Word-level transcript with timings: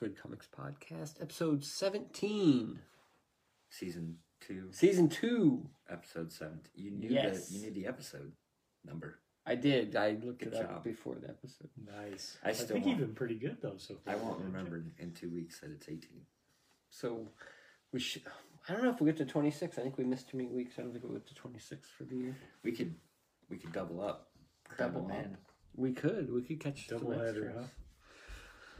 Squid 0.00 0.16
Comics 0.18 0.48
Podcast, 0.48 1.20
episode 1.20 1.62
17, 1.62 2.78
Season 3.68 4.16
two, 4.40 4.68
season 4.70 5.10
2. 5.10 5.68
episode 5.90 6.32
seven. 6.32 6.60
You 6.74 6.90
knew 6.92 7.10
Yes. 7.10 7.48
the 7.48 7.54
you 7.54 7.60
knew 7.66 7.70
the 7.70 7.86
episode 7.86 8.32
number. 8.82 9.18
I 9.44 9.56
did. 9.56 9.94
I 9.96 10.12
looked 10.12 10.38
Good 10.44 10.54
it 10.54 10.64
up 10.64 10.70
job. 10.76 10.84
before 10.84 11.16
the 11.16 11.28
episode. 11.28 11.68
Nice. 11.76 12.38
I 12.42 12.48
I, 12.48 12.52
still 12.52 12.68
think 12.68 12.86
won't- 12.86 12.98
you've 12.98 13.08
been 13.08 13.14
pretty 13.14 13.34
good 13.34 13.58
though 13.60 13.76
so 13.76 13.96
far. 14.02 14.14
I 14.14 14.16
won't 14.16 14.40
remember 14.40 14.82
in 14.96 15.12
two 15.12 15.28
weeks 15.28 15.60
that 15.60 15.70
it's 15.70 15.86
eighteen. 15.90 16.22
So 16.88 17.28
we 17.92 18.00
should. 18.00 18.22
I 18.70 18.72
don't 18.72 18.82
know 18.82 18.90
if 18.90 19.02
we 19.02 19.06
get 19.06 19.18
to 19.18 19.26
26. 19.26 19.76
I 19.78 19.82
think 19.82 19.98
we 19.98 20.04
missed 20.04 20.30
too 20.30 20.38
many 20.38 20.48
weeks. 20.48 20.76
I 20.78 20.82
don't 20.82 20.92
think 20.92 21.04
we'll 21.04 21.12
get 21.12 21.26
to 21.26 21.34
26 21.34 21.90
for 21.90 22.04
the 22.04 22.16
year. 22.16 22.36
We 22.62 22.72
could 22.72 22.94
we 23.50 23.58
could 23.58 23.72
double 23.72 24.00
up. 24.00 24.30
Cram 24.66 24.92
Double 24.94 25.06
them 25.08 25.18
up. 25.18 25.24
in. 25.26 25.36
We 25.76 25.92
could. 25.92 26.32
We 26.32 26.40
could 26.40 26.58
catch 26.58 26.88
Double 26.88 27.10
some 27.10 27.18
header, 27.20 27.44
extras. 27.50 27.56
huh? 27.58 27.66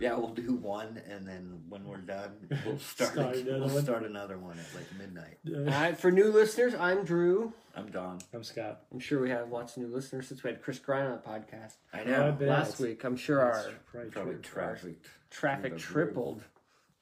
Yeah, 0.00 0.14
we'll 0.16 0.28
do 0.34 0.54
one, 0.54 1.00
and 1.08 1.28
then 1.28 1.60
when 1.68 1.84
we're 1.86 1.98
done, 1.98 2.32
we'll 2.64 2.78
start. 2.78 3.12
Start 3.12 3.36
a- 3.36 3.40
another 3.40 3.58
we'll 3.66 3.74
one. 3.74 3.82
start 3.84 4.02
another 4.04 4.38
one 4.38 4.58
at 4.58 4.64
like 4.74 4.86
midnight. 4.98 5.38
All 5.54 5.64
right, 5.80 5.96
for 5.96 6.10
new 6.10 6.32
listeners, 6.32 6.74
I'm 6.74 7.04
Drew. 7.04 7.52
I'm 7.76 7.90
Don. 7.90 8.18
I'm 8.32 8.42
Scott. 8.42 8.80
I'm 8.92 8.98
sure 8.98 9.20
we 9.20 9.28
have 9.30 9.50
lots 9.50 9.76
of 9.76 9.82
new 9.82 9.94
listeners 9.94 10.26
since 10.26 10.42
we 10.42 10.50
had 10.50 10.62
Chris 10.62 10.78
Grine 10.78 11.06
on 11.06 11.12
the 11.12 11.18
podcast 11.18 11.74
I 11.92 12.00
I 12.00 12.04
know. 12.04 12.32
bet. 12.32 12.48
last 12.48 12.80
week. 12.80 13.04
I'm 13.04 13.16
sure 13.16 13.40
our 13.40 13.62
probably 13.92 14.10
Probably 14.10 14.32
true. 14.34 14.42
trafficked 14.42 15.06
traffic 15.30 15.62
through 15.62 15.70
the 15.70 15.74
roof, 15.74 15.82
tripled 16.14 16.42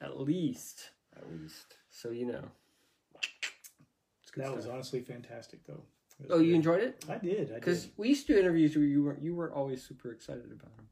at 0.01 0.21
least. 0.21 0.91
at 1.17 1.25
least. 1.41 1.77
So 1.91 2.11
you 2.11 2.27
know. 2.27 2.43
It's 4.23 4.31
good 4.33 4.45
That 4.45 4.55
was 4.55 4.65
stuff. 4.65 4.75
honestly 4.75 5.01
fantastic 5.01 5.65
though. 5.67 5.83
It 6.21 6.29
was 6.29 6.31
Oh, 6.33 6.39
you 6.41 6.49
good. 6.51 6.55
enjoyed 6.57 6.83
it? 6.83 7.05
I 7.09 7.17
did. 7.19 7.53
I 7.53 7.55
Because 7.55 7.89
we 7.97 8.09
used 8.09 8.27
to 8.27 8.35
do 8.35 8.41
interviews 8.41 8.75
where 8.77 8.85
you 8.85 9.05
weren't 9.05 9.23
you 9.23 9.35
weren't 9.35 9.55
always 9.55 9.83
super 9.87 10.11
excited 10.13 10.47
about 10.53 10.77
them. 10.77 10.87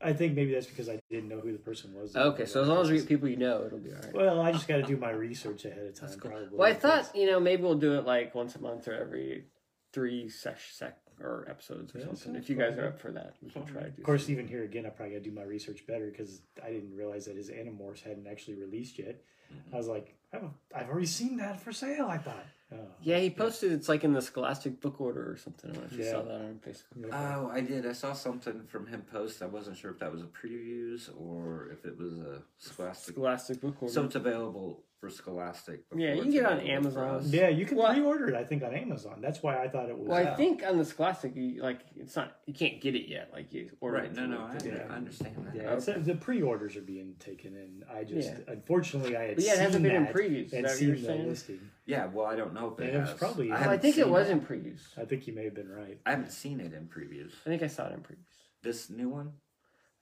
I 0.00 0.12
think 0.12 0.34
maybe 0.34 0.54
that's 0.54 0.66
because 0.66 0.88
I 0.88 1.00
didn't 1.10 1.28
know 1.28 1.40
who 1.40 1.52
the 1.52 1.58
person 1.58 1.92
was. 1.94 2.14
Okay, 2.14 2.44
so 2.44 2.62
as 2.62 2.68
long 2.68 2.82
as 2.82 2.90
we 2.90 2.98
get 2.98 3.08
people 3.08 3.28
you 3.28 3.36
know, 3.36 3.64
it'll 3.66 3.78
be 3.78 3.90
all 3.92 4.00
right. 4.00 4.14
Well, 4.14 4.40
I 4.40 4.52
just 4.52 4.68
got 4.68 4.76
to 4.76 4.82
do 4.82 4.96
my 4.96 5.10
research 5.10 5.64
ahead 5.64 5.86
of 5.86 5.94
time. 5.98 6.10
Cool. 6.20 6.30
Probably. 6.30 6.48
Well, 6.52 6.70
I 6.70 6.74
thought 6.74 7.10
you 7.16 7.26
know 7.26 7.40
maybe 7.40 7.62
we'll 7.62 7.74
do 7.74 7.94
it 7.94 8.06
like 8.06 8.34
once 8.34 8.54
a 8.54 8.60
month 8.60 8.86
or 8.86 8.94
every 8.94 9.44
three 9.92 10.28
sesh 10.28 10.72
sec 10.72 10.98
or 11.20 11.46
episodes 11.48 11.94
or 11.94 11.98
Yeah, 11.98 12.04
something. 12.06 12.36
If 12.36 12.48
you 12.48 12.56
guys 12.56 12.78
are 12.78 12.86
up 12.86 13.00
for 13.00 13.10
that, 13.12 13.34
we 13.42 13.50
can 13.50 13.64
try 13.66 13.82
to 13.82 13.90
do. 13.90 14.00
Of 14.02 14.04
course, 14.04 14.22
something. 14.22 14.34
even 14.36 14.48
here 14.48 14.62
again, 14.62 14.86
I 14.86 14.90
probably 14.90 15.14
got 15.14 15.24
to 15.24 15.30
do 15.30 15.34
my 15.34 15.42
research 15.42 15.84
better 15.86 16.10
because 16.10 16.42
I 16.64 16.70
didn't 16.70 16.94
realize 16.94 17.24
that 17.26 17.36
his 17.36 17.50
Animorphs 17.50 18.02
hadn't 18.02 18.26
actually 18.28 18.54
released 18.54 18.98
yet. 18.98 19.22
Mm-hmm. 19.52 19.74
I 19.74 19.78
was 19.78 19.88
like, 19.88 20.14
I've, 20.32 20.44
I've 20.74 20.88
already 20.88 21.06
seen 21.06 21.38
that 21.38 21.60
for 21.60 21.72
sale. 21.72 22.06
I 22.06 22.18
thought. 22.18 22.46
Oh, 22.70 22.76
yeah, 23.00 23.18
he 23.18 23.30
posted 23.30 23.72
it's 23.72 23.88
like 23.88 24.04
in 24.04 24.12
the 24.12 24.20
Scholastic 24.20 24.80
book 24.80 25.00
order 25.00 25.30
or 25.30 25.36
something. 25.36 25.70
I 25.70 25.74
don't 25.74 25.82
know 25.84 25.88
if 25.90 25.98
you 25.98 26.04
Yeah. 26.04 26.10
saw 26.10 26.22
that 26.22 26.34
on 26.34 26.60
Facebook. 26.66 27.08
Oh, 27.12 27.48
I 27.50 27.60
did. 27.62 27.86
I 27.86 27.92
saw 27.92 28.12
something 28.12 28.64
from 28.66 28.86
him 28.86 29.02
post. 29.10 29.40
I 29.42 29.46
wasn't 29.46 29.78
sure 29.78 29.90
if 29.90 29.98
that 30.00 30.12
was 30.12 30.20
a 30.20 30.26
previews 30.26 31.08
or 31.18 31.70
if 31.72 31.86
it 31.86 31.96
was 31.98 32.18
a 32.18 32.42
Scholastic. 32.58 33.14
Scholastic 33.14 33.60
book 33.62 33.76
order. 33.82 33.92
So 33.94 34.04
it's 34.04 34.16
available 34.16 34.82
for 35.00 35.08
Scholastic. 35.08 35.84
Yeah, 35.96 36.12
you 36.14 36.22
can 36.22 36.26
it's 36.28 36.34
get 36.40 36.44
on 36.44 36.60
Amazon. 36.60 37.22
Yeah, 37.26 37.48
you 37.48 37.64
can 37.64 37.78
Well- 37.78 37.92
pre-order 37.94 38.28
it. 38.30 38.34
I 38.34 38.44
think 38.44 38.62
on 38.62 38.74
Amazon. 38.74 39.20
That's 39.22 39.42
why 39.42 39.62
I 39.62 39.68
thought 39.68 39.88
it 39.88 39.96
was. 39.96 40.08
well, 40.08 40.26
I 40.26 40.34
think 40.34 40.62
on 40.66 40.76
the 40.76 40.84
Scholastic, 40.84 41.36
you, 41.36 41.62
like 41.62 41.80
it's 41.96 42.16
not 42.16 42.36
you 42.46 42.52
can't 42.52 42.80
get 42.82 42.94
it 42.94 43.08
yet. 43.08 43.30
Like 43.32 43.50
you 43.54 43.70
order 43.80 43.98
Right. 43.98 44.12
No, 44.14 44.26
no, 44.26 44.44
I, 44.44 44.58
through- 44.58 44.72
Yeah. 44.72 44.88
I 44.90 44.96
understand 44.96 45.36
that. 45.46 45.54
Yeah, 45.54 45.72
it's, 45.74 45.86
the 45.86 46.16
pre-orders 46.20 46.76
are 46.76 46.82
being 46.82 47.14
taken 47.18 47.56
in. 47.56 47.84
I 47.90 48.04
just 48.04 48.28
Yeah. 48.28 48.52
unfortunately 48.52 49.16
I 49.16 49.22
had 49.28 49.36
But 49.36 49.44
yeah, 49.44 49.52
it 49.52 49.54
seen 49.54 49.64
hasn't 49.64 49.82
been 49.84 49.96
in 49.96 50.04
that 50.04 50.12
previews. 50.14 50.46
Is 50.46 50.52
and 50.52 50.64
that 50.64 50.68
what 50.70 50.78
seen 50.78 50.88
you're 50.88 50.96
the 50.96 51.14
listing. 51.24 51.60
Yeah, 51.88 52.04
well, 52.04 52.26
I 52.26 52.36
don't 52.36 52.52
know 52.52 52.74
if 52.74 52.78
it 52.80 52.88
And 52.88 52.96
it 52.96 53.00
was 53.00 53.08
has. 53.10 53.18
probably- 53.18 53.50
I, 53.50 53.54
I 53.56 53.58
haven't 53.60 53.80
think 53.80 53.96
it 53.96 54.02
seen 54.04 54.12
was 54.12 54.28
in 54.28 54.42
previews. 54.42 54.82
I 54.98 55.06
think 55.06 55.26
you 55.26 55.32
may 55.32 55.44
have 55.44 55.54
been 55.54 55.70
right. 55.70 55.98
I 56.04 56.10
haven't 56.10 56.32
seen 56.32 56.60
it 56.60 56.74
in 56.74 56.86
previews. 56.86 57.32
I 57.46 57.48
think 57.48 57.62
I 57.62 57.66
saw 57.66 57.86
it 57.86 57.94
in 57.94 58.00
previews. 58.00 58.28
This 58.62 58.90
new 58.90 59.08
one. 59.08 59.32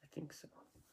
I 0.02 0.06
think 0.12 0.32
so. 0.32 0.48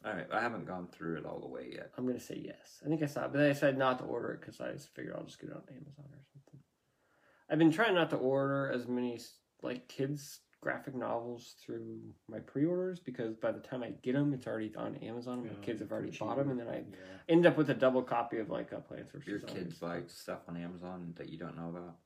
All 0.06 0.14
right, 0.14 0.28
I 0.32 0.40
haven't 0.40 0.68
gone 0.68 0.88
through 0.92 1.18
it 1.18 1.26
all 1.26 1.40
the 1.40 1.48
way 1.48 1.72
yet. 1.74 1.90
I'm 1.98 2.06
gonna 2.06 2.20
say 2.20 2.40
yes. 2.46 2.80
I 2.86 2.90
think 2.90 3.02
I 3.02 3.08
saw 3.08 3.22
it, 3.26 3.32
but 3.32 3.40
then 3.40 3.46
I 3.50 3.54
decided 3.54 3.78
not 3.80 3.98
to 4.00 4.06
order 4.06 4.34
it 4.34 4.42
because 4.42 4.62
I 4.62 4.72
just 4.74 4.94
figured 4.94 5.16
I'll 5.18 5.24
just 5.24 5.40
get 5.40 5.50
it 5.50 5.56
on 5.56 5.64
Amazon 5.70 6.06
or 6.12 6.22
something. 6.32 6.60
I've 7.50 7.58
been 7.58 7.72
trying 7.72 7.96
not 7.96 8.12
to 8.12 8.18
order 8.18 8.70
as 8.72 8.88
many 8.88 9.20
like 9.64 9.88
kids 9.88 10.42
graphic 10.64 10.96
novels 10.96 11.56
through 11.64 12.00
my 12.30 12.40
pre-orders 12.40 12.98
because 13.00 13.36
by 13.36 13.52
the 13.52 13.60
time 13.60 13.84
I 13.84 13.90
get 14.02 14.14
them, 14.14 14.34
it's 14.34 14.48
already 14.48 14.74
on 14.78 14.96
Amazon. 14.98 15.40
and 15.40 15.50
My 15.50 15.66
kids 15.66 15.82
have 15.82 15.92
already 15.92 16.12
for 16.12 16.26
bought 16.26 16.38
them, 16.38 16.52
and 16.52 16.60
then 16.60 16.70
I 16.70 16.78
Yeah. 16.78 16.84
end 17.28 17.46
up 17.46 17.58
with 17.58 17.70
a 17.70 17.74
double 17.74 18.02
copy 18.02 18.38
of 18.40 18.50
like 18.50 18.72
a 18.72 18.80
Plants 18.80 19.12
vs. 19.12 19.28
Your 19.28 19.40
Zombies. 19.40 19.58
kids 19.58 19.80
buy 19.80 20.02
stuff 20.08 20.40
on 20.48 20.56
Amazon 20.56 21.14
that 21.18 21.28
you 21.30 21.38
don't 21.38 21.58
know 21.58 21.70
about. 21.70 21.98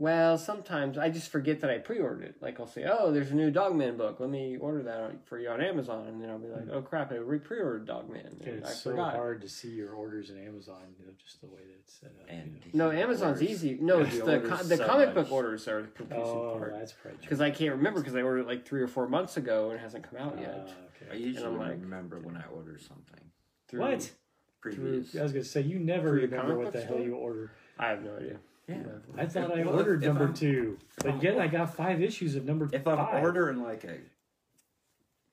Well, 0.00 0.38
sometimes 0.38 0.96
I 0.96 1.10
just 1.10 1.30
forget 1.30 1.60
that 1.60 1.68
I 1.68 1.76
pre-ordered 1.76 2.22
it. 2.24 2.36
Like 2.40 2.58
I'll 2.58 2.66
say, 2.66 2.86
"Oh, 2.90 3.12
there's 3.12 3.32
a 3.32 3.34
new 3.34 3.50
Dogman 3.50 3.98
book. 3.98 4.18
Let 4.18 4.30
me 4.30 4.56
order 4.56 4.82
that 4.84 5.26
for 5.26 5.38
you 5.38 5.50
on 5.50 5.60
Amazon," 5.60 6.06
and 6.06 6.22
then 6.22 6.30
I'll 6.30 6.38
be 6.38 6.48
like, 6.48 6.70
"Oh 6.72 6.80
crap, 6.80 7.12
I 7.12 7.16
re- 7.16 7.38
pre-ordered 7.38 7.84
Dogman." 7.84 8.24
And 8.24 8.40
And 8.48 8.64
I 8.64 8.68
it's 8.70 8.80
so 8.80 8.92
forgot. 8.92 9.12
hard 9.14 9.42
to 9.42 9.48
see 9.50 9.68
your 9.68 9.90
orders 9.92 10.30
in 10.30 10.38
Amazon, 10.38 10.94
you 10.98 11.04
know, 11.04 11.12
just 11.22 11.42
the 11.42 11.48
way 11.48 11.60
that 11.66 11.74
it's 11.80 11.92
set 12.00 12.12
up. 12.18 12.26
And 12.30 12.62
you 12.64 12.70
know. 12.78 12.90
No, 12.90 12.96
Amazon's 12.98 13.42
orders. 13.42 13.50
easy. 13.50 13.76
No, 13.78 13.98
Yeah, 13.98 14.04
it's 14.06 14.18
the 14.20 14.24
the 14.24 14.40
co- 14.48 14.56
the 14.62 14.76
so 14.78 14.86
comic 14.86 15.06
much. 15.08 15.14
book 15.16 15.32
orders 15.32 15.68
are 15.68 15.82
the 15.82 15.88
confusing 15.88 16.24
Oh, 16.34 16.56
part 16.58 16.72
that's 16.72 16.92
probably 16.94 17.18
because 17.20 17.42
I 17.42 17.50
can't 17.50 17.74
remember 17.76 18.00
because 18.00 18.16
I 18.16 18.22
ordered 18.22 18.40
it 18.40 18.46
like 18.46 18.64
three 18.64 18.80
or 18.80 18.88
four 18.88 19.06
months 19.06 19.36
ago 19.36 19.68
and 19.68 19.78
it 19.78 19.82
hasn't 19.82 20.08
come 20.08 20.18
out 20.18 20.36
Ah, 20.38 20.40
yet. 20.40 20.68
I 21.10 21.12
okay. 21.12 21.18
usually 21.22 21.44
I'm 21.46 21.58
like- 21.58 21.72
remember 21.72 22.18
when 22.20 22.38
I 22.38 22.44
order 22.56 22.78
something. 22.78 23.20
Through, 23.68 23.80
What? 23.80 24.10
Previous. 24.62 25.14
I 25.14 25.22
was 25.22 25.32
gonna 25.32 25.44
say 25.44 25.60
you 25.60 25.78
never 25.78 26.12
remember 26.12 26.56
what 26.56 26.64
book 26.64 26.72
the 26.72 26.80
hell 26.80 27.00
you 27.00 27.16
order. 27.16 27.50
I 27.78 27.88
have 27.90 28.02
no 28.02 28.16
idea. 28.16 28.38
Yeah. 28.70 28.82
I 29.16 29.26
thought 29.26 29.50
I 29.56 29.64
Well, 29.64 29.74
if- 29.74 29.80
ordered 29.86 30.02
if 30.02 30.08
number 30.08 30.24
I'm- 30.26 30.34
two, 30.34 30.78
but 31.02 31.22
yet 31.22 31.38
I 31.38 31.46
got 31.48 31.74
five 31.74 32.00
issues 32.02 32.34
of 32.36 32.44
number 32.44 32.68
If 32.72 32.86
I'm 32.86 32.96
five. 32.96 33.22
ordering 33.22 33.62
like 33.62 33.84
a, 33.84 33.98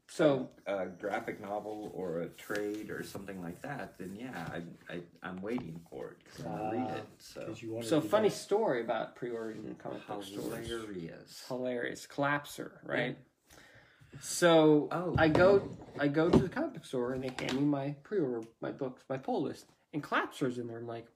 So 0.09 0.49
a 0.65 0.85
graphic 0.87 1.41
novel 1.41 1.91
or 1.93 2.21
a 2.21 2.29
trade 2.29 2.89
or 2.89 3.03
something 3.03 3.41
like 3.41 3.61
that, 3.63 3.97
then 3.97 4.15
yeah, 4.15 4.47
I, 4.51 4.93
I 4.93 5.01
I'm 5.21 5.41
waiting 5.41 5.81
for 5.89 6.11
it 6.11 6.17
because 6.23 6.45
I 6.45 6.49
want 6.49 6.71
to 6.71 6.77
read 6.77 6.87
Ah, 6.89 6.95
it. 6.95 7.03
So 7.19 7.45
'Cause 7.45 7.61
you 7.61 7.81
so 7.83 7.99
funny 7.99 8.29
get- 8.29 8.37
story 8.37 8.81
about 8.81 9.15
pre-ordering 9.17 9.65
in 9.65 9.75
comic 9.75 10.07
book 10.07 10.23
stores. 10.23 10.45
hilarious. 10.45 11.45
Hilarious 11.49 12.07
collapser, 12.07 12.71
right? 12.83 13.17
So 14.21 14.87
Oh. 14.91 15.13
I 15.17 15.27
go 15.27 15.77
I 15.99 16.07
go 16.07 16.29
to 16.29 16.37
the 16.37 16.49
comic 16.49 16.73
book 16.75 16.85
store 16.85 17.13
and 17.13 17.21
they 17.23 17.33
hand 17.43 17.57
me 17.59 17.65
my 17.65 17.95
pre-order 18.03 18.47
my 18.61 18.71
books 18.71 19.03
my 19.09 19.17
pull 19.17 19.41
list 19.43 19.65
and 19.93 20.01
collapsers 20.01 20.57
in 20.57 20.67
there. 20.67 20.77
I'm 20.77 20.87
like, 20.87 21.07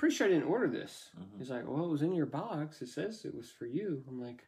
pretty 0.00 0.14
sure 0.14 0.26
I 0.26 0.30
didn't 0.30 0.48
order 0.48 0.66
this. 0.66 1.10
Mhm. 1.18 1.38
He's 1.38 1.50
like, 1.50 1.68
well, 1.68 1.84
it 1.84 1.90
was 1.90 2.00
in 2.00 2.14
your 2.14 2.24
box. 2.24 2.80
It 2.80 2.88
says 2.88 3.26
it 3.26 3.34
was 3.34 3.50
for 3.50 3.66
you. 3.66 4.02
I'm 4.08 4.18
like, 4.18 4.42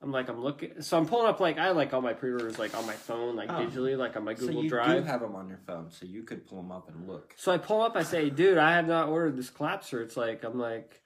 I'm 0.00 0.12
like, 0.12 0.28
I'm 0.28 0.40
looking. 0.40 0.80
So 0.82 0.96
I'm 0.96 1.04
pulling 1.04 1.26
up 1.26 1.40
like 1.40 1.58
I 1.58 1.70
like 1.72 1.92
all 1.92 2.00
my 2.00 2.12
pre-orders 2.14 2.60
like 2.60 2.76
on 2.76 2.86
my 2.86 2.94
phone, 2.94 3.34
like 3.34 3.50
Oh. 3.50 3.54
digitally, 3.54 3.98
like 3.98 4.16
on 4.16 4.24
my 4.24 4.34
Google 4.34 4.54
So 4.54 4.60
you 4.62 4.68
Drive. 4.68 5.02
do 5.02 5.08
have 5.10 5.20
them 5.20 5.34
on 5.34 5.48
your 5.48 5.58
phone, 5.66 5.90
so 5.90 6.06
you 6.06 6.22
could 6.22 6.46
pull 6.46 6.62
them 6.62 6.70
up 6.70 6.88
and 6.88 7.08
look. 7.08 7.34
So 7.36 7.50
I 7.50 7.58
pull 7.58 7.82
up, 7.82 7.96
I 7.96 8.04
say, 8.04 8.30
dude, 8.30 8.56
I 8.56 8.76
have 8.76 8.86
not 8.86 9.08
ordered 9.08 9.36
this 9.36 9.50
collapser. 9.50 10.00
It's 10.00 10.16
like, 10.16 10.44
I'm 10.44 10.60
like, 10.60 11.02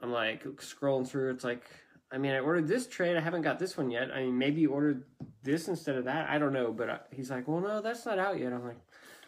I'm 0.00 0.12
like 0.12 0.44
scrolling 0.58 1.08
through. 1.08 1.32
It's 1.32 1.42
like, 1.42 1.64
I 2.12 2.18
mean, 2.18 2.30
I 2.30 2.38
ordered 2.38 2.68
this 2.68 2.86
trade. 2.86 3.16
I 3.16 3.20
haven't 3.20 3.42
got 3.42 3.58
this 3.58 3.76
one 3.76 3.90
yet. 3.90 4.12
I 4.12 4.20
mean, 4.20 4.38
maybe 4.38 4.60
you 4.60 4.70
ordered 4.70 5.02
this 5.42 5.66
instead 5.66 5.96
of 5.96 6.04
that. 6.04 6.30
I 6.30 6.38
don't 6.38 6.52
know. 6.52 6.70
But 6.72 6.90
I, 6.90 6.98
he's 7.10 7.30
like, 7.30 7.48
well, 7.48 7.60
no, 7.60 7.82
that's 7.82 8.06
not 8.06 8.20
out 8.20 8.38
yet. 8.38 8.52
I'm 8.52 8.64
like, 8.64 8.78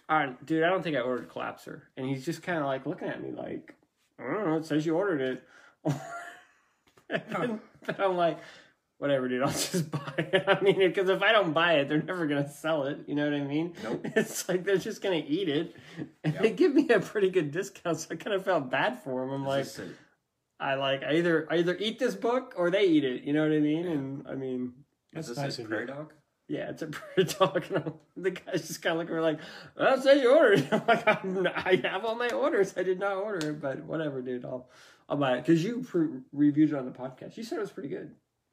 all 0.09 0.19
right, 0.19 0.47
dude, 0.47 0.63
I 0.65 0.69
don't 0.69 0.83
think 0.83 0.97
I 0.97 1.01
ordered 1.01 1.29
collapser. 1.31 1.83
And 1.97 2.07
he's 2.07 2.25
just 2.25 2.43
kind 2.43 2.59
of 2.59 2.67
like 2.67 2.87
looking 2.87 3.09
at 3.09 3.23
me 3.23 3.31
like, 3.33 3.75
I 4.19 4.25
don't 4.25 4.47
know. 4.47 4.57
It 4.57 4.67
says 4.67 4.85
you 4.87 4.97
ordered 4.97 5.21
it. 5.21 5.43
and 7.11 7.23
then, 7.31 7.61
but 7.87 8.01
I'm 8.01 8.17
like, 8.17 8.39
whatever, 8.99 9.29
dude. 9.29 9.43
I'll 9.43 9.49
just 9.49 9.91
buy 9.91 10.15
it. 10.19 10.45
I 10.47 10.61
mean, 10.61 10.79
because 10.79 11.09
if 11.09 11.23
I 11.23 11.33
don't 11.33 11.53
buy 11.53 11.75
it, 11.75 11.89
they're 11.89 12.03
never 12.03 12.27
gonna 12.27 12.49
sell 12.49 12.85
it. 12.85 13.01
You 13.07 13.15
know 13.15 13.25
what 13.25 13.35
I 13.35 13.45
mean? 13.45 13.75
Nope. 13.83 14.07
It's 14.17 14.49
like 14.49 14.65
they're 14.65 14.77
just 14.77 15.03
gonna 15.03 15.23
eat 15.27 15.49
it, 15.49 15.77
and 16.23 16.35
Yep. 16.35 16.43
they 16.43 16.51
give 16.51 16.75
me 16.75 16.89
a 16.91 17.01
pretty 17.01 17.31
good 17.31 17.51
discount. 17.51 17.99
So 17.99 18.09
I 18.13 18.17
kind 18.17 18.35
of 18.35 18.45
felt 18.45 18.71
bad 18.71 19.03
for 19.03 19.21
them. 19.23 19.47
I'm 19.47 19.59
Is 19.59 19.79
like, 19.79 19.89
I 20.61 20.75
like 20.75 21.03
I 21.03 21.15
either 21.15 21.47
I 21.51 21.57
either 21.57 21.77
eat 21.79 21.99
this 21.99 22.15
book 22.15 22.55
or 22.57 22.71
they 22.71 22.85
eat 22.85 23.05
it. 23.05 23.23
You 23.25 23.33
know 23.33 23.43
what 23.43 23.53
I 23.57 23.61
mean? 23.61 23.85
Yeah. 23.85 23.91
And 23.91 24.27
I 24.29 24.35
mean, 24.35 24.73
is 25.15 25.29
this 25.29 25.37
nice 25.39 25.59
a 25.59 25.65
prairie 25.65 25.87
dog? 25.87 26.13
Yeah, 26.49 26.71
it's 26.71 26.83
a 26.83 26.87
bird 27.17 27.35
dog. 27.39 27.65
And 27.69 27.77
I'm, 27.79 27.93
the 28.17 28.31
guy's 28.31 28.67
just 28.69 28.83
kind 28.83 28.93
of 28.95 28.99
looking 29.01 29.15
at 29.17 29.19
me 29.19 29.25
like, 29.25 29.39
well, 29.79 29.95
it 29.99 30.03
says 30.03 30.23
you 30.23 30.35
ordered. 30.35 30.69
I'm 30.73 30.83
like, 30.87 31.07
I'm 31.07 31.47
I 31.55 31.81
have 31.85 32.05
all 32.05 32.15
my 32.15 32.29
orders. 32.31 32.75
I 32.77 32.83
did 32.83 32.99
not 32.99 33.17
order 33.17 33.51
it, 33.51 33.61
but 33.61 33.83
whatever, 33.85 34.21
dude. 34.23 34.45
I'll 34.45 34.69
I'll 35.09 35.17
buy 35.17 35.35
it 35.37 35.43
because 35.47 35.63
you 35.63 35.83
pre- 35.83 36.21
reviewed 36.33 36.71
it 36.71 36.77
on 36.77 36.85
the 36.87 36.91
podcast. 36.93 37.37
You 37.37 37.43
said 37.45 37.59
it 37.59 37.63
was 37.63 37.71
pretty 37.71 37.89
good. 37.91 38.13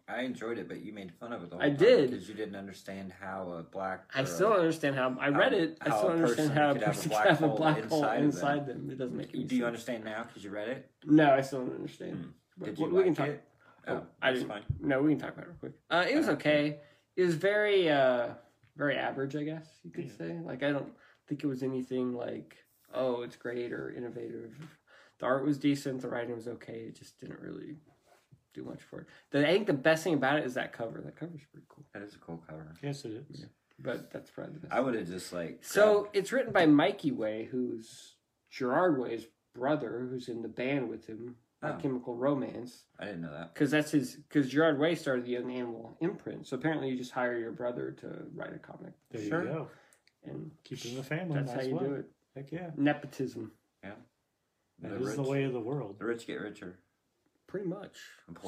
I 0.09 0.23
enjoyed 0.23 0.57
it, 0.57 0.67
but 0.67 0.81
you 0.83 0.91
made 0.91 1.13
fun 1.13 1.31
of 1.31 1.41
it 1.41 1.49
the 1.49 1.55
whole 1.55 1.63
I 1.63 1.69
time 1.69 1.77
did. 1.77 2.11
because 2.11 2.27
you 2.27 2.33
didn't 2.35 2.57
understand 2.57 3.13
how 3.21 3.49
a 3.51 3.63
black. 3.63 4.09
I 4.13 4.25
still 4.25 4.49
don't 4.49 4.59
understand 4.59 4.95
how 4.97 5.15
I 5.17 5.29
read 5.29 5.53
how- 5.53 5.57
it. 5.57 5.77
I 5.79 5.97
still 5.97 6.09
understand 6.09 6.51
how 6.51 6.71
a 6.71 6.73
could 6.73 6.83
person 6.83 7.09
black 7.09 7.25
can 7.27 7.35
have 7.37 7.43
a 7.43 7.55
black 7.55 7.85
hole 7.85 7.99
inside 8.03 8.17
of 8.17 8.23
inside 8.25 8.65
them. 8.67 8.89
It 8.91 8.97
doesn't 8.97 9.15
make 9.15 9.33
any 9.33 9.45
Do 9.45 9.55
you 9.55 9.65
understand 9.65 10.03
now 10.03 10.23
because 10.23 10.43
you 10.43 10.49
read 10.49 10.67
it? 10.67 10.89
No, 11.05 11.31
I 11.33 11.39
still 11.41 11.59
don't 11.65 11.75
understand. 11.75 12.33
But 12.57 12.65
Did 12.75 12.79
we- 12.79 12.85
you 12.85 12.91
we 12.95 13.03
can 13.03 13.09
like 13.13 13.17
talk. 13.17 13.27
it? 13.27 13.43
Oh, 13.87 13.93
Oh, 13.93 14.03
I 14.21 14.31
didn't. 14.33 14.47
fine. 14.49 14.63
No, 14.81 15.01
we 15.01 15.11
can 15.11 15.19
talk 15.19 15.29
about 15.33 15.45
it 15.45 15.47
real 15.49 15.57
quick. 15.59 15.73
Uh, 15.89 16.05
it 16.09 16.15
was 16.17 16.27
okay. 16.29 16.79
It 17.15 17.23
was 17.23 17.35
very, 17.35 17.89
uh, 17.89 18.29
very 18.77 18.95
average, 18.97 19.35
I 19.35 19.43
guess 19.43 19.67
you 19.83 19.91
could 19.91 20.05
Yeah. 20.05 20.17
say. 20.17 20.39
Like 20.39 20.63
I 20.63 20.71
don't 20.71 20.93
think 21.27 21.43
it 21.43 21.47
was 21.47 21.63
anything 21.63 22.13
like, 22.13 22.57
oh, 22.93 23.21
it's 23.23 23.35
great 23.35 23.71
or 23.73 23.91
innovative. 23.91 24.53
The 25.19 25.25
art 25.25 25.45
was 25.45 25.57
decent. 25.57 26.01
The 26.01 26.07
writing 26.09 26.35
was 26.35 26.47
okay. 26.47 26.79
It 26.87 26.95
just 26.95 27.19
didn't 27.19 27.39
really 27.41 27.77
do 28.53 28.63
much 28.63 28.81
for 28.83 29.01
it. 29.01 29.07
The, 29.31 29.47
I 29.47 29.51
think 29.53 29.67
the 29.67 29.73
best 29.73 30.03
thing 30.03 30.13
about 30.15 30.39
it 30.39 30.45
is 30.45 30.55
that 30.55 30.73
cover. 30.73 30.99
That 31.01 31.15
cover's 31.15 31.41
pretty 31.51 31.65
cool. 31.69 31.85
That 31.93 32.01
is 32.01 32.15
a 32.15 32.17
cool 32.19 32.43
cover. 32.47 32.73
Yes, 32.81 33.05
it 33.05 33.23
is. 33.29 33.45
but 33.79 34.11
that's 34.11 34.29
probably 34.29 34.53
the 34.55 34.59
best. 34.61 34.73
I 34.73 34.79
would 34.79 34.93
have 34.95 35.07
just 35.07 35.31
like 35.33 35.63
So 35.63 36.09
it's 36.13 36.31
written 36.31 36.51
by 36.53 36.65
Mikey 36.65 37.11
Way, 37.11 37.47
who's 37.51 38.15
Gerard 38.49 38.99
Way's 38.99 39.25
brother, 39.53 40.07
who's 40.09 40.27
in 40.27 40.41
the 40.41 40.47
band 40.49 40.89
with 40.89 41.05
him, 41.07 41.35
My 41.61 41.73
Oh. 41.75 41.77
Chemical 41.77 42.15
Romance. 42.15 42.85
I 42.99 43.05
didn't 43.05 43.21
know 43.21 43.31
that. 43.31 43.53
Because 43.53 43.69
that's 43.71 43.91
his. 43.91 44.15
Because 44.15 44.49
Gerard 44.49 44.79
Way 44.79 44.95
started 44.95 45.25
the 45.25 45.31
Young 45.31 45.51
Animal 45.51 45.95
imprint. 46.01 46.47
So 46.47 46.57
apparently, 46.57 46.89
you 46.89 46.97
just 46.97 47.11
hire 47.11 47.37
your 47.37 47.51
brother 47.51 47.91
to 48.01 48.25
write 48.33 48.53
a 48.53 48.59
comic, 48.59 48.93
There 49.11 49.21
Sure. 49.21 49.43
you 49.43 49.47
go. 49.49 49.69
and 50.23 50.51
Keep 50.63 50.79
it 50.85 50.91
in 50.91 50.95
the 50.97 51.03
family. 51.03 51.35
that's 51.35 51.51
how 51.51 51.61
you 51.61 51.73
what. 51.75 51.83
do 51.83 51.93
it. 51.95 52.05
Heck 52.35 52.51
yeah. 52.51 52.71
Nepotism, 52.77 53.51
That 53.83 53.97
The 54.79 54.95
is 55.01 55.15
the 55.15 55.21
way 55.23 55.43
of 55.43 55.53
the 55.53 55.59
world. 55.59 55.99
The 55.99 56.05
rich 56.05 56.25
get 56.25 56.41
richer. 56.41 56.79
pretty 57.45 57.67
much. 57.67 57.97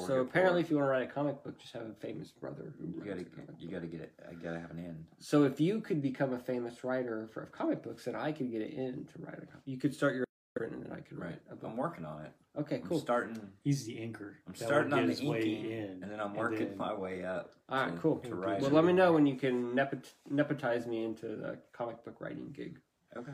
So 0.06 0.20
apparently, 0.22 0.62
poor. 0.62 0.66
if 0.66 0.70
you 0.70 0.76
want 0.78 0.86
to 0.86 0.90
write 0.90 1.02
a 1.02 1.12
comic 1.12 1.42
book, 1.44 1.58
just 1.60 1.74
have 1.74 1.86
a 1.86 1.92
famous 1.94 2.30
brother 2.32 2.74
who 2.78 2.86
you 2.86 2.94
writes 3.00 3.06
gotta 3.08 3.20
a 3.20 3.24
comic 3.46 3.60
you 3.60 3.68
gotta 3.68 3.86
get 3.86 4.00
it. 4.00 4.12
Uh, 4.24 4.30
I 4.30 4.34
gotta 4.34 4.58
have 4.58 4.70
an 4.70 4.78
end. 4.78 5.04
So 5.18 5.44
if 5.44 5.60
you 5.60 5.80
could 5.82 6.00
become 6.00 6.32
a 6.32 6.38
famous 6.38 6.82
writer 6.82 7.28
for 7.32 7.44
comic 7.46 7.82
books, 7.82 8.06
then 8.06 8.16
I 8.16 8.32
could 8.32 8.50
get 8.50 8.62
it 8.62 8.72
in 8.72 9.04
to 9.12 9.18
write 9.18 9.34
a 9.34 9.46
comic. 9.46 9.62
You 9.66 9.76
could 9.76 9.94
start 9.94 10.14
your 10.14 10.22
own, 10.22 10.23
and 10.62 10.84
then 10.84 10.92
I 10.92 11.00
could 11.00 11.18
Right. 11.18 11.30
write 11.30 11.40
a 11.50 11.56
book. 11.56 11.70
I'm 11.70 11.76
working 11.76 12.04
on 12.04 12.22
it. 12.24 12.32
Okay, 12.56 12.76
I'm 12.76 12.82
cool. 12.82 13.00
starting. 13.00 13.36
He's 13.64 13.84
the 13.84 13.96
inker. 13.96 14.34
I'm 14.46 14.52
That 14.52 14.60
will 14.60 14.66
starting 14.66 14.92
on 14.92 14.98
get 15.00 15.06
the 15.06 15.12
his 15.12 15.22
way 15.24 15.40
inking, 15.42 15.70
in, 15.70 16.02
and 16.02 16.12
then 16.12 16.20
I'm 16.20 16.28
and 16.28 16.36
working 16.38 16.68
then- 16.68 16.78
my 16.78 16.94
way 16.94 17.24
up. 17.24 17.50
All 17.68 17.78
right, 17.84 17.92
to, 17.94 18.00
cool. 18.00 18.18
To 18.20 18.34
write. 18.34 18.60
Well, 18.60 18.70
let 18.70 18.84
me 18.84 18.92
know 18.92 19.12
when 19.12 19.26
you 19.26 19.36
can 19.36 19.74
nepot- 19.74 20.12
nepotize 20.30 20.86
me 20.86 21.04
into 21.04 21.26
the 21.36 21.58
comic 21.72 22.04
book 22.04 22.20
writing 22.20 22.50
gig. 22.52 22.78
Okay. 23.16 23.32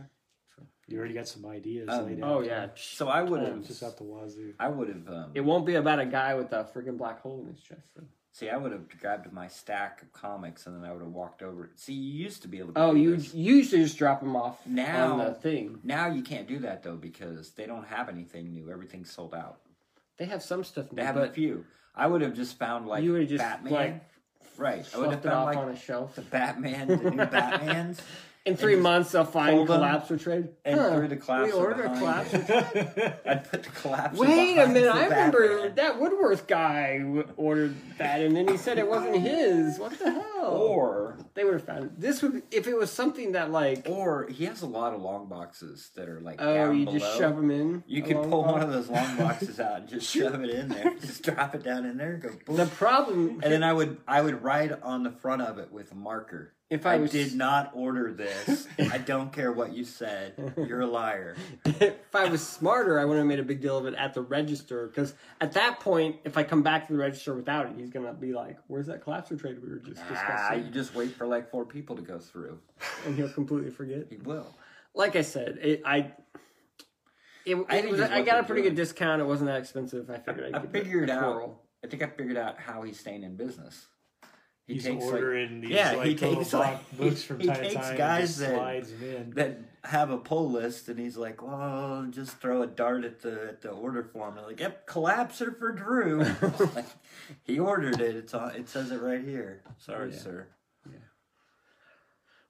You 0.87 0.99
already 0.99 1.15
got 1.15 1.29
some 1.29 1.47
ideas 1.47 1.89
Um, 1.89 2.07
laid 2.07 2.23
out. 2.23 2.31
Oh 2.31 2.41
yeah, 2.41 2.69
So 2.75 3.07
I 3.09 3.23
would 3.23 3.41
Oh, 3.41 3.45
have. 3.47 3.65
just 3.67 3.83
out 3.83 3.97
the 3.97 4.03
wazoo. 4.05 4.55
I 4.59 4.69
would 4.69 4.89
have. 4.89 5.09
Um, 5.09 5.31
it 5.35 5.41
won't 5.41 5.65
be 5.65 5.77
about 5.77 6.01
a 6.01 6.07
guy 6.07 6.35
with 6.35 6.53
a 6.53 6.65
freaking 6.65 6.99
black 6.99 7.21
hole 7.21 7.41
in 7.43 7.47
his 7.47 7.61
chest. 7.61 7.95
though. 7.95 8.03
See, 8.33 8.49
I 8.49 8.57
would 8.57 8.73
have 8.73 8.89
grabbed 9.01 9.33
my 9.33 9.49
stack 9.49 10.03
of 10.03 10.13
comics 10.13 10.67
and 10.67 10.77
then 10.77 10.89
I 10.89 10.93
would 10.93 11.03
have 11.03 11.11
walked 11.13 11.43
over. 11.43 11.71
See, 11.77 11.93
you 11.93 12.23
used 12.25 12.43
to 12.43 12.49
be 12.49 12.59
able 12.59 12.73
to. 12.75 12.81
Oh, 12.81 12.95
you 12.95 13.17
this. 13.17 13.35
you 13.35 13.57
usually 13.57 13.83
just 13.83 13.99
drop 13.99 14.21
them 14.21 14.37
off 14.37 14.65
Now- 14.67 15.13
on 15.13 15.19
the 15.19 15.35
thing. 15.35 15.81
Now 15.85 16.07
you 16.09 16.23
can't 16.23 16.47
do 16.49 16.59
that 16.61 16.83
though 16.83 16.97
because 16.97 17.51
they 17.53 17.67
don't 17.67 17.87
have 17.87 18.09
anything 18.09 18.53
new. 18.53 18.71
Everything's 18.71 19.11
sold 19.11 19.35
out. 19.35 19.61
They 20.19 20.27
have 20.27 20.43
some 20.43 20.65
stuff, 20.65 20.87
They 20.91 21.01
new, 21.03 21.07
have 21.07 21.17
a 21.17 21.21
but 21.21 21.35
few. 21.35 21.65
I 21.95 22.07
would 22.07 22.21
have 22.23 22.35
just 22.35 22.59
found 22.59 22.87
like 22.87 23.03
you 23.03 23.13
would 23.13 23.29
just 23.29 23.43
Batman. 23.43 23.73
like 23.73 24.03
right. 24.59 24.87
I 24.95 24.99
would 24.99 25.11
have 25.11 25.23
found 25.23 25.35
off 25.35 25.47
like 25.47 25.57
on 25.57 25.69
a 25.71 25.77
shelf. 25.77 26.15
the 26.15 26.23
Batman, 26.23 26.89
the 26.89 26.97
new 26.97 27.17
Batmans, 27.27 28.01
In 28.51 28.57
three 28.57 28.77
months, 28.77 29.13
they'll 29.13 29.25
find 29.25 29.67
Collapser 29.67 30.21
trade. 30.21 30.49
and 30.65 30.81
Huh, 30.81 31.07
the 31.07 31.17
collapse 31.17 31.47
We 31.47 31.53
ordered 31.53 31.87
a 31.87 31.99
collapse. 31.99 32.35
I'd 33.27 33.49
put 33.49 33.63
the 33.63 33.71
collapse. 33.71 34.19
Wait 34.19 34.59
a 34.59 34.67
minute! 34.67 34.93
I 34.93 35.05
remember 35.05 35.69
that 35.71 36.01
Woodworth 36.01 36.47
guy 36.47 37.05
ordered 37.37 37.77
that, 37.99 38.21
and 38.21 38.37
then 38.37 38.49
he 38.49 38.57
said 38.57 38.79
it 38.79 38.89
wasn't 38.89 39.17
his. 39.21 39.79
What 39.79 39.97
the 39.99 40.11
hell? 40.11 40.57
Or 40.57 41.17
they 41.35 41.45
would 41.45 41.55
have 41.55 41.65
found 41.65 41.85
it. 41.85 42.01
this. 42.01 42.23
Would 42.23 42.43
if 42.51 42.67
it 42.67 42.77
was 42.77 42.91
something 42.91 43.33
that 43.33 43.53
like 43.53 43.87
or 43.89 44.27
he 44.29 44.47
has 44.47 44.63
a 44.63 44.67
lot 44.67 44.95
of 44.95 45.01
long 45.01 45.29
boxes 45.29 45.91
that 45.95 46.09
are 46.09 46.21
like 46.21 46.41
oh, 46.41 46.73
you 46.73 46.87
below. 46.87 46.99
just 46.99 47.19
shove 47.19 47.37
them 47.37 47.51
in. 47.51 47.85
You 47.87 48.03
could 48.03 48.17
pull 48.17 48.43
box? 48.43 48.53
one 48.53 48.63
of 48.63 48.73
those 48.73 48.89
long 48.89 49.17
boxes 49.17 49.61
out 49.61 49.81
and 49.81 49.89
just 49.89 50.11
shove 50.15 50.43
it 50.43 50.51
in 50.51 50.69
there. 50.69 50.95
Just 51.01 51.23
drop 51.23 51.55
it 51.55 51.63
down 51.63 51.85
in 51.85 51.97
there 51.99 52.15
and 52.15 52.23
go 52.23 52.31
boom. 52.47 52.57
The 52.57 52.67
problem, 52.67 53.41
and 53.43 53.53
then 53.53 53.63
I 53.63 53.73
would 53.73 53.99
I 54.09 54.21
would 54.23 54.43
write 54.43 54.73
on 54.83 55.05
the 55.05 55.13
front 55.13 55.43
of 55.43 55.59
it 55.59 55.71
with 55.71 55.93
a 55.93 55.97
marker. 55.97 56.53
If 56.71 56.87
I, 56.87 56.95
I 56.95 56.97
was 56.99 57.11
did 57.11 57.35
not 57.35 57.73
order 57.75 58.13
this. 58.13 58.67
I 58.79 58.99
don't 58.99 59.33
care 59.33 59.51
what 59.53 59.73
you 59.75 59.85
said. 59.85 60.55
You're 60.57 60.81
a 60.81 60.87
liar. 60.87 61.37
if 61.65 62.15
I 62.15 62.29
was 62.29 62.47
smarter, 62.47 62.99
I 62.99 63.05
wouldn't 63.05 63.19
have 63.25 63.29
made 63.29 63.41
a 63.41 63.47
big 63.47 63.61
deal 63.61 63.77
of 63.77 63.87
it 63.87 63.95
at 63.95 64.15
the 64.15 64.23
register. 64.23 64.87
Because 64.87 65.15
at 65.41 65.53
that 65.53 65.81
point, 65.81 66.17
if 66.25 66.39
I 66.39 66.45
come 66.45 66.63
back 66.63 66.87
to 66.87 66.93
the 66.93 66.99
register 66.99 67.35
without 67.35 67.67
it, 67.67 67.73
he's 67.77 67.91
gonna 67.91 68.13
be 68.15 68.33
like, 68.33 68.57
"Where's 68.69 68.87
that 68.87 69.03
collapse 69.03 69.29
trade 69.37 69.61
we 69.63 69.69
were 69.69 69.77
just 69.79 70.01
Ah, 70.05 70.09
discussing?" 70.09 70.65
you 70.67 70.71
just 70.71 70.95
wait 70.95 71.11
for 71.13 71.27
like 71.27 71.51
four 71.51 71.65
people 71.67 71.97
to 71.97 72.03
go 72.03 72.19
through. 72.19 72.59
and 73.05 73.17
he'll 73.17 73.29
completely 73.33 73.71
forget. 73.71 74.07
He 74.09 74.17
will. 74.19 74.47
Like 74.95 75.17
I 75.17 75.23
said, 75.23 75.59
it, 75.61 75.83
I. 75.85 76.13
It, 77.47 77.57
I 77.69 77.77
it 77.79 77.91
was, 77.91 78.01
I 78.01 78.21
got 78.23 78.39
a 78.39 78.43
pretty 78.45 78.63
doing. 78.63 78.75
good 78.75 78.81
discount. 78.83 79.21
It 79.23 79.25
wasn't 79.25 79.49
that 79.49 79.59
expensive. 79.59 80.11
I 80.11 80.19
figured 80.19 80.55
I 80.55 80.59
I'd 80.59 80.63
get 80.63 80.73
figured 80.73 81.11
out- 81.11 81.21
twirl. 81.33 81.63
I 81.83 81.87
think 81.87 82.03
I 82.03 82.07
figured 82.07 82.37
out 82.37 82.59
how 82.61 82.83
he's 82.83 83.01
staying 83.01 83.23
in 83.25 83.35
business. 83.37 83.87
He 84.71 84.75
He's 84.77 84.85
takes 84.85 85.05
like, 85.05 85.15
ordering 85.15 85.61
these 85.63 85.71
yeah, 85.71 85.93
like 85.93 86.07
he 86.07 86.15
little 86.15 86.37
takes, 86.37 86.51
box 86.53 86.53
like- 86.53 86.99
books 86.99 87.23
from 87.25 87.41
he 87.41 87.47
time 87.47 87.57
to 87.57 87.63
takes 87.63 87.75
time 87.75 87.97
guys 87.97 88.41
and 88.41 88.57
just 88.85 88.91
that- 89.01 89.01
them 89.01 89.15
in. 89.17 89.31
that 89.35 89.59
have 89.83 90.11
a 90.11 90.19
pull 90.19 90.51
list, 90.51 90.89
and 90.89 90.99
he's 91.01 91.17
like, 91.17 91.43
"Well, 91.43 92.07
just 92.11 92.37
throw 92.37 92.63
a 92.63 92.67
dart 92.67 93.05
at 93.05 93.21
the 93.23 93.49
at 93.49 93.63
the 93.63 93.71
order 93.71 94.03
form." 94.05 94.37
And 94.39 94.47
like, 94.47 94.61
"Yep, 94.61 94.87
collapser 94.87 95.59
for 95.59 95.73
Drew." 95.73 96.23
Like, 96.75 96.87
he 97.45 97.59
ordered 97.59 98.01
it. 98.01 98.15
It's 98.15 98.33
on. 98.35 98.55
It 98.55 98.69
says 98.69 98.91
it 98.93 99.01
right 99.01 99.25
here. 99.25 99.63
Sorry, 99.79 100.11
Yeah. 100.13 100.19
sir. 100.19 100.47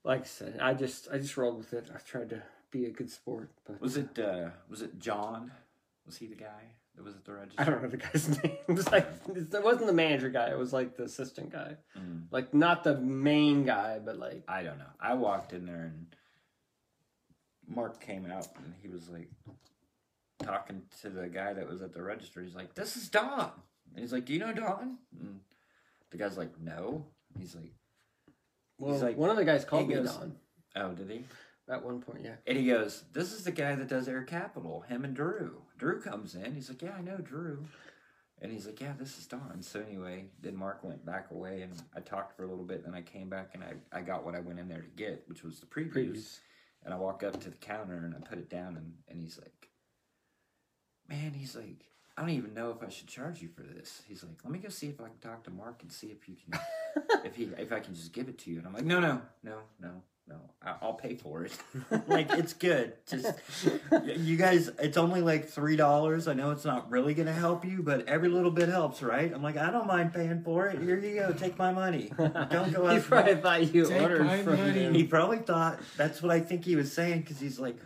Like 0.02 0.23
I 0.23 0.25
said, 0.25 0.58
I 0.61 0.75
just 0.75 1.08
I 1.12 1.19
just 1.19 1.37
rolled 1.37 1.58
with 1.58 1.73
it. 1.73 1.90
I 1.94 1.99
tried 1.99 2.31
to 2.31 2.43
be 2.70 2.87
a 2.87 2.90
good 2.90 3.11
sport, 3.11 3.50
but 3.66 3.81
Was 3.81 3.96
it 3.96 4.19
uh 4.19 4.50
was 4.69 4.82
it 4.82 4.99
John? 4.99 5.52
Was 6.06 6.16
he 6.16 6.26
the 6.26 6.37
guy 6.37 6.75
that 6.96 7.04
was 7.04 7.14
at 7.14 7.25
the 7.25 7.32
register? 7.32 7.60
I 7.60 7.64
don't 7.64 7.82
know 7.82 7.88
the 7.88 7.96
guy's 7.96 8.28
name. 8.44 8.56
It 8.69 8.72
was 8.72 8.90
like 8.90 9.08
it 9.34 9.62
wasn't 9.64 9.87
the 9.87 9.92
manager 9.92 10.28
guy. 10.28 10.50
It 10.50 10.58
was 10.58 10.72
like 10.72 10.96
the 10.96 11.04
assistant 11.04 11.50
guy, 11.52 11.76
Mm, 11.98 12.25
like 12.31 12.52
not 12.54 12.84
the 12.84 12.96
main 12.98 13.64
guy, 13.64 13.98
but 14.04 14.19
like 14.19 14.42
I 14.48 14.62
don't 14.62 14.78
know. 14.78 14.90
I 15.00 15.14
walked 15.14 15.52
in 15.52 15.66
there 15.66 15.84
and 15.94 16.06
Mark 17.69 18.00
came 18.00 18.26
out 18.31 18.48
and 18.56 18.75
he 18.82 18.88
was 18.88 19.08
like 19.08 19.31
talking 20.42 20.82
to 21.02 21.10
the 21.10 21.28
guy 21.28 21.52
that 21.52 21.69
was 21.69 21.82
at 21.82 21.92
the 21.92 22.02
register. 22.02 22.42
He's 22.42 22.54
like, 22.54 22.75
"This 22.75 22.96
is 22.96 23.08
Don." 23.08 23.50
And 23.94 23.98
he's 24.00 24.12
like, 24.12 24.25
"Do 24.25 24.32
you 24.32 24.38
know 24.40 24.52
Don?" 24.52 24.98
And 25.20 25.40
the 26.10 26.16
guy's 26.19 26.37
like, 26.37 26.58
"No." 26.60 27.06
He's 27.38 27.54
like, 27.54 27.72
well, 28.78 28.92
He's 28.94 29.02
like- 29.02 29.16
one 29.16 29.31
of 29.31 29.37
the 29.37 29.44
guys 29.44 29.64
called 29.64 29.87
me 29.88 29.94
goes- 29.94 30.16
Don 30.16 30.34
"Oh, 30.76 30.92
did 30.92 31.08
he?" 31.10 31.25
At 31.70 31.84
one 31.84 32.00
point. 32.00 32.22
Yeah, 32.25 32.34
And 32.46 32.58
he 32.58 32.67
goes, 32.67 33.05
"This 33.12 33.32
is 33.32 33.44
the 33.44 33.52
guy 33.52 33.75
that 33.76 33.88
does 33.88 34.08
Air 34.08 34.22
Capital. 34.25 34.82
Him 34.82 35.05
and 35.05 35.14
Drew. 35.14 35.62
Drew 35.78 36.00
comes 36.00 36.35
in. 36.35 36.54
He's 36.54 36.68
like, 36.68 36.83
"Yeah, 36.83 36.94
I 36.97 37.00
know 37.00 37.18
Drew." 37.18 37.64
And 38.42 38.50
he's 38.50 38.66
like, 38.66 38.80
"Yeah, 38.80 38.92
this 38.99 39.18
is 39.18 39.26
Don." 39.26 39.62
So 39.62 39.80
anyway, 39.80 40.26
then 40.40 40.56
Mark 40.56 40.83
went 40.83 41.04
back 41.04 41.30
away, 41.30 41.62
and 41.62 41.73
I 41.94 42.00
talked 42.00 42.37
for 42.37 42.42
a 42.44 42.47
little 42.49 42.64
bit. 42.64 42.85
Then 42.85 42.94
I 42.94 43.02
came 43.02 43.28
back, 43.28 43.50
and 43.54 43.62
I, 43.62 43.75
I 43.97 44.00
got 44.02 44.25
what 44.25 44.35
I 44.35 44.40
went 44.40 44.59
in 44.59 44.68
there 44.68 44.80
to 44.83 44.88
get, 44.97 45.25
which 45.28 45.42
was 45.44 45.61
the 45.61 45.66
previews. 45.66 45.92
previews. 45.94 46.38
And 46.83 46.94
I 46.94 46.97
walk 46.97 47.23
up 47.23 47.38
to 47.40 47.50
the 47.50 47.56
counter, 47.56 47.99
and 48.04 48.14
I 48.14 48.18
put 48.26 48.38
it 48.38 48.49
down, 48.49 48.76
and, 48.76 48.94
and 49.09 49.21
he's 49.21 49.38
like, 49.38 49.68
"Man, 51.09 51.35
he's 51.35 51.54
like, 51.54 51.85
I 52.16 52.23
don't 52.23 52.30
even 52.30 52.54
know 52.54 52.71
if 52.71 52.83
I 52.83 52.88
should 52.88 53.06
charge 53.06 53.42
you 53.42 53.49
for 53.49 53.62
this." 53.62 54.02
He's 54.09 54.25
like, 54.25 54.38
"Let 54.42 54.52
me 54.52 54.59
go 54.59 54.71
see 54.71 54.88
if 54.88 55.00
I 55.00 55.09
can 55.09 55.18
talk 55.18 55.44
to 55.44 55.50
Mark 55.50 55.83
and 55.83 55.92
see 55.92 56.06
if 56.09 56.26
you 56.26 56.37
can, 56.37 56.59
if 57.25 57.37
he, 57.37 57.44
if 57.59 57.71
I 57.73 57.80
can 57.80 57.94
just 57.94 58.12
give 58.14 58.28
it 58.30 58.38
to 58.38 58.50
you." 58.50 58.59
And 58.59 58.66
I'm 58.66 58.73
like, 58.73 58.85
"No, 58.87 58.99
no, 58.99 59.21
no, 59.42 59.59
no." 59.78 60.02
No, 60.30 60.37
I- 60.62 60.76
I'll 60.80 60.94
pay 60.94 61.14
for 61.16 61.44
it. 61.44 61.52
like 62.08 62.30
it's 62.30 62.52
good. 62.54 62.92
Just 63.06 63.34
you 64.14 64.37
guys, 64.37 64.70
it's 64.78 64.96
only 64.96 65.22
like 65.22 65.49
three 65.49 65.75
dollars. 65.75 66.28
I 66.28 66.34
know 66.34 66.52
it's 66.52 66.64
not 66.64 66.88
really 66.88 67.14
gonna 67.14 67.32
help 67.32 67.64
you, 67.64 67.82
but 67.82 68.06
every 68.08 68.28
little 68.28 68.52
bit 68.52 68.68
helps, 68.68 69.02
right? 69.02 69.32
I'm 69.34 69.42
like, 69.42 69.56
I 69.56 69.70
don't 69.72 69.88
mind 69.88 70.14
paying 70.14 70.42
for 70.44 70.68
it. 70.68 70.80
Here 70.80 70.99
you 70.99 71.16
go, 71.16 71.32
take 71.32 71.58
my 71.58 71.72
money. 71.72 72.12
Don't 72.16 72.72
go 72.72 72.87
he 72.90 72.96
out. 72.99 73.02
probably 73.02 73.34
thought 73.34 73.75
you 73.75 73.87
Take 73.87 74.00
ordered 74.02 74.25
my 74.25 74.42
from 74.44 74.56
money. 74.58 74.80
him. 74.84 74.94
He 74.94 75.02
probably 75.04 75.38
thought 75.38 75.80
that's 75.96 76.22
what 76.22 76.30
I 76.30 76.38
think 76.38 76.64
he 76.64 76.76
was 76.76 76.92
saying 76.92 77.22
because 77.22 77.40
he's 77.40 77.58
like, 77.58 77.76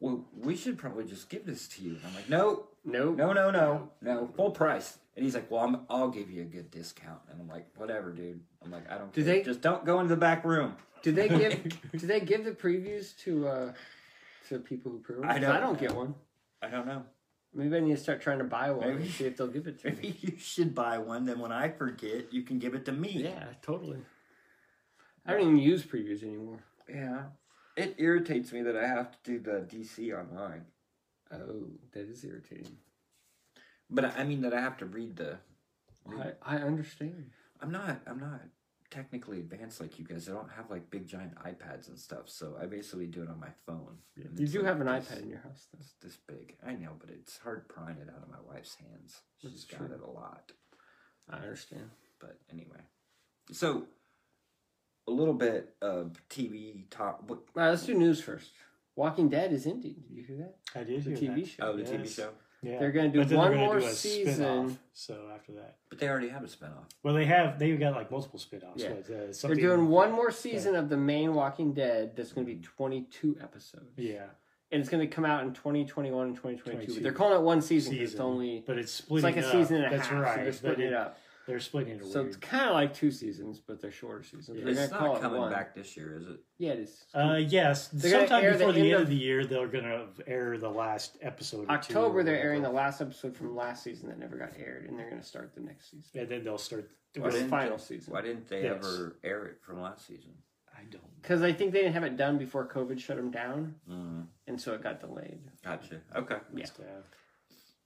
well, 0.00 0.24
we 0.36 0.56
should 0.56 0.76
probably 0.76 1.04
just 1.04 1.28
give 1.28 1.46
this 1.46 1.68
to 1.68 1.82
you. 1.82 1.90
And 1.92 2.00
I'm 2.08 2.14
like, 2.16 2.28
no, 2.28 2.66
Nope. 2.84 3.16
no, 3.16 3.32
no, 3.32 3.50
no, 3.52 3.90
no, 4.02 4.28
full 4.36 4.50
price. 4.50 4.98
And 5.16 5.24
he's 5.24 5.34
like, 5.34 5.48
well, 5.48 5.62
I'm, 5.62 5.80
I'll 5.88 6.08
give 6.10 6.28
you 6.28 6.42
a 6.42 6.44
good 6.44 6.72
discount. 6.72 7.20
And 7.30 7.40
I'm 7.40 7.48
like, 7.48 7.66
whatever, 7.76 8.10
dude. 8.10 8.40
I'm 8.64 8.72
like, 8.72 8.90
I 8.90 8.98
don't. 8.98 9.12
Do 9.12 9.24
care. 9.24 9.34
they- 9.34 9.42
just 9.44 9.60
don't 9.60 9.84
go 9.86 10.00
into 10.00 10.08
the 10.12 10.20
back 10.20 10.44
room? 10.44 10.74
Did 11.04 11.14
they 11.16 11.28
give 11.28 11.62
Did 11.92 12.00
they 12.08 12.20
give 12.20 12.44
the 12.44 12.52
previews 12.52 13.16
to 13.24 13.46
uh 13.48 13.72
to 14.48 14.58
people 14.58 14.90
who 14.92 14.98
pre-order? 14.98 15.28
I 15.28 15.34
'Cause 15.34 15.42
don't 15.42 15.56
I 15.56 15.60
don't 15.60 15.72
know. 15.74 15.88
get 15.88 15.94
one. 15.94 16.14
I 16.62 16.68
don't 16.68 16.86
know. 16.86 17.04
Maybe 17.56 17.76
I 17.76 17.80
need 17.80 17.94
to 17.96 18.02
start 18.02 18.20
trying 18.20 18.38
to 18.38 18.44
buy 18.44 18.70
one 18.72 18.88
Maybe. 18.88 19.02
and 19.02 19.10
see 19.12 19.24
if 19.26 19.36
they'll 19.36 19.46
give 19.46 19.66
it 19.68 19.78
to 19.80 19.88
me. 19.90 19.94
Maybe 20.02 20.18
you 20.22 20.38
should 20.38 20.74
buy 20.74 20.98
one. 20.98 21.24
Then 21.26 21.38
when 21.38 21.52
I 21.52 21.68
forget, 21.68 22.32
you 22.32 22.42
can 22.42 22.58
give 22.58 22.74
it 22.74 22.84
to 22.86 22.92
me. 22.92 23.10
Yeah, 23.22 23.44
totally. 23.62 23.98
I 25.26 25.32
don't 25.32 25.42
even 25.42 25.58
use 25.58 25.84
previews 25.84 26.22
anymore. 26.22 26.58
Yeah. 26.88 27.22
It 27.76 27.94
irritates 27.98 28.52
me 28.52 28.62
that 28.62 28.76
I 28.76 28.86
have 28.86 29.10
to 29.12 29.18
do 29.24 29.38
the 29.40 29.66
DC 29.70 30.12
online. 30.18 30.64
Oh, 31.32 31.66
that 31.92 32.08
is 32.08 32.24
irritating. 32.24 32.76
But 33.90 34.04
I 34.18 34.24
mean 34.24 34.40
that 34.42 34.54
I 34.54 34.60
have 34.60 34.76
to 34.78 34.86
read 34.86 35.16
the. 35.16 35.38
I, 36.08 36.32
I 36.42 36.56
understand. 36.58 37.30
I'm 37.60 37.70
not. 37.70 38.00
I'm 38.06 38.18
not 38.18 38.40
technically 38.90 39.40
advanced 39.40 39.80
like 39.80 39.98
you 39.98 40.04
guys. 40.04 40.28
I 40.28 40.32
don't 40.32 40.50
have 40.56 40.70
like 40.70 40.90
big 40.90 41.06
giant 41.06 41.34
iPads 41.36 41.88
and 41.88 41.98
stuff. 41.98 42.28
So 42.28 42.56
I 42.60 42.66
basically 42.66 43.06
do 43.06 43.22
it 43.22 43.28
on 43.28 43.40
my 43.40 43.48
phone. 43.66 43.98
And 44.16 44.38
You 44.38 44.46
do 44.46 44.58
like 44.58 44.66
have 44.68 44.80
an 44.80 44.86
this- 44.86 45.06
iPad 45.08 45.22
in 45.22 45.28
your 45.30 45.40
house, 45.40 45.66
though. 45.72 45.78
It's 45.80 45.94
this 46.02 46.16
big. 46.28 46.56
I 46.66 46.74
know, 46.74 46.92
but 46.98 47.10
it's 47.10 47.38
hard 47.38 47.68
prying 47.68 47.98
it 47.98 48.08
out 48.08 48.22
of 48.22 48.28
my 48.28 48.40
wife's 48.46 48.76
hands. 48.76 49.20
She's 49.40 49.50
That's 49.50 49.64
got 49.64 49.76
true. 49.86 49.94
it 49.96 50.00
a 50.02 50.10
lot. 50.10 50.52
I 51.28 51.36
understand. 51.38 51.90
But 52.20 52.38
anyway, 52.52 52.80
so 53.52 53.86
a 55.06 55.10
little 55.10 55.34
bit 55.34 55.74
of 55.82 56.16
TV 56.30 56.88
talk. 56.90 57.28
What, 57.28 57.38
All 57.38 57.62
right, 57.62 57.70
let's 57.70 57.84
do 57.86 57.94
news 57.94 58.20
first. 58.22 58.50
Walking 58.96 59.28
Dead 59.28 59.52
is 59.52 59.66
ending. 59.66 59.96
Did 60.08 60.16
you 60.16 60.22
hear 60.22 60.36
that? 60.38 60.56
I 60.78 60.84
did 60.84 61.02
The 61.04 61.14
hear 61.16 61.30
TV 61.32 61.40
that. 61.42 61.48
show. 61.50 61.56
oh, 61.66 61.76
the 61.76 61.82
TV 61.82 62.08
show. 62.14 62.30
Yeah. 62.64 62.78
They're 62.78 62.92
gonna 62.92 63.10
do 63.10 63.36
one 63.36 63.56
more 63.56 63.78
do 63.80 63.86
a 63.86 63.90
season. 63.90 64.34
spin-off, 64.34 64.78
So 64.92 65.28
after 65.34 65.52
that, 65.52 65.76
But 65.90 65.98
they 65.98 66.08
already 66.08 66.28
have 66.28 66.42
a 66.42 66.46
spinoff. 66.46 66.84
well, 67.02 67.14
they 67.14 67.24
have 67.26 67.58
they've 67.58 67.78
got 67.78 67.94
like 67.94 68.10
multiple 68.10 68.38
spin-offs. 68.38 68.82
Yeah. 68.82 68.90
But, 69.06 69.14
uh, 69.14 69.46
They're 69.48 69.56
doing 69.56 69.88
one 69.88 70.12
more 70.12 70.30
season 70.30 70.74
of 70.76 70.88
the 70.88 70.96
main 70.96 71.34
Walking 71.34 71.72
Dead. 71.74 72.16
That's 72.16 72.32
going 72.32 72.46
to 72.46 72.52
be 72.54 72.60
22 72.60 73.36
episodes. 73.42 73.92
Yeah, 73.98 74.24
and 74.72 74.80
it's 74.80 74.88
going 74.88 75.06
to 75.08 75.14
come 75.14 75.24
out 75.24 75.42
in 75.44 75.52
2021 75.52 76.26
and 76.28 76.36
2022. 76.36 76.70
22. 76.86 76.94
But 76.94 77.02
they're 77.02 77.12
calling 77.12 77.36
it 77.38 77.42
one 77.42 77.60
season. 77.60 77.92
'cause 77.92 78.00
It's 78.02 78.12
Season. 78.12 78.24
only 78.24 78.64
but 78.66 78.78
it's 78.78 79.00
it's 79.00 79.10
like 79.10 79.36
a 79.36 79.46
up. 79.46 79.52
season 79.52 79.76
and 79.76 79.86
a 79.86 79.96
That's 79.96 80.08
half. 80.08 80.22
right. 80.22 80.34
So 80.34 80.36
they're 80.36 80.44
but 80.46 80.54
splitting 80.54 80.84
it 80.86 80.88
it- 80.88 80.94
up. 80.94 81.18
They're 81.46 81.60
splitting 81.60 81.94
it 81.98 82.04
So 82.06 82.20
weird. 82.20 82.26
it's 82.28 82.36
kind 82.38 82.68
of 82.68 82.72
like 82.74 82.94
two 82.94 83.10
seasons, 83.10 83.60
but 83.60 83.80
they're 83.80 83.90
shorter 83.92 84.22
seasons. 84.22 84.46
They're 84.58 84.68
It's 84.68 84.78
going 84.78 84.90
call 84.90 85.08
not 85.08 85.16
it 85.18 85.20
coming 85.22 85.40
one. 85.40 85.52
back 85.52 85.74
this 85.74 85.94
year, 85.96 86.16
is 86.16 86.26
it? 86.26 86.40
Yeah, 86.56 86.72
it 86.72 86.78
is. 86.80 87.04
Uh, 87.12 87.34
yes, 87.46 87.88
They're 87.88 88.10
sometime 88.20 88.44
air 88.44 88.52
the 88.52 88.58
before 88.58 88.72
the, 88.72 88.78
end 88.80 88.86
end 88.88 88.94
of- 88.96 89.02
of 89.02 89.08
the 89.08 89.14
year, 89.16 89.44
they're 89.46 89.68
gonna 89.68 90.06
air 90.26 90.56
the 90.56 90.70
last 90.70 91.18
episode. 91.20 91.68
October, 91.68 92.20
or 92.20 92.22
they're 92.22 92.40
airing 92.40 92.62
the 92.62 92.70
last 92.70 93.00
episode 93.02 93.36
from 93.36 93.54
last 93.54 93.82
season 93.82 94.08
that 94.08 94.18
never 94.18 94.36
got 94.36 94.52
aired, 94.58 94.86
and 94.88 94.98
they're 94.98 95.10
going 95.10 95.20
to 95.20 95.26
start 95.26 95.54
the 95.54 95.60
next 95.60 95.90
season. 95.90 96.20
and 96.20 96.28
then 96.30 96.44
they'll 96.44 96.56
start. 96.58 96.90
The 97.12 97.20
final 97.48 97.78
season. 97.78 98.12
Why 98.12 98.22
didn't 98.22 98.48
they 98.48 98.62
Yes. 98.64 98.76
ever 98.84 99.16
air 99.22 99.46
it 99.46 99.58
from 99.62 99.80
last 99.80 100.06
season? 100.06 100.32
I 100.76 100.82
don't. 100.90 101.22
Because 101.22 101.42
I 101.42 101.52
think 101.52 101.72
they 101.72 101.80
didn't 101.82 101.92
have 101.94 102.02
it 102.04 102.16
done 102.16 102.38
before 102.38 102.66
COVID 102.66 102.98
shut 102.98 103.16
them 103.16 103.30
down, 103.30 103.76
Mm, 103.88 104.26
and 104.48 104.60
so 104.60 104.72
it 104.74 104.82
got 104.82 104.98
delayed. 104.98 105.40
gotcha. 105.62 106.00
Okay. 106.16 106.38
Yeah. 106.54 106.66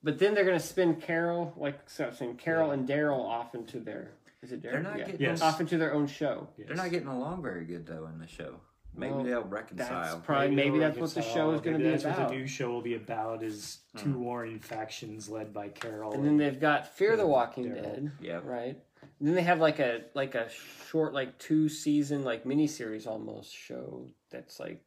Must 0.02 0.12
have. 0.12 0.18
But 0.18 0.18
then 0.18 0.34
they're 0.34 0.44
going 0.44 0.58
to 0.58 0.64
spin 0.64 0.96
Carol, 0.96 1.52
like 1.56 1.88
so 1.88 2.04
I 2.04 2.08
was 2.08 2.18
saying, 2.18 2.36
Carol 2.36 2.70
and 2.72 2.88
Daryl 2.88 3.20
off 3.24 3.54
into 3.54 3.80
their. 3.80 4.10
Is 4.42 4.52
it 4.52 4.62
Daryl? 4.62 4.72
They're 4.72 4.82
not 4.82 4.98
yeah. 4.98 5.04
getting. 5.06 5.20
Yes. 5.20 5.42
off 5.42 5.60
into 5.60 5.78
their 5.78 5.92
own 5.94 6.06
show. 6.06 6.48
Yes. 6.56 6.68
They're 6.68 6.76
not 6.76 6.90
getting 6.90 7.08
along 7.08 7.42
very 7.42 7.64
good 7.64 7.86
though 7.86 8.06
in 8.06 8.18
the 8.18 8.26
show. 8.28 8.54
Maybe 8.96 9.12
Well, 9.14 9.22
they'll 9.24 9.40
That's 9.42 9.52
reconcile. 9.52 10.20
probably 10.20 10.56
maybe, 10.56 10.78
they'll 10.78 10.88
that's 10.88 10.98
what 10.98 11.14
the 11.14 11.22
show 11.22 11.52
is 11.52 11.60
going 11.60 11.78
to 11.78 11.84
be 11.84 11.90
that's 11.90 12.04
about. 12.04 12.18
what 12.18 12.28
the 12.30 12.34
new 12.36 12.46
show 12.48 12.70
will 12.70 12.80
be 12.82 12.94
about. 12.94 13.42
Is 13.44 13.78
two 13.96 14.12
Hmm. 14.12 14.20
warring 14.20 14.58
factions 14.60 15.28
led 15.28 15.52
by 15.52 15.68
Carol. 15.68 16.12
and 16.14 16.24
then 16.24 16.36
they've 16.36 16.58
got 16.60 16.94
Fear 16.96 17.16
the 17.16 17.26
Walking 17.26 17.66
Daryl. 17.66 17.82
Dead, 17.82 18.12
Yeah. 18.20 18.40
right? 18.44 18.76
And 19.20 19.28
then 19.28 19.34
they 19.34 19.42
have 19.42 19.60
like 19.60 19.78
a 19.78 20.02
like 20.14 20.34
a 20.34 20.48
short 20.90 21.12
like 21.14 21.38
two 21.38 21.68
season 21.68 22.24
like 22.24 22.44
miniseries 22.44 23.06
almost 23.06 23.52
show 23.54 24.06
that's 24.30 24.58
like 24.60 24.82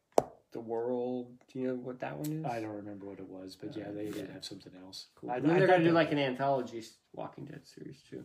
the 0.52 0.60
world. 0.60 1.28
Do 1.52 1.58
you 1.58 1.68
know 1.68 1.74
what 1.74 2.00
that 2.00 2.16
one 2.16 2.30
is? 2.32 2.44
I 2.44 2.60
don't 2.60 2.76
remember 2.76 3.06
what 3.06 3.18
it 3.18 3.28
was, 3.28 3.56
but 3.60 3.76
yeah, 3.76 3.90
they 3.90 4.10
did 4.10 4.30
have 4.30 4.44
something 4.44 4.72
else. 4.84 5.06
Cool. 5.16 5.30
I, 5.30 5.36
And 5.36 5.44
then 5.46 5.56
I 5.56 5.58
they're 5.58 5.68
going 5.68 5.80
to 5.80 5.86
do 5.86 5.92
like 5.92 6.12
an 6.12 6.18
anthology 6.18 6.82
Walking 7.12 7.46
Dead 7.46 7.62
series 7.64 8.00
too. 8.08 8.24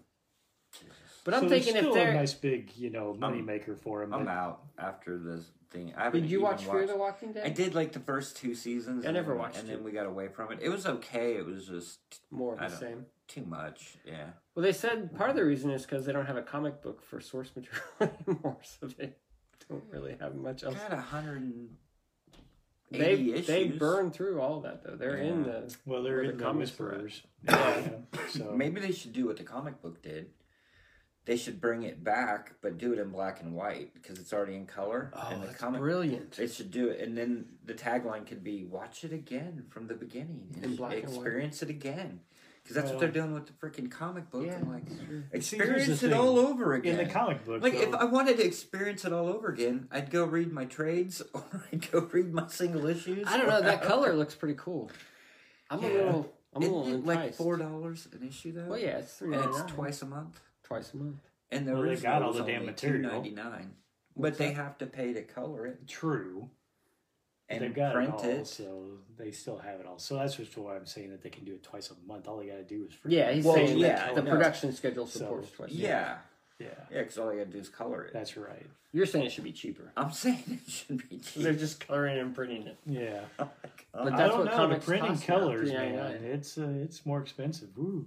But 1.24 1.34
I'm 1.34 1.44
so 1.44 1.50
thinking 1.50 1.76
it's 1.76 1.80
if 1.80 1.84
still 1.84 1.94
they're 1.94 2.12
a 2.12 2.14
nice 2.14 2.34
big, 2.34 2.72
you 2.78 2.90
know, 2.90 3.14
money 3.14 3.42
maker 3.42 3.76
for 3.76 4.02
them. 4.02 4.14
I'm 4.14 4.28
out 4.28 4.62
after 4.78 5.18
this 5.18 5.46
thing. 5.72 5.94
I 5.98 6.10
Did 6.10 6.30
you 6.30 6.42
watch 6.42 6.64
Fear 6.64 6.88
the 6.88 6.96
Walking 6.96 7.34
Dead? 7.34 7.46
I 7.46 7.50
did 7.50 7.76
like 7.76 7.92
the 7.92 8.00
first 8.00 8.38
two 8.38 8.56
seasons. 8.56 9.04
I 9.04 9.10
and 9.10 9.16
never 9.16 9.32
then- 9.32 9.40
watched 9.40 9.58
and 9.58 9.70
it. 9.70 9.74
then 9.74 9.84
we 9.84 9.92
got 9.92 10.06
away 10.06 10.30
from 10.30 10.52
it. 10.54 10.60
It 10.62 10.70
was 10.70 10.86
okay. 10.86 11.36
It 11.36 11.46
was 11.46 11.68
just 11.68 12.00
More 12.32 12.54
of 12.54 12.60
I 12.62 12.66
the 12.68 12.70
don't- 12.72 12.80
same. 12.80 13.06
too 13.28 13.44
much. 13.44 13.98
Yeah. 14.06 14.28
Well, 14.56 14.64
they 14.64 14.72
said 14.72 15.16
part 15.18 15.30
of 15.30 15.36
the 15.36 15.42
mm. 15.42 15.48
reason 15.48 15.70
is 15.72 15.82
because 15.84 16.06
they 16.06 16.14
don't 16.14 16.26
have 16.28 16.38
a 16.38 16.42
comic 16.42 16.82
book 16.82 17.04
for 17.04 17.20
source 17.20 17.52
material 17.56 17.84
anymore, 18.28 18.58
so 18.64 18.88
they 18.88 19.14
don't 19.70 19.84
really 19.92 20.16
have 20.20 20.36
much 20.36 20.64
else. 20.64 20.76
Got 20.76 20.94
a 20.94 21.02
hundred 21.02 21.42
and 21.42 21.70
They 22.90 23.14
issues. 23.14 23.48
they 23.48 23.66
burn 23.68 24.12
through 24.12 24.40
all 24.40 24.62
that 24.62 24.84
though. 24.84 24.96
They're 24.96 25.18
in 25.18 25.44
the 25.44 25.76
well, 25.86 26.04
they're 26.04 26.22
in 26.22 26.28
the 26.32 26.34
the 26.38 26.44
comics 26.44 26.78
were 26.80 27.10
Yeah. 27.44 27.90
so 28.30 28.52
Maybe 28.56 28.80
they 28.80 28.92
should 28.94 29.14
do 29.14 29.26
what 29.26 29.38
the 29.38 29.44
comic 29.44 29.82
book 29.82 30.02
did. 30.02 30.28
They 31.26 31.36
should 31.36 31.60
bring 31.60 31.84
it 31.84 32.02
back, 32.06 32.54
but 32.62 32.78
do 32.78 32.94
it 32.94 33.00
in 33.00 33.10
black 33.10 33.42
and 33.42 33.54
white 33.54 33.94
because 33.94 34.18
it's 34.18 34.32
already 34.32 34.56
in 34.56 34.66
color. 34.66 35.12
oh, 35.14 35.28
and 35.30 35.42
the 35.44 35.48
that's 35.48 35.60
comic 35.60 35.82
brilliant. 35.82 36.32
They 36.38 36.48
should 36.48 36.72
do 36.72 36.88
it, 36.88 37.02
and 37.02 37.18
then 37.18 37.48
the 37.66 37.74
tagline 37.74 38.26
could 38.26 38.46
be 38.46 38.64
"Watch 38.64 39.04
it 39.04 39.12
again 39.12 39.66
from 39.70 39.88
the 39.88 39.94
beginning 39.96 40.52
and 40.56 40.64
In 40.64 40.76
black 40.78 40.94
and 40.94 41.04
white. 41.04 41.14
experience 41.16 41.62
it 41.62 41.70
again," 41.70 42.22
because 42.68 42.76
that's 42.76 42.86
Well- 42.92 42.96
what 42.96 43.00
they're 43.00 43.22
doing 43.24 43.34
with 43.34 43.46
the 43.48 43.54
freaking 43.54 43.90
comic 43.90 44.30
book. 44.30 44.46
Yeah, 44.46 44.58
I'm 44.58 44.70
like, 44.70 44.84
it's 44.88 45.00
true. 45.06 45.24
See, 45.42 45.56
here's 45.58 45.70
experience 45.70 46.04
it 46.04 46.10
thing. 46.10 46.20
all 46.20 46.38
over 46.38 46.74
again. 46.74 47.00
in 47.00 47.08
the 47.08 47.14
comic 47.14 47.46
book, 47.46 47.64
like, 47.64 47.76
if 47.76 47.94
I 47.94 48.04
wanted 48.04 48.36
to 48.38 48.46
experience 48.46 49.06
it 49.06 49.14
all 49.14 49.30
over 49.30 49.48
again, 49.48 49.88
I'd 49.90 50.10
go 50.12 50.26
read 50.26 50.52
my 50.52 50.66
trades 50.66 51.22
or 51.34 51.46
I'd 51.72 51.90
go 51.92 52.02
read 52.12 52.34
my 52.34 52.48
single 52.48 52.86
issues. 52.88 53.26
I 53.28 53.38
don't 53.38 53.48
know. 53.48 53.62
That 53.62 53.84
color 53.84 54.14
looks 54.14 54.36
pretty 54.36 54.56
cool. 54.58 54.92
I'm 55.70 55.80
a 55.84 55.88
little. 55.88 56.34
I'm 56.54 56.62
a 56.62 56.66
Isn't 56.66 56.78
little 56.78 56.94
it 56.96 57.06
like 57.06 57.34
four 57.36 57.56
dollars 57.58 58.08
an 58.12 58.28
issue 58.28 58.52
though? 58.52 58.66
Well, 58.68 58.80
yeah, 58.80 58.98
it's 58.98 59.14
three 59.14 59.34
and 59.36 59.46
it's 59.46 59.62
twice 59.64 60.02
a 60.02 60.06
month. 60.06 60.40
twice 60.64 60.94
a 60.94 60.98
month. 60.98 61.20
And 61.52 61.66
the 61.68 61.74
Well, 61.74 61.84
they 61.84 61.90
original 61.90 62.12
got 62.14 62.22
all 62.24 62.34
the 62.34 62.44
damn 62.44 62.66
material. 62.66 63.02
two 63.10 63.16
ninety 63.16 63.30
nine. 63.32 63.76
But 64.16 64.22
What's 64.22 64.38
they 64.40 64.52
have 64.54 64.78
to 64.80 64.88
pay 64.88 65.14
to 65.14 65.22
color 65.24 65.66
it 65.68 65.88
true, 65.88 66.50
and 67.58 67.66
they've 67.66 67.76
got 67.76 67.94
print 67.94 68.10
it 68.10 68.14
all, 68.16 68.30
it. 68.30 68.48
so 68.48 68.84
they 69.18 69.32
still 69.32 69.58
have 69.58 69.80
it 69.80 69.86
all. 69.86 70.00
So 70.00 70.16
that's 70.18 70.36
just 70.36 70.58
why 70.58 70.76
I'm 70.76 70.86
saying 70.86 71.10
that 71.12 71.22
they 71.22 71.30
can 71.30 71.44
do 71.46 71.54
it 71.54 71.64
twice 71.64 71.92
a 71.92 72.08
month. 72.08 72.28
All 72.28 72.38
they 72.38 72.48
got 72.48 72.56
to 72.56 72.64
do 72.64 72.86
is 72.90 72.94
freaking 72.94 73.12
Yeah, 73.18 73.32
he's 73.32 73.46
Well, 73.46 73.56
saying 73.56 73.78
yeah, 73.78 73.96
that 74.08 74.16
the 74.16 74.22
no. 74.24 74.32
production 74.32 74.72
schedule 74.74 75.06
So, 75.08 75.20
supports 75.20 75.52
twice. 75.52 75.72
Yeah, 75.72 76.18
Yeah, 76.60 76.68
yeah, 76.92 77.00
because 77.02 77.18
all 77.18 77.32
you 77.32 77.40
gotta 77.40 77.52
do 77.52 77.60
is 77.60 77.70
color 77.70 78.04
it. 78.06 78.14
that's 78.14 78.36
right. 78.38 78.66
You're 78.94 79.06
saying 79.06 79.26
it 79.26 79.32
should 79.32 79.44
be 79.44 79.52
cheaper. 79.52 79.92
I'm 79.96 80.12
saying 80.12 80.44
it 80.66 80.72
should 80.72 81.10
be 81.10 81.20
So 81.22 81.42
they're 81.42 81.54
just 81.54 81.86
coloring 81.86 82.18
and 82.18 82.34
printing 82.34 82.66
it. 82.68 82.78
Yeah, 82.86 83.22
Oh 83.38 83.44
my 83.64 83.70
God. 83.70 84.04
But 84.06 84.14
I 84.14 84.18
that's 84.18 84.30
don't 84.32 84.40
what 84.40 84.46
know. 84.46 84.52
The 84.52 84.58
comics 84.58 84.86
printing 84.86 85.10
cost 85.12 85.30
now, 85.30 85.36
colors, 85.40 85.72
man, 85.72 85.94
$3.99. 85.96 86.24
it's 86.24 86.58
uh, 86.58 86.68
it's 86.84 87.06
more 87.06 87.22
expensive. 87.22 87.70
Ooh. 87.78 88.06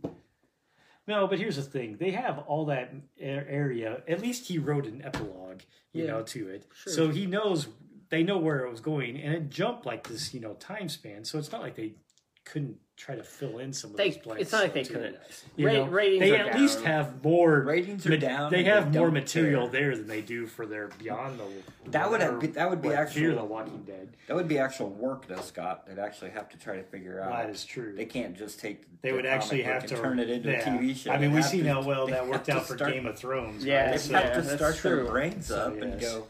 No, 1.07 1.26
but 1.26 1.38
here's 1.38 1.57
the 1.57 1.62
thing: 1.62 1.97
they 1.99 2.11
have 2.12 2.38
all 2.40 2.66
that 2.66 2.92
area. 3.21 4.02
At 4.09 4.21
least 4.21 4.47
he 4.47 4.59
wrote 4.59 4.87
an 4.87 5.02
epilogue, 5.04 5.61
you 5.92 6.04
Yeah. 6.04 6.11
know, 6.12 6.23
to 6.23 6.49
it, 6.49 6.66
Sure. 6.75 6.92
so 6.92 7.09
he 7.09 7.26
knows 7.26 7.69
they 8.11 8.23
know 8.23 8.38
where 8.38 8.64
it 8.64 8.71
was 8.71 8.81
going, 8.81 9.17
and 9.21 9.33
it 9.35 9.50
jumped 9.50 9.87
like 9.87 10.07
this, 10.09 10.35
you 10.35 10.40
know, 10.40 10.55
time 10.55 10.88
span. 10.88 11.25
So 11.25 11.38
it's 11.38 11.52
not 11.52 11.62
like 11.62 11.76
they 11.76 11.95
couldn't 12.45 12.76
try 12.97 13.14
to 13.14 13.23
fill 13.23 13.59
in 13.59 13.73
some 13.73 13.93
of 13.93 13.97
They, 13.97 14.11
those 14.11 14.19
blanks. 14.19 14.43
it's 14.43 14.52
not 14.52 14.62
like 14.62 14.75
they 14.75 14.83
too. 14.83 14.93
couldn't. 14.95 15.17
You 15.57 15.67
Ra- 15.69 15.73
know, 15.73 15.85
ratings 15.87 16.21
they 16.21 16.38
are 16.38 16.49
at 16.50 16.59
least 16.59 16.81
have 16.83 17.23
more. 17.25 17.61
ratings 17.62 18.05
are 18.07 18.11
ma- 18.11 18.17
down. 18.17 18.50
They 18.50 18.59
and 18.59 18.67
have 18.67 18.95
more 18.95 19.11
material 19.11 19.69
care. 19.71 19.81
there 19.81 19.97
than 19.97 20.07
they 20.07 20.21
do 20.21 20.47
for 20.47 20.67
their 20.67 20.88
Beyond 20.99 21.38
the. 21.38 21.90
That 21.93 22.11
would 22.11 22.21
have 22.21 22.52
that 22.55 22.69
would 22.69 22.83
be 22.83 22.90
actual- 22.93 23.21
Fear 23.23 23.35
the 23.37 23.45
Walking 23.45 23.85
Dead. 23.85 24.17
That 24.26 24.37
would 24.37 24.49
be 24.49 24.59
actual 24.59 24.90
work, 24.90 25.26
though, 25.29 25.40
Scott. 25.40 25.87
They'd 25.87 25.99
actually 25.99 26.31
have 26.31 26.49
to 26.50 26.59
try 26.59 26.76
to 26.76 26.83
figure 26.83 27.21
out. 27.23 27.31
That 27.31 27.49
is 27.50 27.64
true. 27.64 27.95
They 27.97 28.05
can't 28.07 28.37
just 28.37 28.59
take. 28.61 28.83
They 29.00 29.11
the 29.11 29.17
would 29.17 29.25
comic 29.25 29.40
actually 29.43 29.62
have 29.62 29.87
to 29.87 29.97
turn 29.97 30.19
it 30.19 30.29
into 30.29 30.50
yeah. 30.50 30.59
a 30.75 30.79
TV 30.79 30.95
show. 30.97 31.12
I 31.12 31.19
mean, 31.19 31.31
we 31.31 31.37
have 31.40 31.47
see 31.47 31.62
to- 31.62 31.69
how 31.73 31.83
well 31.83 32.07
that 32.09 32.26
worked 32.26 32.49
out 32.50 32.67
for 32.67 32.76
start- 32.76 32.93
Game 32.93 33.07
of 33.07 33.17
Thrones. 33.19 33.64
Yeah, 33.64 33.83
right? 33.85 33.93
They 33.93 33.99
So- 33.99 34.14
have 34.14 34.33
to 34.45 34.57
start 34.57 34.76
their 34.83 35.05
brains 35.05 35.50
up 35.50 35.81
and 35.81 35.99
go. 36.00 36.26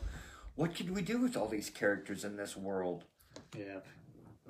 What 0.61 0.75
could 0.75 0.95
we 0.95 1.01
do 1.01 1.17
with 1.17 1.39
all 1.39 1.49
these 1.49 1.71
characters 1.71 2.23
in 2.23 2.37
this 2.37 2.55
world? 2.55 3.05
Yeah. 3.57 3.79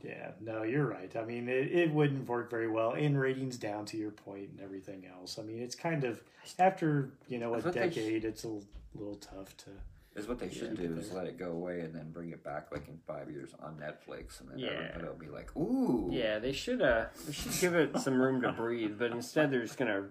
Yeah, 0.03 0.33
no, 0.41 0.65
you're 0.65 0.87
right. 0.87 1.15
I 1.15 1.25
mean, 1.25 1.49
it, 1.49 1.71
it 1.71 1.93
wouldn't 1.93 2.27
work 2.29 2.51
very 2.51 2.67
well 2.67 2.95
in 2.95 3.17
ratings 3.17 3.57
down 3.59 3.85
to 3.87 3.97
your 3.97 4.11
point 4.11 4.51
and 4.51 4.61
everything 4.61 5.07
else. 5.07 5.39
I 5.39 5.43
mean, 5.43 5.63
it's 5.63 5.77
kind 5.77 6.03
of 6.03 6.21
after 6.59 7.11
you 7.29 7.39
know 7.39 7.55
a 7.55 7.63
thought 7.63 7.75
they 7.75 7.91
sh- 7.91 7.95
decade, 7.95 8.25
it's 8.25 8.43
a 8.43 8.49
little 8.95 9.17
tough 9.21 9.57
to. 9.59 9.71
Is 10.17 10.27
what 10.27 10.41
they 10.41 10.51
should 10.51 10.77
do 10.77 10.97
is 10.99 11.13
let 11.13 11.27
it 11.27 11.39
go 11.39 11.53
away 11.53 11.81
and 11.83 11.95
then 11.95 12.11
bring 12.11 12.31
it 12.31 12.43
back 12.43 12.73
like 12.73 12.89
in 12.89 12.99
five 13.07 13.31
years 13.31 13.51
on 13.63 13.77
Netflix, 13.77 14.41
and 14.41 14.51
then 14.51 14.59
Yeah. 14.59 14.71
everybody 14.71 15.05
will 15.07 15.15
be 15.15 15.29
like, 15.29 15.55
"Ooh, 15.57 16.09
Yeah, 16.11 16.41
they 16.41 16.53
should. 16.53 16.83
Uh, 16.83 17.05
they 17.27 17.33
should 17.33 17.53
give 17.61 17.75
it 17.77 17.97
some 18.01 18.21
room 18.21 18.41
to 18.43 18.51
breathe, 18.51 18.99
but 18.99 19.13
instead 19.13 19.53
they're 19.53 19.63
just 19.63 19.79
gonna. 19.79 20.07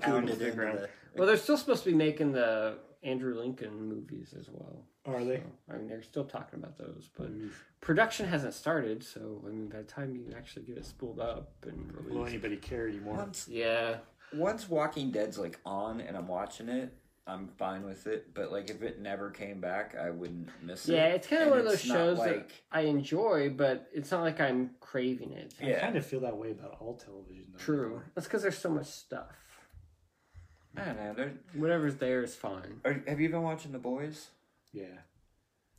pound 0.00 0.28
it 0.28 0.32
it 0.32 0.38
the 0.40 0.50
ground. 0.50 0.78
the." 0.78 0.88
Well, 1.14 1.28
they're 1.28 1.36
still 1.36 1.56
supposed 1.58 1.84
to 1.84 1.90
be 1.90 1.96
making 1.96 2.32
the 2.32 2.78
Andrew 3.08 3.38
Lincoln 3.38 3.88
movies 3.88 4.34
as 4.38 4.48
well. 4.50 4.84
Are 5.06 5.24
they? 5.24 5.36
So, 5.36 5.42
I 5.70 5.76
mean, 5.76 5.88
they're 5.88 6.02
still 6.02 6.24
talking 6.24 6.58
about 6.58 6.76
those, 6.76 7.08
but 7.16 7.30
mm. 7.30 7.50
production 7.80 8.26
hasn't 8.26 8.54
started. 8.54 9.02
So, 9.02 9.42
I 9.46 9.50
mean, 9.50 9.68
by 9.68 9.78
the 9.78 9.84
time 9.84 10.14
you 10.14 10.32
actually 10.36 10.66
get 10.66 10.76
it 10.76 10.84
spooled 10.84 11.20
up 11.20 11.52
and 11.66 11.92
Will 11.92 12.02
released, 12.02 12.28
anybody 12.30 12.56
care 12.56 12.88
anymore? 12.88 13.16
Once 13.16 13.48
yeah, 13.48 13.96
once 14.34 14.68
Walking 14.68 15.10
Dead's 15.10 15.38
like 15.38 15.58
on 15.64 16.00
and 16.00 16.16
I'm 16.16 16.28
watching 16.28 16.68
it, 16.68 16.92
I'm 17.26 17.48
fine 17.58 17.84
with 17.84 18.06
it. 18.06 18.34
But 18.34 18.52
like 18.52 18.70
if 18.70 18.82
it 18.82 19.00
never 19.00 19.30
came 19.30 19.60
back, 19.60 19.94
I 19.98 20.10
wouldn't 20.10 20.48
miss 20.62 20.88
it. 20.88 20.94
yeah, 20.94 21.06
it's 21.06 21.26
kind 21.26 21.42
of 21.42 21.48
And 21.48 21.50
one 21.50 21.58
of 21.60 21.64
those 21.66 21.74
it's 21.74 21.88
not 21.88 21.94
shows 21.94 22.18
that 22.18 22.50
I 22.72 22.82
enjoy, 22.82 23.50
but 23.50 23.88
it's 23.92 24.10
not 24.10 24.22
like 24.22 24.40
I'm 24.40 24.70
craving 24.80 25.32
it. 25.32 25.54
I 25.62 25.72
kind 25.72 25.96
of 25.96 26.04
feel 26.04 26.20
that 26.20 26.36
way 26.36 26.50
about 26.50 26.76
all 26.80 26.94
television. 26.94 27.46
Though, 27.52 27.58
True. 27.58 27.80
anymore. 27.80 28.10
That's 28.14 28.26
because 28.26 28.42
there's 28.42 28.58
so 28.58 28.70
much 28.70 28.86
stuff. 28.86 29.32
I 30.80 30.84
don't 30.84 30.96
know. 30.96 31.14
There- 31.14 31.32
Whatever's 31.54 31.96
there 31.96 32.22
is 32.22 32.34
fine. 32.34 32.80
Are, 32.84 33.02
have 33.06 33.20
you 33.20 33.28
been 33.28 33.42
watching 33.42 33.72
The 33.72 33.78
Boys? 33.78 34.28
Yeah, 34.72 34.84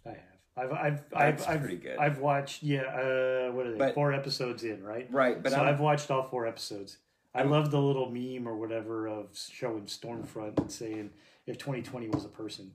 I 0.06 0.10
have. 0.10 0.18
I've 0.58 0.72
I've 0.74 1.03
I've, 1.15 1.48
I've, 1.48 1.60
pretty 1.62 1.77
good. 1.77 1.98
I've 1.98 2.18
watched 2.20 2.63
yeah. 2.63 2.82
Uh, 2.82 3.51
what 3.51 3.65
are 3.65 3.72
they? 3.72 3.77
But- 3.77 3.94
Four 3.96 4.13
episodes 4.13 4.63
in, 4.63 4.84
right? 4.84 5.08
Right, 5.12 5.41
but 5.41 5.51
so 5.51 5.60
I'm, 5.62 5.68
I've 5.68 5.79
watched 5.79 6.12
all 6.12 6.24
four 6.24 6.46
episodes. 6.48 6.98
I 7.34 7.44
love 7.44 7.70
the 7.72 7.79
little 7.79 8.10
meme 8.10 8.48
or 8.48 8.58
whatever 8.58 9.08
of 9.08 9.27
showing 9.51 9.84
Stormfront 9.84 10.58
and 10.60 10.72
saying 10.72 11.12
if 11.46 11.58
2020 11.60 12.10
was 12.10 12.25
a 12.25 12.27
person. 12.27 12.72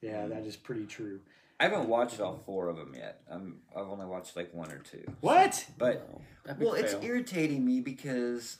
Yeah, 0.00 0.26
that 0.28 0.46
is 0.46 0.54
pretty 0.56 0.86
true. 0.86 1.20
I 1.58 1.64
haven't 1.64 1.88
watched 1.88 2.20
all 2.20 2.40
four 2.46 2.68
of 2.68 2.76
them 2.76 2.94
yet. 2.94 3.20
I'm 3.28 3.56
I've 3.74 3.88
only 3.88 4.06
watched 4.06 4.36
like 4.36 4.54
one 4.54 4.70
or 4.70 4.78
two. 4.78 5.02
What? 5.20 5.66
But 5.76 6.08
No, 6.08 6.20
epic 6.48 6.64
well, 6.64 6.74
it's 6.74 6.92
fail. 6.92 7.02
irritating 7.02 7.64
me 7.66 7.80
because 7.80 8.58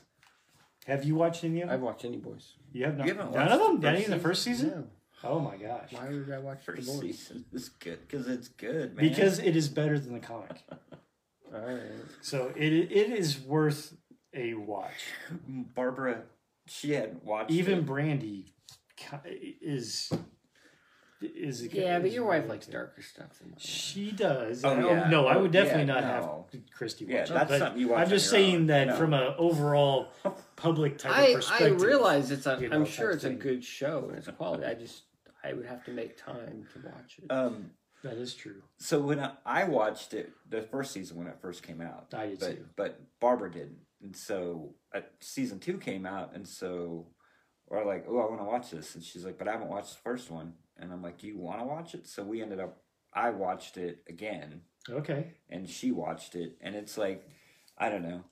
Have 0.86 1.04
you 1.04 1.14
watched 1.14 1.44
any 1.44 1.60
of 1.62 1.68
them? 1.68 1.74
I've 1.74 1.82
watched 1.82 2.04
any 2.04 2.16
boys. 2.16 2.54
You 2.76 2.84
have 2.86 2.96
not. 2.98 3.06
You 3.06 3.14
haven't 3.14 3.32
none 3.34 3.48
of 3.52 3.58
them. 3.60 3.80
the 3.80 3.86
Not 3.90 3.94
first 3.96 4.00
even 4.06 4.18
the 4.18 4.22
first 4.22 4.42
season. 4.42 4.68
No. 4.70 4.86
Oh 5.24 5.40
my 5.40 5.56
gosh! 5.56 5.92
Why 5.92 6.08
would 6.10 6.30
I 6.30 6.38
watch 6.38 6.58
the 6.66 6.72
first 6.72 6.86
boys? 6.86 7.00
season 7.00 7.44
is 7.52 7.68
good 7.70 7.98
because 8.06 8.28
it's 8.28 8.48
good, 8.48 8.94
man. 8.96 9.08
Because 9.08 9.38
it 9.38 9.56
is 9.56 9.68
better 9.80 9.98
than 9.98 10.12
the 10.12 10.20
comic. 10.20 10.50
All 11.54 11.60
right. 11.60 11.80
So 12.20 12.52
it 12.54 12.72
it 12.72 13.10
is 13.10 13.40
worth 13.40 13.94
a 14.34 14.54
watch. 14.54 14.92
Barbara, 15.48 16.22
she 16.66 16.92
had 16.92 17.22
watched 17.24 17.50
Even 17.50 17.78
it. 17.78 17.86
Brandy 17.86 18.52
ki- 18.96 19.56
is 19.62 20.12
is 21.22 21.66
Yeah, 21.72 21.98
but 21.98 22.10
your 22.12 22.24
wife 22.26 22.42
really 22.42 22.48
likes 22.56 22.66
darker 22.66 23.00
stuff 23.00 23.38
than 23.38 23.48
mine. 23.50 23.58
She 23.58 24.12
does. 24.12 24.64
Oh, 24.64 24.70
I 24.70 24.76
don't- 24.80 24.84
yeah. 24.98 25.08
No, 25.08 25.26
I 25.26 25.36
Oh, 25.36 25.42
would 25.42 25.50
definitely 25.50 25.84
yeah, 25.84 26.00
not 26.00 26.04
no. 26.04 26.46
have 26.52 26.62
Christy 26.72 27.06
watch 27.06 27.14
Yeah, 27.14 27.22
it. 27.22 27.28
that's 27.30 27.48
but 27.50 27.58
something 27.58 27.80
you 27.80 27.88
watch 27.88 27.98
I'm 28.00 28.04
on 28.04 28.10
just 28.10 28.26
your 28.26 28.38
saying 28.40 28.54
own. 28.56 28.66
that 28.66 28.86
No. 28.88 28.96
from 28.96 29.14
an 29.14 29.34
overall 29.38 30.08
public 30.56 30.98
type 30.98 31.12
I, 31.12 31.26
of 31.28 31.44
I 31.50 31.66
realize 31.68 32.30
it's 32.30 32.46
a. 32.46 32.58
you 32.60 32.68
know, 32.68 32.76
I'm 32.76 32.84
sure 32.86 33.10
it's 33.10 33.24
a 33.24 33.30
good 33.32 33.62
show 33.64 34.06
and 34.08 34.18
it's 34.18 34.28
quality. 34.28 34.64
I 34.64 34.74
just 34.74 35.04
I 35.44 35.52
would 35.52 35.66
have 35.66 35.84
to 35.84 35.92
make 35.92 36.16
time 36.16 36.66
to 36.72 36.80
watch 36.88 37.18
it. 37.22 37.30
Um, 37.30 37.70
that 38.02 38.14
is 38.18 38.34
true. 38.34 38.62
so 38.78 39.00
when 39.00 39.18
I, 39.20 39.32
I 39.44 39.64
watched 39.64 40.14
it, 40.14 40.30
the 40.48 40.62
first 40.62 40.92
season 40.92 41.16
when 41.16 41.26
it 41.26 41.38
first 41.40 41.62
came 41.62 41.80
out, 41.80 42.06
I 42.14 42.26
did 42.28 42.40
but 42.40 42.50
too. 42.50 42.64
but 42.76 43.00
Barbara 43.20 43.50
didn't, 43.50 43.78
and 44.02 44.14
so 44.16 44.74
uh, 44.94 45.00
season 45.20 45.58
two 45.58 45.78
came 45.78 46.06
out, 46.06 46.34
and 46.34 46.46
so 46.46 47.08
we're 47.68 47.84
like, 47.84 48.04
oh, 48.08 48.18
I 48.18 48.26
want 48.30 48.40
to 48.40 48.44
watch 48.44 48.70
this, 48.70 48.94
and 48.94 49.02
she's 49.02 49.24
like, 49.24 49.38
but 49.38 49.48
I 49.48 49.52
haven't 49.52 49.68
watched 49.68 49.94
the 49.94 50.00
first 50.02 50.30
one, 50.30 50.54
and 50.76 50.92
I'm 50.92 51.02
like, 51.02 51.18
do 51.18 51.26
you 51.26 51.38
want 51.38 51.58
to 51.60 51.64
watch 51.64 51.94
it? 51.94 52.06
So 52.06 52.22
we 52.22 52.40
ended 52.42 52.60
up, 52.60 52.78
I 53.12 53.30
watched 53.30 53.76
it 53.76 54.04
again, 54.08 54.60
Okay. 54.88 55.32
and 55.50 55.68
she 55.68 55.90
watched 55.90 56.36
it, 56.36 56.56
and 56.60 56.76
it's 56.76 56.96
like, 56.96 57.26
I 57.76 57.88
don't 57.88 58.06
know, 58.08 58.22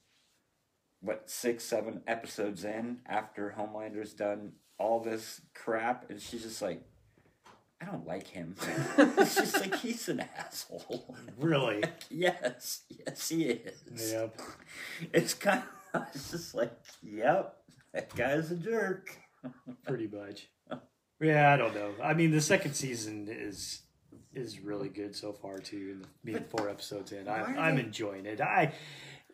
what 1.04 1.28
six, 1.30 1.64
seven 1.64 2.02
episodes 2.06 2.64
in 2.64 2.98
after 3.06 3.50
Homelander's 3.50 4.14
done 4.14 4.52
all 4.78 5.00
this 5.00 5.40
crap, 5.54 6.10
and 6.10 6.20
she's 6.20 6.42
just 6.42 6.62
like, 6.62 6.82
I 7.80 7.84
don't 7.86 8.06
like 8.06 8.28
him. 8.28 8.56
it's 8.98 9.34
just 9.36 9.60
like 9.60 9.74
he's 9.76 10.08
an 10.08 10.24
asshole. 10.38 11.14
Really? 11.38 11.82
yes, 12.10 12.82
yes, 12.88 13.28
he 13.28 13.44
is. 13.44 14.12
yep. 14.12 14.40
It's 15.12 15.34
kind 15.34 15.62
of, 15.92 16.06
it's 16.14 16.30
just 16.30 16.54
like, 16.54 16.72
yep, 17.02 17.56
that 17.92 18.14
guy's 18.14 18.50
a 18.50 18.56
jerk. 18.56 19.16
Pretty 19.86 20.06
much. 20.06 20.48
Yeah, 21.20 21.52
I 21.52 21.56
don't 21.56 21.74
know. 21.74 21.92
I 22.02 22.14
mean, 22.14 22.30
the 22.30 22.40
second 22.40 22.74
season 22.74 23.28
is 23.30 23.82
is 24.32 24.60
really 24.60 24.88
good 24.88 25.14
so 25.14 25.32
far 25.32 25.58
too. 25.58 26.00
Being 26.24 26.44
four 26.44 26.68
episodes 26.68 27.12
in, 27.12 27.28
I'm 27.28 27.58
I'm 27.58 27.78
enjoying 27.78 28.26
it. 28.26 28.40
I 28.40 28.72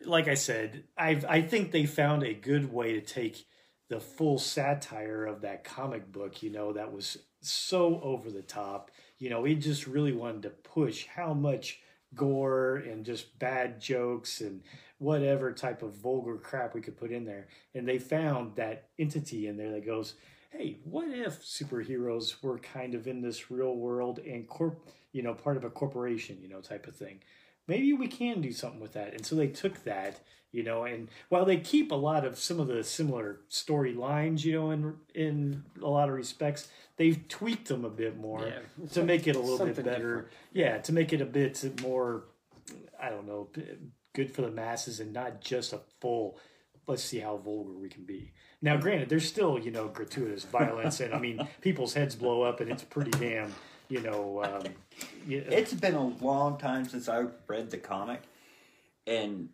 like 0.05 0.27
I 0.27 0.35
said, 0.35 0.83
I 0.97 1.21
I 1.27 1.41
think 1.41 1.71
they 1.71 1.85
found 1.85 2.23
a 2.23 2.33
good 2.33 2.71
way 2.71 2.93
to 2.93 3.01
take 3.01 3.45
the 3.89 3.99
full 3.99 4.39
satire 4.39 5.25
of 5.25 5.41
that 5.41 5.63
comic 5.63 6.11
book. 6.11 6.41
You 6.41 6.49
know, 6.49 6.73
that 6.73 6.93
was 6.93 7.17
so 7.41 7.99
over 8.01 8.29
the 8.29 8.41
top. 8.41 8.91
You 9.17 9.29
know, 9.29 9.43
he 9.43 9.55
just 9.55 9.87
really 9.87 10.13
wanted 10.13 10.43
to 10.43 10.49
push 10.49 11.05
how 11.07 11.33
much 11.33 11.79
gore 12.15 12.77
and 12.77 13.05
just 13.05 13.37
bad 13.39 13.79
jokes 13.79 14.41
and 14.41 14.61
whatever 14.97 15.51
type 15.51 15.81
of 15.81 15.95
vulgar 15.95 16.37
crap 16.37 16.75
we 16.75 16.81
could 16.81 16.97
put 16.97 17.11
in 17.11 17.25
there. 17.25 17.47
And 17.73 17.87
they 17.87 17.99
found 17.99 18.55
that 18.55 18.89
entity 18.99 19.47
in 19.47 19.57
there 19.57 19.71
that 19.71 19.85
goes, 19.85 20.15
hey, 20.51 20.77
what 20.83 21.09
if 21.09 21.41
superheroes 21.41 22.41
were 22.43 22.59
kind 22.59 22.93
of 22.93 23.07
in 23.07 23.21
this 23.21 23.49
real 23.49 23.75
world 23.75 24.19
and 24.19 24.47
corp, 24.47 24.87
you 25.11 25.23
know, 25.23 25.33
part 25.33 25.57
of 25.57 25.63
a 25.63 25.69
corporation, 25.69 26.37
you 26.41 26.49
know, 26.49 26.61
type 26.61 26.87
of 26.87 26.95
thing? 26.95 27.19
Maybe 27.67 27.93
we 27.93 28.07
can 28.07 28.41
do 28.41 28.51
something 28.51 28.79
with 28.79 28.93
that. 28.93 29.13
And 29.13 29.25
so 29.25 29.35
they 29.35 29.47
took 29.47 29.83
that, 29.83 30.19
you 30.51 30.63
know, 30.63 30.83
and 30.83 31.07
while 31.29 31.45
they 31.45 31.57
keep 31.57 31.91
a 31.91 31.95
lot 31.95 32.25
of 32.25 32.37
some 32.37 32.59
of 32.59 32.67
the 32.67 32.83
similar 32.83 33.41
storylines, 33.49 34.43
you 34.43 34.53
know, 34.53 34.71
in 34.71 34.95
in 35.13 35.63
a 35.81 35.87
lot 35.87 36.09
of 36.09 36.15
respects, 36.15 36.67
they've 36.97 37.27
tweaked 37.27 37.67
them 37.67 37.85
a 37.85 37.89
bit 37.89 38.17
more 38.17 38.45
Yeah. 38.47 38.87
to 38.93 39.03
make 39.03 39.27
it 39.27 39.35
a 39.35 39.39
little 39.39 39.65
bit 39.65 39.75
better. 39.77 39.91
different. 40.15 40.27
Yeah, 40.53 40.77
to 40.79 40.91
make 40.93 41.13
it 41.13 41.21
a 41.21 41.25
bit 41.25 41.81
more, 41.81 42.25
I 43.01 43.09
don't 43.09 43.27
know, 43.27 43.49
good 44.13 44.31
for 44.31 44.41
the 44.41 44.51
masses 44.51 44.99
and 44.99 45.13
not 45.13 45.41
just 45.41 45.71
a 45.73 45.79
full. 46.01 46.37
Let's 46.87 47.03
see 47.03 47.19
how 47.19 47.37
vulgar 47.37 47.73
we 47.73 47.87
can 47.89 48.03
be. 48.03 48.33
Now, 48.61 48.75
granted, 48.75 49.07
there's 49.07 49.27
still 49.27 49.57
you 49.57 49.71
know 49.71 49.87
gratuitous 49.87 50.43
violence, 50.43 50.99
and 50.99 51.13
I 51.13 51.19
mean 51.19 51.47
people's 51.61 51.93
heads 51.93 52.15
blow 52.15 52.41
up, 52.41 52.59
and 52.59 52.69
it's 52.71 52.83
pretty 52.83 53.11
damn 53.11 53.53
you 53.91 54.01
know. 54.01 54.43
Um, 54.43 54.73
yeah, 55.27 55.39
It's 55.39 55.73
been 55.73 55.95
a 55.95 56.07
long 56.07 56.57
time 56.57 56.87
since 56.87 57.09
I 57.09 57.25
read 57.47 57.69
the 57.69 57.77
comic, 57.77 58.21
and 59.05 59.49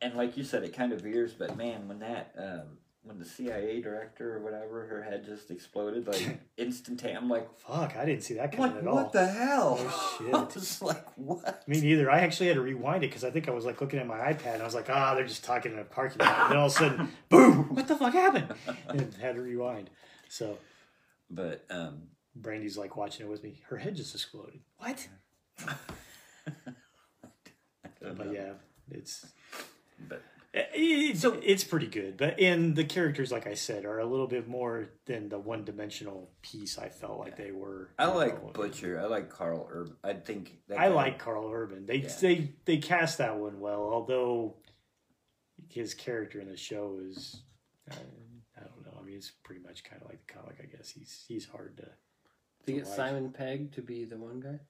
and 0.00 0.14
like 0.14 0.36
you 0.36 0.44
said, 0.44 0.64
it 0.64 0.74
kind 0.74 0.92
of 0.92 1.00
veers. 1.00 1.32
But 1.32 1.56
man, 1.56 1.86
when 1.86 2.00
that 2.00 2.34
um, 2.36 2.78
when 3.04 3.18
the 3.18 3.24
CIA 3.24 3.80
director 3.80 4.36
or 4.36 4.40
whatever, 4.40 4.86
her 4.86 5.02
head 5.02 5.24
just 5.24 5.50
exploded 5.50 6.08
like 6.08 6.40
instantaneous. 6.58 7.20
I'm 7.22 7.28
like, 7.28 7.48
fuck, 7.60 7.96
I 7.96 8.04
didn't 8.04 8.24
see 8.24 8.34
that 8.34 8.52
coming 8.52 8.72
like 8.72 8.78
at 8.78 8.84
what 8.84 8.90
all. 8.90 9.02
What 9.04 9.12
the 9.12 9.26
hell? 9.26 9.76
Oh, 9.78 10.18
shit. 10.18 10.34
I 10.34 10.42
was 10.42 10.82
like, 10.82 11.06
what? 11.16 11.66
Me 11.68 11.80
neither. 11.80 12.10
I 12.10 12.20
actually 12.20 12.48
had 12.48 12.56
to 12.56 12.62
rewind 12.62 13.04
it 13.04 13.08
because 13.08 13.24
I 13.24 13.30
think 13.30 13.48
I 13.48 13.52
was 13.52 13.64
like 13.64 13.80
looking 13.80 14.00
at 14.00 14.06
my 14.06 14.18
iPad 14.18 14.54
and 14.54 14.62
I 14.62 14.64
was 14.64 14.74
like, 14.74 14.90
ah, 14.90 15.14
they're 15.14 15.26
just 15.26 15.44
talking 15.44 15.72
in 15.72 15.78
a 15.78 15.84
parking 15.84 16.18
lot. 16.18 16.40
And 16.40 16.50
then 16.50 16.58
all 16.58 16.66
of 16.66 16.72
a 16.72 16.74
sudden, 16.74 17.12
boom! 17.28 17.74
What 17.74 17.86
the 17.86 17.96
fuck 17.96 18.12
happened? 18.12 18.52
And 18.88 19.14
had 19.14 19.36
to 19.36 19.42
rewind. 19.42 19.88
So 20.28 20.58
But 21.30 21.64
um, 21.70 22.08
Brandy's 22.34 22.76
like 22.78 22.96
watching 22.96 23.26
it 23.26 23.28
with 23.28 23.42
me. 23.42 23.60
Her 23.68 23.76
head 23.76 23.94
just 23.96 24.14
exploded. 24.14 24.60
What? 24.78 25.06
But 28.00 28.26
know. 28.26 28.32
yeah, 28.32 28.52
it's 28.90 29.24
But 30.08 30.22
it's 30.52 31.24
it's 31.24 31.62
pretty 31.64 31.86
good. 31.86 32.16
But 32.16 32.40
and 32.40 32.74
the 32.74 32.84
characters, 32.84 33.30
like 33.30 33.46
I 33.46 33.54
said, 33.54 33.84
are 33.84 34.00
a 34.00 34.04
little 34.04 34.26
bit 34.26 34.48
more 34.48 34.88
than 35.06 35.28
the 35.28 35.38
one 35.38 35.64
dimensional 35.64 36.30
piece. 36.42 36.78
I 36.78 36.88
felt 36.88 37.20
like 37.20 37.36
they 37.36 37.52
were. 37.52 37.90
I 37.98 38.06
like 38.06 38.42
know. 38.42 38.50
Butcher. 38.50 39.00
I 39.00 39.04
like 39.06 39.30
Karl 39.30 39.68
Urban. 39.70 39.94
I 40.02 40.14
think 40.14 40.58
that 40.68 40.78
I 40.80 40.88
guy- 40.88 40.94
like 40.94 41.18
Karl 41.20 41.48
Urban. 41.52 41.86
They 41.86 41.98
Yeah. 41.98 42.12
they 42.20 42.52
they 42.64 42.78
cast 42.78 43.18
that 43.18 43.38
one 43.38 43.60
well, 43.60 43.82
although 43.82 44.56
his 45.68 45.94
character 45.94 46.40
in 46.40 46.48
the 46.48 46.56
show 46.56 46.98
is 47.08 47.42
uh, 47.90 47.94
I 48.58 48.60
don't 48.64 48.84
know. 48.84 48.98
I 49.00 49.04
mean, 49.04 49.14
it's 49.16 49.30
pretty 49.44 49.62
much 49.62 49.84
kind 49.84 50.02
of 50.02 50.08
like 50.08 50.26
the 50.26 50.32
comic. 50.34 50.56
I 50.60 50.66
guess 50.76 50.90
he's 50.90 51.24
he's 51.28 51.46
hard 51.48 51.76
to. 51.78 51.86
To 52.66 52.72
get 52.72 52.84
like- 52.86 52.94
Simon 52.96 53.30
Pegg 53.32 53.72
to 53.72 53.82
be 53.82 54.04
the 54.04 54.16
one 54.16 54.40
guy. 54.40 54.60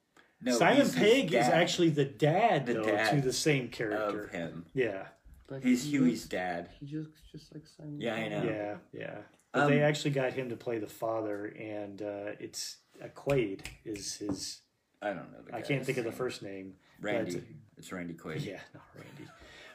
No, 0.41 0.57
Simon 0.59 0.79
he's 0.85 0.95
his 0.95 1.03
Pegg 1.03 1.25
is 1.27 1.47
dad 1.47 1.53
actually 1.55 1.91
the 1.91 2.05
dad 2.05 2.67
The 2.67 2.75
though 2.75 2.85
dad 2.85 3.11
to 3.15 3.21
the 3.21 3.33
same 3.33 3.69
character. 3.69 4.25
of 4.25 4.31
him. 4.31 4.67
Yeah, 4.75 5.07
But 5.47 5.63
He's 5.63 5.85
he 5.85 5.93
Hughie's 5.93 6.23
looks- 6.23 6.29
dad. 6.31 6.69
He 6.81 6.97
looks 6.97 7.21
just 7.31 7.55
like 7.55 7.67
Simon. 7.67 8.01
Yeah, 8.01 8.15
I 8.15 8.19
Pegg. 8.29 8.31
know. 8.33 8.45
yeah, 8.51 8.77
yeah. 8.93 9.19
But 9.53 9.69
they 9.69 9.83
Um, 9.83 9.89
actually 9.89 10.13
got 10.13 10.33
him 10.33 10.49
to 10.49 10.57
play 10.57 10.79
the 10.79 10.87
father, 10.87 11.45
and 11.47 12.01
uh, 12.03 12.33
it's 12.41 12.79
uh, 13.03 13.09
Quaid 13.09 13.61
is 13.85 14.17
his. 14.17 14.61
I 15.03 15.09
don't 15.09 15.31
know. 15.33 15.43
The 15.47 15.55
I 15.55 15.61
can't 15.63 15.81
guy's 15.81 15.87
think 15.87 15.99
of 15.99 16.05
the 16.05 16.11
name. 16.11 16.17
first 16.19 16.43
name. 16.43 16.75
Randy. 17.01 17.35
but- 17.35 17.45
it's 17.77 17.93
Randy 17.93 18.15
Quaid. 18.15 18.41
Yeah, 18.45 18.61
not 18.73 18.85
Randy, 18.95 19.31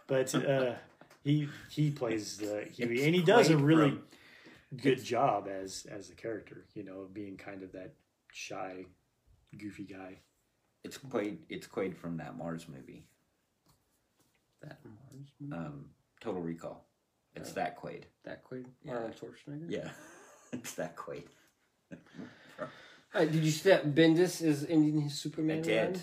but 0.07 0.33
uh, 0.35 0.73
he 1.23 1.47
he 1.69 1.91
plays 1.91 2.37
the 2.37 2.65
Hughie, 2.73 3.05
and 3.05 3.13
he 3.15 3.21
does 3.21 3.49
a 3.49 3.53
Quaid 3.53 3.63
really 3.65 3.89
from- 3.91 4.03
good 4.77 5.03
job 5.03 5.47
as 5.47 5.85
as 5.89 6.09
the 6.09 6.15
character. 6.15 6.65
You 6.73 6.83
know, 6.83 7.01
of 7.01 7.13
being 7.13 7.37
kind 7.37 7.61
of 7.63 7.71
that 7.73 7.93
shy, 8.37 8.85
goofy 9.57 9.83
guy. 9.83 10.19
It's 10.83 10.97
Quaid. 10.97 11.37
It's 11.49 11.67
Quaid 11.67 11.95
from 11.97 12.17
that 12.17 12.37
Mars 12.37 12.67
movie, 12.69 13.05
That 14.61 14.77
Mars. 14.85 15.27
movie? 15.39 15.53
um, 15.65 15.85
Total 16.21 16.41
Recall. 16.41 16.85
It's 17.35 17.51
that 17.53 17.77
Quaid. 17.79 18.03
that 18.25 18.43
Quaid. 18.43 18.65
yeah. 18.83 18.93
Arnold 18.93 19.15
Schwarzenegger. 19.19 19.69
Yeah, 19.69 19.89
it's 20.53 20.73
that 20.73 20.95
Quaid. 20.95 21.23
Uh, 23.15 23.21
did 23.23 23.35
you 23.35 23.49
see 23.51 23.69
that 23.69 23.95
Bendis 23.95 24.41
is 24.43 24.65
ending 24.69 24.99
his 25.01 25.13
Superman 25.13 25.59
I 25.59 25.61
did. 25.61 25.91
run? 25.93 26.01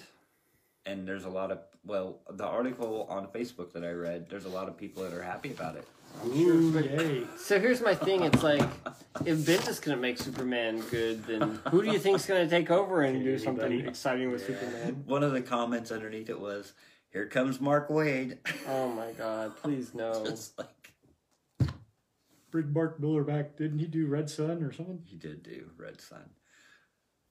And 0.86 1.06
there's 1.06 1.24
a 1.26 1.28
lot 1.28 1.50
of 1.52 1.58
well, 1.84 2.20
the 2.30 2.46
article 2.46 3.06
on 3.10 3.26
Facebook 3.28 3.72
that 3.74 3.84
I 3.84 3.90
read. 3.90 4.26
There's 4.30 4.46
a 4.46 4.48
lot 4.48 4.68
of 4.68 4.76
people 4.78 5.02
that 5.04 5.12
are 5.12 5.22
happy 5.22 5.50
about 5.52 5.76
it. 5.76 5.86
Ooh, 6.26 6.72
but- 6.72 6.84
yay! 6.90 7.26
So 7.36 7.58
here's 7.60 7.80
my 7.80 7.94
thing. 7.94 8.22
It's 8.22 8.42
like, 8.42 8.62
if 9.24 9.38
Bendis 9.38 9.80
gonna 9.82 9.96
make 9.98 10.18
Superman 10.18 10.80
good, 10.90 11.24
then 11.26 11.60
who 11.70 11.82
do 11.82 11.90
you 11.90 11.98
think's 11.98 12.26
going 12.26 12.48
to 12.48 12.50
take 12.50 12.70
over 12.70 13.02
and 13.02 13.22
do 13.22 13.38
something 13.38 13.64
Anybody? 13.64 13.88
exciting 13.88 14.30
with 14.30 14.40
Yeah. 14.48 14.58
Superman? 14.58 15.02
One 15.06 15.22
of 15.22 15.32
the 15.32 15.42
comments 15.42 15.90
underneath 15.92 16.30
it 16.30 16.40
was, 16.40 16.72
"Here 17.10 17.26
comes 17.28 17.60
Mark 17.60 17.88
Waid." 17.90 18.38
Oh 18.68 18.88
my 18.88 19.12
God! 19.12 19.56
Please 19.56 19.94
no. 19.94 20.24
Just 20.24 20.58
like 20.58 20.92
Bring 22.50 22.72
Mark 22.72 23.00
Millar 23.00 23.24
back. 23.24 23.56
Didn't 23.56 23.80
he 23.80 23.86
do 23.86 24.06
Red 24.06 24.30
Sun 24.30 24.62
or 24.62 24.72
something? 24.72 25.02
he 25.04 25.16
did 25.16 25.42
do 25.42 25.70
Red 25.76 26.00
Sun. 26.00 26.30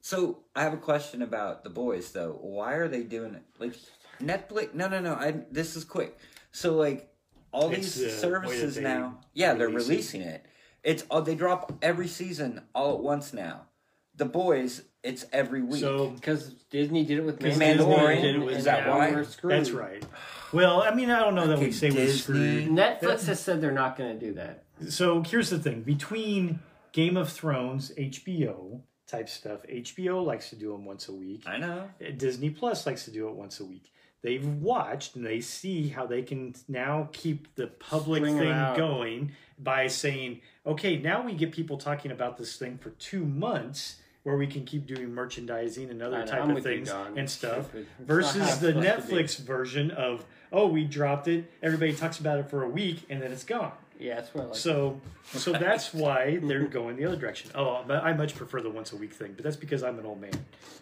So 0.02 0.44
I 0.56 0.64
have 0.64 0.74
a 0.74 0.78
question 0.78 1.22
about 1.22 1.64
the 1.64 1.70
boys 1.70 2.12
though. 2.12 2.38
Why 2.42 2.74
are 2.74 2.88
they 2.90 3.04
doing 3.04 3.34
it? 3.36 3.44
Like 3.58 3.76
Netflix? 4.22 4.74
No, 4.74 4.88
no, 4.88 5.00
no. 5.00 5.14
I 5.16 5.44
this 5.50 5.76
is 5.76 5.84
quick. 5.86 6.18
So 6.52 6.76
like 6.76 7.10
all 7.54 7.70
It's 7.72 7.96
these 7.96 8.00
the 8.06 8.10
services 8.10 8.76
they 8.76 8.82
now, 8.84 9.20
yeah, 9.34 9.54
they're 9.54 9.68
release 9.68 9.86
it. 9.88 9.90
releasing 9.90 10.22
it. 10.22 10.46
It's 10.84 11.06
all 11.10 11.22
they 11.22 11.36
drop 11.36 11.72
every 11.82 12.08
season 12.08 12.62
all 12.76 12.96
at 12.96 13.00
once 13.00 13.32
now. 13.34 13.68
The 14.16 14.26
boys, 14.26 14.84
it's 15.02 15.26
every 15.32 15.62
week. 15.62 15.80
So 15.82 16.10
Because 16.10 16.54
Disney 16.70 17.06
did 17.06 17.20
it 17.20 17.24
with 17.26 17.40
Because 17.40 17.58
Mandalorian, 17.58 18.16
Disney 18.16 18.22
did 18.22 18.36
it 18.36 18.46
with- 18.46 18.58
is 18.58 18.64
that 18.66 18.86
now 18.86 18.98
why? 18.98 19.12
we're 19.12 19.24
screwed. 19.24 19.54
that's 19.54 19.72
right. 19.72 20.04
Well, 20.52 20.82
I 20.84 20.94
mean, 20.94 21.10
I 21.10 21.20
don't 21.20 21.36
know 21.36 21.48
that 21.48 21.58
we 21.58 21.66
Okay, 21.66 21.72
say 21.72 21.90
we're 21.90 22.06
Disney. 22.06 22.18
screwed. 22.20 22.68
Netflix 22.70 23.26
has 23.28 23.40
said 23.40 23.62
they're 23.62 23.72
not 23.72 23.98
going 23.98 24.20
to 24.20 24.26
do 24.26 24.34
that. 24.34 24.66
So 24.90 25.22
here's 25.24 25.50
the 25.50 25.58
thing: 25.60 25.82
between 25.84 26.60
Game 26.92 27.16
of 27.18 27.32
Thrones, 27.32 27.92
HBO 27.98 28.82
type 29.08 29.30
stuff, 29.30 29.62
HBO 29.68 30.22
likes 30.24 30.50
to 30.50 30.56
do 30.56 30.72
them 30.74 30.86
once 30.86 31.08
a 31.08 31.14
week. 31.14 31.44
I 31.48 31.58
know. 31.58 31.90
Disney 32.18 32.50
Plus 32.50 32.86
likes 32.86 33.06
to 33.06 33.12
do 33.12 33.28
it 33.30 33.36
once 33.36 33.60
a 33.60 33.66
week. 33.66 33.92
They've 34.24 34.46
watched 34.46 35.16
and 35.16 35.26
they 35.26 35.40
see 35.42 35.90
how 35.90 36.08
they 36.08 36.24
can 36.24 36.56
now 36.68 37.10
keep 37.12 37.54
the 37.56 37.68
public 37.68 38.24
String 38.24 38.38
it 38.38 38.40
thing 38.40 38.76
going 38.76 39.32
by 39.60 39.88
saying, 39.88 40.42
okay, 40.66 40.98
now 40.98 41.22
we 41.22 41.34
get 41.34 41.52
people 41.52 41.78
talking 41.78 42.12
about 42.12 42.38
this 42.38 42.56
thing 42.56 42.78
for 42.80 42.90
two 42.92 43.26
months 43.26 43.98
where 44.24 44.38
we 44.38 44.48
can 44.48 44.64
keep 44.64 44.88
doing 44.88 45.14
merchandising 45.14 45.90
and 45.90 46.02
other 46.02 46.20
know, 46.20 46.26
type 46.26 46.44
I'm 46.44 46.56
of 46.56 46.64
things 46.64 46.90
and 46.90 47.30
stuff 47.30 47.68
Stupid. 47.68 47.88
It's 48.00 48.08
not 48.08 48.08
how 48.08 48.16
versus 48.16 48.60
the 48.60 48.68
supposed 48.70 48.76
to 48.76 48.82
be. 48.82 49.14
Netflix 49.16 49.38
version 49.38 49.92
of, 49.92 50.26
oh, 50.52 50.68
we 50.68 50.86
dropped 50.86 51.28
it, 51.28 51.52
everybody 51.62 51.94
talks 51.94 52.20
about 52.20 52.40
it 52.40 52.50
for 52.50 52.64
a 52.64 52.70
week 52.70 53.06
and 53.10 53.22
then 53.22 53.32
it's 53.32 53.44
gone. 53.44 53.74
Yeah, 54.00 54.16
that's 54.16 54.34
what 54.34 54.44
I 54.44 54.48
like. 54.48 54.56
So, 54.56 55.02
so 55.34 55.52
that's 55.60 55.94
why 55.94 56.40
they're 56.42 56.64
going 56.66 56.96
the 56.96 57.06
other 57.06 57.18
direction. 57.18 57.52
Oh, 57.54 57.84
but 57.86 58.04
I 58.04 58.14
much 58.14 58.36
prefer 58.36 58.62
the 58.62 58.70
once 58.70 58.94
a 58.94 58.96
week 58.96 59.14
thing, 59.14 59.34
but 59.36 59.44
that's 59.44 59.56
because 59.58 59.84
I'm 59.84 60.00
an 60.00 60.06
old 60.06 60.22
man. 60.22 60.34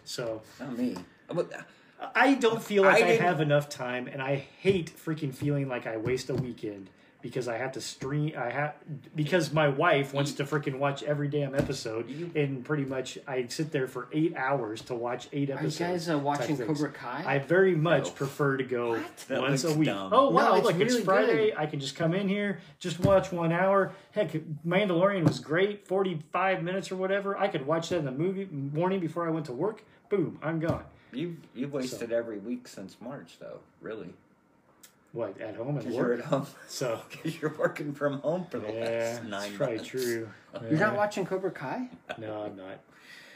So 0.04 0.42
Not 0.60 0.78
me. 0.78 0.96
But 1.28 1.52
I 2.14 2.34
don't 2.34 2.62
feel 2.62 2.82
like 2.84 3.02
I 3.02 3.08
I, 3.12 3.16
have 3.16 3.40
enough 3.40 3.68
time, 3.68 4.06
and 4.08 4.20
I 4.22 4.36
hate 4.60 4.92
freaking 4.96 5.34
feeling 5.34 5.68
like 5.68 5.86
I 5.86 5.96
waste 5.96 6.30
a 6.30 6.34
weekend 6.34 6.90
because 7.20 7.46
I 7.46 7.56
have 7.56 7.70
to 7.72 7.80
stream. 7.80 8.32
I 8.36 8.50
have 8.50 8.74
because 9.14 9.52
my 9.52 9.68
wife 9.68 10.12
wants 10.12 10.32
to 10.32 10.44
freaking 10.44 10.78
watch 10.78 11.02
every 11.04 11.28
damn 11.28 11.54
episode, 11.54 12.08
and 12.34 12.64
pretty 12.64 12.84
much 12.84 13.16
I 13.28 13.46
sit 13.46 13.70
there 13.70 13.86
for 13.86 14.08
eight 14.12 14.34
hours 14.36 14.80
to 14.82 14.94
watch 14.94 15.28
eight 15.32 15.48
Are 15.50 15.52
you 15.52 15.58
episodes. 15.58 15.78
guys 15.78 16.10
uh, 16.10 16.18
watching. 16.18 16.56
Cobra 16.58 16.90
Kai? 16.90 17.22
I 17.24 17.38
very 17.38 17.76
much 17.76 18.06
No. 18.06 18.10
prefer 18.10 18.56
to 18.56 18.64
go 18.64 18.98
That 19.28 19.40
once 19.40 19.62
a 19.64 19.72
week. 19.72 19.86
dumb. 19.86 20.10
Oh 20.12 20.30
wow! 20.30 20.48
No, 20.50 20.54
it's 20.56 20.66
look, 20.66 20.80
it's 20.80 20.98
Friday. 21.00 21.50
good. 21.50 21.58
I 21.58 21.66
can 21.66 21.78
just 21.78 21.94
come 21.94 22.12
in 22.14 22.28
here, 22.28 22.58
just 22.80 22.98
watch 23.00 23.30
one 23.30 23.52
hour. 23.52 23.92
Heck, 24.10 24.32
Mandalorian 24.66 25.24
was 25.24 25.38
great, 25.38 25.86
forty-five 25.86 26.62
minutes 26.64 26.90
or 26.90 26.96
whatever. 26.96 27.38
I 27.38 27.46
could 27.48 27.66
watch 27.66 27.90
that 27.90 27.98
in 27.98 28.04
the 28.04 28.10
movie 28.12 28.46
morning 28.50 28.98
before 28.98 29.26
I 29.28 29.30
went 29.30 29.46
to 29.46 29.52
work. 29.52 29.84
Boom, 30.08 30.38
I'm 30.42 30.58
gone. 30.58 30.84
You've 31.12 31.36
you've 31.54 31.72
wasted 31.72 32.12
every 32.12 32.38
week 32.38 32.66
since 32.68 32.96
March, 33.00 33.34
though. 33.40 33.60
Really, 33.80 34.12
What 35.12 35.40
at 35.40 35.56
home 35.56 35.68
and 35.70 35.78
because 35.78 35.94
you're 35.94 36.08
work? 36.08 36.18
at 36.20 36.24
home. 36.26 36.46
So 36.68 37.00
Because 37.10 37.40
you're 37.40 37.54
working 37.58 37.92
from 37.94 38.20
home 38.20 38.46
for 38.50 38.58
the 38.58 38.72
yeah, 38.72 38.80
last 38.80 38.88
that's 39.20 39.24
nine 39.26 39.56
probably 39.56 39.76
months. 39.76 39.90
true. 39.90 40.28
You're 40.70 40.78
not 40.80 40.96
watching 40.96 41.24
Cobra 41.26 41.50
Kai? 41.50 41.88
No, 42.18 42.42
I'm 42.42 42.56
not. 42.56 42.80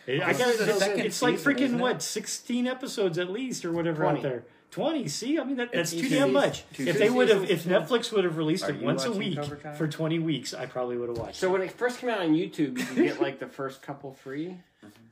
I 0.09 0.33
This 0.33 0.39
got 0.39 0.57
the 0.59 0.71
it's, 0.71 0.79
second 0.79 1.01
it's 1.01 1.23
like 1.23 1.35
freaking 1.37 1.75
it? 1.75 1.81
what, 1.81 2.01
sixteen 2.03 2.67
episodes 2.67 3.19
at 3.19 3.29
least 3.31 3.65
or 3.65 3.73
whatever 3.73 4.03
20. 4.05 4.19
out 4.19 4.23
there. 4.23 4.45
Twenty. 4.71 5.09
See, 5.09 5.39
I 5.39 5.45
mean 5.45 5.57
that, 5.57 5.73
that's 5.73 5.93
It's 5.93 6.03
too 6.03 6.09
damn 6.09 6.33
much. 6.33 6.65
two 6.75 6.87
If 6.87 6.99
they 6.99 7.09
would 7.11 7.29
have, 7.29 7.49
if. 7.51 7.65
Netflix 7.65 8.12
would 8.12 8.25
have 8.25 8.37
released 8.37 8.65
Are 8.65 8.71
it 8.71 8.83
once 8.83 9.05
a 9.05 9.11
week 9.12 9.39
for 9.79 9.89
twenty 9.89 10.19
weeks, 10.19 10.53
I 10.55 10.67
probably 10.67 10.97
would 10.99 11.09
have 11.09 11.19
watched. 11.19 11.37
So 11.37 11.49
it. 11.49 11.53
when 11.53 11.62
it 11.62 11.73
first 11.73 11.99
came 12.01 12.11
out 12.11 12.21
on 12.21 12.35
YouTube, 12.35 12.79
you 12.79 12.85
could 12.85 12.97
get 12.97 13.21
like 13.21 13.39
the 13.39 13.47
first 13.47 13.81
couple 13.83 14.12
free, 14.12 14.59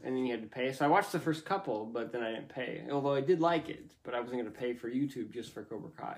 and 0.02 0.16
then 0.16 0.24
you 0.26 0.32
had 0.32 0.42
to 0.42 0.48
pay. 0.48 0.72
So 0.72 0.84
I 0.84 0.88
watched 0.88 1.12
the 1.12 1.20
first 1.20 1.44
couple, 1.44 1.86
but 1.86 2.12
then 2.12 2.22
I 2.22 2.30
didn't 2.32 2.48
pay. 2.48 2.82
Although 2.90 3.14
I 3.14 3.20
did 3.20 3.40
like 3.40 3.68
it, 3.68 3.92
but 4.02 4.14
I 4.14 4.20
wasn't 4.20 4.40
going 4.40 4.52
to 4.52 4.58
pay 4.58 4.74
for 4.74 4.90
YouTube 4.90 5.32
just 5.32 5.52
for 5.52 5.62
Cobra 5.64 5.90
Kai. 5.96 6.16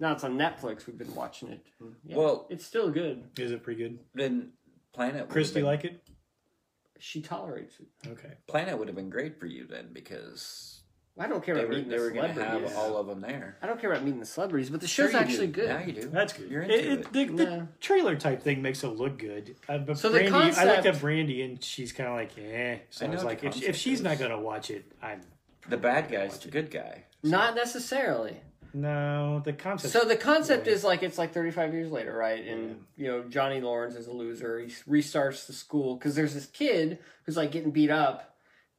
Now 0.00 0.12
it's 0.12 0.24
on 0.24 0.36
Netflix. 0.36 0.86
We've 0.86 0.98
been 0.98 1.14
watching 1.14 1.48
it. 1.50 1.66
Mm-hmm. 1.82 1.92
Yeah, 2.10 2.16
Well- 2.16 2.46
it's 2.50 2.64
still 2.64 2.90
good. 2.90 3.24
Is 3.38 3.50
it 3.52 3.62
pretty 3.62 3.82
good? 3.82 3.98
Then 4.14 4.52
Planet. 4.92 5.28
Christy 5.28 5.62
would 5.62 5.70
have 5.70 5.84
like 5.84 5.92
it? 5.92 6.02
She 6.98 7.20
tolerates 7.20 7.74
it. 7.78 8.08
Okay. 8.08 8.32
Planet 8.46 8.78
would 8.78 8.88
have 8.88 8.96
been 8.96 9.10
great 9.10 9.38
for 9.38 9.44
you 9.46 9.66
then 9.66 9.88
because 9.92 10.75
I 11.18 11.26
don't 11.28 11.42
care 11.42 11.54
they 11.54 11.62
about 11.62 11.70
were 11.70 11.76
meeting 11.76 11.90
they 11.90 11.96
the 11.96 12.02
were 12.02 12.10
going 12.10 12.28
to 12.28 12.34
celebrities. 12.34 12.68
have 12.70 12.78
all 12.78 12.96
of 12.98 13.06
them 13.06 13.20
there. 13.22 13.56
I 13.62 13.66
don't 13.66 13.80
care 13.80 13.90
about 13.90 14.04
meeting 14.04 14.20
the 14.20 14.26
celebrities, 14.26 14.68
but 14.70 14.80
the 14.82 14.86
Sure 14.86 15.06
show's 15.06 15.14
you 15.14 15.18
actually 15.18 15.46
do. 15.46 15.52
good. 15.52 15.68
Now 15.70 15.78
you 15.80 15.92
do. 15.92 16.08
That's 16.08 16.32
good. 16.34 16.50
You're 16.50 16.62
into 16.62 16.74
it- 16.74 16.84
it. 17.00 17.12
The, 17.12 17.24
the 17.24 17.44
Yeah. 17.44 17.62
trailer 17.80 18.16
type 18.16 18.42
thing 18.42 18.60
makes 18.60 18.84
it 18.84 18.88
look 18.88 19.18
good. 19.18 19.56
Uh, 19.68 19.78
but 19.78 19.96
So 19.98 20.10
the 20.10 20.18
Brandy, 20.18 20.34
I 20.34 20.38
like 20.40 20.54
concept- 20.54 20.82
that 20.84 21.00
Brandy, 21.00 21.42
and 21.42 21.62
she's 21.64 21.92
kind 21.92 22.08
of 22.10 22.16
like, 22.16 22.36
eh. 22.38 22.78
So 22.90 23.04
I 23.04 23.08
I, 23.08 23.10
know 23.10 23.14
was 23.14 23.24
what 23.24 23.30
like, 23.30 23.38
if, 23.44 23.44
if 23.48 23.52
concept 23.54 23.78
she's 23.78 23.98
is. 24.00 24.04
not 24.04 24.18
gonna 24.18 24.38
watch 24.40 24.70
it, 24.70 24.84
I'm 25.02 25.22
The 25.68 25.78
bad 25.78 26.10
guy's 26.10 26.38
the 26.38 26.50
good 26.50 26.70
guy. 26.70 27.04
Not 27.22 27.54
necessarily. 27.54 28.36
no. 28.74 29.40
The 29.42 29.54
concept. 29.54 29.92
So 29.94 30.00
the 30.06 30.16
concept 30.16 30.66
is 30.66 30.84
like 30.84 31.02
it's 31.02 31.16
like 31.16 31.32
35 31.32 31.72
years 31.72 31.90
later, 31.90 32.12
right? 32.14 32.44
And 32.46 32.84
you 32.96 33.06
know 33.08 33.22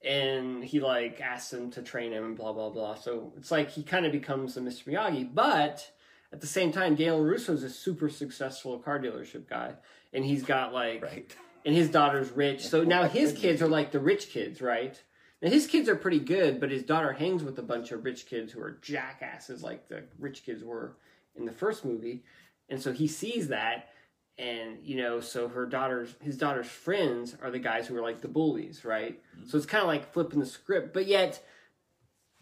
and 0.07 0.63
he 0.63 0.79
like 0.79 1.19
asks 1.21 1.51
him 1.53 1.69
to 1.71 1.81
train 1.81 2.11
him 2.13 2.23
and 2.23 2.37
blah 2.37 2.53
blah 2.53 2.69
blah. 2.69 2.95
So 2.95 3.33
it's 3.37 3.51
like 3.51 3.69
he 3.71 3.83
kind 3.83 4.05
of 4.05 4.11
becomes 4.11 4.55
the 4.55 4.61
Mr. 4.61 4.85
Miyagi, 4.85 5.29
but 5.33 5.91
at 6.31 6.41
the 6.41 6.47
same 6.47 6.71
time, 6.71 6.95
Daniel 6.95 7.19
LaRusso 7.23 7.49
is 7.49 7.63
a 7.63 7.69
super 7.69 8.09
successful 8.09 8.79
car 8.79 8.99
dealership 8.99 9.47
guy, 9.49 9.73
and 10.13 10.23
he's 10.25 10.43
got 10.43 10.73
like 10.73 11.03
Right. 11.03 11.35
and 11.65 11.75
his 11.75 11.89
daughter's 11.89 12.31
rich. 12.31 12.67
So 12.67 12.83
now 12.83 13.03
his 13.07 13.33
kids 13.33 13.61
are 13.61 13.67
like 13.67 13.91
the 13.91 13.99
rich 13.99 14.29
kids, 14.29 14.61
right? 14.61 15.01
Now 15.41 15.49
his 15.49 15.67
kids 15.67 15.87
are 15.87 15.95
pretty 15.95 16.19
good, 16.19 16.59
but 16.59 16.71
his 16.71 16.83
daughter 16.83 17.13
hangs 17.13 17.43
with 17.43 17.59
a 17.59 17.63
bunch 17.63 17.91
of 17.91 18.03
rich 18.03 18.25
kids 18.25 18.51
who 18.51 18.61
are 18.61 18.79
jackasses, 18.81 19.61
like 19.63 19.87
the 19.87 20.03
rich 20.19 20.43
kids 20.43 20.63
were 20.63 20.95
in 21.35 21.45
the 21.45 21.51
first 21.51 21.85
movie. 21.85 22.23
And 22.69 22.81
so 22.81 22.91
he 22.91 23.07
sees 23.07 23.49
that, 23.49 23.89
and 24.37 24.77
you 24.83 24.97
know, 24.97 25.19
so 25.19 25.47
her 25.47 25.65
daughter's 25.65 26.15
his 26.21 26.37
daughter's 26.37 26.67
friends 26.67 27.35
are 27.41 27.51
the 27.51 27.59
guys 27.59 27.87
who 27.87 27.95
are 27.97 28.01
like 28.01 28.21
the 28.21 28.27
bullies, 28.27 28.85
right? 28.85 29.19
So 29.47 29.57
it's 29.57 29.65
kind 29.65 29.81
of 29.81 29.87
like 29.87 30.13
flipping 30.13 30.39
the 30.39 30.45
script, 30.45 30.93
but 30.93 31.07
yet. 31.07 31.43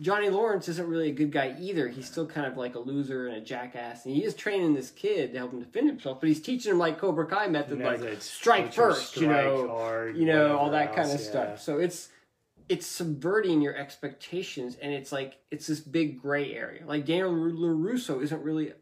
Johnny 0.02 0.30
Lawrence 0.30 0.68
isn't 0.68 0.90
really 0.90 1.08
a 1.08 1.14
good 1.14 1.32
guy 1.32 1.56
either. 1.58 1.88
He's 1.88 2.06
still 2.06 2.28
kind 2.28 2.46
of 2.46 2.58
like 2.58 2.76
a 2.76 2.80
loser 2.80 3.28
and 3.28 3.38
a 3.38 3.40
jackass, 3.40 4.06
and 4.06 4.14
he 4.14 4.26
is 4.26 4.34
training 4.34 4.74
this 4.74 4.92
kid 4.92 5.32
to 5.32 5.38
help 5.38 5.54
him 5.54 5.62
defend 5.62 5.88
himself. 5.88 6.20
But 6.20 6.28
he's 6.28 6.42
teaching 6.42 6.74
him 6.74 6.80
like 6.80 7.00
Cobra 7.00 7.26
Kai 7.26 7.48
method, 7.48 7.80
like 7.80 8.22
strike 8.22 8.74
first, 8.74 9.16
you 9.16 9.28
know, 9.28 9.70
hard, 9.70 10.18
you 10.18 10.26
know, 10.26 10.58
all 10.58 10.72
that 10.72 10.94
kind 10.94 11.08
of 11.08 11.14
else, 11.14 11.26
stuff. 11.26 11.62
So 11.62 11.78
it's 11.78 12.10
it's 12.68 12.86
subverting 12.86 13.62
your 13.62 13.74
expectations, 13.78 14.76
and 14.82 14.92
it's 14.92 15.14
like 15.14 15.38
it's 15.50 15.68
this 15.68 15.80
big 15.80 16.22
gray 16.22 16.54
area. 16.54 16.86
Like 16.86 17.06
Daniel 17.06 17.32
LaRusso 17.32 18.22
isn't 18.22 18.44
really 18.44 18.74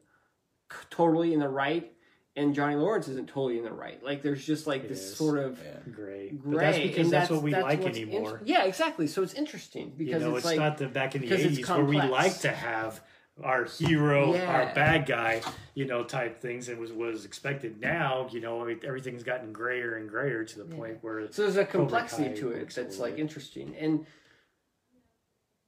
totally 0.89 1.31
in 1.31 1.41
the 1.41 1.49
right, 1.49 1.91
and 2.35 2.55
Johnny 2.55 2.75
Lawrence 2.75 3.07
isn't 3.07 3.27
totally 3.29 3.57
in 3.59 3.63
the 3.63 3.71
right. 3.71 4.03
Like 4.03 4.23
there's 4.23 4.43
just 4.45 4.65
like 4.65 4.87
this 4.87 5.01
Yes. 5.01 5.15
sort 5.15 5.37
of 5.37 5.59
Yeah. 5.63 5.93
Great. 5.93 6.41
gray. 6.41 6.51
But 6.55 6.59
that's 6.61 6.77
because 6.79 6.97
and 7.07 7.13
that's, 7.13 7.29
what 7.29 7.43
we 7.43 7.51
like 7.55 7.81
anymore. 7.81 8.37
int- 8.39 8.47
yeah, 8.47 8.63
exactly. 8.65 9.07
So 9.07 9.21
it's 9.21 9.33
interesting 9.35 9.93
you 9.97 10.05
because 10.05 10.23
know, 10.23 10.29
it's, 10.35 10.39
it's, 10.39 10.45
like 10.45 10.57
not 10.59 10.77
the 10.77 10.87
back 10.87 11.15
in 11.15 11.21
the 11.21 11.31
eighties 11.33 11.67
where 11.69 11.83
we 11.83 11.97
complex. 11.99 12.11
like 12.11 12.39
to 12.41 12.49
have 12.51 13.01
our 13.43 13.65
hero, 13.65 14.33
Yeah. 14.33 14.45
our 14.51 14.73
bad 14.75 15.05
guy, 15.07 15.41
you 15.75 15.85
know, 15.85 16.03
type 16.03 16.39
things. 16.41 16.69
It 16.69 16.77
was 16.77 16.91
was 16.91 17.25
expected. 17.25 17.79
Now, 17.79 18.27
you 18.31 18.39
know, 18.39 18.63
everything's 18.83 19.23
gotten 19.23 19.53
grayer 19.53 19.95
and 19.95 20.09
grayer 20.09 20.43
to 20.43 20.63
the 20.63 20.69
Yeah. 20.69 20.75
point 20.75 20.97
where 21.03 21.31
So 21.31 21.43
there's 21.43 21.57
a 21.57 21.65
complexity 21.65 22.35
to 22.39 22.51
it 22.51 22.59
works 22.59 22.77
a 22.77 22.81
that's 22.83 22.99
like 22.99 23.17
interesting, 23.19 23.75
and 23.75 24.05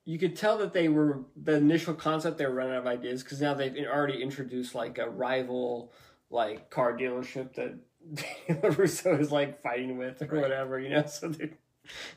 you 0.04 0.20
could 0.20 0.36
tell 0.36 0.58
that 0.60 0.74
they 0.74 0.88
were 0.88 1.22
the 1.36 1.56
initial 1.56 1.94
concept 1.96 2.38
they 2.38 2.46
were 2.46 2.54
running 2.54 2.74
out 2.74 2.80
of 2.80 2.88
ideas 2.88 3.24
because 3.24 3.42
now 3.42 3.54
they've 3.56 3.76
already 3.88 4.22
introduced 4.22 4.76
like 4.76 4.98
a 5.00 5.10
rival 5.10 5.92
like 6.36 6.70
car 6.70 6.96
dealership 6.98 7.54
that 7.56 7.74
Daniel 8.48 8.70
Russo 8.78 9.16
is 9.18 9.32
like 9.32 9.62
fighting 9.64 9.98
with 9.98 10.22
or 10.22 10.28
Right. 10.28 10.42
whatever, 10.42 10.80
you 10.80 10.90
know. 10.90 11.06
So 11.16 11.32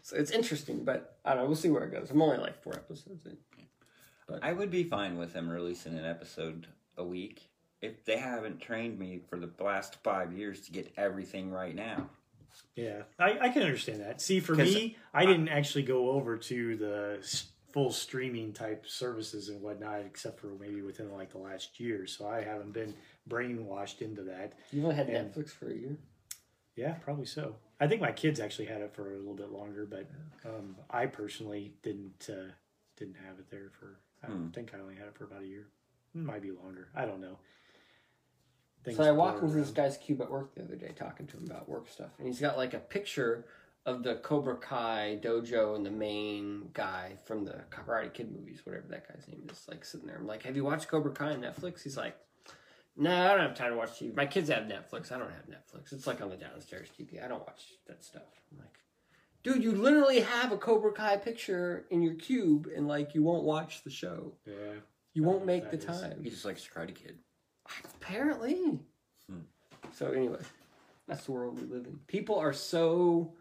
so 0.02 0.16
it's 0.16 0.31
interesting, 0.31 0.83
but 0.85 1.18
I 1.26 1.31
don't 1.35 1.42
know. 1.42 1.46
We'll 1.46 1.57
see 1.57 1.68
where 1.70 1.85
it 1.85 1.92
goes. 1.92 2.11
I'm 2.11 2.22
only 2.22 2.38
like 2.38 2.62
four 2.62 2.72
episodes 2.74 3.26
in. 3.26 3.37
I 4.42 4.52
would 4.52 4.70
be 4.70 4.83
fine 4.85 5.18
with 5.18 5.33
them 5.35 5.48
releasing 5.48 5.96
an 5.98 6.04
episode 6.07 6.66
a 6.96 7.04
week 7.04 7.50
if 7.83 8.04
they 8.07 8.16
haven't 8.18 8.61
trained 8.61 8.98
me 8.98 9.20
for 9.28 9.38
the 9.38 9.50
last 9.62 10.02
five 10.02 10.33
years 10.33 10.62
to 10.62 10.72
get 10.72 10.92
everything 10.96 11.50
right 11.50 11.74
now. 11.74 12.09
Yeah, 12.76 13.02
I, 13.18 13.38
I 13.40 13.48
can 13.50 13.62
understand 13.62 14.00
that. 14.00 14.20
See, 14.22 14.40
for 14.40 14.54
me, 14.54 14.96
I 15.14 15.26
didn't 15.26 15.48
actually 15.48 15.85
go 15.85 16.11
over 16.11 16.37
to 16.38 16.76
the 16.76 17.42
full 17.72 17.92
streaming 17.92 18.52
type 18.54 18.87
services 18.87 19.50
and 19.50 19.61
whatnot, 19.61 20.00
except 20.00 20.40
for 20.40 20.48
maybe 20.59 20.81
within 20.81 21.12
like 21.12 21.31
the 21.33 21.38
last 21.38 21.78
year. 21.78 22.07
So 22.07 22.26
I 22.26 22.42
haven't 22.42 22.72
been 22.72 22.94
brainwashed 23.29 24.01
into 24.03 24.23
that. 24.25 24.55
You've 24.73 24.85
only 24.85 24.97
had 24.97 25.09
And- 25.11 25.33
Netflix 25.33 25.51
for 25.51 25.69
a 25.71 25.75
year. 25.75 25.97
Yeah, 26.77 26.95
probably 26.95 27.27
so. 27.27 27.57
I 27.81 27.87
think 27.88 28.01
my 28.01 28.12
kids 28.12 28.38
actually 28.41 28.67
had 28.67 28.81
it 28.83 28.93
for 28.95 29.12
a 29.12 29.19
little 29.19 29.35
bit 29.35 29.51
longer, 29.51 29.85
but 29.87 30.07
um, 30.45 30.77
I 30.91 31.07
personally 31.07 31.75
didn't 31.83 32.29
uh, 32.31 32.53
didn't 32.97 33.17
have 33.27 33.38
it 33.38 33.51
there 33.51 33.71
for. 33.79 33.99
I 34.23 34.27
Hmm. 34.29 34.49
think 34.49 34.73
I 34.75 34.79
only 34.81 34.95
had 34.97 35.07
it 35.07 35.14
for 35.17 35.25
about 35.25 35.43
a 35.43 35.47
year. 35.47 35.67
It 36.14 36.19
might 36.21 36.43
be 36.43 36.51
longer. 36.51 36.88
I 36.95 37.05
don't 37.05 37.21
know. 37.21 37.38
Things 38.85 38.97
So 38.97 39.05
I 39.05 39.11
walked 39.12 39.41
blur 39.41 39.49
into 39.49 39.61
this 39.61 39.71
guy's 39.71 39.97
cube 39.97 40.21
at 40.23 40.31
work 40.31 40.55
the 40.55 40.62
other 40.62 40.77
day 40.77 40.93
talking 40.97 41.27
to 41.29 41.37
him 41.37 41.45
about 41.47 41.69
work 41.69 41.88
stuff. 41.88 42.11
And 42.19 42.27
he's 42.27 42.41
got 42.41 42.57
like 42.57 42.75
a 42.75 42.79
picture 42.79 43.45
of 43.87 44.03
the 44.03 44.17
Cobra 44.17 44.57
Kai 44.57 45.19
dojo 45.23 45.75
and 45.77 45.85
the 45.85 45.91
main 45.91 46.71
guy 46.75 47.17
from 47.27 47.45
the 47.45 47.61
Karate 47.71 48.12
Kid 48.12 48.33
movies, 48.33 48.61
whatever 48.64 48.87
that 48.88 49.09
guy's 49.09 49.27
name 49.29 49.47
is, 49.51 49.67
like 49.69 49.85
sitting 49.85 50.07
there. 50.07 50.17
I'm 50.17 50.27
like, 50.27 50.43
Have 50.45 50.57
you 50.57 50.64
watched 50.64 50.88
Cobra 50.88 51.12
Kai 51.12 51.33
on 51.33 51.41
Netflix? 51.41 51.83
He's 51.83 51.97
like, 51.97 52.17
No, 53.00 53.14
I 53.14 53.28
don't 53.28 53.40
have 53.40 53.54
time 53.54 53.70
to 53.70 53.76
watch 53.76 53.90
TV. 54.00 54.14
My 54.14 54.26
kids 54.26 54.48
have 54.50 54.64
Netflix. 54.64 55.12
I 55.12 55.18
don't 55.18 55.30
have 55.30 55.46
Netflix. 55.48 55.92
It's 55.92 56.06
like 56.06 56.20
on 56.20 56.30
the 56.30 56.37
downstairs 56.37 56.88
TV. 56.98 57.24
I 57.24 57.28
don't 57.28 57.46
watch 57.46 57.74
that 57.87 58.02
stuff. 58.04 58.22
I'm 58.52 58.58
like, 58.58 58.74
Dude, 59.44 59.62
you 59.62 59.70
literally 59.72 60.20
have 60.20 60.50
a 60.50 60.58
Cobra 60.58 60.92
Kai 60.92 61.16
picture 61.16 61.87
in 61.90 62.02
your 62.02 62.14
cube 62.14 62.68
and 62.74 62.88
like 62.88 63.14
you 63.14 63.22
won't 63.22 63.44
watch 63.44 63.84
the 63.84 63.90
show. 63.90 64.32
Yeah. 64.44 64.54
You 65.14 65.22
won't 65.22 65.46
make 65.46 65.70
the 65.70 65.76
that 65.76 65.90
is- 65.90 66.00
time. 66.00 66.20
He 66.22 66.28
just 66.30 66.44
likes 66.44 66.68
Karate 66.68 66.94
Kid. 66.94 67.18
Apparently. 68.00 68.80
Hmm. 69.30 69.38
So 69.92 70.11
anyway, 70.11 70.40
that's 71.06 71.24
the 71.26 71.32
world 71.32 71.61
we 71.61 71.66
live 71.72 71.87
in. 71.87 72.00
People 72.08 72.37
are 72.37 72.52
so 72.52 73.32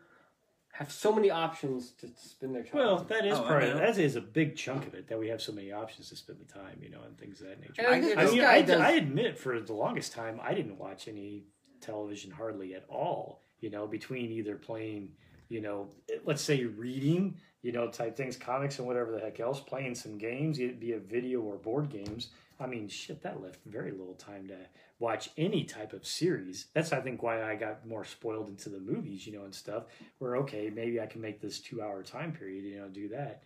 have 0.77 0.91
so 0.91 1.11
many 1.11 1.31
options 1.31 1.91
to 1.99 2.07
spend 2.15 2.53
their 2.53 2.61
time. 2.63 2.71
Well, 2.75 2.97
that 3.09 3.25
is 3.25 3.37
Oh, 3.37 3.43
part 3.43 3.63
of 3.63 3.77
that 3.79 3.97
is 3.97 4.15
a 4.15 4.21
big 4.21 4.55
chunk 4.55 4.85
of 4.85 4.93
it 4.93 5.07
that 5.07 5.17
we 5.17 5.27
have 5.29 5.41
so 5.41 5.51
many 5.51 5.71
options 5.71 6.09
to 6.09 6.15
spend 6.15 6.37
the 6.39 6.53
time, 6.53 6.79
you 6.81 6.89
know, 6.91 6.99
and 7.05 7.17
things 7.17 7.41
of 7.41 7.47
that 7.47 7.59
nature. 7.59 7.81
I 7.81 7.85
I 7.85 7.91
think 7.93 8.03
did- 8.05 8.17
I 8.19 8.23
this 8.25 8.33
mean, 8.33 8.43
I, 8.43 8.61
does. 8.61 8.81
I 8.81 8.91
admit 8.91 9.37
for 9.39 9.59
the 9.59 9.73
longest 9.73 10.13
time 10.13 10.39
I 10.43 10.53
didn't 10.53 10.77
watch 10.77 11.07
any 11.07 11.45
television 11.81 12.29
hardly 12.29 12.75
at 12.75 12.85
all. 12.89 13.41
You 13.59 13.71
know, 13.71 13.87
between 13.87 14.31
either 14.31 14.55
playing, 14.55 15.13
you 15.49 15.61
know, 15.61 15.89
let's 16.25 16.43
say 16.43 16.63
reading, 16.65 17.37
you 17.67 17.73
know, 17.73 17.85
type 17.89 18.15
things, 18.15 18.37
comics 18.37 18.79
and 18.79 18.87
whatever 18.87 19.11
the 19.11 19.19
heck 19.19 19.41
else, 19.41 19.59
playing 19.59 19.93
some 19.93 20.17
games, 20.17 20.57
be 20.57 20.93
it 20.93 21.09
video 21.09 21.41
or 21.41 21.57
board 21.57 21.89
games. 21.89 22.29
I 22.61 22.65
mean, 22.65 22.87
shit, 22.87 23.21
that 23.23 23.43
left 23.43 23.59
very 23.65 23.91
little 23.91 24.13
time 24.13 24.47
to 24.47 24.55
watch 24.99 25.31
any 25.35 25.65
type 25.65 25.91
of 25.91 26.07
series. 26.07 26.67
That's 26.73 26.93
I 26.93 27.01
think 27.01 27.21
why 27.21 27.43
I 27.43 27.55
got 27.55 27.85
more 27.85 28.05
spoiled 28.05 28.47
into 28.47 28.69
the 28.69 28.79
movies, 28.79 29.27
you 29.27 29.37
know, 29.37 29.43
and 29.43 29.53
stuff. 29.53 29.83
Where 30.19 30.37
okay, 30.37 30.71
maybe 30.73 31.01
I 31.01 31.07
can 31.07 31.19
make 31.19 31.41
this 31.41 31.59
two 31.59 31.81
hour 31.81 32.03
time 32.03 32.31
period, 32.31 32.63
you 32.63 32.79
know, 32.79 32.87
do 32.87 33.09
that 33.09 33.43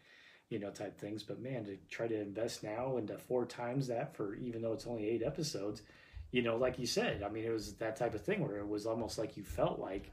you 0.50 0.60
know, 0.60 0.70
type 0.70 1.00
things. 1.00 1.24
But 1.24 1.42
man, 1.42 1.64
to 1.64 1.78
try 1.90 2.08
to 2.08 2.22
invest 2.22 2.62
now 2.62 2.98
into 2.98 3.18
four 3.18 3.46
times 3.46 3.88
that 3.88 4.16
for 4.16 4.36
even 4.36 4.62
though 4.62 4.74
it's 4.74 4.86
only 4.86 5.10
eight 5.10 5.24
episodes, 5.26 5.82
you 6.30 6.44
know, 6.44 6.58
like 6.58 6.78
you 6.78 6.86
said, 6.86 7.24
I 7.24 7.30
mean, 7.30 7.46
it 7.46 7.52
was 7.52 7.74
that 7.76 7.96
type 7.96 8.14
of 8.14 8.22
thing 8.22 8.46
where 8.46 8.58
it 8.58 8.68
was 8.68 8.86
almost 8.86 9.18
like 9.18 9.38
you 9.38 9.44
felt 9.44 9.80
like, 9.80 10.12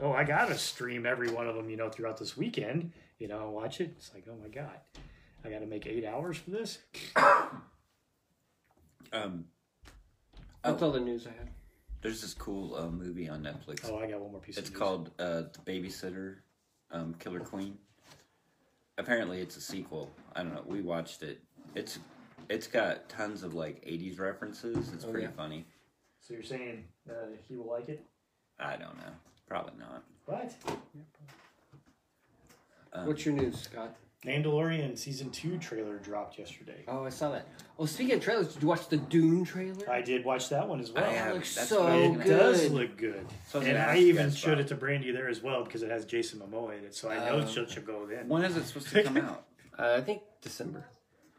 oh, 0.00 0.12
I 0.12 0.24
got 0.24 0.48
to 0.48 0.56
stream 0.58 1.06
every 1.06 1.30
one 1.30 1.46
of 1.46 1.54
them, 1.54 1.68
you 1.70 1.76
know, 1.76 1.90
throughout 1.90 2.16
this 2.16 2.36
weekend, 2.36 2.90
you 3.18 3.28
know, 3.28 3.44
and 3.44 3.52
watch 3.52 3.80
it. 3.80 3.94
It's 3.96 4.12
like, 4.14 4.24
oh 4.30 4.36
my 4.42 4.48
God, 4.48 4.78
I 5.44 5.50
got 5.50 5.60
to 5.60 5.66
make 5.66 5.86
eight 5.86 6.04
hours 6.04 6.36
for 6.38 6.50
this. 6.50 6.78
Um, 9.12 9.44
That's 10.64 10.82
all 10.82 10.90
the 10.90 10.98
news 11.00 11.26
I 11.26 11.30
had. 11.30 11.48
there's 12.02 12.20
this 12.20 12.34
cool 12.34 12.74
uh, 12.74 12.88
movie 12.88 13.28
on 13.28 13.40
Netflix. 13.42 13.88
Oh, 13.88 13.98
I 13.98 14.10
got 14.10 14.20
one 14.20 14.32
more 14.32 14.40
piece 14.40 14.58
It's 14.58 14.66
of 14.68 14.74
news. 14.74 14.78
called 14.80 15.10
uh, 15.20 15.42
The 15.42 15.60
Babysitter, 15.64 16.34
um, 16.90 17.14
Killer 17.20 17.38
Queen. 17.40 17.78
Apparently, 18.98 19.38
it's 19.40 19.56
a 19.56 19.60
sequel. 19.60 20.10
I 20.34 20.42
don't 20.42 20.54
know. 20.54 20.64
We 20.66 20.80
watched 20.82 21.22
it. 21.22 21.40
It's 21.76 21.98
it's 22.48 22.66
got 22.66 23.08
tons 23.08 23.42
of 23.44 23.54
like 23.54 23.80
'80s 23.84 24.18
references. 24.18 24.92
It's 24.92 25.04
Oh, 25.04 25.10
pretty 25.12 25.26
yeah. 25.26 25.32
funny. 25.36 25.64
So 26.20 26.34
you're 26.34 26.42
saying 26.42 26.82
uh, 27.08 27.12
he 27.48 27.54
will 27.54 27.70
like 27.70 27.88
it? 27.88 28.04
I 28.58 28.72
don't 28.76 28.96
know. 28.98 29.12
Probably 29.46 29.74
not. 29.78 30.02
What? 30.24 30.52
Um, 32.96 33.06
What's 33.06 33.24
your 33.26 33.34
news, 33.34 33.60
Scott? 33.62 33.94
Mandalorian 34.24 34.98
season 34.98 35.30
two 35.30 35.56
trailer 35.58 35.98
dropped 35.98 36.38
yesterday. 36.38 36.82
Oh, 36.88 37.04
I 37.04 37.10
saw 37.10 37.30
that. 37.30 37.46
Oh, 37.78 37.86
speaking 37.86 38.14
of 38.16 38.22
trailers, 38.24 38.54
did 38.54 38.62
you 38.62 38.68
watch 38.68 38.88
the 38.88 38.96
Dune 38.96 39.44
trailer? 39.44 39.88
I 39.88 40.00
did 40.00 40.24
watch 40.24 40.48
that 40.48 40.66
one 40.66 40.80
as 40.80 40.90
well. 40.90 41.04
I 41.04 41.12
have- 41.12 41.34
looks 41.34 41.54
that's 41.54 41.68
so 41.68 41.82
what 41.84 41.92
I 41.92 41.96
was 41.96 42.04
it 42.04 42.08
gonna- 42.12 42.24
good. 42.24 42.38
does 42.38 42.70
look 42.72 42.96
good. 42.96 43.26
So 43.46 43.58
I 43.58 43.60
was 43.60 43.68
and 43.68 43.76
gonna 43.76 43.78
I 43.86 43.90
ask 43.92 44.00
you 44.00 44.06
even 44.08 44.26
guys 44.26 44.36
showed 44.38 44.52
about- 44.54 44.60
it 44.62 44.68
to 44.68 44.74
Brandy 44.74 45.10
there 45.12 45.28
as 45.28 45.42
well 45.42 45.62
because 45.62 45.82
it 45.82 45.90
has 45.90 46.06
Jason 46.06 46.40
Momoa 46.40 46.76
in 46.78 46.84
it, 46.84 46.94
so 46.94 47.08
I 47.10 47.18
know 47.18 47.42
Oh. 47.42 47.46
she'll, 47.46 47.66
she'll 47.66 47.82
go 47.84 48.08
in. 48.08 48.28
When 48.28 48.42
is 48.42 48.56
it 48.56 48.64
supposed 48.64 48.88
to 48.88 49.02
come 49.02 49.16
out? 49.18 49.44
Uh, 49.78 49.96
I 49.98 50.00
think 50.00 50.22
December, 50.40 50.86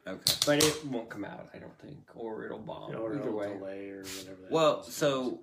Okay. 0.07 0.33
but 0.45 0.63
it 0.63 0.85
won't 0.85 1.09
come 1.09 1.25
out. 1.25 1.49
I 1.55 1.57
don't 1.57 1.75
think, 1.79 1.97
or 2.13 2.45
it'll 2.45 2.59
bomb. 2.59 2.95
or 2.95 3.15
Either 3.15 3.21
it'll 3.23 3.35
way. 3.35 3.47
delay 3.57 3.89
or 3.89 4.03
whatever. 4.03 4.41
that 4.43 4.51
Well, 4.51 4.81
is. 4.81 4.93
so 4.93 5.39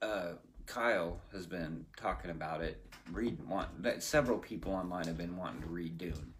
uh, 0.00 0.34
Kyle 0.66 1.20
has 1.32 1.48
been 1.48 1.84
talking 1.96 2.30
about 2.30 2.60
it. 2.62 2.80
Read 3.10 3.38
want 3.48 3.82
that 3.82 4.02
several 4.02 4.38
people 4.38 4.72
online 4.72 5.06
have 5.06 5.18
been 5.18 5.36
wanting 5.36 5.62
to 5.62 5.68
read 5.68 5.98
Dune, 5.98 6.32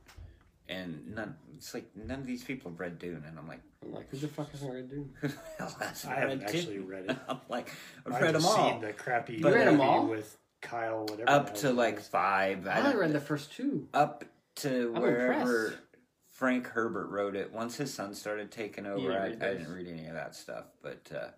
and 0.69 1.15
none. 1.15 1.37
It's 1.55 1.75
like 1.75 1.87
none 1.97 2.21
of 2.21 2.27
these 2.27 2.45
people 2.45 2.71
have 2.71 2.81
read 2.81 2.99
Dune, 2.99 3.23
and 3.29 3.39
I'm 3.39 3.47
like, 3.49 3.61
I'm 3.85 3.93
like, 3.93 4.09
who 4.11 4.17
the 4.19 4.29
fuck 4.29 4.53
is 4.55 4.63
read 4.63 4.89
Dune? 4.89 5.11
who 5.21 5.29
the 5.29 5.35
hell 5.59 5.75
has 5.81 6.05
I 6.05 6.15
haven't 6.15 6.43
actually 6.45 6.79
read 6.79 7.07
it. 7.11 7.17
I'm 7.29 7.41
like, 7.49 7.69
I've, 8.07 8.15
I've 8.15 8.23
read 8.23 8.35
them 8.37 8.45
all 8.47 8.71
seen 8.71 8.81
the 8.81 8.93
crappy 8.93 9.41
But- 9.41 9.49
You 9.51 9.55
read 9.57 9.69
'em 9.69 9.77
movie 9.77 9.89
all? 9.89 10.07
with 10.07 10.37
Kyle, 10.61 11.01
whatever. 11.07 11.29
up 11.31 11.55
to 11.57 11.73
like 11.73 11.99
his 11.99 12.09
five. 12.09 12.67
I 12.69 12.81
only 12.81 12.97
read 12.97 13.13
the 13.13 13.21
first 13.21 13.53
two. 13.53 13.89
up 13.93 14.25
to 14.57 14.93
I'm 14.95 15.03
wherever 15.03 15.65
impressed. 15.67 15.83
Frank 16.31 16.67
Herbert 16.69 17.09
wrote 17.09 17.35
it. 17.37 17.53
Once 17.53 17.77
his 17.77 17.93
son 17.93 18.15
started 18.15 18.51
taking 18.51 18.87
over, 18.87 19.11
didn't 19.13 19.43
I, 19.43 19.47
I 19.51 19.53
didn't 19.55 19.73
read 19.75 19.89
any 19.89 20.07
of 20.07 20.15
that 20.15 20.35
stuff. 20.37 20.65
But 20.83 21.11
uh, 21.15 21.29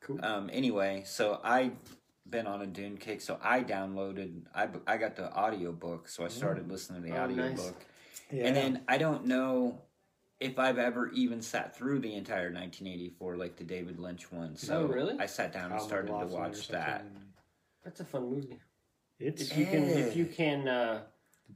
Cool. 0.00 0.24
um, 0.24 0.48
anyway, 0.52 1.02
so 1.04 1.40
I 1.44 1.72
been 2.30 2.46
on 2.46 2.62
a 2.62 2.66
Dune 2.66 2.96
kick, 2.96 3.20
so 3.20 3.38
I 3.42 3.62
downloaded. 3.62 4.42
I 4.54 4.68
I 4.86 4.96
got 4.96 5.16
the 5.16 5.32
audiobook, 5.36 6.08
so 6.08 6.24
I 6.24 6.28
started 6.28 6.70
listening 6.70 7.02
to 7.02 7.08
the 7.08 7.16
Oh, 7.16 7.24
audiobook, 7.24 7.56
nice. 7.56 7.72
Yeah. 8.30 8.46
and 8.46 8.56
then 8.56 8.82
I 8.88 8.98
don't 8.98 9.26
know 9.26 9.82
if 10.40 10.58
I've 10.58 10.78
ever 10.78 11.10
even 11.10 11.42
sat 11.42 11.76
through 11.76 11.98
the 12.00 12.14
entire 12.14 12.50
1984 12.52 13.36
like 13.36 13.56
the 13.56 13.64
David 13.64 13.98
Lynch 13.98 14.30
one. 14.30 14.56
So 14.56 14.82
Oh, 14.82 14.86
really? 14.86 15.16
I 15.18 15.26
sat 15.26 15.52
down 15.52 15.64
and 15.72 15.80
Kyle 15.80 15.86
started 15.86 16.08
to 16.08 16.26
watch 16.26 16.68
that. 16.68 17.04
That's 17.84 18.00
a 18.00 18.04
fun 18.04 18.30
movie. 18.30 18.58
It's 19.18 19.42
If 19.50 19.56
you 19.58 19.66
can, 19.66 19.84
if 19.84 20.14
you 20.14 20.26
can, 20.26 20.68
uh, 20.68 21.02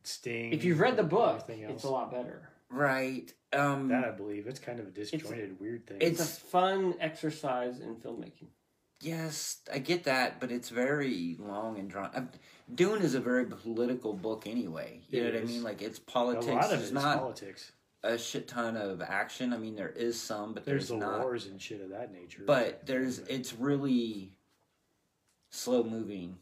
Sting. 0.02 0.52
if 0.52 0.64
you've 0.64 0.80
read 0.80 0.96
the 0.96 1.04
book, 1.04 1.44
it's 1.48 1.84
a 1.84 1.90
lot 1.90 2.10
better. 2.10 2.48
Right. 2.70 3.32
Um, 3.52 3.88
That 3.88 4.02
I 4.04 4.10
believe 4.10 4.46
it's 4.48 4.58
kind 4.58 4.80
of 4.80 4.88
a 4.88 4.90
disjointed, 4.90 5.60
weird 5.60 5.86
thing. 5.86 5.98
It's 6.00 6.20
a 6.20 6.24
fun 6.24 6.94
exercise 6.98 7.78
in 7.80 7.96
filmmaking. 7.96 8.48
Yes, 9.02 9.58
I 9.72 9.78
get 9.78 10.04
that, 10.04 10.38
but 10.40 10.52
it's 10.52 10.68
very 10.68 11.36
long 11.40 11.76
and 11.78 11.90
drawn. 11.90 12.10
Uh, 12.14 12.22
Dune 12.72 13.02
is 13.02 13.14
a 13.16 13.20
very 13.20 13.44
political 13.44 14.12
book 14.14 14.46
anyway. 14.46 15.00
You 15.10 15.20
It 15.20 15.24
know 15.34 15.40
what 15.40 15.42
I 15.42 15.44
mean? 15.46 15.62
Like 15.64 15.82
it's 15.82 15.98
politics. 15.98 16.46
a 16.46 16.54
lot 16.54 16.72
of 16.72 16.84
it 16.84 16.92
not 16.92 17.18
politics. 17.18 17.72
a 18.04 18.16
shit 18.16 18.46
ton 18.46 18.76
of 18.76 19.02
action. 19.02 19.52
I 19.52 19.56
mean, 19.58 19.74
there 19.74 19.88
is 19.90 20.20
some, 20.20 20.54
but 20.54 20.64
There's 20.64 20.88
there's, 20.88 21.00
the 21.00 21.04
not. 21.04 21.20
wars 21.20 21.46
and 21.46 21.60
shit 21.60 21.80
of 21.80 21.90
that 21.90 22.12
nature. 22.12 22.44
But 22.46 22.86
there's 22.86 23.18
it's 23.20 23.52
really 23.52 24.32
slow 25.50 25.82
moving, 25.82 26.36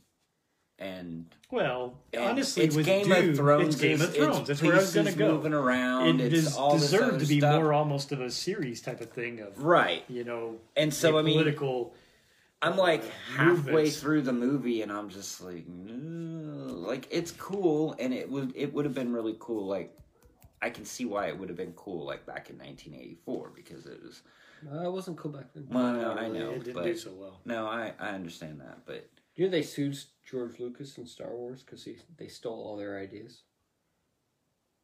and 0.78 1.26
well, 1.50 1.94
and 2.12 2.22
honestly, 2.24 2.64
it's 2.64 2.76
with 2.76 2.86
Game 2.86 3.06
Dune, 3.08 3.30
of 3.30 3.36
Thrones. 3.36 3.74
it's 3.74 3.82
Game 3.82 3.94
of 3.94 4.02
it's- 4.02 4.16
Thrones. 4.16 4.38
It's 4.40 4.48
That's 4.48 4.62
where 4.62 4.74
I 4.74 4.78
was 4.80 4.92
going 4.94 5.06
to 5.06 5.12
go. 5.14 5.32
Moving 5.32 5.54
around. 5.54 6.20
It 6.20 6.32
it's 6.32 6.46
is 6.48 6.56
all 6.56 6.74
this 6.74 6.90
deserved 6.90 7.20
to 7.20 7.26
be 7.26 7.38
stuff. 7.40 7.54
more 7.56 7.72
almost 7.72 8.12
of 8.12 8.20
a 8.20 8.30
series 8.30 8.82
type 8.82 9.00
of 9.00 9.10
thing 9.10 9.40
of 9.40 9.62
right. 9.64 10.04
you 10.08 10.24
know. 10.24 10.56
And 10.76 10.92
so 10.92 11.18
I 11.18 11.22
mean, 11.22 11.34
political. 11.34 11.94
I'm 12.62 12.76
like 12.76 13.04
halfway 13.36 13.54
movements. 13.54 14.00
through 14.00 14.22
the 14.22 14.32
movie, 14.32 14.82
and 14.82 14.92
I'm 14.92 15.08
just 15.08 15.40
like, 15.42 15.66
"No." 15.66 16.74
like 16.74 17.06
it's 17.10 17.30
cool, 17.32 17.94
and 17.98 18.12
it 18.12 18.30
would 18.30 18.52
it 18.54 18.72
would 18.74 18.84
have 18.84 18.94
been 18.94 19.12
really 19.12 19.36
cool. 19.38 19.66
Like 19.66 19.96
I 20.60 20.68
can 20.70 20.84
see 20.84 21.04
why 21.06 21.28
it 21.28 21.38
would 21.38 21.48
have 21.48 21.56
been 21.56 21.72
cool, 21.72 22.04
like 22.04 22.26
back 22.26 22.50
in 22.50 22.58
1984, 22.58 23.52
because 23.54 23.86
it 23.86 24.02
was. 24.02 24.22
Uh, 24.70 24.84
it 24.86 24.92
wasn't 24.92 25.16
cool 25.16 25.30
back 25.32 25.46
then. 25.54 25.66
Well, 25.70 25.92
no, 25.94 26.12
I 26.12 26.28
know, 26.28 26.50
It 26.50 26.64
didn't 26.64 26.74
but 26.74 26.84
do 26.84 26.94
so 26.94 27.12
well. 27.14 27.40
no, 27.46 27.66
I 27.66 27.94
I 27.98 28.10
understand 28.10 28.60
that, 28.60 28.80
but 28.84 29.08
You 29.36 29.46
know 29.46 29.50
they 29.50 29.62
sued 29.62 29.96
George 30.30 30.60
Lucas 30.60 30.98
and 30.98 31.08
Star 31.08 31.34
Wars 31.34 31.62
because 31.62 31.82
he 31.84 31.96
they 32.18 32.28
stole 32.28 32.62
all 32.62 32.76
their 32.76 32.98
ideas. 32.98 33.44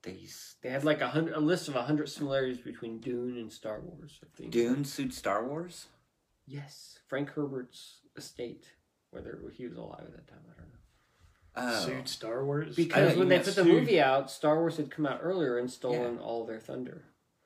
these 0.03 0.55
They 0.63 0.71
had 0.71 0.85
like 0.85 1.03
a 1.03 1.09
hundred, 1.09 1.35
a 1.35 1.41
list 1.41 1.69
of 1.69 1.77
a 1.77 1.83
hundred 1.83 2.09
similarities 2.09 2.59
between 2.59 3.01
Dune 3.01 3.37
and 3.37 3.53
Star 3.53 3.81
Wars. 3.81 4.19
I 4.23 4.29
think. 4.35 4.51
Dune 4.53 4.85
sued 4.85 5.13
Star 5.13 5.45
Wars. 5.47 5.89
Yes, 6.47 6.99
Frank 7.09 7.31
Herbert's 7.31 8.01
estate. 8.17 8.67
Whether 9.11 9.39
he 9.55 9.67
was 9.67 9.77
alive 9.77 10.03
at 10.05 10.13
that 10.13 10.29
time, 10.29 10.39
I 10.51 10.61
don't 10.61 11.71
know. 11.71 11.79
Oh, 11.79 11.85
Sued 11.87 12.09
Star 12.09 12.45
Wars. 12.45 12.77
Because 12.77 13.17
when 13.17 13.29
they 13.29 13.37
meant 13.37 13.47
put 13.47 13.55
the 13.57 13.65
movie 13.65 14.01
out, 14.01 14.31
Star 14.31 14.57
Wars 14.59 14.77
had 14.77 14.91
come 14.91 15.07
out 15.07 15.21
earlier 15.23 15.59
and 15.59 15.71
stolen 15.71 16.19
all 16.19 16.45
their 16.45 16.61
thunder. 16.61 17.05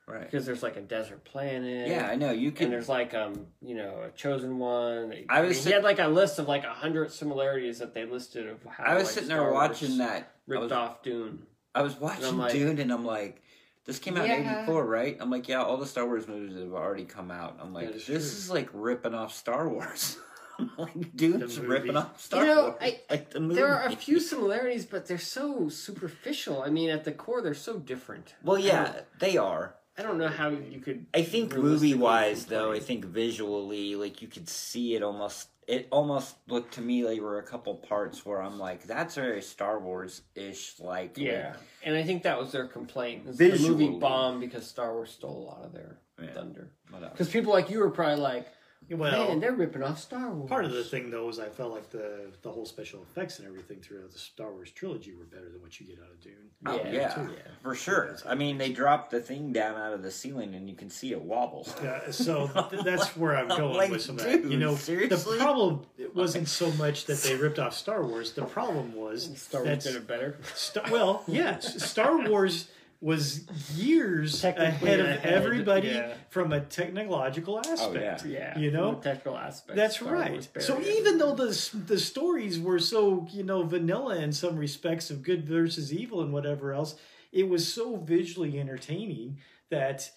right. 0.09 0.23
Because 0.25 0.45
there's 0.47 0.63
like 0.65 0.77
a 0.77 0.81
desert 0.81 1.25
planet. 1.25 1.89
Yeah, 1.89 2.09
I 2.11 2.17
know 2.17 2.33
you 2.33 2.49
And 2.49 2.57
can. 2.57 2.71
there's 2.71 2.89
like 2.89 3.15
um 3.15 3.47
you 3.63 3.77
know 3.77 4.03
a 4.03 4.11
chosen 4.11 4.59
one. 4.59 5.15
I 5.29 5.43
was 5.43 5.59
he 5.59 5.63
sit- 5.65 5.75
had 5.75 5.85
like 5.85 6.01
a 6.01 6.09
list 6.09 6.39
of 6.41 6.49
like 6.49 6.65
a 6.65 6.73
hundred 6.75 7.13
similarities 7.13 7.79
that 7.79 7.95
they 7.95 8.05
listed 8.05 8.49
of 8.49 8.59
how 8.65 8.85
I 8.85 8.95
was 8.95 9.05
like, 9.05 9.13
sitting 9.13 9.29
Star 9.29 9.39
there 9.41 9.53
Wars 9.53 9.69
watching 9.69 9.99
that. 9.99 10.33
Ripped 10.49 10.63
was, 10.65 10.73
off 10.73 11.03
Dune. 11.05 11.47
I 11.75 11.83
was 11.83 11.95
watching 12.01 12.37
like- 12.37 12.53
Dune, 12.53 12.81
and 12.81 12.91
I'm 12.91 13.05
like, 13.05 13.43
this 13.87 13.99
came 13.99 14.17
out 14.17 14.25
in 14.27 14.43
Yeah. 14.45 14.63
'84, 14.63 14.85
right? 14.87 15.17
I'm 15.21 15.31
like, 15.31 15.49
yeah, 15.49 15.63
all 15.63 15.77
the 15.77 15.87
Star 15.87 16.07
Wars 16.07 16.29
movies 16.29 16.57
have 16.57 16.73
already 16.73 17.05
come 17.05 17.31
out. 17.31 17.59
I'm 17.61 17.73
like, 17.73 17.87
That 17.89 17.95
this 17.95 18.09
is 18.09 18.33
is, 18.45 18.51
like 18.51 18.69
ripping 18.73 19.15
off 19.15 19.35
Star 19.35 19.69
Wars. 19.69 20.19
I'm 20.59 20.71
like, 20.77 21.17
Dune's 21.17 21.57
The 21.57 21.63
ripping 21.67 21.97
off 21.97 22.21
Star 22.21 22.41
You 22.45 22.47
know, 22.55 22.63
Wars. 22.63 22.75
I- 22.81 23.01
like 23.11 23.31
the 23.31 23.41
movie. 23.41 23.55
There 23.55 23.69
are 23.75 23.87
a 23.87 23.97
few 23.97 24.21
similarities, 24.21 24.85
but 24.85 25.07
they're 25.07 25.19
so 25.19 25.69
superficial. 25.71 26.63
I 26.63 26.69
mean, 26.69 26.91
at 26.91 27.05
the 27.05 27.13
core, 27.13 27.41
they're 27.41 27.55
so 27.55 27.79
different. 27.79 28.35
Well, 28.43 28.59
yeah, 28.59 29.01
they 29.19 29.37
are. 29.39 29.75
I 29.99 30.03
don't 30.03 30.19
know 30.19 30.29
how 30.29 30.49
you 30.51 30.81
could. 30.81 31.07
I 31.13 31.23
think 31.23 31.55
movie 31.57 31.95
wise, 31.95 32.47
though, 32.47 32.73
I 32.73 32.79
think 32.79 33.05
visually, 33.07 33.97
like 33.97 34.23
you 34.23 34.29
could 34.29 34.49
see 34.49 34.95
it 34.95 35.03
almost. 35.03 35.49
It 35.71 35.87
almost 35.93 36.35
looked 36.49 36.75
to 36.75 36.81
me 36.81 37.05
like 37.05 37.15
there 37.15 37.23
were 37.23 37.39
a 37.39 37.45
couple 37.45 37.75
parts 37.77 38.27
where 38.27 38.43
I'm 38.43 38.59
like, 38.59 38.83
that's 38.89 39.15
very 39.15 39.41
Star 39.41 39.79
Wars 39.79 40.23
ish. 40.35 40.81
Like, 40.81 41.17
Yeah, 41.17 41.55
and 41.85 41.95
I 41.97 42.03
think 42.03 42.25
that 42.25 42.39
was 42.41 42.51
their 42.51 42.67
complaint. 42.67 43.29
is 43.29 43.39
The 43.39 43.57
movie 43.69 43.89
bombed 43.91 44.41
because 44.41 44.67
Star 44.67 44.93
Wars 44.93 45.11
stole 45.13 45.45
a 45.45 45.47
lot 45.49 45.65
of 45.65 45.73
their 45.73 45.99
Yeah. 46.21 46.33
thunder. 46.33 46.73
Because 47.13 47.29
people 47.31 47.53
like 47.53 47.71
you 47.71 47.79
were 47.79 47.91
probably 47.91 48.17
like, 48.21 48.49
Well, 48.91 49.29
Man, 49.29 49.41
they're 49.41 49.53
ripping 49.53 49.83
off 49.83 50.01
Star 50.01 50.31
Wars. 50.31 50.49
part 50.49 50.65
of 50.65 50.73
the 50.73 50.83
thing 50.85 51.11
though 51.11 51.29
is 51.29 51.39
I 51.39 51.49
felt 51.49 51.73
like 51.73 51.91
the 51.91 52.33
the 52.43 52.51
whole 52.51 52.67
special 52.67 53.03
effects 53.03 53.39
and 53.39 53.47
everything 53.47 53.79
throughout 53.81 54.11
the 54.13 54.19
Star 54.19 54.51
Wars 54.53 54.71
trilogy 54.73 55.13
were 55.15 55.25
better 55.25 55.49
than 55.51 55.61
what 55.63 55.79
you 55.81 55.87
get 55.87 55.99
out 56.01 56.11
of 56.11 56.21
Dune. 56.21 56.33
Oh 56.67 56.77
Yeah, 56.77 56.91
yeah, 56.93 57.23
yeah. 57.23 57.29
for 57.63 57.75
sure. 57.75 58.17
I 58.27 58.35
mean, 58.35 58.59
they 58.59 58.73
dropped 58.73 59.11
the 59.13 59.21
thing 59.21 59.53
down 59.53 59.77
out 59.81 59.93
of 59.93 60.03
the 60.03 60.11
ceiling, 60.11 60.55
and 60.55 60.69
you 60.69 60.75
can 60.75 60.91
see 60.91 61.13
it 61.13 61.23
wobble. 61.23 61.67
Yeah, 61.83 62.11
so 62.11 62.49
th- 62.71 62.83
that's 62.83 63.17
where 63.17 63.37
I'm 63.37 63.49
going 63.49 63.77
Like, 63.77 63.91
with 63.91 64.03
some 64.03 64.17
of 64.19 64.25
that. 64.25 64.45
You 64.45 64.57
know, 64.59 64.75
seriously? 64.75 65.39
the 65.39 65.45
problem 65.45 65.83
it 65.97 66.15
wasn't 66.15 66.49
so 66.61 66.71
much 66.73 67.07
that 67.07 67.19
they 67.19 67.37
ripped 67.37 67.59
off 67.59 67.75
Star 67.75 68.05
Wars. 68.05 68.33
The 68.33 68.45
problem 68.45 68.95
was 68.95 69.31
Star 69.41 69.65
Wars 69.65 69.85
did 69.85 69.97
it 69.97 70.07
better. 70.07 70.37
Star, 70.55 70.85
well, 70.91 71.23
yeah, 71.27 71.57
S- 71.59 71.89
Star 71.89 72.29
Wars 72.29 72.69
was 73.01 73.49
years 73.75 74.43
Technically 74.43 74.89
ahead 74.89 75.01
of 75.01 75.07
ahead, 75.07 75.33
everybody 75.33 75.89
yeah. 75.89 76.15
from 76.29 76.53
a 76.53 76.61
technological 76.61 77.57
oh, 77.65 77.73
aspect. 77.73 78.27
yeah. 78.27 78.53
Yeah, 78.55 78.59
You 78.59 78.71
know? 78.71 78.93
from 78.93 79.01
the 79.01 79.09
technical 79.09 79.39
aspect. 79.39 79.77
That's 79.77 79.97
Star 79.97 80.13
right. 80.13 80.49
So 80.59 80.81
even 80.83 81.19
though 81.19 81.35
the 81.35 81.71
the 81.87 81.99
stories 81.99 82.61
were 82.61 82.79
so 82.79 83.27
you 83.31 83.43
know 83.43 83.63
vanilla 83.63 84.19
in 84.19 84.33
some 84.33 84.57
respects 84.57 85.11
of 85.11 85.23
good 85.23 85.47
versus 85.47 85.93
evil 85.93 86.21
and 86.21 86.33
whatever 86.33 86.75
else, 86.75 86.95
it 87.33 87.49
was 87.49 87.73
so 87.73 87.97
visually 87.97 88.59
entertaining 88.61 89.39
that 89.71 90.11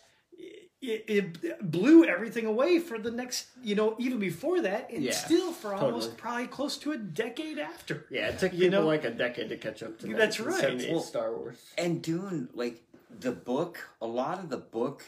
it, 0.86 1.06
it 1.08 1.72
blew 1.72 2.04
everything 2.06 2.46
away 2.46 2.78
for 2.80 2.98
the 3.00 3.10
next 3.12 3.48
you 3.64 3.74
know 3.74 3.96
even 4.00 4.20
before 4.20 4.60
that 4.62 4.90
and 4.92 5.02
Yeah, 5.04 5.14
still 5.14 5.52
for 5.54 5.74
almost 5.74 6.10
totally. 6.10 6.22
probably 6.22 6.48
close 6.48 6.78
to 6.80 6.92
a 6.92 6.98
decade 6.98 7.58
after. 7.58 8.06
yeah, 8.10 8.28
it 8.30 8.40
took 8.40 8.52
you 8.54 8.60
people 8.66 8.82
know- 8.82 8.88
like 8.88 9.06
a 9.06 9.12
decade 9.12 9.50
to 9.50 9.58
catch 9.58 9.82
up 9.82 9.98
to 10.00 10.08
that. 10.08 10.18
That's 10.18 10.40
right. 10.40 10.60
78 10.60 10.92
Well, 10.92 11.00
Star 11.02 11.34
Wars. 11.36 11.58
And 11.78 12.02
Dune, 12.02 12.50
like 12.54 12.84
the 13.20 13.32
book, 13.32 13.90
a 14.02 14.08
lot 14.08 14.40
of 14.40 14.50
the 14.50 14.58
book, 14.58 15.04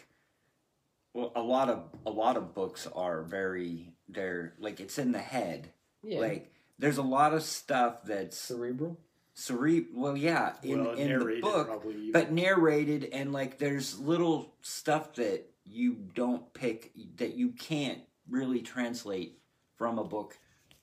well, 1.14 1.32
a 1.36 1.42
lot 1.42 1.70
of 1.70 1.84
a 2.06 2.10
lot 2.12 2.38
of 2.38 2.54
books 2.54 2.88
are 2.96 3.22
very 3.24 3.92
they're 4.08 4.54
like 4.60 4.80
it's 4.80 4.98
in 4.98 5.12
the 5.12 5.20
head. 5.20 5.70
Yeah, 6.04 6.20
Like 6.20 6.52
there's 6.78 6.98
a 6.98 7.04
lot 7.04 7.34
of 7.34 7.42
stuff 7.44 8.04
that's 8.06 8.38
cerebral. 8.38 8.98
cere. 9.34 9.84
Well, 9.94 10.16
yeah, 10.16 10.54
in 10.64 10.84
well, 10.86 10.94
in 10.94 11.20
the 11.20 11.40
book, 11.42 11.84
but 12.14 12.32
narrated 12.32 13.10
and 13.12 13.34
like 13.34 13.58
there's 13.58 13.98
little 14.00 14.54
stuff 14.62 15.16
that 15.16 15.50
you 15.66 15.98
don't 16.14 16.54
pick 16.54 16.92
that 17.18 17.36
you 17.36 17.50
can't 17.50 18.02
really 18.30 18.62
translate 18.62 19.40
from 19.76 20.00
a 20.00 20.04
book 20.04 20.38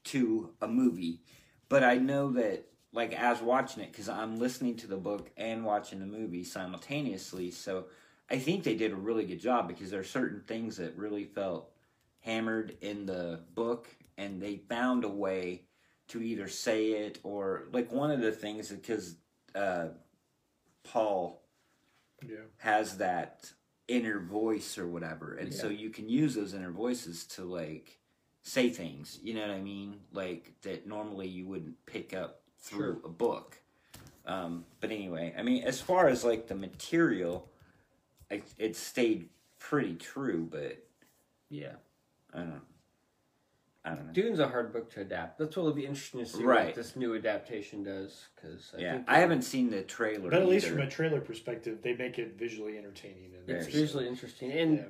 to 0.05 0.51
a 0.61 0.68
movie 0.68 1.21
but 1.68 1.85
i 1.85 1.97
know 1.97 2.33
that 2.33 2.66
like 2.92 3.12
as 3.14 3.40
watching 3.40 3.83
it 3.83 3.92
because 3.92 4.09
i'm 4.09 4.38
listening 4.38 4.77
to 4.77 4.87
the 4.87 4.97
book 4.97 5.31
and 5.37 5.64
watching 5.64 6.01
the 6.01 6.07
movie 6.07 6.45
simultaneously 6.45 7.51
so 7.51 7.87
i 8.31 8.38
think 8.38 8.64
they 8.64 8.75
did 8.75 8.92
a 8.92 8.97
really 8.97 9.25
good 9.25 9.40
job 9.40 9.68
because 9.68 9.90
there 9.90 10.01
are 10.01 10.05
certain 10.05 10.40
things 10.47 10.77
that 10.77 10.97
really 10.97 11.25
felt 11.25 11.71
hammered 12.21 12.77
in 12.81 13.07
the 13.07 13.40
book 13.55 13.88
and 14.18 14.42
they 14.42 14.57
found 14.57 15.05
a 15.05 15.09
way 15.09 15.62
to 16.09 16.21
either 16.21 16.49
say 16.49 16.90
it 16.90 17.18
or 17.23 17.68
like 17.73 17.90
one 17.92 18.11
of 18.11 18.21
the 18.21 18.33
things 18.33 18.71
because 18.71 19.16
uh, 19.55 19.87
paul 20.85 21.42
yeah. 22.29 22.37
has 22.59 22.99
that 22.99 23.51
inner 23.88 24.21
voice 24.21 24.79
or 24.79 24.87
whatever. 24.87 25.35
And 25.35 25.53
so 25.53 25.68
you 25.68 25.90
can 25.90 26.09
use 26.09 26.35
those 26.35 26.55
inner 26.55 26.71
voices 26.71 27.25
to 27.27 27.42
like 27.45 27.99
say 28.45 28.68
things 28.71 29.21
you 29.23 29.35
know 29.35 29.42
what 29.42 29.51
i 29.51 29.61
mean? 29.61 30.01
Like 30.12 30.53
that 30.62 30.87
normally 30.87 31.29
you 31.29 31.47
wouldn't 31.47 31.85
pick 31.87 32.12
up 32.14 32.40
through 32.59 33.01
a 33.05 33.09
book. 33.09 33.59
Um, 34.25 34.64
but 34.81 34.92
anyway 34.92 35.35
i 35.37 35.42
mean 35.42 35.64
as 35.64 35.81
far 35.81 36.07
as 36.09 36.23
like 36.25 36.47
the 36.47 36.55
material 36.55 37.49
I, 38.31 38.42
it 38.57 38.77
stayed 38.77 39.29
pretty 39.59 39.95
true 39.97 40.47
but 40.49 40.79
Yeah, 41.51 41.75
i 42.33 42.38
don't 42.38 42.62
i 43.85 43.90
don't 43.90 44.07
know 44.07 44.12
Dune's 44.12 44.38
a 44.38 44.49
hard 44.49 44.73
book 44.73 44.90
to 44.92 45.01
adapt. 45.01 45.38
That's 45.38 45.57
what 45.57 45.64
will 45.66 45.73
be 45.73 45.87
interesting 45.87 46.21
to 46.21 46.27
see 46.27 46.42
Right. 46.45 46.66
what 46.66 46.75
this 46.75 46.95
new 46.97 47.14
adaptation 47.16 47.83
does. 47.83 48.29
Because 48.35 48.73
yeah 48.79 48.92
think 48.95 49.05
i 49.09 49.18
haven't 49.18 49.42
seen 49.42 49.71
the 49.71 49.83
trailer 49.83 50.31
But 50.31 50.40
at 50.42 50.49
least 50.49 50.66
either. 50.66 50.77
from 50.77 50.87
a 50.87 50.90
trailer 50.90 51.21
perspective, 51.21 51.83
they 51.83 51.95
make 51.95 52.18
it 52.18 52.37
visually 52.38 52.79
entertaining. 52.79 53.33
And 53.35 53.49
it's 53.51 53.66
Very 53.66 53.83
visually 53.83 54.07
interesting. 54.09 54.53
And 54.53 54.77
Yeah. 54.79 54.85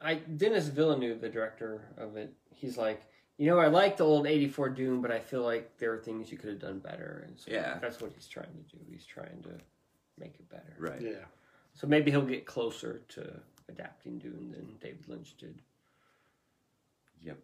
I 0.00 0.14
Denis 0.16 0.66
Villeneuve, 0.68 1.20
the 1.20 1.28
director 1.28 1.88
of 1.96 2.16
it, 2.16 2.32
he's 2.54 2.76
like, 2.76 3.02
you 3.38 3.46
know, 3.46 3.58
I 3.58 3.68
like 3.68 3.96
the 3.96 4.04
old 4.04 4.26
'84 4.26 4.68
Dune, 4.70 5.00
but 5.00 5.10
I 5.10 5.18
feel 5.20 5.42
like 5.42 5.78
there 5.78 5.92
are 5.92 5.98
things 5.98 6.30
you 6.30 6.38
could 6.38 6.50
have 6.50 6.58
done 6.60 6.78
better. 6.80 7.24
And 7.26 7.38
so 7.38 7.50
Yeah. 7.50 7.78
that's 7.80 8.00
what 8.00 8.12
he's 8.14 8.26
trying 8.28 8.52
to 8.52 8.76
do. 8.76 8.82
He's 8.88 9.06
trying 9.06 9.42
to 9.44 9.58
make 10.18 10.34
it 10.38 10.48
better. 10.48 10.76
right 10.78 11.00
yeah. 11.00 11.24
So 11.74 11.86
maybe 11.86 12.10
he'll 12.10 12.22
get 12.26 12.44
closer 12.46 13.00
to 13.10 13.40
adapting 13.68 14.18
Dune 14.18 14.50
than 14.52 14.76
David 14.80 15.08
Lynch 15.08 15.36
did. 15.38 15.60
yep 17.20 17.38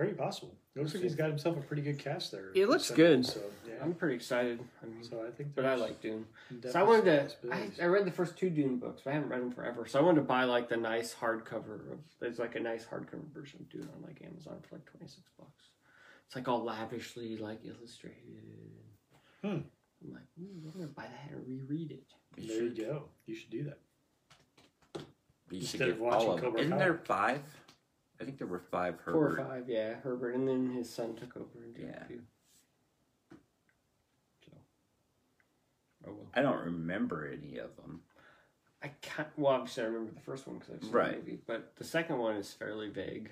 Very 0.00 0.14
possible. 0.14 0.56
It 0.74 0.78
looks 0.78 0.94
like 0.94 1.02
he's 1.02 1.14
got 1.14 1.28
himself 1.28 1.58
a 1.58 1.60
pretty 1.60 1.82
good 1.82 1.98
cast 1.98 2.32
there. 2.32 2.52
It 2.54 2.70
looks 2.70 2.86
So- 2.86 2.94
good. 2.96 3.26
So 3.26 3.42
yeah. 3.68 3.74
I'm 3.82 3.92
pretty 3.92 4.14
excited. 4.14 4.58
I 4.82 4.86
mean, 4.86 5.04
So 5.04 5.26
I 5.26 5.30
think. 5.30 5.54
but 5.54 5.66
I 5.66 5.74
like 5.74 6.00
Dune. 6.00 6.24
So 6.70 6.80
I 6.80 6.82
wanted 6.82 7.04
to. 7.42 7.52
I. 7.52 7.70
I 7.82 7.84
read 7.84 8.06
the 8.06 8.10
first 8.10 8.34
two 8.38 8.48
Dune 8.48 8.78
books, 8.78 9.02
but 9.04 9.10
I 9.10 9.14
haven't 9.14 9.28
read 9.28 9.42
them 9.42 9.52
forever. 9.52 9.84
So 9.86 9.98
I 9.98 10.02
wanted 10.02 10.20
to 10.22 10.26
buy 10.26 10.44
like 10.44 10.70
the 10.70 10.78
nice 10.78 11.12
hardcover 11.14 11.92
of. 11.92 11.98
There's 12.18 12.38
like 12.38 12.54
a 12.56 12.60
nice 12.60 12.86
hardcover 12.86 13.30
version 13.34 13.60
of 13.60 13.68
Dune 13.68 13.90
on 13.94 14.00
like 14.02 14.22
Amazon 14.24 14.56
for 14.66 14.76
like 14.76 14.86
twenty 14.86 15.06
six 15.06 15.28
bucks. 15.38 15.64
It's 16.26 16.34
like 16.34 16.48
all 16.48 16.64
lavishly 16.64 17.36
like 17.36 17.58
illustrated. 17.66 18.40
Hmm. 19.42 19.48
I'm 19.48 20.12
like, 20.14 20.22
I'm 20.38 20.70
gonna 20.72 20.86
buy 20.86 21.04
that 21.08 21.30
and 21.36 21.46
reread 21.46 21.90
it. 21.90 22.04
You 22.38 22.48
there 22.48 22.62
you 22.64 22.70
go. 22.86 23.04
You 23.26 23.34
should 23.34 23.50
do 23.50 23.64
that. 23.64 25.02
Be 25.50 25.58
Instead 25.58 25.90
of 25.90 26.00
watching 26.00 26.28
all 26.28 26.34
of, 26.36 26.40
Cobra 26.40 26.60
isn't 26.60 26.72
Kai. 26.72 26.78
there 26.78 26.94
five? 27.04 27.42
I 28.20 28.24
think 28.24 28.38
there 28.38 28.46
were 28.46 28.62
five 28.70 28.96
Herbert. 29.00 29.12
Four 29.12 29.28
or 29.28 29.36
five, 29.48 29.68
yeah, 29.68 29.94
Herbert, 29.94 30.34
and 30.34 30.46
then 30.46 30.72
his 30.72 30.92
son 30.92 31.14
took 31.16 31.36
over 31.36 31.64
and 31.64 31.74
did 31.74 31.86
Yeah. 31.86 32.02
a 32.02 32.06
few. 32.06 32.22
So, 34.44 34.52
oh 36.06 36.12
well. 36.12 36.26
I 36.34 36.42
don't 36.42 36.64
remember 36.64 37.26
any 37.26 37.56
of 37.58 37.74
them. 37.76 38.02
I 38.82 38.88
can't. 39.00 39.28
Well, 39.36 39.52
obviously, 39.54 39.84
I 39.84 39.86
remember 39.86 40.12
the 40.12 40.20
first 40.20 40.46
one 40.46 40.58
because 40.58 40.74
I've 40.74 40.82
seen 40.84 40.92
Right. 40.92 41.12
the 41.12 41.18
movie, 41.18 41.38
but 41.46 41.76
the 41.76 41.84
second 41.84 42.18
one 42.18 42.36
is 42.36 42.52
fairly 42.52 42.88
vague. 42.90 43.30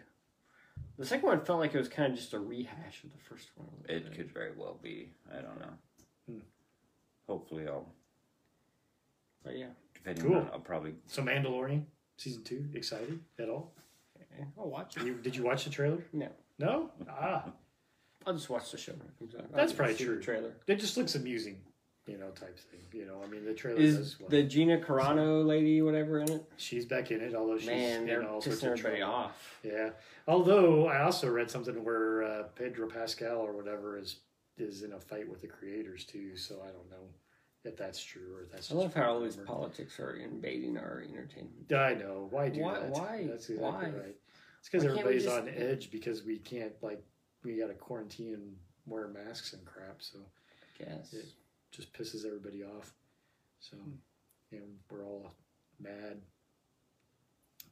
The 0.97 1.07
second 1.07 1.27
one 1.27 1.45
felt 1.45 1.61
like 1.61 1.75
it 1.75 1.79
was 1.79 1.89
kind 1.89 2.13
of 2.13 2.19
just 2.19 2.33
a 2.35 2.39
rehash 2.41 3.05
of 3.05 3.13
the 3.13 3.19
first 3.19 3.51
one. 3.57 3.69
It 3.89 4.05
bit. 4.05 4.15
could 4.15 4.31
very 4.33 4.53
well 4.53 4.79
be. 4.83 5.13
I 5.31 5.41
don't 5.41 5.61
know. 5.61 5.73
Hmm. 6.27 6.39
Hopefully, 7.27 7.67
I'll. 7.69 7.93
but 9.43 9.57
yeah, 9.57 9.69
Depending 9.95 10.25
Cool. 10.25 10.37
on, 10.37 10.51
I'll 10.53 10.61
probably. 10.61 10.95
So 11.07 11.23
Mandalorian 11.23 11.85
season 12.17 12.43
two. 12.43 12.69
Excited 12.75 13.21
at 13.39 13.49
all? 13.49 13.73
I'll 14.59 14.69
watch 14.71 14.97
it. 14.97 15.05
You, 15.05 15.15
did 15.15 15.35
you 15.37 15.43
watch 15.45 15.65
the 15.65 15.71
trailer? 15.71 16.05
No, 16.13 16.29
No. 16.59 16.91
Ah, 17.09 17.45
I'll 18.27 18.35
just 18.35 18.51
watch 18.51 18.71
the 18.71 18.77
show 18.79 18.93
when 18.93 19.03
it 19.09 19.19
comes 19.19 19.35
out. 19.35 19.43
I'll 19.51 19.57
That's 19.57 19.71
just 19.73 19.77
probably 19.77 19.95
see 19.97 20.05
true. 20.05 20.21
Trailer 20.21 20.53
it 20.67 20.77
just 20.77 20.97
looks 20.97 21.15
amusing. 21.15 21.61
You 22.07 22.17
know, 22.17 22.29
type 22.31 22.59
thing. 22.59 22.81
You 22.93 23.05
know, 23.07 23.21
I 23.23 23.27
mean, 23.27 23.45
the 23.45 23.53
trailer 23.53 23.79
is 23.79 23.97
does. 23.99 24.21
well. 24.21 24.31
the 24.31 24.43
Gina 24.43 24.79
Carano 24.79 25.47
lady, 25.47 25.83
whatever, 25.83 26.21
in 26.21 26.31
it. 26.33 26.45
she's 26.57 26.87
back 26.87 27.11
in 27.11 27.21
it, 27.21 27.35
although 27.35 27.59
she's 27.59 27.67
Man, 27.67 28.07
they're 28.07 28.23
in 28.23 28.27
all 28.27 28.41
sorts 28.41 28.61
pissing 28.61 28.73
of 28.73 28.79
everybody 28.79 28.99
trouble. 29.01 29.15
off. 29.15 29.59
Yeah. 29.63 29.91
Although 30.27 30.89
I 30.89 31.03
also 31.03 31.29
read 31.29 31.51
something 31.51 31.85
where 31.85 32.23
uh, 32.23 32.43
Pedro 32.55 32.89
Pascal 32.89 33.37
or 33.39 33.53
whatever 33.53 33.99
is 33.99 34.21
is 34.57 34.83
in 34.83 34.93
a 34.95 34.99
fight 35.01 35.29
with 35.29 35.41
the 35.43 35.47
creators 35.49 36.05
too. 36.05 36.35
So 36.37 36.57
I 36.63 36.69
don't 36.69 36.91
know 36.91 37.07
if 37.65 37.77
that's 37.77 38.03
true 38.03 38.35
or 38.37 38.43
if 38.45 38.53
that's. 38.53 38.73
I 38.73 38.75
love 38.75 38.95
how 38.95 39.13
all 39.13 39.21
these 39.21 39.37
rumor. 39.37 39.47
politics 39.47 40.01
are 40.01 40.15
invading 40.15 40.79
our 40.79 41.05
entertainment. 41.07 41.71
I 41.73 41.93
know 41.95 42.29
why 42.31 42.49
do 42.49 42.61
Why- 42.63 42.81
that? 42.81 42.91
why? 42.91 43.27
That's 43.29 43.51
exactly 43.51 43.91
Why? 43.91 43.99
right. 43.99 44.17
It's 44.59 44.69
because 44.69 44.85
Why 44.85 44.89
can't 44.91 44.97
we 44.97 45.01
everybody's 45.01 45.25
just- 45.25 45.41
on 45.41 45.49
edge 45.49 45.91
because 45.91 46.25
we 46.25 46.39
can't 46.39 46.73
like 46.83 47.03
we 47.45 47.57
got 47.59 47.69
to 47.69 47.75
quarantine 47.75 48.35
and 48.35 48.57
wear 48.87 49.09
masks 49.09 49.53
and 49.53 49.65
crap. 49.65 50.01
So 50.03 50.19
I 50.81 50.85
guess. 50.85 51.11
Yeah. 51.13 51.23
just 51.71 51.93
pisses 51.93 52.25
everybody 52.27 52.65
off. 52.65 52.93
So 53.61 53.77
you 54.51 54.59
know 54.61 54.67
we're 54.91 55.05
all 55.05 55.33
mad. 55.81 56.21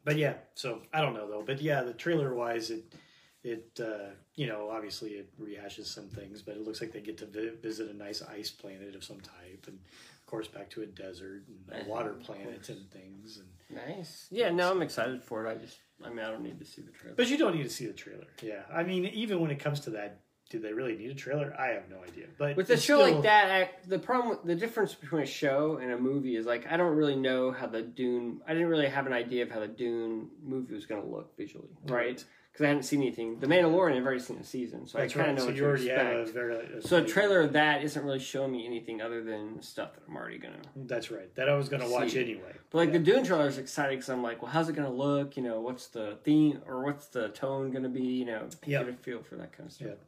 But 0.04 0.16
yeah, 0.16 0.34
so 0.54 0.82
I 0.92 1.00
don't 1.00 1.14
know 1.14 1.28
though. 1.28 1.42
But 1.44 1.60
yeah, 1.60 1.82
the 1.82 1.92
trailer 1.92 2.34
wise, 2.34 2.70
it 2.70 2.94
it 3.42 3.80
uh, 3.80 4.10
you 4.36 4.46
know 4.46 4.70
obviously 4.70 5.10
it 5.12 5.28
rehashes 5.40 5.86
some 5.86 6.08
things, 6.08 6.42
but 6.42 6.54
it 6.56 6.60
looks 6.62 6.80
like 6.80 6.92
they 6.92 7.00
get 7.00 7.18
to 7.18 7.26
vi- 7.26 7.56
visit 7.60 7.90
a 7.90 7.94
nice 7.94 8.22
ice 8.22 8.50
planet 8.50 8.94
of 8.94 9.02
some 9.04 9.20
type, 9.20 9.64
and 9.66 9.78
of 9.78 10.26
course 10.26 10.46
back 10.48 10.70
to 10.70 10.82
a 10.82 10.86
desert 10.86 11.42
and 11.48 11.82
a 11.86 11.88
water 11.88 12.12
planet 12.24 12.68
and 12.68 12.88
things. 12.90 13.38
And 13.38 13.48
Nice. 13.88 14.28
Yeah, 14.30 14.50
no, 14.50 14.70
I'm 14.70 14.82
excited 14.82 15.24
for 15.24 15.44
it. 15.44 15.50
I 15.50 15.56
just, 15.56 15.76
I 16.04 16.10
mean, 16.10 16.18
I 16.20 16.30
don't 16.30 16.42
need 16.42 16.58
to 16.58 16.64
see 16.64 16.82
the 16.82 16.90
trailer. 16.92 17.16
but 17.16 17.28
you 17.28 17.38
don't 17.38 17.54
need 17.56 17.62
to 17.64 17.70
see 17.70 17.86
the 17.86 17.92
trailer. 17.92 18.26
Yeah, 18.42 18.62
I 18.72 18.82
mean 18.82 19.06
even 19.06 19.40
when 19.40 19.50
it 19.50 19.58
comes 19.58 19.80
to 19.80 19.90
that 19.90 20.20
do 20.48 20.60
they 20.60 20.72
really 20.72 20.96
need 20.96 21.10
a 21.10 21.14
trailer? 21.14 21.52
I 21.58 21.68
have 21.70 21.88
no 21.90 22.00
idea. 22.04 22.26
But 22.38 22.54
With 22.56 22.70
a 22.70 22.76
show 22.76 23.02
still- 23.02 23.14
like 23.14 23.22
that, 23.24 23.48
act- 23.50 23.88
the 23.88 23.98
problem, 23.98 24.38
the 24.44 24.54
difference 24.54 24.94
between 24.94 25.22
a 25.22 25.26
show 25.26 25.78
and 25.82 25.90
a 25.90 25.98
movie 25.98 26.36
is 26.36 26.46
like 26.46 26.66
I 26.70 26.76
don't 26.76 26.94
really 26.96 27.16
know 27.16 27.50
how 27.50 27.66
the 27.66 27.82
Dune. 27.82 28.40
I 28.46 28.52
didn't 28.54 28.68
really 28.68 28.86
have 28.86 29.06
an 29.06 29.12
idea 29.12 29.42
of 29.42 29.50
how 29.50 29.58
the 29.60 29.66
Dune 29.66 30.28
movie 30.42 30.74
was 30.74 30.86
going 30.86 31.02
to 31.02 31.08
look 31.08 31.36
visually, 31.36 31.70
right? 31.86 32.24
Because 32.56 32.64
I 32.64 32.68
haven't 32.68 32.84
seen 32.84 33.02
anything. 33.02 33.38
The 33.38 33.46
Mandalorian, 33.46 33.98
I've 33.98 34.06
already 34.06 34.18
seen 34.20 34.38
a 34.38 34.42
season, 34.44 34.86
so 34.86 34.96
That's 34.96 35.12
I 35.12 35.14
kind 35.14 35.26
right. 35.26 35.30
of 35.32 35.36
know 35.36 35.40
so 35.42 35.46
what 35.48 35.54
you 35.56 35.60
to 35.60 35.66
already 35.68 35.90
expect. 35.90 36.10
have 36.16 36.28
a 36.28 36.32
very. 36.32 36.54
a 36.78 36.80
so 36.80 36.96
a 36.96 37.04
trailer 37.04 37.42
of 37.42 37.52
that 37.52 37.84
isn't 37.84 38.02
really 38.02 38.18
showing 38.18 38.50
me 38.52 38.64
anything 38.64 39.02
other 39.02 39.22
than 39.22 39.60
stuff 39.60 39.92
that 39.92 40.00
I'm 40.08 40.16
already 40.16 40.38
gonna. 40.38 40.56
That's 40.74 41.10
right. 41.10 41.34
That 41.34 41.50
I 41.50 41.54
was 41.54 41.68
going 41.68 41.82
to 41.82 41.88
watch 41.90 42.16
anyway. 42.16 42.54
But 42.70 42.78
like 42.78 42.86
Yeah. 42.88 42.92
the 42.94 42.98
Dune 43.00 43.24
trailer 43.24 43.46
is 43.46 43.58
exciting 43.58 43.98
because 43.98 44.08
I'm 44.08 44.22
like, 44.22 44.40
well, 44.40 44.50
how's 44.50 44.70
it 44.70 44.72
gonna 44.74 44.90
look? 44.90 45.36
You 45.36 45.42
know, 45.42 45.60
what's 45.60 45.88
the 45.88 46.16
theme 46.24 46.62
or 46.66 46.82
what's 46.82 47.08
the 47.08 47.28
tone 47.28 47.72
gonna 47.72 47.90
be? 47.90 48.00
You 48.00 48.24
know, 48.24 48.48
Yeah. 48.64 48.84
get 48.84 48.88
a 48.88 48.96
feel 48.96 49.22
for 49.22 49.36
that 49.36 49.52
kind 49.52 49.66
of 49.68 49.74
stuff. 49.74 49.98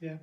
Yeah. 0.00 0.16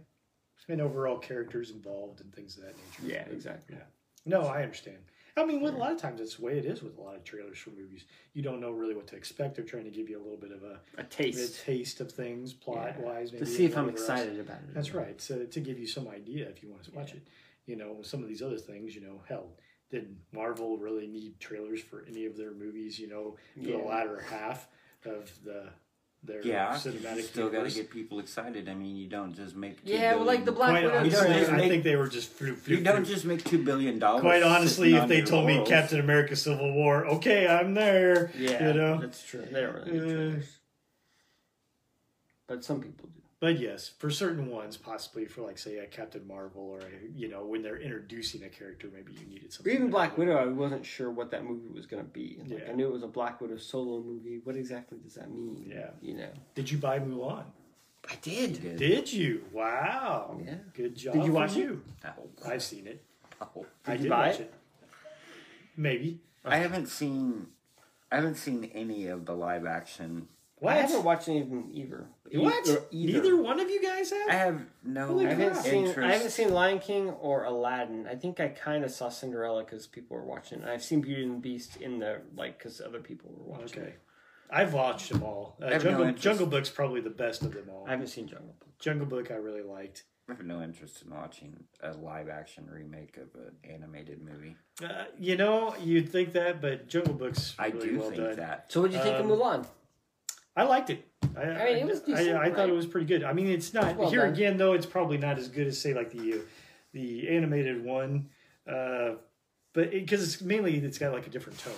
and 0.68 0.82
overall 0.82 1.18
characters 1.18 1.72
involved 1.72 2.20
and 2.20 2.36
things 2.36 2.58
of 2.58 2.64
that 2.64 2.76
nature. 2.76 3.14
Yeah, 3.16 3.24
exactly. 3.34 3.78
No, 4.26 4.42
I 4.42 4.64
understand. 4.64 4.98
I 5.38 5.46
mean, 5.46 5.62
with 5.62 5.74
a 5.74 5.78
lot 5.78 5.92
of 5.92 5.98
times 6.00 6.20
it's 6.22 6.36
the 6.36 6.44
way 6.46 6.58
it 6.58 6.66
is 6.66 6.82
with 6.82 6.98
a 6.98 7.02
lot 7.02 7.16
of 7.16 7.24
trailers 7.24 7.58
for 7.58 7.70
movies. 7.72 8.06
You 8.34 8.42
don't 8.42 8.60
know 8.60 8.72
really 8.72 8.96
what 8.96 9.08
to 9.08 9.16
expect. 9.16 9.56
They're 9.56 9.66
trying 9.66 9.86
to 9.86 9.90
give 9.92 10.10
you 10.10 10.18
a 10.18 10.24
little 10.24 10.38
bit 10.38 10.52
of 10.52 10.64
a, 10.64 10.80
A 10.98 11.04
taste, 11.04 11.62
a 11.62 11.62
taste 11.66 12.02
of 12.02 12.12
things, 12.12 12.54
plot 12.54 12.96
Yeah. 13.00 13.06
wise, 13.06 13.32
to 13.32 13.46
see 13.46 13.66
if 13.66 13.78
I'm 13.78 13.90
excited 13.90 14.40
about 14.40 14.58
it. 14.64 14.74
That's 14.74 14.94
right. 14.94 15.20
So 15.22 15.46
to 15.46 15.60
give 15.60 15.80
you 15.80 15.88
some 15.88 16.08
idea 16.08 16.48
if 16.50 16.62
you 16.64 16.70
want 16.70 16.84
to 16.86 16.92
watch 16.92 17.12
Yeah. 17.12 17.18
it, 17.18 17.28
you 17.66 17.76
know, 17.76 18.02
some 18.02 18.22
of 18.24 18.30
these 18.30 18.42
other 18.42 18.58
things, 18.58 18.96
you 18.96 19.02
know, 19.02 19.22
hell, 19.28 19.58
did 19.90 20.16
Marvel 20.32 20.78
really 20.78 21.08
need 21.08 21.40
trailers 21.40 21.82
for 21.82 22.06
any 22.08 22.26
of 22.26 22.38
their 22.38 22.52
movies? 22.54 23.00
You 23.00 23.08
know, 23.08 23.38
for 23.56 23.60
Yeah. 23.70 23.78
the 23.78 23.84
latter 23.84 24.20
half 24.20 24.68
of 25.06 25.44
the 25.44 25.70
their 26.24 26.46
Yeah, 26.46 26.74
cinematic 26.74 27.16
you 27.18 27.22
still 27.24 27.50
got 27.50 27.64
to 27.68 27.74
get 27.74 27.90
people 27.90 28.20
excited. 28.20 28.68
I 28.68 28.74
mean, 28.74 28.96
you 28.98 29.08
don't 29.08 29.34
just 29.34 29.56
make. 29.56 29.84
two 29.86 29.94
Yeah, 29.94 30.16
well, 30.16 30.26
like 30.26 30.46
the 30.46 30.52
Black 30.52 30.74
Widow 30.74 30.98
honestly, 30.98 31.10
don't 31.10 31.12
just 31.12 31.24
trailer. 31.46 31.54
I 31.54 31.58
make- 31.58 31.70
think 31.70 31.84
they 31.84 31.96
were 31.96 32.08
just 32.10 32.30
flew, 32.32 32.58
You 32.66 32.82
don't 32.82 33.06
just 33.06 33.26
make 33.26 33.44
two 33.44 33.64
billion 33.64 34.00
dollars. 34.00 34.22
Quite 34.22 34.44
honestly, 34.44 34.94
if 34.96 35.08
they 35.08 35.18
your 35.20 35.26
told 35.28 35.48
me. 35.48 35.64
Captain 35.66 36.00
America: 36.00 36.36
Civil 36.36 36.74
War, 36.74 37.06
okay, 37.08 37.48
I'm 37.48 37.74
there. 37.74 38.32
Yeah, 38.38 38.68
you 38.68 38.74
know. 38.74 39.00
that's 39.00 39.24
true. 39.24 39.46
They 39.50 39.62
don't 39.62 39.76
really 39.88 40.36
Uh. 40.38 40.42
But 42.48 42.64
some 42.66 42.82
people 42.82 43.10
do. 43.14 43.19
But 43.42 43.58
yes, 43.58 43.88
for 44.00 44.10
certain 44.10 44.50
ones, 44.52 44.76
possibly 44.76 45.26
for 45.26 45.42
like 45.44 45.58
say 45.58 45.78
a 45.78 45.86
Captain 45.86 46.28
Marvel 46.28 46.62
or 46.62 46.80
a, 46.80 46.86
you 47.16 47.30
know 47.30 47.46
when 47.46 47.62
they're 47.62 47.78
introducing 47.80 48.44
a 48.44 48.50
character, 48.50 48.90
maybe 48.94 49.14
you 49.14 49.26
needed 49.28 49.48
Or 49.48 49.52
something. 49.52 49.74
even 49.74 49.90
Black. 49.90 50.18
Widow, 50.18 50.36
I 50.36 50.46
wasn't 50.48 50.86
sure 50.86 51.10
what 51.10 51.32
that 51.32 51.46
movie 51.46 51.70
was 51.74 51.86
going 51.86 52.04
to 52.04 52.10
be. 52.10 52.38
Like, 52.42 52.50
Yeah. 52.60 52.70
I 52.70 52.74
knew 52.74 52.88
it 52.88 52.92
was 52.92 53.04
a 53.04 53.08
Black 53.08 53.40
Widow 53.40 53.56
solo 53.58 54.02
movie. 54.02 54.42
What 54.44 54.58
exactly 54.58 54.98
does 55.02 55.14
that 55.16 55.32
mean? 55.32 55.66
Yeah. 55.74 55.92
You 56.02 56.16
know. 56.18 56.30
Did 56.54 56.70
you 56.70 56.80
buy 56.80 57.00
Mulan? 57.00 57.46
I 58.10 58.16
did. 58.22 58.52
You 58.58 58.58
did. 58.72 58.78
Did 58.78 59.14
you? 59.14 59.44
Wow. 59.54 60.38
Yeah. 60.44 60.56
Good 60.74 60.96
job. 60.98 61.14
Did 61.14 61.26
you 61.26 61.32
watch 61.32 61.52
it? 61.56 61.60
you. 61.60 61.82
No. 62.04 62.12
I've 62.46 62.64
seen 62.64 62.88
it. 62.88 63.04
No. 63.40 63.66
I 63.88 63.94
you 63.94 64.00
did 64.00 64.10
buy 64.10 64.28
watch 64.28 64.40
it? 64.40 64.42
it. 64.42 64.54
Maybe. 65.78 66.20
I 66.44 66.58
haven't 66.58 66.88
seen. 66.88 67.48
I 68.12 68.16
haven't 68.16 68.36
seen 68.36 68.70
any 68.74 69.08
of 69.08 69.26
the 69.26 69.34
live 69.34 69.66
action. 69.66 70.28
What? 70.58 70.74
I 70.74 70.82
haven't 70.82 71.04
watched 71.06 71.30
any 71.30 71.40
of 71.42 71.50
them 71.50 71.70
either. 71.72 72.08
What? 72.34 72.68
Either. 72.68 72.84
Neither 72.92 73.36
one 73.42 73.60
of 73.60 73.70
you 73.70 73.82
guys 73.82 74.12
have. 74.12 74.30
I 74.30 74.34
have 74.34 74.62
no 74.84 75.08
Holy 75.08 75.26
I 75.26 75.30
haven't 75.30 75.52
crap. 75.54 75.66
seen. 75.66 75.86
interest. 75.88 76.08
I 76.10 76.14
haven't 76.14 76.30
seen 76.32 76.54
Lion 76.54 76.80
King 76.80 77.10
or 77.10 77.44
Aladdin. 77.46 78.08
I 78.08 78.16
think 78.16 78.40
I 78.40 78.50
kind 78.50 78.84
of 78.84 78.92
saw 78.92 79.10
Cinderella 79.10 79.64
because 79.64 79.88
people 79.88 80.18
were 80.18 80.26
watching. 80.26 80.64
I've 80.64 80.84
seen 80.84 81.02
Beauty 81.02 81.24
and 81.24 81.36
the 81.36 81.40
Beast 81.40 81.78
in 81.78 82.00
the 82.00 82.22
like 82.36 82.58
because 82.58 82.82
other 82.82 83.00
people 83.00 83.32
were 83.36 83.58
watching. 83.58 83.82
Okay. 83.84 83.94
I've 84.52 84.74
watched 84.74 85.12
them 85.12 85.22
all. 85.24 85.58
Uh, 85.62 85.68
I 85.68 85.74
have 85.74 85.84
no 85.84 85.90
Jungle, 85.92 86.06
interest. 86.08 86.24
Jungle 86.24 86.46
Book's 86.48 86.70
probably 86.70 87.02
the 87.02 87.10
best 87.12 87.44
of 87.44 87.54
them 87.54 87.70
all. 87.72 87.86
I 87.88 87.92
haven't 87.92 88.08
seen 88.08 88.28
Jungle 88.28 88.56
Book. 88.60 88.70
Jungle 88.80 89.06
Book 89.06 89.30
I 89.32 89.36
really 89.36 89.62
liked. 89.62 90.04
I 90.28 90.34
have 90.34 90.44
no 90.46 90.62
interest 90.62 91.02
in 91.04 91.10
watching 91.10 91.56
a 91.82 91.92
live 91.94 92.30
action 92.30 92.68
remake 92.72 93.18
of 93.18 93.30
an 93.42 93.52
animated 93.64 94.22
movie. 94.22 94.56
Uh, 94.84 95.06
you 95.18 95.36
know, 95.36 95.76
you'd 95.84 96.10
think 96.10 96.34
that, 96.34 96.62
but 96.62 96.88
Jungle 96.88 97.16
Book's 97.16 97.56
I 97.58 97.68
really 97.68 97.90
do 97.90 98.00
well 98.00 98.10
think 98.10 98.22
done. 98.24 98.36
that. 98.38 98.66
So 98.72 98.82
what 98.82 98.92
did 98.92 98.98
you 98.98 99.04
think 99.04 99.18
Um, 99.20 99.32
of 99.32 99.40
Mulan? 99.40 99.68
I 100.56 100.64
liked 100.64 100.90
it. 100.92 101.04
I, 101.38 101.42
I 101.42 101.66
mean, 101.66 101.78
it 101.78 101.86
was 101.88 102.02
I- 102.02 102.06
decent, 102.06 102.38
I, 102.38 102.44
I 102.46 102.50
thought 102.50 102.58
right? 102.60 102.70
it 102.70 102.74
was 102.76 102.86
pretty 102.86 103.08
good. 103.08 103.24
I 103.24 103.34
mean, 103.34 103.48
it's 103.48 103.74
not 103.74 103.96
well 103.96 104.10
here 104.10 104.22
done. 104.22 104.34
again 104.34 104.58
though. 104.58 104.74
It's 104.74 104.86
probably 104.86 105.18
not 105.18 105.38
as 105.38 105.48
good 105.48 105.68
as 105.68 105.80
say 105.80 105.94
like 105.94 106.12
the 106.12 106.34
uh, 106.36 106.38
the 106.94 107.30
animated 107.30 107.84
one, 107.84 108.30
uh, 108.68 109.12
but 109.74 109.92
because 109.92 110.24
it's 110.24 110.42
mainly 110.42 110.78
it's 110.78 110.98
got 110.98 111.14
like 111.14 111.28
a 111.28 111.30
different 111.30 111.60
tone. 111.60 111.74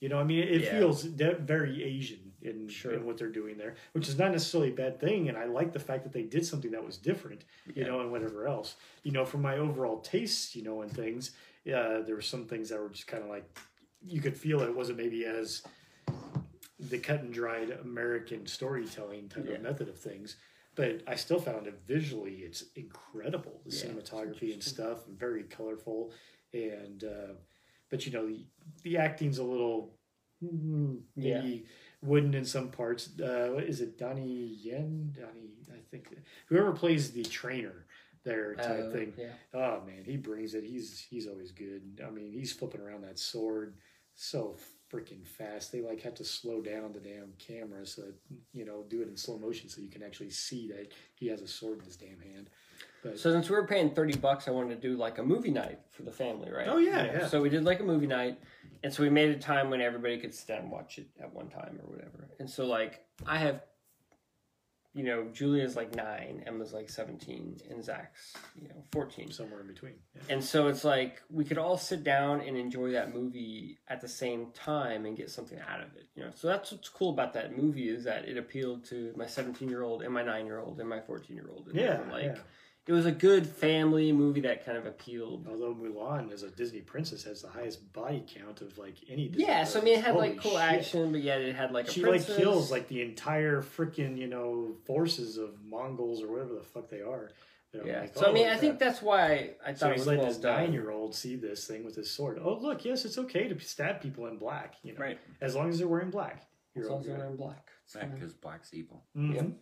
You 0.00 0.08
know, 0.10 0.18
I 0.18 0.24
mean, 0.24 0.40
it, 0.40 0.50
it 0.50 0.60
Yeah. 0.62 0.78
feels 0.78 1.02
de- 1.04 1.36
very 1.36 1.82
Asian 1.82 2.32
in, 2.42 2.68
Sure. 2.68 2.92
in 2.92 3.06
what 3.06 3.16
they're 3.16 3.28
doing 3.30 3.56
there, 3.56 3.74
which 3.92 4.06
is 4.08 4.18
not 4.18 4.32
necessarily 4.32 4.68
a 4.70 4.74
bad 4.74 5.00
thing. 5.00 5.28
And 5.30 5.38
I 5.38 5.44
like 5.46 5.72
the 5.72 5.78
fact 5.78 6.02
that 6.02 6.12
they 6.12 6.24
did 6.24 6.44
something 6.44 6.72
that 6.72 6.84
was 6.84 6.98
different, 6.98 7.44
you 7.66 7.74
Yeah. 7.76 7.86
know, 7.88 8.00
and 8.00 8.10
whatever 8.12 8.46
else. 8.46 8.76
You 9.02 9.12
know, 9.12 9.24
for 9.24 9.38
my 9.38 9.56
overall 9.56 10.00
tastes, 10.00 10.54
you 10.54 10.62
know, 10.62 10.82
and 10.82 10.92
things, 10.92 11.30
uh, 11.66 12.00
there 12.02 12.14
were 12.14 12.20
some 12.20 12.44
things 12.44 12.68
that 12.68 12.80
were 12.80 12.90
just 12.90 13.06
kind 13.06 13.22
of 13.22 13.30
like 13.30 13.44
you 14.06 14.20
could 14.20 14.36
feel 14.36 14.60
it 14.60 14.74
wasn't 14.76 14.98
maybe 14.98 15.24
as 15.24 15.62
the 16.90 16.98
cut 16.98 17.20
and 17.20 17.32
dried 17.32 17.70
American 17.70 18.46
storytelling 18.46 19.28
type 19.28 19.46
Yeah. 19.48 19.54
of 19.56 19.62
method 19.62 19.88
of 19.88 19.98
things. 19.98 20.36
But 20.74 21.02
I 21.06 21.14
still 21.14 21.40
found 21.40 21.66
it 21.66 21.80
visually, 21.86 22.38
it's 22.38 22.64
incredible. 22.74 23.60
The 23.64 23.70
Yeah, 23.76 23.84
cinematography 23.92 24.52
and 24.52 24.62
stuff, 24.62 25.06
very 25.06 25.44
colorful. 25.44 26.12
And, 26.52 27.04
uh, 27.04 27.34
but 27.90 28.04
you 28.06 28.12
know, 28.12 28.26
the, 28.26 28.44
the 28.82 28.96
acting's 28.96 29.38
a 29.38 29.44
little 29.44 29.96
mm, 30.42 31.00
maybe 31.16 31.66
wooden 32.02 32.34
in 32.34 32.44
some 32.44 32.70
parts. 32.70 33.18
Uh, 33.20 33.50
what 33.54 33.64
is 33.64 33.80
it? 33.80 33.96
Donnie 33.98 34.56
Yen? 34.60 35.12
Donnie, 35.16 35.52
I 35.72 35.78
think. 35.90 36.12
Whoever 36.46 36.72
plays 36.72 37.12
the 37.12 37.22
trainer 37.22 37.86
there 38.24 38.54
type 38.56 38.86
Uh, 38.86 38.90
thing. 38.90 39.14
Yeah. 39.16 39.32
Oh 39.52 39.82
man, 39.86 40.02
he 40.04 40.16
brings 40.16 40.54
it. 40.54 40.64
He's 40.64 40.98
he's 41.00 41.26
always 41.28 41.52
good. 41.52 42.00
I 42.04 42.10
mean, 42.10 42.32
he's 42.32 42.52
flipping 42.52 42.80
around 42.80 43.02
that 43.04 43.18
sword 43.18 43.76
so 44.16 44.56
freaking 44.94 45.26
fast. 45.26 45.72
They 45.72 45.80
like 45.80 46.00
have 46.02 46.14
to 46.14 46.24
slow 46.24 46.60
down 46.60 46.92
the 46.92 47.00
damn 47.00 47.32
camera 47.38 47.84
so 47.84 48.02
that, 48.02 48.14
you 48.52 48.64
know 48.64 48.84
do 48.88 49.02
it 49.02 49.08
in 49.08 49.16
slow 49.16 49.38
motion 49.38 49.68
so 49.68 49.80
you 49.80 49.88
can 49.88 50.02
actually 50.02 50.30
see 50.30 50.68
that 50.68 50.92
he 51.14 51.26
has 51.28 51.42
a 51.42 51.48
sword 51.48 51.80
in 51.80 51.84
his 51.84 51.96
damn 51.96 52.20
hand. 52.20 52.50
But 53.02 53.18
So 53.18 53.32
since 53.32 53.50
we 53.50 53.56
were 53.56 53.66
paying 53.66 53.90
thirty 53.90 54.16
bucks, 54.16 54.48
I 54.48 54.50
wanted 54.52 54.80
to 54.80 54.88
do 54.88 54.96
like 54.96 55.18
a 55.18 55.22
movie 55.22 55.50
night 55.50 55.80
for 55.90 56.02
the 56.02 56.12
family, 56.12 56.50
right? 56.50 56.68
Oh, 56.68 56.78
yeah, 56.78 57.04
yeah. 57.04 57.26
So 57.26 57.42
we 57.42 57.48
did 57.48 57.64
like 57.64 57.80
a 57.80 57.84
movie 57.84 58.06
night, 58.06 58.38
and 58.82 58.92
so 58.92 59.02
we 59.02 59.10
made 59.10 59.30
a 59.30 59.38
time 59.38 59.70
when 59.70 59.80
everybody 59.80 60.18
could 60.18 60.34
sit 60.34 60.48
down 60.48 60.62
and 60.62 60.70
watch 60.70 60.98
it 60.98 61.06
at 61.20 61.32
one 61.32 61.48
time 61.48 61.78
or 61.82 61.90
whatever. 61.90 62.28
And 62.38 62.48
so 62.48 62.66
like 62.66 63.04
I 63.26 63.38
have, 63.38 63.60
you 64.94 65.02
know, 65.02 65.26
Julia's 65.32 65.74
like 65.74 65.94
nine, 65.96 66.44
Emma's 66.46 66.72
like 66.72 66.88
seventeen, 66.88 67.60
and 67.68 67.84
Zach's 67.84 68.32
you 68.60 68.68
know 68.68 68.84
fourteen. 68.92 69.30
somewhere 69.32 69.60
in 69.60 69.66
between. 69.66 69.94
Yeah. 70.14 70.34
And 70.34 70.44
so 70.44 70.68
it's 70.68 70.84
like 70.84 71.20
we 71.28 71.44
could 71.44 71.58
all 71.58 71.76
sit 71.76 72.04
down 72.04 72.40
and 72.40 72.56
enjoy 72.56 72.92
that 72.92 73.12
movie 73.12 73.78
at 73.88 74.00
the 74.00 74.08
same 74.08 74.52
time 74.54 75.04
and 75.04 75.16
get 75.16 75.30
something 75.30 75.58
out 75.68 75.80
of 75.80 75.96
it. 75.96 76.06
You 76.14 76.22
know, 76.24 76.30
so 76.32 76.46
that's 76.46 76.70
what's 76.70 76.88
cool 76.88 77.10
about 77.10 77.32
that 77.32 77.58
movie 77.58 77.88
is 77.88 78.04
that 78.04 78.28
it 78.28 78.38
appealed 78.38 78.84
to 78.86 79.12
my 79.16 79.26
17 79.26 79.68
year 79.68 79.82
old 79.82 80.02
and 80.02 80.14
my 80.14 80.22
nine 80.22 80.46
year 80.46 80.60
old 80.60 80.78
and 80.78 80.88
my 80.88 81.00
14 81.00 81.34
year 81.34 81.48
old. 81.50 81.68
Yeah, 81.74 82.00
like 82.12 82.24
yeah. 82.24 82.38
It 82.86 82.92
was 82.92 83.06
a 83.06 83.12
good 83.12 83.46
family 83.46 84.12
movie 84.12 84.42
that 84.42 84.64
kind 84.66 84.76
of 84.76 84.84
appealed. 84.86 85.46
Although 85.48 85.74
Mulan, 85.74 86.32
as 86.32 86.42
a 86.42 86.50
Disney 86.50 86.80
princess, 86.80 87.24
has 87.24 87.40
the 87.42 87.48
highest 87.48 87.92
body 87.92 88.22
count 88.26 88.60
of 88.60 88.76
like 88.76 88.96
any. 89.08 89.28
Disney 89.28 89.46
Yeah, 89.46 89.64
so 89.64 89.80
I 89.80 89.84
mean, 89.84 89.98
it 89.98 90.04
had 90.04 90.14
Holy 90.14 90.30
like 90.30 90.38
cool 90.40 90.52
shit. 90.52 90.60
action, 90.60 91.10
but 91.12 91.22
yet 91.22 91.40
it 91.40 91.54
had 91.56 91.72
like 91.72 91.88
a 91.88 91.90
She 91.92 92.02
princess. 92.02 92.28
like 92.30 92.38
kills 92.38 92.70
like 92.70 92.88
the 92.88 93.00
entire 93.02 93.62
freaking 93.62 94.18
you 94.18 94.26
know 94.26 94.74
forces 94.84 95.38
of 95.38 95.62
Mongols 95.64 96.22
or 96.22 96.30
whatever 96.30 96.54
the 96.54 96.62
fuck 96.62 96.88
they 96.90 97.00
are. 97.00 97.30
You 97.72 97.80
know, 97.80 97.86
yeah. 97.86 98.00
like, 98.02 98.14
so 98.16 98.28
I 98.30 98.32
mean, 98.32 98.46
oh, 98.46 98.52
I 98.52 98.56
think 98.56 98.78
that's 98.78 99.02
why 99.02 99.54
I 99.66 99.72
So 99.72 99.78
thought 99.80 99.90
it 99.90 99.92
he's 99.94 99.98
was 100.00 100.06
letting 100.06 100.18
well 100.20 100.28
his 100.28 100.38
done. 100.38 100.60
nine-year-old 100.64 101.12
see 101.14 101.34
this 101.34 101.66
thing 101.66 101.84
with 101.84 101.96
his 101.96 102.08
sword. 102.08 102.38
Oh, 102.40 102.54
look, 102.60 102.84
yes, 102.84 103.04
it's 103.04 103.18
okay 103.18 103.48
to 103.48 103.58
stab 103.58 104.00
people 104.00 104.26
in 104.26 104.36
black. 104.38 104.74
You 104.84 104.92
know, 104.92 105.00
Right. 105.00 105.18
as 105.40 105.56
long 105.56 105.70
as 105.70 105.78
they're 105.78 105.88
wearing 105.88 106.10
black. 106.10 106.46
As 106.76 106.82
You're 106.82 106.84
long 106.84 106.92
all 106.92 107.00
as 107.00 107.06
they're 107.06 107.16
wearing 107.18 107.36
black. 107.36 107.70
It's 107.84 107.94
fine. 107.94 108.10
Because 108.12 108.32
black's 108.34 108.72
evil. 108.72 109.02
Mhm. 109.16 109.54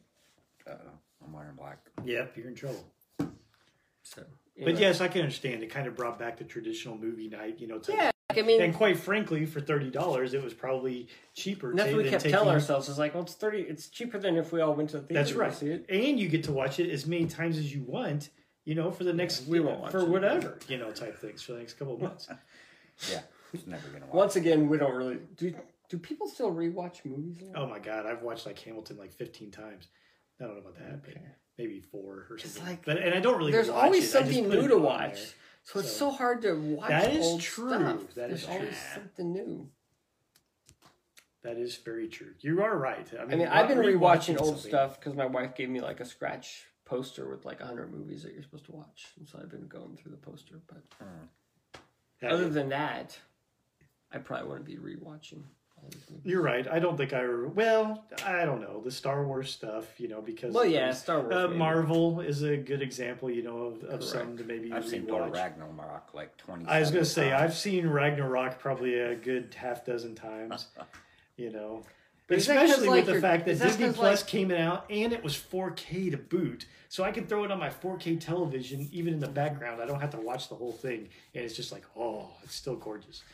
Uh, 0.66 0.74
I'm 1.24 1.32
wearing 1.32 1.54
black. 1.56 1.78
Yep, 2.04 2.36
you're 2.36 2.48
in 2.48 2.54
trouble. 2.54 2.84
So, 4.14 4.24
But 4.64 4.78
yes, 4.78 5.00
I 5.00 5.08
can 5.08 5.22
understand. 5.22 5.62
It 5.62 5.70
kind 5.70 5.86
of 5.86 5.96
brought 5.96 6.18
back 6.18 6.36
the 6.38 6.44
traditional 6.44 6.96
movie 6.98 7.28
night. 7.28 7.58
You 7.60 7.66
know, 7.68 7.78
type 7.78 7.96
yeah. 7.96 8.10
Like, 8.30 8.38
I 8.38 8.42
mean, 8.42 8.62
And 8.62 8.74
quite 8.74 8.96
frankly, 8.98 9.44
for 9.46 9.60
thirty 9.60 9.90
dollars, 9.90 10.32
it 10.34 10.42
was 10.42 10.54
probably 10.54 11.08
cheaper. 11.34 11.70
and 11.70 11.78
that's 11.78 11.92
what 11.92 12.02
we 12.04 12.10
kept 12.10 12.22
taking- 12.22 12.36
telling 12.38 12.50
ourselves. 12.50 12.88
Is 12.88 12.98
like, 12.98 13.14
well, 13.14 13.22
it's 13.24 13.34
thirty. 13.34 13.60
It's 13.60 13.88
cheaper 13.88 14.18
than 14.18 14.36
if 14.36 14.52
we 14.52 14.60
all 14.60 14.74
went 14.74 14.90
to 14.90 14.98
the 15.00 15.02
theater. 15.06 15.20
That's 15.20 15.32
to 15.32 15.38
right. 15.38 15.52
See 15.54 15.68
it. 15.68 15.86
And 15.88 16.18
you 16.18 16.28
get 16.28 16.44
to 16.44 16.52
watch 16.52 16.78
it 16.80 16.90
as 16.90 17.06
many 17.06 17.26
times 17.26 17.58
as 17.58 17.74
you 17.74 17.82
want. 17.82 18.30
You 18.64 18.74
know, 18.74 18.90
for 18.90 19.04
the 19.04 19.12
next 19.12 19.46
we 19.48 19.58
won't 19.60 19.80
watch 19.80 19.90
for 19.90 19.98
it. 20.00 20.08
whatever 20.08 20.58
you 20.68 20.78
know 20.78 20.92
type 20.92 21.18
things 21.18 21.42
for 21.42 21.52
the 21.52 21.58
next 21.58 21.74
couple 21.74 21.94
of 21.94 22.00
months. 22.00 22.28
Yeah. 23.10 23.22
It's 23.52 23.66
never 23.66 23.88
gonna 23.88 24.04
watch. 24.06 24.14
Once 24.14 24.36
again, 24.36 24.68
we 24.68 24.78
don't 24.78 24.94
really 24.94 25.18
do. 25.36 25.54
Do 25.88 25.98
people 25.98 26.28
still 26.28 26.52
rewatch 26.54 27.04
movies? 27.04 27.38
now? 27.42 27.62
oh 27.64 27.66
my 27.66 27.78
god, 27.80 28.06
I've 28.06 28.22
watched 28.22 28.46
like 28.46 28.58
Hamilton 28.60 28.96
like 28.98 29.12
fifteen 29.12 29.50
times. 29.50 29.88
I 30.40 30.44
don't 30.44 30.54
know 30.54 30.60
about 30.60 30.76
that, 30.78 31.02
but 31.02 31.10
Okay. 31.10 31.20
Maybe 31.58 31.80
four 31.80 32.26
or 32.30 32.38
something. 32.38 32.64
like- 32.66 32.84
but 32.84 32.98
and 32.98 33.14
I 33.14 33.20
don't 33.20 33.38
really. 33.38 33.52
There's 33.52 33.70
watch 33.70 33.84
always 33.84 34.04
it. 34.04 34.08
Something 34.08 34.48
new 34.48 34.68
to 34.68 34.78
watch, 34.78 35.14
there. 35.14 35.26
so 35.64 35.80
it's 35.80 35.90
So- 35.92 36.10
so 36.10 36.10
hard 36.10 36.42
to 36.42 36.54
watch. 36.54 36.88
That 36.88 37.12
is 37.12 37.24
old 37.24 37.40
true. 37.40 37.68
Stuff. 37.70 38.00
That 38.14 38.28
There's 38.28 38.42
is 38.42 38.48
always 38.48 38.68
true. 38.68 38.76
something 38.94 39.32
new. 39.32 39.70
That 41.42 41.56
is 41.56 41.76
very 41.78 42.08
true. 42.08 42.34
You 42.38 42.62
are 42.62 42.76
right. 42.76 43.06
I 43.18 43.24
mean, 43.24 43.32
I 43.32 43.36
mean, 43.36 43.48
I've 43.48 43.68
been 43.68 43.78
rewatching 43.78 43.98
rewatching 44.36 44.40
old 44.40 44.48
something- 44.54 44.70
stuff 44.70 45.00
because 45.00 45.14
my 45.14 45.26
wife 45.26 45.54
gave 45.56 45.68
me 45.70 45.80
like 45.80 46.00
a 46.00 46.04
scratch 46.04 46.66
poster 46.84 47.28
with 47.28 47.44
like 47.44 47.60
hundred 47.60 47.92
movies 47.92 48.22
that 48.22 48.32
you're 48.32 48.42
supposed 48.42 48.66
to 48.66 48.72
watch, 48.72 49.08
and 49.18 49.28
so 49.28 49.38
I've 49.40 49.50
been 49.50 49.66
going 49.66 49.96
through 49.96 50.12
the 50.12 50.18
poster. 50.18 50.60
But 50.66 50.82
hmm. 51.00 52.26
other 52.26 52.48
than 52.48 52.68
that, 52.68 53.18
I 54.12 54.18
probably 54.18 54.48
wouldn't 54.48 54.66
be 54.66 54.76
rewatching 54.76 55.02
all 55.02 55.10
these 55.20 55.24
movies. 55.32 55.61
You're 56.24 56.42
right. 56.42 56.66
I 56.70 56.78
don't 56.78 56.96
think 56.96 57.12
I. 57.12 57.26
Well, 57.26 58.04
I 58.24 58.44
don't 58.44 58.60
know 58.60 58.80
the 58.84 58.90
Star 58.92 59.26
Wars 59.26 59.50
stuff. 59.50 59.98
You 59.98 60.08
know, 60.08 60.20
because 60.20 60.54
Well, 60.54 60.64
yeah, 60.64 60.92
Star 60.92 61.20
Wars. 61.20 61.34
Uh. 61.34 61.48
Marvel 61.48 62.20
is 62.20 62.42
a 62.42 62.56
good 62.56 62.80
example, 62.82 63.28
you 63.30 63.42
know, 63.42 63.58
of, 63.58 63.84
of 63.84 64.04
some 64.04 64.36
to 64.38 64.44
maybe 64.44 64.72
I've 64.72 64.86
seen 64.86 65.06
Thor. 65.06 65.28
Ragnarok 65.28 66.10
like 66.14 66.36
twenty. 66.36 66.66
I 66.66 66.80
was 66.80 66.90
gonna 66.90 67.04
say 67.04 67.32
I've 67.32 67.54
seen 67.54 67.86
Ragnarok 67.88 68.58
probably 68.60 68.98
a 69.00 69.14
good 69.16 69.54
half 69.56 69.84
dozen 69.84 70.14
times. 70.14 70.66
you 71.36 71.50
know, 71.50 71.82
But 72.28 72.38
is 72.38 72.46
that 72.46 72.54
'cause, 72.56 72.70
especially 72.70 72.88
like, 72.88 72.96
with 72.98 73.06
the 73.06 73.12
you're- 73.12 73.20
fact 73.22 73.46
that 73.46 73.58
that 73.58 73.66
Disney 73.66 73.92
Plus 73.92 74.20
like- 74.22 74.28
came 74.30 74.50
out 74.52 74.84
and 74.90 75.12
it 75.12 75.24
was 75.24 75.34
4K 75.36 76.10
to 76.12 76.16
boot, 76.18 76.66
so 76.88 77.02
I 77.02 77.10
can 77.10 77.26
throw 77.26 77.42
it 77.42 77.50
on 77.50 77.58
my 77.58 77.70
4K 77.70 78.20
television 78.20 78.88
even 78.92 79.14
in 79.14 79.18
the 79.20 79.28
background. 79.28 79.82
I 79.82 79.86
don't 79.86 80.00
have 80.00 80.10
to 80.10 80.20
watch 80.20 80.48
the 80.48 80.54
whole 80.54 80.72
thing, 80.72 81.08
and 81.34 81.44
it's 81.44 81.56
just 81.56 81.72
like, 81.72 81.84
oh, 81.96 82.28
it's 82.44 82.54
still 82.54 82.76
gorgeous. 82.76 83.24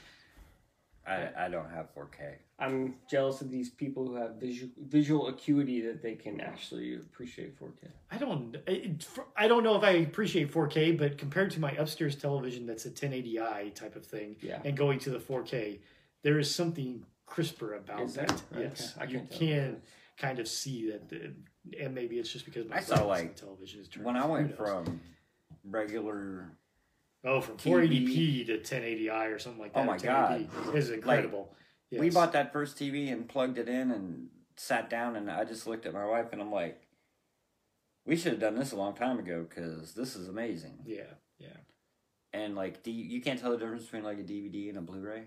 I, 1.09 1.47
I 1.47 1.49
don't 1.49 1.71
have 1.71 1.95
4K. 1.95 2.35
I'm 2.59 2.95
jealous 3.11 3.41
of 3.41 3.51
these 3.51 3.71
people 3.71 4.07
who 4.07 4.17
have 4.17 4.35
visual 4.37 4.71
visual 4.89 5.29
acuity 5.29 5.81
that 5.83 6.03
they 6.03 6.15
can 6.15 6.41
actually 6.41 6.97
appreciate 6.97 7.59
4K. 7.59 7.89
I 8.11 8.19
don't. 8.19 8.57
It, 8.67 9.07
I 9.37 9.49
don't 9.49 9.63
know 9.63 9.77
if 9.77 9.85
I 9.85 9.91
appreciate 9.93 10.53
4K, 10.53 10.99
but 10.99 11.17
compared 11.19 11.51
to 11.53 11.61
my 11.61 11.73
upstairs 11.73 12.17
television, 12.17 12.67
that's 12.67 12.85
a 12.87 12.91
1080i 12.91 13.75
type 13.75 13.97
of 13.97 14.05
thing, 14.05 14.37
Yeah. 14.43 14.61
and 14.65 14.77
going 14.77 14.99
to 15.01 15.11
the 15.11 15.19
4K, 15.19 15.79
there 16.23 16.39
is 16.39 16.53
something 16.55 17.05
crisper 17.27 17.75
about 17.75 18.01
Is 18.03 18.15
there? 18.15 18.27
that. 18.27 18.43
Okay, 18.53 18.63
Yes, 18.63 18.95
I 19.01 19.05
you 19.05 19.19
can't 19.19 19.31
tell. 19.31 19.39
can 19.39 19.83
kind 20.19 20.39
of 20.41 20.49
see 20.49 20.91
that, 20.91 21.09
the, 21.09 21.33
and 21.81 21.95
maybe 21.95 22.19
it's 22.19 22.33
just 22.33 22.45
because 22.45 22.69
my 22.69 22.77
I 22.79 22.81
saw, 22.81 23.05
like, 23.05 23.37
television 23.37 23.81
is 23.81 23.89
turned. 23.89 24.05
When 24.05 24.17
I 24.17 24.27
went 24.27 24.57
from 24.57 25.01
regular, 25.65 26.51
oh 27.25 27.41
from 27.41 27.57
TV 27.57 28.07
480p 28.07 28.47
to 28.47 28.59
1080i 28.59 29.35
or 29.35 29.39
something 29.39 29.61
like 29.61 29.73
that, 29.75 29.81
Oh 29.81 29.85
my 29.85 29.93
or 29.97 29.99
1080 29.99 30.45
God. 30.67 30.75
is 30.77 30.91
incredible. 30.91 31.55
we 31.91 32.07
Yes. 32.07 32.15
bought 32.15 32.33
that 32.33 32.53
first 32.53 32.77
TV 32.77 33.11
and 33.13 33.29
plugged 33.29 33.59
it 33.59 33.69
in 33.69 33.91
and 33.91 34.29
sat 34.57 34.89
down 34.91 35.17
and 35.17 35.31
I 35.31 35.45
just 35.45 35.67
looked 35.67 35.87
at 35.87 35.93
my 35.95 36.05
wife 36.05 36.27
and 36.33 36.41
I'm 36.43 36.53
like, 36.53 36.83
we 38.07 38.17
should 38.17 38.33
have 38.33 38.41
done 38.41 38.57
this 38.57 38.73
a 38.73 38.77
long 38.77 38.95
time 38.95 39.19
ago 39.19 39.45
because 39.49 39.93
this 39.95 40.17
is 40.17 40.29
amazing. 40.29 40.79
Yeah, 40.87 41.03
yeah. 41.39 41.57
And 42.33 42.55
like, 42.57 42.83
D- 42.83 42.91
you 42.91 43.21
can't 43.21 43.39
tell 43.41 43.51
the 43.51 43.57
difference 43.59 43.85
between 43.85 44.03
like 44.05 44.19
a 44.19 44.23
DVD 44.23 44.69
and 44.69 44.79
a 44.79 44.81
Blu-ray. 44.83 45.25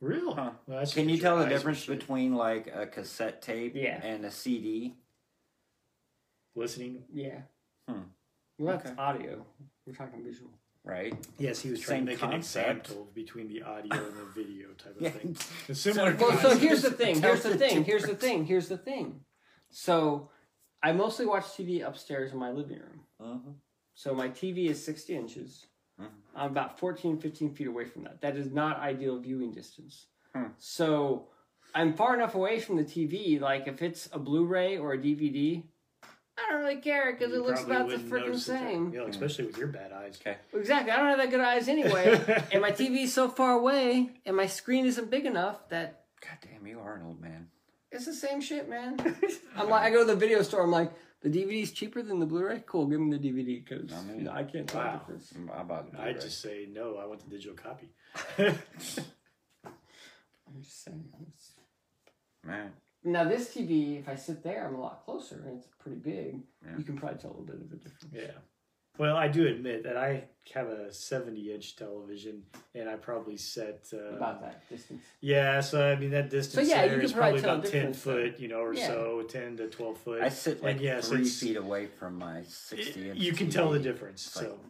Real? 0.00 0.34
Huh. 0.34 0.50
Well, 0.66 0.84
Can 0.86 1.08
you 1.08 1.18
tell 1.18 1.38
the 1.38 1.46
difference 1.46 1.86
between 1.86 2.34
like 2.34 2.66
a 2.74 2.86
cassette 2.86 3.40
tape 3.42 3.72
Yeah. 3.74 4.00
and 4.04 4.24
a 4.24 4.30
CD? 4.30 4.96
listening? 6.56 7.02
Yeah. 7.12 7.40
Hmm. 7.88 8.02
Well, 8.58 8.76
that's 8.76 8.90
Okay. 8.90 9.00
audio. 9.00 9.44
We're 9.86 9.94
talking 9.94 10.22
visual. 10.24 10.50
Right? 10.84 11.14
Yes, 11.38 11.60
he 11.60 11.70
was 11.70 11.80
trying 11.80 12.00
Same 12.00 12.06
to 12.06 12.12
make 12.12 12.18
concept. 12.20 12.66
an 12.66 12.72
example 12.76 13.08
between 13.14 13.48
the 13.48 13.62
audio 13.62 13.92
and 14.06 14.16
the 14.18 14.24
video 14.34 14.68
type 14.76 14.96
of 14.96 15.02
Yeah. 15.02 15.10
thing. 15.10 15.36
A 15.68 15.74
similar 15.74 16.14
Well, 16.14 16.32
so 16.32 16.36
concept. 16.40 16.60
here's 16.60 16.82
the 16.82 16.90
thing. 16.90 17.22
Here's 17.22 17.42
the 17.42 17.50
the 17.50 17.56
thing. 17.58 17.84
Here's 17.84 18.02
the 18.04 18.14
thing. 18.14 18.44
Here's 18.44 18.68
the 18.68 18.76
thing. 18.78 19.20
So, 19.70 20.30
I 20.82 20.92
mostly 20.92 21.24
watch 21.26 21.44
TV 21.44 21.86
upstairs 21.86 22.32
in 22.32 22.38
my 22.38 22.50
living 22.50 22.78
room. 22.80 23.00
Mm-hmm. 23.20 23.50
So 23.94 24.14
my 24.14 24.28
TV 24.28 24.68
is 24.68 24.84
60 24.84 25.16
inches. 25.16 25.66
Mhm. 25.98 26.08
I'm 26.34 26.50
about 26.50 26.78
14, 26.78 27.18
15 27.18 27.54
feet 27.54 27.66
away 27.68 27.84
from 27.86 28.02
that. 28.04 28.20
That 28.20 28.36
is 28.36 28.52
not 28.52 28.78
ideal 28.80 29.18
viewing 29.20 29.52
distance. 29.52 30.06
Hmm. 30.34 30.48
So 30.58 31.28
I'm 31.74 31.94
far 31.94 32.14
enough 32.14 32.34
away 32.34 32.58
from 32.60 32.76
the 32.76 32.84
TV. 32.84 33.40
Like 33.40 33.66
if 33.68 33.80
it's 33.80 34.08
a 34.12 34.18
Blu-ray 34.18 34.76
or 34.76 34.92
a 34.94 34.98
DVD, 34.98 35.62
I 36.36 36.50
don't 36.50 36.62
really 36.62 36.80
care 36.80 37.12
because 37.12 37.32
it 37.32 37.40
looks 37.40 37.62
about 37.62 37.88
the 37.88 37.96
freaking 37.96 38.26
notice 38.26 38.48
it, 38.48 38.58
same. 38.58 38.92
You 38.92 39.00
know, 39.00 39.06
especially 39.06 39.46
with 39.46 39.56
your 39.56 39.68
bad 39.68 39.92
eyes. 39.92 40.18
Okay. 40.20 40.36
Exactly. 40.52 40.90
I 40.90 40.96
don't 40.96 41.08
have 41.08 41.18
that 41.18 41.30
good 41.30 41.40
eyes 41.40 41.68
anyway, 41.68 42.44
and 42.52 42.60
my 42.60 42.72
TV's 42.72 43.12
so 43.12 43.28
far 43.28 43.52
away, 43.52 44.10
and 44.26 44.36
my 44.36 44.46
screen 44.46 44.84
isn't 44.86 45.10
big 45.10 45.26
enough 45.26 45.68
that 45.68 46.04
God 46.20 46.38
damn, 46.42 46.66
you 46.66 46.80
are 46.80 46.96
an 46.96 47.02
old 47.06 47.20
man. 47.20 47.48
it's 47.92 48.06
the 48.06 48.14
same 48.14 48.40
shit, 48.40 48.68
man. 48.68 48.96
I'm 49.56 49.68
like, 49.68 49.82
I 49.82 49.90
go 49.90 50.00
to 50.00 50.04
the 50.06 50.16
video 50.16 50.42
store. 50.42 50.62
I'm 50.62 50.70
like, 50.70 50.92
the 51.22 51.28
DVD's 51.28 51.70
cheaper 51.70 52.02
than 52.02 52.18
the 52.18 52.26
Blu-ray. 52.26 52.64
Cool, 52.66 52.86
give 52.86 53.00
me 53.00 53.16
the 53.16 53.28
DVD 53.28 53.64
because 53.64 53.92
I 53.92 54.02
mean, 54.02 54.28
I 54.28 54.42
can't 54.42 54.68
tell 54.68 54.80
the 54.80 54.86
wow. 54.86 54.92
difference. 54.98 55.32
I 55.54 55.62
bought 55.62 55.92
the 55.92 55.98
I 55.98 56.12
Blu-ray. 56.12 56.20
just 56.20 56.40
say 56.40 56.66
no. 56.70 56.96
I 56.96 57.06
want 57.06 57.20
the 57.20 57.30
digital 57.30 57.56
copy. 57.56 57.90
I'm 58.38 58.58
just 60.62 60.84
saying. 60.84 61.04
Man. 62.44 62.72
Now 63.04 63.24
this 63.24 63.54
TV, 63.54 63.98
if 64.00 64.08
I 64.08 64.14
sit 64.14 64.42
there, 64.42 64.66
I'm 64.66 64.74
a 64.74 64.80
lot 64.80 65.04
closer, 65.04 65.42
and 65.46 65.58
it's 65.58 65.68
pretty 65.78 65.98
big. 65.98 66.40
Yeah. 66.64 66.78
You 66.78 66.84
can 66.84 66.96
probably 66.96 67.18
tell 67.18 67.30
a 67.30 67.36
little 67.38 67.44
bit 67.46 67.56
of 67.56 67.72
a 67.72 67.76
difference. 67.76 68.06
yeah. 68.12 68.30
Well, 68.96 69.16
I 69.16 69.26
do 69.26 69.46
admit 69.48 69.82
that 69.82 69.96
I 69.96 70.22
have 70.54 70.68
a 70.68 70.92
70 70.92 71.52
inch 71.52 71.74
television, 71.74 72.44
and 72.76 72.88
I 72.88 72.94
probably 72.94 73.36
set. 73.36 73.88
Uh, 73.92 74.14
About 74.16 74.40
that 74.40 74.68
distance. 74.70 75.02
Yeah, 75.20 75.60
so 75.60 75.84
I 75.84 75.96
mean 75.96 76.10
that 76.10 76.30
distance 76.30 76.68
yeah, 76.68 76.84
you 76.84 76.90
there 76.90 76.98
can 76.98 77.04
is 77.06 77.12
probably 77.12 77.40
probably 77.42 77.60
about 77.70 77.72
10 77.72 77.92
foot, 77.92 78.38
you 78.38 78.46
know, 78.48 78.60
or 78.60 78.72
Yeah. 78.72 78.86
so, 78.86 79.22
10 79.28 79.56
to 79.56 79.68
12 79.68 79.98
foot. 79.98 80.22
I 80.22 80.28
sit 80.28 80.62
like 80.62 80.76
And 80.76 80.80
yes, 80.80 81.08
three 81.08 81.22
it's- 81.22 81.40
feet 81.40 81.56
away 81.56 81.86
from 81.88 82.16
my 82.18 82.44
60 82.44 83.10
inch 83.10 83.18
you 83.18 83.32
can 83.32 83.50
tell 83.50 83.70
the 83.70 83.80
difference. 83.80 84.24
It's 84.26 84.34
so, 84.34 84.46
Cool. 84.46 84.60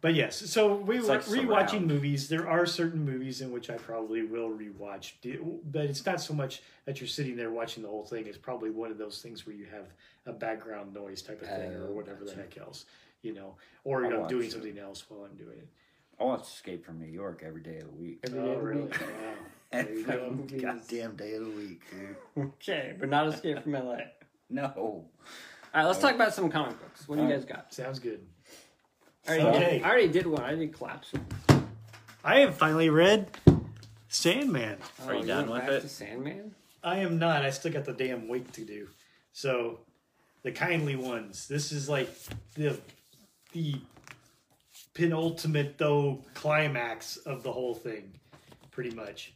But 0.00 0.14
yes, 0.14 0.36
so 0.36 0.74
we 0.76 0.98
It's 0.98 1.08
like 1.08 1.24
rewatching 1.24 1.70
surround. 1.70 1.86
movies. 1.88 2.28
There 2.28 2.48
are 2.48 2.66
certain 2.66 3.04
movies 3.04 3.40
in 3.40 3.50
which 3.50 3.68
I 3.70 3.74
probably 3.76 4.22
will 4.22 4.50
rewatch, 4.50 5.12
Do- 5.20 5.60
but 5.64 5.86
it's 5.86 6.04
not 6.06 6.20
so 6.20 6.34
much 6.34 6.62
that 6.84 7.00
you're 7.00 7.08
sitting 7.08 7.36
there 7.36 7.50
watching 7.50 7.82
the 7.82 7.88
whole 7.88 8.04
thing. 8.04 8.26
It's 8.26 8.38
probably 8.38 8.70
one 8.70 8.90
of 8.90 8.98
those 8.98 9.20
things 9.22 9.46
where 9.46 9.56
you 9.56 9.66
have 9.66 9.86
a 10.26 10.32
background 10.32 10.94
noise 10.94 11.22
type 11.22 11.42
of 11.42 11.48
thing, 11.48 11.72
or 11.72 11.88
Oh, 11.88 11.92
whatever 11.92 12.24
the 12.24 12.34
heck 12.34 12.56
else, 12.58 12.84
you 13.22 13.34
know, 13.34 13.56
or 13.84 14.06
I'll 14.06 14.22
I'm 14.22 14.28
doing 14.28 14.46
it. 14.46 14.52
something 14.52 14.78
else 14.78 15.04
while 15.08 15.24
I'm 15.24 15.36
doing 15.36 15.58
it. 15.58 15.68
I 16.20 16.24
watch 16.24 16.42
Escape 16.48 16.84
from 16.84 16.98
New 16.98 17.06
York 17.06 17.42
every 17.46 17.62
day 17.62 17.78
of 17.78 17.84
the 17.84 17.90
week. 18.02 18.18
Every 18.24 18.40
oh, 18.40 18.42
day 18.44 18.48
oh, 18.48 18.52
of 18.54 18.58
the 18.60 18.64
really? 18.66 18.82
week. 18.82 19.00
Wow. 19.00 19.06
There 19.70 19.82
you 19.92 20.00
Every 20.00 20.02
go. 20.02 20.30
Goddamn 20.62 21.16
day 21.16 21.34
of 21.34 21.44
the 21.44 21.50
week, 21.50 21.82
dude. 21.90 22.46
Okay, 22.54 22.94
but 22.98 23.10
not 23.10 23.26
Escape 23.28 23.62
from 23.62 23.72
LA. 23.72 23.96
No. 24.50 24.72
All 24.74 25.04
right, 25.74 25.84
let's 25.84 25.98
talk 25.98 26.14
about 26.14 26.32
some 26.32 26.50
comic 26.50 26.80
books. 26.80 27.06
What 27.06 27.16
do 27.16 27.22
you 27.24 27.28
guys 27.28 27.44
got? 27.44 27.72
Sounds 27.74 27.98
good. 27.98 28.24
I 29.28 29.38
already, 29.40 29.48
Okay. 29.64 29.70
did, 29.78 29.82
I 29.82 29.88
already 29.90 30.08
did 30.08 30.26
one. 30.26 30.42
I 30.42 30.54
did 30.54 30.72
Collapser. 30.72 31.20
I 32.24 32.40
have 32.40 32.56
finally 32.56 32.88
read 32.90 33.28
Sandman. 34.08 34.78
Are 35.06 35.14
you 35.14 35.20
Oh, 35.22 35.26
done 35.26 35.50
went 35.50 35.50
with 35.50 35.60
back 35.62 35.70
it? 35.70 35.80
To 35.82 35.88
Sandman. 35.88 36.54
I 36.82 36.98
am 36.98 37.18
not. 37.18 37.44
I 37.44 37.50
still 37.50 37.72
got 37.72 37.84
the 37.84 37.92
damn 37.92 38.28
wake 38.28 38.50
to 38.52 38.64
do. 38.64 38.88
So, 39.32 39.80
the 40.42 40.52
kindly 40.52 40.96
ones. 40.96 41.46
This 41.48 41.72
is 41.72 41.88
like 41.88 42.08
the 42.54 42.78
the 43.52 43.76
penultimate 44.94 45.78
though 45.78 46.24
climax 46.34 47.16
of 47.18 47.42
the 47.42 47.52
whole 47.52 47.74
thing, 47.74 48.12
pretty 48.70 48.90
much. 48.94 49.32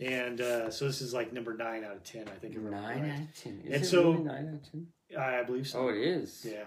And 0.00 0.40
uh, 0.40 0.70
so 0.70 0.86
this 0.86 1.00
is 1.00 1.14
like 1.14 1.32
number 1.32 1.56
nine 1.56 1.84
out 1.84 1.92
of 1.92 2.04
ten. 2.04 2.26
I 2.28 2.38
think. 2.38 2.56
if 2.56 2.62
Nine 2.62 2.72
right. 2.72 3.10
out 3.12 3.20
of 3.20 3.40
ten. 3.42 3.60
Is 3.64 3.72
And 3.72 3.82
it 3.82 3.86
so- 3.86 4.10
really 4.12 4.24
nine 4.24 4.48
out 4.48 4.54
of 4.54 4.70
ten? 4.70 4.86
I 5.18 5.42
believe 5.44 5.68
so. 5.68 5.80
Oh, 5.80 5.88
it 5.88 5.98
is. 5.98 6.44
Yeah. 6.48 6.64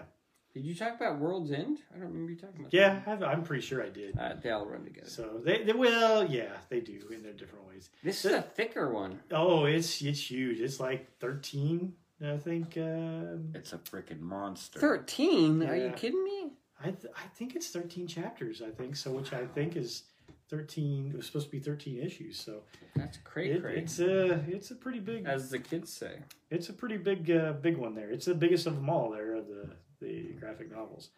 Did 0.58 0.66
you 0.66 0.74
talk 0.74 0.96
about 0.96 1.20
World's 1.20 1.52
End? 1.52 1.78
I 1.94 1.98
don't 1.98 2.08
remember 2.08 2.32
you 2.32 2.36
talking 2.36 2.58
about. 2.58 2.74
Yeah. 2.74 3.00
I've, 3.06 3.22
I'm 3.22 3.44
pretty 3.44 3.62
sure 3.62 3.80
I 3.80 3.90
did. 3.90 4.18
Uh, 4.18 4.34
they 4.42 4.50
all 4.50 4.66
run 4.66 4.82
together. 4.82 5.08
So 5.08 5.40
they, 5.44 5.62
they 5.62 5.72
well, 5.72 6.28
yeah, 6.28 6.48
they 6.68 6.80
do 6.80 6.98
in 7.12 7.22
their 7.22 7.32
different 7.32 7.68
ways. 7.68 7.90
This 8.02 8.24
is 8.24 8.32
a 8.32 8.42
thicker 8.42 8.90
one. 8.92 9.20
Oh, 9.30 9.66
it's 9.66 10.02
it's 10.02 10.28
huge. 10.28 10.58
It's 10.58 10.80
like 10.80 11.06
thirteen, 11.20 11.94
I 12.20 12.38
think. 12.38 12.76
Um, 12.76 13.52
It's 13.54 13.72
a 13.72 13.78
freaking 13.78 14.18
monster. 14.20 14.80
Thirteen? 14.80 15.62
Are 15.62 15.76
you 15.76 15.90
kidding 15.90 16.24
me? 16.24 16.50
I 16.80 16.90
th- 16.90 17.12
I 17.16 17.28
think 17.36 17.54
it's 17.54 17.68
thirteen 17.68 18.08
chapters. 18.08 18.60
I 18.60 18.70
think 18.70 18.96
so, 18.96 19.12
which 19.12 19.32
I 19.32 19.46
think 19.46 19.76
is 19.76 20.02
thirteen. 20.48 21.10
It 21.12 21.16
was 21.18 21.26
supposed 21.26 21.46
to 21.46 21.52
be 21.52 21.60
thirteen 21.60 22.00
issues. 22.00 22.36
So 22.36 22.62
That's 22.96 23.18
cray 23.18 23.50
it, 23.50 23.64
it's 23.64 24.00
a 24.00 24.40
it's 24.48 24.72
a 24.72 24.74
pretty 24.74 24.98
big 24.98 25.24
As 25.24 25.50
the 25.50 25.60
kids 25.60 25.92
say. 25.92 26.16
it's 26.50 26.68
a 26.68 26.72
pretty 26.72 26.96
big 26.96 27.30
uh, 27.30 27.52
big 27.52 27.76
one 27.76 27.94
there. 27.94 28.10
It's 28.10 28.26
the 28.26 28.34
biggest 28.34 28.66
of 28.66 28.74
them 28.74 28.90
all. 28.90 29.10
There 29.10 29.36
of 29.36 29.46
the 29.46 29.70
the 30.00 30.32
graphic 30.40 30.70
novels, 30.70 31.10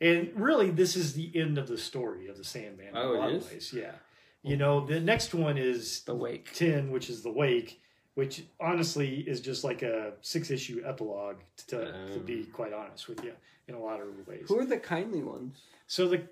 and 0.00 0.30
really 0.34 0.70
this 0.70 0.96
is 0.96 1.14
the 1.14 1.30
end 1.34 1.58
of 1.58 1.68
the 1.68 1.78
story 1.78 2.28
of 2.28 2.36
the 2.36 2.44
Sandman. 2.44 2.92
Oh, 2.94 3.12
in 3.12 3.16
a 3.16 3.20
lot 3.20 3.32
is? 3.32 3.44
of 3.44 3.52
ways. 3.52 3.72
Yeah. 3.74 3.92
You 4.42 4.56
know 4.56 4.86
the 4.86 5.00
next 5.00 5.34
one 5.34 5.58
is 5.58 6.00
The 6.02 6.14
Wake. 6.14 6.52
10, 6.54 6.90
which 6.92 7.10
is 7.10 7.22
The 7.22 7.32
Wake, 7.32 7.80
which 8.14 8.44
honestly 8.60 9.16
is 9.26 9.40
just 9.40 9.64
like 9.64 9.82
a 9.82 10.12
six 10.20 10.50
issue 10.50 10.80
epilogue, 10.86 11.38
to, 11.66 11.76
to 11.76 12.14
Um. 12.14 12.22
be 12.24 12.44
quite 12.44 12.72
honest 12.72 13.08
with 13.08 13.22
you, 13.24 13.32
in 13.66 13.74
a 13.74 13.80
lot 13.80 14.00
of 14.00 14.26
ways. 14.28 14.44
Who 14.48 14.58
are 14.60 14.64
the 14.64 14.78
kindly 14.78 15.22
ones? 15.22 15.60
So, 15.88 16.06
the 16.08 16.22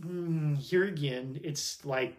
mm, 0.00 0.56
here 0.58 0.84
again, 0.84 1.38
it's 1.44 1.84
like 1.84 2.16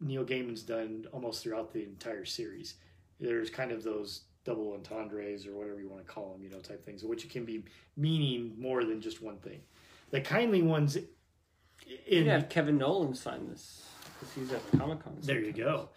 Neil 0.00 0.24
Gaiman's 0.24 0.62
done 0.62 1.06
almost 1.12 1.42
throughout 1.42 1.72
the 1.72 1.82
entire 1.84 2.24
series. 2.24 2.74
There's 3.20 3.50
kind 3.50 3.72
of 3.72 3.82
those 3.84 4.22
double 4.48 4.72
entendres 4.72 5.46
or 5.46 5.54
whatever 5.54 5.78
you 5.78 5.90
want 5.90 6.06
to 6.06 6.10
call 6.10 6.32
them, 6.32 6.42
you 6.42 6.48
know, 6.48 6.58
type 6.58 6.82
things, 6.82 7.04
which 7.04 7.28
can 7.28 7.44
be 7.44 7.62
meaning 7.98 8.54
more 8.58 8.82
than 8.82 8.98
just 8.98 9.22
one 9.22 9.36
thing. 9.36 9.60
The 10.10 10.22
kindly 10.22 10.62
ones, 10.62 10.96
You 11.86 11.98
in 12.06 12.24
could 12.24 12.32
have 12.32 12.48
Kevin 12.48 12.78
Nowlan 12.78 13.14
sign 13.14 13.46
this 13.46 13.86
because 14.14 14.34
he's 14.34 14.50
at 14.50 14.62
Comic 14.78 15.04
Con. 15.04 15.18
There 15.20 15.38
you 15.38 15.52
go. 15.52 15.90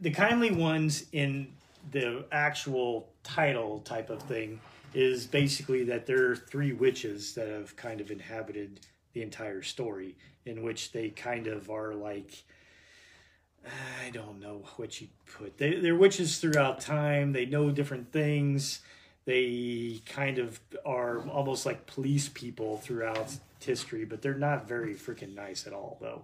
The 0.00 0.10
kindly 0.10 0.50
ones 0.50 1.04
in 1.12 1.48
the 1.90 2.24
actual 2.32 3.12
title 3.22 3.80
type 3.80 4.08
of 4.08 4.22
thing 4.22 4.60
is 4.94 5.26
basically 5.26 5.84
that 5.84 6.06
there 6.06 6.30
are 6.30 6.36
three 6.36 6.72
witches 6.72 7.34
that 7.34 7.48
have 7.48 7.76
kind 7.76 8.00
of 8.00 8.10
inhabited 8.10 8.80
the 9.12 9.20
entire 9.20 9.60
story, 9.60 10.16
in 10.46 10.62
which 10.62 10.92
they 10.92 11.10
kind 11.10 11.46
of 11.46 11.68
are 11.68 11.94
like. 11.94 12.44
I 13.66 14.10
don't 14.10 14.40
know 14.40 14.64
what 14.76 15.00
you 15.00 15.08
put. 15.36 15.58
They, 15.58 15.74
they're 15.76 15.94
witches 15.94 16.38
throughout 16.38 16.80
time. 16.80 17.32
They 17.32 17.46
know 17.46 17.70
different 17.70 18.12
things. 18.12 18.80
They 19.24 20.00
kind 20.06 20.38
of 20.38 20.60
are 20.86 21.26
almost 21.28 21.66
like 21.66 21.86
police 21.86 22.28
people 22.28 22.78
throughout 22.78 23.36
history, 23.62 24.04
but 24.04 24.22
they're 24.22 24.34
not 24.34 24.66
very 24.66 24.94
freaking 24.94 25.34
nice 25.34 25.66
at 25.66 25.72
all, 25.72 25.98
though. 26.00 26.22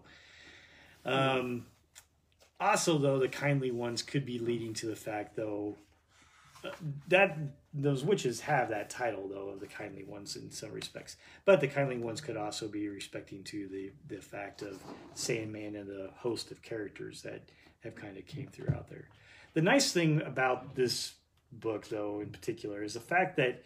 Um, 1.05 1.67
also, 2.59 2.97
though, 2.97 3.19
the 3.19 3.29
kindly 3.29 3.71
ones 3.71 4.03
could 4.03 4.25
be 4.25 4.39
leading 4.39 4.73
to 4.75 4.87
the 4.87 4.97
fact, 4.97 5.37
though, 5.37 5.77
that 7.09 7.37
those 7.73 8.05
witches 8.05 8.41
have 8.41 8.69
that 8.69 8.91
title, 8.91 9.29
though, 9.29 9.49
of 9.49 9.61
the 9.61 9.67
kindly 9.67 10.05
ones 10.05 10.37
in 10.37 10.51
some 10.51 10.73
respects. 10.73 11.17
But 11.45 11.61
the 11.61 11.69
kindly 11.69 11.99
ones 11.99 12.21
could 12.21 12.37
also 12.37 12.69
be 12.69 12.89
respecting 12.89 13.43
to 13.45 13.69
the 13.69 13.93
the 14.09 14.23
fact 14.23 14.63
of 14.63 14.83
Sandman 15.15 15.77
and 15.77 15.89
the 15.89 16.11
host 16.17 16.51
of 16.51 16.63
characters 16.63 17.23
that 17.23 17.43
have 17.81 17.95
kind 17.95 18.17
of 18.17 18.27
came 18.27 18.47
throughout 18.47 18.89
there. 18.89 19.09
The 19.55 19.63
nice 19.63 19.93
thing 19.93 20.23
about 20.23 20.75
this 20.75 21.15
book, 21.53 21.89
though, 21.89 22.21
in 22.21 22.31
particular, 22.31 22.83
is 22.83 22.95
the 22.95 23.01
fact 23.01 23.37
that 23.37 23.63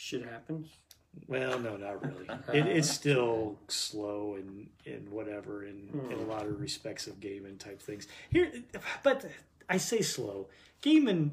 Shit 0.00 0.24
happens. 0.24 0.78
well, 1.26 1.58
no, 1.58 1.76
not 1.76 2.02
really. 2.02 2.26
It, 2.54 2.66
it's 2.66 2.88
still 2.88 3.58
slow 3.68 4.36
and 4.36 4.68
and 4.86 5.10
whatever 5.10 5.64
in, 5.64 5.90
in 6.10 6.12
a 6.12 6.22
hmm. 6.22 6.30
lot 6.30 6.46
of 6.46 6.58
respects 6.58 7.06
of 7.06 7.20
Gaiman 7.20 7.58
type 7.58 7.82
things. 7.82 8.08
Here, 8.30 8.50
but 9.02 9.26
I 9.68 9.76
say 9.76 10.00
slow. 10.00 10.48
Gaiman, 10.80 11.32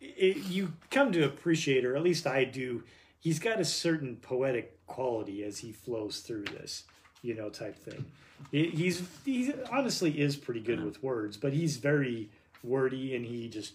it, 0.00 0.36
you 0.46 0.72
come 0.90 1.12
to 1.12 1.24
appreciate, 1.24 1.84
or 1.84 1.96
at 1.96 2.02
least 2.02 2.26
I 2.26 2.44
do. 2.44 2.82
He's 3.20 3.38
got 3.38 3.60
a 3.60 3.64
certain 3.64 4.16
poetic 4.16 4.86
quality 4.86 5.44
as 5.44 5.58
he 5.58 5.72
flows 5.72 6.20
through 6.20 6.44
this, 6.44 6.84
you 7.22 7.34
know, 7.34 7.48
type 7.48 7.76
thing. 7.76 8.04
He's 8.52 9.02
he 9.24 9.52
honestly 9.70 10.20
is 10.20 10.36
pretty 10.36 10.60
good 10.60 10.84
with 10.84 11.02
words, 11.02 11.36
but 11.36 11.52
he's 11.52 11.76
very 11.76 12.30
wordy 12.62 13.16
and 13.16 13.24
he 13.24 13.48
just 13.48 13.74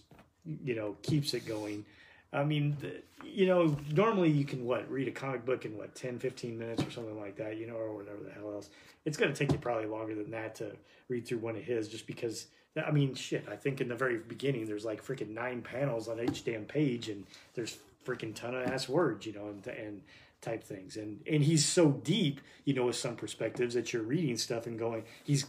you 0.64 0.74
know 0.74 0.96
keeps 1.02 1.34
it 1.34 1.46
going. 1.46 1.84
I 2.32 2.42
mean, 2.42 2.76
the, 2.80 3.02
you 3.24 3.46
know, 3.46 3.76
normally 3.92 4.30
you 4.30 4.44
can 4.44 4.64
what 4.64 4.90
read 4.90 5.06
a 5.06 5.12
comic 5.12 5.44
book 5.44 5.64
in 5.64 5.78
what 5.78 5.94
10, 5.94 6.18
15 6.18 6.58
minutes 6.58 6.82
or 6.82 6.90
something 6.90 7.18
like 7.18 7.36
that, 7.36 7.58
you 7.58 7.66
know, 7.68 7.76
or 7.76 7.94
whatever 7.94 8.24
the 8.24 8.32
hell 8.32 8.52
else. 8.52 8.70
It's 9.04 9.16
going 9.16 9.32
to 9.32 9.38
take 9.38 9.52
you 9.52 9.58
probably 9.58 9.86
longer 9.86 10.16
than 10.16 10.32
that 10.32 10.56
to 10.56 10.72
read 11.08 11.26
through 11.26 11.38
one 11.38 11.56
of 11.56 11.62
his, 11.62 11.88
just 11.88 12.06
because. 12.06 12.46
I 12.76 12.90
mean, 12.90 13.14
shit. 13.14 13.46
I 13.50 13.56
think 13.56 13.80
in 13.80 13.88
the 13.88 13.94
very 13.94 14.18
beginning, 14.18 14.66
there's 14.66 14.84
like 14.84 15.04
freaking 15.04 15.30
nine 15.30 15.62
panels 15.62 16.08
on 16.08 16.20
each 16.20 16.44
damn 16.44 16.64
page, 16.64 17.08
and 17.08 17.24
there's 17.54 17.78
freaking 18.04 18.34
ton 18.34 18.54
of 18.54 18.66
ass 18.66 18.88
words, 18.88 19.26
you 19.26 19.32
know, 19.32 19.48
and 19.48 19.66
and 19.66 20.02
type 20.40 20.62
things. 20.62 20.96
And 20.96 21.20
and 21.30 21.42
he's 21.42 21.64
so 21.64 21.90
deep, 21.90 22.40
you 22.64 22.74
know, 22.74 22.86
with 22.86 22.96
some 22.96 23.16
perspectives 23.16 23.74
that 23.74 23.92
you're 23.92 24.02
reading 24.02 24.36
stuff 24.36 24.66
and 24.66 24.78
going, 24.78 25.04
he's 25.22 25.46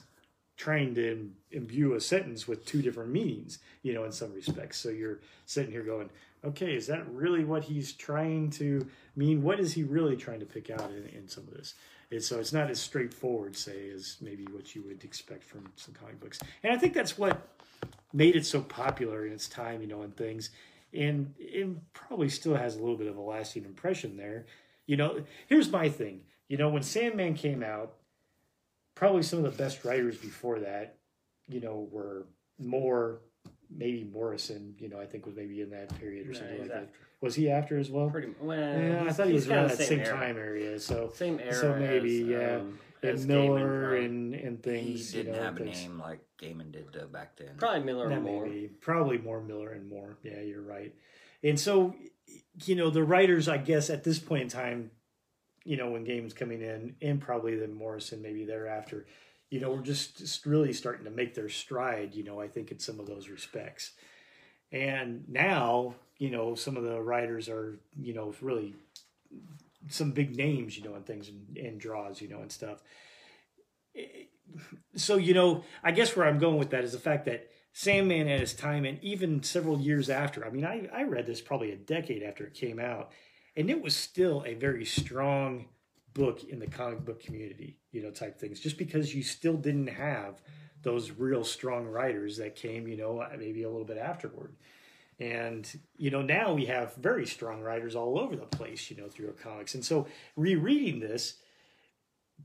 trying 0.58 0.96
to 0.96 1.12
im- 1.12 1.36
imbue 1.52 1.96
a 1.96 2.02
sentence 2.02 2.48
with 2.48 2.66
two 2.66 2.82
different 2.82 3.12
meanings, 3.12 3.60
you 3.84 3.94
know, 3.94 4.06
in 4.06 4.12
some 4.12 4.34
respects. 4.34 4.78
So 4.78 4.90
you're 4.90 5.20
sitting 5.46 5.72
here 5.72 5.84
going, 5.84 6.10
okay, 6.46 6.76
is 6.76 6.88
that 6.88 7.06
really 7.12 7.44
what 7.44 7.64
he's 7.64 7.92
trying 7.92 8.52
to 8.52 8.88
mean? 9.16 9.44
What 9.44 9.60
is 9.60 9.74
he 9.74 9.84
really 9.84 10.16
trying 10.16 10.40
to 10.40 10.46
pick 10.46 10.70
out 10.70 10.92
in, 10.92 11.08
in 11.18 11.28
some 11.28 11.46
of 11.48 11.54
this? 11.54 11.76
And 12.12 12.24
so 12.24 12.40
it's 12.40 12.54
not 12.54 12.70
as 12.70 12.80
straightforward, 12.80 13.56
say, 13.56 13.90
as 13.90 14.18
maybe 14.22 14.46
what 14.52 14.76
you 14.76 14.84
would 14.84 15.04
expect 15.04 15.44
from 15.44 15.66
some 15.76 15.94
comic 15.94 16.20
books. 16.20 16.40
And 16.64 16.72
I 16.72 16.78
think 16.78 16.94
that's 16.94 17.18
what 17.18 17.48
made 18.14 18.36
it 18.36 18.46
so 18.46 18.62
popular 18.62 19.26
in 19.26 19.34
its 19.34 19.48
time, 19.48 19.82
you 19.82 19.88
know, 19.88 20.02
and 20.02 20.16
things. 20.16 20.52
And 20.94 21.34
it 21.38 21.68
probably 21.94 22.30
still 22.30 22.56
has 22.56 22.76
a 22.76 22.80
little 22.80 22.96
bit 22.96 23.08
of 23.08 23.18
a 23.18 23.22
lasting 23.22 23.66
impression 23.66 24.16
there. 24.18 24.46
You 24.86 24.98
know, 24.98 25.24
here's 25.48 25.70
my 25.70 25.90
thing. 25.90 26.22
You 26.48 26.58
know, 26.58 26.70
when 26.70 26.84
Sandman 26.84 27.34
came 27.34 27.64
out, 27.64 27.96
probably 28.94 29.24
some 29.24 29.44
of 29.44 29.46
the 29.46 29.64
best 29.64 29.84
writers 29.84 30.18
before 30.18 30.60
that, 30.60 30.98
you 31.50 31.60
know, 31.60 31.88
were 31.92 32.28
more 32.60 33.20
maybe 33.70 34.04
Morrison, 34.04 34.76
you 34.80 34.90
know, 34.90 35.00
I 35.00 35.06
think 35.06 35.26
was 35.26 35.36
maybe 35.36 35.62
in 35.62 35.70
that 35.72 35.98
period 36.00 36.28
or 36.28 36.32
Yeah, 36.32 36.40
something 36.40 36.60
like 36.60 36.70
that. 36.70 36.90
After. 37.26 37.28
Was 37.28 37.36
he 37.36 37.50
after 37.50 37.78
as 37.78 37.90
well? 37.92 38.10
Pretty 38.10 38.34
well. 38.40 38.58
yeah, 38.60 39.04
I 39.08 39.12
thought 39.12 39.28
he 39.28 39.34
was 39.34 39.48
around 39.48 39.68
kinda 39.70 39.76
that 39.78 39.88
same 39.88 40.00
era. 40.02 40.18
time 40.18 40.38
area. 40.38 40.80
So 40.80 41.12
Same 41.14 41.40
era. 41.40 41.54
So 41.54 41.76
maybe, 41.76 42.22
as, 42.22 42.28
yeah. 42.28 42.56
um, 42.58 42.80
and 43.04 43.28
Miller 43.28 43.60
Gaiman, 43.60 43.82
probably. 43.82 44.06
and 44.06 44.34
and 44.36 44.58
He 44.66 44.72
things. 44.72 45.12
didn't 45.12 45.34
you 45.34 45.40
know, 45.40 45.44
have 45.46 45.56
a 45.58 45.64
things. 45.64 45.82
name 45.82 46.00
like 46.00 46.20
Gaiman 46.42 46.72
did 46.72 46.86
though 46.94 47.08
back 47.08 47.36
then. 47.38 47.50
probably 47.58 47.84
Miller 47.84 48.10
That 48.10 48.18
or 48.18 48.22
more. 48.22 48.46
maybe 48.46 48.68
probably 48.82 49.18
more 49.20 49.42
Miller 49.42 49.72
and 49.72 49.88
Moore. 49.90 50.18
Yeah, 50.24 50.40
you're 50.42 50.62
right. 50.62 50.94
And 51.44 51.60
so, 51.60 51.94
you 52.66 52.76
know, 52.76 52.90
the 52.90 53.04
writers, 53.04 53.48
I 53.48 53.58
guess, 53.58 53.90
at 53.90 54.04
this 54.04 54.18
point 54.18 54.44
in 54.44 54.50
time, 54.50 54.92
you 55.64 55.78
know, 55.78 55.92
when 55.92 56.06
Gaiman's 56.06 56.34
coming 56.34 56.62
in, 56.62 56.96
and 57.02 57.22
probably 57.22 57.56
then 57.56 57.74
Morrison 57.74 58.22
maybe 58.22 58.46
thereafter, 58.46 59.06
you 59.52 59.60
know, 59.60 59.70
we're 59.72 59.82
just, 59.82 60.18
just 60.18 60.46
really 60.48 60.74
starting 60.74 61.06
to 61.06 61.12
make 61.12 61.36
their 61.36 61.50
stride. 61.50 62.16
You 62.16 62.24
know, 62.24 62.40
I 62.42 62.48
think 62.48 62.72
in 62.72 62.80
some 62.80 63.00
of 63.00 63.06
those 63.06 63.30
respects. 63.30 63.92
And 64.72 65.26
now, 65.30 65.96
you 66.18 66.30
know, 66.30 66.56
some 66.56 66.78
of 66.78 66.84
the 66.84 67.02
writers 67.02 67.50
are, 67.50 67.80
you 67.98 68.14
know, 68.14 68.34
really 68.42 68.74
some 69.90 70.12
big 70.12 70.36
names, 70.36 70.78
you 70.78 70.84
know, 70.84 70.96
and 70.96 71.06
things 71.06 71.30
and, 71.30 71.58
and 71.58 71.80
draws, 71.80 72.22
you 72.22 72.28
know, 72.28 72.40
and 72.40 72.52
stuff. 72.52 72.82
Eh, 73.96 74.26
so, 74.96 75.18
you 75.18 75.34
know, 75.34 75.64
I 75.84 75.92
guess 75.92 76.16
where 76.16 76.28
I'm 76.28 76.40
going 76.40 76.58
with 76.58 76.70
that 76.72 76.84
is 76.84 76.94
the 76.94 77.00
fact 77.00 77.26
that 77.26 77.50
Sandman 77.74 78.30
at 78.30 78.40
his 78.40 78.54
time, 78.54 78.86
and 78.86 79.04
even 79.04 79.44
several 79.44 79.80
years 79.80 80.10
after, 80.10 80.46
I 80.46 80.50
mean, 80.50 80.66
I, 80.66 80.88
I 80.94 81.04
read 81.04 81.28
this 81.28 81.42
probably 81.42 81.72
a 81.72 81.76
decade 81.76 82.24
after 82.24 82.46
it 82.46 82.54
came 82.54 82.80
out, 82.80 83.12
and 83.58 83.70
it 83.70 83.82
was 83.82 83.96
still 83.96 84.44
a 84.46 84.54
very 84.54 84.86
strong 84.86 85.66
book 86.14 86.44
in 86.46 86.60
the 86.60 86.68
comic 86.68 87.04
book 87.04 87.22
community, 87.22 87.78
you 87.92 88.02
know, 88.02 88.12
type 88.12 88.40
things, 88.40 88.62
just 88.62 88.78
because 88.78 89.14
you 89.14 89.24
still 89.24 89.58
didn't 89.58 89.88
have 89.88 90.42
those 90.84 91.12
real 91.12 91.44
strong 91.44 91.86
writers 91.86 92.38
that 92.38 92.56
came, 92.56 92.88
you 92.88 92.96
know, 92.96 93.26
maybe 93.38 93.64
a 93.64 93.70
little 93.70 93.86
bit 93.86 93.98
afterward. 93.98 94.56
And, 95.20 95.66
you 95.98 96.12
know, 96.12 96.22
now 96.22 96.54
we 96.54 96.66
have 96.66 96.96
very 96.96 97.26
strong 97.26 97.62
writers 97.62 97.96
all 97.96 98.20
over 98.20 98.36
the 98.36 98.46
place, 98.46 98.92
you 98.92 98.98
know, 98.98 99.08
through 99.08 99.28
our 99.28 99.34
comics. 99.34 99.74
And 99.74 99.84
so 99.86 100.08
rereading 100.36 101.00
this 101.00 101.36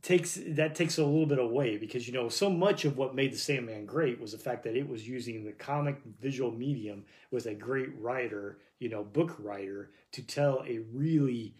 takes 0.03 0.39
that 0.47 0.77
takes 0.77 0.99
a 0.99 1.05
little 1.05 1.27
bit 1.27 1.41
away 1.41 1.77
because 1.77 2.07
you 2.07 2.13
know 2.15 2.29
so 2.29 2.49
much 2.49 2.85
of 2.85 2.97
what 2.97 3.13
made 3.15 3.33
the 3.33 3.37
Sandman 3.37 3.87
great 3.87 4.21
was 4.21 4.31
the 4.31 4.39
fact 4.39 4.63
that 4.63 4.77
it 4.77 4.89
was 4.89 5.07
using 5.09 5.45
the 5.45 5.51
comic 5.51 6.01
visual 6.21 6.53
medium 6.53 7.05
with 7.33 7.47
a 7.47 7.55
great 7.55 7.91
writer, 8.01 8.59
you 8.79 8.89
know, 8.89 9.03
book 9.03 9.35
writer 9.41 9.91
to 10.13 10.23
tell 10.23 10.63
a 10.67 10.79
really 10.93 11.57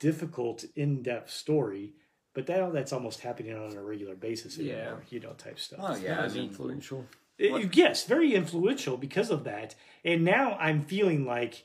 difficult, 0.00 0.64
in-depth 0.76 1.30
story. 1.30 1.92
But 2.34 2.48
now 2.48 2.70
that's 2.70 2.92
almost 2.92 3.20
happening 3.20 3.54
on 3.54 3.76
a 3.76 3.82
regular 3.82 4.14
basis 4.14 4.58
anymore, 4.58 4.78
Yeah. 4.78 4.94
you 5.10 5.20
know, 5.20 5.32
type 5.32 5.58
stuff. 5.58 5.80
Oh 5.82 5.96
yeah, 5.96 6.22
I 6.22 6.28
mean, 6.28 6.44
influential. 6.44 7.04
It- 7.38 7.76
yes, 7.76 8.04
very 8.04 8.34
influential 8.34 8.96
because 8.96 9.30
of 9.30 9.44
that. 9.44 9.74
And 10.04 10.24
now 10.24 10.56
I'm 10.58 10.82
feeling 10.82 11.24
like, 11.24 11.64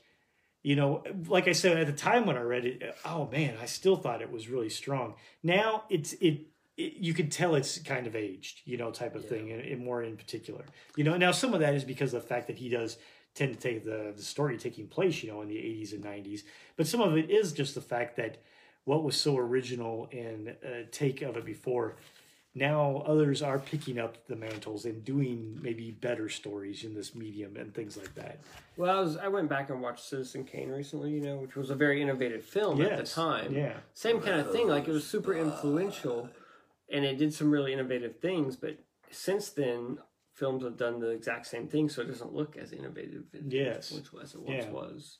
you 0.62 0.76
know, 0.76 1.02
like 1.28 1.48
I 1.48 1.52
said 1.52 1.76
at 1.76 1.86
the 1.86 1.92
time 1.92 2.26
when 2.26 2.36
I 2.36 2.42
read 2.42 2.64
it, 2.64 2.96
oh 3.04 3.28
man, 3.30 3.56
I 3.60 3.66
still 3.66 3.96
thought 3.96 4.22
it 4.22 4.30
was 4.32 4.48
really 4.48 4.70
strong. 4.70 5.14
Now 5.42 5.84
it's 5.90 6.12
it. 6.14 6.46
it 6.76 6.94
you 6.96 7.14
could 7.14 7.30
tell 7.30 7.54
it's 7.54 7.78
kind 7.78 8.06
of 8.08 8.16
aged, 8.16 8.62
you 8.64 8.76
know, 8.76 8.90
type 8.90 9.14
of 9.14 9.28
thing, 9.28 9.52
and, 9.52 9.60
and 9.60 9.84
more 9.84 10.02
in 10.02 10.16
particular. 10.16 10.64
You 10.96 11.04
know, 11.04 11.16
now 11.16 11.30
some 11.30 11.54
of 11.54 11.60
that 11.60 11.74
is 11.74 11.84
because 11.84 12.12
of 12.14 12.22
the 12.22 12.28
fact 12.28 12.48
that 12.48 12.58
he 12.58 12.68
does 12.68 12.98
tend 13.34 13.54
to 13.54 13.60
take 13.60 13.84
the 13.84 14.12
the 14.16 14.22
story 14.22 14.58
taking 14.58 14.88
place, 14.88 15.22
you 15.22 15.30
know, 15.30 15.40
in 15.42 15.48
the 15.48 15.56
80s 15.56 15.92
and 15.92 16.02
90s, 16.04 16.40
but 16.76 16.86
some 16.88 17.00
of 17.00 17.16
it 17.16 17.30
is 17.30 17.52
just 17.52 17.74
the 17.76 17.80
fact 17.80 18.16
that 18.16 18.38
what 18.84 19.04
was 19.04 19.16
so 19.16 19.38
original 19.38 20.08
and 20.12 20.48
uh, 20.48 20.82
take 20.90 21.22
of 21.22 21.36
it 21.36 21.44
before 21.44 21.96
now 22.54 23.02
others 23.06 23.42
are 23.42 23.58
picking 23.58 23.98
up 23.98 24.26
the 24.28 24.36
mantles 24.36 24.84
and 24.84 25.04
doing 25.04 25.58
maybe 25.60 25.90
better 25.90 26.28
stories 26.28 26.84
in 26.84 26.94
this 26.94 27.14
medium 27.14 27.56
and 27.56 27.74
things 27.74 27.96
like 27.96 28.14
that. 28.14 28.38
Well, 28.76 28.96
I 28.96 29.00
was 29.00 29.16
I 29.16 29.28
went 29.28 29.48
back 29.48 29.70
and 29.70 29.82
watched 29.82 30.04
Citizen 30.08 30.44
Kane 30.44 30.70
recently, 30.70 31.10
you 31.10 31.20
know, 31.20 31.36
which 31.38 31.56
was 31.56 31.70
a 31.70 31.74
very 31.74 32.00
innovative 32.00 32.44
film 32.44 32.80
at 32.82 32.96
the 32.96 33.02
time. 33.04 33.52
yeah. 33.52 33.74
Same 33.94 34.20
kind 34.20 34.40
of 34.40 34.52
thing. 34.52 34.68
Like 34.68 34.86
it 34.86 34.92
was 34.92 35.06
super 35.06 35.34
influential, 35.34 36.28
and 36.90 37.04
it 37.04 37.16
did 37.18 37.34
some 37.34 37.50
really 37.50 37.72
innovative 37.72 38.18
things. 38.20 38.56
But 38.56 38.78
since 39.10 39.48
then, 39.50 39.98
films 40.32 40.62
have 40.64 40.76
done 40.76 41.00
the 41.00 41.10
exact 41.10 41.46
same 41.46 41.66
thing, 41.68 41.88
so 41.88 42.02
it 42.02 42.06
doesn't 42.08 42.32
look 42.32 42.56
as 42.56 42.72
innovative 42.72 43.24
Yes. 43.48 43.90
as 43.92 44.34
it 44.34 44.40
once 44.40 44.64
Yeah. 44.64 44.70
was. 44.70 45.18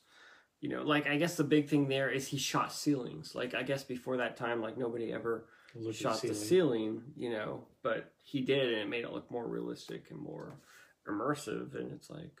You 0.61 0.69
know, 0.69 0.83
like 0.83 1.05
I 1.05 1.17
guess 1.17 1.35
the 1.35 1.43
big 1.43 1.67
thing 1.67 1.89
there 1.89 2.09
is 2.09 2.29
he 2.29 2.37
shot 2.37 2.71
ceilings. 2.71 3.35
Like 3.35 3.53
I 3.53 3.63
guess 3.63 3.83
before 3.83 4.17
that 4.17 4.35
time, 4.37 4.61
like 4.61 4.77
nobody 4.77 5.11
ever 5.11 5.45
Look 5.75 5.95
shot 5.95 6.21
the 6.21 6.33
ceiling. 6.33 6.35
ceiling, 6.35 7.01
you 7.17 7.29
know, 7.31 7.65
but 7.83 8.13
he 8.23 8.41
did, 8.41 8.73
and 8.73 8.81
it 8.81 8.89
made 8.89 9.03
it 9.03 9.11
look 9.11 9.29
more 9.29 9.45
realistic 9.47 10.05
and 10.09 10.19
more 10.19 10.57
immersive. 11.07 11.75
And 11.75 11.91
it's 11.91 12.09
like, 12.09 12.39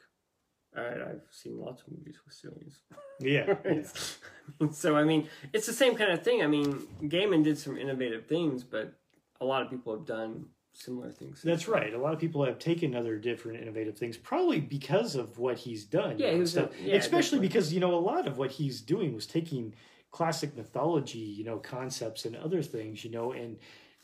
all 0.77 0.83
right, 0.83 1.01
I've 1.01 1.21
seen 1.31 1.59
lots 1.59 1.81
of 1.81 1.91
movies 1.91 2.17
with 2.25 2.33
ceilings. 2.33 2.79
Yeah, 3.19 3.55
yeah. 3.65 4.69
So 4.71 4.95
I 4.95 5.03
mean, 5.03 5.27
it's 5.53 5.65
the 5.65 5.73
same 5.73 5.95
kind 5.95 6.11
of 6.11 6.23
thing. 6.23 6.43
I 6.43 6.47
mean, 6.47 6.87
Gaiman 7.03 7.43
did 7.43 7.57
some 7.57 7.77
innovative 7.77 8.25
things, 8.25 8.63
but 8.63 8.93
a 9.41 9.45
lot 9.45 9.61
of 9.61 9.69
people 9.69 9.93
have 9.93 10.05
done 10.05 10.45
similar 10.73 11.11
things. 11.11 11.41
That's 11.41 11.67
right. 11.67 11.93
A 11.93 11.97
lot 11.97 12.13
of 12.13 12.19
people 12.19 12.43
have 12.45 12.59
taken 12.59 12.95
other 12.95 13.17
different 13.17 13.61
innovative 13.61 13.97
things, 13.97 14.17
probably 14.17 14.59
because 14.59 15.15
of 15.15 15.37
what 15.37 15.57
he's 15.57 15.83
done. 15.83 16.17
Yeah, 16.17 16.27
you 16.27 16.31
know, 16.31 16.33
he 16.33 16.39
was 16.39 16.55
yeah, 16.55 16.95
especially 16.95 17.39
definitely. 17.39 17.47
because 17.47 17.73
you 17.73 17.79
know 17.79 17.95
a 17.95 17.99
lot 17.99 18.27
of 18.27 18.37
what 18.37 18.51
he's 18.51 18.81
doing 18.81 19.13
was 19.13 19.25
taking 19.25 19.73
classic 20.15 20.55
mythology, 20.55 21.19
you 21.19 21.43
know, 21.43 21.57
concepts 21.57 22.23
and 22.23 22.37
other 22.37 22.61
things, 22.61 23.03
you 23.03 23.11
know, 23.11 23.33
and 23.33 23.57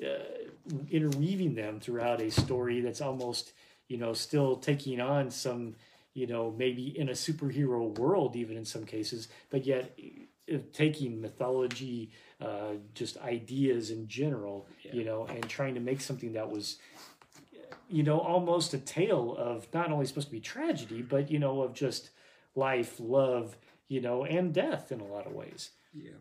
uh, 0.05 0.75
interweaving 0.89 1.55
them 1.55 1.79
throughout 1.79 2.19
a 2.19 2.29
story 2.29 2.81
that's 2.81 2.99
almost, 2.99 3.53
you 3.87 3.97
know, 3.97 4.11
still 4.11 4.57
taking 4.57 4.99
on 4.99 5.31
some, 5.31 5.73
you 6.13 6.27
know, 6.27 6.53
maybe 6.57 6.99
in 6.99 7.07
a 7.07 7.13
superhero 7.13 7.97
world, 7.97 8.35
even 8.35 8.57
in 8.57 8.65
some 8.65 8.83
cases, 8.83 9.29
but 9.49 9.65
yet 9.65 9.97
uh, 10.53 10.57
taking 10.73 11.21
mythology, 11.21 12.11
uh, 12.41 12.73
just 12.93 13.15
ideas 13.19 13.89
in 13.89 14.05
general, 14.05 14.67
you 14.91 15.05
know, 15.05 15.25
and 15.27 15.47
trying 15.47 15.75
to 15.75 15.79
make 15.79 16.01
something 16.01 16.33
that 16.33 16.51
was 16.51 16.77
you 17.87 18.03
know, 18.03 18.19
almost 18.19 18.73
a 18.73 18.79
tale 18.79 19.33
of 19.37 19.65
not 19.73 19.91
only 19.91 20.05
supposed 20.05 20.27
to 20.27 20.31
be 20.31 20.41
tragedy, 20.41 21.01
but 21.01 21.31
you 21.31 21.39
know, 21.39 21.61
of 21.61 21.73
just 21.73 22.09
life, 22.53 22.99
love, 22.99 23.55
you 23.87 24.01
know, 24.01 24.25
and 24.25 24.53
death 24.53 24.91
in 24.91 24.99
a 24.99 25.05
lot 25.05 25.25
of 25.25 25.31
ways. 25.31 25.71
Yeah. 25.93 26.11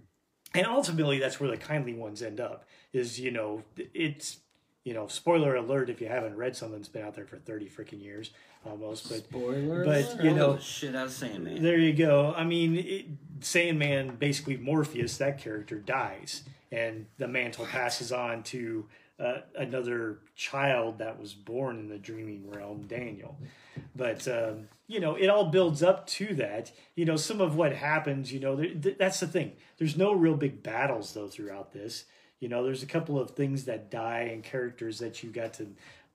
And 0.54 0.66
ultimately, 0.66 1.18
that's 1.18 1.38
where 1.38 1.50
the 1.50 1.56
kindly 1.56 1.94
ones 1.94 2.22
end 2.22 2.40
up. 2.40 2.64
Is 2.92 3.20
you 3.20 3.30
know, 3.30 3.62
it's 3.76 4.38
you 4.84 4.94
know, 4.94 5.06
spoiler 5.06 5.54
alert 5.56 5.90
if 5.90 6.00
you 6.00 6.08
haven't 6.08 6.36
read 6.36 6.56
something 6.56 6.78
that's 6.78 6.88
been 6.88 7.04
out 7.04 7.14
there 7.14 7.26
for 7.26 7.36
thirty 7.36 7.68
freaking 7.68 8.02
years 8.02 8.30
almost, 8.66 9.08
but 9.08 9.18
Spoiler. 9.24 9.84
but, 9.84 10.04
alert. 10.14 10.24
you 10.24 10.34
know- 10.34 10.52
Oh, 10.54 10.58
shit 10.58 10.94
out 10.96 11.06
of 11.06 11.12
Sandman. 11.12 11.62
there 11.62 11.78
you 11.78 11.92
go. 11.92 12.34
I 12.36 12.44
mean, 12.44 12.76
it, 12.76 13.06
Sandman, 13.40 14.16
basically 14.16 14.56
Morpheus, 14.56 15.16
that 15.18 15.38
character 15.38 15.78
dies, 15.78 16.42
and 16.72 17.06
the 17.18 17.28
mantle 17.28 17.64
passes 17.66 18.10
on 18.12 18.42
to 18.44 18.86
uh, 19.18 19.40
another 19.56 20.18
child 20.34 20.98
that 20.98 21.18
was 21.20 21.32
born 21.34 21.78
in 21.78 21.88
the 21.88 21.98
dreaming 21.98 22.50
realm, 22.50 22.86
Daniel. 22.86 23.38
But 23.94 24.26
um, 24.28 24.68
you 24.91 24.99
know, 24.99 25.14
it 25.14 25.28
all 25.28 25.45
builds 25.47 25.84
up 25.84 26.05
to 26.09 26.34
that. 26.34 26.72
You 26.97 27.05
know, 27.05 27.14
some 27.14 27.41
of 27.41 27.55
what 27.55 27.72
happens. 27.72 28.32
You 28.32 28.41
know, 28.41 28.57
there, 28.57 28.74
th- 28.74 28.99
that's 28.99 29.20
the 29.20 29.28
thing. 29.28 29.53
There's 29.78 29.97
no 29.97 30.12
real 30.12 30.34
big 30.34 30.64
battles 30.64 31.14
though 31.14 31.28
throughout 31.28 31.72
this. 31.72 32.07
You 32.41 32.49
know, 32.49 32.64
there's 32.64 32.82
a 32.82 32.86
couple 32.86 33.20
of 33.20 33.30
things 33.30 33.66
that 33.66 33.91
die 33.91 34.30
and 34.32 34.43
characters 34.43 34.99
that 34.99 35.22
you 35.22 35.30
got 35.30 35.55
to 35.55 35.68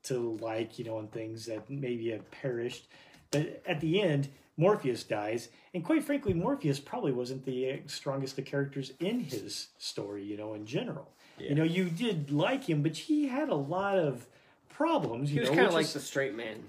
to 0.04 0.38
like. 0.42 0.78
You 0.78 0.84
know, 0.84 1.00
and 1.00 1.10
things 1.10 1.46
that 1.46 1.70
maybe 1.70 2.10
have 2.10 2.30
perished. 2.32 2.88
But 3.32 3.64
at 3.66 3.80
the 3.80 4.02
end, 4.02 4.28
Morpheus 4.58 5.04
dies, 5.04 5.48
and 5.74 5.84
quite 5.84 6.04
frankly, 6.04 6.34
Morpheus 6.34 6.82
probably 6.82 7.14
wasn't 7.14 7.46
the 7.46 7.72
uh, 7.72 7.76
strongest 7.88 8.38
of 8.38 8.44
characters 8.44 8.92
in 9.00 9.22
his 9.22 9.68
story. 9.78 10.26
You 10.26 10.36
know, 10.36 10.54
in 10.54 10.66
general. 10.66 11.10
Yeah. 11.40 11.50
You 11.50 11.56
know, 11.56 11.64
you 11.64 11.86
did 11.86 12.30
like 12.30 12.66
him, 12.66 12.84
but 12.84 12.98
he 12.98 13.30
had 13.30 13.48
a 13.48 13.56
lot 13.56 13.98
of 13.98 14.26
problems. 14.68 15.32
You 15.32 15.36
he 15.36 15.40
was 15.42 15.50
kind 15.50 15.68
of 15.68 15.74
like 15.74 15.88
the 15.88 16.00
straight 16.02 16.36
man. 16.36 16.64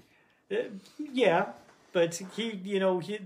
uh, 0.51 0.55
yeah, 0.97 1.47
but 1.93 2.21
he, 2.35 2.51
you 2.63 2.79
know, 2.79 2.99
he 2.99 3.19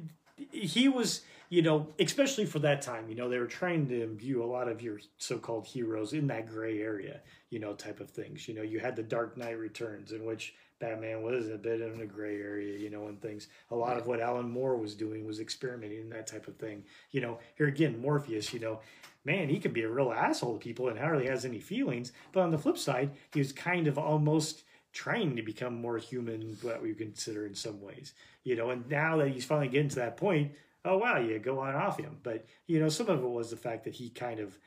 he 0.52 0.88
was, 0.88 1.22
you 1.50 1.62
know, 1.62 1.88
especially 2.00 2.46
for 2.46 2.60
that 2.60 2.82
time, 2.82 3.10
you 3.10 3.16
know, 3.16 3.30
they 3.30 3.38
were 3.40 3.46
trying 3.46 3.88
to 3.88 4.04
imbue 4.04 4.44
a 4.44 4.46
lot 4.46 4.68
of 4.68 4.82
your 4.82 5.00
so-called 5.18 5.68
heroes 5.68 6.14
in 6.14 6.28
that 6.28 6.48
gray 6.48 6.82
area, 6.82 7.22
you 7.50 7.60
know, 7.60 7.74
type 7.74 8.00
of 8.00 8.10
things. 8.10 8.48
You 8.48 8.56
know, 8.56 8.62
you 8.62 8.80
had 8.80 8.96
the 8.96 9.04
Dark 9.04 9.38
Knight 9.38 9.58
Returns, 9.58 10.12
in 10.12 10.26
which 10.26 10.56
Batman 10.80 11.22
was 11.22 11.48
a 11.48 11.58
bit 11.58 11.82
in 11.82 12.02
a 12.02 12.06
gray 12.06 12.42
area, 12.42 12.78
you 12.78 12.90
know, 12.90 13.08
and 13.08 13.22
things. 13.22 13.48
A 13.70 13.76
lot 13.76 13.98
of 13.98 14.08
what 14.08 14.20
Alan 14.20 14.50
Moore 14.50 14.78
was 14.78 14.96
doing 14.96 15.26
was 15.26 15.40
experimenting 15.40 16.02
in 16.02 16.10
that 16.10 16.28
type 16.28 16.48
of 16.48 16.56
thing. 16.58 16.84
You 17.12 17.22
know, 17.22 17.40
here 17.56 17.68
again, 17.68 18.02
Morpheus, 18.02 18.54
you 18.54 18.60
know. 18.60 18.80
Man, 19.24 19.50
he 19.50 19.60
could 19.60 19.74
be 19.74 19.84
a 19.84 19.90
real 19.90 20.12
asshole 20.12 20.54
to 20.54 20.60
people 20.60 20.88
and 20.88 20.98
hardly 20.98 21.28
has 21.28 21.46
any 21.46 21.60
feelings. 21.60 22.12
But 22.32 22.42
on 22.42 22.50
the 22.50 22.58
flip 22.58 22.80
side, 22.80 23.12
he 23.32 23.40
was 23.40 23.52
kind 23.52 23.88
of 23.88 24.00
almost 24.00 24.64
trying 24.94 25.36
to 25.36 25.42
become 25.42 25.82
more 25.82 25.98
human, 25.98 26.58
what 26.62 26.82
we 26.82 26.94
consider 26.94 27.46
in 27.46 27.56
some 27.56 27.82
ways, 27.82 28.14
you 28.44 28.56
know. 28.56 28.70
And 28.70 28.90
now 28.90 29.18
that 29.18 29.30
he's 29.30 29.46
finally 29.46 29.68
getting 29.68 29.90
to 29.90 29.96
that 29.98 30.18
point, 30.18 30.52
oh 30.86 30.98
wow, 30.98 31.18
you 31.20 31.40
go 31.40 31.60
on 31.60 31.76
off 31.76 32.00
him. 32.00 32.18
But 32.24 32.46
you 32.68 32.80
know, 32.80 32.90
some 32.90 33.10
of 33.10 33.24
it 33.24 33.30
was 33.30 33.50
the 33.50 33.58
fact 33.58 33.86
that 33.86 33.94
he 33.94 34.10
kind 34.10 34.40
of 34.40 34.58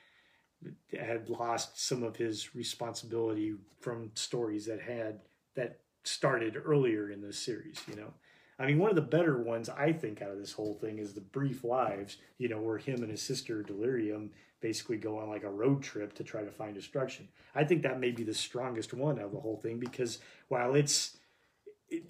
had 0.99 1.29
lost 1.29 1.87
some 1.87 2.03
of 2.03 2.17
his 2.17 2.55
responsibility 2.55 3.55
from 3.81 4.11
stories 4.15 4.67
that 4.67 4.81
had 4.81 5.21
that 5.57 5.81
started 6.05 6.57
earlier 6.63 7.11
in 7.11 7.21
this 7.21 7.39
series. 7.39 7.81
You 7.89 7.97
know, 7.97 8.15
I 8.59 8.67
mean, 8.67 8.79
one 8.79 8.91
of 8.91 8.97
the 8.97 9.03
better 9.03 9.43
ones 9.43 9.69
I 9.69 9.93
think 9.93 10.23
out 10.23 10.31
of 10.31 10.39
this 10.39 10.53
whole 10.53 10.75
thing 10.75 10.99
is 10.99 11.13
the 11.13 11.21
Brief 11.21 11.65
Lives. 11.65 12.17
You 12.39 12.49
know, 12.49 12.61
where 12.61 12.79
him 12.79 13.03
and 13.03 13.11
his 13.11 13.23
sister 13.23 13.63
Delirium 13.63 14.31
basically 14.65 14.97
go 14.97 15.19
on 15.19 15.29
like 15.29 15.45
a 15.45 15.51
road 15.51 15.83
trip 15.83 16.15
to 16.15 16.25
try 16.25 16.43
to 16.43 16.51
find 16.51 16.75
destruction. 16.75 17.29
I 17.55 17.65
think 17.65 17.83
that 17.83 18.01
may 18.01 18.13
be 18.13 18.25
the 18.25 18.33
strongest 18.33 18.95
one 18.95 19.19
of 19.19 19.31
the 19.31 19.39
whole 19.39 19.59
thing 19.59 19.79
because 19.79 20.21
while 20.49 20.75
it's 20.75 21.19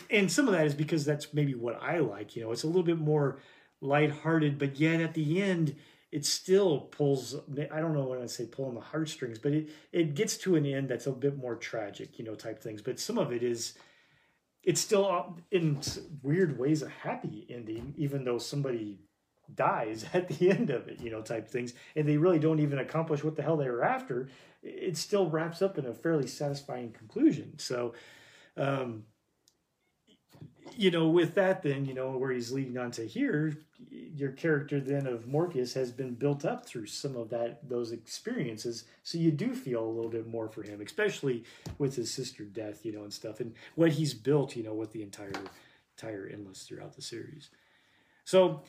and 0.08 0.30
some 0.30 0.46
of 0.46 0.54
that 0.54 0.64
is 0.64 0.72
because 0.72 1.04
that's 1.04 1.34
maybe 1.34 1.56
what 1.56 1.82
I 1.82 1.98
like, 1.98 2.36
you 2.36 2.44
know, 2.44 2.52
it's 2.52 2.62
a 2.62 2.68
little 2.68 2.84
bit 2.84 3.00
more 3.00 3.40
lighthearted, 3.80 4.56
but 4.56 4.78
yet 4.78 5.00
at 5.00 5.14
the 5.14 5.42
end 5.42 5.74
it 6.12 6.24
still 6.24 6.78
pulls 6.78 7.34
I 7.72 7.80
don't 7.80 7.92
know 7.92 8.04
when 8.04 8.22
I 8.22 8.26
say 8.26 8.46
pulling 8.46 8.76
the 8.76 8.80
heartstrings, 8.80 9.40
but 9.40 9.50
it 9.50 9.70
it 9.90 10.14
gets 10.14 10.36
to 10.38 10.54
an 10.54 10.64
end 10.64 10.88
that's 10.88 11.08
a 11.08 11.10
bit 11.12 11.36
more 11.36 11.56
tragic, 11.56 12.20
you 12.20 12.24
know, 12.24 12.36
type 12.36 12.62
things. 12.62 12.82
But 12.82 13.00
some 13.00 13.18
of 13.18 13.32
it 13.32 13.42
is 13.42 13.74
it's 14.62 14.80
still 14.80 15.36
in 15.50 15.80
weird 16.22 16.56
ways 16.56 16.82
a 16.82 16.88
happy 16.88 17.48
ending, 17.50 17.94
even 17.96 18.22
though 18.22 18.38
somebody 18.38 19.00
dies 19.54 20.04
at 20.14 20.28
the 20.28 20.50
end 20.50 20.70
of 20.70 20.88
it, 20.88 21.00
you 21.00 21.10
know, 21.10 21.22
type 21.22 21.48
things, 21.48 21.74
and 21.96 22.08
they 22.08 22.16
really 22.16 22.38
don't 22.38 22.60
even 22.60 22.78
accomplish 22.78 23.24
what 23.24 23.36
the 23.36 23.42
hell 23.42 23.56
they 23.56 23.68
were 23.68 23.84
after. 23.84 24.28
It 24.62 24.96
still 24.96 25.28
wraps 25.28 25.62
up 25.62 25.78
in 25.78 25.86
a 25.86 25.94
fairly 25.94 26.26
satisfying 26.26 26.92
conclusion. 26.92 27.58
So, 27.58 27.94
um, 28.56 29.04
you 30.76 30.90
know, 30.90 31.08
with 31.08 31.34
that, 31.34 31.62
then 31.62 31.84
you 31.84 31.94
know 31.94 32.16
where 32.16 32.32
he's 32.32 32.50
leading 32.50 32.78
on 32.78 32.90
to 32.92 33.06
here, 33.06 33.58
your 33.90 34.32
character 34.32 34.80
then 34.80 35.06
of 35.06 35.26
Morpheus 35.26 35.74
has 35.74 35.92
been 35.92 36.14
built 36.14 36.44
up 36.44 36.66
through 36.66 36.86
some 36.86 37.16
of 37.16 37.30
that 37.30 37.68
those 37.68 37.92
experiences, 37.92 38.84
so 39.02 39.18
you 39.18 39.30
do 39.30 39.54
feel 39.54 39.84
a 39.84 39.90
little 39.90 40.10
bit 40.10 40.26
more 40.26 40.48
for 40.48 40.62
him, 40.62 40.80
especially 40.80 41.44
with 41.78 41.96
his 41.96 42.10
sister 42.10 42.44
death, 42.44 42.84
you 42.84 42.92
know, 42.92 43.02
and 43.02 43.12
stuff, 43.12 43.40
and 43.40 43.54
what 43.74 43.92
he's 43.92 44.14
built, 44.14 44.56
you 44.56 44.62
know, 44.62 44.74
with 44.74 44.92
the 44.92 45.02
entire 45.02 45.32
entire 45.96 46.28
endless 46.32 46.62
throughout 46.62 46.96
the 46.96 47.02
series. 47.02 47.50
So, 48.24 48.62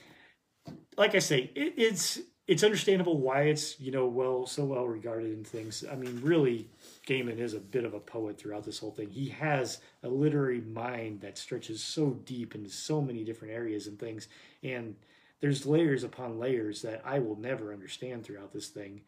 like 0.98 1.16
I 1.16 1.20
say, 1.20 1.52
it, 1.56 1.74
it's 1.78 2.20
it's 2.48 2.64
understandable 2.64 3.18
why 3.18 3.44
it's 3.44 3.80
you 3.80 3.92
know 3.92 4.06
well 4.06 4.46
so 4.46 4.66
well 4.66 4.88
regarded 4.88 5.32
in 5.32 5.44
things. 5.44 5.84
I 5.92 5.96
mean, 5.96 6.20
really, 6.22 6.70
Gaiman 7.08 7.40
is 7.40 7.54
a 7.54 7.60
bit 7.60 7.86
of 7.86 7.94
a 7.94 8.00
poet 8.00 8.38
throughout 8.38 8.64
this 8.64 8.80
whole 8.80 8.92
thing. 8.92 9.10
He 9.10 9.30
has 9.30 9.80
a 10.04 10.10
literary 10.10 10.62
mind 10.62 11.22
that 11.22 11.38
stretches 11.38 11.84
so 11.84 12.12
deep 12.26 12.56
into 12.56 12.70
so 12.70 13.02
many 13.02 13.24
different 13.24 13.54
areas 13.54 13.88
and 13.88 14.00
things, 14.00 14.28
and 14.64 14.96
there's 15.42 15.66
layers 15.66 16.04
upon 16.04 16.40
layers 16.40 16.82
that 16.84 17.02
I 17.04 17.20
will 17.20 17.36
never 17.36 17.74
understand 17.74 18.24
throughout 18.24 18.54
this 18.54 18.70
thing. 18.70 19.02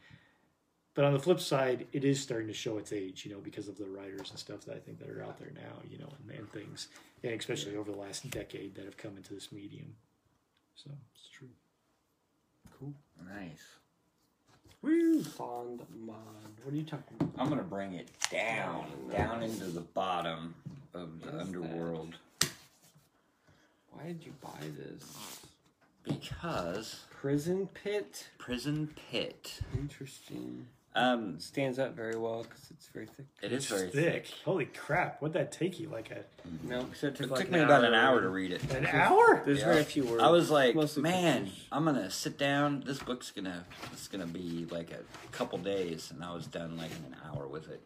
But 0.93 1.05
on 1.05 1.13
the 1.13 1.19
flip 1.19 1.39
side, 1.39 1.85
it 1.93 2.03
is 2.03 2.19
starting 2.19 2.47
to 2.47 2.53
show 2.55 2.79
its 2.79 2.91
age, 2.91 3.23
you 3.23 3.31
know, 3.31 3.39
because 3.39 3.67
of 3.67 3.77
the 3.77 3.85
writers 3.85 4.31
and 4.31 4.39
stuff 4.39 4.61
that 4.61 4.75
I 4.75 4.79
think 4.79 4.97
that 4.97 5.11
are 5.11 5.23
out 5.23 5.37
there 5.37 5.51
now, 5.53 5.83
you 5.87 5.99
know, 5.99 6.11
and, 6.19 6.39
and 6.39 6.51
things, 6.51 6.87
and 7.23 7.39
especially 7.39 7.75
over 7.75 7.91
the 7.91 7.97
last 7.99 8.27
decade 8.31 8.73
that 8.73 8.85
have 8.85 8.97
come 8.97 9.15
into 9.15 9.35
this 9.35 9.51
medium. 9.51 9.95
So 10.83 10.91
It's 11.15 11.27
true. 11.29 11.49
Cool. 12.79 12.93
Nice. 13.33 13.63
Woo! 14.83 15.23
Fond 15.23 15.81
mod. 16.05 16.15
What 16.63 16.73
are 16.73 16.77
you 16.77 16.83
talking 16.83 17.17
about? 17.19 17.31
I'm 17.37 17.49
gonna 17.49 17.63
bring 17.63 17.93
it 17.93 18.09
down, 18.29 18.85
down 19.11 19.41
into 19.43 19.65
the 19.65 19.81
bottom 19.81 20.53
of 20.93 21.19
the 21.21 21.31
What 21.31 21.33
is 21.33 21.39
that? 21.39 21.41
underworld 21.41 22.15
Why 23.91 24.03
did 24.07 24.23
you 24.23 24.33
buy 24.41 24.67
this? 24.77 25.39
because 26.03 27.01
Prison 27.09 27.67
pit. 27.73 28.27
prison 28.37 28.93
pit. 29.11 29.59
Interesting. 29.75 30.67
Um, 30.97 31.39
stands 31.39 31.77
up 31.79 31.95
very 31.95 32.15
well 32.17 32.43
because 32.43 32.71
it's 32.71 32.87
very 32.87 33.05
thick. 33.05 33.27
it 33.43 33.51
is 33.51 33.67
very 33.67 33.89
thick. 33.89 34.27
Holy 34.45 34.65
crap! 34.65 35.21
What'd 35.21 35.33
that 35.35 35.51
take 35.51 35.79
you? 35.79 35.89
Like 35.89 36.09
a 36.11 36.23
No, 36.67 36.83
because 36.83 37.03
it 37.03 37.15
took, 37.15 37.27
It 37.27 37.31
like 37.31 37.41
took 37.41 37.51
me 37.51 37.59
about 37.59 37.83
an 37.83 37.93
hour 37.93 38.19
to 38.21 38.29
read. 38.29 38.51
read 38.51 38.61
it. 38.63 38.71
an 38.75 38.85
hour? 38.91 39.43
There's 39.45 39.59
Yeah. 39.59 39.65
very 39.73 39.83
few 39.83 40.05
words. 40.05 40.23
I 40.23 40.29
was 40.29 40.49
like, 40.49 40.73
Mostly 40.75 41.03
man, 41.03 41.45
pictures. 41.45 41.67
I'm 41.71 41.85
gonna 41.85 42.09
sit 42.09 42.37
down. 42.37 42.83
This 42.85 42.99
book's 42.99 43.29
gonna 43.31 43.65
it's 43.93 44.07
gonna 44.07 44.25
be 44.27 44.65
like 44.71 44.91
a 44.91 45.01
couple 45.31 45.57
days, 45.59 46.09
and 46.11 46.23
I 46.23 46.33
was 46.33 46.47
done 46.47 46.77
like 46.77 46.91
in 46.91 47.05
an 47.13 47.15
hour 47.25 47.47
with 47.47 47.69
it. 47.69 47.81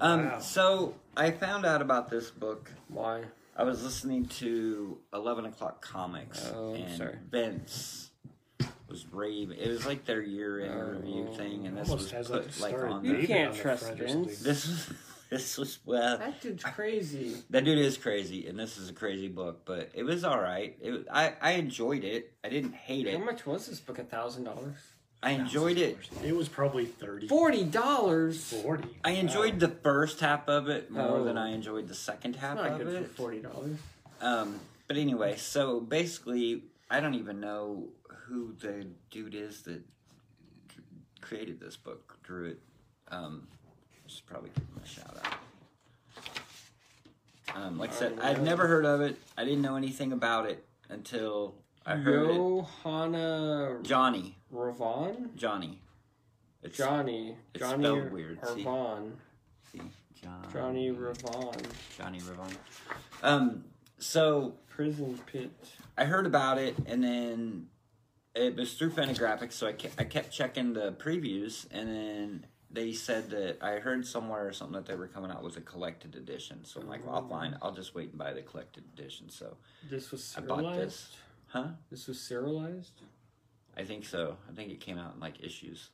Um, 0.00 0.24
Wow. 0.30 0.38
so 0.38 0.94
I 1.16 1.30
found 1.32 1.66
out 1.66 1.82
about 1.82 2.08
this 2.08 2.30
book. 2.30 2.70
Why? 2.88 3.24
I 3.56 3.64
was 3.64 3.84
listening 3.84 4.24
to 4.40 4.98
Eleven 5.12 5.44
O'clock 5.44 5.80
Comics, 5.84 6.50
Oh, 6.54 6.72
and 6.74 6.96
sorry. 6.96 7.18
Vince 7.30 8.10
was 8.88 9.06
raving. 9.12 9.58
It 9.58 9.68
was 9.68 9.86
like 9.86 10.04
their 10.04 10.22
year-end 10.22 10.72
Oh. 10.74 10.98
review 10.98 11.28
thing, 11.36 11.66
and 11.66 11.76
this 11.76 11.88
was 11.88 12.10
put 12.12 12.60
like, 12.60 12.72
like 12.72 12.90
on. 12.90 13.04
You 13.04 13.12
The, 13.12 13.16
David 13.18 13.28
can't 13.28 13.54
the 13.54 13.60
trust 13.60 13.82
front 13.84 13.98
Vince. 13.98 14.38
this 14.40 14.66
was 14.68 14.88
this 15.30 15.58
was 15.58 15.78
well. 15.84 16.18
That 16.18 16.40
dude's 16.40 16.62
crazy. 16.64 17.36
That 17.50 17.64
dude 17.64 17.78
is 17.78 17.96
crazy, 17.96 18.46
and 18.46 18.58
this 18.58 18.76
is 18.76 18.90
a 18.90 18.92
crazy 18.92 19.28
book, 19.28 19.62
but 19.64 19.90
it 19.94 20.02
was 20.04 20.22
all 20.24 20.38
right. 20.40 20.76
It 20.80 20.90
was, 20.90 21.02
I 21.10 21.32
I 21.40 21.52
enjoyed 21.52 22.04
it. 22.04 22.32
I 22.44 22.48
didn't 22.48 22.74
hate 22.74 23.06
it. 23.06 23.18
How 23.18 23.24
much 23.24 23.46
was 23.46 23.66
this 23.66 23.80
book? 23.80 23.98
A 23.98 24.04
thousand 24.04 24.44
dollars. 24.44 24.76
I 25.22 25.30
enjoyed 25.30 25.78
it. 25.78 25.96
It 26.22 26.36
was 26.36 26.50
probably 26.50 26.84
30, 26.84 27.28
Forty 27.28 27.64
dollars. 27.64 28.44
40. 28.62 28.84
I 29.06 29.12
enjoyed 29.12 29.58
the 29.58 29.68
first 29.70 30.20
half 30.20 30.46
of 30.50 30.68
it 30.68 30.90
more 30.90 31.16
Oh. 31.20 31.24
than 31.24 31.38
I 31.38 31.52
enjoyed 31.52 31.88
the 31.88 31.94
second 31.94 32.36
half 32.36 32.56
Not 32.56 32.72
of 32.72 32.78
good 32.86 32.94
it. 32.94 33.08
for 33.08 33.14
forty 33.14 33.40
dollars. 33.40 33.78
Um, 34.20 34.60
but 34.86 34.98
anyway, 34.98 35.36
so 35.36 35.80
basically, 35.80 36.64
I 36.90 37.00
don't 37.00 37.14
even 37.14 37.40
know 37.40 37.88
who 38.34 38.52
the 38.60 38.86
dude 39.10 39.34
is 39.34 39.62
that 39.62 39.80
created 41.20 41.60
this 41.60 41.76
book, 41.76 42.18
drew 42.24 42.46
it. 42.46 42.58
Um, 43.08 43.46
I 44.04 44.08
should 44.08 44.26
probably 44.26 44.50
give 44.50 44.64
him 44.64 44.80
a 44.82 44.86
shout 44.86 45.16
out. 45.24 45.34
Um, 47.56 47.78
like 47.78 47.92
I 47.92 47.94
said, 47.94 48.18
I've 48.20 48.42
never 48.42 48.66
heard 48.66 48.84
of 48.84 49.00
it. 49.00 49.16
I 49.38 49.44
didn't 49.44 49.62
know 49.62 49.76
anything 49.76 50.12
about 50.12 50.50
it 50.50 50.64
until 50.88 51.54
I 51.86 51.94
heard 51.94 52.30
it. 52.30 52.34
Johanna 52.34 53.78
Johnny, 53.82 54.36
Ravon? 54.52 55.36
Johnny. 55.36 55.78
It's 56.62 56.76
Johnny. 56.76 57.36
it's 57.54 57.62
Johnny 57.62 57.84
spelled 57.84 58.10
weird, 58.10 58.40
see? 58.54 58.64
Ravon. 58.64 59.12
see, 59.70 59.80
John, 60.20 60.44
Johnny 60.52 60.90
Ravon. 60.90 61.62
Johnny 61.96 62.18
Ravon. 62.18 62.56
Um, 63.22 63.64
so 63.98 64.54
Prison 64.68 65.20
Pit. 65.26 65.50
I 65.96 66.06
heard 66.06 66.26
about 66.26 66.58
it, 66.58 66.74
and 66.86 67.04
then 67.04 67.68
it 68.34 68.56
was 68.56 68.74
through 68.74 68.90
Fantagraphics, 68.90 69.52
so 69.52 69.66
I 69.66 69.72
kept, 69.72 70.00
I 70.00 70.04
kept 70.04 70.32
checking 70.32 70.72
the 70.72 70.92
previews, 70.92 71.66
and 71.70 71.88
then 71.88 72.46
they 72.70 72.92
said 72.92 73.30
that 73.30 73.58
I 73.62 73.78
heard 73.78 74.06
somewhere 74.06 74.46
or 74.48 74.52
something 74.52 74.74
that 74.74 74.86
they 74.86 74.96
were 74.96 75.06
coming 75.06 75.30
out 75.30 75.42
with 75.44 75.56
a 75.56 75.60
collected 75.60 76.16
edition. 76.16 76.64
So 76.64 76.80
I'm 76.80 76.88
like, 76.88 77.06
well, 77.06 77.16
I'll 77.16 77.28
find. 77.28 77.56
I'll 77.62 77.72
just 77.74 77.94
wait 77.94 78.10
and 78.10 78.18
buy 78.18 78.32
the 78.32 78.42
collected 78.42 78.84
edition. 78.96 79.30
So, 79.30 79.56
This 79.88 80.10
was 80.10 80.34
I 80.36 80.40
bought 80.40 80.58
serialized? 80.58 80.80
this. 80.80 81.16
huh? 81.46 81.68
This 81.90 82.06
was 82.08 82.20
serialized? 82.20 83.00
I 83.76 83.84
think 83.84 84.04
so. 84.04 84.36
I 84.50 84.54
think 84.54 84.70
it 84.72 84.80
came 84.80 84.98
out 84.98 85.14
in 85.14 85.20
like 85.20 85.40
issues. 85.42 85.90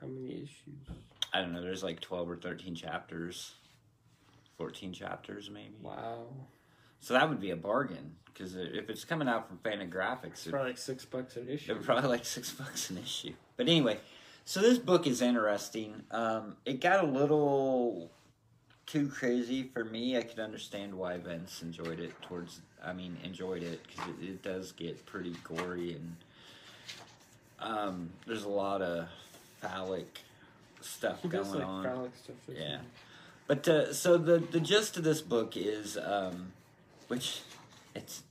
How 0.00 0.06
many 0.06 0.34
issues? 0.34 0.86
I 1.32 1.40
don't 1.40 1.52
know. 1.52 1.60
There's 1.62 1.82
like 1.82 2.00
12 2.00 2.30
or 2.30 2.36
13 2.36 2.74
chapters, 2.74 3.52
14 4.58 4.92
chapters 4.92 5.50
maybe. 5.52 5.74
Wow. 5.82 6.26
So 7.00 7.14
that 7.14 7.28
would 7.28 7.40
be 7.40 7.50
a 7.50 7.56
bargain 7.56 8.16
because 8.26 8.54
if 8.56 8.88
it's 8.88 9.04
coming 9.04 9.28
out 9.28 9.48
from 9.48 9.58
Fantagraphics, 9.58 10.32
It's 10.32 10.46
probably 10.48 10.70
like 10.70 10.78
six 10.78 11.04
bucks 11.04 11.36
an 11.36 11.48
issue. 11.48 11.74
They're 11.74 11.82
probably 11.82 12.08
like 12.08 12.24
six 12.24 12.50
bucks 12.58 12.90
an 12.90 12.98
issue. 12.98 13.32
But 13.56 13.68
anyway, 13.68 13.98
so 14.44 14.60
this 14.60 14.78
book 14.78 15.06
is 15.06 15.22
interesting. 15.22 16.02
Um, 16.10 16.56
it 16.64 16.80
got 16.80 17.04
a 17.04 17.06
little 17.06 18.10
too 18.86 19.08
crazy 19.08 19.62
for 19.62 19.84
me. 19.84 20.16
I 20.16 20.22
could 20.22 20.40
understand 20.40 20.94
why 20.94 21.18
Vince 21.18 21.62
enjoyed 21.62 22.00
it. 22.00 22.12
Towards, 22.22 22.60
I 22.84 22.92
mean, 22.92 23.16
enjoyed 23.22 23.62
it 23.62 23.80
because 23.86 24.10
it, 24.20 24.24
it 24.24 24.42
does 24.42 24.72
get 24.72 25.04
pretty 25.06 25.36
gory 25.44 25.94
and 25.94 26.16
um, 27.60 28.10
there's 28.26 28.44
a 28.44 28.48
lot 28.48 28.82
of 28.82 29.06
phallic 29.60 30.20
stuff 30.80 31.20
going 31.28 31.50
like 31.52 31.64
on. 31.66 31.84
phallic 31.84 32.12
stuff. 32.16 32.36
Yeah. 32.48 32.78
But 33.46 33.68
uh, 33.68 33.92
so 33.92 34.16
the 34.16 34.38
the 34.38 34.60
gist 34.60 34.96
of 34.96 35.04
this 35.04 35.20
book 35.20 35.56
is, 35.56 35.98
um, 35.98 36.52
which 37.10 37.40
it's 37.94 38.22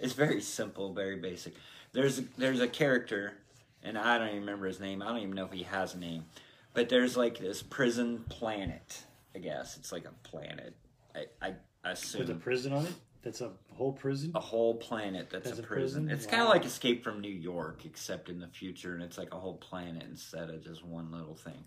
it's 0.00 0.14
very 0.14 0.40
simple, 0.40 0.94
very 0.94 1.16
basic. 1.16 1.54
There's 1.92 2.18
a, 2.20 2.24
there's 2.38 2.60
a 2.60 2.68
character, 2.68 3.34
and 3.82 3.98
I 3.98 4.16
don't 4.16 4.28
even 4.28 4.40
remember 4.40 4.66
his 4.66 4.80
name. 4.80 5.02
I 5.02 5.08
don't 5.08 5.18
even 5.18 5.34
know 5.34 5.44
if 5.44 5.52
he 5.52 5.64
has 5.64 5.94
a 5.94 5.98
name. 5.98 6.24
But 6.72 6.88
there's 6.88 7.16
like 7.16 7.38
this 7.38 7.62
prison 7.62 8.24
planet. 8.28 9.02
I 9.34 9.40
guess 9.40 9.76
it's 9.76 9.92
like 9.92 10.06
a 10.06 10.28
planet. 10.28 10.74
I 11.14 11.54
I 11.84 11.90
assume 11.90 12.20
With 12.20 12.30
a 12.30 12.34
prison 12.34 12.72
on 12.72 12.86
it? 12.86 12.94
That's 13.22 13.42
a 13.42 13.50
whole 13.74 13.92
prison? 13.92 14.32
a 14.34 14.40
whole 14.40 14.76
planet 14.76 15.28
that's, 15.28 15.48
That's 15.48 15.58
a 15.58 15.62
prison. 15.62 16.06
prison? 16.06 16.10
It's 16.10 16.24
kind 16.24 16.42
of 16.42 16.48
like 16.48 16.64
Escape 16.64 17.04
from 17.04 17.20
New 17.20 17.28
York, 17.28 17.84
except 17.84 18.30
in 18.30 18.38
the 18.38 18.46
future, 18.46 18.94
and 18.94 19.02
it's 19.02 19.18
like 19.18 19.34
a 19.34 19.38
whole 19.38 19.56
planet 19.56 20.04
instead 20.08 20.48
of 20.48 20.64
just 20.64 20.84
one 20.84 21.10
little 21.10 21.34
thing. 21.34 21.64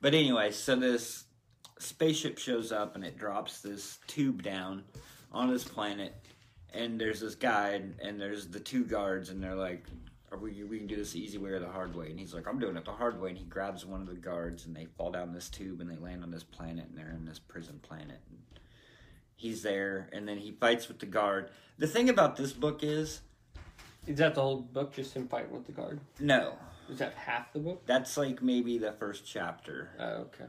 But 0.00 0.14
anyway, 0.14 0.52
so 0.52 0.74
this 0.76 1.24
spaceship 1.78 2.38
shows 2.38 2.72
up 2.72 2.94
and 2.94 3.04
it 3.04 3.18
drops 3.18 3.60
this 3.60 3.98
tube 4.06 4.42
down 4.42 4.84
on 5.32 5.50
this 5.50 5.64
planet, 5.64 6.14
and 6.72 7.00
there's 7.00 7.20
this 7.20 7.34
guy 7.34 7.70
and, 7.70 7.98
and 8.00 8.20
there's 8.20 8.48
the 8.48 8.60
two 8.60 8.84
guards, 8.84 9.30
and 9.30 9.42
they're 9.42 9.54
like. 9.54 9.84
Are 10.30 10.38
we, 10.38 10.64
we 10.64 10.78
can 10.78 10.86
do 10.86 10.96
this 10.96 11.12
the 11.12 11.22
easy 11.22 11.36
way 11.36 11.50
or 11.50 11.58
the 11.58 11.68
hard 11.68 11.94
way. 11.94 12.08
And 12.08 12.18
he's 12.18 12.32
like, 12.32 12.48
I'm 12.48 12.58
doing 12.58 12.74
it 12.78 12.86
the 12.86 12.90
hard 12.92 13.20
way. 13.20 13.28
And 13.28 13.36
he 13.36 13.44
grabs 13.44 13.84
one 13.84 14.00
of 14.00 14.06
the 14.06 14.14
guards 14.14 14.64
and 14.64 14.74
they 14.74 14.86
fall 14.96 15.10
down 15.10 15.34
this 15.34 15.50
tube 15.50 15.82
and 15.82 15.90
they 15.90 15.96
land 15.96 16.22
on 16.22 16.30
this 16.30 16.42
planet 16.42 16.86
and 16.88 16.96
they're 16.96 17.10
in 17.14 17.26
this 17.26 17.38
prison 17.38 17.80
planet. 17.82 18.18
And 18.30 18.38
he's 19.36 19.60
there 19.62 20.08
and 20.10 20.26
then 20.26 20.38
he 20.38 20.52
fights 20.52 20.88
with 20.88 21.00
the 21.00 21.04
guard. 21.04 21.50
The 21.76 21.86
thing 21.86 22.08
about 22.08 22.36
this 22.36 22.54
book 22.54 22.82
is 22.82 23.20
Is 24.06 24.16
that 24.20 24.34
the 24.34 24.40
whole 24.40 24.62
book, 24.62 24.94
just 24.94 25.12
him 25.12 25.28
fighting 25.28 25.52
with 25.52 25.66
the 25.66 25.72
guard? 25.72 26.00
no, 26.18 26.54
Is 26.88 26.96
that 27.00 27.12
half 27.12 27.52
the 27.52 27.58
book? 27.58 27.82
that's 27.84 28.16
like 28.16 28.40
maybe 28.42 28.78
the 28.78 28.92
first 28.92 29.26
chapter. 29.26 29.90
Oh, 30.00 30.28
okay. 30.28 30.46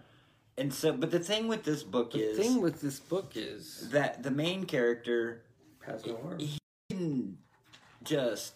And 0.57 0.73
so, 0.73 0.93
but 0.93 1.09
the 1.11 1.19
thing 1.19 1.47
with 1.47 1.63
this 1.63 1.81
book 1.83 2.11
The 2.11 2.19
is 2.19 2.37
the 2.37 2.43
thing 2.43 2.61
with 2.61 2.81
this 2.81 2.99
book 2.99 3.31
is 3.35 3.89
that 3.91 4.21
the 4.23 4.31
main 4.31 4.65
character 4.65 5.41
has 5.85 6.05
no 6.05 6.19
arm. 6.25 6.39
he 6.39 6.59
can 6.89 7.37
just 8.03 8.53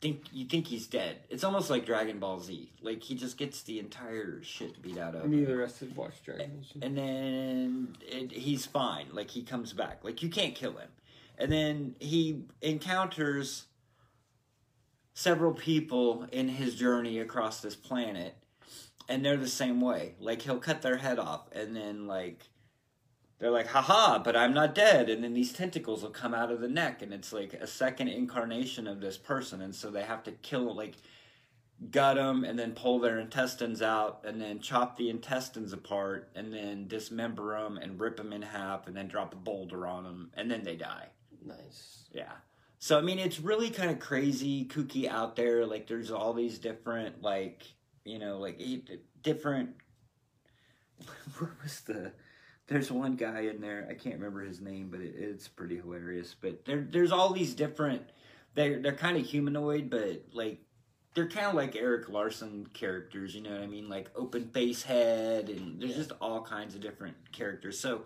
think 0.00 0.24
you 0.32 0.44
think 0.46 0.66
he's 0.66 0.86
dead. 0.88 1.18
It's 1.30 1.44
almost 1.44 1.70
like 1.70 1.86
Dragon 1.86 2.18
Ball 2.18 2.40
Z. 2.40 2.72
Like 2.82 3.02
he 3.02 3.14
just 3.14 3.36
gets 3.38 3.62
the 3.62 3.78
entire 3.78 4.42
shit 4.42 4.82
beat 4.82 4.98
out 4.98 5.14
of 5.14 5.24
him. 5.24 5.30
Neither 5.30 5.62
of 5.62 5.70
us 5.70 5.78
had 5.80 5.94
watched 5.96 6.24
Dragon 6.24 6.50
Ball 6.56 6.62
Z. 6.64 6.80
and 6.82 6.98
then 6.98 7.96
it, 8.02 8.32
he's 8.32 8.66
fine. 8.66 9.06
Like 9.12 9.30
he 9.30 9.42
comes 9.42 9.72
back. 9.72 10.00
Like 10.02 10.22
you 10.22 10.28
can't 10.28 10.54
kill 10.54 10.72
him. 10.76 10.88
And 11.38 11.52
then 11.52 11.94
he 12.00 12.42
encounters 12.62 13.66
several 15.14 15.52
people 15.52 16.26
in 16.32 16.48
his 16.48 16.74
journey 16.74 17.18
across 17.20 17.60
this 17.60 17.76
planet, 17.76 18.34
and 19.08 19.24
they're 19.24 19.36
the 19.36 19.48
same 19.48 19.80
way. 19.80 20.14
Like 20.18 20.42
he'll 20.42 20.58
cut 20.58 20.82
their 20.82 20.96
head 20.96 21.18
off, 21.18 21.48
and 21.52 21.76
then 21.76 22.06
like 22.06 22.48
they're 23.38 23.50
like, 23.50 23.66
haha, 23.66 24.18
but 24.18 24.34
I'm 24.34 24.54
not 24.54 24.74
dead. 24.74 25.10
And 25.10 25.22
then 25.22 25.34
these 25.34 25.52
tentacles 25.52 26.02
will 26.02 26.10
come 26.10 26.32
out 26.32 26.50
of 26.50 26.60
the 26.60 26.68
neck, 26.68 27.02
and 27.02 27.12
it's 27.12 27.32
like 27.32 27.52
a 27.52 27.66
second 27.66 28.08
incarnation 28.08 28.86
of 28.86 29.00
this 29.00 29.18
person. 29.18 29.60
And 29.60 29.74
so 29.74 29.90
they 29.90 30.04
have 30.04 30.22
to 30.24 30.32
kill, 30.32 30.74
like, 30.74 30.94
gut 31.90 32.16
them, 32.16 32.44
and 32.44 32.58
then 32.58 32.72
pull 32.72 32.98
their 32.98 33.18
intestines 33.18 33.82
out, 33.82 34.22
and 34.24 34.40
then 34.40 34.60
chop 34.60 34.96
the 34.96 35.10
intestines 35.10 35.74
apart, 35.74 36.30
and 36.34 36.50
then 36.50 36.88
dismember 36.88 37.60
them, 37.60 37.76
and 37.76 38.00
rip 38.00 38.16
them 38.16 38.32
in 38.32 38.40
half, 38.40 38.86
and 38.86 38.96
then 38.96 39.06
drop 39.06 39.34
a 39.34 39.36
boulder 39.36 39.86
on 39.86 40.04
them, 40.04 40.30
and 40.34 40.50
then 40.50 40.62
they 40.64 40.76
die. 40.76 41.08
Nice. 41.44 42.08
Yeah. 42.12 42.32
So, 42.78 42.98
I 42.98 43.02
mean, 43.02 43.18
it's 43.18 43.40
really 43.40 43.68
kind 43.68 43.90
of 43.90 43.98
crazy, 43.98 44.64
kooky 44.64 45.06
out 45.06 45.36
there. 45.36 45.66
Like, 45.66 45.86
there's 45.86 46.10
all 46.10 46.32
these 46.32 46.58
different, 46.58 47.20
like, 47.20 47.64
you 48.06 48.18
know, 48.18 48.38
like, 48.38 48.56
eight 48.60 48.88
different. 49.22 49.70
Where 51.38 51.54
was 51.62 51.80
the. 51.80 52.12
There's 52.68 52.90
one 52.90 53.14
guy 53.14 53.40
in 53.42 53.60
there. 53.60 53.86
I 53.88 53.94
can't 53.94 54.16
remember 54.16 54.40
his 54.40 54.60
name, 54.60 54.88
but 54.90 55.00
it, 55.00 55.14
it's 55.16 55.46
pretty 55.46 55.76
hilarious. 55.76 56.34
But 56.40 56.64
there, 56.64 56.86
there's 56.88 57.12
all 57.12 57.32
these 57.32 57.54
different. 57.54 58.02
They're 58.54 58.80
they're 58.80 58.92
kind 58.92 59.16
of 59.16 59.24
humanoid, 59.24 59.88
but 59.90 60.24
like 60.32 60.60
they're 61.14 61.28
kind 61.28 61.46
of 61.46 61.54
like 61.54 61.74
Erik 61.74 62.08
Larsen 62.08 62.66
characters. 62.74 63.34
You 63.34 63.42
know 63.42 63.50
what 63.50 63.62
I 63.62 63.66
mean? 63.66 63.88
Like 63.88 64.10
open 64.14 64.48
face 64.48 64.82
head, 64.82 65.48
and 65.48 65.80
there's 65.80 65.96
just 65.96 66.12
all 66.20 66.42
kinds 66.42 66.74
of 66.74 66.80
different 66.80 67.16
characters. 67.32 67.78
So 67.78 68.02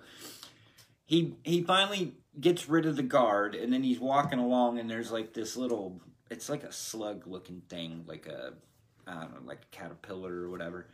he 1.07 1.35
he 1.43 1.63
finally 1.63 2.15
gets 2.39 2.69
rid 2.69 2.87
of 2.87 2.97
the 2.97 3.03
guard, 3.03 3.57
and 3.57 3.73
then 3.73 3.83
he's 3.83 3.99
walking 3.99 4.39
along, 4.39 4.79
and 4.79 4.89
there's 4.89 5.11
like 5.11 5.35
this 5.35 5.57
little. 5.57 6.01
It's 6.31 6.49
like 6.49 6.63
a 6.63 6.73
slug 6.73 7.27
looking 7.27 7.63
thing, 7.69 8.05
like 8.07 8.27
a 8.27 8.53
I 9.11 9.23
don't 9.23 9.35
know, 9.35 9.41
like 9.49 9.63
a 9.63 9.77
caterpillar 9.77 10.33
or 10.43 10.51
whatever, 10.51 10.89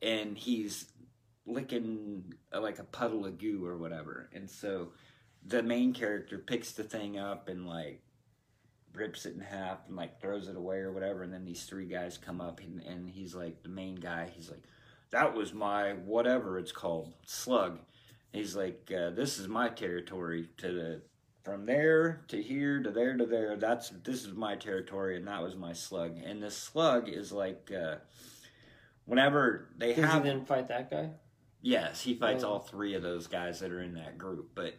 and 0.00 0.38
he's 0.38 0.92
licking 1.46 2.34
uh, 2.54 2.60
like 2.60 2.78
a 2.78 2.84
puddle 2.84 3.24
of 3.24 3.38
goo 3.38 3.66
or 3.66 3.76
whatever. 3.76 4.28
And 4.32 4.50
so 4.50 4.92
the 5.46 5.62
main 5.62 5.92
character 5.92 6.38
picks 6.38 6.72
the 6.72 6.84
thing 6.84 7.18
up 7.18 7.48
and 7.48 7.66
like 7.66 8.02
rips 8.92 9.26
it 9.26 9.34
in 9.34 9.40
half 9.40 9.86
and 9.86 9.96
like 9.96 10.20
throws 10.20 10.48
it 10.48 10.56
away 10.56 10.78
or 10.78 10.92
whatever. 10.92 11.22
And 11.22 11.32
then 11.32 11.44
these 11.44 11.64
three 11.64 11.86
guys 11.86 12.18
come 12.18 12.40
up 12.40 12.60
and, 12.60 12.82
and 12.82 13.08
he's 13.08 13.34
like, 13.34 13.62
the 13.62 13.68
main 13.68 13.96
guy, 13.96 14.30
he's 14.34 14.50
like, 14.50 14.62
that 15.10 15.34
was 15.34 15.54
my 15.54 15.92
whatever 15.92 16.58
it's 16.58 16.72
called, 16.72 17.12
slug. 17.24 17.78
He's 18.32 18.54
like, 18.54 18.92
uh, 18.94 19.10
this 19.10 19.38
is 19.38 19.48
my 19.48 19.68
territory 19.68 20.48
to 20.58 20.72
the. 20.72 21.02
From 21.48 21.64
there 21.64 22.20
to 22.28 22.42
here 22.42 22.82
to 22.82 22.90
there 22.90 23.16
to 23.16 23.24
there, 23.24 23.56
that's 23.56 23.88
this 24.04 24.24
is 24.26 24.34
my 24.34 24.54
territory, 24.54 25.16
and 25.16 25.26
that 25.28 25.42
was 25.42 25.56
my 25.56 25.72
slug. 25.72 26.16
And 26.22 26.42
the 26.42 26.50
slug 26.50 27.08
is 27.08 27.32
like, 27.32 27.70
uh, 27.72 27.96
whenever 29.06 29.68
they 29.78 29.94
Does 29.94 30.04
have 30.04 30.24
he 30.24 30.30
then 30.30 30.44
fight 30.44 30.68
that 30.68 30.90
guy? 30.90 31.10
Yes, 31.62 32.02
he 32.02 32.14
fights 32.14 32.44
Oh. 32.44 32.50
all 32.52 32.58
three 32.60 32.94
of 32.94 33.02
those 33.02 33.26
guys 33.26 33.60
that 33.60 33.72
are 33.72 33.80
in 33.82 33.94
that 33.94 34.18
group. 34.18 34.50
But 34.54 34.74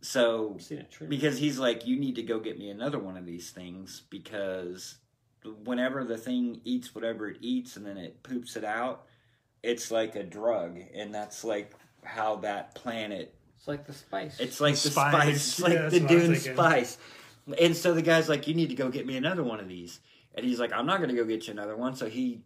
so 0.00 0.52
I've 0.54 0.62
seen 0.62 0.78
a 0.78 0.84
trailer. 0.84 1.10
because 1.10 1.38
he's 1.38 1.58
like, 1.58 1.86
you 1.86 1.98
need 1.98 2.14
to 2.16 2.22
go 2.22 2.38
get 2.38 2.58
me 2.58 2.70
another 2.70 2.98
one 2.98 3.16
of 3.16 3.26
these 3.26 3.50
things 3.50 4.02
because 4.08 4.98
whenever 5.64 6.04
the 6.04 6.16
thing 6.16 6.60
eats 6.64 6.94
whatever 6.94 7.28
it 7.28 7.38
eats 7.40 7.76
and 7.76 7.84
then 7.84 7.96
it 7.98 8.22
poops 8.22 8.56
it 8.56 8.64
out, 8.64 9.06
it's 9.62 9.90
like 9.90 10.14
a 10.14 10.22
drug, 10.22 10.78
and 10.94 11.12
that's 11.14 11.42
like 11.44 11.72
how 12.04 12.36
that 12.36 12.74
planet. 12.76 13.34
It's 13.62 13.68
like 13.68 13.86
the 13.86 13.92
spice. 13.92 14.40
It's 14.40 14.60
like 14.60 14.74
The 14.74 14.88
the 14.88 14.90
spice, 14.90 15.12
spice. 15.12 15.36
it's 15.36 15.60
like 15.60 15.72
Yeah, 15.72 15.88
the 15.88 16.00
that's 16.00 16.02
what 16.02 16.10
I 16.10 16.14
was 16.28 16.42
Dune 16.44 16.54
spice. 16.56 16.98
And 17.60 17.76
so 17.76 17.94
the 17.94 18.02
guy's 18.02 18.28
like, 18.28 18.48
you 18.48 18.54
need 18.54 18.70
to 18.70 18.74
go 18.74 18.88
get 18.88 19.06
me 19.06 19.16
another 19.16 19.44
one 19.44 19.60
of 19.60 19.68
these. 19.68 20.00
and 20.34 20.44
he's 20.44 20.58
like, 20.58 20.72
I'm 20.72 20.86
not 20.86 21.00
gonna 21.00 21.14
go 21.14 21.24
get 21.24 21.46
you 21.46 21.52
another 21.52 21.76
one. 21.76 21.94
So 21.94 22.08
he 22.08 22.40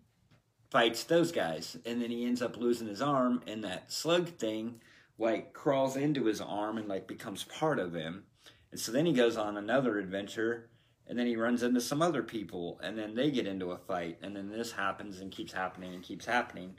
fights 0.71 1.05
those 1.05 1.33
guys, 1.33 1.79
and 1.87 2.03
then 2.03 2.11
he 2.11 2.27
ends 2.27 2.43
up 2.43 2.59
losing 2.59 2.87
his 2.89 3.01
arm, 3.01 3.43
and 3.47 3.65
that 3.65 3.91
slug 3.91 4.29
thing 4.29 4.81
like 5.19 5.55
crawls 5.55 5.97
into 5.97 6.25
his 6.27 6.43
arm 6.43 6.77
and 6.77 6.87
like 6.89 7.07
becomes 7.07 7.45
part 7.45 7.79
of 7.79 7.95
him. 7.95 8.25
And 8.73 8.79
so 8.79 8.93
then 8.93 9.07
he 9.07 9.15
goes 9.15 9.39
on 9.39 9.57
another 9.57 9.99
adventure, 9.99 10.69
and 11.07 11.19
then 11.19 11.27
he 11.27 11.37
runs 11.37 11.63
into 11.63 11.81
some 11.81 12.03
other 12.03 12.23
people, 12.23 12.79
and 12.83 12.99
then 12.99 13.15
they 13.15 13.31
get 13.31 13.47
into 13.47 13.71
a 13.71 13.79
fight, 13.79 14.19
and 14.23 14.37
then 14.37 14.51
this 14.51 14.73
happens 14.73 15.21
and 15.21 15.31
keeps 15.33 15.53
happening 15.55 15.95
and 15.95 16.03
keeps 16.03 16.27
happening. 16.27 16.77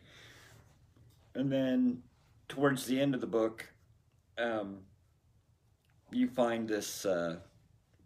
And 1.33 1.51
then 1.51 2.03
towards 2.49 2.85
the 2.85 2.99
end 2.99 3.15
of 3.15 3.21
the 3.21 3.27
book, 3.27 3.69
um, 4.37 4.79
you 6.11 6.27
find 6.27 6.67
this 6.67 7.05
uh, 7.05 7.37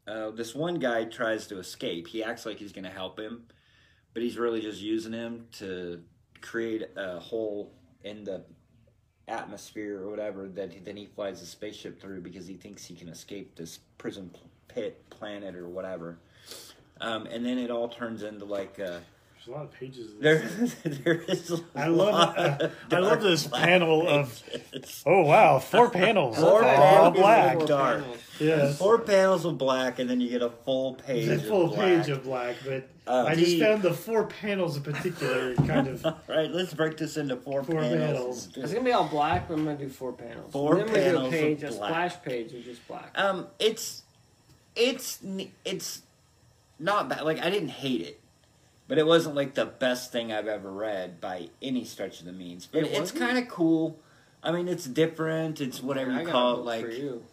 uh, 0.08 0.32
this 0.32 0.56
one 0.56 0.76
guy 0.76 1.06
tries 1.06 1.48
to 1.48 1.60
escape. 1.60 2.08
He 2.08 2.24
acts 2.24 2.46
like 2.46 2.58
he's 2.58 2.72
going 2.72 2.86
to 2.86 2.90
help 2.90 3.20
him, 3.20 3.44
but 4.14 4.24
he's 4.24 4.38
really 4.38 4.62
just 4.62 4.82
using 4.82 5.14
him 5.14 5.48
to 5.54 6.02
create 6.42 6.84
a 6.96 7.20
hole 7.20 7.74
in 8.04 8.24
the 8.24 8.44
atmosphere 9.28 10.02
or 10.02 10.10
whatever 10.10 10.50
that 10.50 10.74
he, 10.74 10.80
then 10.80 10.98
he 10.98 11.06
flies 11.06 11.42
a 11.42 11.46
spaceship 11.46 12.02
through 12.02 12.22
because 12.22 12.48
he 12.48 12.56
thinks 12.56 12.84
he 12.84 12.96
can 12.96 13.08
escape 13.08 13.56
this 13.56 13.80
prison 13.98 14.32
pit 14.68 15.10
planet 15.10 15.56
or 15.56 15.70
whatever. 15.70 16.20
Um, 17.00 17.26
and 17.28 17.46
then 17.46 17.58
it 17.58 17.72
all 17.72 17.88
turns 17.88 18.24
into 18.24 18.46
like 18.46 18.80
uh, 18.80 19.00
There's 19.44 19.48
a 19.48 19.52
lot 19.58 19.64
of 19.66 19.72
pages. 19.74 20.12
Of 20.14 20.22
there. 20.22 20.40
there 20.84 21.22
is. 21.28 21.50
a 21.52 21.60
I 21.76 21.88
love 21.88 22.14
lot 22.14 22.38
uh, 22.38 22.58
of 22.62 22.72
I 22.94 23.00
love 23.00 23.22
this 23.22 23.48
black 23.48 23.64
panel 23.64 24.08
of 24.08 24.42
pages. 24.72 25.04
oh 25.06 25.22
wow 25.24 25.58
four 25.60 25.90
panels 25.90 26.38
Four 26.38 26.64
all 26.64 27.12
panels. 27.12 27.18
black 27.18 27.58
Four 27.58 27.66
dark. 27.68 28.04
yes 28.40 28.78
Four 28.78 29.00
panels 29.00 29.46
of 29.46 29.58
black, 29.58 29.98
and 30.00 30.08
then 30.10 30.22
you 30.22 30.30
get 30.30 30.44
a 30.44 30.50
full 30.50 30.94
page. 30.94 31.28
a 31.28 31.34
of 31.36 31.46
full 31.48 31.68
black. 31.70 31.80
page 31.80 32.10
of 32.10 32.24
black 32.24 32.56
but 32.64 32.88
Uh, 33.08 33.26
I 33.28 33.34
just 33.36 33.54
he- 33.54 33.60
found 33.60 33.82
the 33.82 33.94
four 33.94 34.28
panels 34.28 34.78
in 34.78 34.84
particular 34.84 35.56
kind 35.56 35.88
of 35.88 36.06
All 36.06 36.20
right, 36.30 36.52
let's 36.52 36.74
break 36.76 36.98
this 36.98 37.18
into 37.18 37.36
four, 37.36 37.64
Four 37.64 37.82
panels. 37.82 38.00
panels. 38.48 38.50
It's 38.58 38.74
gonna 38.74 38.86
be 38.86 38.92
all 38.92 39.08
black, 39.08 39.48
but 39.48 39.56
I'm 39.56 39.66
gonna 39.66 39.76
do 39.78 39.90
four 39.90 40.14
panels. 40.14 40.54
Four 40.54 40.78
and 40.78 40.88
then 40.90 40.94
we 40.94 40.94
do 40.94 41.04
panels 41.04 41.24
a 41.24 41.26
of 41.26 41.32
page, 41.32 41.64
a 41.64 41.72
splash 41.72 42.22
page 42.22 42.54
of 42.54 42.64
just 42.64 42.88
black. 42.88 43.12
Um, 43.16 43.48
it's 43.58 44.04
it's 44.76 45.20
it's 45.66 46.04
not 46.80 47.10
bad. 47.10 47.24
Like 47.24 47.40
I 47.40 47.50
didn't 47.50 47.70
hate 47.70 48.02
it, 48.02 48.20
but 48.92 48.98
it 48.98 49.08
wasn't 49.08 49.34
like 49.36 49.54
the 49.54 49.66
best 49.66 50.12
thing 50.12 50.34
I've 50.34 50.50
ever 50.50 50.70
read 50.70 51.22
by 51.22 51.48
any 51.62 51.86
stretch 51.86 52.20
of 52.20 52.26
the 52.26 52.34
means. 52.34 52.68
But 52.70 52.84
It 52.84 52.92
it's 52.92 53.10
kind 53.14 53.38
of 53.38 53.48
cool. 53.48 53.98
I 54.44 54.52
mean, 54.52 54.68
it's 54.68 54.84
different. 54.86 55.62
It's 55.62 55.82
whatever 55.82 56.12
I 56.12 56.24
you 56.24 56.28
call 56.28 56.60
it, 56.60 56.66
like 56.66 56.84
for 56.84 56.92
you. 56.92 57.24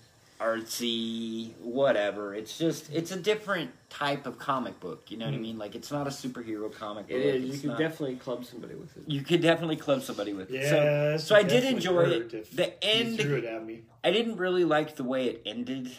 artsy, 0.40 1.52
whatever. 1.60 2.32
It's 2.32 2.56
just 2.56 2.92
it's 2.92 3.10
a 3.10 3.16
different 3.16 3.72
type 3.90 4.24
of 4.24 4.38
comic 4.38 4.78
book. 4.78 5.10
You 5.10 5.16
know 5.16 5.24
what 5.24 5.34
I 5.34 5.36
Hmm. 5.38 5.42
mean? 5.42 5.58
Like 5.58 5.74
it's 5.74 5.90
not 5.90 6.06
a 6.06 6.10
superhero 6.10 6.72
comic 6.72 7.06
It 7.08 7.14
book. 7.14 7.24
is. 7.24 7.42
You 7.44 7.50
It's 7.52 7.60
could 7.62 7.70
not- 7.70 7.78
definitely 7.80 8.16
club 8.16 8.44
somebody 8.44 8.74
with 8.76 8.96
it. 8.96 9.02
you 9.08 9.22
could 9.22 9.42
definitely 9.42 9.76
club 9.76 10.02
somebody 10.02 10.32
with 10.34 10.50
it. 10.52 10.62
yeah 10.62 11.16
So, 11.16 11.24
so 11.24 11.34
I 11.34 11.42
did 11.42 11.64
enjoy 11.64 12.04
it. 12.04 12.34
if 12.34 12.50
The 12.54 12.66
you 12.66 12.72
end, 12.82 13.18
threw 13.20 13.36
it 13.38 13.44
at 13.44 13.66
me 13.66 13.82
I 14.04 14.12
didn't 14.12 14.36
really 14.36 14.64
like 14.64 14.94
the 14.94 15.02
way 15.02 15.26
it 15.26 15.42
ended. 15.44 15.90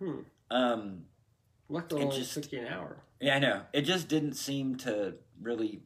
Hmm. 0.00 0.20
Um, 0.50 1.04
Luckily, 1.68 2.02
It 2.02 2.08
it 2.12 2.16
just- 2.16 2.34
took 2.34 2.52
you 2.52 2.60
an 2.60 2.66
hour. 2.66 2.96
Yeah, 3.24 3.36
I 3.36 3.38
know. 3.38 3.62
It 3.72 3.82
just 3.82 4.08
didn't 4.08 4.34
seem 4.34 4.76
to 4.78 5.14
really 5.40 5.80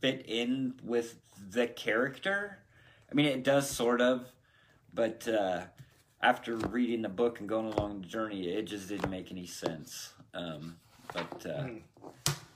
fit 0.00 0.24
in 0.28 0.74
with 0.84 1.16
the 1.50 1.66
character. 1.66 2.58
I 3.10 3.14
mean, 3.14 3.26
it 3.26 3.42
does 3.42 3.68
sort 3.68 4.00
of, 4.00 4.26
but 4.94 5.26
uh, 5.26 5.62
after 6.22 6.56
reading 6.56 7.02
the 7.02 7.08
book 7.08 7.40
and 7.40 7.48
going 7.48 7.72
along 7.72 8.02
the 8.02 8.06
journey, 8.06 8.48
it 8.48 8.62
just 8.66 8.88
didn't 8.88 9.10
make 9.10 9.32
any 9.32 9.46
sense. 9.46 10.12
Um, 10.32 10.76
but 11.12 11.44
uh, 11.44 11.62
Hmm. 11.62 11.78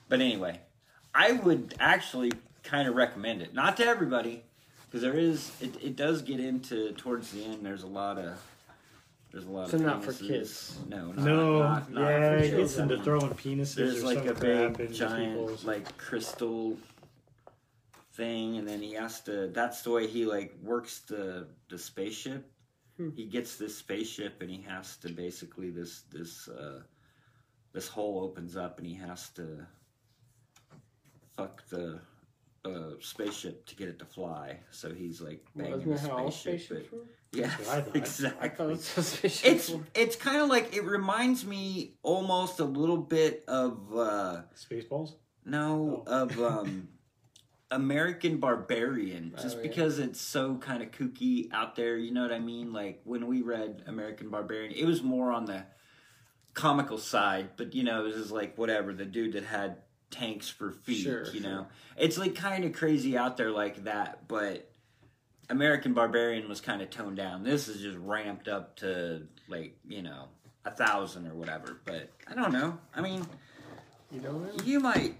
but 0.08 0.20
anyway, 0.20 0.60
I 1.12 1.32
would 1.32 1.74
actually 1.80 2.30
kind 2.62 2.86
of 2.86 2.94
recommend 2.94 3.42
it. 3.42 3.52
Not 3.52 3.76
to 3.78 3.84
everybody, 3.84 4.44
because 4.86 5.02
there 5.02 5.18
is 5.18 5.50
it, 5.60 5.74
it 5.82 5.96
does 5.96 6.22
get 6.22 6.38
into 6.38 6.92
towards 6.92 7.32
the 7.32 7.44
end. 7.44 7.66
There's 7.66 7.82
a 7.82 7.88
lot 7.88 8.18
of 8.18 8.40
there's 9.34 9.46
a 9.46 9.50
lot 9.50 9.68
So 9.68 9.76
of 9.76 9.82
not 9.82 10.04
for 10.04 10.12
penises. 10.12 10.26
kids. 10.28 10.78
No, 10.88 11.06
not, 11.08 11.16
no 11.18 11.58
not, 11.58 11.92
not 11.92 12.08
yeah 12.08 12.28
for 12.30 12.36
it 12.36 12.56
gets 12.56 12.78
into 12.78 13.02
throwing 13.02 13.30
penises 13.30 13.74
There's 13.74 14.02
or 14.04 14.06
like 14.14 14.26
a 14.26 14.34
big 14.34 14.92
giant 14.92 15.32
people's 15.32 15.64
like 15.64 15.96
crystal 15.98 16.78
thing, 18.12 18.58
and 18.58 18.68
then 18.68 18.80
he 18.80 18.92
has 18.92 19.20
to. 19.22 19.48
That's 19.48 19.82
the 19.82 19.90
way 19.90 20.06
he 20.06 20.24
like 20.24 20.54
works 20.62 21.00
the 21.00 21.48
the 21.68 21.76
spaceship. 21.76 22.48
Hmm. 22.96 23.10
He 23.10 23.24
gets 23.24 23.56
this 23.56 23.76
spaceship, 23.76 24.40
and 24.40 24.48
he 24.48 24.62
has 24.68 24.96
to 24.98 25.08
basically 25.08 25.70
this 25.70 26.02
this 26.12 26.46
uh, 26.46 26.82
this 27.72 27.88
hole 27.88 28.22
opens 28.22 28.56
up, 28.56 28.78
and 28.78 28.86
he 28.86 28.94
has 28.94 29.30
to 29.30 29.66
fuck 31.36 31.68
the 31.70 31.98
uh, 32.64 32.90
spaceship 33.00 33.66
to 33.66 33.74
get 33.74 33.88
it 33.88 33.98
to 33.98 34.04
fly. 34.04 34.60
So 34.70 34.94
he's 34.94 35.20
like 35.20 35.44
banging 35.56 35.72
Wasn't 35.72 35.96
the 35.96 36.02
that 36.02 36.10
how 36.10 36.24
all 36.24 36.30
spaceship. 36.30 36.94
Spaceships 37.34 37.66
but- 37.66 37.66
were? 37.66 37.72
yeah, 37.72 37.76
I 37.76 37.80
thought. 37.82 37.94
I 37.94 37.98
exactly 37.98 38.48
thought 38.50 38.68
that's 38.68 38.96
what 38.96 39.06
spaceships 39.06 39.68
it's 39.70 39.74
it's 39.94 40.16
kind 40.16 40.40
of 40.42 40.48
like 40.48 40.74
it 40.76 40.84
reminds 40.84 41.44
me 41.46 41.94
almost 42.02 42.60
a 42.60 42.64
little 42.64 42.96
bit 42.98 43.44
of 43.48 43.96
uh 43.96 44.42
spaceballs 44.56 45.12
no 45.44 46.04
Oh. 46.06 46.22
of 46.22 46.40
um 46.40 46.88
American 47.70 48.36
Barbarian 48.38 49.32
just 49.40 49.56
Oh, 49.56 49.60
yeah. 49.62 49.68
because 49.68 49.98
it's 49.98 50.20
so 50.20 50.56
kind 50.58 50.82
of 50.82 50.90
kooky 50.92 51.48
out 51.52 51.74
there 51.76 51.96
you 51.96 52.12
know 52.12 52.22
what 52.22 52.32
I 52.32 52.38
mean 52.38 52.72
like 52.72 53.00
when 53.04 53.26
we 53.26 53.42
read 53.42 53.82
American 53.86 54.28
Barbarian 54.30 54.72
it 54.72 54.84
was 54.84 55.02
more 55.02 55.32
on 55.32 55.46
the 55.46 55.64
comical 56.52 56.98
side 56.98 57.48
but 57.56 57.74
you 57.74 57.82
know 57.82 58.00
it 58.00 58.04
was 58.04 58.14
just 58.16 58.30
like 58.30 58.56
whatever 58.56 58.92
the 58.92 59.04
dude 59.04 59.32
that 59.32 59.44
had 59.44 59.78
tanks 60.10 60.48
for 60.48 60.70
feet 60.70 61.02
Sure, 61.02 61.24
you 61.32 61.40
sure. 61.40 61.50
know 61.50 61.66
it's 61.96 62.16
like 62.16 62.36
kind 62.36 62.64
of 62.64 62.72
crazy 62.72 63.18
out 63.18 63.36
there 63.36 63.50
like 63.50 63.82
that 63.84 64.28
but 64.28 64.70
American 65.50 65.92
Barbarian 65.94 66.48
was 66.48 66.60
kind 66.60 66.80
of 66.82 66.90
toned 66.90 67.16
down. 67.16 67.42
This 67.44 67.68
is 67.68 67.80
just 67.80 67.98
ramped 67.98 68.48
up 68.48 68.76
to 68.76 69.26
like 69.48 69.76
you 69.86 70.02
know 70.02 70.28
a 70.64 70.70
thousand 70.70 71.26
or 71.26 71.34
whatever. 71.34 71.80
But 71.84 72.10
I 72.26 72.34
don't 72.34 72.52
know. 72.52 72.78
I 72.94 73.00
mean, 73.00 73.26
You 74.10 74.20
don't 74.20 74.42
know? 74.42 74.64
you 74.64 74.80
might 74.80 75.14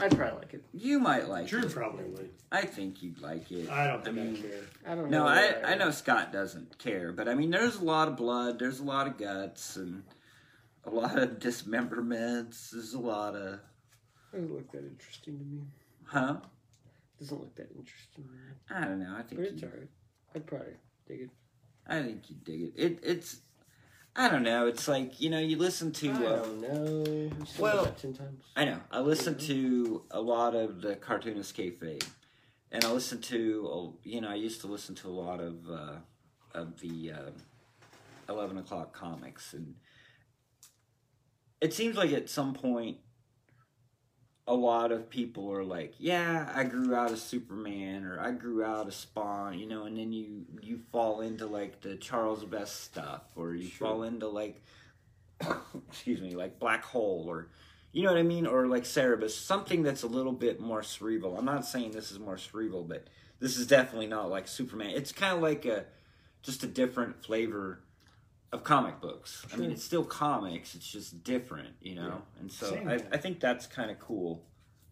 I'd 0.00 0.16
probably 0.16 0.38
like 0.38 0.54
it. 0.54 0.62
you 0.72 1.00
might 1.00 1.28
like 1.28 1.48
Drew 1.48 1.62
it. 1.62 1.72
probably 1.72 2.04
would 2.04 2.30
I 2.52 2.62
think 2.62 3.02
you'd 3.02 3.20
like 3.20 3.50
it. 3.50 3.68
I 3.68 3.88
don't 3.88 4.04
think 4.04 4.16
I, 4.16 4.22
mean, 4.22 4.36
care 4.42 4.60
I 4.86 4.94
don't 4.94 5.10
no, 5.10 5.24
know. 5.24 5.26
I 5.28 5.72
I 5.72 5.74
know 5.74 5.90
Scott 5.90 6.32
doesn't 6.32 6.78
care, 6.78 7.12
but 7.12 7.28
I 7.28 7.34
mean, 7.34 7.50
there's 7.50 7.76
a 7.76 7.84
lot 7.84 8.06
of 8.08 8.16
blood. 8.16 8.58
There's 8.60 8.78
a 8.80 8.84
lot 8.84 9.06
of 9.08 9.18
guts 9.18 9.76
and 9.76 10.04
a 10.84 10.90
lot 10.90 11.18
of 11.18 11.38
dismemberments. 11.40 12.70
There's 12.70 12.94
a 12.94 13.00
lot 13.00 13.34
of 13.34 13.58
Doesn't 14.32 14.54
look 14.54 14.70
that 14.72 14.84
interesting 14.86 15.38
to 15.38 15.44
me. 15.44 15.62
huh. 16.04 16.36
Doesn't 17.18 17.40
look 17.40 17.54
that 17.56 17.70
interesting. 17.76 18.28
I 18.70 18.84
don't 18.84 19.00
know. 19.00 19.14
I 19.16 19.22
think 19.22 19.40
But 19.40 19.50
it's 19.50 19.62
you, 19.62 19.68
alright. 19.68 19.88
I'd 20.34 20.46
probably 20.46 20.74
dig 21.06 21.20
it. 21.22 21.30
I 21.86 22.02
think 22.02 22.30
you 22.30 22.36
dig 22.44 22.62
it. 22.62 22.72
It 22.76 22.98
it's 23.02 23.40
I 24.14 24.28
don't 24.28 24.42
know. 24.42 24.66
It's 24.66 24.86
like 24.88 25.20
you 25.20 25.30
know 25.30 25.38
you 25.38 25.56
listen 25.56 25.92
to. 25.92 26.10
I 26.10 26.24
Uh, 26.26 26.42
don't 26.42 26.60
know. 26.60 27.30
Well- 27.58 27.86
ten 27.92 28.12
times. 28.14 28.44
I 28.56 28.64
know. 28.64 28.80
I 28.90 29.00
listen 29.00 29.34
Mhm. 29.34 29.46
to 29.46 30.04
a 30.10 30.20
lot 30.20 30.54
of 30.54 30.80
the 30.82 30.96
cartoonist 30.96 31.56
kayfabe, 31.56 32.06
and 32.70 32.84
I 32.84 32.92
listen 32.92 33.20
to 33.22 33.96
you 34.04 34.20
know 34.20 34.28
I 34.28 34.34
used 34.34 34.60
to 34.62 34.66
listen 34.66 34.94
to 34.96 35.08
a 35.08 35.16
lot 35.24 35.40
of 35.40 35.68
uh, 35.70 35.96
of 36.54 36.78
the 36.80 37.12
uh, 37.12 37.30
eleven 38.28 38.58
o'clock 38.58 38.92
comics, 38.94 39.54
and 39.54 39.74
it 41.60 41.72
seems 41.74 41.96
like 41.96 42.12
at 42.12 42.28
some 42.28 42.54
point 42.54 42.98
a 44.48 44.54
lot 44.54 44.90
of 44.92 45.10
people 45.10 45.52
are 45.52 45.62
like, 45.62 45.94
"Yeah, 45.98 46.50
I 46.54 46.64
grew 46.64 46.94
out 46.94 47.12
of 47.12 47.18
Superman," 47.18 48.04
or 48.04 48.18
"I 48.18 48.30
grew 48.32 48.64
out 48.64 48.88
of 48.88 48.94
Spawn," 48.94 49.58
you 49.58 49.66
know, 49.66 49.84
and 49.84 49.96
then 49.96 50.10
you 50.12 50.46
you 50.62 50.80
fall 50.90 51.20
into 51.20 51.46
like 51.46 51.82
the 51.82 51.96
Charles 51.96 52.44
Burns 52.44 52.70
stuff, 52.70 53.22
or 53.36 53.54
you 53.54 53.68
Sure. 53.68 53.88
fall 53.88 54.02
into 54.04 54.26
like, 54.26 54.62
excuse 55.88 56.20
me, 56.20 56.34
like 56.34 56.58
Black 56.58 56.82
Hole, 56.84 57.26
or 57.28 57.48
you 57.92 58.02
know 58.02 58.10
what 58.10 58.18
I 58.18 58.22
mean, 58.22 58.46
or 58.46 58.66
like 58.66 58.84
Cerebus, 58.84 59.30
something 59.30 59.82
that's 59.82 60.02
a 60.02 60.08
little 60.08 60.32
bit 60.32 60.60
more 60.60 60.82
cerebral. 60.82 61.38
I'm 61.38 61.44
not 61.44 61.66
saying 61.66 61.92
this 61.92 62.10
is 62.10 62.18
more 62.18 62.38
cerebral, 62.38 62.84
but 62.84 63.06
this 63.40 63.56
is 63.58 63.66
definitely 63.66 64.06
not 64.08 64.30
like 64.30 64.48
Superman. 64.48 64.90
It's 64.90 65.12
kind 65.12 65.36
of 65.36 65.42
like 65.42 65.66
a 65.66 65.84
just 66.42 66.62
a 66.62 66.66
different 66.66 67.22
flavor 67.22 67.80
of 68.52 68.64
comic 68.64 69.00
books. 69.00 69.46
I 69.52 69.56
mean, 69.56 69.70
it's 69.70 69.84
still 69.84 70.04
comics. 70.04 70.74
It's 70.74 70.90
just 70.90 71.22
different, 71.22 71.74
you 71.80 71.94
know. 71.94 72.08
Yeah. 72.08 72.40
And 72.40 72.52
so 72.52 72.74
I, 72.86 72.94
I 73.12 73.16
think 73.18 73.40
that's 73.40 73.66
kind 73.66 73.90
of 73.90 73.98
cool. 73.98 74.42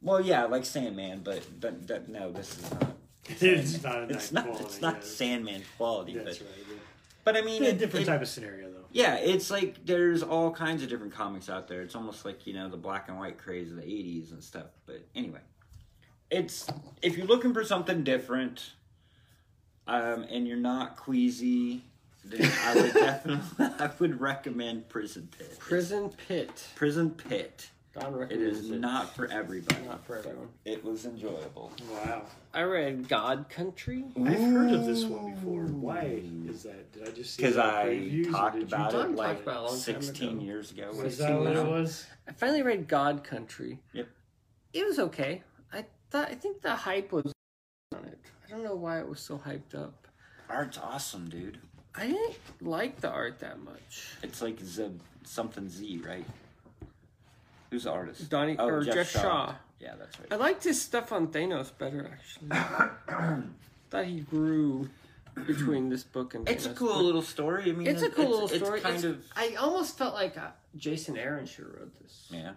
Well, 0.03 0.21
yeah, 0.21 0.45
like 0.45 0.65
Sandman, 0.65 1.21
but 1.25 1.43
but, 1.61 1.87
but 1.87 2.09
no, 2.09 2.33
this 2.33 2.59
is 2.59 2.71
not. 2.73 2.97
it's 3.41 3.83
not 3.83 4.11
It's 4.11 4.33
not. 4.33 4.45
quality, 4.45 4.65
It's 4.65 4.81
not 4.81 4.95
yeah. 4.97 5.01
Sandman 5.01 5.63
quality, 5.77 6.15
that's 6.15 6.39
but 6.39 6.47
right 6.49 6.57
yeah. 6.71 6.77
but 7.25 7.37
I 7.37 7.41
mean, 7.43 7.63
a 7.65 7.69
it, 7.69 7.79
different 7.79 8.05
it- 8.07 8.11
type 8.11 8.23
of 8.23 8.29
scenario 8.29 8.71
though 8.71 8.77
yeah, 8.97 9.17
it's 9.17 9.51
like 9.51 9.85
there's 9.85 10.23
all 10.23 10.51
kinds 10.51 10.83
of 10.83 10.89
different 10.89 11.13
comics 11.13 11.51
out 11.51 11.69
there. 11.69 11.83
It's 11.83 11.95
almost 11.95 12.25
like 12.25 12.47
you 12.47 12.55
know 12.55 12.71
the 12.71 12.79
black 12.79 13.09
and 13.09 13.19
white 13.19 13.37
craze 13.37 13.71
of 13.71 13.77
the 13.77 13.83
'80s 13.83 14.33
and 14.33 14.43
stuff. 14.43 14.69
But 14.87 15.07
anyway, 15.15 15.41
it's 16.31 16.67
if 17.03 17.19
you're 17.19 17.27
looking 17.27 17.53
for 17.53 17.63
something 17.63 18.05
different, 18.05 18.73
um, 19.87 20.25
and 20.31 20.49
you're 20.49 20.57
not 20.57 20.97
queasy, 20.97 21.85
then 22.31 22.53
I 22.65 22.75
would 22.75 22.93
definitely 22.95 23.67
I 23.79 23.91
would 23.99 24.21
recommend 24.21 24.89
Prison 24.89 25.29
Pit. 25.37 25.59
Prison 25.59 26.11
Pit. 26.29 26.67
Prison 26.75 27.11
Pit. 27.11 27.71
Don 27.99 28.13
It 28.13 28.17
recommends 28.17 28.59
is 28.61 28.71
it. 28.71 28.81
not 28.81 29.15
for 29.17 29.27
everybody. 29.31 29.83
Not 29.87 30.05
for 30.07 30.17
everyone. 30.19 30.49
It 30.67 30.85
was 30.85 31.07
enjoyable. 31.07 31.73
Wow. 31.91 32.25
I 32.53 32.63
read 32.63 33.09
God 33.09 33.49
Country. 33.49 34.05
I've 34.23 34.39
heard 34.39 34.71
of 34.73 34.85
this 34.85 35.05
one 35.05 35.35
before. 35.35 35.63
Why 35.63 36.21
is 36.47 36.63
that? 36.65 36.93
Did 36.93 37.09
I 37.09 37.11
just 37.13 37.35
see 37.37 37.43
Because 37.43 37.57
it 37.57 37.61
in 37.61 37.65
I 37.65 37.87
previews, 37.87 38.27
or 38.29 38.31
talked 38.33 38.55
did 38.59 38.61
you 38.71 38.77
about 38.77 38.95
it 38.95 38.97
talked 38.99 39.11
like 39.15 39.41
about 39.43 39.55
it 39.55 39.57
a 39.57 39.61
long 39.63 39.71
time 39.71 39.79
16 39.79 40.29
ago. 40.31 40.41
years 40.45 40.71
ago. 40.73 40.89
Was 40.89 40.99
16 41.17 41.27
that 41.27 41.39
what 41.41 41.51
it 41.53 41.55
now. 41.55 41.71
was? 41.71 42.07
I 42.29 42.33
finally 42.33 42.63
read 42.63 42.87
God 42.87 43.25
Country. 43.25 43.79
Yep. 43.95 44.09
It 44.75 44.85
was 44.87 44.99
okay. 44.99 45.43
I 45.73 45.87
thought 46.11 46.29
I 46.31 46.35
think 46.35 46.61
the 46.61 46.75
hype 46.75 47.13
was 47.13 47.33
on 47.95 48.05
it. 48.05 48.19
I 48.47 48.51
don't 48.51 48.63
know 48.63 48.75
why 48.77 49.01
it 49.01 49.09
was 49.09 49.21
so 49.21 49.39
hyped 49.39 49.75
up. 49.75 50.07
Art's 50.51 50.77
awesome, 50.79 51.29
dude. 51.31 51.59
I 51.97 52.07
didn't 52.09 52.37
like 52.61 53.01
the 53.01 53.11
art 53.11 53.39
that 53.41 53.59
much. 53.63 54.09
It's 54.23 54.43
like 54.43 54.61
Z, 54.61 54.91
something 55.25 55.69
Z, 55.69 56.03
right? 56.07 56.25
Who's 57.71 57.85
the 57.85 57.91
artist? 57.93 58.29
Donny 58.29 58.57
Oh, 58.59 58.67
or 58.69 58.83
Geoff 58.85 58.95
Geoff, 58.95 59.09
Shaw. 59.09 59.21
Shaw. 59.23 59.55
Yeah, 59.81 59.95
that's 59.99 60.19
right. 60.21 60.29
I 60.33 60.37
liked 60.37 60.65
his 60.65 60.81
stuff 60.81 61.13
on 61.13 61.29
Thanos 61.29 61.71
better 61.77 62.11
actually. 62.13 62.49
thought 63.91 64.05
he 64.05 64.21
grew 64.21 64.89
between 65.47 65.89
this 65.91 66.03
book 66.03 66.35
and 66.35 66.49
It's 66.49 66.67
a 66.67 66.73
cool 66.75 66.95
but 66.95 67.03
little 67.05 67.23
story. 67.23 67.71
I 67.71 67.73
mean, 67.75 67.87
It's 67.87 68.03
a 68.03 68.07
it- 68.07 68.15
cool 68.15 68.31
little 68.31 68.49
it's 68.49 68.57
story. 68.57 68.81
kind 68.81 68.97
It's- 68.97 69.13
of 69.13 69.25
I 69.37 69.55
almost 69.57 69.99
felt 69.99 70.15
like 70.15 70.37
uh, 70.39 70.49
Jason 70.77 71.17
Aaron 71.17 71.47
should 71.47 71.65
have 71.67 71.75
wrote 71.75 72.03
this. 72.03 72.29
yeah. 72.31 72.53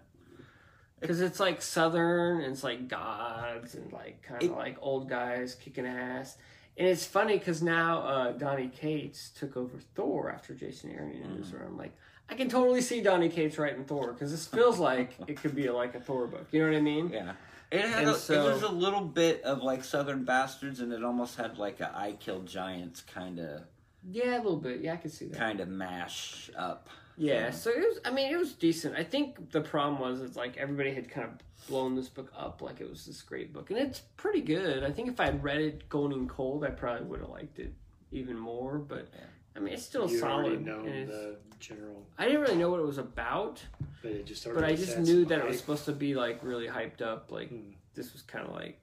Because 1.00 1.22
it's 1.22 1.40
like 1.40 1.62
southern, 1.62 2.42
and 2.42 2.52
it's 2.52 2.64
like 2.64 2.90
gods, 2.90 3.74
and 3.76 3.90
like 3.94 4.22
kind 4.22 4.44
of 4.44 4.52
like 4.52 4.78
old 4.82 5.08
guys 5.10 5.56
kicking 5.56 5.86
ass. 5.86 6.36
And 6.80 6.88
it's 6.88 7.06
funny 7.06 7.38
because 7.38 7.62
now 7.62 8.00
uh, 8.04 8.32
Donny 8.32 8.70
Cates 8.70 9.32
took 9.38 9.58
over 9.58 9.78
Thor 9.96 10.32
after 10.32 10.54
Jason 10.54 10.92
Aaron 10.92 11.12
and 11.12 11.44
mm. 11.44 11.66
I'm 11.66 11.78
like, 11.78 11.92
I 12.30 12.36
can 12.36 12.48
totally 12.48 12.80
see 12.80 13.02
Donny 13.02 13.28
Cates 13.28 13.58
writing 13.58 13.84
Thor 13.84 14.14
because 14.14 14.32
this 14.32 14.48
feels 14.48 14.80
like 14.90 15.12
it 15.28 15.42
could 15.42 15.54
be 15.54 15.70
like 15.70 15.94
a 15.96 16.00
Thor 16.00 16.26
book. 16.28 16.48
You 16.52 16.62
know 16.62 16.72
what 16.72 16.78
I 16.78 16.82
mean? 16.82 17.10
Yeah. 17.10 17.34
It 17.70 17.82
had 17.82 18.04
And 18.04 18.12
a, 18.12 18.16
so- 18.16 18.48
it 18.48 18.54
was 18.54 18.64
a 18.64 18.72
little 18.72 19.02
bit 19.02 19.44
of 19.44 19.62
like 19.62 19.84
Southern 19.84 20.24
Bastards, 20.24 20.80
and 20.80 20.94
it 20.94 21.04
almost 21.04 21.36
had 21.36 21.58
like 21.58 21.82
a 21.82 21.92
I 21.94 22.14
Kill 22.14 22.44
Giants 22.44 23.02
kind 23.02 23.40
of 23.40 23.64
Yeah, 24.10 24.38
a 24.38 24.42
little 24.42 24.56
bit. 24.58 24.80
Yeah, 24.80 24.94
I 24.94 24.98
can 24.98 25.12
see 25.12 25.26
that. 25.26 25.38
kind 25.38 25.60
of 25.60 25.68
mash 25.68 26.50
up. 26.58 26.90
Yeah, 27.20 27.34
Yeah. 27.34 27.52
so 27.52 27.70
it 27.70 27.80
was. 27.80 28.00
I 28.06 28.12
mean, 28.12 28.34
it 28.34 28.38
was 28.38 28.54
decent. 28.54 28.96
I 28.96 29.04
think 29.04 29.52
the 29.52 29.62
problem 29.62 30.00
was 30.02 30.22
it's 30.22 30.36
like 30.38 30.58
everybody 30.58 30.94
had 30.94 31.10
kind 31.10 31.28
of 31.28 31.68
blown 31.68 31.96
this 31.96 32.08
book 32.10 32.32
up 32.36 32.62
like 32.62 32.80
it 32.82 32.90
was 32.90 33.06
this 33.06 33.22
great 33.22 33.54
book, 33.54 33.70
and 33.70 33.78
it's 33.78 34.00
pretty 34.18 34.42
good. 34.42 34.84
I 34.84 34.92
think 34.92 35.10
if 35.10 35.20
I 35.20 35.26
had 35.26 35.44
read 35.44 35.60
it 35.62 35.90
going 35.90 36.12
in 36.14 36.28
cold, 36.28 36.64
I 36.64 36.70
probably 36.70 37.06
would 37.06 37.20
have 37.20 37.30
liked 37.30 37.60
it 37.60 37.74
even 38.12 38.38
more. 38.38 38.78
But. 38.80 39.10
I 39.56 39.60
mean, 39.62 39.74
it's 39.74 39.84
still 39.84 40.10
you 40.10 40.22
already 40.24 40.52
solid. 40.56 40.66
know 40.66 40.84
the 40.84 41.36
general, 41.60 42.06
I 42.18 42.26
didn't 42.26 42.40
really 42.42 42.56
know 42.56 42.70
what 42.70 42.80
it 42.80 42.86
was 42.86 43.00
about, 43.00 43.62
but 44.02 44.12
it 44.12 44.26
just. 44.26 44.46
but 44.46 44.64
I 44.64 44.74
just 44.76 44.98
knew 45.00 45.26
that 45.26 45.40
it 45.40 45.46
was 45.46 45.58
supposed 45.60 45.84
to 45.86 45.92
be 45.92 46.16
like 46.16 46.40
really 46.44 46.68
hyped 46.68 47.02
up. 47.02 47.30
Like 47.32 47.50
Hmm. 47.50 47.72
this 47.96 48.14
was 48.14 48.22
kind 48.22 48.48
of 48.48 48.54
like. 48.54 48.80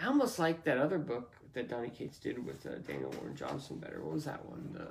I 0.00 0.06
almost 0.06 0.38
liked 0.38 0.64
that 0.64 0.78
other 0.78 0.98
book 0.98 1.34
that 1.52 1.68
Donny 1.68 1.90
Cates 1.90 2.18
did 2.18 2.42
with 2.46 2.64
uh, 2.64 2.76
Daniel 2.86 3.10
Warren 3.18 3.34
Johnson 3.36 3.78
better. 3.78 4.00
What 4.02 4.14
was 4.14 4.24
that 4.24 4.42
one? 4.46 4.70
The, 4.72 4.88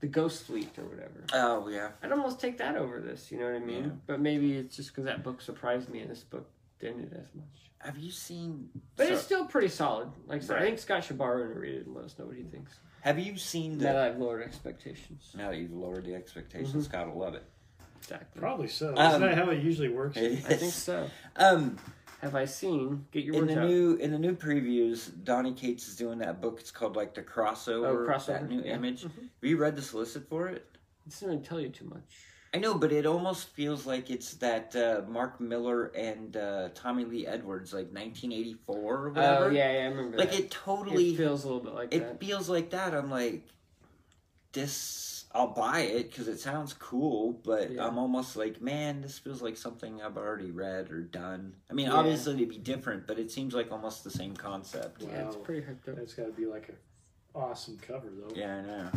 the 0.00 0.06
Ghost 0.06 0.44
Fleet 0.44 0.70
or 0.78 0.84
whatever. 0.84 1.24
Oh 1.32 1.68
yeah. 1.68 1.90
I'd 2.02 2.12
almost 2.12 2.40
take 2.40 2.58
that 2.58 2.76
over 2.76 3.00
this, 3.00 3.30
you 3.32 3.38
know 3.38 3.46
what 3.46 3.54
I 3.56 3.58
mean? 3.64 3.84
Yeah. 3.84 3.90
But 4.06 4.20
maybe 4.20 4.56
it's 4.56 4.76
just 4.76 4.90
because 4.90 5.04
that 5.04 5.22
book 5.24 5.40
surprised 5.40 5.88
me 5.88 6.00
and 6.00 6.10
this 6.10 6.22
book 6.22 6.48
didn't 6.80 7.12
as 7.12 7.34
much. 7.34 7.44
Have 7.80 7.98
you 7.98 8.10
seen? 8.10 8.68
But 8.96 9.06
so- 9.08 9.12
it's 9.14 9.22
still 9.22 9.44
pretty 9.46 9.68
solid. 9.68 10.08
Like 10.26 10.42
I 10.42 10.44
said, 10.44 10.56
I 10.58 10.62
think 10.62 10.78
Scott 10.78 11.04
should 11.04 11.18
borrow 11.18 11.42
and 11.44 11.56
read 11.56 11.74
it 11.76 11.86
and 11.86 11.94
let 11.94 12.04
us 12.04 12.16
know 12.18 12.26
what 12.26 12.36
he 12.36 12.42
thinks. 12.42 12.72
have 13.02 13.18
you 13.18 13.36
seen 13.36 13.78
Now 13.78 13.92
that? 13.92 13.96
I've 13.96 14.18
lowered 14.18 14.42
expectations. 14.42 15.32
Now 15.36 15.50
that 15.50 15.56
you've 15.58 15.72
lowered 15.72 16.04
the 16.04 16.14
expectations, 16.14 16.74
Mhm. 16.86 16.88
Scott 16.88 17.08
will 17.12 17.20
love 17.20 17.34
it. 17.34 17.44
Exactly. 17.98 18.40
Probably 18.40 18.68
so. 18.68 18.94
Um, 18.96 19.08
Isn't 19.08 19.20
that 19.22 19.34
how 19.36 19.50
it 19.50 19.62
usually 19.62 19.88
works? 19.88 20.16
I 20.18 20.34
think 20.36 20.72
so. 20.72 21.08
Um, 21.36 21.78
Have 22.20 22.34
I 22.34 22.46
seen? 22.46 23.06
Get 23.12 23.24
your 23.24 23.34
in 23.36 23.40
words 23.42 23.54
the 23.54 23.60
out. 23.60 23.68
new 23.68 23.94
in 23.96 24.10
the 24.10 24.18
new 24.18 24.34
previews, 24.34 25.10
Donny 25.24 25.52
Cates 25.52 25.86
is 25.86 25.94
doing 25.96 26.18
that 26.18 26.40
book. 26.40 26.58
It's 26.60 26.70
called 26.72 26.96
like 26.96 27.14
the 27.14 27.22
crossover. 27.22 27.86
Oh, 27.86 27.96
crossover, 28.08 28.26
That 28.26 28.48
new 28.48 28.62
yeah. 28.62 28.74
image. 28.74 29.04
Mhm. 29.04 29.10
Have 29.20 29.50
you 29.50 29.56
read 29.56 29.76
the 29.76 29.82
solicit 29.82 30.28
for 30.28 30.48
it? 30.48 30.66
It 31.06 31.10
doesn't 31.10 31.28
really 31.28 31.40
tell 31.42 31.60
you 31.60 31.68
too 31.68 31.84
much. 31.84 32.02
I 32.54 32.58
know, 32.58 32.74
but 32.74 32.92
it 32.92 33.04
almost 33.06 33.48
feels 33.50 33.86
like 33.86 34.10
it's 34.10 34.32
that 34.34 34.74
uh, 34.74 35.02
Mark 35.08 35.38
Millar 35.38 35.86
and 35.94 36.34
uh, 36.36 36.70
Tommy 36.74 37.04
Lee 37.04 37.26
Edwards, 37.26 37.72
like 37.74 37.86
1984 37.92 38.76
or 38.76 39.10
whatever. 39.10 39.44
Oh 39.44 39.50
yeah, 39.50 39.70
yeah, 39.70 39.78
I 39.84 39.88
remember. 39.90 40.16
Like 40.18 40.30
that. 40.30 40.40
it 40.40 40.50
totally. 40.50 41.10
It 41.10 41.18
feels 41.18 41.44
a 41.44 41.46
little 41.46 41.62
bit 41.62 41.74
like 41.74 41.94
it 41.94 42.00
that. 42.00 42.20
feels 42.20 42.48
like 42.48 42.70
that. 42.70 42.94
I'm 42.94 43.10
like, 43.10 43.46
this. 44.52 45.17
I'll 45.32 45.48
buy 45.48 45.80
it 45.80 46.10
because 46.10 46.26
it 46.26 46.40
sounds 46.40 46.72
cool, 46.72 47.32
but 47.44 47.70
Yeah. 47.72 47.86
I'm 47.86 47.98
almost 47.98 48.34
like, 48.36 48.62
man, 48.62 49.02
this 49.02 49.18
feels 49.18 49.42
like 49.42 49.56
something 49.58 50.00
I've 50.00 50.16
already 50.16 50.50
read 50.50 50.90
or 50.90 51.02
done. 51.02 51.54
I 51.70 51.74
mean, 51.74 51.86
Yeah. 51.86 51.92
obviously 51.94 52.34
it'd 52.34 52.48
be 52.48 52.58
different, 52.58 53.06
but 53.06 53.18
it 53.18 53.30
seems 53.30 53.54
like 53.54 53.70
almost 53.70 54.04
the 54.04 54.10
same 54.10 54.34
concept. 54.34 55.02
Yeah, 55.02 55.26
it's 55.26 55.36
Wow. 55.36 55.42
pretty 55.42 55.66
hyped 55.66 55.88
up. 55.88 55.96
That's 55.96 56.14
got 56.14 56.26
to 56.26 56.32
be 56.32 56.46
like 56.46 56.70
a 56.70 57.38
awesome 57.38 57.78
cover 57.78 58.08
though. 58.10 58.34
Yeah, 58.34 58.56
I 58.56 58.62
know. 58.62 58.90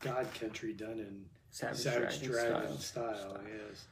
God 0.00 0.26
Country 0.34 0.72
done 0.72 0.98
in 0.98 1.24
Savage, 1.50 1.78
Savage 1.78 2.20
Dragon, 2.22 2.52
Dragon 2.52 2.78
style. 2.78 3.14
style. 3.16 3.40
Yes. 3.46 3.86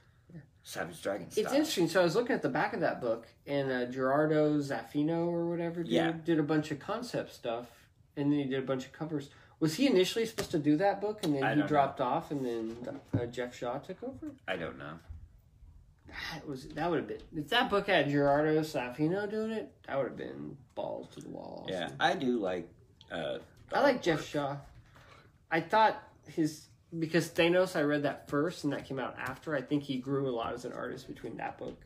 Savage 0.65 1.01
Dragon 1.03 1.31
style. 1.31 1.45
It's 1.45 1.53
interesting. 1.55 1.89
So 1.89 2.01
I 2.01 2.05
was 2.05 2.15
looking 2.17 2.35
at 2.35 2.43
the 2.43 2.49
back 2.49 2.73
of 2.75 2.81
that 2.81 3.01
book, 3.01 3.27
and 3.47 3.71
uh, 3.71 3.87
Gerardo 3.87 4.59
Zaffino 4.59 5.27
or 5.29 5.47
whatever 5.49 5.83
dude, 5.83 5.93
Yeah. 5.93 6.13
did 6.25 6.39
a 6.39 6.43
bunch 6.43 6.71
of 6.71 6.79
concept 6.81 7.33
stuff, 7.33 7.71
and 8.17 8.33
then 8.33 8.39
he 8.41 8.45
did 8.47 8.59
a 8.63 8.67
bunch 8.67 8.85
of 8.87 8.93
covers. 8.93 9.31
Was 9.65 9.77
he 9.77 9.87
initially 9.87 10.27
supposed 10.27 10.51
to 10.51 10.59
do 10.59 10.77
that 10.77 11.01
book, 11.01 11.21
and 11.25 11.33
then 11.35 11.41
he 11.43 11.49
don't 11.49 11.59
know. 11.61 11.67
dropped 11.67 11.99
off, 11.99 12.31
and 12.31 12.45
then 12.45 12.77
uh, 13.19 13.25
Geoff 13.25 13.55
Shaw 13.57 13.79
took 13.79 14.03
over? 14.03 14.33
I 14.47 14.57
don't 14.57 14.77
know. 14.77 14.99
That 16.07 16.47
was 16.47 16.69
that 16.69 16.91
would 16.91 16.99
have 16.99 17.09
been 17.09 17.23
if 17.35 17.49
that 17.49 17.71
book 17.71 17.87
had 17.87 18.11
Gerardo 18.11 18.61
Zaffino 18.61 19.29
doing 19.31 19.53
it. 19.53 19.73
That 19.87 19.97
would 19.97 20.09
have 20.09 20.17
been 20.19 20.59
balls 20.75 21.09
to 21.15 21.21
the 21.23 21.31
wall. 21.31 21.67
Yeah. 21.67 21.89
I 21.99 22.13
do 22.15 22.37
like. 22.39 22.69
Uh, 23.11 23.39
I 23.73 23.81
like 23.81 24.03
Geoff 24.03 24.29
Shaw. 24.29 24.59
I 25.51 25.61
thought 25.63 25.97
his 26.29 26.67
because 26.99 27.31
Thanos. 27.31 27.75
I 27.75 27.81
read 27.85 28.03
that 28.03 28.29
first, 28.29 28.65
and 28.65 28.73
that 28.75 28.85
came 28.85 28.99
out 28.99 29.17
after. 29.19 29.57
I 29.57 29.63
think 29.63 29.83
he 29.83 29.97
grew 29.97 30.29
a 30.29 30.35
lot 30.37 30.53
as 30.53 30.67
an 30.67 30.75
artist 30.75 31.09
between 31.09 31.39
that 31.39 31.57
book 31.57 31.81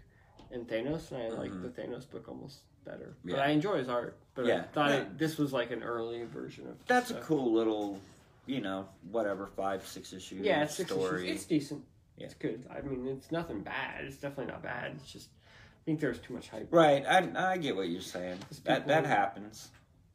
and 0.51 0.67
Thanos, 0.67 1.13
and 1.13 1.23
I 1.23 1.29
like 1.29 1.53
Mhm. 1.53 1.63
the 1.63 1.69
Thanos 1.81 2.11
book 2.11 2.27
almost 2.29 2.59
better. 2.89 3.17
But 3.25 3.39
I 3.41 3.49
enjoy 3.51 3.79
his 3.79 3.89
art. 3.89 4.17
But 4.35 4.47
I 4.51 4.63
thought 4.63 4.91
yeah. 4.91 4.97
it, 4.99 5.19
this 5.19 5.37
was 5.37 5.53
like 5.53 5.71
an 5.71 5.83
early 5.83 6.23
version 6.25 6.67
of. 6.69 6.75
That's 6.87 7.11
a 7.11 7.15
cool 7.15 7.53
little, 7.53 8.01
you 8.47 8.61
know, 8.61 8.89
whatever 9.11 9.47
five 9.47 9.87
six 9.87 10.13
issue 10.13 10.39
Yeah, 10.41 10.63
it's 10.65 10.75
six 10.77 10.91
story. 10.91 11.25
issues. 11.25 11.37
It's 11.37 11.45
decent. 11.47 11.85
Yeah. 12.17 12.27
It's 12.27 12.35
good. 12.35 12.65
I 12.71 12.81
mean, 12.81 13.07
it's 13.07 13.31
nothing 13.31 13.61
bad. 13.61 14.05
It's 14.05 14.17
definitely 14.17 14.53
not 14.53 14.63
bad. 14.63 14.93
It's 14.97 15.13
just 15.13 15.29
I 15.37 15.85
think 15.85 16.01
there's 16.01 16.19
too 16.19 16.35
much 16.35 16.49
hype. 16.49 16.69
Right, 16.71 17.05
I, 17.07 17.53
I 17.53 17.57
get 17.57 17.75
what 17.77 17.89
you're 17.89 18.01
saying. 18.01 18.39
Just 18.49 18.65
That 18.65 18.87
that 18.89 19.07
happens. 19.07 19.69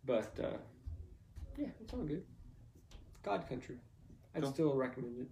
But 0.06 0.32
uh, 0.42 0.48
yeah, 1.58 1.68
it's 1.82 1.94
all 1.94 2.04
good. 2.04 2.24
God 3.24 3.48
Country. 3.48 3.78
I'd 4.36 4.42
Cool. 4.44 4.52
still 4.54 4.74
recommend 4.76 5.28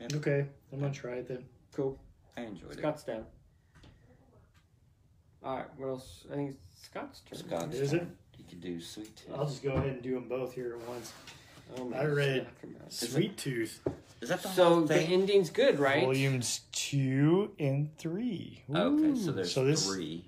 it. 0.00 0.14
Okay, 0.16 0.46
I'm 0.72 0.80
gonna 0.80 0.92
try 0.92 1.14
it 1.14 1.28
then. 1.28 1.44
Cool. 1.72 1.98
I 2.36 2.42
enjoyed 2.42 2.72
it. 2.72 2.78
Scott's 2.78 3.04
down. 3.04 3.24
All 5.46 5.56
right. 5.58 5.66
What 5.76 5.88
else? 5.88 6.24
I 6.30 6.34
think 6.34 6.50
it's 6.50 6.84
Scott's 6.86 7.20
turn. 7.20 7.38
Scott's 7.38 7.76
Is 7.76 7.92
it? 7.92 7.98
turn. 8.00 8.16
You 8.38 8.44
could 8.48 8.60
do 8.60 8.80
sweet 8.80 9.16
tooth. 9.16 9.34
I'll 9.36 9.46
just 9.46 9.62
go 9.62 9.70
ahead 9.72 9.86
and 9.90 10.02
do 10.02 10.14
them 10.14 10.28
both 10.28 10.52
here 10.54 10.76
at 10.80 10.88
once. 10.88 11.12
Oh, 11.78 11.84
man, 11.84 12.00
I 12.00 12.04
read 12.04 12.42
snack 12.42 12.60
him. 12.60 12.76
Sweet 12.88 13.36
Tooth, 13.38 13.80
Is 14.20 14.28
that 14.28 14.40
the 14.42 14.48
So 14.50 14.64
whole 14.68 14.80
the 14.82 14.94
thing? 14.94 15.12
ending's 15.12 15.50
good, 15.50 15.78
right? 15.80 16.02
volumes 16.04 16.60
two 16.72 17.50
and 17.58 17.96
three. 17.98 18.62
okay, 18.70 19.14
so 19.18 19.30
Ooh. 19.30 19.32
there's 19.32 19.52
so 19.52 19.64
this, 19.64 19.84
three. 19.86 20.24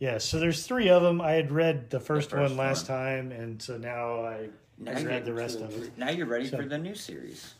Yeah, 0.00 0.18
so 0.18 0.38
there's 0.38 0.66
three 0.66 0.88
of 0.90 1.02
them. 1.02 1.20
I 1.22 1.32
had 1.32 1.50
read 1.50 1.88
the 1.90 1.98
first, 2.00 2.30
first 2.30 2.50
one 2.50 2.56
last 2.58 2.88
one. 2.90 2.98
time, 2.98 3.32
and 3.32 3.62
so 3.62 3.78
now 3.78 4.24
I 4.24 4.48
Now, 4.78 4.92
I 4.92 4.98
you- 4.98 5.08
read 5.08 5.24
the 5.24 5.30
two 5.30 5.36
rest 5.36 5.56
and 5.60 5.64
of 5.66 5.74
three. 5.74 5.86
it. 5.86 5.96
now 5.98 6.10
you're 6.10 6.26
ready 6.26 6.48
So- 6.48 6.56
for 6.58 6.64
the 6.64 6.78
new 6.78 6.94
series. 6.94 7.54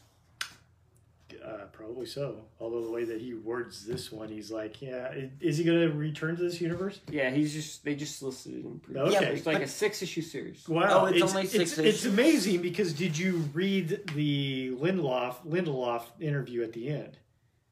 Uh, 1.44 1.64
probably 1.72 2.06
so. 2.06 2.36
Although 2.60 2.82
the 2.84 2.90
way 2.90 3.04
that 3.04 3.20
he 3.20 3.34
words 3.34 3.84
this 3.84 4.12
one, 4.12 4.28
he's 4.28 4.50
like, 4.50 4.80
"Yeah, 4.80 5.08
i- 5.12 5.30
is 5.40 5.58
he 5.58 5.64
going 5.64 5.80
to 5.88 5.94
return 5.96 6.36
to 6.36 6.42
this 6.42 6.60
universe?" 6.60 7.00
Yeah, 7.10 7.30
he's 7.30 7.52
just 7.52 7.84
they 7.84 7.94
just 7.96 8.22
listed 8.22 8.54
it 8.54 8.64
in 8.64 8.80
Okay. 8.96 9.12
Yeah, 9.12 9.20
It's 9.22 9.46
like 9.46 9.56
but- 9.56 9.62
a 9.62 9.68
six 9.68 10.02
issue 10.02 10.22
series. 10.22 10.68
Wow, 10.68 11.02
Oh, 11.02 11.04
it's 11.06 11.22
only 11.22 11.46
six 11.46 11.76
it's, 11.76 11.78
it's 11.78 12.04
amazing 12.04 12.62
because 12.62 12.92
did 12.92 13.18
you 13.18 13.38
read 13.54 14.00
the 14.14 14.70
Lindelof 14.80 15.44
Lindelof 15.46 16.04
interview 16.20 16.62
at 16.62 16.72
the 16.72 16.88
end? 16.88 17.18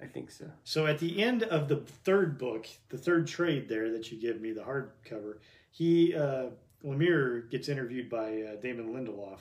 I 0.03 0.07
think 0.07 0.31
so. 0.31 0.47
So 0.65 0.87
at 0.87 0.99
the 0.99 1.23
end 1.23 1.43
of 1.43 1.69
the 1.69 1.77
third 1.77 2.39
book, 2.39 2.67
the 2.89 2.97
third 2.99 3.27
trade 3.27 3.69
there 3.69 3.91
that 3.93 4.11
you 4.11 4.19
give 4.19 4.41
me, 4.41 4.51
the 4.53 4.63
hardcover, 4.63 5.37
he 5.71 6.15
uh, 6.15 6.47
Lemire 6.85 7.49
gets 7.51 7.69
interviewed 7.69 8.09
by 8.09 8.43
uh, 8.43 8.57
Damon 8.63 8.89
Lindelof, 8.95 9.41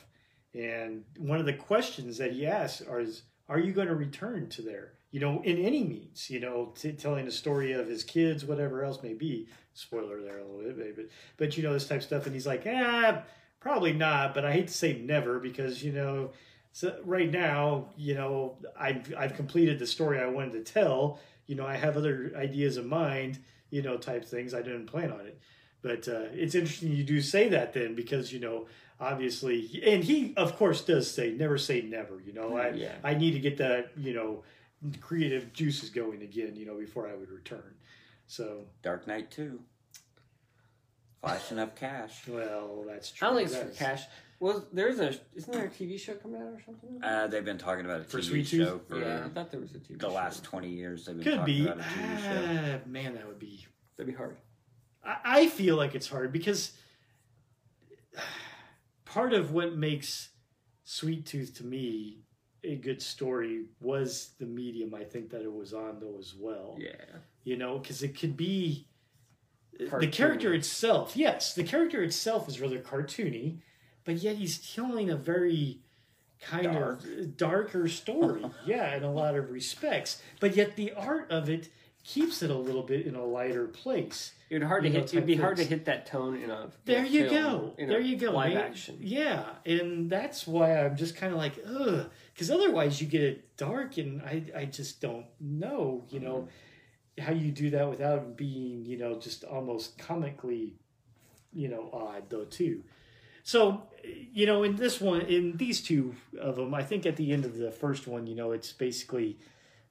and 0.53 1.05
one 1.17 1.39
of 1.39 1.45
the 1.45 1.53
questions 1.53 2.17
that 2.17 2.33
he 2.33 2.45
asks 2.45 2.85
are, 2.85 2.99
is, 2.99 3.21
"Are 3.49 3.59
you 3.59 3.73
going 3.73 3.87
to 3.87 3.95
return 3.95 4.47
to 4.49 4.61
there? 4.61 4.93
You 5.11 5.19
know, 5.19 5.41
in 5.41 5.57
any 5.57 5.83
means, 5.83 6.29
you 6.29 6.39
know, 6.39 6.71
t- 6.75 6.91
telling 6.93 7.27
a 7.27 7.31
story 7.31 7.71
of 7.73 7.87
his 7.87 8.03
kids, 8.03 8.45
whatever 8.45 8.83
else 8.83 9.01
may 9.03 9.13
be." 9.13 9.47
Spoiler 9.73 10.21
there 10.21 10.39
a 10.39 10.45
little 10.45 10.73
bit, 10.73 10.95
but 10.95 11.05
but 11.37 11.57
you 11.57 11.63
know 11.63 11.73
this 11.73 11.87
type 11.87 11.99
of 11.99 12.03
stuff, 12.03 12.25
and 12.25 12.33
he's 12.35 12.47
like, 12.47 12.63
"Ah, 12.67 13.23
probably 13.59 13.93
not," 13.93 14.33
but 14.33 14.45
I 14.45 14.51
hate 14.51 14.67
to 14.67 14.73
say 14.73 14.93
never 15.01 15.39
because 15.39 15.83
you 15.83 15.91
know. 15.93 16.31
So 16.71 16.99
right 17.03 17.29
now, 17.31 17.89
you 17.97 18.13
know, 18.15 18.57
I've 18.79 19.13
I've 19.17 19.35
completed 19.35 19.79
the 19.79 19.87
story 19.87 20.19
I 20.19 20.27
wanted 20.27 20.65
to 20.65 20.73
tell. 20.73 21.19
you 21.47 21.55
know, 21.55 21.65
I 21.65 21.75
have 21.77 21.97
other 21.97 22.31
ideas 22.35 22.77
in 22.77 22.87
mind, 22.87 23.39
you 23.71 23.81
know, 23.81 23.97
type 23.97 24.23
things. 24.25 24.53
I 24.53 24.61
didn't 24.61 24.85
plan 24.85 25.11
on 25.11 25.21
it. 25.21 25.39
But 25.81 26.07
uh, 26.07 26.27
it's 26.33 26.53
interesting 26.55 26.91
you 26.91 27.03
do 27.03 27.21
say 27.21 27.49
that 27.49 27.73
then 27.73 27.95
because, 27.95 28.31
you 28.31 28.39
know, 28.39 28.67
obviously, 28.99 29.81
and 29.85 30.03
he, 30.03 30.33
of 30.37 30.55
course, 30.57 30.81
does 30.83 31.09
say 31.09 31.31
never 31.31 31.57
say 31.57 31.81
never. 31.81 32.19
You 32.19 32.33
know, 32.33 32.57
I, 32.57 32.69
Yeah. 32.71 32.95
I 33.03 33.13
need 33.13 33.31
to 33.31 33.39
get 33.39 33.57
that, 33.57 33.91
you 33.97 34.13
know, 34.13 34.43
creative 35.01 35.51
juices 35.53 35.89
going 35.89 36.21
again, 36.21 36.55
you 36.55 36.65
know, 36.65 36.75
before 36.77 37.07
I 37.07 37.15
would 37.15 37.29
return. 37.29 37.75
So, 38.27 38.65
Dark 38.81 39.07
Knight 39.07 39.31
2. 39.31 39.59
Flashing 41.21 41.59
up 41.59 41.75
cash. 41.77 42.27
well, 42.27 42.85
that's 42.87 43.11
true. 43.11 43.27
I 43.27 43.31
don't 43.31 43.37
think 43.39 43.49
it's 43.49 43.57
for 43.57 43.65
That's- 43.65 43.77
cash. 44.01 44.07
Well, 44.41 44.65
there's 44.71 45.01
a 45.01 45.13
isn't 45.35 45.51
there 45.51 45.65
a 45.65 45.69
TV 45.69 45.99
show 45.99 46.13
coming 46.13 46.41
out 46.41 46.47
or 46.53 46.61
something? 46.65 47.03
Uh, 47.03 47.27
they've 47.27 47.43
been 47.43 47.57
talking 47.57 47.83
about 47.83 47.99
a 47.99 48.03
For 48.05 48.19
TV 48.19 48.23
Sweet 48.23 48.47
show 48.47 48.77
Tooth? 48.77 48.87
for 48.87 48.97
yeah, 49.01 49.25
I 49.25 49.27
thought 49.27 49.51
there 49.51 49.59
was 49.59 49.71
a 49.75 49.79
TV 49.79 49.99
the 49.99 50.07
show. 50.07 50.13
last 50.13 50.45
20 50.45 50.69
years. 50.69 51.05
They've 51.05 51.15
been 51.17 51.23
Could 51.25 51.35
talking 51.39 51.55
be. 51.57 51.65
about 51.67 51.79
a 51.79 51.81
TV 51.83 52.17
show. 52.23 52.79
Ah, 52.85 52.87
man, 52.89 53.15
that 53.15 53.27
would 53.27 53.37
be 53.39 53.65
That'd 53.97 54.13
be 54.13 54.15
hard. 54.17 54.37
I, 55.03 55.17
I 55.25 55.47
feel 55.49 55.75
like 55.75 55.93
it's 55.93 56.07
hard 56.07 56.31
because 56.31 56.71
part 59.09 59.33
of 59.33 59.51
what 59.51 59.75
makes 59.75 60.29
Sweet 60.83 61.25
Tooth 61.25 61.55
to 61.57 61.65
me 61.65 62.19
a 62.63 62.75
good 62.75 63.01
story 63.01 63.65
was 63.79 64.31
the 64.39 64.45
medium 64.45 64.93
I 64.93 65.03
think 65.03 65.29
that 65.31 65.41
it 65.41 65.53
was 65.53 65.73
on 65.73 65.99
though 65.99 66.17
as 66.19 66.33
well. 66.37 66.77
Yeah. 66.79 66.91
You 67.43 67.57
know, 67.57 67.79
because 67.79 68.03
it 68.03 68.19
could 68.19 68.35
be 68.35 68.87
the 69.77 70.07
character 70.07 70.53
itself. 70.53 71.15
Yes, 71.15 71.53
the 71.53 71.63
character 71.63 72.03
itself 72.03 72.49
is 72.49 72.59
rather 72.59 72.79
cartoony, 72.79 73.59
but 74.03 74.15
yet 74.15 74.35
he's 74.35 74.73
telling 74.73 75.09
a 75.09 75.15
very 75.15 75.79
kind 76.41 76.73
Dark. 76.73 77.03
of 77.03 77.37
darker 77.37 77.87
story. 77.87 78.43
yeah, 78.65 78.95
in 78.95 79.03
a 79.03 79.11
lot 79.11 79.35
of 79.35 79.51
respects. 79.51 80.21
But 80.39 80.55
yet 80.55 80.75
the 80.75 80.91
art 80.93 81.31
of 81.31 81.49
it 81.49 81.69
keeps 82.03 82.41
it 82.41 82.49
a 82.49 82.57
little 82.57 82.83
bit 82.83 83.05
in 83.05 83.15
a 83.15 83.23
lighter 83.23 83.67
place. 83.67 84.33
It'd 84.49 84.63
hard 84.63 84.83
to 84.83 84.89
know, 84.89 84.99
hit. 84.99 85.13
It'd 85.13 85.25
be 85.25 85.35
hard 85.35 85.57
to 85.57 85.63
hit 85.63 85.85
that 85.85 86.07
tone 86.07 86.41
in 86.41 86.49
a. 86.49 86.69
There 86.85 87.05
you 87.05 87.29
film, 87.29 87.61
go. 87.61 87.73
There 87.77 87.99
you 87.99 88.17
go. 88.17 88.31
Live 88.31 88.53
man. 88.53 88.63
action. 88.63 88.97
Yeah, 88.99 89.43
and 89.65 90.09
that's 90.09 90.47
why 90.47 90.83
I'm 90.83 90.95
just 90.95 91.15
kind 91.15 91.31
of 91.31 91.37
like, 91.37 91.53
ugh, 91.67 92.09
because 92.33 92.49
otherwise 92.49 92.99
you 92.99 93.07
get 93.07 93.21
it 93.21 93.57
dark, 93.57 93.97
and 93.97 94.21
I, 94.21 94.43
I 94.55 94.65
just 94.65 95.01
don't 95.01 95.27
know, 95.39 96.05
you 96.09 96.19
know, 96.19 96.47
how 97.19 97.33
you 97.33 97.51
do 97.51 97.69
that 97.71 97.89
without 97.89 98.37
being, 98.37 98.85
you 98.85 98.97
know, 98.97 99.19
just 99.19 99.43
almost 99.43 99.97
comically, 99.97 100.75
you 101.53 101.67
know, 101.67 101.89
odd 101.93 102.29
though 102.29 102.45
too. 102.45 102.83
So, 103.43 103.83
you 104.03 104.45
know, 104.45 104.63
in 104.63 104.75
this 104.75 105.01
one, 105.01 105.21
in 105.21 105.57
these 105.57 105.81
two 105.81 106.15
of 106.39 106.55
them, 106.55 106.73
I 106.73 106.83
think 106.83 107.05
at 107.05 107.15
the 107.15 107.31
end 107.31 107.45
of 107.45 107.57
the 107.57 107.71
first 107.71 108.07
one, 108.07 108.27
you 108.27 108.35
know, 108.35 108.51
it's 108.51 108.71
basically, 108.71 109.39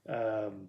um, 0.09 0.69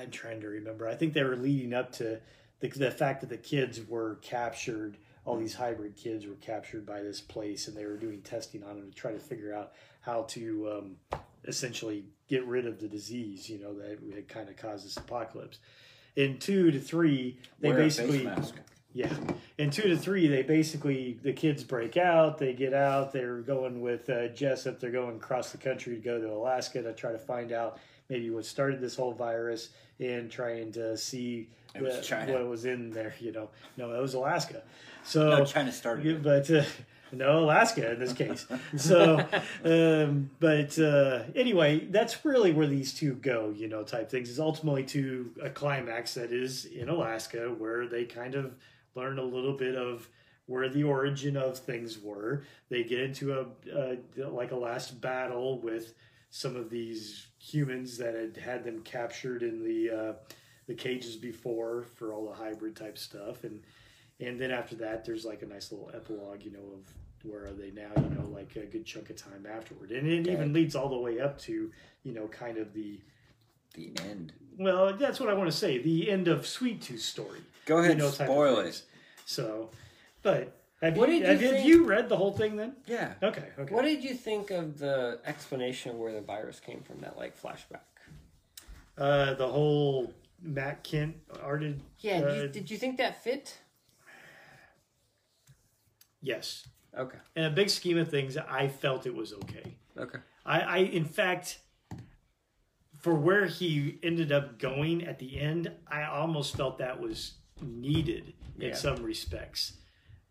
I'm 0.00 0.10
trying 0.10 0.40
to 0.40 0.48
remember. 0.48 0.88
I 0.88 0.94
think 0.94 1.12
they 1.12 1.22
were 1.22 1.36
leading 1.36 1.72
up 1.72 1.92
to 1.92 2.20
the, 2.60 2.68
the 2.68 2.90
fact 2.90 3.20
that 3.20 3.30
the 3.30 3.36
kids 3.36 3.80
were 3.86 4.16
captured. 4.22 4.96
All 5.24 5.36
these 5.36 5.54
hybrid 5.54 5.96
kids 5.96 6.26
were 6.26 6.34
captured 6.36 6.86
by 6.86 7.02
this 7.02 7.20
place, 7.20 7.68
and 7.68 7.76
they 7.76 7.84
were 7.86 7.96
doing 7.96 8.22
testing 8.22 8.62
on 8.62 8.76
them 8.76 8.90
to 8.90 8.96
try 8.96 9.12
to 9.12 9.18
figure 9.18 9.54
out 9.54 9.72
how 10.00 10.22
to 10.22 10.70
um, 10.72 11.20
essentially 11.46 12.04
get 12.28 12.44
rid 12.46 12.66
of 12.66 12.80
the 12.80 12.88
disease. 12.88 13.48
You 13.48 13.58
know 13.58 13.74
that 13.74 13.98
had 14.14 14.28
kind 14.28 14.48
of 14.48 14.56
caused 14.56 14.86
this 14.86 14.96
apocalypse. 14.96 15.58
In 16.16 16.38
two 16.38 16.70
to 16.70 16.80
three, 16.80 17.38
they 17.60 17.68
Wear 17.68 17.78
a 17.78 17.82
face 17.84 17.98
basically 17.98 18.24
mask. 18.24 18.54
yeah. 18.92 19.12
In 19.58 19.70
two 19.70 19.82
to 19.88 19.96
three, 19.96 20.26
they 20.28 20.42
basically 20.42 21.18
the 21.22 21.32
kids 21.32 21.62
break 21.62 21.96
out. 21.96 22.38
They 22.38 22.54
get 22.54 22.72
out. 22.74 23.12
They're 23.12 23.38
going 23.38 23.80
with 23.80 24.08
uh, 24.08 24.28
Jessup. 24.28 24.80
They're 24.80 24.90
going 24.90 25.16
across 25.16 25.52
the 25.52 25.58
country 25.58 25.94
to 25.94 26.00
go 26.00 26.18
to 26.20 26.32
Alaska 26.32 26.82
to 26.82 26.92
try 26.94 27.12
to 27.12 27.18
find 27.18 27.52
out 27.52 27.78
maybe 28.08 28.30
what 28.30 28.44
started 28.44 28.80
this 28.80 28.96
whole 28.96 29.12
virus 29.12 29.70
and 30.00 30.30
trying 30.30 30.72
to 30.72 30.96
see 30.96 31.48
was 31.80 32.08
the- 32.08 32.32
what 32.32 32.46
was 32.48 32.64
in 32.64 32.90
there. 32.90 33.14
You 33.20 33.32
know, 33.32 33.48
no, 33.76 33.94
it 33.94 34.00
was 34.00 34.14
Alaska. 34.14 34.62
So 35.04 35.30
No, 35.30 35.44
China 35.44 35.72
started 35.72 36.22
but 36.22 36.50
uh, 36.50 36.64
no 37.12 37.44
Alaska 37.44 37.92
in 37.92 37.98
this 37.98 38.12
case. 38.12 38.46
So, 38.76 39.18
um, 39.64 40.30
but 40.40 40.78
uh, 40.78 41.22
anyway, 41.34 41.86
that's 41.90 42.24
really 42.24 42.52
where 42.52 42.66
these 42.66 42.92
two 42.94 43.14
go. 43.14 43.52
You 43.56 43.68
know, 43.68 43.82
type 43.82 44.10
things 44.10 44.28
is 44.30 44.38
ultimately 44.40 44.84
to 44.84 45.30
a 45.42 45.50
climax 45.50 46.14
that 46.14 46.32
is 46.32 46.64
in 46.66 46.88
Alaska, 46.88 47.54
where 47.56 47.86
they 47.86 48.04
kind 48.04 48.34
of 48.34 48.54
learn 48.94 49.18
a 49.18 49.22
little 49.24 49.54
bit 49.54 49.74
of 49.74 50.08
where 50.46 50.68
the 50.68 50.82
origin 50.82 51.36
of 51.36 51.58
things 51.58 51.98
were. 51.98 52.42
They 52.70 52.82
get 52.82 53.00
into 53.00 53.38
a, 53.38 53.46
a 53.74 54.28
like 54.28 54.52
a 54.52 54.56
last 54.56 55.00
battle 55.00 55.60
with 55.60 55.94
some 56.30 56.56
of 56.56 56.70
these 56.70 57.26
humans 57.38 57.96
that 57.98 58.14
had 58.14 58.36
had 58.36 58.64
them 58.64 58.82
captured 58.82 59.42
in 59.42 59.62
the 59.64 59.90
uh, 59.90 60.12
the 60.66 60.74
cages 60.74 61.16
before 61.16 61.86
for 61.96 62.12
all 62.12 62.26
the 62.28 62.34
hybrid 62.34 62.76
type 62.76 62.98
stuff. 62.98 63.44
And 63.44 63.62
and 64.20 64.38
then 64.38 64.50
after 64.50 64.74
that 64.76 65.04
there's 65.04 65.24
like 65.24 65.42
a 65.42 65.46
nice 65.46 65.70
little 65.72 65.90
epilogue 65.94 66.42
you 66.42 66.50
know 66.50 66.74
of 66.74 66.92
where 67.22 67.44
are 67.46 67.52
they 67.52 67.70
now 67.70 67.90
you 67.96 68.10
know 68.16 68.28
like 68.32 68.54
a 68.56 68.66
good 68.66 68.84
chunk 68.84 69.10
of 69.10 69.16
time 69.16 69.46
afterward. 69.50 69.90
And 69.90 70.06
it 70.08 70.28
even 70.28 70.52
leads 70.52 70.74
all 70.76 70.88
the 70.88 70.98
way 70.98 71.20
up 71.20 71.38
to 71.42 71.70
you 72.02 72.12
know 72.12 72.26
kind 72.28 72.58
of 72.58 72.72
the 72.74 73.00
The 73.74 73.92
end. 74.08 74.32
well 74.58 74.92
that's 74.94 75.18
what 75.20 75.28
i 75.28 75.34
want 75.34 75.50
to 75.50 75.56
say 75.56 75.78
the 75.78 76.10
end 76.10 76.28
of 76.28 76.46
sweet 76.46 76.82
tooth 76.82 77.00
story. 77.02 77.40
Go 77.66 77.78
ahead, 77.78 77.92
you 77.92 78.02
know, 78.04 78.10
spoil 78.10 78.58
it. 78.60 78.82
so 79.24 79.70
but 80.22 80.57
have, 80.82 80.96
What 80.96 81.08
you, 81.10 81.20
did 81.20 81.40
you 81.40 81.46
have, 81.48 81.56
think- 81.56 81.66
you 81.68 81.84
read 81.86 82.08
the 82.08 82.16
whole 82.16 82.32
thing 82.32 82.56
then 82.56 82.76
Yeah. 82.86 83.14
okay 83.22 83.48
okay 83.58 83.74
What 83.74 83.84
did 83.84 84.02
you 84.04 84.14
think 84.14 84.50
of 84.50 84.78
the 84.78 85.20
explanation 85.24 85.92
of 85.92 85.96
where 85.98 86.12
the 86.12 86.20
virus 86.20 86.60
came 86.60 86.82
from? 86.82 87.00
That 87.00 87.16
like 87.16 87.40
flashback. 87.40 87.80
uh 88.96 89.34
the 89.34 89.48
whole 89.48 90.12
Matt 90.40 90.84
Kindt 90.84 91.14
arted 91.42 91.80
Yeah. 92.00 92.20
did, 92.20 92.28
Uh, 92.28 92.34
you, 92.42 92.48
did 92.48 92.70
you 92.70 92.78
think 92.78 92.96
that 92.98 93.22
fit? 93.22 93.58
yes 96.20 96.66
Okay. 96.96 97.18
in 97.36 97.44
a 97.44 97.50
big 97.50 97.70
scheme 97.70 97.98
of 97.98 98.08
things 98.08 98.36
i 98.36 98.66
felt 98.68 99.06
it 99.06 99.14
was 99.14 99.32
okay 99.32 99.74
Okay. 99.96 100.18
I, 100.46 100.60
I 100.60 100.76
in 100.78 101.04
fact 101.04 101.58
for 103.00 103.14
where 103.14 103.46
he 103.46 103.98
ended 104.02 104.30
up 104.32 104.58
going 104.58 105.04
at 105.04 105.18
the 105.18 105.38
end 105.40 105.70
i 105.86 106.02
almost 106.04 106.56
felt 106.56 106.78
that 106.78 106.98
was 107.00 107.34
needed 107.60 108.34
in 108.58 108.74
some 108.74 109.02
respects 109.02 109.74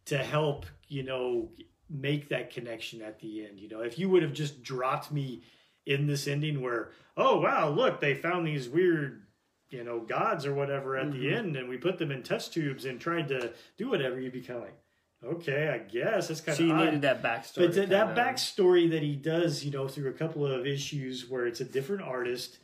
to 0.08 0.18
help 0.18 0.66
you 0.88 1.04
know 1.04 1.50
make 1.90 2.30
that 2.30 2.52
connection 2.52 3.02
at 3.02 3.20
the 3.20 3.46
end 3.46 3.60
you 3.60 3.70
know 3.70 3.82
if 3.82 3.98
you 3.98 4.10
would 4.10 4.24
have 4.24 4.34
just 4.34 4.62
dropped 4.64 5.12
me 5.12 5.42
in 5.86 6.06
this 6.08 6.28
ending 6.28 6.62
where 6.62 6.92
oh 7.16 7.40
wow 7.40 7.70
look 7.70 8.02
they 8.02 8.14
found 8.14 8.46
these 8.46 8.68
weird 8.68 9.24
you 9.70 9.84
know 9.84 10.00
gods 10.00 10.46
or 10.46 10.54
whatever 10.54 10.98
at 10.98 11.12
the 11.12 11.18
Mhm. 11.28 11.34
end 11.38 11.56
and 11.56 11.70
we 11.70 11.78
put 11.78 11.98
them 11.98 12.12
in 12.12 12.24
test 12.24 12.54
tubes 12.54 12.84
and 12.86 13.00
tried 13.00 13.28
to 13.30 13.54
do 13.78 13.90
whatever 13.90 14.20
you'd 14.20 14.34
be 14.34 14.42
kind 14.42 14.60
of 14.60 14.66
like 14.66 14.78
okay 15.26 15.70
i 15.70 15.78
guess 15.78 16.28
that's 16.28 16.42
kind 16.42 16.58
So 16.58 16.64
of 16.64 16.70
you 16.70 16.76
odd. 16.76 16.86
needed 16.86 17.02
that 17.02 17.24
backstory. 17.24 17.56
But 17.68 17.74
th- 17.74 17.90
that 17.90 18.06
kinda- 18.16 18.22
backstory 18.22 18.90
that 18.92 19.02
he 19.02 19.16
does, 19.16 19.66
you 19.66 19.72
know, 19.72 19.88
through 19.88 20.10
a 20.10 20.14
couple 20.14 20.46
of 20.46 20.68
issues 20.68 21.28
where 21.30 21.48
it's 21.48 21.60
a 21.60 21.66
different 21.66 22.04
artist, 22.04 22.60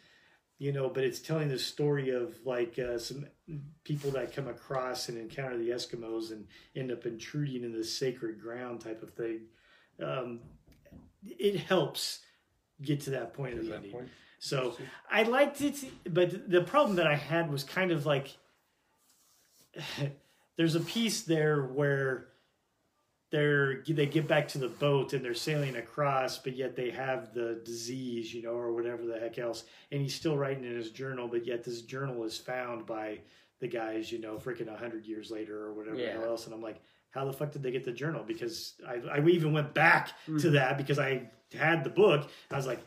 you 0.64 0.72
know, 0.72 0.88
but 0.88 1.04
it's 1.04 1.20
telling 1.20 1.50
the 1.50 1.60
story 1.60 2.12
of 2.12 2.34
like 2.46 2.80
uh, 2.80 2.98
some 2.98 3.26
people 3.84 4.10
that 4.12 4.34
come 4.34 4.48
across 4.48 5.10
and 5.10 5.18
encounter 5.18 5.58
the 5.58 5.72
Eskimos 5.72 6.32
and 6.32 6.48
end 6.74 6.90
up 6.90 7.06
intruding 7.06 7.66
in 7.66 7.74
the 7.74 7.84
sacred 7.84 8.40
ground 8.42 8.80
type 8.80 9.04
of 9.04 9.10
thing. 9.10 9.42
Um, 10.02 10.40
it 11.26 11.60
helps 11.60 12.20
get 12.82 13.02
to 13.02 13.10
that 13.10 13.34
point 13.34 13.60
of 13.60 13.66
the 13.66 13.76
ending. 13.76 13.92
point. 13.92 14.08
So 14.40 14.78
I 15.12 15.24
liked 15.24 15.60
it, 15.60 15.84
but 16.10 16.50
the 16.50 16.62
problem 16.62 16.96
that 16.96 17.08
I 17.08 17.16
had 17.16 17.52
was 17.52 17.66
kind 17.66 17.92
of 17.92 18.06
like 18.06 18.34
there's 20.56 20.76
a 20.76 20.80
piece 20.80 21.24
there 21.24 21.62
where 21.62 22.30
they're 23.34 23.82
they 23.88 24.06
get 24.06 24.28
back 24.28 24.48
to 24.48 24.60
the 24.60 24.68
boat 24.68 25.14
and 25.14 25.26
they're 25.26 25.34
sailing 25.34 25.76
across, 25.76 26.38
but 26.38 26.56
yet 26.56 26.76
they 26.76 26.92
have 26.92 27.34
the 27.34 27.60
disease, 27.66 28.32
you 28.32 28.44
know, 28.44 28.52
or 28.52 28.72
whatever 28.72 29.08
the 29.08 29.18
heck 29.20 29.40
else, 29.40 29.64
and 29.92 30.00
he's 30.00 30.14
still 30.14 30.38
writing 30.38 30.64
in 30.64 30.76
his 30.76 30.92
journal, 30.92 31.28
but 31.28 31.44
yet 31.44 31.64
this 31.64 31.82
journal 31.82 32.24
is 32.26 32.38
found 32.38 32.86
by 32.86 33.18
the 33.60 33.68
guys, 33.68 34.12
you 34.12 34.22
know, 34.22 34.36
freaking 34.36 34.72
a 34.72 34.78
hundred 34.78 35.08
years 35.08 35.32
later 35.32 35.66
or 35.66 35.74
whatever 35.74 35.98
the 35.98 36.04
Yeah. 36.04 36.12
hell 36.12 36.26
else, 36.26 36.46
and 36.46 36.54
I'm 36.54 36.62
like, 36.62 36.80
how 37.10 37.26
the 37.26 37.34
fuck 37.34 37.52
did 37.52 37.64
they 37.64 37.72
get 37.72 37.84
the 37.84 37.92
journal? 37.92 38.24
Because 38.24 38.76
I, 38.88 39.02
I 39.12 39.26
even 39.28 39.52
went 39.52 39.74
back 39.74 40.12
to 40.28 40.32
mm. 40.32 40.52
that 40.52 40.78
because 40.78 41.00
I 41.00 41.32
had 41.56 41.84
the 41.84 41.90
book. 41.90 42.30
I 42.52 42.56
was 42.56 42.68
like, 42.68 42.82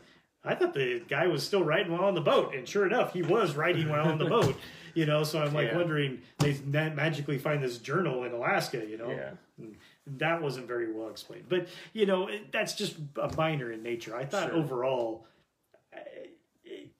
I 0.45 0.55
thought 0.55 0.73
the 0.73 1.01
guy 1.09 1.27
was 1.27 1.43
still 1.43 1.63
writing 1.65 1.91
while 1.91 2.05
on 2.05 2.15
the 2.15 2.21
boat, 2.21 2.55
and 2.55 2.65
sure 2.65 2.85
enough, 2.85 3.11
he 3.11 3.21
was 3.21 3.57
writing 3.57 3.89
while 3.89 4.07
on 4.07 4.17
the 4.17 4.25
boat. 4.37 4.55
You 4.97 5.05
know, 5.05 5.23
so 5.23 5.39
I'm 5.43 5.53
like 5.53 5.67
Yeah. 5.67 5.77
wondering 5.77 6.23
they 6.39 6.57
magically 6.89 7.37
find 7.37 7.61
this 7.61 7.77
journal 7.77 8.23
in 8.23 8.31
Alaska. 8.31 8.83
You 8.83 8.97
know, 8.97 9.11
Yeah. 9.11 9.33
And 9.59 9.77
that 10.07 10.41
wasn't 10.41 10.67
very 10.67 10.91
well 10.91 11.09
explained. 11.09 11.45
But 11.47 11.67
you 11.93 12.07
know, 12.07 12.27
that's 12.51 12.73
just 12.73 12.97
a 13.15 13.31
minor 13.37 13.71
in 13.71 13.83
nature. 13.83 14.15
I 14.15 14.25
thought 14.25 14.49
Sure. 14.49 14.57
overall, 14.57 15.27
uh, 15.93 15.99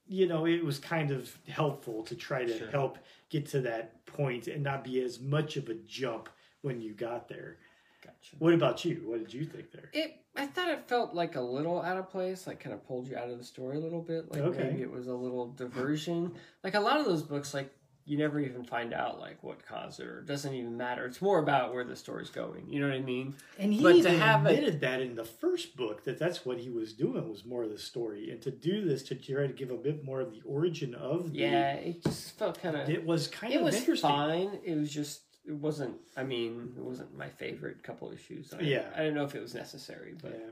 you 0.05 0.27
know, 0.27 0.45
it 0.45 0.63
was 0.63 0.77
kind 0.77 1.09
of 1.09 1.35
helpful 1.47 2.03
to 2.03 2.15
try 2.15 2.45
to 2.45 2.55
Sure. 2.59 2.69
help 2.69 2.99
get 3.29 3.47
to 3.47 3.61
that 3.61 4.05
point 4.05 4.47
and 4.47 4.61
not 4.63 4.83
be 4.83 5.01
as 5.01 5.19
much 5.19 5.57
of 5.57 5.67
a 5.67 5.73
jump 5.73 6.29
when 6.61 6.79
you 6.79 6.93
got 6.93 7.27
there. 7.27 7.57
Gotcha. 8.03 8.35
What 8.37 8.53
about 8.53 8.85
you? 8.85 9.01
What 9.07 9.19
did 9.19 9.33
you 9.33 9.43
think 9.43 9.71
there? 9.71 9.89
It, 9.91 10.23
I 10.35 10.45
thought 10.45 10.69
it 10.69 10.87
felt 10.87 11.15
like 11.15 11.35
a 11.35 11.41
little 11.41 11.81
out 11.81 11.97
of 11.97 12.09
place, 12.11 12.45
like 12.45 12.59
kind 12.59 12.73
of 12.75 12.85
pulled 12.87 13.07
you 13.07 13.17
out 13.17 13.29
of 13.29 13.37
the 13.39 13.43
story 13.43 13.75
a 13.75 13.79
little 13.79 14.01
bit. 14.03 14.31
Like 14.31 14.41
Okay. 14.41 14.63
maybe 14.69 14.81
it 14.83 14.91
was 14.91 15.07
a 15.07 15.15
little 15.15 15.47
diversion. 15.53 16.35
Like 16.63 16.75
a 16.75 16.79
lot 16.79 16.99
of 16.99 17.05
those 17.05 17.23
books, 17.23 17.53
like 17.55 17.73
you 18.07 18.17
never 18.17 18.39
even 18.39 18.63
find 18.63 18.93
out 18.93 19.19
like 19.19 19.43
what 19.43 19.65
caused 19.65 19.99
it, 19.99 20.07
or 20.07 20.19
it 20.19 20.25
doesn't 20.25 20.53
even 20.53 20.77
matter. 20.77 21.05
It's 21.05 21.21
more 21.21 21.39
about 21.39 21.73
where 21.73 21.83
the 21.83 21.95
story's 21.95 22.29
going. 22.29 22.67
You 22.69 22.79
know 22.79 22.87
what 22.87 22.95
I 22.95 23.01
mean? 23.01 23.35
And 23.59 23.73
he 23.73 23.83
But 23.83 24.01
to 24.03 24.09
have 24.17 24.45
a- 24.45 24.49
admitted 24.49 24.79
that 24.81 25.01
in 25.01 25.15
the 25.15 25.25
first 25.25 25.75
book 25.75 26.03
that 26.05 26.17
that's 26.17 26.45
what 26.45 26.57
he 26.59 26.69
was 26.69 26.93
doing 26.93 27.29
was 27.29 27.45
more 27.45 27.63
of 27.63 27.69
the 27.69 27.77
story, 27.77 28.31
and 28.31 28.41
to 28.41 28.51
do 28.51 28.85
this 28.87 29.03
to 29.03 29.15
try 29.15 29.45
to 29.45 29.53
give 29.53 29.69
a 29.71 29.77
bit 29.77 30.03
more 30.03 30.21
of 30.21 30.31
the 30.31 30.41
origin 30.45 30.95
of 30.95 31.33
the. 31.33 31.39
Yeah, 31.39 31.73
it 31.73 32.01
just 32.03 32.37
felt 32.39 32.61
kind 32.61 32.75
of. 32.77 32.89
It 32.89 33.05
was 33.05 33.27
kind 33.27 33.53
It 33.53 33.57
of 33.57 33.63
was 33.63 33.75
interesting. 33.75 34.09
fine. 34.09 34.59
It 34.63 34.75
was 34.75 34.91
just. 34.91 35.21
It 35.45 35.55
wasn't. 35.55 35.95
I 36.17 36.23
mean, 36.23 36.73
it 36.77 36.83
wasn't 36.83 37.17
my 37.17 37.29
favorite 37.29 37.81
couple 37.81 38.11
issues. 38.11 38.53
I, 38.53 38.59
Yeah. 38.61 38.85
I 38.95 39.03
don't 39.03 39.13
know 39.13 39.23
if 39.23 39.33
it 39.35 39.41
was 39.41 39.53
necessary, 39.53 40.13
but 40.21 40.31
Yeah. 40.31 40.49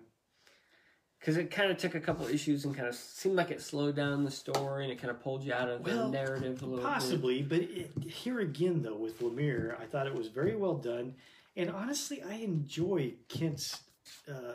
Because 1.20 1.38
it 1.38 1.50
kind 1.50 1.72
of 1.72 1.78
took 1.78 1.96
a 1.96 2.00
couple 2.00 2.28
issues 2.28 2.66
and 2.66 2.76
kind 2.76 2.88
of 2.88 2.94
seemed 2.96 3.36
like 3.36 3.50
it 3.50 3.60
slowed 3.62 3.96
down 3.96 4.24
the 4.24 4.32
story 4.32 4.84
and 4.84 4.94
it 4.94 5.00
kind 5.00 5.10
of 5.10 5.20
pulled 5.24 5.44
you 5.44 5.54
out 5.54 5.68
of 5.70 5.82
Well, 5.82 6.12
the 6.12 6.18
narrative 6.18 6.62
a 6.62 6.66
little 6.66 6.78
bit. 6.78 6.86
Possibly, 6.86 7.42
but 7.42 7.62
it, 7.62 7.92
here 8.08 8.40
again, 8.42 8.84
though, 8.84 8.96
with 8.96 9.20
Lemire, 9.22 9.80
I 9.82 9.86
thought 9.86 10.06
it 10.06 10.14
was 10.14 10.28
very 10.28 10.56
well 10.56 10.76
done, 10.76 11.16
and 11.58 11.72
honestly, 11.72 12.22
I 12.22 12.36
enjoy 12.36 13.14
Kindt's 13.28 13.82
uh, 14.30 14.54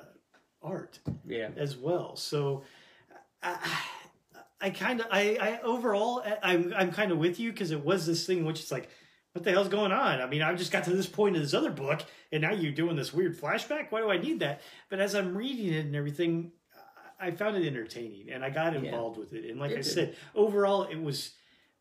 art 0.62 1.00
Yeah. 1.26 1.48
as 1.56 1.76
well. 1.76 2.14
So, 2.14 2.62
I, 3.42 3.56
I 4.60 4.70
kind 4.70 5.00
of, 5.00 5.06
I, 5.10 5.38
I 5.40 5.60
overall, 5.62 6.22
I'm, 6.42 6.72
I'm 6.76 6.92
kind 6.92 7.10
of 7.10 7.18
with 7.18 7.40
you 7.40 7.50
because 7.50 7.70
it 7.72 7.84
was 7.84 8.06
this 8.06 8.26
thing 8.26 8.44
which 8.44 8.60
is 8.60 8.70
like, 8.70 8.90
what 9.32 9.44
the 9.44 9.50
hell's 9.52 9.68
going 9.68 9.92
on? 9.92 10.20
I 10.20 10.26
mean, 10.26 10.42
I've 10.42 10.58
just 10.58 10.72
got 10.72 10.84
to 10.84 10.90
this 10.90 11.06
point 11.06 11.36
in 11.36 11.42
this 11.42 11.54
other 11.54 11.70
book, 11.70 12.00
and 12.32 12.42
now 12.42 12.52
you're 12.52 12.72
doing 12.72 12.96
this 12.96 13.12
weird 13.12 13.38
flashback. 13.38 13.86
Why 13.90 14.00
do 14.00 14.10
I 14.10 14.18
need 14.18 14.40
that? 14.40 14.60
But 14.88 15.00
as 15.00 15.14
I'm 15.14 15.36
reading 15.36 15.72
it 15.72 15.86
and 15.86 15.94
everything, 15.94 16.52
I 17.20 17.30
found 17.30 17.56
it 17.56 17.66
entertaining, 17.66 18.30
and 18.30 18.44
I 18.44 18.50
got 18.50 18.72
Yeah. 18.72 18.80
involved 18.80 19.18
with 19.18 19.32
it. 19.32 19.48
And 19.50 19.60
like 19.60 19.70
It 19.70 19.74
I 19.74 19.82
did. 19.82 19.86
said, 19.86 20.16
overall, 20.34 20.84
it 20.84 21.00
was 21.00 21.32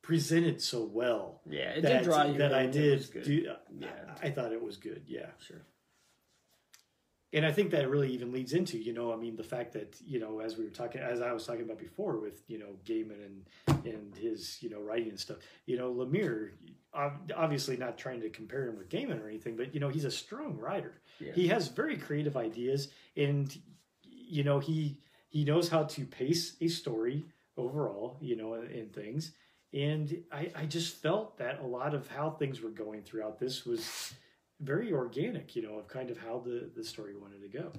presented 0.01 0.61
so 0.61 0.83
well 0.83 1.41
Yeah, 1.49 1.71
it 1.71 1.81
that, 1.81 1.99
did 1.99 2.03
draw 2.03 2.25
you 2.25 2.37
that. 2.37 2.53
I 2.53 2.65
did 2.67 3.05
do. 3.23 3.47
Uh, 3.49 3.55
yeah. 3.79 4.15
I, 4.21 4.29
thought 4.31 4.51
it 4.53 4.61
was 4.61 4.77
good. 4.77 5.03
Yeah, 5.07 5.27
Sure. 5.39 5.61
and 7.33 7.45
I 7.45 7.51
think 7.51 7.71
that 7.71 7.89
really 7.89 8.11
even 8.13 8.31
leads 8.31 8.53
into 8.53 8.77
you 8.77 8.91
know 8.93 9.11
I 9.13 9.17
mean 9.17 9.35
the 9.35 9.43
fact 9.43 9.73
that 9.73 9.97
you 10.03 10.19
know 10.19 10.39
as 10.39 10.57
we 10.57 10.63
were 10.63 10.71
talking 10.71 11.01
as 11.01 11.21
I 11.21 11.31
was 11.33 11.45
talking 11.45 11.61
about 11.63 11.77
before 11.79 12.17
with 12.17 12.41
you 12.47 12.57
know 12.57 12.77
Gaiman 12.85 13.19
and 13.67 13.85
and 13.85 14.15
his 14.15 14.57
you 14.63 14.69
know 14.69 14.79
writing 14.81 15.09
and 15.09 15.19
stuff. 15.19 15.37
You 15.67 15.77
know 15.77 15.93
Lemire, 15.93 16.51
obviously 16.93 17.77
not 17.77 17.97
trying 17.97 18.21
to 18.21 18.29
compare 18.29 18.67
him 18.67 18.77
with 18.77 18.89
Gaiman 18.89 19.23
or 19.23 19.27
anything, 19.27 19.55
but 19.55 19.73
you 19.73 19.79
know 19.79 19.89
he's 19.89 20.05
a 20.05 20.11
strong 20.11 20.57
writer. 20.57 21.01
Yeah. 21.19 21.33
He 21.33 21.47
has 21.49 21.67
very 21.67 21.97
creative 21.97 22.35
ideas, 22.37 22.89
and 23.15 23.55
you 24.03 24.43
know 24.43 24.59
he 24.59 24.97
he 25.27 25.43
knows 25.43 25.69
how 25.69 25.83
to 25.83 26.05
pace 26.05 26.55
a 26.61 26.67
story 26.67 27.25
overall. 27.57 28.17
You 28.21 28.35
know, 28.35 28.55
in, 28.55 28.67
in 28.67 28.89
things, 28.89 29.33
and 29.73 30.23
I 30.31 30.51
I 30.55 30.65
just 30.65 31.01
felt 31.01 31.37
that 31.37 31.61
a 31.61 31.67
lot 31.67 31.93
of 31.93 32.07
how 32.07 32.31
things 32.31 32.61
were 32.61 32.71
going 32.71 33.03
throughout 33.03 33.39
this 33.39 33.65
was 33.65 34.13
very 34.59 34.91
organic. 34.91 35.55
You 35.55 35.63
know, 35.63 35.75
of 35.75 35.87
kind 35.87 36.09
of 36.09 36.17
how 36.17 36.41
the 36.45 36.69
the 36.75 36.83
story 36.83 37.15
wanted 37.15 37.41
to 37.41 37.57
go. 37.57 37.71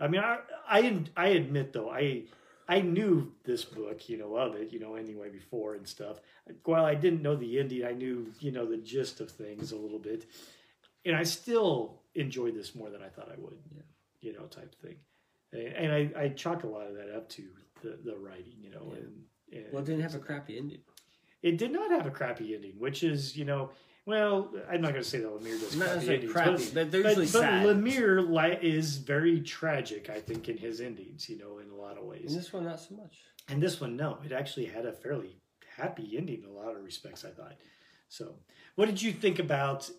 I 0.00 0.08
mean, 0.08 0.22
I 0.22 0.38
I 0.68 1.04
I 1.16 1.28
admit 1.28 1.72
though 1.72 1.90
I. 1.90 2.24
I 2.68 2.80
knew 2.80 3.32
this 3.44 3.64
book, 3.64 4.08
you 4.08 4.16
know, 4.16 4.36
of 4.36 4.54
it, 4.54 4.72
you 4.72 4.78
know, 4.80 4.94
anyway 4.94 5.28
before 5.28 5.74
and 5.74 5.86
stuff. 5.86 6.20
While 6.64 6.84
I 6.84 6.94
didn't 6.94 7.22
know 7.22 7.36
the 7.36 7.58
ending, 7.60 7.84
I 7.84 7.92
knew, 7.92 8.32
you 8.40 8.52
know, 8.52 8.64
the 8.66 8.78
gist 8.78 9.20
of 9.20 9.30
things 9.30 9.72
a 9.72 9.76
little 9.76 9.98
bit, 9.98 10.24
and 11.04 11.14
I 11.14 11.22
still 11.24 12.00
enjoyed 12.14 12.54
this 12.54 12.74
more 12.74 12.88
than 12.90 13.02
I 13.02 13.08
thought 13.08 13.28
I 13.30 13.38
would. 13.40 13.58
Yeah. 13.74 13.82
you 14.20 14.32
know, 14.32 14.44
type 14.46 14.74
thing. 14.80 14.96
And, 15.52 15.92
I, 15.92 16.10
I 16.16 16.28
chalk 16.30 16.64
a 16.64 16.66
lot 16.66 16.86
of 16.86 16.94
that 16.94 17.14
up 17.14 17.28
to 17.30 17.42
the, 17.82 17.98
the 18.04 18.16
writing, 18.16 18.56
you 18.60 18.70
know, 18.70 18.86
Yeah. 18.92 18.96
and, 19.00 19.22
and 19.52 19.64
Well, 19.72 19.82
it 19.82 19.86
didn't 19.86 20.00
have 20.02 20.14
a 20.14 20.18
crappy 20.18 20.56
ending. 20.58 20.80
it 21.42 21.58
did 21.58 21.70
not 21.72 21.90
have 21.90 22.06
a 22.06 22.10
crappy 22.10 22.54
ending, 22.54 22.72
which 22.78 23.02
is, 23.04 23.36
you 23.36 23.44
know, 23.44 23.70
well, 24.06 24.52
I'm 24.70 24.80
not 24.80 24.92
going 24.92 25.02
to 25.02 25.08
say 25.08 25.18
that 25.20 25.28
Lemire 25.28 25.58
does 25.60 25.76
Not 25.76 25.88
crappy 25.88 26.14
endings, 26.14 26.32
crappy, 26.32 26.64
but, 26.66 26.74
but 26.74 26.90
they're 26.92 27.02
but, 27.02 27.08
usually 27.10 27.26
but 27.26 27.40
sad. 27.40 27.66
Lemire 27.66 28.28
li- 28.28 28.58
is 28.68 28.98
very 28.98 29.40
tragic, 29.40 30.10
I 30.10 30.20
think, 30.20 30.48
in 30.48 30.56
his 30.58 30.80
endings, 30.80 31.28
you 31.28 31.38
know, 31.38 31.58
in 31.58 31.70
a 31.70 31.74
lot 31.74 31.96
of 31.96 32.04
ways. 32.04 32.30
In 32.32 32.36
this 32.36 32.52
one, 32.52 32.64
not 32.64 32.80
so 32.80 32.94
much. 32.94 33.18
And 33.48 33.62
this 33.62 33.80
one, 33.80 33.96
no, 33.96 34.18
it 34.24 34.32
actually 34.32 34.66
had 34.66 34.84
a 34.84 34.92
fairly 34.92 35.36
happy 35.76 36.16
ending 36.16 36.42
in 36.42 36.48
a 36.48 36.52
lot 36.52 36.76
of 36.76 36.84
respects, 36.84 37.24
I 37.24 37.30
thought. 37.30 37.56
So, 38.08 38.36
what 38.74 38.86
did 38.86 39.00
you 39.02 39.12
think 39.12 39.38
about 39.38 39.90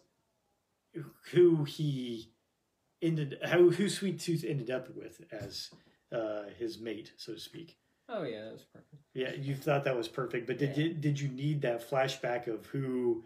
who 1.31 1.63
he 1.63 2.31
ended, 3.01 3.37
how 3.43 3.69
who 3.69 3.89
Sweet 3.89 4.19
Tooth 4.19 4.45
ended 4.47 4.69
up 4.69 4.95
with 4.95 5.21
as 5.31 5.69
uh, 6.11 6.43
his 6.57 6.79
mate, 6.79 7.11
so 7.17 7.33
to 7.33 7.39
speak? 7.39 7.77
Oh 8.07 8.23
yeah, 8.23 8.43
that 8.45 8.53
was 8.53 8.65
perfect. 8.71 9.01
Yeah, 9.13 9.31
you 9.33 9.55
thought 9.55 9.83
that 9.85 9.97
was 9.97 10.07
perfect, 10.07 10.45
but 10.47 10.57
did 10.57 10.77
Yeah. 10.77 10.83
you, 10.85 10.93
did 10.93 11.19
you 11.19 11.27
need 11.27 11.61
that 11.63 11.89
flashback 11.89 12.47
of 12.47 12.67
who 12.67 13.23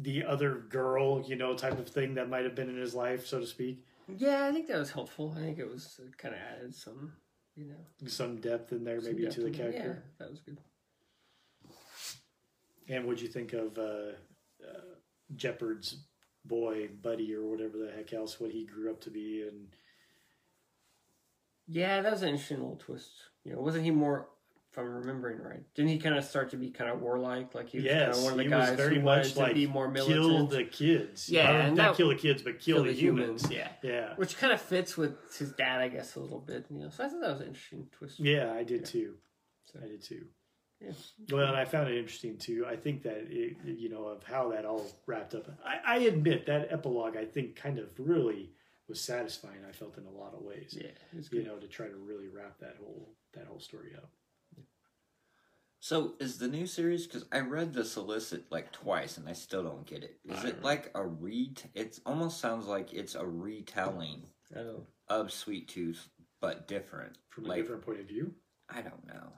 the 0.00 0.24
other 0.24 0.54
girl, 0.68 1.22
you 1.26 1.36
know, 1.36 1.54
type 1.54 1.78
of 1.78 1.88
thing 1.88 2.14
that 2.14 2.28
might 2.28 2.44
have 2.44 2.54
been 2.54 2.68
in 2.68 2.76
his 2.76 2.94
life, 2.94 3.26
so 3.26 3.40
to 3.40 3.46
speak? 3.46 3.84
Yeah, 4.08 4.46
I 4.46 4.52
think 4.52 4.66
that 4.68 4.78
was 4.78 4.90
helpful. 4.90 5.34
I 5.36 5.40
think 5.40 5.58
it 5.58 5.70
was 5.70 6.00
kind 6.18 6.34
of 6.34 6.40
added 6.40 6.74
some, 6.74 7.12
you 7.56 7.66
know, 7.66 8.08
Some 8.08 8.40
depth 8.40 8.72
in 8.72 8.84
there, 8.84 9.00
maybe 9.00 9.26
to 9.28 9.40
the 9.42 9.50
character. 9.50 10.02
Yeah, 10.04 10.12
that 10.18 10.30
was 10.30 10.40
good. 10.40 10.58
And 12.88 13.06
what'd 13.06 13.22
you 13.22 13.28
think 13.28 13.54
of 13.54 13.78
uh, 13.78 14.12
uh, 14.62 14.94
Jepperd's 15.34 16.04
boy, 16.44 16.88
buddy, 17.02 17.34
or 17.34 17.44
whatever 17.44 17.78
the 17.78 17.90
heck 17.96 18.12
else, 18.12 18.38
what 18.38 18.50
he 18.50 18.66
grew 18.66 18.90
up 18.90 19.00
to 19.02 19.10
be? 19.10 19.46
And 19.48 19.68
Yeah, 21.66 22.02
that 22.02 22.12
was 22.12 22.22
an 22.22 22.28
interesting 22.30 22.58
little 22.58 22.76
twist. 22.76 23.10
You 23.42 23.54
know, 23.54 23.60
wasn't 23.60 23.84
he 23.84 23.90
more? 23.90 24.28
If 24.74 24.78
I'm 24.78 24.92
remembering 24.92 25.40
right, 25.40 25.62
didn't 25.76 25.92
he 25.92 25.98
kind 26.00 26.16
of 26.16 26.24
start 26.24 26.50
to 26.50 26.56
be 26.56 26.68
kind 26.68 26.90
of 26.90 27.00
warlike? 27.00 27.54
Like 27.54 27.68
he 27.68 27.78
was 27.78 27.86
kind 27.86 28.10
of 28.10 28.22
one 28.24 28.32
of 28.32 28.38
the 28.38 28.44
guys 28.46 28.76
very 28.76 28.96
who 28.96 29.02
much 29.02 29.18
wanted 29.18 29.32
to 29.34 29.38
like 29.38 29.54
be 29.54 29.66
more 29.68 29.88
militant. 29.88 30.20
kill 30.20 30.46
the 30.48 30.64
kids. 30.64 31.28
Yeah, 31.30 31.48
Or 31.48 31.60
and 31.60 31.76
not 31.76 31.90
that- 31.92 31.96
kill 31.96 32.08
the 32.08 32.16
kids, 32.16 32.42
but 32.42 32.58
kill, 32.58 32.82
the, 32.82 32.90
humans. 32.92 33.46
Yeah, 33.48 33.68
Yeah, 33.84 34.14
which 34.16 34.36
kind 34.36 34.52
of 34.52 34.60
fits 34.60 34.96
with 34.96 35.14
his 35.38 35.52
dad, 35.52 35.80
I 35.80 35.86
guess, 35.86 36.16
a 36.16 36.20
little 36.20 36.40
bit. 36.40 36.66
You 36.70 36.80
know, 36.80 36.88
so 36.88 37.04
I 37.04 37.08
thought 37.08 37.20
that 37.20 37.30
was 37.30 37.40
an 37.42 37.46
interesting 37.46 37.86
twist. 37.92 38.18
yeah, 38.18 38.52
I 38.52 38.64
did 38.64 38.80
Yeah. 38.80 38.86
too. 38.86 39.14
So- 39.72 39.78
I 39.80 39.86
did 39.86 40.02
too. 40.02 40.26
Yeah. 40.80 40.90
Well, 41.30 41.46
and 41.46 41.56
I 41.56 41.66
found 41.66 41.88
it 41.88 41.96
interesting 41.96 42.36
too. 42.36 42.66
I 42.68 42.74
think 42.74 43.04
that 43.04 43.28
it, 43.30 43.56
you 43.64 43.88
know 43.90 44.06
of 44.06 44.24
how 44.24 44.48
that 44.50 44.64
all 44.64 44.84
wrapped 45.06 45.36
up. 45.36 45.48
I, 45.64 45.78
I 45.86 45.98
admit 46.00 46.46
that 46.46 46.72
epilogue. 46.72 47.16
I 47.16 47.26
think 47.26 47.54
kind 47.54 47.78
of 47.78 47.90
really 47.96 48.50
was 48.88 49.00
satisfying. 49.00 49.58
I 49.68 49.70
felt 49.70 49.96
in 49.98 50.04
a 50.06 50.10
lot 50.10 50.34
of 50.34 50.42
ways. 50.42 50.76
Yeah, 50.76 50.88
it 50.88 51.16
was 51.16 51.32
You 51.32 51.44
know, 51.44 51.58
to 51.58 51.68
try 51.68 51.86
to 51.86 51.94
really 51.94 52.26
wrap 52.26 52.58
that 52.58 52.74
whole 52.80 53.08
that 53.34 53.46
whole 53.46 53.60
story 53.60 53.92
up. 53.96 54.10
So 55.84 56.14
is 56.18 56.38
the 56.38 56.48
new 56.48 56.66
series? 56.66 57.06
Because 57.06 57.26
I 57.30 57.40
read 57.40 57.74
the 57.74 57.84
solicit 57.84 58.50
like 58.50 58.72
twice 58.72 59.18
and 59.18 59.28
I 59.28 59.34
still 59.34 59.62
don't 59.62 59.84
get 59.84 60.02
it. 60.02 60.16
Is 60.24 60.38
I 60.38 60.48
it 60.48 60.52
uh-huh. 60.52 60.60
like 60.62 60.90
a 60.94 61.04
re? 61.04 61.52
It 61.74 62.00
almost 62.06 62.40
sounds 62.40 62.66
like 62.66 62.94
it's 62.94 63.14
a 63.14 63.26
retelling 63.26 64.22
Oh, 64.56 64.86
of 65.10 65.30
Sweet 65.30 65.68
Tooth, 65.68 66.08
but 66.40 66.66
different. 66.66 67.18
From 67.28 67.44
a 67.44 67.48
like 67.48 67.60
different 67.60 67.84
point 67.84 68.00
of 68.00 68.06
view. 68.06 68.32
I 68.70 68.80
don't 68.80 69.06
know. 69.06 69.28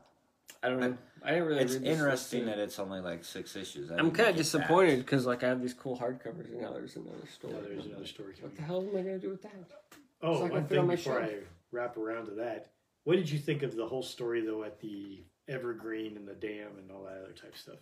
I 0.62 0.68
don't 0.68 0.78
know. 0.78 0.96
I 1.24 1.30
didn't 1.30 1.46
really. 1.48 1.62
It's 1.64 1.74
read 1.74 1.82
interesting 1.84 2.44
list, 2.44 2.56
that 2.56 2.62
it's 2.62 2.78
only 2.78 3.00
like 3.00 3.24
six 3.24 3.56
issues. 3.56 3.90
I 3.90 3.96
I'm 3.96 4.12
kind 4.12 4.28
of 4.28 4.36
disappointed 4.36 4.98
because 4.98 5.26
like 5.26 5.42
I 5.42 5.48
have 5.48 5.60
these 5.60 5.74
cool 5.74 5.98
hardcovers 5.98 6.46
and 6.52 6.60
now 6.60 6.72
there's 6.72 6.94
another 6.94 7.26
story. 7.26 7.54
Now 7.54 7.60
there's 7.62 7.86
another 7.86 8.06
story 8.06 8.34
What 8.40 8.54
the 8.54 8.62
hell 8.62 8.82
am 8.88 8.96
I 8.96 9.02
gonna 9.02 9.18
do 9.18 9.30
with 9.30 9.42
that? 9.42 9.50
Oh, 10.22 10.34
It's 10.34 10.42
like 10.42 10.52
I 10.52 10.54
one 10.54 10.62
fit 10.62 10.68
thing 10.68 10.78
on 10.78 10.86
my 10.86 10.94
before 10.94 11.18
shelf. 11.18 11.32
I 11.32 11.38
wrap 11.72 11.96
around 11.96 12.26
to 12.26 12.34
that. 12.36 12.70
What 13.02 13.16
did 13.16 13.28
you 13.28 13.40
think 13.40 13.64
of 13.64 13.74
the 13.74 13.88
whole 13.88 14.04
story 14.04 14.42
though 14.42 14.62
at 14.62 14.80
the 14.80 15.24
Evergreen 15.48 16.16
and 16.16 16.26
the 16.26 16.34
dam 16.34 16.70
and 16.78 16.90
all 16.90 17.04
that 17.04 17.18
other 17.22 17.32
type 17.32 17.52
of 17.54 17.58
stuff? 17.58 17.76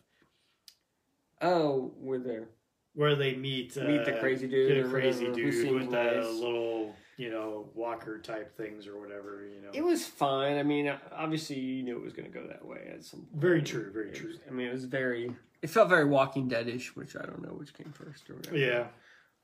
Oh, 1.40 1.92
we're 1.98 2.18
there. 2.18 2.48
Where 2.94 3.16
they 3.16 3.34
meet 3.34 3.74
Meet 3.76 4.04
the 4.04 4.16
uh, 4.16 4.20
crazy 4.20 4.46
dude 4.46 4.68
get 4.68 4.76
a 4.84 4.86
or 4.86 4.90
crazy 4.90 5.28
whatever, 5.28 5.50
dude 5.50 5.54
seems 5.54 5.72
with 5.72 5.90
the 5.90 6.30
little 6.40 6.94
you 7.16 7.30
know 7.30 7.68
walker 7.74 8.18
type 8.20 8.56
things 8.56 8.86
or 8.86 9.00
whatever. 9.00 9.44
You 9.52 9.62
know, 9.62 9.70
It 9.72 9.82
was 9.84 10.06
fine. 10.06 10.58
I 10.58 10.62
mean, 10.62 10.92
obviously 11.12 11.58
you 11.58 11.82
knew 11.82 11.96
it 11.96 12.02
was 12.04 12.12
gonna 12.12 12.28
go 12.28 12.46
that 12.46 12.64
way 12.64 12.88
at 12.92 13.02
some 13.04 13.22
point. 13.22 13.40
Very 13.42 13.62
true, 13.62 13.90
very 13.92 14.10
It 14.10 14.14
true. 14.14 14.28
was- 14.28 14.38
I 14.48 14.52
mean, 14.52 14.68
it 14.68 14.72
was 14.72 14.84
very. 14.84 15.34
It 15.60 15.70
felt 15.70 15.88
very 15.88 16.04
Walking 16.04 16.46
Dead-ish, 16.46 16.94
which 16.94 17.16
I 17.16 17.22
don't 17.22 17.42
know 17.42 17.48
which 17.54 17.72
came 17.74 17.90
first 17.92 18.28
or 18.30 18.34
whatever. 18.36 18.56
yeah. 18.58 18.86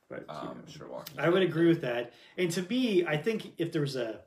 but 0.08 0.20
you 0.28 0.34
Um, 0.34 0.46
know. 0.58 0.64
sure, 0.66 0.88
walking. 0.88 1.18
I 1.20 1.28
would 1.28 1.42
agree 1.42 1.68
with 1.68 1.80
that. 1.82 2.12
And 2.36 2.50
to 2.50 2.62
me, 2.62 3.06
I 3.06 3.16
think 3.16 3.52
if 3.58 3.70
there 3.72 3.80
was 3.80 3.94
a 3.96 4.20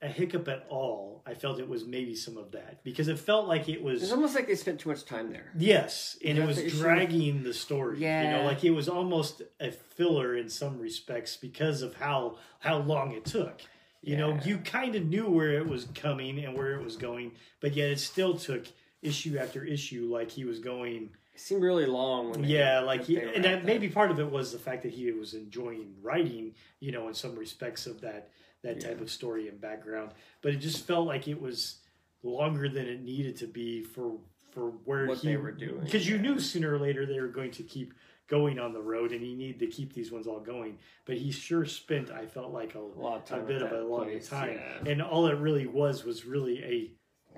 a 0.00 0.06
hiccup 0.08 0.46
at 0.48 0.64
all, 0.68 1.22
I 1.26 1.34
felt 1.34 1.58
it 1.58 1.68
was 1.68 1.84
maybe 1.84 2.14
some 2.14 2.36
of 2.36 2.52
that 2.52 2.82
because 2.84 3.08
it 3.08 3.18
felt 3.18 3.48
like 3.48 3.68
it 3.68 3.82
was. 3.82 3.94
It's 4.02 4.10
was 4.10 4.12
almost 4.12 4.34
like 4.34 4.46
they 4.46 4.54
spent 4.54 4.78
too 4.80 4.88
much 4.90 5.04
time 5.04 5.32
there. 5.32 5.52
yes, 5.56 6.16
and 6.24 6.38
it 6.38 6.46
was 6.46 6.56
the 6.62 6.70
dragging 6.70 7.42
the 7.42 7.52
story. 7.54 7.96
you 7.98 8.04
Yeah. 8.04 8.38
know, 8.38 8.44
like 8.46 8.62
it 8.64 8.70
was 8.70 8.88
almost 8.88 9.42
a 9.60 9.72
filler 9.72 10.36
in 10.36 10.48
some 10.48 10.78
respects 10.78 11.36
because 11.36 11.82
of 11.82 11.94
how 11.96 12.36
how 12.60 12.78
long 12.78 13.12
it 13.12 13.24
took. 13.24 13.60
You 14.00 14.16
know, 14.16 14.38
you 14.44 14.58
kind 14.58 14.94
of 14.94 15.04
knew 15.06 15.28
where 15.28 15.54
it 15.54 15.66
was 15.66 15.86
coming 15.94 16.44
and 16.44 16.56
where 16.56 16.72
it 16.78 16.84
was 16.84 16.96
going, 16.96 17.32
but 17.60 17.74
yet 17.74 17.90
it 17.90 17.98
still 17.98 18.38
took 18.38 18.64
issue 19.02 19.36
after 19.36 19.64
issue, 19.64 20.08
like 20.12 20.30
he 20.30 20.44
was 20.44 20.60
going 20.60 21.10
It 21.34 21.40
seemed 21.40 21.62
really 21.62 21.86
long. 21.86 22.30
When 22.30 22.42
they- 22.42 22.48
Yeah, 22.48 22.80
like 22.80 23.04
he, 23.04 23.18
and 23.18 23.28
at 23.36 23.42
that, 23.42 23.64
maybe 23.64 23.88
part 23.88 24.10
of 24.12 24.18
it 24.20 24.30
was 24.30 24.52
the 24.52 24.58
fact 24.58 24.82
that 24.84 24.92
he 24.92 25.10
was 25.12 25.34
enjoying 25.34 25.94
writing, 26.00 26.54
you 26.80 26.92
know, 26.92 27.08
in 27.08 27.14
some 27.14 27.34
respects 27.36 27.86
of 27.86 28.00
that 28.02 28.30
that 28.62 28.80
type 28.80 28.96
Yeah. 28.96 29.02
of 29.02 29.10
story 29.10 29.48
and 29.48 29.60
background. 29.60 30.12
But 30.42 30.52
it 30.54 30.56
just 30.58 30.86
felt 30.86 31.06
like 31.06 31.28
it 31.28 31.40
was 31.40 31.78
longer 32.22 32.68
than 32.68 32.86
it 32.86 33.00
needed 33.00 33.36
to 33.38 33.46
be 33.46 33.82
for 33.82 34.18
for 34.50 34.70
where 34.84 35.06
What 35.06 35.18
he 35.18 35.28
they 35.28 35.36
were 35.36 35.52
doing, 35.52 35.80
Because 35.84 36.08
you 36.08 36.18
knew 36.18 36.40
sooner 36.40 36.72
or 36.74 36.78
later 36.78 37.06
they 37.06 37.20
were 37.20 37.28
going 37.28 37.50
to 37.52 37.62
keep 37.62 37.92
going 38.26 38.58
on 38.58 38.72
the 38.72 38.80
road, 38.80 39.12
and 39.12 39.20
he 39.22 39.34
needed 39.34 39.58
to 39.60 39.66
keep 39.66 39.92
these 39.92 40.10
ones 40.10 40.26
all 40.26 40.40
going. 40.40 40.78
But 41.04 41.16
he 41.18 41.30
sure 41.30 41.64
spent, 41.64 42.10
I 42.10 42.26
felt 42.26 42.52
like 42.52 42.74
a, 42.74 42.78
a 42.80 42.80
lot 42.80 43.16
of 43.18 43.22
a 43.24 43.26
time. 43.36 43.46
bit 43.46 43.62
of 43.62 43.70
a 43.72 43.84
long 43.84 44.18
time, 44.20 44.54
yeah. 44.84 44.90
and 44.90 45.02
all 45.02 45.26
it 45.26 45.36
really 45.38 45.66
was 45.66 46.04
was 46.04 46.24
really 46.24 46.64
a 46.64 46.90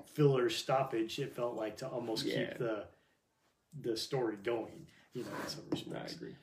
filler 0.05 0.49
stoppage. 0.49 1.19
It 1.19 1.33
felt 1.35 1.55
like 1.55 1.77
to 1.77 1.87
almost 1.87 2.25
Yeah. 2.25 2.45
keep 2.49 2.57
the 2.57 2.87
the 3.81 3.95
story 3.95 4.37
going, 4.43 4.87
you 5.13 5.23
know, 5.23 5.29
in 5.43 5.47
some 5.47 5.63
I 5.71 5.75
respects. 5.75 6.15
agree. 6.15 6.35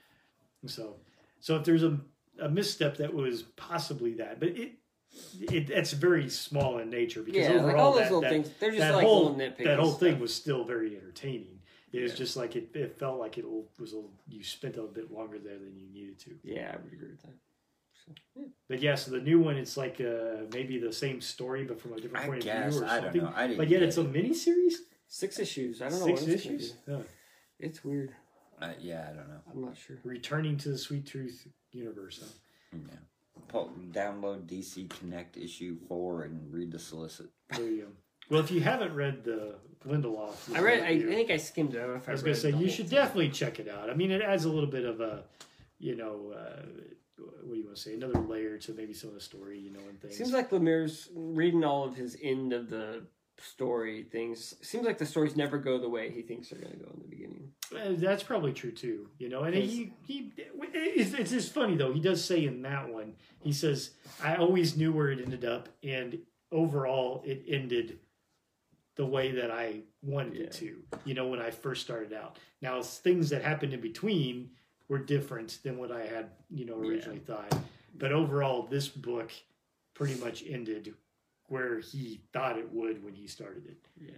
So, 0.67 0.97
so 1.41 1.57
if 1.57 1.65
there's 1.65 1.83
a, 1.83 1.99
a 2.41 2.49
misstep 2.49 2.97
that 2.99 3.13
was 3.15 3.43
possibly 3.57 4.15
that, 4.15 4.39
but 4.41 4.51
it, 4.51 4.73
it 5.41 5.67
that's 5.69 5.93
very 5.93 6.29
small 6.29 6.79
in 6.79 6.91
nature 6.91 7.23
because 7.23 7.49
Yeah, 7.49 7.55
overall 7.55 7.67
like 7.67 7.77
all 7.77 7.93
those 7.93 8.01
that, 8.03 8.05
little 8.13 8.21
that, 8.23 8.31
things. 8.31 8.51
They're 8.61 8.71
just 8.71 8.81
that 8.81 8.95
like 8.95 9.05
whole 9.07 9.33
little 9.33 9.37
nitpicky. 9.39 9.65
that 9.65 9.79
whole 9.79 9.93
thing 9.93 10.13
stuff. 10.13 10.21
was 10.21 10.35
still 10.35 10.65
very 10.65 10.97
entertaining. 10.97 11.61
It 11.93 12.03
was 12.03 12.13
Yeah. 12.13 12.19
just 12.19 12.37
like 12.37 12.55
it, 12.57 12.69
it 12.75 12.99
felt 12.99 13.19
like 13.19 13.39
it 13.39 13.45
was 13.79 13.95
a, 13.95 14.03
you 14.29 14.45
spent 14.45 14.77
a 14.77 14.83
bit 14.83 15.11
longer 15.11 15.39
there 15.39 15.59
than 15.59 15.75
you 15.77 15.87
needed 15.93 16.19
to. 16.21 16.39
Yeah, 16.45 16.73
I 16.75 16.77
would 16.83 16.93
agree 16.93 17.09
with 17.11 17.23
that. 17.23 17.35
So, 18.07 18.13
yeah. 18.37 18.45
But 18.69 18.81
yeah, 18.83 18.95
so 18.95 19.11
the 19.11 19.21
new 19.21 19.41
one 19.41 19.57
it's 19.57 19.77
like 19.77 20.01
uh, 20.01 20.45
maybe 20.53 20.79
the 20.79 20.93
same 20.93 21.21
story 21.21 21.65
but 21.65 21.81
from 21.81 21.95
a 21.95 21.97
different 22.01 22.25
I 22.25 22.29
point 22.29 22.45
guess 22.45 22.67
of 22.67 22.73
view 22.75 22.83
or 22.83 22.87
I 22.87 22.95
don't 22.97 23.03
something. 23.05 23.23
know. 23.23 23.33
I 23.35 23.47
didn't. 23.47 23.59
But 23.59 23.69
yet 23.69 23.81
get 23.81 23.89
it's 23.89 23.97
a 23.97 24.05
mini 24.05 24.35
series. 24.35 24.83
Six 25.09 25.39
issues. 25.39 25.81
I 25.81 25.89
don't 25.89 26.01
know 26.01 26.07
Six 26.07 26.21
what 26.21 26.31
it's 26.31 26.45
gonna 26.45 26.57
issues. 26.57 26.73
be. 26.73 26.93
Huh. 26.93 26.99
It's 27.59 27.83
weird. 27.85 28.13
Uh, 28.61 28.71
yeah, 28.81 29.07
I 29.11 29.15
don't 29.15 29.29
know. 29.29 29.41
I'm 29.53 29.61
not 29.63 29.77
sure. 29.77 29.97
Returning 30.05 30.57
to 30.59 30.71
the 30.71 30.79
Sweet 30.79 31.07
Tooth 31.07 31.47
universe. 31.73 32.21
Huh? 32.73 32.79
Yeah. 32.89 32.97
Pull, 33.49 33.73
download 33.93 34.47
DC 34.47 34.89
Connect 34.91 35.37
issue 35.37 35.77
four 35.89 36.25
and 36.25 36.53
read 36.53 36.73
the 36.73 36.79
solicit. 36.79 37.27
There 37.51 37.65
you 37.65 37.83
go. 37.83 37.89
Well, 38.31 38.41
if 38.41 38.51
you 38.51 38.61
haven't 38.61 38.95
read 38.95 39.25
the 39.25 39.55
Lindelof, 39.87 40.55
I 40.55 40.61
read. 40.61 40.83
I, 40.83 40.87
I 40.87 40.91
review- 40.91 41.09
think 41.11 41.31
I 41.31 41.37
skimmed 41.39 41.75
it. 41.75 41.79
If 41.79 42.09
I 42.09 42.13
I, 42.13 42.15
was 42.15 42.23
going 42.23 42.35
to 42.35 42.41
say 42.41 42.51
you 42.51 42.69
should 42.69 42.89
thing. 42.89 42.99
definitely 42.99 43.31
check 43.31 43.59
it 43.61 43.69
out. 43.69 43.89
I 43.89 43.95
mean, 43.95 44.11
it 44.11 44.21
adds 44.21 44.45
a 44.45 44.51
little 44.51 44.69
bit 44.69 44.85
of 44.85 45.01
a, 45.01 45.23
you 45.79 45.97
know, 45.97 46.35
uh, 46.37 46.63
what 47.43 47.55
do 47.55 47.59
you 47.59 47.65
want 47.65 47.77
to 47.77 47.83
say? 47.83 47.95
Another 47.95 48.21
layer 48.21 48.59
to 48.59 48.73
maybe 48.75 48.93
some 48.93 49.09
of 49.09 49.15
the 49.15 49.21
story, 49.21 49.59
you 49.59 49.71
know, 49.71 49.81
and 49.89 50.01
things. 50.01 50.17
Seems 50.17 50.33
like 50.33 50.51
Lemire's 50.51 51.09
reading 51.15 51.65
all 51.65 51.85
of 51.85 51.97
his 51.97 52.17
end 52.23 52.53
of 52.53 52.69
the 52.69 53.03
story 53.41 54.05
things. 54.11 54.55
Seems 54.63 54.85
like 54.85 54.99
the 54.99 55.07
stories 55.07 55.37
never 55.37 55.59
go 55.59 55.79
the 55.79 55.89
way 55.89 56.11
he 56.11 56.23
thinks 56.23 56.49
they're 56.49 56.61
going 56.61 56.73
to 56.73 56.79
go 56.79 56.91
in 56.95 57.01
the 57.01 57.09
beginning. 57.09 57.53
Uh, 57.75 57.99
that's 57.99 58.23
probably 58.23 58.53
true 58.53 58.73
too. 58.73 59.09
You 59.19 59.29
know, 59.29 59.43
and 59.43 59.55
he 59.55 59.93
he 60.07 60.33
it's, 60.37 61.15
it's 61.15 61.31
just 61.31 61.53
funny 61.53 61.77
though. 61.77 61.93
He 61.93 62.01
does 62.01 62.25
say 62.25 62.45
in 62.45 62.63
that 62.63 62.89
one, 62.89 63.15
he 63.41 63.53
says, 63.53 63.91
"I 64.23 64.37
always 64.37 64.77
knew 64.77 64.93
where 64.93 65.11
it 65.11 65.21
ended 65.21 65.45
up, 65.45 65.69
and 65.83 66.19
overall, 66.53 67.23
it 67.25 67.45
ended." 67.47 68.01
The 68.97 69.07
way 69.07 69.31
that 69.31 69.53
I 69.53 69.83
wanted 70.03 70.39
it 70.39 70.53
to, 70.55 70.77
you 71.05 71.15
know, 71.15 71.29
when 71.29 71.41
I 71.41 71.53
first 71.53 71.83
started 71.83 72.13
out. 72.13 72.37
Now, 72.61 72.83
things 72.83 73.31
that 73.31 73.43
happened 73.43 73.73
in 73.73 73.81
between 73.81 74.51
were 74.89 74.99
different 74.99 75.61
than 75.63 75.79
what 75.79 75.93
I 75.93 76.05
had, 76.05 76.31
you 76.51 76.65
know, 76.65 76.75
originally 76.79 77.21
thought. 77.21 77.55
But 77.97 78.11
overall, 78.11 78.67
this 78.67 78.89
book 78.89 79.31
pretty 79.95 80.19
much 80.21 80.43
ended 80.49 80.95
where 81.49 81.81
he 81.81 82.21
thought 82.33 82.59
it 82.59 82.73
would 82.73 83.03
when 83.05 83.15
he 83.15 83.27
started 83.27 83.65
it 83.67 83.79
Yeah. 84.01 84.13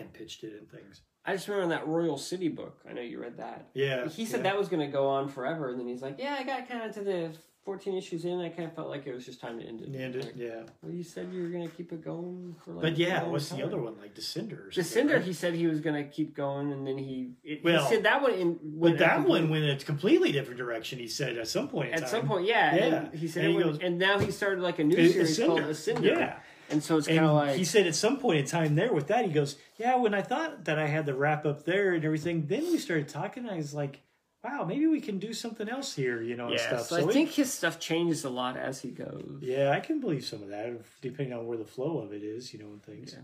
and 0.00 0.12
pitched 0.12 0.44
it 0.44 0.52
and 0.58 0.70
things. 0.70 1.00
I 1.24 1.34
just 1.34 1.48
remember 1.48 1.74
that 1.74 1.88
Royal 1.88 2.18
City 2.18 2.48
book. 2.48 2.80
I 2.88 2.92
know 2.92 3.00
you 3.00 3.20
read 3.20 3.38
that. 3.38 3.68
Yeah, 3.74 4.08
He 4.08 4.26
said 4.26 4.38
yeah. 4.38 4.50
that 4.50 4.58
was 4.58 4.68
going 4.68 4.86
to 4.86 4.92
go 4.92 5.08
on 5.08 5.28
forever, 5.28 5.70
and 5.70 5.80
then 5.80 5.88
he's 5.88 6.02
like, 6.02 6.16
"Yeah, 6.18 6.36
I 6.38 6.44
got 6.44 6.68
kind 6.68 6.82
of 6.88 6.94
to 6.94 7.00
the 7.02 7.32
14 7.66 7.94
issues 7.96 8.24
in. 8.24 8.40
I 8.40 8.48
kind 8.48 8.68
of 8.68 8.74
felt 8.74 8.88
like 8.88 9.06
it 9.06 9.12
was 9.12 9.26
just 9.26 9.40
time 9.40 9.58
to 9.58 9.66
end 9.66 9.82
it." 9.82 9.88
And 9.88 10.14
Like, 10.14 10.34
yeah, 10.36 10.62
well, 10.80 10.92
you 10.94 11.02
said 11.02 11.30
you 11.32 11.42
were 11.42 11.48
going 11.48 11.68
to 11.68 11.76
keep 11.76 11.92
it 11.92 12.02
going 12.02 12.54
for 12.64 12.70
like. 12.72 12.82
but 12.82 12.96
yeah, 12.96 13.24
what's 13.24 13.50
the 13.50 13.62
other 13.62 13.78
one 13.78 13.98
like 14.00 14.14
Descender? 14.14 14.68
Or 14.68 14.72
something, 14.72 15.08
Descender, 15.08 15.14
right? 15.16 15.22
he 15.24 15.32
said 15.34 15.52
he 15.54 15.66
was 15.66 15.80
going 15.80 15.96
to 16.02 16.08
keep 16.08 16.34
going, 16.34 16.72
and 16.72 16.86
then 16.86 16.96
he 16.96 17.32
it, 17.44 17.62
Well, 17.64 17.84
he 17.86 17.94
said 17.94 18.04
that 18.04 18.22
one 18.22 18.32
in 18.32 18.58
But 18.62 18.98
that 18.98 19.26
one 19.28 19.50
went 19.50 19.64
in 19.64 19.70
a 19.70 19.78
completely 19.80 20.30
different 20.32 20.56
direction. 20.58 20.98
He 21.00 21.08
said 21.08 21.36
at 21.36 21.48
some 21.48 21.68
point. 21.68 21.88
In 21.88 21.94
at 21.94 22.00
time. 22.02 22.08
some 22.08 22.26
point, 22.28 22.46
yeah, 22.46 22.74
Yeah. 22.76 22.84
And 22.84 23.14
he 23.14 23.28
said 23.28 23.44
And 23.44 23.50
he 23.52 23.58
went, 23.58 23.70
goes- 23.72 23.80
and 23.82 23.98
now 23.98 24.18
he 24.20 24.30
started 24.30 24.62
like 24.62 24.78
a 24.78 24.84
new 24.84 24.96
It- 24.96 25.12
series 25.12 25.38
Ascender. 25.38 25.46
called 25.46 25.60
Ascender. 25.62 26.04
Yeah, 26.16 26.38
and 26.70 26.82
so 26.82 26.96
it's 26.98 27.08
kind 27.08 27.18
of 27.20 27.34
like 27.34 27.56
he 27.56 27.64
said 27.64 27.86
at 27.88 27.96
some 27.96 28.16
point 28.18 28.38
in 28.38 28.46
time 28.46 28.76
there 28.76 28.92
with 28.92 29.08
that, 29.08 29.24
he 29.26 29.32
goes, 29.32 29.56
"Yeah, 29.76 29.96
when 29.96 30.14
I 30.14 30.22
thought 30.22 30.64
that 30.66 30.78
I 30.78 30.86
had 30.86 31.04
the 31.04 31.14
wrap 31.14 31.44
up 31.44 31.64
there 31.64 31.94
and 31.94 32.04
everything, 32.04 32.46
then 32.46 32.62
we 32.70 32.78
started 32.78 33.08
talking. 33.08 33.42
And 33.44 33.52
I 33.52 33.56
was 33.56 33.74
like, 33.74 34.02
wow, 34.44 34.64
maybe 34.64 34.86
we 34.86 35.00
can 35.00 35.18
do 35.18 35.32
something 35.32 35.68
else 35.68 35.94
here, 35.94 36.22
you 36.22 36.36
know, 36.36 36.46
and 36.46 36.54
yeah. 36.54 36.66
stuff." 36.66 36.86
So, 36.86 36.96
So 37.00 37.06
I 37.06 37.08
it- 37.08 37.12
think 37.12 37.30
his 37.30 37.52
stuff 37.52 37.78
changes 37.80 38.24
a 38.24 38.30
lot 38.30 38.56
as 38.56 38.80
he 38.80 38.90
goes. 38.90 39.38
yeah, 39.42 39.70
I 39.72 39.80
can 39.80 40.00
believe 40.00 40.24
some 40.24 40.42
of 40.42 40.48
that, 40.50 40.80
depending 41.00 41.36
on 41.36 41.46
where 41.46 41.58
the 41.58 41.64
flow 41.64 41.98
of 41.98 42.12
it 42.12 42.22
is, 42.22 42.52
you 42.52 42.58
know, 42.60 42.66
and 42.68 42.82
things. 42.82 43.12
Yeah. 43.14 43.20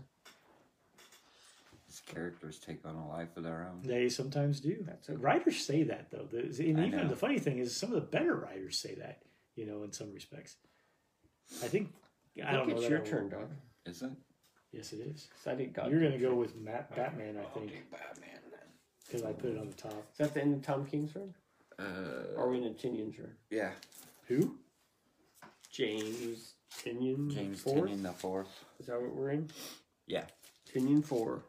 His 1.87 1.99
characters 2.01 2.57
take 2.59 2.85
on 2.85 2.95
a 2.95 3.07
life 3.07 3.37
of 3.37 3.43
their 3.43 3.67
own. 3.69 3.81
They 3.83 4.09
sometimes 4.09 4.59
do. 4.59 4.77
That's 4.81 5.09
okay. 5.09 5.17
Writers 5.17 5.63
say 5.63 5.83
that 5.83 6.09
though. 6.11 6.25
The- 6.31 6.69
And 6.69 6.81
I 6.81 6.87
even 6.87 6.99
know. 7.03 7.07
the 7.07 7.15
funny 7.15 7.39
thing 7.39 7.59
is, 7.59 7.75
some 7.75 7.89
of 7.89 7.95
the 7.95 8.01
better 8.01 8.35
writers 8.35 8.77
say 8.79 8.95
that. 8.95 9.21
You 9.55 9.67
know, 9.67 9.83
in 9.83 9.91
some 9.91 10.11
respects. 10.11 10.55
I 11.63 11.67
think. 11.67 11.93
I, 12.43 12.49
I 12.49 12.51
don't 12.53 12.65
think 12.65 12.77
know. 12.79 12.81
it's 12.83 12.89
your 12.89 12.99
turn, 13.05 13.29
dog. 13.29 13.51
Is 13.85 14.01
it? 14.01 14.09
Yes, 14.71 14.91
it 14.93 15.01
is. 15.01 15.27
I 15.45 15.53
did 15.53 15.71
God. 15.73 15.91
You're 15.91 16.01
gonna 16.01 16.17
go 16.17 16.33
with 16.33 16.55
Matt 16.55 16.95
Batman, 16.95 17.37
I 17.37 17.41
I'll 17.43 17.49
think, 17.51 17.67
do 17.69 17.75
Batman 17.91 18.39
then. 18.41 18.42
Because 19.05 19.23
I 19.23 19.33
put 19.33 19.51
it 19.51 19.57
on 19.57 19.67
the 19.67 19.73
top. 19.75 20.05
Is 20.11 20.17
that 20.19 20.33
the 20.33 20.41
end 20.41 20.53
of 20.55 20.61
Tom 20.61 20.85
King's 20.85 21.15
run? 21.15 21.33
Uh, 21.79 21.83
Or 22.37 22.45
are 22.45 22.49
we 22.49 22.57
in 22.57 22.65
a 22.65 22.69
Tynion's 22.69 23.17
run? 23.19 23.31
yeah, 23.49 23.71
Who? 24.27 24.55
James 25.71 26.53
Tynion 26.83 27.33
James 27.33 27.59
fourth? 27.61 27.89
Tynion 27.89 28.03
the 28.03 28.11
fourth. 28.13 28.63
Is 28.79 28.85
that 28.87 29.01
what 29.01 29.15
we're 29.15 29.31
in? 29.31 29.49
Yeah. 30.07 30.25
Tynion 30.71 31.03
four. 31.03 31.43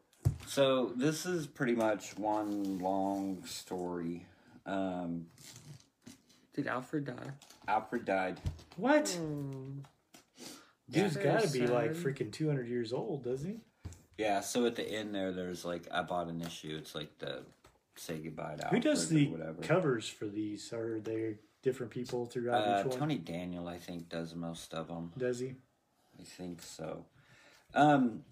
So 0.47 0.93
this 0.97 1.27
is 1.27 1.47
pretty 1.47 1.75
much 1.75 2.17
one 2.17 2.79
long 2.79 3.45
story. 3.45 4.25
Um, 4.65 5.27
Did 6.55 6.67
Alfred 6.69 7.05
die? 7.05 7.31
Alfred 7.69 8.05
died. 8.07 8.41
What? 8.77 9.05
Dude's 10.91 11.15
Very 11.17 11.25
got 11.25 11.43
to 11.43 11.49
be 11.51 11.67
like 11.67 11.95
sad. 11.95 12.03
freaking 12.05 12.33
200 12.33 12.67
years 12.69 12.93
old, 12.95 13.25
doesn't 13.25 13.51
he? 13.51 13.61
Yeah. 14.19 14.41
So 14.41 14.67
at 14.67 14.77
the 14.77 14.87
end 14.89 15.15
there, 15.15 15.33
there's 15.33 15.65
like 15.65 15.87
I 15.93 16.03
bought 16.03 16.29
an 16.29 16.41
issue. 16.43 16.77
It's 16.79 16.95
like 16.95 17.19
the 17.19 17.43
say 17.97 18.19
goodbye 18.19 18.57
to 18.57 18.69
Who 18.69 18.81
does 18.81 19.03
Alfred 19.05 19.19
the 19.21 19.29
or 19.29 19.31
whatever. 19.39 19.63
covers 19.63 20.09
for 20.09 20.27
these? 20.27 20.73
Are 20.73 21.01
they 21.01 21.37
different 21.63 21.93
people 21.93 22.27
throughout 22.27 22.67
Uh, 22.67 22.81
each 22.81 22.87
one? 22.87 22.99
Tony 22.99 23.19
Daniel, 23.19 23.69
I 23.69 23.79
think, 23.79 24.09
does 24.09 24.35
most 24.35 24.75
of 24.75 24.89
them. 24.89 25.13
Does 25.17 25.39
he? 25.41 25.55
I 26.21 26.25
think 26.25 26.63
so. 26.63 27.05
Um, 27.75 28.25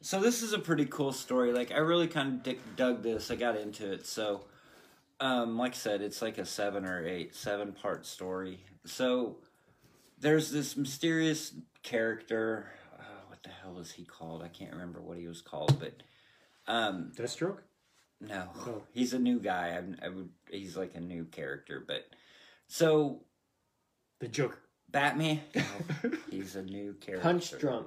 so 0.00 0.20
this 0.20 0.42
is 0.42 0.52
a 0.52 0.58
pretty 0.58 0.86
cool 0.86 1.12
story. 1.12 1.52
Like 1.52 1.70
I 1.72 1.78
really 1.78 2.08
kind 2.08 2.34
of 2.34 2.42
dig- 2.42 2.76
dug 2.76 3.02
this. 3.02 3.30
I 3.30 3.36
got 3.36 3.56
into 3.56 3.92
it. 3.92 4.06
So, 4.06 4.44
um, 5.20 5.56
like 5.56 5.72
I 5.72 5.76
said, 5.76 6.00
it's 6.02 6.20
like 6.22 6.38
a 6.38 6.44
seven 6.44 6.84
or 6.84 7.06
eight, 7.06 7.34
seven 7.34 7.72
part 7.72 8.06
story. 8.06 8.64
So 8.84 9.36
there's 10.18 10.50
this 10.50 10.76
mysterious 10.76 11.52
character. 11.84 12.66
What 13.44 13.50
the 13.52 13.60
hell 13.62 13.78
is 13.80 13.90
he 13.90 14.04
called? 14.04 14.42
I 14.42 14.48
can't 14.48 14.72
remember 14.72 15.00
what 15.00 15.18
he 15.18 15.26
was 15.26 15.40
called, 15.40 15.78
but 15.80 15.94
um, 16.68 17.10
Deathstroke? 17.16 17.58
no, 18.20 18.48
Oh. 18.60 18.82
he's 18.92 19.14
a 19.14 19.18
new 19.18 19.40
guy. 19.40 19.76
I, 20.02 20.06
I 20.06 20.08
would. 20.10 20.28
He's 20.48 20.76
like 20.76 20.94
a 20.94 21.00
new 21.00 21.24
character, 21.24 21.82
but 21.86 22.04
so 22.68 23.22
The 24.20 24.28
Joker. 24.28 24.58
Batman. 24.90 25.40
no, 25.56 25.62
he's 26.30 26.54
a 26.54 26.62
new 26.62 26.92
character. 27.00 27.22
Punch 27.22 27.58
drunk. 27.58 27.86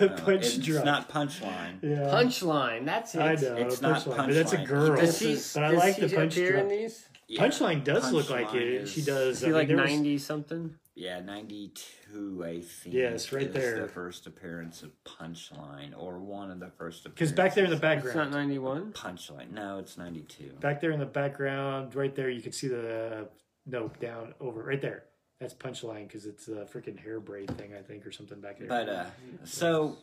No, 0.00 0.08
Punch 0.24 0.46
it's 0.46 0.56
drunk. 0.56 0.86
not 0.86 1.08
punchline. 1.10 1.82
yeah. 1.82 1.98
Punchline. 2.12 2.86
That's 2.86 3.14
it. 3.14 3.20
I 3.20 3.34
know. 3.34 3.56
It's 3.56 3.76
punchline, 3.76 4.06
not 4.16 4.26
but 4.26 4.34
that's 4.34 4.52
a 4.54 4.64
girl. 4.64 4.96
Does 4.96 5.18
she, 5.18 5.32
is- 5.32 5.52
but 5.54 5.64
I 5.64 5.70
like 5.72 5.96
she 5.96 6.06
the 6.06 6.16
punch 6.16 6.32
appear 6.36 6.46
in 6.56 6.66
drunk. 6.66 6.68
these? 6.70 7.06
Yeah, 7.28 7.46
Punchline 7.46 7.84
does 7.84 8.10
look 8.12 8.28
like 8.30 8.48
Punchline 8.48 8.54
it. 8.62 8.72
is- 8.82 8.90
She 8.92 9.02
does. 9.02 9.36
Is 9.36 9.44
I 9.44 9.46
mean, 9.48 9.54
like 9.54 9.68
there 9.68 9.76
was- 9.76 9.90
ninety 9.90 10.18
something? 10.18 10.74
Yeah, 10.94 11.20
ninety-two. 11.20 12.42
I 12.44 12.60
think. 12.60 12.94
Yes, 12.94 13.32
right 13.32 13.46
is 13.46 13.54
there. 13.54 13.82
The 13.82 13.88
first 13.88 14.26
appearance 14.26 14.82
of 14.82 14.90
Punchline, 15.04 15.92
or 15.96 16.18
one 16.18 16.50
of 16.50 16.60
the 16.60 16.70
first. 16.70 17.04
Because 17.04 17.32
back 17.32 17.54
there 17.54 17.64
in 17.64 17.70
the 17.70 17.76
It's 17.76 17.82
not 17.82 18.02
background, 18.02 18.32
ninety 18.32 18.58
one. 18.58 18.92
Punchline. 18.92 19.52
No, 19.52 19.78
it's 19.78 19.96
ninety-two. 19.96 20.52
back 20.60 20.80
there 20.80 20.90
in 20.90 21.00
the 21.00 21.06
background, 21.06 21.94
right 21.94 22.14
there, 22.14 22.28
you 22.28 22.42
can 22.42 22.52
see 22.52 22.68
the 22.68 23.28
no 23.66 23.90
down 24.00 24.34
over 24.40 24.62
right 24.62 24.82
there. 24.82 25.04
That's 25.40 25.54
punchline 25.54 26.06
because 26.06 26.26
it's 26.26 26.48
a 26.48 26.66
freaking 26.66 26.98
hair 26.98 27.18
braid 27.18 27.56
thing, 27.56 27.72
I 27.72 27.80
think, 27.80 28.04
or 28.04 28.12
something 28.12 28.40
back 28.40 28.58
there. 28.58 28.68
But 28.68 28.88
uh, 28.88 29.06
so 29.44 29.96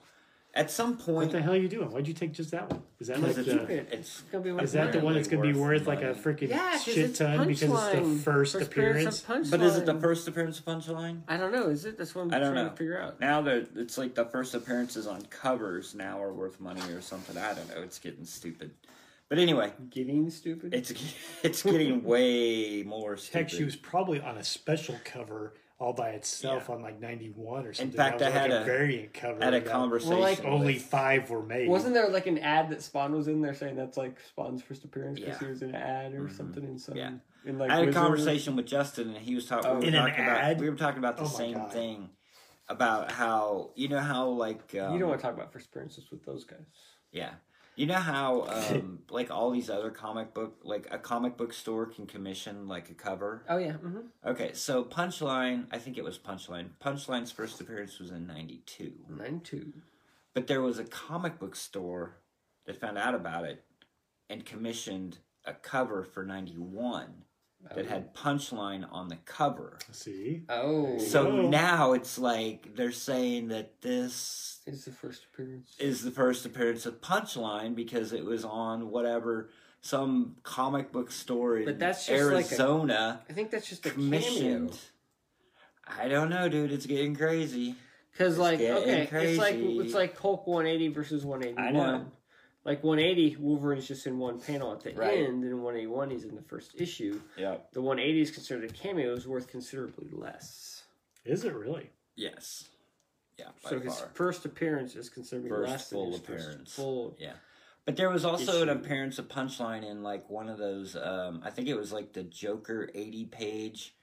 at 0.57 0.71
some 0.71 0.97
point, 0.97 1.15
what 1.27 1.31
the 1.31 1.41
hell 1.41 1.53
are 1.53 1.57
you 1.57 1.67
doing? 1.69 1.89
Why'd 1.91 2.07
you 2.07 2.13
take 2.13 2.33
just 2.33 2.51
that 2.51 2.69
one? 2.69 2.81
Is 2.99 3.07
that 3.07 3.19
like 3.21 3.35
because 3.35 3.45
the, 3.45 3.61
it's, 3.61 3.71
it's 3.71 3.93
It's 3.93 4.21
gonna 4.31 4.43
be 4.43 4.51
worth 4.51 4.63
is 4.63 4.71
that 4.73 4.91
the 4.91 4.99
one 4.99 5.13
that's 5.13 5.27
going 5.27 5.43
to 5.43 5.53
be 5.53 5.57
worth 5.57 5.85
worth 5.85 5.87
like 5.87 6.01
a 6.01 6.13
freaking 6.15 6.49
Yeah, 6.49 6.71
'cause 6.71 6.83
shit 6.83 7.15
ton 7.15 7.47
because 7.47 7.61
it's 7.63 7.71
the 7.71 7.77
Punchline. 7.77 8.19
first, 8.19 8.55
appearance? 8.55 9.21
of 9.21 9.27
Punchline. 9.27 9.51
but 9.51 9.61
is 9.61 9.75
it 9.77 9.85
the 9.85 9.93
first 9.99 10.27
appearance 10.27 10.59
of 10.59 10.65
Punchline? 10.65 11.21
I 11.27 11.37
don't 11.37 11.51
know. 11.51 11.69
Is 11.69 11.85
it? 11.85 11.97
That's 11.97 12.13
what 12.15 12.23
I'm 12.23 12.33
I 12.33 12.39
don't 12.39 12.53
trying 12.53 12.65
know. 12.65 12.71
to 12.71 12.75
figure 12.75 12.99
out. 13.01 13.19
Now 13.19 13.41
that 13.43 13.69
it's 13.75 13.97
like 13.97 14.15
the 14.15 14.25
first 14.25 14.55
appearances 14.55 15.05
on 15.07 15.21
covers 15.27 15.93
now 15.95 16.21
are 16.21 16.33
worth 16.33 16.59
money 16.59 16.81
or 16.91 17.01
something. 17.01 17.37
I 17.37 17.53
don't 17.53 17.69
know. 17.69 17.81
It's 17.83 17.99
getting 17.99 18.25
stupid. 18.25 18.71
But 19.29 19.39
anyway, 19.39 19.73
Getting 19.89 20.29
stupid. 20.29 20.73
it's 20.73 20.91
it's 21.43 21.61
getting 21.63 22.03
way 22.03 22.83
more 22.83 23.17
stupid. 23.17 23.37
Heck, 23.37 23.49
she 23.49 23.63
was 23.63 23.75
probably 23.75 24.21
on 24.21 24.37
a 24.37 24.43
special 24.43 24.95
cover 25.03 25.53
all 25.79 25.93
by 25.93 26.09
itself 26.09 26.69
on 26.71 26.81
like 26.81 26.99
91 26.99 27.65
or 27.67 27.73
something. 27.73 27.91
In 27.91 27.97
fact, 27.97 28.19
that 28.19 28.33
was 28.33 28.35
I 28.35 28.41
like 28.41 28.51
had 28.51 28.59
a, 28.59 28.61
a- 28.61 28.65
variant 28.65 29.13
cover. 29.13 29.43
had 29.43 29.53
a 29.53 29.59
that 29.59 29.69
conversation. 29.69 30.13
Well, 30.13 30.21
like, 30.21 30.43
Only 30.43 30.73
with- 30.73 30.81
five 30.83 31.29
were 31.29 31.43
made. 31.43 31.69
Wasn't 31.69 31.93
there 31.93 32.09
like 32.09 32.25
an 32.27 32.39
ad 32.39 32.69
that 32.71 32.81
Spawn 32.81 33.13
was 33.13 33.27
in 33.27 33.41
there 33.41 33.53
saying 33.53 33.75
that's 33.75 33.95
like 33.97 34.17
Spawn's 34.29 34.61
first 34.63 34.83
appearance 34.83 35.19
because 35.19 35.35
Yeah. 35.39 35.47
he 35.47 35.51
was 35.51 35.61
in 35.61 35.69
an 35.69 35.75
ad 35.75 36.13
or 36.13 36.21
Mhm. 36.25 36.35
something 36.35 36.63
in 36.63 36.79
some 36.79 36.95
Yeah. 36.97 37.11
in 37.45 37.59
like 37.59 37.69
I 37.69 37.77
had 37.79 37.89
a 37.89 37.93
conversation 37.93 38.55
with 38.55 38.65
Justin, 38.65 39.09
and 39.09 39.17
he 39.17 39.35
was 39.35 39.45
talking. 39.45 39.69
Oh. 39.69 39.75
we 39.75 39.81
were 39.81 39.87
In 39.87 39.95
an 39.95 40.07
talking 40.09 40.23
about 40.25 40.41
ad? 40.41 40.59
we 40.61 40.69
were 40.69 40.75
talking 40.75 40.99
about 40.99 41.17
the 41.17 41.23
Oh 41.23 41.27
same 41.27 41.53
God. 41.57 41.71
thing 41.71 42.09
about 42.69 43.11
how 43.11 43.69
you 43.75 43.87
know 43.87 43.99
how 43.99 44.27
like 44.29 44.73
um, 44.75 44.93
you 44.93 44.99
don't 44.99 45.09
want 45.09 45.21
to 45.21 45.25
talk 45.25 45.35
about 45.35 45.53
first 45.53 45.67
appearances 45.67 46.09
with 46.11 46.25
those 46.25 46.43
guys. 46.43 46.65
Yeah. 47.11 47.33
You 47.77 47.85
know 47.85 47.95
how 47.95 48.41
um 48.49 48.99
like 49.09 49.31
all 49.31 49.51
these 49.51 49.69
other 49.69 49.91
comic 49.91 50.33
book 50.33 50.59
like 50.63 50.87
a 50.91 50.97
comic 50.97 51.37
book 51.37 51.53
store 51.53 51.85
can 51.85 52.07
commission 52.07 52.67
like 52.67 52.89
a 52.89 52.93
cover? 52.93 53.45
Oh 53.47 53.57
yeah. 53.57 53.73
Mm-hmm. 53.73 53.99
Okay, 54.25 54.51
so 54.53 54.83
Punchline, 54.83 55.67
I 55.71 55.77
think 55.77 55.97
it 55.97 56.03
was 56.03 56.17
Punchline. 56.17 56.71
Punchline's 56.83 57.31
first 57.31 57.61
appearance 57.61 57.99
was 57.99 58.11
in 58.11 58.27
92. 58.27 58.91
Nine 59.17 59.39
two. 59.41 59.71
But 60.33 60.47
there 60.47 60.61
was 60.61 60.79
a 60.79 60.83
comic 60.83 61.39
book 61.39 61.55
store 61.55 62.17
that 62.65 62.81
found 62.81 62.97
out 62.97 63.15
about 63.15 63.45
it 63.45 63.63
and 64.29 64.45
commissioned 64.45 65.19
a 65.45 65.53
cover 65.53 66.03
for 66.03 66.25
91 66.25 67.23
that 67.75 67.87
had 67.87 68.13
Punchline 68.13 68.87
on 68.91 69.07
the 69.07 69.17
cover. 69.25 69.77
See? 69.91 70.43
Oh. 70.49 70.97
So 70.99 71.25
Whoa. 71.25 71.49
now 71.49 71.93
it's 71.93 72.17
like 72.17 72.75
they're 72.75 72.91
saying 72.91 73.49
that 73.49 73.81
this 73.81 74.56
is 74.67 74.85
the 74.85 74.91
first 74.91 75.23
appearance. 75.33 75.75
is 75.79 76.03
the 76.03 76.11
first 76.11 76.45
appearance 76.45 76.85
of 76.85 77.01
Punchline 77.01 77.75
because 77.75 78.13
it 78.13 78.25
was 78.25 78.43
on 78.45 78.89
whatever 78.91 79.49
some 79.81 80.35
comic 80.43 80.91
book 80.91 81.11
story 81.11 81.63
But 81.65 81.79
that's 81.79 82.05
just 82.05 82.25
like 82.31 82.45
a- 82.45 82.49
Arizona 82.49 83.21
I 83.29 83.33
think 83.33 83.51
that's 83.51 83.67
just 83.69 83.85
a 83.85 83.91
commissioned. 83.91 84.69
cameo. 84.71 86.03
I 86.03 86.07
don't 86.09 86.29
know, 86.29 86.49
dude. 86.49 86.71
It's 86.71 86.85
getting 86.85 87.15
crazy. 87.15 87.75
Because 88.11 88.37
like 88.37 88.59
getting 88.59 89.07
okay, 89.07 89.29
it's 89.31 89.39
like 89.39 89.55
it's 89.55 89.93
like 89.93 90.17
Hulk 90.17 90.45
180 90.47 90.89
versus 90.93 91.23
I 91.23 91.27
181. 91.27 91.73
know. 91.73 92.05
Like 92.65 92.83
180, 92.83 93.37
Wolverine's 93.39 93.87
just 93.87 94.05
in 94.07 94.17
one 94.19 94.41
panel 94.41 94.73
at 94.73 94.81
the 94.81 94.91
Right. 94.91 95.19
end, 95.19 95.45
and 95.45 95.63
181 95.63 96.09
he's 96.09 96.25
in 96.25 96.35
the 96.35 96.41
first 96.41 96.71
issue. 96.75 97.21
Yeah. 97.37 97.57
The 97.71 97.81
180 97.81 98.19
is 98.21 98.31
considered 98.31 98.69
a 98.69 98.73
cameo 98.73 99.13
is 99.13 99.25
worth 99.25 99.47
considerably 99.47 100.09
less. 100.11 100.83
Is 101.23 101.45
it 101.45 101.53
really? 101.53 101.91
Yes. 102.17 102.67
Yeah. 103.37 103.47
By 103.63 103.69
so 103.69 103.79
his 103.79 103.99
far. 103.99 104.09
first 104.13 104.45
appearance 104.45 104.95
is 104.95 105.09
considered 105.09 105.49
First 105.49 105.89
than 105.89 105.99
full 105.99 106.15
appearance. 106.15 106.73
full. 106.73 107.15
Yeah. 107.19 107.33
But 107.85 107.95
there 107.95 108.09
was 108.09 108.25
also 108.25 108.63
an 108.63 108.69
appearance 108.69 109.17
of 109.17 109.29
Punchline 109.29 109.89
in 109.89 110.03
like 110.03 110.29
one 110.29 110.49
of 110.49 110.57
those. 110.57 110.95
Um, 110.95 111.41
I 111.45 111.49
think 111.51 111.67
it 111.69 111.75
was 111.75 111.93
like 111.93 112.13
the 112.13 112.23
Joker 112.23 112.89
eighty 112.93 113.25
page. 113.25 113.93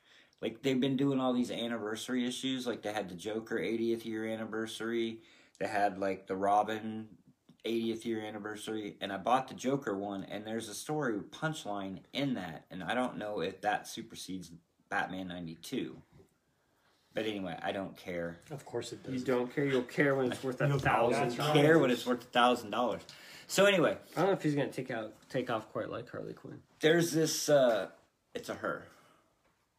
Like 0.41 0.63
they've 0.63 0.81
been 0.81 0.97
doing 0.97 1.21
all 1.21 1.33
these 1.33 1.51
anniversary 1.51 2.27
issues. 2.27 2.67
Like 2.67 2.83
they 2.83 2.93
had 2.93 3.09
the 3.09 3.15
Joker 3.15 3.57
80th 3.57 4.05
year 4.05 4.27
anniversary. 4.27 5.21
They 5.59 5.67
had 5.67 5.99
like 5.99 6.27
the 6.27 6.37
Robin 6.37 7.09
80th 7.65 8.05
year 8.05 8.21
anniversary. 8.21 8.97
And 9.01 9.11
I 9.11 9.17
bought 9.17 9.49
the 9.49 9.55
Joker 9.55 9.97
one, 9.97 10.25
and 10.25 10.47
there's 10.47 10.69
a 10.69 10.75
story 10.75 11.15
Punchline 11.31 12.01
in 12.13 12.35
that. 12.35 12.67
And 12.71 12.85
I 12.85 12.95
don't 12.95 13.17
know 13.17 13.41
if 13.41 13.63
that 13.63 13.89
supersedes 13.89 14.51
Batman 14.91 15.29
92. 15.29 15.97
But 17.15 17.27
anyway, 17.27 17.57
I 17.63 17.71
don't 17.73 17.97
care. 17.97 18.39
Of 18.51 18.65
course 18.67 18.93
it 18.93 19.03
does. 19.05 19.15
You 19.15 19.21
don't 19.21 19.55
care. 19.55 19.65
You'll 19.65 19.83
care 19.83 20.15
when 20.17 20.33
it's 20.33 20.43
worth 20.43 20.61
a 20.61 20.67
You'll- 20.69 20.79
thousand. 20.79 21.23
that's 21.29 21.39
I 21.39 21.47
right. 21.47 21.55
don't 21.55 21.63
care 21.65 21.79
when 21.79 21.91
it's 21.91 22.05
worth 22.05 22.23
a 22.23 22.27
thousand 22.27 22.71
dollars. 22.71 23.03
So 23.47 23.67
anyway, 23.67 23.97
I 24.17 24.21
don't 24.21 24.27
know 24.29 24.33
if 24.33 24.43
he's 24.43 24.55
gonna 24.55 24.69
take 24.73 24.91
out 24.91 25.13
take 25.29 25.49
off 25.51 25.71
quite 25.71 25.91
like 25.91 26.11
Harley 26.11 26.33
Quinn. 26.33 26.61
there's 26.81 27.13
this. 27.13 27.49
uh 27.49 27.89
It's 28.35 28.49
a 28.49 28.55
her. 28.55 28.87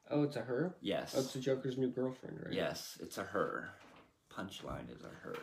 Oh, 0.10 0.24
it's 0.24 0.36
a 0.36 0.42
her. 0.42 0.76
Yes. 0.82 1.14
Oh, 1.18 1.20
it's 1.22 1.34
the 1.34 1.40
Joker's 1.40 1.78
new 1.78 1.90
girlfriend, 1.90 2.40
right? 2.46 2.54
Yes, 2.54 2.98
it's 3.02 3.18
a 3.18 3.24
her. 3.24 3.70
Punchline 4.32 4.94
is 4.96 5.02
a 5.04 5.10
her. 5.28 5.36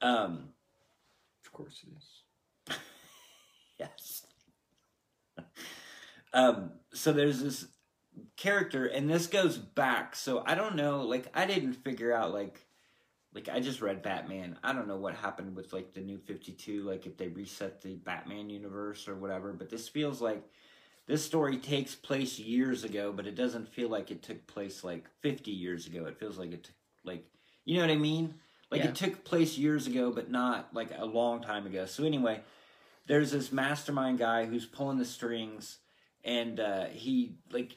Um, 0.00 0.48
Of 1.44 1.52
course 1.52 1.84
it 1.86 1.92
is. 2.72 2.76
yes. 3.78 4.22
um, 6.32 6.72
so 6.94 7.12
there's 7.12 7.42
this 7.42 7.66
character, 8.36 8.86
and 8.86 9.08
this 9.08 9.26
goes 9.26 9.58
back. 9.58 10.14
So 10.16 10.42
I 10.46 10.54
don't 10.54 10.76
know. 10.76 11.02
Like 11.02 11.26
I 11.34 11.46
didn't 11.46 11.74
figure 11.74 12.12
out 12.12 12.32
like. 12.32 12.66
Like 13.34 13.48
I 13.48 13.60
just 13.60 13.80
read 13.80 14.02
Batman. 14.02 14.58
I 14.62 14.74
don't 14.74 14.86
know 14.86 14.98
what 14.98 15.14
happened 15.14 15.56
with 15.56 15.72
like 15.72 15.94
the 15.94 16.02
new 16.02 16.18
52 16.18 16.82
like 16.82 17.06
if 17.06 17.16
they 17.16 17.28
reset 17.28 17.80
the 17.80 17.94
Batman 17.94 18.50
universe 18.50 19.08
or 19.08 19.14
whatever, 19.14 19.54
but 19.54 19.70
this 19.70 19.88
feels 19.88 20.20
like 20.20 20.42
this 21.06 21.24
story 21.24 21.56
takes 21.56 21.94
place 21.94 22.38
years 22.38 22.84
ago, 22.84 23.10
but 23.10 23.26
it 23.26 23.34
doesn't 23.34 23.72
feel 23.72 23.88
like 23.88 24.10
it 24.10 24.22
took 24.22 24.46
place 24.46 24.84
like 24.84 25.08
50 25.22 25.50
years 25.50 25.86
ago. 25.86 26.04
It 26.04 26.18
feels 26.18 26.36
like 26.36 26.52
it 26.52 26.64
took 26.64 26.74
like 27.04 27.24
you 27.64 27.76
know 27.76 27.80
what 27.86 27.90
I 27.90 27.96
mean? 27.96 28.34
Like 28.70 28.82
Yeah. 28.82 28.88
it 28.88 28.96
took 28.96 29.24
place 29.24 29.56
years 29.56 29.86
ago, 29.86 30.10
but 30.12 30.30
not 30.30 30.74
like 30.74 30.90
a 30.94 31.06
long 31.06 31.40
time 31.40 31.64
ago. 31.66 31.86
So 31.86 32.04
anyway, 32.04 32.42
there's 33.06 33.30
this 33.32 33.50
mastermind 33.50 34.18
guy 34.18 34.44
who's 34.44 34.66
pulling 34.66 34.98
the 34.98 35.04
strings, 35.04 35.78
and 36.22 36.60
uh, 36.60 36.84
he 36.86 37.36
like 37.50 37.76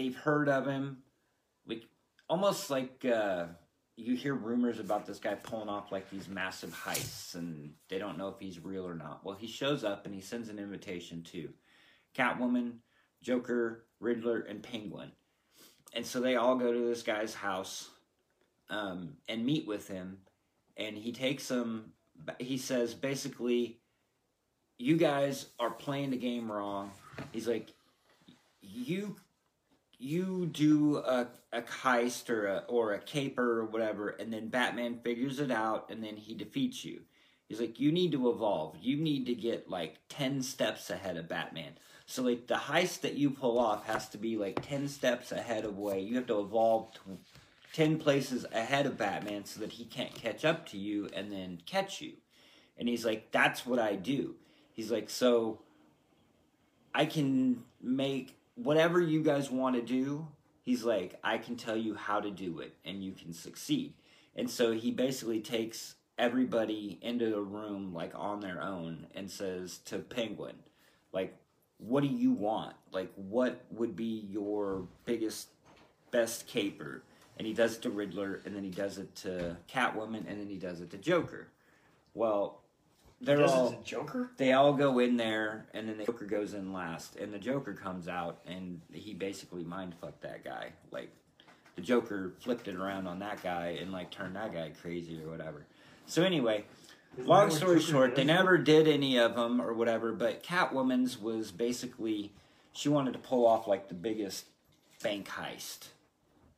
they've 0.00 0.16
heard 0.16 0.48
of 0.48 0.66
him, 0.66 0.98
like 1.66 1.84
almost 2.28 2.70
like 2.70 3.04
uh, 3.04 3.44
you 3.96 4.16
hear 4.16 4.34
rumors 4.34 4.78
about 4.78 5.06
this 5.06 5.18
guy 5.18 5.34
pulling 5.34 5.68
off 5.68 5.92
like 5.92 6.08
these 6.08 6.26
massive 6.26 6.74
heists, 6.74 7.34
and 7.34 7.74
they 7.88 7.98
don't 7.98 8.16
know 8.16 8.28
if 8.28 8.38
he's 8.40 8.64
real 8.64 8.86
or 8.86 8.94
not. 8.94 9.22
Well, 9.24 9.36
he 9.36 9.46
shows 9.46 9.84
up 9.84 10.06
and 10.06 10.14
he 10.14 10.22
sends 10.22 10.48
an 10.48 10.58
invitation 10.58 11.22
to 11.32 11.50
Catwoman, 12.16 12.78
Joker, 13.22 13.84
Riddler, 14.00 14.40
and 14.40 14.62
Penguin, 14.62 15.12
and 15.92 16.06
so 16.06 16.20
they 16.20 16.36
all 16.36 16.56
go 16.56 16.72
to 16.72 16.88
this 16.88 17.02
guy's 17.02 17.34
house 17.34 17.90
um, 18.70 19.16
and 19.28 19.44
meet 19.44 19.66
with 19.66 19.86
him, 19.86 20.18
and 20.78 20.96
he 20.96 21.12
takes 21.12 21.48
them. 21.48 21.92
He 22.38 22.56
says 22.56 22.94
basically, 22.94 23.80
"You 24.78 24.96
guys 24.96 25.46
are 25.58 25.70
playing 25.70 26.10
the 26.10 26.16
game 26.16 26.50
wrong." 26.50 26.90
He's 27.32 27.46
like, 27.46 27.74
"You, 28.62 29.16
you 30.00 30.46
do 30.46 30.98
a, 30.98 31.28
a 31.52 31.62
heist 31.62 32.30
or 32.30 32.46
a 32.46 32.64
or 32.68 32.94
a 32.94 32.98
caper 32.98 33.60
or 33.60 33.64
whatever, 33.66 34.10
and 34.10 34.32
then 34.32 34.48
Batman 34.48 35.00
figures 35.02 35.38
it 35.38 35.50
out, 35.50 35.90
and 35.90 36.02
then 36.02 36.16
he 36.16 36.34
defeats 36.34 36.84
you." 36.84 37.02
He's 37.48 37.60
like, 37.60 37.78
"You 37.78 37.92
need 37.92 38.12
to 38.12 38.30
evolve. 38.30 38.76
You 38.80 38.96
need 38.96 39.26
to 39.26 39.34
get 39.34 39.68
like 39.68 39.96
ten 40.08 40.42
steps 40.42 40.90
ahead 40.90 41.16
of 41.16 41.28
Batman." 41.28 41.72
So 42.06 42.22
like 42.22 42.46
the 42.46 42.54
heist 42.54 43.02
that 43.02 43.14
you 43.14 43.30
pull 43.30 43.58
off 43.58 43.86
has 43.86 44.08
to 44.10 44.18
be 44.18 44.36
like 44.36 44.66
ten 44.66 44.88
steps 44.88 45.32
ahead 45.32 45.64
of 45.64 45.78
way. 45.78 46.00
You 46.00 46.16
have 46.16 46.26
to 46.26 46.40
evolve 46.40 46.94
to 46.94 47.18
10 47.72 47.98
places 47.98 48.44
ahead 48.52 48.86
of 48.86 48.98
Batman 48.98 49.44
so 49.44 49.60
that 49.60 49.72
he 49.72 49.84
can't 49.84 50.14
catch 50.14 50.44
up 50.44 50.66
to 50.66 50.76
you 50.78 51.08
and 51.14 51.30
then 51.30 51.60
catch 51.66 52.00
you. 52.00 52.14
And 52.76 52.88
he's 52.88 53.04
like, 53.04 53.30
that's 53.30 53.64
what 53.64 53.78
I 53.78 53.94
do. 53.94 54.34
He's 54.72 54.90
like, 54.90 55.10
so 55.10 55.60
I 56.94 57.06
can 57.06 57.62
make 57.80 58.36
whatever 58.54 59.00
you 59.00 59.22
guys 59.22 59.50
want 59.50 59.76
to 59.76 59.82
do. 59.82 60.28
He's 60.62 60.84
like, 60.84 61.18
I 61.24 61.38
can 61.38 61.56
tell 61.56 61.76
you 61.76 61.94
how 61.94 62.20
to 62.20 62.30
do 62.30 62.60
it 62.60 62.74
and 62.84 63.02
you 63.02 63.12
can 63.12 63.32
succeed. 63.32 63.94
And 64.36 64.48
so 64.48 64.72
he 64.72 64.90
basically 64.90 65.40
takes 65.40 65.96
everybody 66.18 66.98
into 67.02 67.30
the 67.30 67.40
room 67.40 67.94
like 67.94 68.12
on 68.14 68.40
their 68.40 68.62
own 68.62 69.06
and 69.14 69.30
says 69.30 69.78
to 69.86 69.98
Penguin, 69.98 70.56
like, 71.12 71.36
what 71.78 72.02
do 72.02 72.08
you 72.08 72.32
want? 72.32 72.76
Like, 72.92 73.10
what 73.16 73.64
would 73.70 73.96
be 73.96 74.28
your 74.30 74.86
biggest, 75.06 75.48
best 76.10 76.46
caper? 76.46 77.02
and 77.40 77.46
he 77.46 77.54
does 77.54 77.76
it 77.76 77.80
to 77.80 77.88
Riddler, 77.88 78.42
and 78.44 78.54
then 78.54 78.62
he 78.62 78.68
does 78.68 78.98
it 78.98 79.14
to 79.14 79.56
Catwoman, 79.66 80.28
and 80.28 80.38
then 80.38 80.48
he 80.50 80.58
does 80.58 80.82
it 80.82 80.90
to 80.90 80.98
Joker. 80.98 81.48
Well, 82.12 82.59
they're 83.20 83.38
Does 83.38 83.52
all 83.52 83.80
Joker? 83.84 84.30
they 84.36 84.52
all 84.52 84.72
go 84.72 84.98
in 84.98 85.16
there, 85.16 85.66
and 85.74 85.88
then 85.88 85.98
the 85.98 86.04
Joker 86.04 86.24
goes 86.24 86.54
in 86.54 86.72
last, 86.72 87.16
and 87.16 87.32
the 87.32 87.38
Joker 87.38 87.74
comes 87.74 88.08
out, 88.08 88.40
and 88.46 88.80
he 88.92 89.14
basically 89.14 89.62
mind 89.62 89.94
fucked 90.00 90.22
that 90.22 90.44
guy. 90.44 90.72
Like 90.90 91.10
the 91.76 91.82
Joker 91.82 92.32
flipped 92.40 92.68
it 92.68 92.76
around 92.76 93.06
on 93.06 93.18
that 93.20 93.42
guy 93.42 93.78
and 93.80 93.92
like 93.92 94.10
turned 94.10 94.36
that 94.36 94.52
guy 94.52 94.72
crazy 94.80 95.20
or 95.22 95.30
whatever. 95.30 95.66
So 96.06 96.22
anyway, 96.22 96.64
Isn't 97.16 97.28
long 97.28 97.50
story 97.50 97.80
short, 97.80 98.16
they 98.16 98.24
never 98.24 98.58
did 98.58 98.88
any 98.88 99.18
of 99.18 99.34
them 99.34 99.60
or 99.60 99.72
whatever. 99.72 100.12
But 100.12 100.42
Catwoman's 100.42 101.18
was 101.18 101.52
basically 101.52 102.32
she 102.72 102.88
wanted 102.88 103.12
to 103.12 103.18
pull 103.18 103.46
off 103.46 103.66
like 103.66 103.88
the 103.88 103.94
biggest 103.94 104.46
bank 105.02 105.28
heist, 105.28 105.88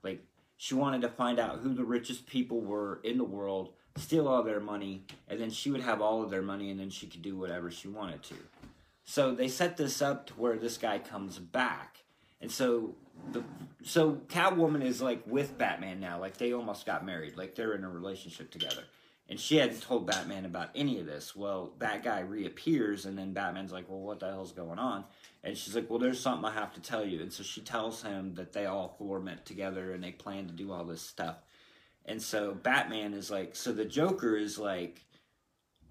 like 0.02 0.22
she 0.56 0.74
wanted 0.74 1.02
to 1.02 1.08
find 1.08 1.38
out 1.38 1.58
who 1.60 1.74
the 1.74 1.84
richest 1.84 2.26
people 2.26 2.60
were 2.60 3.00
in 3.02 3.18
the 3.18 3.24
world, 3.24 3.70
steal 3.96 4.28
all 4.28 4.42
their 4.42 4.60
money, 4.60 5.04
and 5.28 5.40
then 5.40 5.50
she 5.50 5.70
would 5.70 5.82
have 5.82 6.00
all 6.00 6.22
of 6.22 6.30
their 6.30 6.42
money, 6.42 6.70
and 6.70 6.80
then 6.80 6.90
she 6.90 7.06
could 7.06 7.22
do 7.22 7.36
whatever 7.36 7.70
she 7.70 7.88
wanted 7.88 8.22
to. 8.24 8.34
So 9.04 9.34
they 9.34 9.48
set 9.48 9.76
this 9.76 10.00
up 10.00 10.26
to 10.28 10.34
where 10.34 10.56
this 10.56 10.78
guy 10.78 10.98
comes 10.98 11.38
back, 11.38 11.98
and 12.40 12.50
so 12.50 12.94
the 13.32 13.42
so 13.84 14.14
Catwoman 14.28 14.84
is 14.84 15.02
like 15.02 15.22
with 15.26 15.58
Batman 15.58 16.00
now, 16.00 16.20
like 16.20 16.36
they 16.36 16.52
almost 16.52 16.86
got 16.86 17.04
married, 17.04 17.36
like 17.36 17.54
they're 17.54 17.74
in 17.74 17.84
a 17.84 17.90
relationship 17.90 18.50
together, 18.50 18.84
And 19.28 19.38
she 19.38 19.56
hadn't 19.56 19.82
told 19.82 20.06
Batman 20.06 20.44
about 20.44 20.70
any 20.74 21.00
of 21.00 21.06
this. 21.06 21.34
Well, 21.34 21.72
that 21.78 22.04
guy 22.04 22.20
reappears, 22.20 23.06
and 23.06 23.18
then 23.18 23.32
Batman's 23.32 23.72
like, 23.72 23.88
Well, 23.88 24.00
what 24.00 24.20
the 24.20 24.26
hell's 24.26 24.52
going 24.52 24.78
on? 24.78 25.04
And 25.44 25.56
she's 25.56 25.74
like, 25.74 25.90
Well, 25.90 25.98
there's 25.98 26.20
something 26.20 26.44
I 26.44 26.52
have 26.54 26.72
to 26.74 26.80
tell 26.80 27.04
you. 27.04 27.20
And 27.20 27.32
so 27.32 27.42
she 27.42 27.60
tells 27.60 28.02
him 28.02 28.34
that 28.34 28.52
they 28.52 28.66
all 28.66 28.94
four 28.98 29.20
met 29.20 29.44
together 29.44 29.92
and 29.92 30.02
they 30.02 30.12
plan 30.12 30.46
to 30.46 30.52
do 30.52 30.72
all 30.72 30.84
this 30.84 31.02
stuff. 31.02 31.36
And 32.06 32.20
so 32.20 32.54
Batman 32.54 33.14
is 33.14 33.30
like, 33.30 33.54
So 33.56 33.72
the 33.72 33.84
Joker 33.84 34.36
is 34.36 34.58
like 34.58 35.04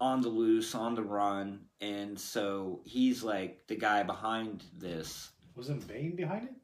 on 0.00 0.20
the 0.20 0.28
loose, 0.28 0.74
on 0.74 0.94
the 0.94 1.02
run. 1.02 1.60
And 1.80 2.18
so 2.18 2.80
he's 2.84 3.22
like 3.22 3.66
the 3.66 3.76
guy 3.76 4.02
behind 4.02 4.64
this. 4.76 5.30
Wasn't 5.56 5.86
Bane 5.86 6.16
behind 6.16 6.44
it? 6.44 6.54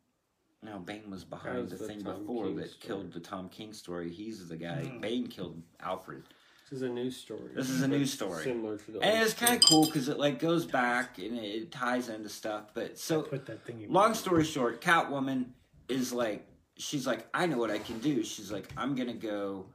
No, 0.62 0.78
Bane 0.80 1.08
was 1.10 1.24
behind 1.24 1.56
was 1.62 1.70
the 1.70 1.76
the 1.78 1.86
thing 1.86 2.02
Tom 2.02 2.20
before 2.20 2.46
King 2.46 2.56
that 2.56 2.70
story. 2.70 2.80
killed 2.80 3.12
the 3.12 3.20
Tom 3.20 3.48
King 3.48 3.72
story. 3.72 4.10
He's 4.10 4.48
the 4.48 4.56
guy. 4.56 4.82
Hmm. 4.82 5.00
Bane 5.00 5.26
killed 5.28 5.62
Alfred. 5.80 6.24
This 6.68 6.78
is 6.78 6.82
a 6.82 6.88
new 6.88 7.10
story. 7.10 7.52
This 7.54 7.70
is 7.70 7.80
a 7.82 7.88
new 7.88 8.04
story. 8.04 8.44
Similar 8.44 8.76
to 8.76 8.90
the 8.90 9.00
And 9.00 9.22
it's 9.22 9.32
kind 9.34 9.54
of 9.54 9.62
cool 9.70 9.86
because 9.86 10.08
it 10.08 10.18
like 10.18 10.38
goes 10.38 10.66
back 10.66 11.18
and 11.18 11.38
it, 11.38 11.44
it 11.46 11.72
ties 11.72 12.08
into 12.10 12.28
stuff. 12.28 12.74
But 12.74 12.98
so 12.98 13.22
Put 13.22 13.46
that 13.46 13.64
thing. 13.64 13.86
long 13.88 14.12
story 14.14 14.44
short, 14.44 14.82
Catwoman 14.82 15.46
is 15.88 16.12
like 16.12 16.46
she's 16.78 17.06
like 17.06 17.26
I 17.34 17.46
know 17.46 17.58
what 17.58 17.70
I 17.70 17.78
can 17.78 17.98
do. 17.98 18.22
She's 18.24 18.50
like 18.50 18.68
I'm 18.76 18.94
gonna 18.94 19.12
go 19.14 19.66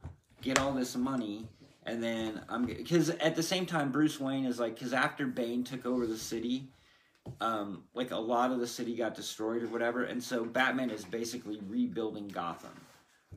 get 0.42 0.58
all 0.58 0.72
this 0.72 0.96
money 0.96 1.46
and 1.86 2.02
then 2.02 2.40
I'm 2.48 2.64
because 2.64 3.10
at 3.10 3.36
the 3.36 3.42
same 3.42 3.66
time 3.66 3.92
Bruce 3.92 4.18
Wayne 4.18 4.46
is 4.46 4.58
like 4.58 4.74
because 4.74 4.92
after 4.92 5.26
Bane 5.26 5.62
took 5.64 5.84
over 5.86 6.06
the 6.06 6.16
city, 6.16 6.68
um, 7.40 7.84
like 7.94 8.10
a 8.10 8.16
lot 8.18 8.50
of 8.52 8.58
the 8.60 8.66
city 8.66 8.96
got 8.96 9.14
destroyed 9.14 9.62
or 9.62 9.68
whatever, 9.68 10.04
and 10.04 10.22
so 10.22 10.44
Batman 10.44 10.90
is 10.90 11.04
basically 11.04 11.60
rebuilding 11.68 12.28
Gotham, 12.28 12.72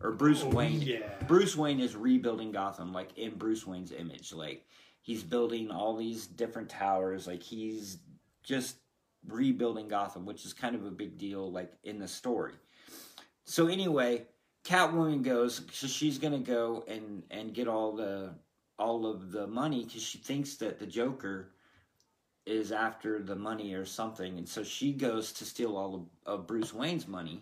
or 0.02 0.12
Bruce 0.12 0.44
Oh, 0.44 0.50
Wayne. 0.50 0.82
yeah. 0.82 1.10
Bruce 1.28 1.56
Wayne 1.56 1.80
is 1.80 1.96
rebuilding 1.96 2.52
Gotham, 2.52 2.94
like 2.94 3.18
in 3.18 3.36
Bruce 3.36 3.66
Wayne's 3.68 3.92
image. 3.92 4.34
Like 4.34 4.66
he's 5.02 5.24
building 5.24 5.70
all 5.72 5.96
these 5.96 6.26
different 6.28 6.70
towers. 6.70 7.28
Like 7.28 7.44
he's 7.44 7.98
just 8.44 8.78
rebuilding 9.28 9.88
Gotham, 9.90 10.26
which 10.26 10.46
is 10.46 10.54
kind 10.54 10.76
of 10.76 10.86
a 10.86 10.92
big 10.92 11.18
deal, 11.18 11.52
like 11.52 11.74
in 11.84 12.00
the 12.00 12.08
story. 12.08 12.54
So 13.48 13.68
anyway, 13.68 14.24
Catwoman 14.66 15.24
goes. 15.24 15.62
So 15.72 15.88
she's 15.88 16.18
gonna 16.20 16.38
go 16.40 16.84
and 16.88 17.24
and 17.32 17.54
get 17.54 17.68
all 17.68 17.94
the 17.96 18.34
all 18.78 19.08
of 19.08 19.32
the 19.32 19.48
money 19.48 19.84
because 19.86 20.04
she 20.04 20.18
thinks 20.20 20.56
that 20.58 20.78
the 20.80 20.86
Joker 20.86 21.50
is 22.46 22.72
after 22.72 23.22
the 23.24 23.36
money 23.36 23.74
or 23.74 23.86
something, 23.86 24.38
and 24.38 24.48
so 24.48 24.64
she 24.64 24.94
goes 24.94 25.32
to 25.34 25.44
steal 25.46 25.76
all 25.76 25.96
of, 26.26 26.34
of 26.40 26.48
Bruce 26.48 26.74
Wayne's 26.74 27.08
money, 27.08 27.42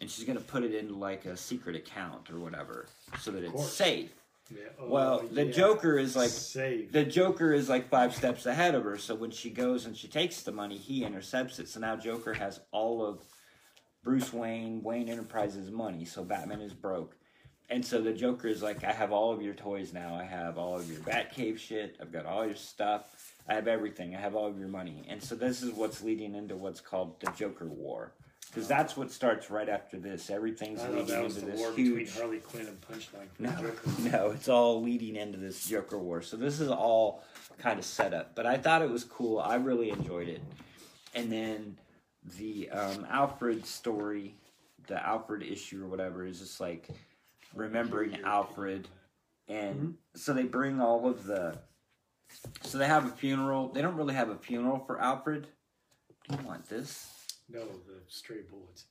and 0.00 0.10
she's 0.10 0.24
gonna 0.24 0.40
put 0.40 0.62
it 0.64 0.74
into 0.74 0.94
like 0.94 1.24
a 1.26 1.36
secret 1.36 1.76
account 1.76 2.30
or 2.30 2.38
whatever, 2.38 2.86
so 3.20 3.30
that 3.32 3.44
it's 3.44 3.68
safe. 3.70 4.10
Yeah. 4.50 4.62
Oh, 4.80 4.88
Well, 4.88 5.18
the 5.30 5.44
yeah. 5.46 5.52
Joker 5.52 5.98
is 5.98 6.16
like 6.16 6.30
Save. 6.30 6.90
the 6.92 7.04
Joker 7.04 7.52
is 7.52 7.68
like 7.68 7.90
five 7.90 8.14
steps 8.14 8.46
ahead 8.46 8.74
of 8.74 8.82
her. 8.84 8.96
So 8.96 9.14
when 9.14 9.30
she 9.30 9.50
goes 9.50 9.84
and 9.84 9.94
she 9.94 10.08
takes 10.08 10.40
the 10.42 10.52
money, 10.52 10.78
he 10.78 11.04
intercepts 11.04 11.58
it. 11.58 11.68
So 11.68 11.80
now 11.80 11.96
Joker 11.96 12.32
has 12.32 12.58
all 12.72 13.04
of 13.04 13.20
Bruce 14.08 14.32
Wayne, 14.32 14.82
Wayne 14.82 15.10
Enterprises 15.10 15.70
money. 15.70 16.06
So 16.06 16.24
Batman 16.24 16.62
is 16.62 16.72
broke. 16.72 17.14
And 17.68 17.84
so 17.84 18.00
the 18.00 18.14
Joker 18.14 18.48
is 18.48 18.62
like, 18.62 18.82
I 18.82 18.90
have 18.90 19.12
all 19.12 19.34
of 19.34 19.42
your 19.42 19.52
toys 19.52 19.92
now. 19.92 20.14
I 20.14 20.24
have 20.24 20.56
all 20.56 20.76
of 20.76 20.90
your 20.90 21.00
Batcave 21.00 21.58
shit. 21.58 21.98
I've 22.00 22.10
got 22.10 22.24
all 22.24 22.46
your 22.46 22.54
stuff. 22.54 23.34
I 23.46 23.52
have 23.52 23.68
everything. 23.68 24.16
I 24.16 24.20
have 24.20 24.34
all 24.34 24.46
of 24.46 24.58
your 24.58 24.68
money. 24.68 25.04
And 25.10 25.22
so 25.22 25.34
this 25.34 25.62
is 25.62 25.72
what's 25.74 26.02
leading 26.02 26.34
into 26.34 26.56
what's 26.56 26.80
called 26.80 27.20
the 27.20 27.30
Joker 27.32 27.66
War. 27.66 28.14
Because 28.46 28.66
that's 28.66 28.96
what 28.96 29.10
starts 29.10 29.50
right 29.50 29.68
after 29.68 29.98
this. 29.98 30.30
Everything's 30.30 30.82
leading 30.84 31.24
into 31.24 31.40
the 31.40 31.46
this 31.46 31.60
war 31.60 31.72
huge. 31.74 32.06
between 32.06 32.22
Harley 32.22 32.38
Quinn 32.38 32.66
and 32.66 32.80
Punchline. 32.80 33.28
No, 33.38 34.10
no, 34.10 34.30
it's 34.30 34.48
all 34.48 34.82
leading 34.82 35.16
into 35.16 35.36
this 35.36 35.66
Joker 35.66 35.98
War. 35.98 36.22
So 36.22 36.38
this 36.38 36.60
is 36.60 36.70
all 36.70 37.24
kind 37.58 37.78
of 37.78 37.84
set 37.84 38.14
up. 38.14 38.34
But 38.34 38.46
I 38.46 38.56
thought 38.56 38.80
it 38.80 38.88
was 38.88 39.04
cool. 39.04 39.38
I 39.38 39.56
really 39.56 39.90
enjoyed 39.90 40.28
it. 40.28 40.40
And 41.14 41.30
then 41.30 41.76
the 42.36 42.70
um, 42.70 43.06
Alfred 43.10 43.64
story, 43.66 44.34
the 44.86 45.04
Alfred 45.04 45.42
issue 45.42 45.84
or 45.84 45.88
whatever, 45.88 46.24
is 46.26 46.40
just 46.40 46.60
like 46.60 46.88
remembering 47.54 48.18
Alfred. 48.24 48.88
And 49.48 49.94
so 50.14 50.32
they 50.34 50.42
bring 50.42 50.80
all 50.80 51.08
of 51.08 51.24
the. 51.24 51.58
So 52.62 52.76
they 52.78 52.86
have 52.86 53.06
a 53.06 53.10
funeral. 53.10 53.68
They 53.68 53.80
don't 53.80 53.96
really 53.96 54.14
have 54.14 54.28
a 54.28 54.36
funeral 54.36 54.78
for 54.86 55.00
Alfred. 55.00 55.46
Do 56.28 56.36
you 56.36 56.46
want 56.46 56.68
this? 56.68 57.08
No, 57.48 57.60
the 57.64 58.02
stray 58.08 58.42
bullets. 58.50 58.84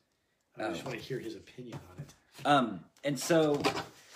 I 0.57 0.69
just 0.69 0.81
Oh. 0.81 0.88
want 0.89 0.99
to 0.99 1.05
hear 1.05 1.19
his 1.19 1.35
opinion 1.35 1.80
on 1.91 2.01
it. 2.01 2.14
Um, 2.45 2.80
and 3.03 3.19
so 3.19 3.61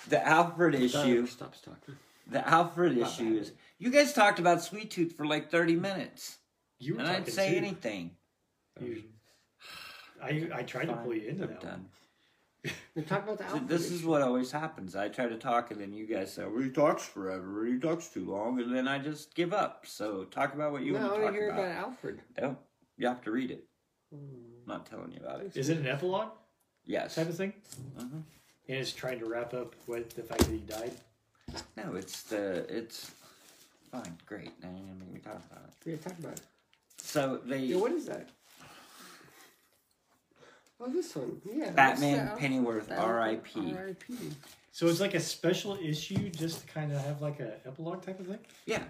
the 0.09 0.25
Alfred 0.27 0.73
issue. 0.73 1.27
Stop 1.27 1.53
talking. 1.61 1.95
The 2.25 2.47
Alfred 2.47 2.97
issue 2.97 3.37
is 3.39 3.51
you 3.77 3.91
guys 3.91 4.13
talked 4.13 4.39
about 4.39 4.63
Sweet 4.63 4.89
Tooth 4.89 5.15
for 5.15 5.27
like 5.27 5.51
thirty 5.51 5.75
minutes, 5.75 6.39
You 6.79 6.95
were 6.95 7.01
and 7.01 7.09
I 7.09 7.13
didn't 7.19 7.27
say 7.33 7.51
too. 7.51 7.57
anything. 7.57 8.15
You- 8.81 9.03
I 10.23 10.49
I 10.53 10.63
tried 10.63 10.85
to 10.85 10.93
pull 10.97 11.15
you 11.15 11.27
into 11.29 11.43
I'm 11.43 11.49
that. 11.49 11.61
done. 11.61 11.85
We 12.95 13.01
talk 13.01 13.23
about 13.23 13.37
the 13.39 13.49
So 13.49 13.59
this 13.65 13.89
is 13.89 14.03
what 14.03 14.21
always 14.21 14.51
happens. 14.51 14.95
I 14.95 15.07
try 15.09 15.27
to 15.27 15.37
talk, 15.37 15.71
and 15.71 15.81
then 15.81 15.93
you 15.93 16.05
guys 16.05 16.33
say, 16.33 16.45
"Well, 16.45 16.61
he 16.61 16.69
talks 16.69 17.03
forever. 17.03 17.65
He 17.65 17.79
talks 17.79 18.07
too 18.09 18.29
long," 18.29 18.59
and 18.61 18.75
then 18.75 18.87
I 18.87 18.99
just 18.99 19.33
give 19.33 19.51
up. 19.53 19.85
So 19.87 20.25
talk 20.25 20.53
about 20.53 20.71
what 20.71 20.83
you 20.83 20.93
no, 20.93 20.99
want 20.99 21.15
to 21.15 21.21
want 21.21 21.23
talk 21.23 21.33
to 21.33 21.39
hear 21.39 21.49
about. 21.49 21.59
about 21.65 21.75
Alfred. 21.77 22.21
No, 22.39 22.57
you 22.97 23.07
have 23.07 23.21
to 23.23 23.31
read 23.31 23.49
it. 23.51 23.65
Hmm. 24.13 24.17
I'm 24.63 24.67
not 24.77 24.85
telling 24.85 25.11
you 25.11 25.19
about 25.25 25.41
it. 25.41 25.55
Is 25.57 25.69
it 25.69 25.77
an 25.79 25.87
epilogue 25.87 26.29
Yes. 26.85 27.15
type 27.15 27.29
of 27.29 27.35
thing? 27.37 27.53
Mhm. 27.97 28.11
And 28.67 28.77
it's 28.77 28.93
trying 28.93 29.19
to 29.19 29.25
wrap 29.25 29.53
up 29.55 29.75
with 29.87 30.13
the 30.15 30.21
fact 30.23 30.41
that 30.41 30.51
he 30.51 30.59
died. 30.59 30.91
No, 31.77 31.95
it's 31.95 32.21
the 32.23 32.65
it's 32.77 33.11
fine, 33.91 34.17
great. 34.27 34.51
Now 34.61 34.69
you're 34.69 34.79
gonna 34.85 34.99
make 34.99 35.13
me 35.13 35.19
talk 35.19 35.41
about 35.51 35.63
it. 35.67 35.89
Yeah, 35.89 35.97
talk 35.97 36.17
about 36.19 36.33
it. 36.33 36.41
So 36.97 37.37
they 37.37 37.57
Yeah, 37.59 37.77
what 37.77 37.91
is 37.91 38.05
that? 38.05 38.29
Oh, 40.83 40.89
this 40.89 41.15
one. 41.15 41.41
Yeah. 41.45 41.71
Batman 41.71 42.25
that's 42.25 42.39
the 42.41 42.47
Pennyworth, 42.47 42.91
R.I.P. 42.91 43.75
R.I.P. 43.77 44.13
So 44.71 44.87
it's 44.87 44.99
like 44.99 45.13
a 45.13 45.19
special 45.19 45.77
issue, 45.81 46.29
just 46.29 46.61
to 46.65 46.73
kind 46.73 46.91
of 46.91 46.99
have 47.05 47.21
like 47.21 47.39
a 47.39 47.55
epilogue 47.67 48.01
type 48.03 48.19
of 48.19 48.27
thing. 48.27 48.39
Yeah. 48.65 48.83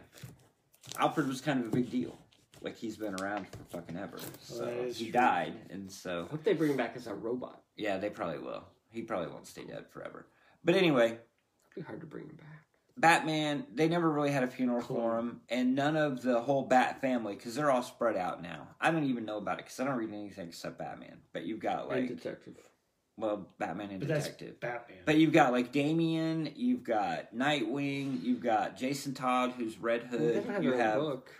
Alfred 0.98 1.28
was 1.28 1.42
kind 1.42 1.60
of 1.60 1.68
a 1.68 1.76
big 1.76 1.90
deal. 1.92 2.18
Like 2.62 2.78
he's 2.78 2.96
been 2.98 3.16
around 3.16 3.48
for 3.50 3.58
fucking 3.78 3.98
ever. 3.98 4.18
Oh, 4.22 4.26
so 4.42 4.66
that 4.66 4.74
is 4.74 4.98
he 4.98 5.06
true. 5.06 5.14
died, 5.14 5.54
and 5.72 5.92
so 5.92 6.26
I 6.28 6.32
hope 6.32 6.44
they 6.44 6.54
bring 6.54 6.72
him 6.72 6.78
back 6.78 6.94
as 6.96 7.08
a 7.08 7.14
robot. 7.14 7.62
yeah, 7.76 7.98
they 7.98 8.10
probably 8.10 8.38
will. 8.40 8.64
He 8.92 9.02
probably 9.02 9.28
won't 9.30 9.48
stay 9.48 9.64
dead 9.64 9.86
forever. 9.90 10.28
But 10.64 10.76
anyway, 10.76 11.06
It'd 11.08 11.76
be 11.76 11.82
hard 11.82 12.02
to 12.02 12.06
bring 12.06 12.26
him 12.26 12.36
back. 12.36 12.61
Batman, 12.98 13.66
they 13.74 13.88
never 13.88 14.10
really 14.10 14.32
had 14.32 14.44
a 14.44 14.48
funeral 14.48 14.82
Cool. 14.82 14.96
for 14.98 15.18
him, 15.20 15.42
and 15.50 15.76
none 15.76 15.96
of 15.96 16.22
the 16.22 16.40
whole 16.42 16.64
Bat 16.64 17.02
family, 17.02 17.36
because 17.36 17.56
they're 17.56 17.72
all 17.72 17.84
spread 17.84 18.16
out 18.18 18.42
now. 18.42 18.68
I 18.80 18.92
don't 18.92 19.06
even 19.06 19.26
know 19.26 19.38
about 19.38 19.60
it 19.60 19.66
because 19.66 19.80
I 19.80 19.86
don't 19.86 19.98
read 19.98 20.14
anything 20.14 20.48
except 20.50 20.78
Batman. 20.78 21.18
But 21.34 21.46
you've 21.46 21.60
got 21.60 21.90
and 21.92 22.02
like, 22.02 22.08
detective. 22.10 22.56
well, 23.18 23.48
Batman 23.60 23.92
and 23.92 24.00
But 24.00 24.08
Detective. 24.10 24.56
that's 24.60 24.74
Batman. 24.74 25.04
But 25.06 25.18
you've 25.18 25.34
got 25.34 25.52
like 25.52 25.72
Damien, 25.72 26.52
you've 26.56 26.84
got 26.84 27.34
Nightwing, 27.36 28.22
you've 28.24 28.42
got 28.42 28.78
Jason 28.78 29.14
Todd, 29.14 29.54
who's 29.58 29.78
Red 29.78 30.04
Hood. 30.04 30.34
don't 30.46 30.50
have 30.50 30.64
you 30.64 30.74
have, 30.74 30.98
own 30.98 31.06
book. 31.12 31.32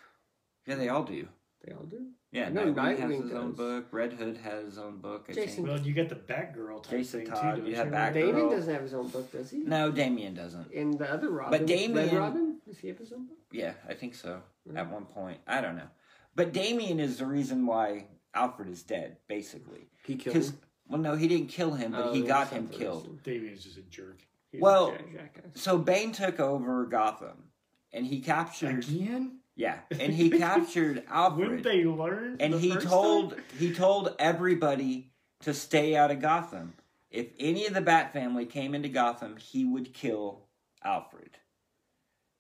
yeah, 0.66 0.76
they 0.76 0.90
all 0.90 1.04
do. 1.04 1.28
They 1.66 1.74
all 1.74 1.84
do. 1.86 2.08
Yeah, 2.32 2.48
No, 2.50 2.68
Nightwing, 2.74 2.98
has 2.98 3.10
Nightwing 3.12 3.24
his 3.24 3.34
own 3.34 3.48
does. 3.50 3.58
book. 3.58 3.86
Red 3.92 4.14
Hood 4.14 4.38
has 4.38 4.64
his 4.66 4.78
own 4.78 5.00
book. 5.00 5.26
I 5.30 5.34
Jason- 5.34 5.56
think. 5.56 5.68
well, 5.68 5.80
you 5.82 5.94
get 5.94 6.08
the 6.08 6.16
Batgirl 6.16 6.82
type 6.84 6.92
Jason 7.00 7.20
thing 7.26 7.30
Todd, 7.30 7.56
too. 7.56 7.62
don't 7.62 7.70
you 7.70 7.76
have? 7.76 7.88
Batgirl. 7.90 8.14
Damien 8.14 8.50
doesn't 8.50 8.74
have 8.74 8.84
his 8.84 8.94
own 8.94 9.08
book, 9.10 9.32
does 9.34 9.50
he? 9.52 9.58
No, 9.60 9.92
Damien 9.92 10.34
doesn't. 10.34 10.72
And 10.74 10.98
the 10.98 11.12
other 11.12 11.30
Robin. 11.30 11.60
but 11.60 11.68
Damien- 11.68 12.16
Robin? 12.16 12.62
Does 12.66 12.78
he 12.78 12.88
have 12.88 12.98
his 13.00 13.12
own 13.12 13.26
book? 13.26 13.38
Yeah, 13.52 13.74
I 13.88 13.94
think 13.96 14.16
so. 14.16 14.42
Mm. 14.70 14.78
At 14.78 14.90
one 14.90 15.06
point, 15.06 15.40
I 15.46 15.60
don't 15.60 15.76
know. 15.76 15.90
But 16.34 16.54
Damien 16.54 17.02
is 17.02 17.18
the 17.18 17.26
reason 17.26 17.66
why 17.66 18.06
Alfred 18.34 18.70
is 18.70 18.84
dead, 18.84 19.18
basically. 19.28 19.90
He 20.06 20.16
killed 20.16 20.38
him. 20.38 20.58
well, 20.88 21.02
no, 21.02 21.16
he 21.16 21.28
didn't 21.28 21.48
kill 21.50 21.74
him, 21.74 21.92
but 21.92 22.08
Oh, 22.08 22.14
he 22.14 22.22
got 22.22 22.48
him 22.50 22.70
killed. 22.70 23.04
reason. 23.08 23.20
Damien's 23.24 23.64
just 23.66 23.78
a 23.78 23.82
jerk. 23.82 24.22
He 24.54 24.58
was 24.58 24.62
a 24.62 24.64
Well, 24.64 24.92
jack- 25.14 25.44
So 25.56 25.78
Bane 25.78 26.14
took 26.14 26.40
over 26.40 26.86
Gotham, 26.86 27.52
and 27.92 28.06
he 28.06 28.22
captured. 28.22 28.86
Again? 28.86 29.40
Yeah, 29.56 29.80
and 29.92 30.14
he 30.14 30.30
captured 30.30 31.04
Alfred. 31.10 31.40
Wouldn't 31.50 31.64
they 31.64 31.84
learn? 31.86 32.38
and 32.40 32.54
the 32.54 32.58
he 32.58 32.76
told 32.76 33.32
time? 33.32 33.44
he 33.60 33.74
told 33.74 34.16
everybody 34.20 35.12
to 35.42 35.54
stay 35.54 35.96
out 35.96 36.12
of 36.12 36.20
Gotham. 36.22 36.74
If 37.10 37.28
any 37.40 37.66
of 37.68 37.74
the 37.74 37.82
Bat 37.82 38.14
family 38.14 38.46
came 38.46 38.74
into 38.74 38.88
Gotham, 38.90 39.36
he 39.38 39.66
would 39.66 39.94
kill 39.94 40.46
Alfred. 40.84 41.38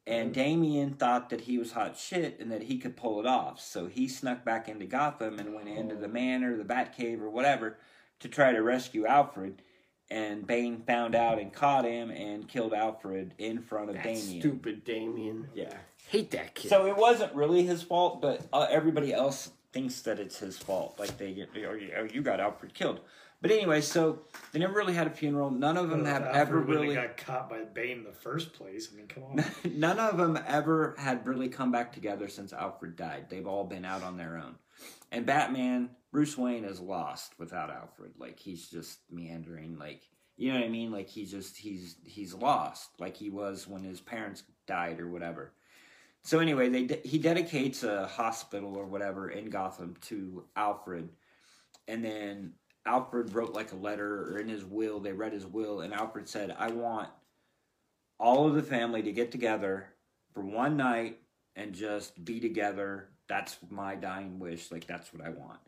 And 0.07 0.31
Mhm. 0.31 0.33
Damien 0.33 0.93
thought 0.93 1.29
that 1.29 1.41
he 1.41 1.57
was 1.57 1.73
hot 1.73 1.97
shit 1.97 2.39
and 2.39 2.51
that 2.51 2.63
he 2.63 2.79
could 2.79 2.95
pull 2.97 3.19
it 3.19 3.25
off. 3.27 3.59
So 3.59 3.87
he 3.87 4.07
snuck 4.07 4.43
back 4.45 4.67
into 4.69 4.85
Gotham 4.85 5.37
and 5.39 5.53
went 5.53 5.67
into 5.67 5.95
the 5.95 6.07
Oh. 6.07 6.11
manor, 6.11 6.57
the 6.57 6.63
Batcave, 6.63 7.19
or 7.21 7.29
whatever 7.29 7.77
to 8.21 8.27
try 8.29 8.51
to 8.51 8.61
rescue 8.63 9.05
Alfred. 9.05 9.61
And 10.11 10.45
Bane 10.45 10.83
found 10.85 11.15
out 11.15 11.39
and 11.39 11.53
caught 11.53 11.85
him 11.85 12.11
and 12.11 12.45
killed 12.47 12.73
Alfred 12.73 13.33
in 13.37 13.61
front 13.61 13.89
of 13.89 13.95
That 13.95 14.03
Damien. 14.03 14.39
stupid 14.41 14.83
Damien. 14.83 15.47
Yeah. 15.55 15.73
Hate 16.09 16.31
that 16.31 16.53
kid. 16.53 16.67
So 16.69 16.85
it 16.85 16.97
wasn't 16.97 17.33
really 17.33 17.63
his 17.63 17.81
fault, 17.81 18.21
but 18.21 18.45
uh, 18.51 18.67
everybody 18.69 19.13
else 19.13 19.51
thinks 19.71 20.01
that 20.01 20.19
it's 20.19 20.37
his 20.39 20.57
fault. 20.57 20.99
Like 20.99 21.17
they 21.17 21.31
get, 21.33 21.49
oh, 21.55 21.73
you- 21.73 21.93
oh, 21.97 22.21
got 22.21 22.41
Alfred 22.41 22.73
killed. 22.73 22.99
But 23.41 23.51
anyway, 23.51 23.79
so 23.81 24.19
they 24.51 24.59
never 24.59 24.73
really 24.73 24.93
had 24.93 25.07
a 25.07 25.11
funeral. 25.11 25.49
None 25.49 25.77
of 25.77 25.89
them 25.89 26.03
Well, 26.03 26.13
have 26.13 26.25
ever 26.35 26.59
really. 26.59 26.93
got 26.93 27.15
caught 27.17 27.49
by 27.49 27.63
Bane 27.63 27.99
in 27.99 28.03
the 28.03 28.11
first 28.11 28.53
place. 28.53 28.89
I 28.93 28.97
mean, 28.97 29.07
come 29.07 29.23
on. 29.23 29.43
None 29.79 29.97
of 29.97 30.17
them 30.17 30.37
ever 30.45 30.93
had 30.99 31.25
really 31.25 31.47
come 31.47 31.71
back 31.71 31.91
together 31.93 32.27
since 32.27 32.51
Alfred 32.53 32.95
died. 32.97 33.27
They've 33.29 33.47
all 33.47 33.63
been 33.63 33.85
out 33.85 34.03
on 34.03 34.17
their 34.17 34.37
own. 34.37 34.55
And 35.11 35.25
Batman, 35.25 35.89
Bruce 36.11 36.37
Wayne 36.37 36.65
is 36.65 36.79
lost 36.79 37.33
without 37.39 37.69
Alfred. 37.69 38.13
Like 38.17 38.39
he's 38.39 38.69
just 38.69 38.99
meandering. 39.09 39.77
Like 39.77 40.01
you 40.37 40.51
know 40.51 40.59
what 40.59 40.65
I 40.65 40.69
mean? 40.69 40.91
Like 40.91 41.07
he's 41.07 41.31
just 41.31 41.57
he's 41.57 41.95
he's 42.05 42.33
lost. 42.33 42.89
Like 42.99 43.15
he 43.15 43.29
was 43.29 43.67
when 43.67 43.83
his 43.83 44.01
parents 44.01 44.43
died 44.67 44.99
or 44.99 45.07
whatever. 45.07 45.53
So 46.23 46.39
anyway, 46.39 46.69
they 46.69 46.85
de- 46.85 47.07
he 47.07 47.17
dedicates 47.17 47.83
a 47.83 48.07
hospital 48.07 48.75
or 48.75 48.85
whatever 48.85 49.29
in 49.29 49.49
Gotham 49.49 49.95
to 50.01 50.45
Alfred, 50.55 51.09
and 51.87 52.03
then 52.03 52.53
Alfred 52.85 53.33
wrote 53.33 53.53
like 53.53 53.71
a 53.71 53.77
letter 53.77 54.31
or 54.31 54.39
in 54.39 54.49
his 54.49 54.65
will. 54.65 54.99
They 54.99 55.13
read 55.13 55.33
his 55.33 55.45
will, 55.45 55.81
and 55.81 55.93
Alfred 55.93 56.27
said, 56.27 56.55
"I 56.57 56.71
want 56.71 57.09
all 58.19 58.47
of 58.47 58.55
the 58.55 58.63
family 58.63 59.01
to 59.03 59.11
get 59.11 59.31
together 59.31 59.87
for 60.33 60.41
one 60.41 60.77
night 60.77 61.19
and 61.55 61.73
just 61.73 62.23
be 62.23 62.39
together. 62.39 63.09
That's 63.27 63.57
my 63.69 63.95
dying 63.95 64.39
wish. 64.39 64.71
Like 64.71 64.85
that's 64.85 65.13
what 65.13 65.25
I 65.25 65.29
want." 65.29 65.59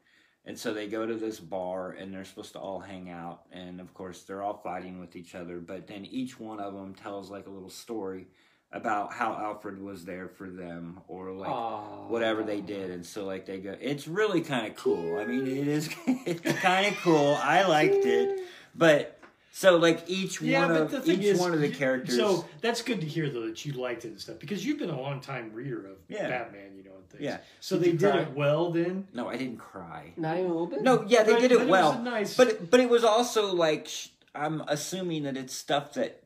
And 0.46 0.60
so 0.60 0.74
they 0.74 0.88
go 0.88 1.06
to 1.06 1.16
this 1.16 1.40
bar 1.40 1.92
and 1.92 2.14
they're 2.14 2.26
supposed 2.26 2.54
to 2.54 2.60
all 2.60 2.80
hang 2.80 3.10
out. 3.10 3.44
And 3.52 3.80
of 3.80 3.94
course, 3.94 4.24
they're 4.24 4.42
all 4.42 4.58
fighting 4.58 5.00
with 5.00 5.16
each 5.16 5.36
other. 5.36 5.60
But 5.60 5.88
then 5.88 6.06
each 6.06 6.40
one 6.40 6.60
of 6.60 6.74
them 6.74 6.94
tells 6.94 7.30
like 7.32 7.48
a 7.48 7.50
little 7.50 7.70
story 7.70 8.28
about 8.74 9.14
how 9.14 9.34
Alfred 9.34 9.82
was 9.82 10.04
there 10.04 10.28
for 10.28 10.50
them 10.50 11.00
or 11.08 11.32
like 11.32 11.50
Aw. 11.50 12.08
whatever 12.08 12.44
they 12.44 12.60
did. 12.60 12.90
And 12.90 13.06
so 13.06 13.24
like 13.24 13.46
they 13.46 13.60
go, 13.60 13.78
it's 13.80 14.08
really 14.08 14.42
kind 14.42 14.68
of 14.68 14.76
cool. 14.76 15.18
I 15.18 15.26
mean, 15.26 15.48
it 15.48 15.68
is, 15.68 15.90
it's 16.08 16.60
kind 16.60 16.88
of 16.88 17.00
cool. 17.02 17.38
I 17.42 17.66
liked 17.66 18.06
it. 18.06 18.42
But 18.76 19.13
so 19.56 19.78
like 19.78 20.04
each 20.08 20.42
Yeah, 20.42 20.66
one 20.68 20.76
of 20.76 20.92
the 20.92 21.12
each 21.12 21.20
is, 21.20 21.40
one 21.40 21.54
of 21.54 21.62
the 21.62 21.70
characters. 21.70 22.16
So 22.18 22.46
that's 22.60 22.82
good 22.82 23.02
to 23.02 23.06
hear 23.08 23.30
though 23.30 23.46
that 23.46 23.64
you 23.66 23.74
liked 23.74 24.04
it 24.04 24.08
and 24.10 24.20
stuff 24.20 24.40
because 24.40 24.66
you've 24.66 24.80
been 24.80 24.90
a 24.90 25.00
long 25.00 25.22
time 25.22 25.52
reader 25.54 25.86
of 25.86 25.98
Yeah. 26.10 26.28
Batman, 26.28 26.76
you 26.76 26.84
know, 26.84 26.96
and 26.98 27.08
things. 27.10 27.22
Yeah. 27.24 27.38
So 27.60 27.78
Did 27.78 27.86
they 27.86 27.92
did 27.92 28.12
cry? 28.12 28.22
it 28.22 28.32
well 28.34 28.72
then. 28.72 29.08
no, 29.14 29.28
I 29.30 29.38
didn't 29.38 29.58
cry. 29.60 30.14
Not 30.18 30.38
even 30.38 30.50
a 30.50 30.54
little 30.54 30.68
bit. 30.68 30.82
No, 30.82 31.06
yeah, 31.08 31.22
they 31.22 31.34
But- 31.34 31.42
did 31.42 31.50
but 31.52 31.56
it 31.56 31.60
was 31.60 31.70
well. 31.70 31.92
a 31.94 32.02
nice, 32.02 32.36
But 32.36 32.72
but 32.72 32.80
it 32.80 32.90
was 32.90 33.04
also 33.04 33.54
like 33.54 33.90
I'm 34.34 34.62
assuming 34.68 35.24
that 35.24 35.38
it's 35.38 35.54
stuff 35.54 35.94
that 35.94 36.24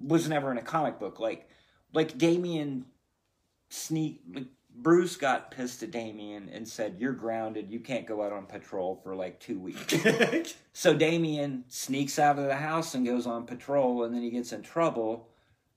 was 0.00 0.28
never 0.28 0.52
in 0.52 0.58
a 0.58 0.62
comic 0.62 1.00
book. 1.00 1.18
Like 1.18 1.48
like 1.92 2.16
Damien 2.16 2.86
sneak 3.68 4.20
like 4.32 4.46
Bruce 4.74 5.16
got 5.16 5.50
pissed 5.50 5.82
at 5.82 5.90
Damien 5.90 6.48
and 6.52 6.66
said, 6.66 6.96
"You're 6.98 7.12
grounded. 7.12 7.70
You 7.70 7.80
can't 7.80 8.06
go 8.06 8.22
out 8.22 8.32
on 8.32 8.46
patrol 8.46 9.00
for 9.02 9.14
like 9.14 9.38
two 9.40 9.58
weeks." 9.58 9.94
so 10.72 10.94
Damien 10.94 11.64
sneaks 11.68 12.18
out 12.18 12.38
of 12.38 12.46
the 12.46 12.56
house 12.56 12.94
and 12.94 13.06
goes 13.06 13.26
on 13.26 13.46
patrol, 13.46 14.04
and 14.04 14.14
then 14.14 14.22
he 14.22 14.30
gets 14.30 14.52
in 14.52 14.62
trouble, 14.62 15.28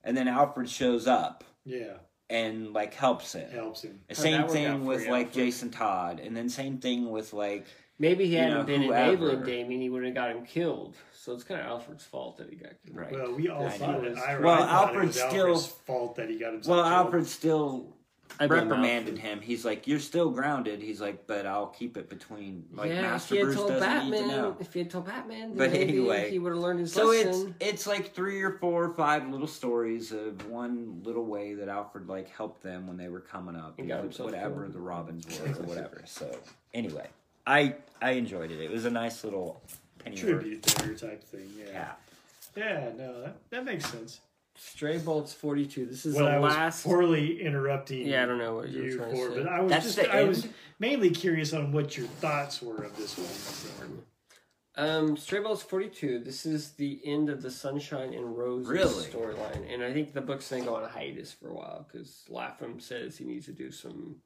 and 0.02 0.16
then 0.16 0.28
Alfred 0.28 0.68
shows 0.68 1.06
up 1.06 1.44
yeah, 1.64 1.98
and 2.30 2.72
like 2.72 2.94
helps 2.94 3.34
him. 3.34 3.50
helps 3.50 3.82
him. 3.82 4.00
The 4.08 4.14
Same 4.14 4.32
that 4.32 4.40
work 4.42 4.48
out 4.48 4.52
thing 4.52 4.84
with 4.86 5.04
you, 5.04 5.10
like 5.10 5.26
Alfred? 5.28 5.44
Jason 5.44 5.70
Todd, 5.70 6.20
and 6.20 6.36
then 6.36 6.48
same 6.48 6.78
thing 6.78 7.10
with 7.10 7.32
like 7.32 7.66
Maybe 7.98 8.26
he 8.26 8.32
You 8.32 8.38
hadn't 8.40 8.54
know, 8.58 8.62
been 8.64 8.82
whoever. 8.82 9.08
enabling 9.08 9.42
Damien, 9.44 9.80
he 9.80 9.88
would 9.88 10.04
have 10.04 10.12
got 10.14 10.30
him 10.30 10.44
killed. 10.44 10.96
So 11.14 11.32
it's 11.32 11.44
kind 11.44 11.62
of 11.62 11.66
Alfred's 11.66 12.04
fault 12.04 12.36
that 12.36 12.50
he 12.50 12.56
got 12.56 12.72
killed. 12.84 12.94
right. 12.94 13.10
Well, 13.10 13.32
we 13.34 13.48
all 13.48 13.62
Yeah, 13.62 13.70
thought 13.70 14.04
it. 14.04 14.10
was- 14.10 14.18
I, 14.18 14.38
Well, 14.38 14.52
I 14.52 14.58
thought 14.66 14.68
it 14.68 14.88
Alfred 14.88 15.06
was 15.06 15.16
still- 15.16 15.46
Alfred's 15.46 15.66
fault 15.66 16.16
that 16.16 16.28
he 16.28 16.38
got 16.38 16.52
himself. 16.52 16.76
Well, 16.76 16.84
killed. 16.84 16.92
Alfred 17.06 17.26
still 17.26 17.68
I 17.70 17.72
blame 17.80 17.92
reprimanded 18.40 19.18
him. 19.18 19.40
He's 19.40 19.64
like, 19.64 19.86
"You're 19.86 19.98
still 20.00 20.30
grounded." 20.30 20.82
He's 20.82 21.00
like, 21.00 21.26
"But 21.26 21.46
I'll 21.46 21.68
keep 21.68 21.96
it 21.96 22.08
between 22.08 22.64
like 22.72 22.90
yeah, 22.90 23.02
Master 23.02 23.34
if 23.34 23.36
he 23.36 23.36
had 23.38 23.44
Bruce 23.44 23.56
told 23.56 23.68
doesn't 23.70 23.88
Batman, 23.88 24.10
need 24.10 24.18
to 24.18 24.26
know." 24.28 24.56
if 24.60 24.72
he 24.72 24.78
had 24.80 24.90
told 24.90 25.06
Batman, 25.06 25.54
But 25.56 25.72
maybe 25.72 25.82
anyway, 25.98 26.30
he 26.30 26.38
would 26.38 26.52
have 26.52 26.60
learned 26.60 26.80
his 26.80 26.94
lesson. 26.96 27.06
So 27.12 27.12
it's 27.28 27.38
lesson. 27.38 27.54
it's 27.60 27.86
like 27.86 28.14
three 28.14 28.42
or 28.42 28.52
four 28.58 28.84
or 28.84 28.94
five 28.94 29.28
little 29.28 29.46
stories 29.46 30.12
of 30.12 30.48
one 30.50 31.00
little 31.04 31.24
way 31.24 31.54
that 31.54 31.68
Alfred 31.68 32.08
like 32.08 32.28
helped 32.30 32.62
them 32.62 32.86
when 32.86 32.96
they 32.96 33.08
were 33.08 33.20
coming 33.20 33.56
up, 33.56 33.74
He 33.76 33.82
you 33.82 33.88
got 33.88 34.04
whatever 34.18 34.62
killed. 34.62 34.72
the 34.74 34.80
Robins 34.80 35.26
were 35.40 35.48
or 35.48 35.52
whatever. 35.66 36.02
So 36.06 36.30
anyway, 36.74 37.08
I 37.46 37.76
I 38.02 38.12
enjoyed 38.12 38.50
it. 38.50 38.60
It 38.60 38.70
was 38.70 38.84
a 38.84 38.90
nice 38.90 39.24
little 39.24 39.62
penny 39.98 40.16
tribute 40.16 40.62
there 40.62 40.94
type 40.94 41.24
thing. 41.24 41.48
Yeah, 41.58 41.72
cap. 41.72 42.00
yeah, 42.56 42.90
no, 42.96 43.22
that, 43.22 43.36
that 43.50 43.64
makes 43.64 43.86
sense. 43.90 44.20
Stray 44.58 44.98
Bullets 44.98 45.32
42. 45.32 45.86
This 45.86 46.06
is 46.06 46.14
When 46.14 46.24
the 46.24 46.30
I 46.30 46.38
was 46.38 46.52
last. 46.54 46.84
poorly 46.84 47.40
interrupting. 47.40 48.06
Yeah, 48.06 48.22
I 48.22 48.26
don't 48.26 48.38
know 48.38 48.54
what 48.56 48.68
you 48.70 48.82
were 48.82 48.88
you 48.88 48.96
trying 48.96 49.10
to 49.10 49.16
for, 49.16 49.30
say. 49.30 49.42
but 49.42 49.48
I 49.48 49.60
was 49.60 49.70
That's 49.70 49.84
just 49.84 49.96
the 49.96 50.14
I 50.14 50.24
was 50.24 50.44
end? 50.44 50.54
mainly 50.78 51.10
curious 51.10 51.52
on 51.52 51.72
what 51.72 51.96
your 51.96 52.06
thoughts 52.06 52.62
were 52.62 52.82
of 52.82 52.96
this 52.96 53.16
one. 53.18 53.26
So. 53.28 53.68
Um, 54.78 55.16
Stray 55.16 55.40
Bullets 55.40 55.62
42. 55.62 56.18
This 56.20 56.44
is 56.44 56.72
the 56.72 57.00
end 57.04 57.30
of 57.30 57.40
the 57.42 57.50
Sunshine 57.50 58.12
and 58.12 58.36
Roses 58.36 58.68
Really? 58.68 59.04
storyline, 59.06 59.72
and 59.72 59.82
I 59.82 59.92
think 59.92 60.12
the 60.12 60.20
book's 60.20 60.50
gonna 60.50 60.64
go 60.64 60.76
on 60.76 60.84
a 60.84 60.88
hiatus 60.88 61.32
for 61.32 61.48
a 61.48 61.54
while 61.54 61.86
because 61.90 62.24
Lapham 62.28 62.78
says 62.80 63.16
he 63.16 63.24
needs 63.24 63.46
to 63.46 63.52
do 63.52 63.70
some 63.70 64.16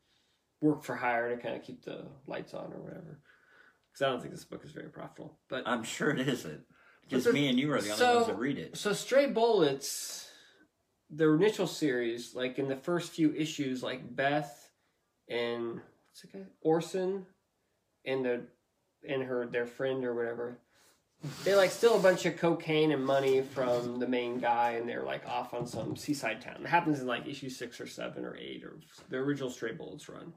work 0.61 0.83
for 0.85 0.97
hire 0.97 1.35
to 1.35 1.41
kind 1.41 1.55
of 1.57 1.63
keep 1.63 1.85
the 1.85 2.05
lights 2.27 2.53
on 2.53 2.73
or 2.73 2.81
whatever. 2.81 3.21
Because 3.93 4.07
I 4.07 4.11
don't 4.11 4.21
think 4.21 4.35
this 4.35 4.45
book 4.45 4.65
is 4.65 4.73
very 4.73 4.89
profitable. 4.91 5.39
But 5.49 5.63
I'm 5.67 5.83
sure 5.85 6.11
it 6.11 6.29
isn't. 6.29 6.65
Because 7.11 7.25
the- 7.25 7.33
me 7.33 7.49
and 7.49 7.59
you 7.59 7.73
are 7.73 7.81
the 7.81 7.91
only 7.91 7.99
so- 7.99 8.15
ones 8.17 8.27
that 8.29 8.39
read 8.39 8.59
it. 8.59 8.77
so 8.77 8.93
Stray 8.93 9.27
Bullets, 9.27 10.31
the 11.11 11.29
initial 11.29 11.67
series, 11.67 12.35
like 12.35 12.59
in 12.59 12.69
the 12.69 12.77
first 12.77 13.13
few 13.13 13.35
issues, 13.35 13.83
like 13.83 14.15
Beth 14.17 14.71
and 15.29 15.81
what's 16.11 16.23
guy 16.33 16.47
Orson 16.61 17.27
and 18.05 18.25
the 18.25 18.47
and 19.09 19.23
her 19.25 19.47
their 19.47 19.67
friend 19.67 20.05
or 20.05 20.15
whatever, 20.15 20.59
they 21.45 21.55
like 21.55 21.71
steal 21.71 21.97
a 21.97 22.03
bunch 22.03 22.27
of 22.27 22.37
cocaine 22.37 22.93
and 22.93 23.05
money 23.05 23.43
from 23.43 23.99
the 23.99 24.07
main 24.07 24.39
guy, 24.39 24.73
and 24.73 24.89
they're 24.89 25.03
like 25.03 25.27
off 25.27 25.53
on 25.53 25.67
some 25.67 25.97
seaside 25.97 26.41
town. 26.41 26.57
It 26.63 26.67
happens 26.69 27.01
in 27.01 27.07
like 27.07 27.27
issue 27.27 27.49
six 27.51 27.81
or 27.81 27.87
seven 27.87 28.25
or 28.25 28.37
eight 28.37 28.63
or 28.65 28.79
the 29.09 29.17
original 29.17 29.51
Stray 29.51 29.73
Bullets 29.73 30.09
run. 30.09 30.33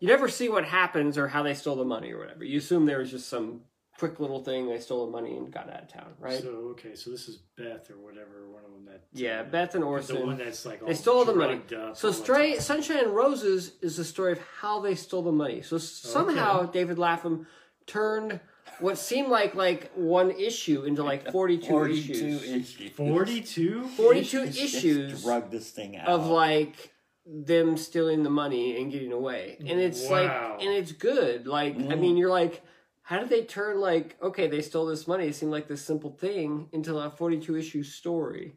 You 0.00 0.08
never 0.08 0.28
see 0.28 0.48
what 0.48 0.64
happens 0.64 1.16
or 1.18 1.28
how 1.28 1.42
they 1.42 1.54
stole 1.54 1.76
the 1.76 1.84
money 1.84 2.12
or 2.12 2.18
whatever. 2.18 2.44
You 2.44 2.58
assume 2.58 2.84
there 2.86 2.98
was 2.98 3.10
just 3.10 3.28
some 3.28 3.62
quick 3.98 4.18
little 4.20 4.42
thing 4.42 4.68
they 4.68 4.78
stole 4.80 5.06
the 5.06 5.12
money 5.12 5.36
and 5.36 5.52
got 5.52 5.70
out 5.70 5.82
of 5.82 5.88
town, 5.88 6.12
right? 6.18 6.40
So 6.40 6.48
okay, 6.72 6.94
so 6.94 7.10
this 7.10 7.28
is 7.28 7.38
Beth 7.56 7.90
or 7.90 7.98
whatever, 7.98 8.48
one 8.50 8.64
of 8.64 8.70
them 8.72 8.84
that. 8.86 9.04
yeah, 9.12 9.42
Beth 9.42 9.74
and 9.74 9.84
Orson. 9.84 10.16
the 10.16 10.20
Orson. 10.22 10.26
one 10.36 10.38
that's 10.44 10.66
like 10.66 10.82
all 10.82 10.88
They 10.88 10.94
stole 10.94 11.24
the 11.24 11.34
money. 11.34 11.60
Up 11.76 11.96
So 11.96 12.08
all 12.08 12.14
Stray. 12.14 12.58
Sunshine 12.58 12.98
and 13.04 13.14
Roses 13.14 13.72
is 13.82 13.96
the 13.96 14.04
story 14.04 14.32
of 14.32 14.40
how 14.60 14.80
they 14.80 14.94
stole 14.94 15.22
the 15.22 15.32
money. 15.32 15.62
So 15.62 15.78
somehow 15.78 16.64
David 16.66 16.98
Lapham 16.98 17.46
turned 17.86 18.40
what 18.80 18.98
seemed 18.98 19.28
like 19.28 19.54
like 19.54 19.92
one 19.94 20.32
issue 20.32 20.82
into 20.84 21.04
like 21.04 21.30
42, 21.32 21.84
issues. 21.86 22.42
issues. 22.42 22.90
Forty-two. 22.96 23.84
42 23.88 24.42
issues? 24.42 24.74
issues 24.74 25.22
drug 25.22 25.50
this 25.50 25.70
thing 25.70 25.96
out. 25.96 26.08
of 26.08 26.26
like 26.26 26.90
them 27.26 27.76
stealing 27.76 28.22
the 28.24 28.30
money 28.30 28.80
and 28.80 28.90
getting 28.90 29.12
away. 29.12 29.56
And 29.60 29.78
it's 29.80 30.02
Wow. 30.08 30.10
like 30.56 30.62
and 30.62 30.70
it's 30.74 30.92
good. 30.92 31.46
Like 31.46 31.74
I 31.76 31.78
Mhm. 31.78 32.00
mean 32.00 32.16
you're 32.16 32.28
like 32.30 32.62
how 33.04 33.18
did 33.20 33.28
they 33.28 33.42
turn 33.44 33.80
like 33.80 34.16
okay, 34.22 34.46
they 34.48 34.60
stole 34.62 34.86
this 34.86 35.06
money, 35.06 35.26
it 35.28 35.34
seemed 35.36 35.52
like 35.52 35.68
this 35.68 35.82
simple 35.84 36.10
thing 36.10 36.68
into 36.72 36.96
a 36.98 37.10
42 37.10 37.56
issue 37.56 37.82
story. 37.82 38.56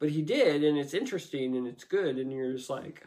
But 0.00 0.10
he 0.10 0.22
did 0.22 0.62
and 0.64 0.78
it's 0.78 0.94
interesting 0.94 1.56
and 1.56 1.66
it's 1.66 1.84
good 1.84 2.18
and 2.18 2.32
you're 2.32 2.52
just 2.52 2.70
like 2.70 3.02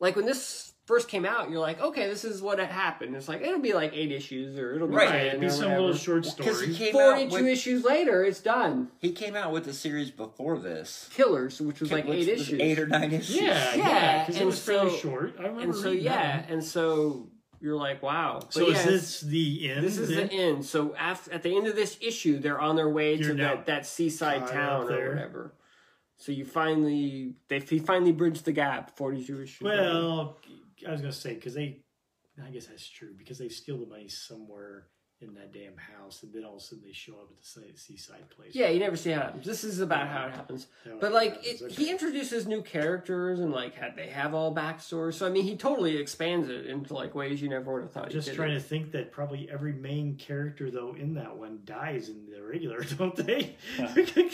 like 0.00 0.14
when 0.14 0.26
this 0.26 0.72
first 0.86 1.08
came 1.08 1.26
out, 1.26 1.50
you're 1.50 1.58
like, 1.60 1.80
okay, 1.82 2.06
this 2.08 2.24
is 2.24 2.40
what 2.40 2.58
had 2.60 2.70
happened. 2.70 3.14
It's 3.16 3.28
like 3.28 3.42
it'll 3.42 3.58
be 3.60 3.72
like 3.74 3.92
eight 3.94 4.12
issues 4.12 4.56
or 4.56 4.74
it'll 4.76 4.86
be 4.88 4.94
Right, 4.94 5.26
It'd 5.26 5.40
be 5.40 5.46
or 5.46 5.50
some 5.50 5.64
whatever. 5.64 5.80
little 5.82 5.96
short 5.96 6.22
Because 6.36 6.60
he 6.62 6.72
stories. 6.72 6.78
came 6.78 6.96
out 6.96 7.10
42 7.30 7.34
with 7.34 7.46
issues 7.46 7.84
later, 7.84 8.22
it's 8.24 8.40
done. 8.40 8.88
he 9.00 9.10
came 9.12 9.34
out 9.34 9.50
with 9.52 9.66
a 9.66 9.72
series 9.74 10.10
before 10.12 10.58
this, 10.60 11.10
Killers, 11.12 11.60
which 11.60 11.80
was 11.80 11.90
like 11.90 12.06
which 12.06 12.28
eight 12.28 12.30
was 12.38 12.40
issues. 12.42 12.60
eight 12.60 12.78
or 12.78 12.86
nine 12.86 13.10
issues. 13.12 13.36
Yeah, 13.36 13.74
Yeah, 13.74 13.76
yeah, 13.76 14.30
it 14.30 14.36
and 14.36 14.46
was 14.46 14.62
fairly 14.64 14.90
so- 14.92 14.96
short. 14.96 15.34
I 15.38 15.42
remember. 15.42 15.62
and 15.62 15.74
so 15.74 15.90
reading 15.90 16.04
that 16.04 16.46
yeah, 16.48 16.52
and 16.54 16.62
so 16.64 17.28
you're 17.60 17.76
like, 17.76 18.02
wow. 18.02 18.38
But 18.40 18.52
So 18.52 18.68
yeah, 18.68 18.76
is 18.78 18.84
this 18.84 19.20
the 19.20 19.70
end? 19.70 19.84
This 19.84 19.98
is 19.98 20.08
then? 20.08 20.28
the 20.28 20.32
end. 20.34 20.64
So 20.64 20.94
after, 20.96 21.32
at 21.32 21.42
the 21.42 21.56
end 21.56 21.66
of 21.66 21.74
this 21.76 21.98
issue, 22.00 22.38
they're 22.38 22.60
on 22.60 22.76
their 22.76 22.88
way 22.88 23.14
You're 23.14 23.28
to 23.30 23.34
that, 23.42 23.66
that 23.66 23.86
seaside 23.86 24.46
town 24.48 24.84
or 24.84 24.88
there. 24.88 25.08
whatever. 25.10 25.54
So 26.16 26.32
you 26.32 26.44
finally 26.44 27.34
they 27.48 27.60
he 27.60 27.78
finally 27.78 28.12
bridged 28.12 28.44
the 28.44 28.52
gap. 28.52 28.96
Forty 28.96 29.24
two 29.24 29.40
issues. 29.42 29.62
later. 29.62 29.82
Well, 29.82 30.38
I 30.86 30.90
was 30.90 31.00
gonna 31.00 31.12
say 31.12 31.34
because 31.34 31.54
they, 31.54 31.80
I 32.44 32.50
guess 32.50 32.66
that's 32.66 32.88
true 32.88 33.10
because 33.16 33.38
they 33.38 33.48
steal 33.48 33.78
the 33.78 33.86
money 33.86 34.08
somewhere 34.08 34.86
in 35.20 35.34
that 35.34 35.52
damn 35.52 35.76
house, 35.76 36.22
and 36.22 36.32
then 36.32 36.44
all 36.44 36.56
of 36.56 36.60
a 36.60 36.64
sudden 36.64 36.84
they 36.86 36.92
show 36.92 37.14
up 37.14 37.28
at 37.30 37.36
the 37.40 37.44
si- 37.44 37.72
seaside 37.96 38.30
place. 38.30 38.54
yeah, 38.54 38.68
you 38.68 38.78
never 38.78 38.96
see 38.96 39.10
how 39.10 39.20
it 39.20 39.24
happens. 39.24 39.46
This 39.46 39.64
is 39.64 39.80
about 39.80 40.06
how 40.08 40.26
it 40.26 40.30
happens. 40.32 40.68
How 40.84 40.92
But 41.00 41.10
it 41.10 41.14
like 41.14 41.30
happens, 41.44 41.60
it, 41.60 41.64
okay. 41.64 41.74
he 41.74 41.90
introduces 41.90 42.46
new 42.46 42.62
characters 42.62 43.40
and 43.40 43.50
like 43.52 43.74
had, 43.74 43.96
they 43.96 44.06
have 44.08 44.32
all 44.34 44.54
backstories. 44.54 45.14
So 45.14 45.26
I 45.26 45.30
mean, 45.30 45.42
he 45.44 45.56
totally 45.56 45.96
expands 45.96 46.48
it 46.48 46.66
into 46.66 46.94
like 46.94 47.14
ways 47.16 47.42
you 47.42 47.48
never 47.48 47.72
would 47.72 47.82
have 47.82 47.90
thought. 47.92 48.10
Just 48.10 48.28
he 48.28 48.36
trying 48.36 48.50
did. 48.50 48.62
to 48.62 48.68
think 48.68 48.92
that 48.92 49.10
probably 49.10 49.48
every 49.50 49.72
main 49.72 50.14
character 50.16 50.70
though 50.70 50.94
in 50.94 51.14
that 51.14 51.36
one 51.36 51.60
dies 51.64 52.08
in 52.08 52.26
the 52.30 52.42
regular, 52.42 52.82
don't 52.98 53.16
they? 53.16 53.56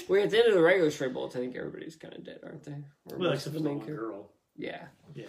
Well, 0.08 0.22
at 0.22 0.30
the 0.30 0.38
end 0.38 0.48
of 0.48 0.54
the 0.54 0.60
regular 0.62 0.90
Stray 0.90 1.08
Bullets, 1.08 1.34
I 1.36 1.38
think 1.40 1.56
everybody's 1.56 1.96
kind 1.96 2.12
of 2.14 2.24
dead, 2.24 2.40
aren't 2.44 2.62
they? 2.64 2.76
Or 3.10 3.16
well, 3.18 3.32
except 3.32 3.54
for 3.56 3.62
the 3.62 3.68
main 3.68 3.78
one 3.78 3.86
girl. 3.86 4.30
Yeah. 4.56 4.84
Yeah. 5.14 5.24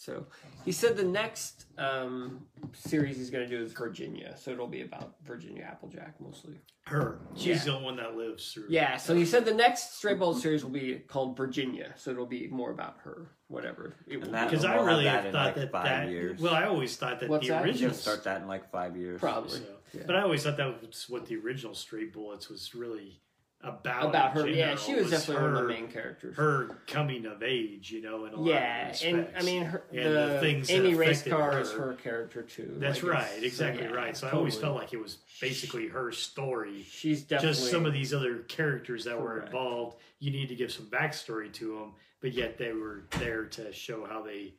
So 0.00 0.24
he 0.64 0.72
said 0.72 0.96
the 0.96 1.04
next 1.04 1.66
um, 1.76 2.46
series 2.72 3.18
he's 3.18 3.28
going 3.28 3.46
to 3.46 3.54
do 3.54 3.62
is 3.62 3.74
Virginia. 3.74 4.34
So 4.38 4.50
it'll 4.50 4.66
be 4.66 4.80
about 4.80 5.16
Virginia 5.26 5.62
Applejack 5.62 6.18
mostly. 6.22 6.54
Her. 6.86 7.20
She's 7.36 7.66
Yeah. 7.66 7.74
the 7.74 7.78
one 7.80 7.96
that 7.96 8.16
lives 8.16 8.50
through. 8.50 8.68
Yeah. 8.70 8.96
So 8.96 9.14
he 9.14 9.26
said 9.26 9.44
the 9.44 9.52
next 9.52 9.98
Stray 9.98 10.14
Bullet 10.14 10.40
series 10.40 10.64
will 10.64 10.70
be 10.70 10.94
called 11.06 11.36
Virginia. 11.36 11.92
So 11.98 12.12
it'll 12.12 12.24
be 12.24 12.48
more 12.48 12.70
about 12.70 12.96
her, 13.04 13.32
whatever. 13.48 13.94
It 14.06 14.16
will 14.22 14.34
And. 14.34 14.48
Because 14.48 14.64
I 14.64 14.70
We'll 14.76 14.86
have 14.86 14.86
really 14.86 15.04
that 15.04 15.24
thought 15.32 15.34
like, 15.34 15.54
that 15.56 15.70
five 15.70 15.84
that. 15.84 16.08
years. 16.08 16.40
Well, 16.40 16.54
I 16.54 16.64
always 16.64 16.96
thought 16.96 17.20
that 17.20 17.28
What's 17.28 17.42
the 17.46 17.52
that? 17.52 17.58
You'll 17.66 17.66
original. 17.68 17.92
start 17.94 18.24
that 18.24 18.40
in 18.40 18.48
like 18.48 18.70
five 18.72 18.96
years. 18.96 19.20
Probably. 19.20 19.58
So, 19.58 19.64
Yeah. 19.92 20.04
But 20.06 20.16
I 20.16 20.22
always 20.22 20.42
thought 20.42 20.56
that 20.56 20.80
was 20.86 21.10
what 21.10 21.26
the 21.26 21.36
original 21.36 21.74
Stray 21.74 22.06
Bullets 22.06 22.48
was 22.48 22.74
really 22.74 23.20
about. 23.62 24.06
about 24.06 24.32
her. 24.32 24.48
Yeah, 24.48 24.76
she 24.76 24.94
was, 24.94 25.10
definitely 25.10 25.42
one 25.42 25.56
of 25.56 25.62
the 25.62 25.68
main 25.68 25.88
characters. 25.88 26.36
Her 26.36 26.78
coming 26.86 27.26
of 27.26 27.42
age, 27.42 27.90
you 27.90 28.00
know, 28.02 28.24
in 28.24 28.32
a 28.34 28.36
lot 28.36 28.46
yeah, 28.46 28.94
and. 29.04 29.28
I 29.36 29.42
mean, 29.42 29.64
her, 29.64 29.82
And 29.92 30.04
the, 30.04 30.10
the 30.34 30.38
things 30.40 30.68
that 30.68 30.74
Amy 30.74 30.94
Race 30.94 31.22
Car 31.22 31.52
her. 31.52 31.60
is 31.60 31.72
her 31.72 31.94
character 31.94 32.42
too. 32.42 32.74
That's 32.78 33.02
Like, 33.02 33.12
right, 33.12 33.42
exactly 33.42 33.84
yeah, 33.84 33.90
right. 33.90 34.16
So 34.16 34.28
I 34.28 34.30
always 34.32 34.56
felt 34.56 34.76
like 34.76 34.92
it 34.92 35.00
was 35.00 35.18
basically 35.40 35.88
her 35.88 36.12
story. 36.12 36.84
she's 36.88 37.22
definitely 37.22 37.56
Just 37.58 37.70
some 37.70 37.86
of 37.86 37.92
these 37.92 38.14
other 38.14 38.38
characters 38.40 39.04
that 39.04 39.20
were 39.20 39.42
involved, 39.42 39.96
you 40.18 40.30
need 40.30 40.48
to 40.48 40.54
give 40.54 40.72
some 40.72 40.86
backstory 40.86 41.52
to 41.54 41.74
them, 41.78 41.92
but 42.20 42.32
yet 42.32 42.58
they 42.58 42.72
were 42.72 43.04
there 43.18 43.44
to 43.46 43.72
show 43.72 44.04
how 44.06 44.22
they 44.22 44.54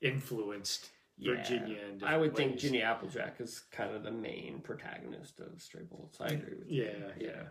influenced 0.00 0.90
Yeah. 1.16 1.36
Virginia. 1.36 1.78
In 1.92 2.04
I 2.04 2.16
would 2.16 2.34
think 2.36 2.52
ways. 2.52 2.62
Ginny 2.62 2.82
Applejack 2.82 3.40
is 3.40 3.62
kind 3.70 3.94
of 3.94 4.02
the 4.02 4.10
main 4.10 4.60
protagonist 4.62 5.40
of 5.40 5.60
Stray 5.60 5.82
Bullets. 5.82 6.20
I 6.20 6.28
mm, 6.30 6.34
agree 6.42 6.56
with 6.58 6.68
Yeah, 6.68 6.82
you. 6.84 6.90
yeah. 7.20 7.26
yeah. 7.26 7.42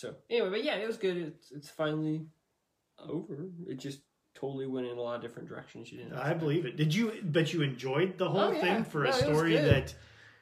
So 0.00 0.14
anyway, 0.30 0.48
but 0.50 0.64
yeah, 0.64 0.76
it 0.76 0.86
was 0.86 0.96
good. 0.96 1.16
It's 1.18 1.50
it's 1.52 1.68
finally 1.68 2.22
over. 2.98 3.48
It 3.68 3.78
just 3.78 4.00
totally 4.34 4.66
went 4.66 4.86
in 4.86 4.96
a 4.96 5.00
lot 5.00 5.16
of 5.16 5.20
different 5.22 5.46
directions. 5.48 5.92
You 5.92 5.98
didn't. 5.98 6.14
I 6.14 6.32
believe 6.32 6.64
it. 6.64 6.76
Did 6.76 6.94
you? 6.94 7.12
But 7.22 7.52
you 7.52 7.60
enjoyed 7.62 8.16
the 8.16 8.28
whole 8.30 8.40
Oh, 8.40 8.52
yeah. 8.52 8.60
thing 8.60 8.84
for 8.84 9.04
No, 9.04 9.10
a 9.10 9.12
story 9.12 9.56
that 9.56 9.94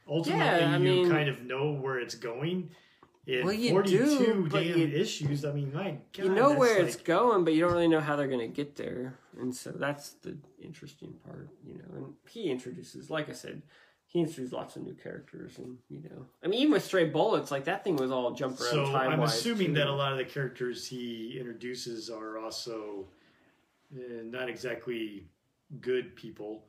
ultimately 0.07 0.45
Yeah, 0.45 0.77
you 0.77 0.85
mean- 0.85 1.11
kind 1.11 1.29
of 1.29 1.43
know 1.43 1.73
where 1.73 1.99
it's 1.99 2.15
going. 2.15 2.71
In 3.27 3.45
Well, 3.45 3.53
you 3.53 3.71
42 3.73 3.99
do, 3.99 4.49
but 4.51 4.63
damn 4.63 4.79
you- 4.79 4.87
issues. 4.87 5.45
I 5.45 5.53
mean, 5.53 5.71
my 5.75 5.99
God, 6.17 6.25
you 6.25 6.29
know 6.31 6.55
where 6.57 6.79
like, 6.79 6.87
it's 6.95 6.97
going, 6.97 7.45
but 7.45 7.53
you 7.53 7.61
don't 7.61 7.73
really 7.73 7.87
know 7.89 8.01
how 8.01 8.17
they're 8.17 8.27
going 8.27 8.39
to 8.41 8.47
get 8.49 8.77
there, 8.77 9.19
and 9.39 9.55
so 9.55 9.71
that's 9.71 10.13
the 10.23 10.39
interesting 10.63 11.13
part, 11.27 11.51
you 11.63 11.75
know. 11.75 11.95
And 11.95 12.15
he 12.31 12.49
introduces, 12.51 13.11
like 13.11 13.29
I 13.29 13.33
said, 13.33 13.61
he 14.11 14.21
introduces 14.21 14.53
lots 14.53 14.75
of 14.77 14.83
new 14.83 14.95
characters, 14.95 15.59
and 15.59 15.77
you 15.91 16.01
know, 16.01 16.25
I 16.43 16.49
mean, 16.49 16.61
even 16.61 16.73
with 16.73 16.85
Stray 16.85 17.05
Bullets, 17.05 17.51
like 17.51 17.65
that 17.65 17.85
thing 17.85 17.97
was 17.97 18.11
all 18.11 18.33
jump 18.33 18.59
around 18.61 18.71
So 18.71 18.85
time. 18.87 19.13
I'm 19.13 19.21
assuming 19.23 19.75
that 19.75 19.87
a 19.87 19.93
lot 19.93 20.13
of 20.13 20.19
the 20.19 20.25
characters 20.25 20.87
he 20.87 21.37
introduces 21.39 22.09
are 22.11 22.39
also 22.39 23.05
uh, 23.95 24.23
not 24.25 24.49
exactly 24.49 25.27
good 25.81 26.17
people. 26.17 26.65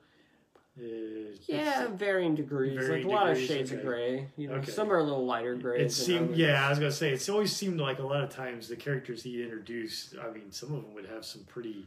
Uh, 0.77 0.83
Yeah, 1.47 1.87
varying 1.87 2.35
degrees. 2.35 2.77
Varying 2.77 3.07
like 3.07 3.13
a 3.13 3.15
lot 3.15 3.27
degrees, 3.27 3.49
of 3.49 3.55
shades 3.55 3.71
okay. 3.71 3.79
of 3.79 3.85
gray. 3.85 4.27
You 4.37 4.47
know, 4.49 4.55
Okay. 4.55 4.71
some 4.71 4.91
are 4.91 4.97
a 4.97 5.03
little 5.03 5.25
lighter 5.25 5.55
gray. 5.55 5.81
It 5.81 5.91
seemed, 5.91 6.35
yeah, 6.35 6.65
I 6.65 6.69
was 6.69 6.79
gonna 6.79 6.91
say, 6.91 7.11
it's 7.11 7.27
always 7.29 7.55
seemed 7.55 7.79
like 7.79 7.99
a 7.99 8.05
lot 8.05 8.21
of 8.23 8.29
times 8.29 8.67
the 8.67 8.75
characters 8.75 9.23
he 9.23 9.41
introduced. 9.41 10.15
I 10.21 10.29
mean, 10.31 10.51
some 10.51 10.73
of 10.73 10.83
them 10.83 10.93
would 10.93 11.05
have 11.07 11.23
some 11.25 11.43
pretty 11.45 11.85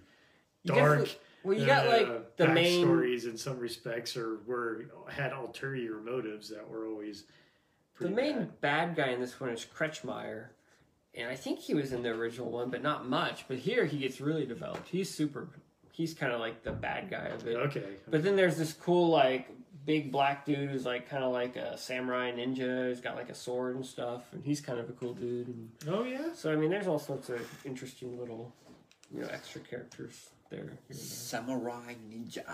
dark. 0.64 1.08
Well, 1.44 1.58
you 1.58 1.66
got 1.66 1.86
uh, 1.86 1.90
like 1.90 2.36
the 2.36 2.48
main. 2.48 2.82
stories 2.82 3.26
in 3.26 3.36
some 3.36 3.58
respects, 3.58 4.16
or 4.16 4.38
were 4.46 4.86
had 5.08 5.32
ulterior 5.32 5.96
motives 6.00 6.48
that 6.50 6.68
were 6.68 6.86
always 6.86 7.24
The 8.00 8.08
main 8.08 8.38
bad. 8.38 8.60
bad 8.60 8.96
guy 8.96 9.08
in 9.08 9.20
this 9.20 9.38
one 9.40 9.50
is 9.50 9.64
Kretschmeyer, 9.76 10.46
and 11.14 11.28
I 11.28 11.34
think 11.34 11.58
he 11.58 11.74
was 11.74 11.92
in 11.92 12.02
the 12.02 12.10
original 12.10 12.50
one, 12.50 12.70
but 12.70 12.82
not 12.82 13.08
much. 13.08 13.46
But 13.48 13.58
here 13.58 13.84
he 13.84 13.98
gets 13.98 14.20
really 14.20 14.46
developed. 14.46 14.88
He's 14.88 15.10
super. 15.10 15.48
He's 15.90 16.14
kind 16.14 16.32
of 16.32 16.40
like 16.40 16.62
the 16.62 16.72
bad 16.72 17.10
guy 17.10 17.26
of 17.26 17.46
it. 17.46 17.56
Okay, 17.56 17.84
But 18.08 18.22
then 18.22 18.34
there's 18.36 18.56
this 18.56 18.72
cool 18.72 19.10
like 19.10 19.50
big 19.84 20.10
black 20.12 20.46
dude 20.46 20.70
who's 20.70 20.86
like 20.86 21.08
kind 21.10 21.22
of 21.24 21.32
like 21.32 21.56
a 21.56 21.76
samurai 21.76 22.30
ninja. 22.32 22.88
He's 22.88 23.00
got 23.00 23.16
like 23.16 23.28
a 23.28 23.34
sword 23.34 23.76
and 23.76 23.84
stuff, 23.84 24.22
and 24.32 24.42
he's 24.44 24.60
kind 24.60 24.78
of 24.78 24.88
a 24.88 24.92
cool 24.92 25.12
dude. 25.12 25.48
And 25.48 25.68
oh 25.88 26.04
yeah, 26.04 26.32
so 26.34 26.52
I 26.52 26.56
mean, 26.56 26.70
there's 26.70 26.86
all 26.86 26.98
sorts 26.98 27.28
of 27.28 27.40
interesting 27.64 28.18
little, 28.18 28.54
you 29.12 29.20
know, 29.20 29.28
extra 29.28 29.60
characters 29.60 30.30
there. 30.52 30.60
here 30.60 30.78
and 30.88 30.96
there. 30.98 31.04
Samurai 31.06 31.94
Ninja. 32.10 32.44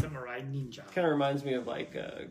samurai 0.00 0.40
ninja. 0.40 0.84
Kind 0.94 1.06
of 1.06 1.12
reminds 1.12 1.44
me 1.44 1.54
of 1.54 1.66
like 1.66 1.94
a 1.94 2.26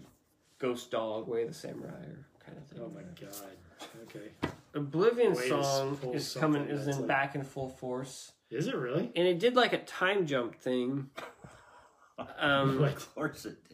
Ghost 0.60 0.92
Dog, 0.92 1.28
Way 1.28 1.44
of 1.44 1.48
the 1.50 1.54
Samurai, 1.54 1.90
or 1.90 2.26
kind 2.46 2.58
of 2.58 2.66
thing. 2.68 2.80
Oh 2.84 2.92
my 2.94 3.02
god. 3.20 3.88
Okay, 4.04 4.30
Oblivion 4.76 5.34
Way 5.34 5.50
song 5.50 5.98
is 6.14 6.34
coming 6.40 6.64
is 6.68 6.88
in 6.88 6.98
like- 7.00 7.08
back 7.08 7.36
in 7.36 7.44
full 7.44 7.70
force, 7.70 8.34
is 8.50 8.68
it 8.68 8.76
really? 8.76 9.12
and 9.16 9.28
it 9.28 9.40
did 9.40 9.56
like 9.56 9.74
a 9.74 9.80
time 9.80 10.26
jump 10.26 10.56
thing. 10.56 11.10
Um, 12.38 12.80
Like, 12.80 12.98
Of 12.98 13.16
course 13.16 13.46
it 13.46 13.58
did. 13.68 13.71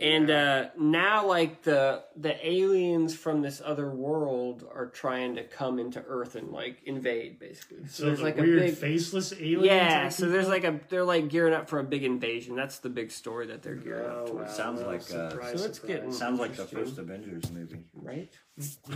And 0.00 0.28
uh, 0.28 0.66
now 0.78 1.26
like 1.26 1.62
the 1.62 2.02
the 2.16 2.34
aliens 2.46 3.14
from 3.14 3.42
this 3.42 3.62
other 3.64 3.88
world 3.90 4.66
are 4.74 4.86
trying 4.86 5.36
to 5.36 5.44
come 5.44 5.78
into 5.78 6.02
Earth 6.06 6.34
and 6.34 6.50
like 6.50 6.82
invade, 6.84 7.38
basically. 7.38 7.86
So, 7.86 7.90
so 7.92 8.04
there's 8.06 8.18
the 8.18 8.24
like 8.24 8.36
weird 8.36 8.58
a 8.58 8.60
big 8.66 8.74
faceless 8.74 9.32
alien. 9.32 9.64
yeah. 9.64 10.02
type 10.04 10.12
So 10.12 10.28
there's 10.28 10.48
like 10.48 10.64
a 10.64 10.80
they're 10.88 11.04
like 11.04 11.28
gearing 11.28 11.54
up 11.54 11.68
for 11.68 11.78
a 11.78 11.84
big 11.84 12.02
invasion. 12.02 12.56
That's 12.56 12.78
the 12.78 12.88
big 12.90 13.12
story 13.12 13.46
that 13.46 13.62
they're 13.62 13.76
gearing 13.76 14.10
up 14.10 14.16
Oh, 14.22 14.26
towards, 14.26 14.50
wow. 14.50 14.56
Sounds 14.56 14.80
Well, 14.80 14.88
like, 14.88 15.00
uh, 15.02 15.30
So 15.30 15.64
it's 15.64 15.76
surprise. 15.76 15.78
getting- 15.86 16.12
Sounds 16.12 16.40
like 16.40 16.54
the 16.56 16.64
first 16.66 16.98
Avengers 16.98 17.50
movie. 17.52 17.84
right? 17.94 18.32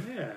yeah. 0.09 0.33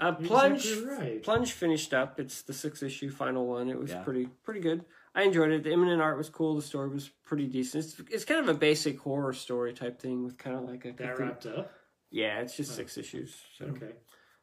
Uh, 0.00 0.12
Plunge 0.22 0.64
Exactly 0.66 0.86
right. 0.96 1.22
Plunge 1.22 1.52
finished 1.52 1.92
up. 1.92 2.20
It's 2.20 2.42
the 2.42 2.52
six 2.52 2.82
issue 2.82 3.10
final 3.10 3.46
one. 3.46 3.68
It 3.68 3.78
was 3.78 3.90
Yeah. 3.90 4.02
pretty 4.02 4.26
pretty 4.44 4.60
good. 4.60 4.84
I 5.14 5.22
enjoyed 5.24 5.50
it. 5.50 5.64
The 5.64 5.70
Immonen 5.70 6.00
art 6.00 6.16
was 6.18 6.28
cool. 6.30 6.54
The 6.56 6.62
story 6.62 6.88
was 6.88 7.08
pretty 7.24 7.46
decent. 7.46 7.84
It's, 7.84 8.00
it's 8.10 8.24
kind 8.24 8.40
of 8.40 8.48
a 8.48 8.54
basic 8.58 8.98
horror 9.00 9.32
story 9.32 9.72
type 9.72 10.00
thing 10.00 10.24
with 10.24 10.38
kind 10.38 10.56
of 10.56 10.62
like 10.64 10.84
a 10.84 10.92
That 10.92 11.18
wrapped 11.18 11.46
up. 11.46 11.72
yeah. 12.10 12.40
It's 12.40 12.56
just 12.56 12.70
Huh. 12.70 12.76
six 12.76 12.96
issues. 12.96 13.34
So 13.58 13.64
Okay, 13.66 13.90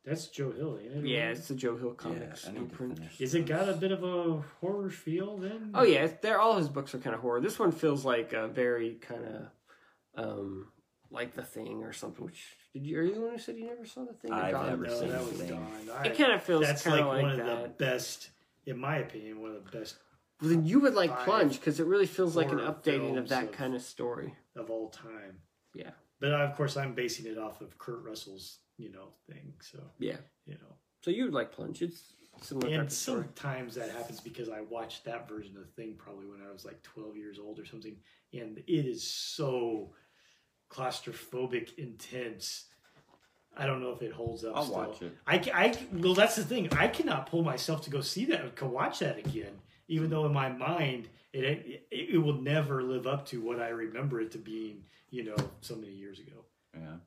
that's 0.03 0.27
Joe 0.27 0.51
Hill, 0.51 0.77
ain't 0.81 1.05
it? 1.05 1.05
yeah, 1.05 1.29
it's 1.29 1.47
the 1.47 1.55
Joe 1.55 1.77
Hill 1.77 1.93
comics 1.93 2.45
I 2.47 2.51
need 2.51 2.55
to 2.57 2.61
imprint. 2.63 2.99
Is 3.19 3.33
it 3.33 3.45
got 3.45 3.69
a 3.69 3.73
bit 3.73 3.91
of 3.93 4.03
a 4.03 4.41
horror 4.59 4.89
feel 4.89 5.37
then? 5.37 5.71
Oh 5.73 5.83
yeah, 5.83 6.07
they're 6.21 6.39
all 6.41 6.57
his 6.57 6.67
books 6.69 6.93
are 6.93 6.99
kind 6.99 7.15
of 7.15 7.21
horror. 7.21 7.39
This 7.39 7.57
one 7.59 7.71
feels 7.71 8.03
like 8.03 8.33
a 8.33 8.47
very 8.49 8.95
kind 8.95 9.23
of 9.25 10.23
um 10.25 10.67
like 11.09 11.33
the 11.33 11.43
thing 11.43 11.83
or 11.83 11.93
something. 11.93 12.25
Which 12.25 12.43
did 12.73 12.85
you? 12.85 12.99
Are 12.99 13.03
you 13.03 13.13
the 13.15 13.21
one 13.21 13.31
who 13.31 13.37
said 13.37 13.55
you 13.57 13.65
never 13.67 13.85
saw 13.85 14.03
the 14.03 14.13
thing? 14.13 14.33
I've 14.33 14.51
Dawn? 14.51 14.67
never 14.67 14.87
no, 14.87 14.99
seen 14.99 15.09
that 15.09 15.19
the 15.23 15.25
was 15.31 15.39
thing. 15.39 15.49
Dawn. 15.49 15.71
I- 15.97 16.07
It 16.07 16.17
kind 16.17 16.33
of 16.33 16.43
feels 16.43 16.65
that's 16.65 16.83
kind 16.83 16.97
like 16.97 17.01
of 17.05 17.07
like, 17.13 17.21
one 17.21 17.31
of 17.49 17.61
the 17.63 17.69
best, 17.69 18.31
in 18.65 18.77
my 18.77 18.97
opinion, 18.97 19.41
one 19.41 19.51
of 19.55 19.63
the 19.71 19.77
best 19.79 19.95
Well, 20.41 20.49
then 20.51 20.65
you 20.65 20.79
would 20.81 20.93
like 20.93 21.09
Five 21.09 21.25
Plunge 21.25 21.59
because 21.59 21.79
it 21.79 21.85
really 21.87 22.05
feels 22.05 22.35
like 22.35 22.51
an 22.51 22.59
updating 22.59 23.17
of 23.17 23.29
that 23.29 23.45
of- 23.45 23.51
kind 23.53 23.73
of 23.75 23.81
story. 23.81 24.35
of 24.55 24.69
all 24.69 24.89
time. 24.89 25.39
Yeah. 25.73 25.91
But 26.19 26.31
of 26.31 26.55
course, 26.55 26.77
I'm 26.77 26.93
basing 26.93 27.25
it 27.31 27.37
off 27.37 27.61
of 27.61 27.77
Kurt 27.77 28.03
Russell's, 28.03 28.59
you 28.77 28.91
know, 28.91 29.13
thing. 29.29 29.53
So 29.61 29.79
Yeah. 29.99 30.17
you 30.45 30.55
know, 30.55 30.75
So 31.01 31.11
you 31.11 31.23
would 31.25 31.33
like 31.33 31.51
Plunge. 31.51 31.81
It's 31.81 32.13
similar 32.41 32.67
type 32.69 32.79
and 32.79 32.87
of 32.87 32.93
story. 32.93 33.23
sometimes 33.23 33.75
that 33.75 33.89
happens 33.91 34.19
because 34.19 34.49
I 34.49 34.61
watched 34.61 35.05
that 35.05 35.27
version 35.27 35.55
of 35.57 35.63
the 35.65 35.71
thing 35.71 35.95
probably 35.95 36.27
when 36.27 36.41
I 36.47 36.51
was 36.51 36.65
like 36.65 36.81
12 36.83 37.15
years 37.17 37.39
old 37.39 37.59
or 37.59 37.65
something, 37.65 37.95
and 38.33 38.57
it 38.59 38.85
is 38.85 39.01
so 39.03 39.93
claustrophobic, 40.69 41.77
intense. 41.77 42.65
I 43.55 43.65
don't 43.65 43.81
know 43.81 43.91
if 43.91 44.01
it 44.03 44.11
holds 44.11 44.43
up. 44.43 44.55
I'll 44.55 44.63
still. 44.65 44.75
watch 44.75 45.01
it. 45.01 45.17
I, 45.25 45.35
I, 45.53 45.73
well, 45.93 46.13
that's 46.13 46.35
the 46.35 46.43
thing. 46.43 46.71
I 46.73 46.87
cannot 46.87 47.27
pull 47.27 47.43
myself 47.43 47.81
to 47.85 47.89
go 47.89 48.01
see 48.01 48.25
that, 48.25 48.55
to 48.57 48.65
watch 48.67 48.99
that 48.99 49.17
again, 49.17 49.53
even 49.87 50.09
though 50.09 50.25
in 50.25 50.33
my 50.33 50.49
mind 50.49 51.09
it, 51.33 51.43
it 51.43 51.87
it 51.91 52.17
will 52.17 52.41
never 52.41 52.83
live 52.83 53.07
up 53.07 53.25
to 53.27 53.41
what 53.41 53.59
I 53.59 53.69
remember 53.69 54.21
it 54.21 54.31
to 54.31 54.37
being, 54.37 54.83
you 55.09 55.23
know, 55.23 55.35
so 55.61 55.75
many 55.75 55.93
years 55.93 56.19
ago. 56.19 56.45
Yeah. 56.73 56.97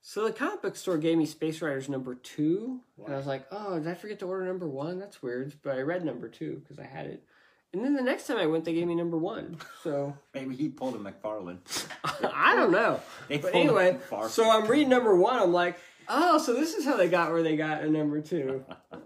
So 0.00 0.24
the 0.24 0.32
comic 0.32 0.62
book 0.62 0.76
store 0.76 0.98
gave 0.98 1.18
me 1.18 1.26
Space 1.26 1.60
Riders 1.60 1.88
number 1.88 2.14
two, 2.14 2.80
and 3.04 3.12
I 3.12 3.16
was 3.16 3.26
like, 3.26 3.46
"Oh, 3.50 3.78
did 3.78 3.88
I 3.88 3.94
forget 3.94 4.20
to 4.20 4.26
order 4.26 4.44
number 4.44 4.68
one? 4.68 4.98
That's 4.98 5.22
weird." 5.22 5.54
But 5.62 5.76
I 5.76 5.80
read 5.80 6.04
number 6.04 6.28
two 6.28 6.60
because 6.62 6.78
I 6.78 6.86
had 6.86 7.06
it. 7.06 7.24
And 7.72 7.84
then 7.84 7.94
the 7.94 8.02
next 8.02 8.26
time 8.26 8.38
I 8.38 8.46
went, 8.46 8.64
they 8.64 8.72
gave 8.72 8.86
me 8.86 8.94
number 8.94 9.18
one. 9.18 9.58
So 9.82 10.16
Maybe 10.34 10.54
he 10.54 10.68
pulled 10.68 10.94
a 10.94 10.98
McFarlane. 10.98 11.58
I 12.32 12.54
don't 12.54 12.70
know. 12.70 13.00
They 13.28 13.38
But 13.38 13.54
anyway, 13.54 13.98
so 14.28 14.48
I'm 14.48 14.66
reading 14.66 14.88
number 14.88 15.14
one. 15.14 15.40
I'm 15.40 15.52
like, 15.52 15.78
"Oh, 16.08 16.38
so 16.38 16.54
this 16.54 16.74
is 16.74 16.84
how 16.84 16.96
they 16.96 17.08
got 17.08 17.30
where 17.32 17.42
they 17.42 17.56
got 17.56 17.82
a 17.82 17.90
number 17.90 18.20
two. 18.20 18.64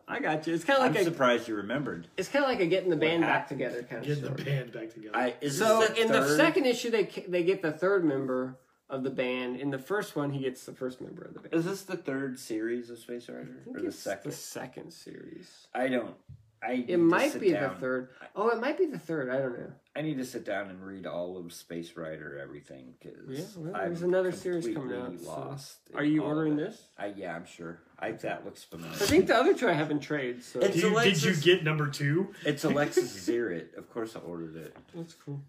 I 0.09 0.21
got 0.21 0.47
you. 0.47 0.55
It's 0.55 0.65
kind 0.65 0.77
of 0.79 0.83
like 0.83 0.91
I'm 0.91 0.95
like 0.97 1.03
a, 1.03 1.11
surprised 1.11 1.49
you 1.49 1.55
remembered. 1.57 2.09
it's 2.17 2.29
kind 2.29 2.45
of 2.45 2.51
like 2.51 2.61
a 2.61 2.67
getting 2.67 2.91
the 2.91 2.97
band 2.97 3.23
back 3.23 3.49
together 3.49 3.83
kind 3.83 4.03
of 4.03 4.07
Getting 4.09 4.25
story. 4.25 4.37
the 4.39 4.45
band 4.45 4.73
back 4.73 4.93
together. 4.93 5.17
I 5.17 5.35
is 5.41 5.57
So 5.59 5.81
this 5.81 5.91
the 5.91 6.01
in 6.03 6.09
the 6.13 6.37
second 6.37 6.67
issue, 6.67 6.91
they 6.91 7.05
they 7.29 7.43
get 7.45 7.63
the 7.63 7.73
third 7.73 8.05
member 8.05 8.57
of 8.89 9.05
the 9.05 9.11
band. 9.11 9.57
In 9.61 9.71
the 9.71 9.79
first 9.79 10.17
one, 10.17 10.31
he 10.31 10.41
gets 10.41 10.65
the 10.67 10.73
first 10.73 11.01
member 11.01 11.23
of 11.23 11.35
the 11.35 11.41
band. 11.41 11.55
Is 11.55 11.65
this 11.65 11.83
the 11.83 11.97
third 11.97 12.39
series 12.39 12.91
of 12.91 12.99
Space 12.99 13.29
Rider 13.29 13.43
I 13.61 13.65
think 13.65 13.77
or 13.77 13.81
the 13.83 13.87
it's 13.89 13.99
second? 13.99 14.31
The 14.33 14.37
second 14.37 14.91
series. 14.93 15.67
I 15.75 15.89
don't. 15.89 16.15
I 16.63 16.85
It 16.89 16.99
might 16.99 17.41
be 17.41 17.53
down. 17.53 17.75
the 17.75 17.81
third. 17.81 18.09
Oh, 18.37 18.49
it 18.51 18.61
might 18.61 18.77
be 18.77 18.87
the 18.87 18.99
third. 18.99 19.31
I 19.31 19.39
don't 19.39 19.59
know. 19.59 19.73
I 19.97 20.03
need 20.03 20.19
to 20.19 20.25
sit 20.25 20.45
down 20.45 20.71
and 20.71 20.81
read 20.87 21.05
all 21.05 21.37
of 21.37 21.53
Space 21.53 21.97
Rider 21.97 22.39
everything 22.41 22.95
because 23.01 23.19
Yeah, 23.29 23.45
well, 23.57 23.75
I'm 23.75 23.89
there's 23.89 24.03
another 24.03 24.31
series 24.31 24.65
coming 24.73 24.97
out, 24.97 25.19
so- 25.19 25.27
Lost. 25.29 25.79
in 25.91 25.97
Are 25.99 26.05
you 26.05 26.23
all 26.23 26.31
of 26.31 26.37
ordering 26.37 26.59
it. 26.59 26.71
this? 26.71 26.83
I, 26.97 27.07
yeah, 27.17 27.35
I'm 27.35 27.45
sure. 27.45 27.81
I 27.99 28.13
that 28.13 28.45
looks 28.45 28.63
familiar. 28.63 28.93
I 28.95 28.99
think 29.07 29.27
the 29.27 29.35
other 29.37 29.53
two 29.53 29.69
I 29.69 29.73
have 29.73 29.91
in 29.91 29.99
trade. 29.99 30.45
So 30.45 30.61
It's 30.61 30.75
Did 30.75 30.77
you, 30.77 30.81
did 30.83 30.91
you 30.91 30.95
Alexis- 30.95 31.43
get 31.45 31.65
number 31.65 31.89
two? 31.89 32.33
It's 32.45 32.63
Alexis 32.65 33.13
Ziritt. 33.29 33.77
Of 33.77 33.91
course, 33.91 34.15
I 34.15 34.21
ordered 34.21 34.55
it. 34.57 34.77
that's 34.95 35.15
cool. 35.15 35.43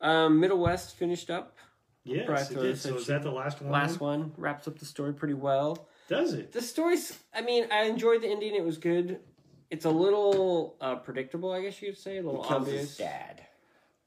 Um, 0.00 0.40
Middle 0.40 0.58
West 0.58 0.96
finished 0.96 1.30
up. 1.30 1.56
Yes, 2.04 2.28
Right, 2.28 2.40
it 2.40 2.46
so 2.54 2.62
did. 2.62 2.78
So 2.78 2.96
is 2.96 3.06
that 3.06 3.22
the 3.22 3.30
last 3.30 3.62
one? 3.62 3.70
Last 3.70 4.00
one 4.00 4.32
wraps 4.36 4.66
up 4.66 4.76
the 4.80 4.84
story 4.84 5.12
pretty 5.14 5.34
well. 5.34 5.86
Does 6.08 6.34
it? 6.34 6.50
The 6.50 6.60
story's, 6.60 7.16
I 7.32 7.42
mean, 7.42 7.66
I 7.70 7.84
enjoyed 7.84 8.22
the 8.22 8.28
ending. 8.28 8.56
It 8.56 8.64
was 8.64 8.76
good. 8.78 9.20
It's 9.70 9.84
a 9.84 9.90
little 9.90 10.76
uh, 10.80 10.96
predictable, 10.96 11.52
I 11.52 11.62
guess 11.62 11.80
you'd 11.80 11.96
say, 11.96 12.14
a 12.18 12.20
He 12.20 12.26
little 12.26 12.42
kills 12.42 12.66
his 12.66 12.74
obvious. 12.74 12.96
dad. 12.96 13.42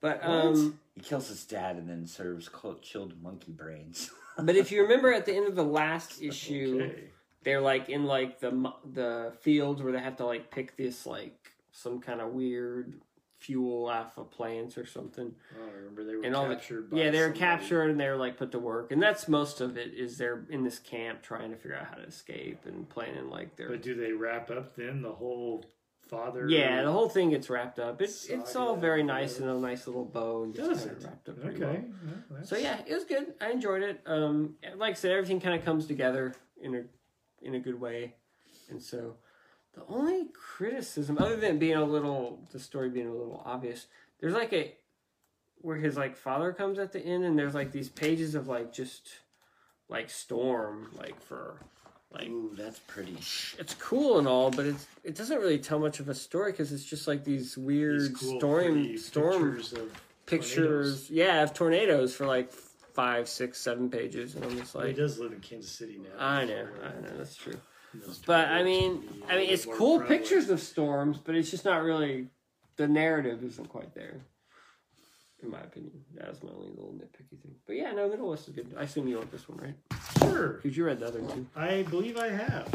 But 0.02 0.24
um, 0.24 0.80
He 0.96 1.02
kills 1.02 1.28
his 1.30 1.44
dad 1.46 1.78
and 1.78 1.90
then 1.90 2.06
serves 2.06 2.48
cold, 2.50 2.82
chilled 2.82 3.22
monkey 3.22 3.52
brains. 3.52 4.12
but 4.40 4.56
if 4.56 4.72
you 4.72 4.84
remember 4.84 5.12
at 5.14 5.26
the 5.26 5.34
end 5.36 5.48
of 5.48 5.56
the 5.56 5.64
last 5.64 6.22
issue, 6.22 6.82
Okay. 6.84 7.04
they're 7.44 7.62
like 7.62 7.90
in 7.90 8.06
like 8.06 8.40
the 8.40 8.72
the 8.92 9.34
fields 9.42 9.82
where 9.82 9.92
they 9.94 10.00
have 10.00 10.18
to 10.18 10.26
like 10.26 10.52
pick 10.52 10.76
this 10.78 11.06
like 11.06 11.52
some 11.72 12.00
kind 12.02 12.22
of 12.22 12.32
weird 12.34 13.00
fuel 13.40 13.88
off 13.88 14.18
of 14.18 14.32
plants 14.32 14.78
or 14.78 14.86
something. 14.86 15.32
Oh, 15.60 15.68
I 15.68 15.72
remember 15.78 16.04
they 16.04 16.16
were 16.16 16.24
And 16.24 16.36
all 16.36 16.48
the- 16.50 16.56
captured. 16.56 16.90
by 16.90 16.98
Yeah, 16.98 17.12
they're 17.12 17.26
somebody. 17.26 17.40
captured 17.40 17.90
and 17.92 18.00
they're 18.00 18.16
like 18.16 18.38
put 18.38 18.52
to 18.54 18.60
work, 18.60 18.92
and 18.92 19.02
that's 19.02 19.28
most 19.28 19.62
of 19.62 19.78
it. 19.78 19.94
Is 19.94 20.18
they're 20.18 20.46
in 20.50 20.64
this 20.64 20.80
camp 20.80 21.22
trying 21.22 21.52
to 21.52 21.58
figure 21.58 21.78
out 21.78 21.86
how 21.86 21.96
to 21.96 22.04
escape 22.04 22.66
and 22.66 22.88
planning 22.90 23.30
like 23.30 23.56
their 23.56 23.70
But 23.70 23.82
do 23.84 23.94
they 23.96 24.14
wrap 24.14 24.50
up 24.52 24.76
then 24.76 25.02
the 25.02 25.12
whole 25.12 25.64
father? 26.08 26.48
yeah. 26.50 26.84
The 26.84 26.92
whole 26.92 27.10
thing 27.10 27.30
gets 27.32 27.50
wrapped 27.50 27.80
up. 27.80 28.02
It's 28.02 28.26
it's 28.26 28.56
all 28.56 28.76
very 28.76 29.04
nice 29.04 29.40
and 29.40 29.50
a 29.50 29.54
nice 29.56 29.88
little 29.88 30.06
bow 30.06 30.44
and 30.44 30.54
gets 30.54 30.68
kind 30.68 30.92
of 30.98 31.04
wrapped 31.04 31.30
up 31.30 31.38
Okay. 31.46 31.60
well. 31.60 31.74
Yeah, 32.40 32.44
So 32.44 32.58
yeah, 32.58 32.82
it 32.86 32.94
was 32.94 33.04
good. 33.06 33.34
I 33.42 33.52
enjoyed 33.52 33.82
it. 33.84 34.02
Um, 34.06 34.56
like 34.76 34.92
I 34.92 34.94
said, 34.96 35.12
everything 35.12 35.40
kind 35.42 35.58
of 35.58 35.66
comes 35.66 35.86
together 35.88 36.34
in 36.62 36.76
a 36.76 36.84
in 37.42 37.56
a 37.56 37.60
good 37.60 37.80
way, 37.80 38.16
and 38.70 38.82
so 38.82 39.16
the 39.74 39.84
only 39.88 40.30
criticism, 40.34 41.18
other 41.20 41.36
than 41.36 41.60
being 41.60 41.76
a 41.76 41.84
little, 41.84 42.40
the 42.52 42.60
story 42.60 42.90
being 42.90 43.08
a 43.08 43.12
little 43.14 43.42
obvious, 43.46 43.88
there's 44.20 44.34
like 44.34 44.54
a 44.54 44.74
where 45.62 45.76
his 45.78 45.98
like 45.98 46.16
father 46.16 46.54
comes 46.54 46.80
at 46.80 46.92
the 46.92 47.00
end, 47.00 47.24
and 47.26 47.38
there's 47.38 47.54
like 47.56 47.72
these 47.72 47.90
pages 47.90 48.36
of 48.36 48.48
like 48.48 48.72
just 48.74 49.10
like 49.90 50.10
storm, 50.10 50.90
like 50.98 51.20
for 51.22 51.60
like 52.18 52.30
Ooh, 52.30 52.52
that's 52.58 52.80
pretty. 52.80 53.18
it's 53.60 53.74
cool 53.80 54.20
and 54.20 54.28
all, 54.28 54.52
but 54.52 54.66
it's 54.66 54.88
it 55.04 55.16
doesn't 55.16 55.38
really 55.40 55.60
tell 55.60 55.80
much 55.80 56.00
of 56.00 56.10
a 56.10 56.16
story 56.16 56.52
because 56.52 56.72
it's 56.72 56.86
just 56.86 57.08
like 57.08 57.24
these 57.24 57.58
weird 57.58 58.02
These 58.02 58.10
cool, 58.18 58.40
storm 58.40 58.74
pretty 58.74 58.98
storm 58.98 59.56
pictures 59.56 59.74
of 59.74 59.92
pictures, 60.26 61.10
yeah, 61.10 61.44
of 61.44 61.54
tornadoes 61.54 62.16
for 62.16 62.26
like 62.26 62.52
five, 62.52 63.28
six, 63.28 63.60
seven 63.60 63.90
pages, 63.90 64.36
and 64.36 64.46
I'm 64.46 64.58
just 64.58 64.74
he 64.74 64.80
like, 64.80 64.96
does 64.96 65.20
live 65.20 65.34
in 65.34 65.40
Kansas 65.42 65.72
City 65.72 66.00
now. 66.00 66.24
I 66.24 66.46
know, 66.46 66.68
uh, 66.82 66.88
I 66.88 67.02
know, 67.02 67.18
that's 67.18 67.36
true. 67.36 67.60
But 68.26 68.48
I 68.50 68.64
mean, 68.64 69.04
I 69.30 69.38
mean, 69.38 69.50
it's 69.50 69.66
cool 69.66 70.02
pictures 70.02 70.50
of 70.50 70.60
storms, 70.60 71.18
but 71.18 71.36
it's 71.36 71.52
just 71.52 71.66
not 71.66 71.84
really 71.84 72.28
the 72.78 72.88
narrative 72.88 73.44
isn't 73.44 73.70
quite 73.70 73.94
there, 73.94 74.20
in 75.42 75.50
my 75.50 75.62
opinion. 75.62 76.04
That 76.16 76.30
was 76.30 76.44
my 76.44 76.50
only 76.52 76.70
little 76.70 76.94
nitpicky 76.94 77.42
thing. 77.42 77.56
But 77.66 77.78
yeah, 77.78 77.92
no, 77.92 78.10
Middle 78.10 78.30
West 78.30 78.48
is 78.50 78.56
good. 78.56 78.74
I 78.78 78.84
assume 78.84 79.08
you 79.08 79.18
want 79.18 79.32
this 79.32 79.48
one, 79.48 79.60
right? 79.60 79.76
Sure, 80.32 80.60
Because 80.62 80.78
you 80.78 80.86
read 80.86 81.00
the 81.00 81.08
other 81.08 81.22
two. 81.22 81.46
I 81.56 81.84
believe 81.84 82.18
I 82.18 82.30
have. 82.30 82.68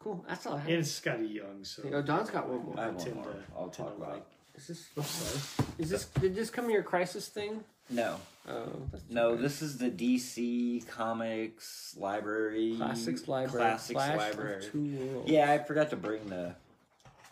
Cool. 0.00 0.24
That's 0.28 0.46
all 0.46 0.54
I 0.54 0.58
have. 0.60 0.68
And 0.68 0.78
it's 0.78 1.00
Skottie 1.00 1.34
Young, 1.34 1.64
so. 1.64 1.82
Oh, 1.92 2.02
Don's 2.02 2.30
got 2.30 2.48
one 2.48 2.64
more. 2.64 2.74
I 2.78 2.84
have 2.84 2.94
one 2.94 3.14
more. 3.14 3.24
To, 3.24 3.36
I'll 3.56 3.68
talk 3.68 3.96
about. 3.96 4.10
like- 4.12 4.26
Is 4.56 4.66
this? 4.68 4.88
Oops, 4.98 5.08
sorry. 5.08 5.68
Is 5.78 5.90
this? 5.90 6.04
Did 6.06 6.34
this 6.34 6.50
come 6.50 6.66
in 6.66 6.70
your 6.70 6.82
crisis 6.82 7.28
thing? 7.28 7.64
No, 7.90 8.16
Oh, 8.46 8.66
that's 8.92 9.04
no. 9.08 9.34
bad. 9.34 9.44
This 9.44 9.62
is 9.62 9.78
the 9.78 9.90
DC 9.90 10.86
Comics 10.88 11.94
library. 11.98 12.74
Classics 12.76 13.26
Library. 13.28 13.64
Classics 13.66 13.92
Flash 13.92 14.10
of 14.12 14.16
library. 14.18 14.62
Two 14.70 14.84
Worlds. 15.12 15.30
Yeah, 15.30 15.50
I 15.50 15.58
forgot 15.58 15.88
to 15.90 15.96
bring 15.96 16.28
the 16.28 16.54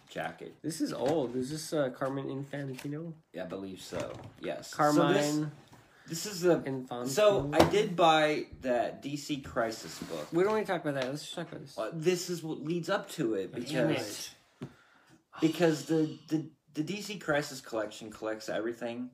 jacket. 0.08 0.54
This 0.62 0.80
is 0.80 0.94
old. 0.94 1.36
Is 1.36 1.50
this 1.50 1.72
uh, 1.74 1.90
Carmine 1.90 2.26
Infantino? 2.50 3.12
Yeah, 3.34 3.42
I 3.44 3.46
believe 3.46 3.82
so. 3.82 4.12
Yes. 4.40 4.72
Carmine 4.72 5.14
So 5.22 5.40
this, 5.40 5.46
this 6.08 6.26
is 6.26 6.40
the. 6.40 6.58
Infantino. 6.60 7.08
So 7.08 7.50
I 7.52 7.64
did 7.64 7.96
buy 7.96 8.46
that 8.62 9.02
DC 9.02 9.44
Crisis 9.44 9.98
book. 10.00 10.28
We 10.32 10.42
don't 10.42 10.52
want 10.52 10.66
to 10.66 10.72
talk 10.72 10.82
about 10.82 10.94
that. 11.00 11.08
Let's 11.10 11.22
just 11.22 11.34
talk 11.34 11.48
about 11.50 11.62
this. 11.62 11.78
Uh, 11.78 11.90
This 11.94 12.30
is 12.30 12.42
what 12.42 12.62
leads 12.62 12.88
up 12.88 13.10
to 13.12 13.34
it 13.34 13.52
Damn 13.52 13.88
because 13.88 14.30
it. 14.60 14.68
because 15.40 15.84
the, 15.86 16.16
the 16.28 16.46
the 16.74 16.82
DC 16.82 17.20
Crisis 17.20 17.60
collection 17.60 18.10
collects 18.10 18.48
everything 18.48 19.10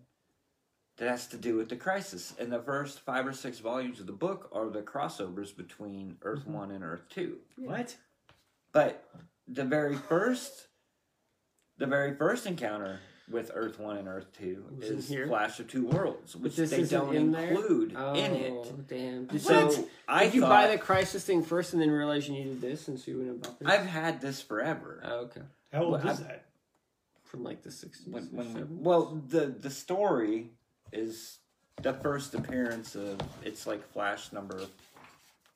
that 0.99 1.09
has 1.09 1.27
to 1.29 1.37
do 1.37 1.57
with 1.57 1.69
the 1.71 1.77
crisis. 1.77 2.35
And 2.39 2.53
the 2.53 2.61
first 2.61 3.01
five 3.01 3.27
or 3.27 3.33
six 3.33 3.59
volumes 3.61 3.99
of 3.99 4.07
the 4.07 4.13
book 4.13 4.51
are 4.53 4.69
the 4.69 4.83
crossovers 4.83 5.57
between 5.57 6.19
Earth 6.23 6.41
Mm-hmm. 6.41 6.53
One 6.53 6.71
and 6.71 6.85
Earth 6.85 7.05
Two. 7.09 7.39
What? 7.57 7.97
But 8.73 9.05
the 9.49 9.65
very 9.65 9.97
first, 9.97 10.69
the 11.79 11.87
very 11.87 12.15
first 12.15 12.47
encounter 12.47 13.01
with 13.31 13.51
Earth 13.55 13.79
One 13.79 13.97
and 13.97 14.09
Earth 14.09 14.27
Two 14.39 14.65
Was 14.79 14.91
in 14.91 14.99
is 14.99 15.09
here? 15.09 15.27
Flash 15.27 15.61
of 15.61 15.69
Two 15.69 15.87
Worlds, 15.87 16.35
which 16.37 16.57
this 16.57 16.71
they 16.71 16.81
isn't 16.81 16.99
don't 16.99 17.15
in 17.15 17.33
there? 17.33 17.51
include 17.53 17.95
Oh, 17.97 18.15
in 18.15 18.33
it. 18.35 18.53
Oh, 18.53 18.65
damn. 18.89 19.27
Did, 19.27 19.41
So 19.41 19.71
so, 19.71 19.89
I 20.09 20.25
did 20.25 20.35
you 20.35 20.41
buy 20.43 20.67
the 20.69 20.79
crisis 20.79 21.25
thing 21.25 21.43
first 21.43 21.73
and 21.73 21.81
then 21.81 21.91
realize 21.91 22.29
you 22.29 22.35
needed 22.35 22.61
this 22.61 22.89
and 22.89 22.99
so 22.99 23.11
you 23.11 23.19
went 23.19 23.31
and 23.31 23.43
bought 23.43 23.59
this? 23.59 23.69
I've 23.69 23.87
had 23.87 24.21
this 24.21 24.41
forever. 24.43 25.01
Oh, 25.05 25.17
okay. 25.21 25.41
How 25.73 25.83
old 25.85 25.93
Well, 25.93 26.09
is 26.09 26.21
I- 26.21 26.25
that? 26.25 26.45
From 27.25 27.45
like 27.45 27.63
the 27.63 27.71
60s. 27.71 28.07
when, 28.09 28.25
or 28.25 28.27
when 28.33 28.47
70s? 28.55 28.69
well 28.83 29.23
the 29.29 29.47
the 29.47 29.71
story 29.71 30.51
is 30.93 31.39
the 31.81 31.95
first 31.95 32.35
appearance 32.35 32.95
of 32.95 33.19
it's 33.43 33.67
like 33.67 33.83
Flash 33.93 34.33
number 34.33 34.61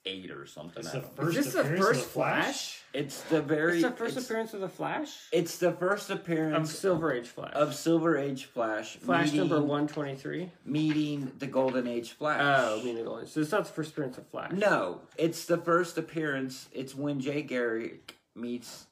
eight 0.07 0.31
or 0.31 0.47
something. 0.47 0.83
It's 0.83 0.93
the 0.93 1.01
first 1.03 1.37
is 1.37 1.45
this 1.47 1.55
the 1.55 1.61
appearance 1.61 1.81
of 1.81 1.87
first 1.87 2.01
the 2.05 2.09
Flash? 2.11 2.45
Flash? 2.45 2.83
It's 2.95 3.21
the 3.25 3.43
very 3.43 3.73
It's 3.75 3.83
the 3.83 3.91
first 3.91 4.17
it's, 4.17 4.25
appearance 4.27 4.55
of 4.55 4.61
the 4.61 4.69
Flash? 4.69 5.11
it's 5.33 5.59
the 5.59 5.73
first 5.73 6.09
appearance 6.11 6.11
Of 6.11 6.21
appearance 6.63 6.79
Silver 6.79 7.13
Age 7.13 7.27
Flash. 7.29 7.53
of 7.55 7.75
Silver 7.75 8.17
Age 8.17 8.45
Flash. 8.47 8.97
Flash 8.97 9.25
meeting, 9.27 9.41
number 9.41 9.61
123? 9.61 10.51
meeting 10.65 11.33
the 11.39 11.47
Golden 11.47 11.87
Age 11.87 12.13
Flash. 12.13 12.41
Oh, 12.41 12.79
meaning 12.79 12.97
the 12.97 13.03
Golden. 13.03 13.27
So 13.27 13.41
it's 13.41 13.53
not 13.53 13.67
the 13.67 13.73
first 13.73 13.91
appearance 13.93 14.17
of 14.17 14.27
Flash. 14.29 14.53
No, 14.53 15.01
it's 15.19 15.45
the 15.45 15.59
first 15.59 15.99
appearance. 15.99 16.69
It's 16.73 16.95
when 16.95 17.21
Jay 17.21 17.43
Garrick 17.43 18.17
meets. 18.35 18.87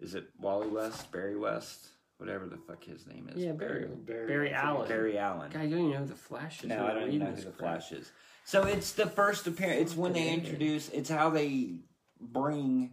Is 0.00 0.14
it 0.14 0.28
Wally 0.40 0.68
West, 0.68 1.10
Barry 1.10 1.36
West, 1.36 1.86
whatever 2.18 2.46
the 2.46 2.56
fuck 2.58 2.84
his 2.84 3.06
name 3.06 3.30
is? 3.34 3.42
Yeah, 3.42 3.52
Barry. 3.52 3.86
Barry, 3.86 4.26
Barry 4.26 4.46
I 4.48 4.50
forget. 4.50 4.64
Allen. 4.64 4.88
Barry 4.88 5.18
Allen. 5.18 5.50
God, 5.52 5.62
you 5.62 5.70
don't 5.70 5.78
even 5.78 5.90
know 5.92 5.98
who 6.00 6.06
the 6.06 6.14
Flash 6.14 6.62
is. 6.62 6.68
No, 6.68 6.76
You're 6.76 6.84
I 6.84 6.88
don't 6.88 6.96
even 6.98 7.04
reading 7.06 7.18
know 7.20 7.26
who 7.30 7.34
this 7.36 7.44
the 7.44 7.50
crap. 7.52 7.58
Flash 7.80 7.92
is. 7.92 8.12
So 8.44 8.64
it's 8.64 8.92
the 8.92 9.06
first 9.06 9.46
appearance. 9.46 9.80
It's 9.80 9.96
when 9.96 10.12
they 10.12 10.28
introduce. 10.32 10.88
It's 10.90 11.08
how 11.08 11.30
they 11.30 11.76
bring 12.20 12.92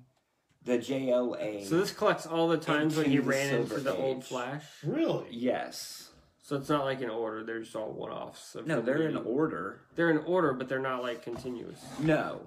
the 0.63 0.77
JLA. 0.77 1.65
So 1.67 1.77
this 1.77 1.91
collects 1.91 2.25
all 2.25 2.47
the 2.47 2.57
times 2.57 2.95
when 2.95 3.07
he 3.07 3.17
Into 3.17 3.23
the 3.23 3.29
ran 3.29 3.55
into 3.55 3.67
Silver 3.67 3.81
the 3.83 3.95
old 3.95 4.17
Age. 4.19 4.23
Flash. 4.25 4.63
Really? 4.83 5.25
yes. 5.31 6.09
So 6.43 6.57
it's 6.57 6.69
not 6.69 6.83
like 6.85 7.01
in 7.01 7.09
order; 7.09 7.43
they're 7.43 7.59
just 7.61 7.75
all 7.75 7.91
one-offs. 7.93 8.55
of 8.55 8.67
No, 8.67 8.79
him 8.79 8.85
they're 8.85 9.01
in 9.03 9.13
meeting- 9.15 9.25
order. 9.31 9.81
They're 9.95 10.09
in 10.11 10.17
order, 10.19 10.53
but 10.53 10.67
they're 10.67 10.79
not 10.79 11.01
like 11.01 11.21
continuous. 11.21 11.79
No, 11.99 12.41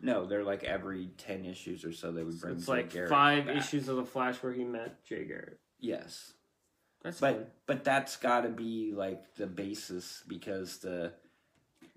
no, 0.00 0.24
they're 0.26 0.44
like 0.44 0.62
every 0.62 1.08
ten 1.18 1.44
issues 1.44 1.84
or 1.84 1.92
so 1.92 2.12
they 2.12 2.22
would 2.22 2.34
So 2.38 2.46
bring. 2.46 2.56
it's 2.56 2.66
Jay 2.66 2.72
like 2.72 2.90
Garrick 2.90 3.10
five 3.10 3.46
back. 3.46 3.56
issues 3.56 3.88
of 3.88 3.96
the 3.96 4.04
Flash 4.04 4.36
where 4.36 4.52
he 4.52 4.62
met 4.64 5.04
Jay 5.04 5.24
Garrick. 5.24 5.58
Yes, 5.80 6.34
That's 7.02 7.18
but 7.20 7.34
fun. 7.36 7.46
but 7.66 7.82
that's 7.84 8.16
got 8.16 8.42
to 8.42 8.50
be 8.50 8.92
like 8.94 9.34
the 9.34 9.46
basis 9.48 10.22
because 10.28 10.78
the 10.78 11.12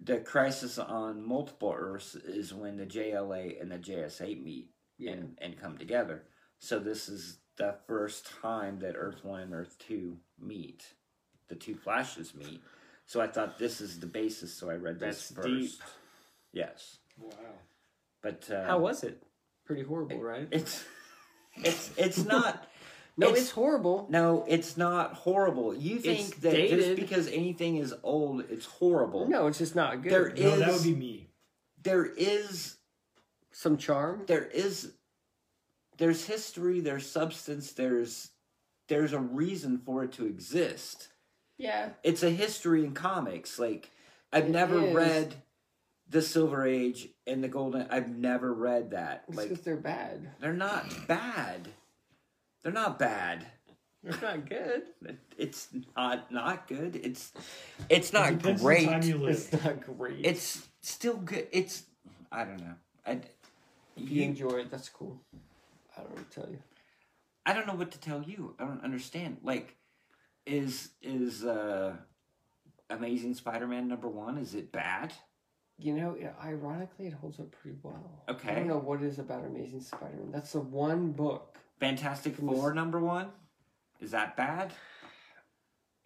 the 0.01 0.17
crisis 0.19 0.77
on 0.77 1.25
multiple 1.25 1.73
Earths 1.75 2.15
is 2.15 2.53
when 2.53 2.77
the 2.77 2.85
JLA 2.85 3.59
and 3.61 3.71
the 3.71 3.77
JSA 3.79 4.41
meet 4.43 4.69
Yeah. 4.97 5.11
and 5.13 5.37
and 5.41 5.59
come 5.59 5.77
together. 5.77 6.23
So 6.59 6.79
this 6.79 7.09
is 7.09 7.37
the 7.57 7.75
first 7.87 8.27
time 8.41 8.79
that 8.79 8.95
Earth 8.95 9.23
One 9.23 9.41
and 9.41 9.53
Earth 9.53 9.77
Two 9.79 10.17
meet. 10.39 10.93
The 11.49 11.55
two 11.55 11.75
flashes 11.75 12.35
meet. 12.35 12.61
So 13.05 13.21
I 13.21 13.27
thought 13.27 13.57
this 13.57 13.79
is 13.81 13.99
the 13.99 14.05
basis. 14.07 14.53
So 14.53 14.69
I 14.69 14.75
read 14.75 14.99
this 14.99 15.29
That's 15.29 15.31
first. 15.31 15.47
deep. 15.47 15.71
Yes, 16.53 16.97
Wow. 17.19 17.31
but 18.21 18.49
uh, 18.51 18.65
How 18.65 18.79
was 18.79 19.03
it? 19.03 19.21
Pretty 19.65 19.83
horrible, 19.83 20.21
right? 20.21 20.47
it's 20.51 20.83
it's 21.57 21.91
it's 21.97 22.23
not. 22.25 22.67
no, 23.17 23.27
it's- 23.29 23.43
it's, 23.43 23.51
horrible. 23.51 24.07
No, 24.09 24.45
it's 24.47 24.77
not 24.77 25.13
horrible. 25.13 25.73
You 25.75 25.99
think 25.99 26.19
It's 26.29 26.37
that 26.39 26.69
just 26.69 26.95
because 26.95 27.27
anything 27.27 27.77
is 27.77 27.93
old, 28.03 28.45
it's 28.49 28.65
horrible. 28.65 29.27
No, 29.27 29.47
it's 29.47 29.57
just 29.57 29.75
not 29.75 30.01
good. 30.03 30.11
There 30.11 30.29
No, 30.29 30.57
that 30.59 30.69
Is- 30.69 30.85
would 30.85 30.93
be 30.93 30.95
me. 30.99 31.29
There 31.81 32.05
is 32.05 32.77
Some 33.51 33.77
charm. 33.77 34.23
there 34.27 34.45
is 34.45 34.93
there's 35.97 36.25
history, 36.25 36.79
there's 36.79 37.09
substance, 37.09 37.71
there's 37.73 38.31
there's 38.87 39.13
a 39.13 39.19
reason 39.19 39.79
for 39.79 40.03
it 40.03 40.11
to 40.13 40.25
exist. 40.25 41.09
Yeah. 41.57 41.89
It's 42.03 42.23
a 42.23 42.29
history 42.29 42.85
in 42.85 42.93
comics. 42.93 43.57
Like 43.57 43.89
I've 44.31 44.45
It 44.45 44.51
never 44.51 44.79
is. 44.81 44.93
read 44.95 45.35
the 46.09 46.21
Silver 46.21 46.65
Age 46.65 47.09
and 47.25 47.43
the 47.43 47.47
Golden. 47.47 47.87
I've 47.89 48.09
never 48.09 48.53
read 48.53 48.91
that. 48.91 49.23
It's 49.27 49.37
Like 49.37 49.63
they're 49.63 49.75
bad. 49.75 50.29
they're 50.39 50.53
not 50.53 51.07
bad. 51.07 51.67
They're 52.67 52.73
not 52.73 52.99
bad. 52.99 53.45
They're 54.03 54.19
not 54.21 54.49
good. 54.49 54.81
It's 55.37 55.69
not 55.95 56.29
not 56.29 56.67
good. 56.67 56.97
It's 56.97 57.31
it's 57.87 58.11
not 58.11 58.45
it 58.45 58.57
great. 58.57 58.89
on 58.89 59.07
you. 59.07 59.25
It's 59.27 59.53
not 59.53 59.79
great. 59.97 60.25
It's 60.25 60.67
still 60.81 61.15
good. 61.15 61.47
It's 61.53 61.83
I 62.29 62.43
don't 62.43 62.57
know. 62.57 62.73
I 63.05 63.11
if 63.11 64.09
you 64.09 64.21
you, 64.21 64.23
enjoy 64.23 64.49
it, 64.57 64.69
that's 64.69 64.89
cool. 64.89 65.17
I 65.95 66.01
don't 66.01 66.09
know 66.09 66.15
what 66.17 66.29
to 66.29 66.41
tell 66.41 66.49
you. 66.51 66.59
I 67.45 67.53
don't 67.53 67.67
know 67.67 67.75
what 67.75 67.91
to 67.91 67.99
tell 68.01 68.21
you. 68.21 68.53
I 68.59 68.65
don't 68.65 68.83
understand. 68.83 69.37
Like 69.43 69.77
is 70.45 70.89
is 71.01 71.45
uh, 71.45 71.95
Amazing 72.89 73.35
Spider-Man 73.35 73.87
number 73.87 74.09
one? 74.09 74.37
Is 74.37 74.55
it 74.55 74.73
bad? 74.73 75.13
You 75.79 75.93
know, 75.93 76.17
it, 76.19 76.35
ironically, 76.43 77.07
it 77.07 77.13
holds 77.13 77.39
up 77.39 77.49
pretty 77.49 77.77
well. 77.81 78.25
Okay. 78.27 78.49
I 78.49 78.55
don't 78.55 78.67
know 78.67 78.77
what 78.77 79.01
it 79.01 79.05
is 79.05 79.19
about 79.19 79.45
Amazing 79.45 79.79
Spider-Man. 79.79 80.31
That's 80.33 80.51
the 80.51 80.59
one 80.59 81.13
book. 81.13 81.57
Fantastic 81.79 82.35
Four 82.35 82.73
number 82.73 82.99
one? 82.99 83.27
Is 83.99 84.11
that 84.11 84.35
bad? 84.35 84.73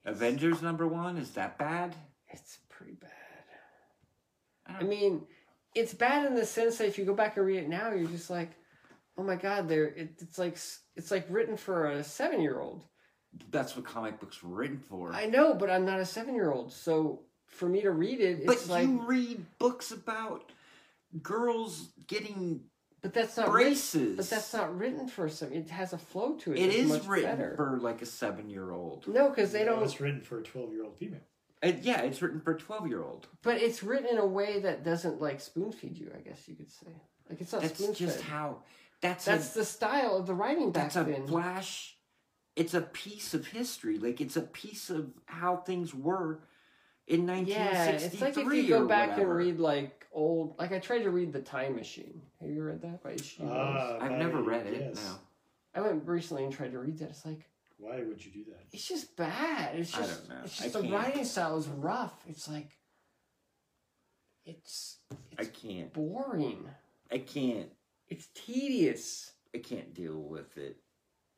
Avengers 0.05 0.61
number 0.61 0.87
one? 0.87 1.17
Is 1.17 1.31
that 1.31 1.57
bad? 1.57 1.95
It's 2.29 2.59
pretty 2.69 2.93
bad. 2.93 3.11
I 4.67 4.79
I 4.79 4.83
mean, 4.83 5.23
it's 5.75 5.93
bad 5.93 6.25
in 6.25 6.35
the 6.35 6.45
sense 6.45 6.77
that 6.77 6.87
if 6.87 6.97
you 6.97 7.05
go 7.05 7.13
back 7.13 7.37
and 7.37 7.45
read 7.45 7.63
it 7.63 7.69
now, 7.69 7.91
you're 7.91 8.09
just 8.09 8.29
like, 8.29 8.51
oh 9.17 9.23
my 9.23 9.35
god, 9.35 9.67
there. 9.67 9.85
It, 9.85 10.15
it's 10.19 10.37
like 10.37 10.57
it's 10.95 11.11
like 11.11 11.25
written 11.29 11.57
for 11.57 11.91
a 11.91 12.03
seven-year-old. 12.03 12.83
That's 13.49 13.75
what 13.75 13.85
comic 13.85 14.19
books 14.19 14.43
were 14.43 14.55
written 14.55 14.79
for. 14.79 15.13
I 15.13 15.25
know, 15.25 15.53
but 15.53 15.69
I'm 15.69 15.85
not 15.85 15.99
a 15.99 16.05
seven-year-old, 16.05 16.73
so 16.73 17.21
for 17.47 17.67
me 17.69 17.81
to 17.81 17.91
read 17.91 18.19
it, 18.19 18.45
but 18.45 18.67
like, 18.67 18.87
you 18.87 19.01
read 19.05 19.45
books 19.59 19.91
about 19.91 20.51
girls 21.21 21.89
getting 22.07 22.61
but 23.01 23.13
that's 23.13 23.35
not 23.37 23.51
written, 23.51 23.71
braces. 23.71 24.17
but 24.17 24.29
that's 24.29 24.53
not 24.53 24.77
written 24.77 25.07
for 25.07 25.25
a 25.25 25.29
seven. 25.29 25.57
It 25.57 25.69
has 25.69 25.93
a 25.93 25.97
flow 25.97 26.35
to 26.35 26.53
it. 26.53 26.59
It 26.59 26.65
that's 26.67 26.75
is 26.75 26.89
much 26.89 27.05
written 27.07 27.29
better. 27.31 27.55
for 27.55 27.77
like 27.79 28.01
a 28.01 28.05
seven-year-old. 28.05 29.07
no, 29.07 29.29
because 29.29 29.51
they 29.51 29.63
No, 29.65 29.75
don't. 29.75 29.83
It's 29.83 29.99
written 29.99 30.21
for 30.21 30.39
a 30.39 30.43
twelve-year-old 30.43 30.97
female. 30.97 31.21
It, 31.63 31.79
yeah, 31.83 32.01
it's 32.01 32.21
written 32.21 32.39
for 32.41 32.53
a 32.53 32.57
twelve-year-old. 32.59 33.27
But 33.43 33.57
it's 33.57 33.83
written 33.83 34.07
in 34.07 34.17
a 34.17 34.25
way 34.25 34.59
that 34.61 34.83
doesn't 34.83 35.21
like 35.21 35.41
spoon 35.41 35.71
feed 35.71 35.97
you. 35.97 36.11
I 36.15 36.21
guess 36.21 36.47
you 36.47 36.55
could 36.55 36.71
say. 36.71 36.87
Like 37.29 37.41
it's 37.41 37.51
not 37.53 37.61
That's 37.61 37.77
spoon 37.81 37.93
just 37.93 38.21
how. 38.21 38.63
That's 39.01 39.25
That's 39.25 39.55
a, 39.55 39.59
the 39.59 39.65
style 39.65 40.17
of 40.17 40.27
the 40.27 40.33
writing 40.35 40.71
back 40.71 40.91
that's 40.93 40.95
a 40.95 41.03
then. 41.03 41.25
flash. 41.27 41.95
It's 42.55 42.73
a 42.73 42.81
piece 42.81 43.33
of 43.33 43.47
history. 43.47 43.97
Like 43.97 44.21
it's 44.21 44.35
a 44.37 44.41
piece 44.41 44.89
of 44.89 45.11
how 45.25 45.57
things 45.57 45.93
were 45.95 46.41
in 47.11 47.25
nineteen 47.25 47.55
Yeah, 47.55 47.89
it's 47.91 48.21
like 48.21 48.37
if 48.37 48.53
you 48.53 48.67
go 48.67 48.87
back 48.87 49.17
and 49.17 49.29
read 49.29 49.59
like 49.59 50.07
old. 50.13 50.55
Like 50.57 50.71
I 50.71 50.79
tried 50.79 51.03
to 51.03 51.09
read 51.11 51.33
The 51.33 51.41
Time 51.41 51.75
Machine. 51.75 52.21
Have 52.39 52.49
you 52.49 52.63
read 52.63 52.81
that 52.81 53.03
by 53.03 53.11
H.G. 53.11 53.43
Wells? 53.43 53.53
Ah, 53.55 53.97
I've 54.01 54.09
by- 54.11 54.17
never 54.17 54.41
read 54.41 54.65
it. 54.67 54.81
yes. 54.95 55.05
No, 55.75 55.81
I 55.83 55.87
went 55.87 56.07
recently 56.07 56.43
and 56.45 56.53
tried 56.53 56.71
to 56.71 56.79
read 56.79 56.97
that. 56.99 57.09
It's 57.09 57.25
like 57.25 57.45
Why 57.77 58.01
would 58.01 58.23
you 58.23 58.31
do 58.31 58.43
that? 58.51 58.65
it's 58.71 58.87
just 58.87 59.15
bad. 59.15 59.75
It's 59.75 59.93
I 59.95 59.99
just 60.01 60.27
don't 60.27 60.37
know. 60.37 60.43
it's 60.45 60.59
I 60.59 60.63
just 60.63 60.73
the 60.75 60.81
can't. 60.81 60.93
writing 60.93 61.25
style 61.25 61.57
is 61.57 61.67
rough. 61.67 62.13
It's 62.27 62.47
like 62.49 62.69
it's 64.45 64.97
I 65.37 65.45
can't. 65.45 65.93
boring. 65.93 66.65
I 67.11 67.19
can't. 67.19 67.69
It's 68.07 68.27
tedious. 68.33 69.31
I 69.53 69.57
can't 69.59 69.93
deal 69.93 70.17
with 70.17 70.57
it. 70.57 70.77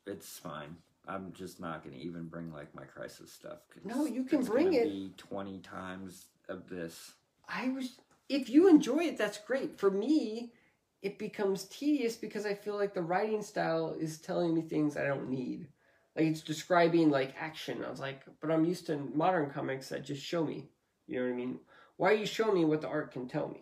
It's 0.05 0.37
fine. 0.37 0.77
I'm 1.07 1.33
just 1.33 1.59
not 1.59 1.83
going 1.83 1.95
to 1.95 2.01
even 2.01 2.27
bring 2.27 2.51
like 2.51 2.73
my 2.73 2.85
crisis 2.85 3.31
stuff. 3.31 3.59
'cause 3.69 3.83
No, 3.83 4.05
you 4.05 4.23
can 4.23 4.43
bring 4.43 4.73
it. 4.73 4.83
Be 4.83 5.13
Twenty 5.17 5.59
times 5.59 6.27
of 6.47 6.69
this. 6.69 7.15
I 7.47 7.69
was 7.69 7.97
if 8.29 8.49
you 8.49 8.67
enjoy 8.67 8.99
it, 9.05 9.17
that's 9.17 9.37
great. 9.37 9.77
For 9.77 9.91
me, 9.91 10.53
it 11.01 11.19
becomes 11.19 11.65
tedious 11.65 12.15
because 12.15 12.45
I 12.45 12.53
feel 12.53 12.75
like 12.75 12.93
the 12.93 13.01
writing 13.01 13.41
style 13.41 13.95
is 13.99 14.19
telling 14.19 14.55
me 14.55 14.61
things 14.61 14.95
I 14.95 15.05
don't 15.05 15.29
need. 15.29 15.67
Like 16.15 16.25
it's 16.25 16.41
describing 16.41 17.09
like 17.09 17.35
action. 17.37 17.83
I 17.83 17.89
was 17.89 17.99
like, 17.99 18.21
but 18.39 18.51
I'm 18.51 18.63
used 18.65 18.85
to 18.87 18.97
modern 18.97 19.49
comics 19.49 19.89
that 19.89 20.05
just 20.05 20.23
show 20.23 20.43
me. 20.45 20.69
You 21.07 21.19
know 21.19 21.25
what 21.25 21.33
I 21.33 21.35
mean? 21.35 21.59
Why 21.97 22.11
are 22.11 22.15
you 22.15 22.25
showing 22.25 22.55
me 22.55 22.65
what 22.65 22.81
the 22.81 22.87
art 22.87 23.11
can 23.11 23.27
tell 23.27 23.49
me? 23.49 23.61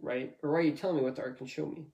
Right? 0.00 0.36
Or 0.42 0.52
why 0.52 0.58
are 0.58 0.62
you 0.62 0.72
telling 0.76 0.96
me 0.98 1.02
what 1.02 1.16
the 1.16 1.22
art 1.22 1.38
can 1.38 1.46
show 1.46 1.66
me? 1.66 1.86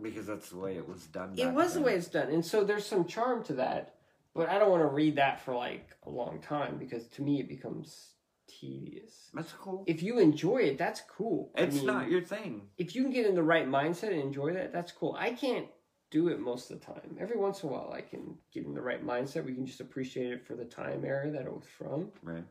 Because 0.00 0.26
that's 0.26 0.48
the 0.50 0.56
way 0.56 0.76
it 0.76 0.88
was 0.88 1.02
done. 1.06 1.34
It 1.36 1.44
back 1.44 1.54
was 1.54 1.74
the 1.74 1.82
way 1.82 1.94
it's 1.94 2.08
done. 2.08 2.28
And 2.28 2.44
so 2.44 2.64
there's 2.64 2.86
some 2.86 3.04
charm 3.04 3.44
to 3.44 3.52
that. 3.54 3.94
But 4.34 4.48
I 4.48 4.58
don't 4.58 4.70
want 4.70 4.82
to 4.82 4.86
read 4.88 5.16
that 5.16 5.40
for 5.44 5.54
like 5.54 5.90
a 6.06 6.10
long 6.10 6.40
time 6.40 6.78
because 6.78 7.06
to 7.08 7.22
me 7.22 7.40
it 7.40 7.48
becomes 7.48 8.12
tedious. 8.48 9.30
That's 9.34 9.52
cool. 9.52 9.84
If 9.86 10.02
you 10.02 10.18
enjoy 10.18 10.58
it, 10.58 10.78
that's 10.78 11.02
cool. 11.02 11.50
I 11.56 11.62
It's 11.62 11.76
mean, 11.76 11.86
not 11.86 12.10
your 12.10 12.22
thing. 12.22 12.62
if 12.78 12.94
you 12.94 13.02
can 13.02 13.12
get 13.12 13.26
in 13.26 13.34
the 13.34 13.42
right 13.42 13.68
mindset 13.68 14.08
and 14.12 14.20
enjoy 14.20 14.54
that, 14.54 14.72
that's 14.72 14.92
cool. 14.92 15.14
I 15.18 15.32
can't 15.32 15.66
do 16.10 16.28
it 16.28 16.40
most 16.40 16.70
of 16.70 16.80
the 16.80 16.86
time. 16.86 17.16
Every 17.20 17.36
once 17.36 17.62
in 17.62 17.68
a 17.68 17.72
while, 17.72 17.92
I 17.94 18.00
can 18.00 18.36
get 18.52 18.64
in 18.64 18.74
the 18.74 18.80
right 18.80 19.04
mindset. 19.06 19.44
We 19.44 19.54
can 19.54 19.66
just 19.66 19.80
appreciate 19.80 20.32
it 20.32 20.46
for 20.46 20.54
the 20.54 20.64
time 20.64 21.04
era 21.04 21.30
that 21.30 21.42
it 21.42 21.52
was 21.52 21.64
from. 21.78 22.10
Right. 22.22 22.44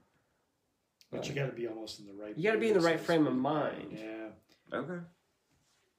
But 1.12 1.28
you 1.28 1.34
got 1.36 1.48
to 1.48 1.52
be 1.52 1.68
almost 1.68 2.00
in 2.00 2.08
the 2.08 2.14
right. 2.14 2.38
You 2.38 2.44
got 2.44 2.54
to 2.54 2.60
be 2.60 2.70
in 2.70 2.74
the 2.74 2.80
right 2.80 3.00
frame 3.00 3.28
of 3.28 3.36
mind. 3.36 3.98
Yeah. 4.00 4.78
Okay. 4.78 5.04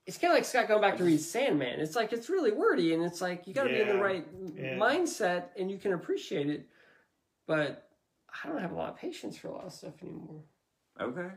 It's 0.07 0.19
kind 0.19 0.33
of 0.33 0.37
like 0.37 0.45
Scott 0.45 0.67
going 0.67 0.81
back 0.81 0.97
to 0.97 1.05
read 1.05 1.21
Sandman. 1.21 1.79
It's 1.79 1.95
like 1.95 2.13
it's 2.13 2.29
really 2.29 2.51
wordy, 2.51 2.93
and 2.93 3.05
it's 3.05 3.21
like 3.21 3.47
you 3.47 3.55
got 3.55 3.65
to 3.65 3.71
be 3.71 3.81
in 3.81 3.89
the 3.89 3.99
right 3.99 4.27
yeah. 4.57 4.75
mindset, 4.77 5.47
and 5.57 5.71
you 5.71 5.79
can 5.79 5.93
appreciate 5.93 6.51
it. 6.51 6.67
But 7.47 7.89
I 8.45 8.49
don't 8.49 8.61
have 8.61 8.73
a 8.73 8.75
lot 8.75 8.91
of 8.91 8.97
patience 8.97 9.37
for 9.37 9.49
a 9.49 9.53
lot 9.53 9.67
of 9.67 9.73
stuff 9.73 9.95
anymore. 10.03 10.43
Okay. 11.01 11.29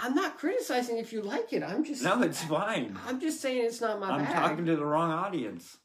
I'm 0.00 0.14
not 0.14 0.38
criticizing 0.38 0.98
if 0.98 1.12
you 1.12 1.22
like 1.22 1.52
it. 1.52 1.62
I'm 1.62 1.84
just 1.84 2.02
No, 2.02 2.22
it's 2.22 2.42
fine. 2.42 2.98
I'm 3.06 3.20
just 3.20 3.40
saying 3.40 3.64
it's 3.64 3.80
not 3.80 4.00
my 4.00 4.10
I'm 4.10 4.24
bag. 4.24 4.34
talking 4.34 4.64
to 4.66 4.76
the 4.76 4.84
wrong 4.84 5.10
audience. 5.10 5.78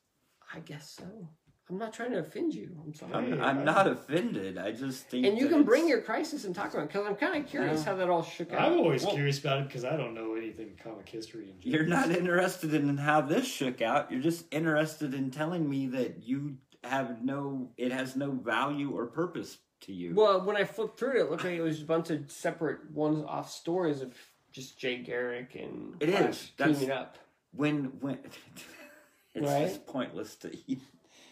I 0.53 0.60
guess 0.60 0.89
so. 0.91 1.30
I'm 1.69 1.77
not 1.77 1.91
trying 1.94 2.11
to 2.11 2.19
offend 2.19 2.53
you. 2.56 2.69
I'm 2.85 2.94
sorry. 2.94 3.14
I'm, 3.14 3.41
I'm 3.41 3.65
not 3.65 3.88
offended. 3.88 4.57
I 4.57 4.72
just 4.72 5.10
think. 5.10 5.26
And 5.26 5.38
you 5.38 5.49
that 5.49 5.53
can 5.53 5.64
bring 5.64 5.85
your 5.88 6.02
crisis 6.02 6.45
and 6.45 6.56
talk 6.56 6.73
about 6.73 6.84
it 6.84 6.88
because 6.94 7.06
I'm 7.06 7.15
kind 7.15 7.44
of 7.44 7.49
curious 7.49 7.80
Yeah. 7.80 7.85
how 7.91 7.95
that 7.98 8.10
all 8.10 8.23
shook 8.23 8.53
out. 8.53 8.61
I'm 8.72 8.77
always 8.80 9.03
Well- 9.03 9.14
curious 9.15 9.39
about 9.39 9.60
it 9.61 9.68
because 9.68 9.84
I 9.84 9.98
don't 9.98 10.14
know 10.14 10.35
anything 10.35 10.80
comic 10.81 11.10
history. 11.10 11.49
In 11.61 11.69
You're 11.72 11.85
not 11.85 12.10
interested 12.10 12.73
in 12.73 12.98
how 12.98 13.19
this 13.19 13.45
shook 13.45 13.81
out. 13.81 14.10
You're 14.11 14.22
just 14.22 14.45
interested 14.52 15.14
in 15.14 15.30
telling 15.30 15.69
me 15.69 15.88
that 15.88 16.23
you 16.23 16.56
have 16.85 17.22
no. 17.22 17.69
It 17.76 17.91
has 17.91 18.15
no 18.15 18.31
value 18.31 18.91
or 18.91 19.06
purpose 19.07 19.57
to 19.81 19.94
you. 19.94 20.15
Well, 20.15 20.45
when 20.45 20.56
I 20.56 20.64
flipped 20.64 20.98
through 20.98 21.18
it, 21.19 21.23
it 21.26 21.30
looked 21.31 21.44
like 21.44 21.53
it 21.53 21.61
was 21.61 21.81
a 21.81 21.85
bunch 21.85 22.10
of 22.11 22.31
separate 22.31 22.89
one-off 22.91 23.52
stories 23.52 24.02
of 24.02 24.14
just 24.53 24.80
Jay 24.80 24.99
Garrick 25.03 25.56
and 25.56 26.02
It 26.02 26.11
Flash 26.11 26.30
is. 26.30 26.52
That's- 26.57 26.80
teaming 26.80 26.95
up. 26.95 27.18
when 27.52 27.85
when 27.99 28.19
it's 29.35 29.45
Right? 29.45 29.68
just 29.68 29.85
pointless 29.85 30.35
to 30.38 30.57
eat. 30.65 30.80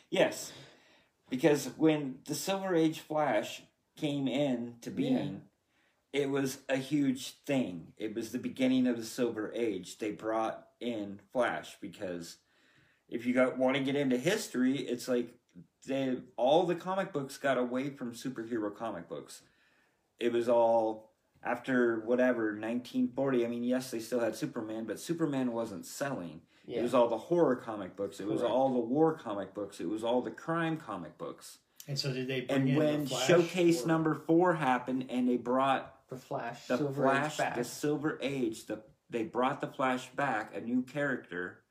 Yes, 0.10 0.52
because 1.30 1.70
when 1.78 2.20
the 2.26 2.36
Silver 2.36 2.76
Age 2.76 3.00
Flash 3.00 3.64
came 3.98 4.28
in 4.28 4.76
to 4.82 4.92
being, 4.92 5.42
it 6.14 6.30
was 6.30 6.60
a 6.70 6.78
huge 6.78 7.32
thing. 7.46 7.94
It 7.98 8.16
was 8.16 8.32
the 8.32 8.38
beginning 8.38 8.88
of 8.88 8.98
the 8.98 9.04
Silver 9.06 9.52
Age. 9.54 9.98
They 9.98 10.12
brought 10.12 10.68
in 10.80 11.20
Flash 11.34 11.78
because 11.82 12.38
if 13.10 13.26
you 13.26 13.34
got 13.34 13.58
want 13.58 13.78
to 13.78 13.84
get 13.84 13.96
into 13.96 14.18
history, 14.18 14.78
it's 14.78 15.08
like 15.08 15.34
they 15.86 16.18
all 16.38 16.66
the 16.66 16.76
comic 16.76 17.12
books 17.12 17.38
got 17.38 17.58
away 17.58 17.90
from 17.90 18.14
superhero 18.14 18.76
comic 18.76 19.08
books. 19.08 19.42
It 20.20 20.32
was 20.32 20.48
all 20.48 21.12
after 21.44 22.00
whatever 22.00 22.46
1940. 22.54 23.46
I 23.46 23.48
mean, 23.48 23.64
yes, 23.64 23.92
they 23.92 24.00
still 24.00 24.20
had 24.20 24.36
Superman, 24.36 24.86
but 24.86 25.00
Superman 25.00 25.52
wasn't 25.52 25.86
selling. 25.86 26.42
Yeah. 26.66 26.80
It 26.80 26.84
was 26.84 26.94
all 26.94 27.08
the 27.10 27.18
horror 27.18 27.56
comic 27.56 27.96
books. 27.96 28.20
It 28.20 28.28
was 28.28 28.42
all 28.42 28.74
the 28.74 28.80
war 28.80 29.14
comic 29.14 29.54
books. 29.54 29.80
It 29.80 29.88
was 29.90 30.04
all 30.04 30.22
the 30.22 30.32
crime 30.32 30.78
comic 30.78 31.18
books. 31.18 31.60
And 31.88 31.98
so 32.00 32.12
did 32.12 32.28
they 32.28 32.42
bring 32.42 32.62
And 32.62 32.70
in 32.70 32.76
when 32.76 33.04
the 33.04 33.10
Flash 33.10 33.28
Showcase 33.28 33.84
or- 33.84 33.88
number 33.88 34.16
four 34.16 34.56
happened, 34.56 35.06
and 35.10 35.30
they 35.30 35.38
brought 35.38 36.08
the 36.10 36.18
Flash, 36.18 36.66
the 36.68 36.78
Silver 36.78 37.04
Flash, 37.04 37.34
Age 37.34 37.38
back. 37.38 37.56
the 37.56 37.64
Silver 37.64 38.18
Age, 38.22 38.66
the 38.66 38.82
they 39.12 39.24
brought 39.24 39.62
the 39.62 39.68
Flash 39.68 40.10
back, 40.16 40.56
a 40.56 40.62
new 40.62 40.82
character. 40.82 41.62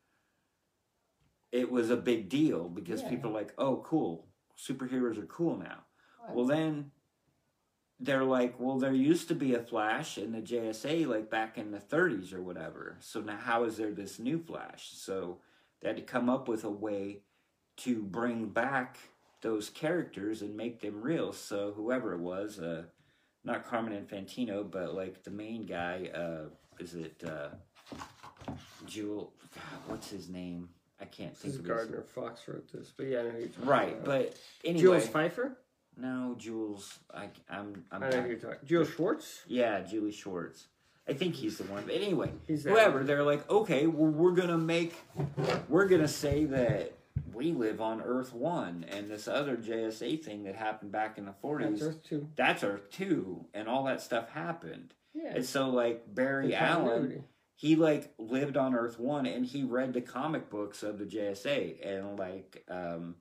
It 1.50 1.70
was 1.70 1.90
a 1.90 1.96
big 1.96 2.28
deal 2.28 2.68
because 2.68 3.02
Yeah. 3.02 3.10
people 3.10 3.30
are 3.30 3.34
like, 3.34 3.54
"Oh, 3.58 3.78
cool, 3.84 4.28
superheroes 4.56 5.18
are 5.18 5.26
cool 5.26 5.56
now." 5.56 5.84
Well, 6.32 6.46
then 6.46 6.92
they're 8.00 8.24
like, 8.24 8.58
"Well, 8.58 8.78
there 8.78 8.92
used 8.92 9.28
to 9.28 9.34
be 9.34 9.54
a 9.54 9.60
Flash 9.60 10.18
in 10.18 10.32
the 10.32 10.40
JSA 10.40 11.06
like 11.06 11.30
back 11.30 11.56
in 11.58 11.70
the 11.70 11.78
30s 11.78 12.32
or 12.32 12.42
whatever. 12.42 12.96
So 13.00 13.20
now, 13.20 13.36
how 13.36 13.64
is 13.64 13.76
there 13.76 13.92
this 13.92 14.18
new 14.18 14.38
Flash?" 14.38 14.90
So 14.92 15.38
they 15.80 15.88
had 15.88 15.96
to 15.96 16.02
come 16.02 16.28
up 16.28 16.48
with 16.48 16.64
a 16.64 16.70
way 16.70 17.20
to 17.78 18.02
bring 18.02 18.48
back 18.48 18.96
those 19.42 19.68
characters 19.70 20.42
and 20.42 20.56
make 20.56 20.80
them 20.80 21.02
real. 21.02 21.32
So 21.32 21.72
whoever 21.76 22.14
it 22.14 22.20
was, 22.20 22.58
uh, 22.58 22.84
not 23.44 23.66
Carmine 23.66 24.04
Infantino, 24.04 24.68
but 24.68 24.94
like 24.94 25.22
the 25.22 25.30
main 25.30 25.66
guy, 25.66 26.10
uh, 26.14 26.48
is 26.78 26.94
it 26.94 27.22
uh, 27.26 27.50
Jewel? 28.86 29.32
What's 29.86 30.10
his 30.10 30.28
name? 30.28 30.68
I 31.00 31.04
can't 31.06 31.32
This 31.32 31.42
think 31.42 31.54
is 31.54 31.60
of 31.60 31.66
Gardner 31.66 32.02
Fox 32.02 32.42
wrote 32.48 32.70
this, 32.72 32.92
but 32.96 33.06
yeah, 33.06 33.20
I 33.20 33.22
know 33.24 33.38
you're 33.38 33.48
Right, 33.64 33.92
about. 33.92 34.04
but 34.04 34.36
anyway, 34.64 34.80
Jules 34.80 35.06
Pfeiffer. 35.08 35.56
No, 35.96 36.34
Jules. 36.38 36.98
I, 37.12 37.28
I'm, 37.48 37.84
I'm. 37.92 38.02
I 38.02 38.10
know 38.10 38.20
who 38.22 38.28
you're 38.28 38.38
talking. 38.38 38.58
Jules 38.64 38.88
Schwartz. 38.90 39.42
yeah, 39.46 39.80
Julie 39.80 40.12
Schwartz. 40.12 40.66
I 41.08 41.12
think 41.12 41.34
he's 41.34 41.58
the 41.58 41.64
one. 41.64 41.84
But 41.86 41.94
anyway, 41.96 42.32
He's 42.46 42.64
that 42.64 42.70
whoever, 42.70 42.98
one. 42.98 43.06
they're 43.06 43.22
like, 43.22 43.48
okay, 43.50 43.86
well, 43.86 44.10
we're 44.10 44.32
gonna 44.32 44.56
make, 44.56 44.94
we're 45.68 45.86
gonna 45.86 46.08
say 46.08 46.46
that 46.46 46.92
we 47.34 47.52
live 47.52 47.80
on 47.82 48.00
Earth 48.00 48.32
One, 48.32 48.86
and 48.88 49.10
this 49.10 49.28
other 49.28 49.56
JSA 49.56 50.24
thing 50.24 50.44
that 50.44 50.54
happened 50.56 50.92
back 50.92 51.18
in 51.18 51.24
the 51.26 51.30
That's 51.32 51.40
forties, 51.42 51.82
Earth 51.82 52.02
Two. 52.02 52.28
that's 52.36 52.64
Earth 52.64 52.90
Two, 52.90 53.44
and 53.52 53.68
all 53.68 53.84
that 53.84 54.00
stuff 54.00 54.30
happened. 54.30 54.94
Yeah. 55.12 55.34
And 55.34 55.44
so, 55.44 55.68
like 55.68 56.02
Barry 56.14 56.48
the 56.48 56.54
Allen, 56.56 56.86
continuity. 56.88 57.22
he 57.54 57.76
like 57.76 58.14
lived 58.18 58.56
on 58.56 58.74
Earth 58.74 58.98
One, 58.98 59.26
and 59.26 59.44
he 59.44 59.62
read 59.62 59.92
the 59.92 60.00
comic 60.00 60.48
books 60.48 60.82
of 60.82 60.98
the 60.98 61.04
JSA, 61.04 61.86
and 61.86 62.18
like, 62.18 62.64
um, 62.70 63.16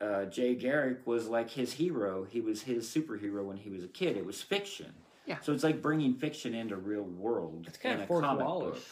uh, 0.00 0.24
Jay 0.26 0.54
Garrick 0.54 1.06
was 1.06 1.28
like 1.28 1.50
his 1.50 1.74
hero. 1.74 2.24
He 2.24 2.40
was 2.40 2.62
his 2.62 2.88
superhero 2.88 3.44
when 3.44 3.56
he 3.56 3.70
was 3.70 3.84
a 3.84 3.88
kid. 3.88 4.16
It 4.16 4.26
was 4.26 4.42
fiction. 4.42 4.92
Yeah. 5.26 5.38
So 5.40 5.52
it's 5.52 5.64
like 5.64 5.82
bringing 5.82 6.14
fiction 6.14 6.54
into 6.54 6.76
real 6.76 7.02
world. 7.02 7.66
It's 7.68 7.78
kind 7.78 8.00
of 8.00 8.06
fourth 8.06 8.24
wallish. 8.24 8.82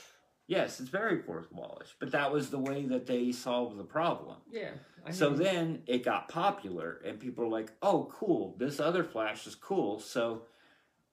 Yes, 0.46 0.78
it's 0.78 0.90
very 0.90 1.22
fourth 1.22 1.50
wallish, 1.52 1.94
but 1.98 2.10
that 2.12 2.30
was 2.30 2.50
the 2.50 2.58
way 2.58 2.84
that 2.86 3.06
they 3.06 3.32
solved 3.32 3.78
the 3.78 3.84
problem. 3.84 4.36
Yeah. 4.50 4.72
I 5.06 5.10
So 5.10 5.30
mean, 5.30 5.38
then 5.38 5.82
it 5.86 6.04
got 6.04 6.28
popular, 6.28 7.00
and 7.04 7.18
people 7.20 7.44
were 7.44 7.50
like, 7.50 7.72
"Oh, 7.82 8.10
cool! 8.12 8.54
This 8.58 8.78
other 8.80 9.04
Flash 9.04 9.46
is 9.46 9.54
cool." 9.54 10.00
So 10.00 10.42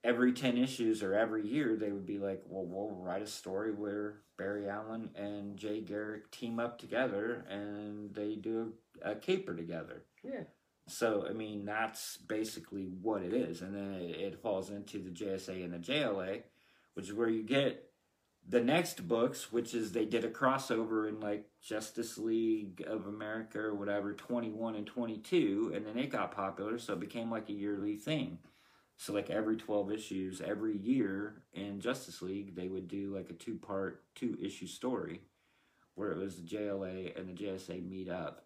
every 0.04 0.34
ten 0.34 0.58
issues 0.58 1.02
or 1.02 1.14
every 1.14 1.48
year, 1.48 1.76
they 1.78 1.92
would 1.92 2.06
be 2.06 2.18
like, 2.18 2.44
"Well, 2.48 2.66
we'll 2.66 2.96
write 2.96 3.22
a 3.22 3.28
story 3.28 3.72
where 3.72 4.22
Barry 4.38 4.68
Allen 4.68 5.12
and 5.16 5.56
Jay 5.58 5.80
Garrick 5.82 6.32
team 6.32 6.60
up 6.60 6.78
together, 6.80 7.46
and 7.50 8.14
they 8.14 8.36
do 8.36 8.74
a 8.91 8.91
caper 9.22 9.56
together." 9.56 10.04
Yeah. 10.24 10.44
So 10.88 11.26
I 11.30 11.34
mean, 11.34 11.66
that's 11.66 12.18
basically 12.18 12.86
what 12.86 13.22
it 13.22 13.34
is, 13.34 13.62
and 13.62 13.76
then 13.76 13.94
it, 13.94 14.20
it 14.20 14.42
falls 14.42 14.70
into 14.70 15.00
the 15.00 15.12
JSA 15.12 15.64
and 15.64 15.74
the 15.74 15.78
JLA, 15.78 16.42
which 16.94 17.08
is 17.08 17.14
where 17.14 17.30
you 17.30 17.44
get 17.44 17.92
the 18.48 18.62
next 18.62 19.08
books, 19.08 19.52
which 19.52 19.74
is 19.74 19.92
they 19.92 20.06
did 20.06 20.26
a 20.26 20.30
crossover 20.30 21.08
in 21.08 21.20
like 21.20 21.46
Justice 21.62 22.18
League 22.18 22.84
of 22.88 23.08
America 23.08 23.60
or 23.60 23.76
whatever, 23.76 24.14
21 24.14 24.76
and 24.76 24.88
22, 24.88 25.72
and 25.76 25.86
then 25.86 25.98
it 25.98 26.10
got 26.10 26.32
popular, 26.32 26.80
so 26.80 26.94
it 26.94 27.00
became 27.00 27.30
like 27.30 27.50
a 27.50 27.54
yearly 27.54 27.96
thing. 27.96 28.40
So 28.98 29.14
like 29.14 29.30
every 29.30 29.58
12 29.58 29.92
issues, 29.92 30.42
every 30.42 30.78
year 30.78 31.44
in 31.54 31.80
Justice 31.80 32.22
League, 32.22 32.56
they 32.56 32.68
would 32.68 32.88
do 32.88 33.16
like 33.16 33.30
a 33.30 33.34
two 33.34 33.56
part, 33.56 34.04
two 34.16 34.38
issue 34.42 34.68
story 34.68 35.22
where 35.96 36.12
it 36.12 36.18
was 36.18 36.36
the 36.36 36.48
JLA 36.48 37.18
and 37.20 37.28
the 37.28 37.34
JSA 37.34 37.88
meet 37.88 38.10
up 38.10 38.46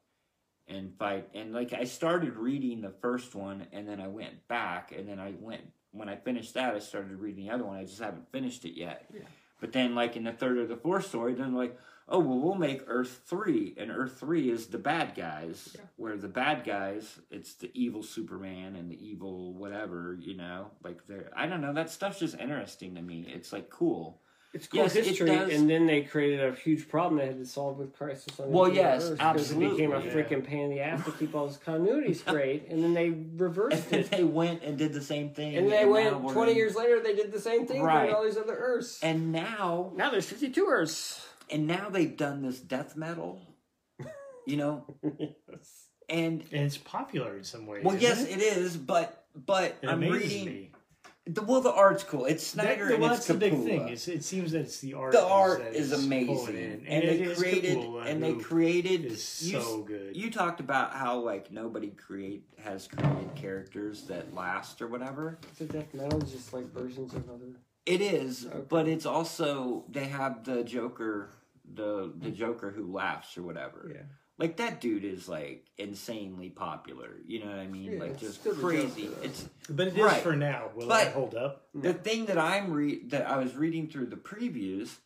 and 0.67 0.97
fight. 0.97 1.29
And 1.33 1.53
like 1.53 1.73
I 1.73 1.83
started 1.83 2.35
reading 2.35 2.81
the 2.81 2.93
first 3.01 3.35
one 3.35 3.67
and 3.71 3.87
then 3.87 3.99
I 3.99 4.07
went 4.07 4.47
back 4.47 4.91
and 4.91 5.07
then 5.07 5.19
I 5.19 5.33
went 5.39 5.61
when 5.91 6.09
I 6.09 6.15
finished 6.15 6.53
that 6.55 6.75
I 6.75 6.79
started 6.79 7.17
reading 7.19 7.45
the 7.45 7.53
other 7.53 7.63
one. 7.63 7.77
I 7.77 7.83
just 7.83 7.99
haven't 7.99 8.31
finished 8.31 8.65
it 8.65 8.77
yet. 8.77 9.05
Yeah. 9.13 9.21
But 9.61 9.71
then 9.71 9.95
like 9.95 10.15
in 10.15 10.23
the 10.23 10.31
third 10.31 10.57
or 10.57 10.67
the 10.67 10.75
fourth 10.75 11.07
story, 11.07 11.33
then 11.33 11.53
like, 11.53 11.77
oh 12.07 12.19
well 12.19 12.39
we'll 12.39 12.55
make 12.55 12.83
Earth 12.87 13.21
three 13.25 13.73
and 13.77 13.89
Earth 13.89 14.19
three 14.19 14.49
is 14.49 14.67
the 14.67 14.77
bad 14.77 15.15
guys. 15.15 15.71
Yeah. 15.75 15.81
Where 15.95 16.17
the 16.17 16.27
bad 16.27 16.65
guys, 16.65 17.19
it's 17.29 17.53
the 17.55 17.71
evil 17.73 18.03
Superman 18.03 18.75
and 18.75 18.91
the 18.91 19.07
evil 19.07 19.53
whatever, 19.53 20.17
you 20.19 20.35
know. 20.35 20.71
Like 20.83 21.07
they're 21.07 21.31
I 21.35 21.45
don't 21.45 21.61
know, 21.61 21.73
that 21.73 21.89
stuff's 21.89 22.19
just 22.19 22.37
interesting 22.39 22.95
to 22.95 23.01
me. 23.01 23.25
It's 23.27 23.53
like 23.53 23.69
cool. 23.69 24.21
It's 24.55 24.67
cool 24.67 24.83
Yes, 24.83 24.93
history, 24.93 25.27
does. 25.27 25.51
and 25.51 25.69
then 25.69 25.85
they 25.85 26.03
created 26.03 26.39
a 26.41 26.55
huge 26.55 26.87
problem 26.87 27.19
they 27.19 27.27
had 27.27 27.37
to 27.39 27.45
solve 27.45 27.77
with 27.77 27.93
Crisis 27.93 28.39
on 28.39 28.49
Well, 28.49 28.67
Infinite 28.67 28.81
yes, 28.83 29.03
Earths, 29.03 29.11
because 29.17 29.51
It 29.51 29.59
became 29.59 29.91
a 29.91 29.95
absolutely. 29.97 30.23
freaking 30.23 30.45
pain 30.47 30.59
in 30.61 30.69
the 30.69 30.79
ass 30.79 31.03
to 31.03 31.11
keep 31.11 31.35
all 31.35 31.47
this 31.47 31.57
continuity 31.57 32.13
straight, 32.25 32.67
and 32.69 32.81
then 32.81 32.93
they 32.93 33.07
And 33.07 33.37
reversed 33.39 33.89
then 33.89 33.99
it. 33.99 34.11
they 34.11 34.23
went 34.23 34.63
and 34.63 34.77
did 34.77 34.93
the 34.93 35.01
same 35.01 35.31
thing. 35.31 35.57
And 35.57 35.69
they 35.69 35.83
now 35.83 35.91
went 36.19 36.29
20 36.31 36.51
in- 36.51 36.57
years 36.57 36.73
later, 36.75 37.01
they 37.01 37.13
did 37.15 37.33
the 37.33 37.39
same 37.41 37.67
thing 37.67 37.81
Right. 37.83 38.09
for 38.09 38.15
all 38.15 38.23
these 38.23 38.37
other 38.37 38.55
Earths. 38.55 39.03
And 39.03 39.33
now 39.33 39.91
now 39.97 40.09
there's 40.09 40.25
52 40.29 40.65
Earths. 40.69 41.27
and 41.51 41.67
now 41.67 41.89
they've 41.89 42.15
done 42.15 42.41
this 42.41 42.59
death 42.59 42.95
metal 42.95 43.41
you 44.47 44.55
know 44.57 44.85
and 46.09 46.41
and 46.51 46.63
it's 46.65 46.77
popular 46.77 47.35
in 47.37 47.43
some 47.43 47.67
ways. 47.67 47.83
well 47.83 47.95
yes 47.97 48.23
it, 48.23 48.37
it 48.37 48.41
is 48.41 48.77
but 48.77 49.25
but 49.35 49.75
it 49.81 49.89
i'm 49.89 49.99
reading 49.99 50.45
me. 50.45 50.71
The 51.27 51.41
well 51.41 51.61
the 51.61 51.73
art's 51.73 52.03
cool 52.03 52.25
it's 52.25 52.51
That, 52.53 52.63
snyder 52.77 52.85
well, 52.85 52.93
and 52.95 53.03
that's 53.03 53.17
it's 53.17 53.27
the 53.27 53.33
big 53.33 53.53
thing. 53.53 53.87
It's, 53.87 54.07
it 54.07 54.23
seems 54.23 54.51
that 54.51 54.59
it's 54.61 54.79
the 54.79 54.93
art. 54.93 55.11
the 55.11 55.25
art 55.25 55.61
is, 55.73 55.89
pulling 55.91 56.05
amazing 56.05 56.55
in. 56.55 56.85
and, 56.87 57.03
they 57.09 57.33
created 57.35 57.77
Capullo 57.77 58.05
and 58.05 58.23
they 58.23 58.33
created 58.33 59.05
is 59.05 59.41
you, 59.51 59.59
so 59.59 59.81
good. 59.81 60.15
you 60.15 60.29
talked 60.29 60.59
about 60.59 60.93
how 60.93 61.17
like 61.19 61.51
nobody 61.51 61.89
create 61.89 62.43
has 62.63 62.87
created 62.87 63.33
characters 63.35 64.03
that 64.03 64.33
last 64.35 64.81
or 64.81 64.87
whatever 64.87 65.39
So 65.57 65.65
death 65.65 65.93
metal 65.93 66.21
is 66.23 66.31
just 66.31 66.53
like 66.53 66.71
versions 66.71 67.13
of 67.15 67.27
other. 67.29 67.55
It 67.87 68.01
is, 68.01 68.45
Okay. 68.47 68.61
but 68.69 68.87
it's 68.87 69.05
also 69.05 69.83
they 69.89 70.05
have 70.05 70.43
the 70.43 70.63
Joker, 70.63 71.29
the 71.73 72.13
the 72.19 72.31
Joker 72.31 72.69
who 72.71 72.91
laughs 72.91 73.37
or 73.37 73.43
whatever. 73.43 73.91
Yeah. 73.93 74.01
Like 74.37 74.57
that 74.57 74.81
dude 74.81 75.05
is 75.05 75.29
like 75.29 75.65
insanely 75.77 76.49
popular. 76.49 77.09
You 77.25 77.39
know 77.39 77.49
what 77.49 77.59
I 77.59 77.67
mean? 77.67 77.93
Yeah, 77.93 77.99
like 77.99 78.17
just 78.19 78.41
still 78.41 78.55
crazy. 78.55 79.09
It's 79.23 79.47
but 79.69 79.87
it 79.87 79.93
is 79.97 79.99
right. 80.03 80.21
for 80.21 80.35
now. 80.35 80.71
Will 80.75 80.87
But- 80.87 81.05
that 81.05 81.13
hold 81.13 81.35
up? 81.35 81.67
the 81.73 81.93
thing 81.93 82.25
that 82.25 82.37
I'm 82.37 82.71
read 82.71 83.11
that 83.11 83.27
I 83.29 83.37
was 83.37 83.55
reading 83.55 83.87
through 83.87 84.07
the 84.07 84.17
previews, 84.17 84.97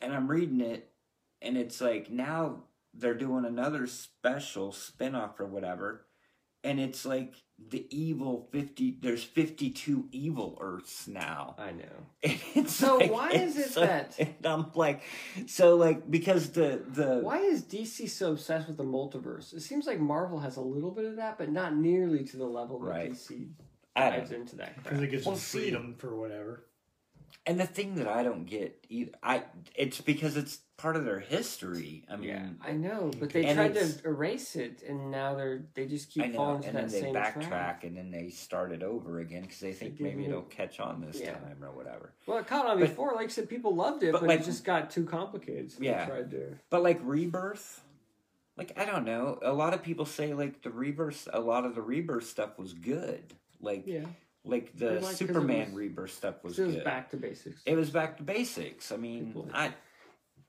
and 0.00 0.12
I'm 0.12 0.28
reading 0.28 0.60
it, 0.60 0.90
and 1.40 1.56
it's 1.56 1.80
like 1.80 2.10
now 2.10 2.64
they're 2.94 3.14
doing 3.14 3.44
another 3.44 3.86
special 3.86 4.72
spin-off 4.72 5.38
or 5.40 5.46
whatever, 5.46 6.04
and 6.64 6.78
it's 6.80 7.04
like 7.04 7.34
the 7.68 7.86
evil 7.90 8.48
fifty. 8.52 8.96
There's 9.00 9.22
fifty 9.22 9.70
two 9.70 10.08
evil 10.12 10.58
Earths 10.60 11.06
now. 11.08 11.54
I 11.58 11.70
know. 11.72 11.84
And 12.24 12.40
it's 12.54 12.74
So 12.74 12.96
like- 12.98 13.12
why 13.12 13.30
is 13.30 13.56
it 13.56 13.70
so- 13.70 13.80
that- 13.82 14.16
And 14.18 14.34
I'm 14.44 14.66
like, 14.74 15.02
so 15.46 15.76
like 15.76 16.10
because 16.10 16.50
the 16.50 16.82
the 16.88 17.20
Why 17.20 17.38
is 17.38 17.62
DC 17.62 18.08
so 18.10 18.32
obsessed 18.32 18.68
with 18.68 18.76
the 18.76 18.84
multiverse? 18.84 19.52
It 19.54 19.60
seems 19.62 19.86
like 19.86 20.00
Marvel 20.00 20.38
has 20.40 20.56
a 20.56 20.60
little 20.60 20.90
bit 20.90 21.04
of 21.04 21.16
that, 21.16 21.38
but 21.38 21.50
not 21.50 21.76
nearly 21.76 22.24
to 22.24 22.36
the 22.36 22.46
level 22.46 22.78
that 22.80 22.90
Right. 22.90 23.12
DC 23.12 23.48
I 23.94 24.10
dives 24.10 24.32
into 24.32 24.56
that 24.56 24.74
Because 24.76 24.98
crap. 24.98 25.02
it 25.02 25.10
gives 25.10 25.26
Well, 25.26 25.34
them 25.34 25.40
see- 25.40 25.58
freedom 25.60 25.94
for 25.98 26.16
whatever. 26.16 26.64
And 27.46 27.58
the 27.58 27.66
thing 27.66 27.96
that 27.96 28.06
I 28.06 28.22
don't 28.22 28.44
get 28.44 28.84
either, 28.88 29.12
I 29.22 29.44
it's 29.74 30.00
because 30.00 30.36
it's 30.36 30.58
part 30.76 30.96
of 30.96 31.04
their 31.04 31.20
history. 31.20 32.04
I 32.10 32.16
mean, 32.16 32.28
Yeah, 32.28 32.48
I 32.60 32.72
know, 32.72 33.10
but 33.18 33.30
they 33.30 33.52
tried 33.54 33.74
to 33.74 33.88
erase 34.04 34.56
it, 34.56 34.82
and 34.86 35.10
now 35.10 35.34
they're 35.34 35.62
they 35.74 35.86
just 35.86 36.10
I 36.18 36.22
keep 36.24 36.32
know, 36.32 36.38
falling 36.38 36.62
to 36.62 36.68
and 36.68 36.76
then 36.76 36.84
that 36.86 36.92
they 36.92 37.00
same 37.00 37.14
backtrack 37.14 37.48
track. 37.48 37.84
and 37.84 37.96
then 37.96 38.10
they 38.10 38.30
start 38.30 38.72
it 38.72 38.82
over 38.82 39.18
again 39.20 39.42
because 39.42 39.60
they 39.60 39.72
think 39.72 40.00
maybe 40.00 40.24
it'll 40.26 40.42
catch 40.42 40.78
on 40.80 41.00
this 41.00 41.20
Yeah. 41.20 41.34
time 41.34 41.62
or 41.62 41.70
whatever. 41.72 42.12
Well, 42.26 42.38
it 42.38 42.46
caught 42.46 42.66
on 42.66 42.78
But- 42.80 42.88
before. 42.88 43.14
Like 43.14 43.26
I 43.26 43.30
said, 43.30 43.48
people 43.48 43.74
loved 43.74 44.02
it, 44.02 44.12
but 44.12 44.20
but, 44.22 44.28
like- 44.28 44.40
it 44.40 44.44
just 44.44 44.64
got 44.64 44.90
too 44.90 45.04
complicated. 45.04 45.72
So 45.72 45.78
Yeah. 45.82 46.04
they 46.04 46.10
tried 46.10 46.30
to. 46.32 46.58
But 46.70 46.82
like 46.82 47.00
rebirth, 47.02 47.82
like 48.56 48.72
I 48.76 48.84
don't 48.84 49.04
know. 49.04 49.38
A 49.42 49.52
lot 49.52 49.74
of 49.74 49.82
people 49.82 50.04
say 50.06 50.34
like 50.34 50.62
the 50.62 50.70
rebirth, 50.70 51.28
a 51.32 51.40
lot 51.40 51.64
of 51.64 51.74
the 51.74 51.82
rebirth 51.82 52.24
stuff 52.26 52.58
was 52.58 52.72
good. 52.72 53.34
Like 53.60 53.86
Yeah, 53.86 54.06
like 54.44 54.76
the 54.76 55.00
like- 55.00 55.14
Superman 55.16 55.66
was- 55.66 55.74
rebirth 55.74 56.12
stuff 56.12 56.42
was 56.44 56.58
it 56.58 56.66
was 56.66 56.74
good. 56.76 56.84
back 56.84 57.10
to 57.10 57.16
basics. 57.16 57.62
It 57.66 57.74
was 57.76 57.90
back 57.90 58.16
to 58.18 58.22
basics. 58.22 58.90
I 58.92 58.96
mean, 58.96 59.26
People- 59.26 59.48
I 59.54 59.72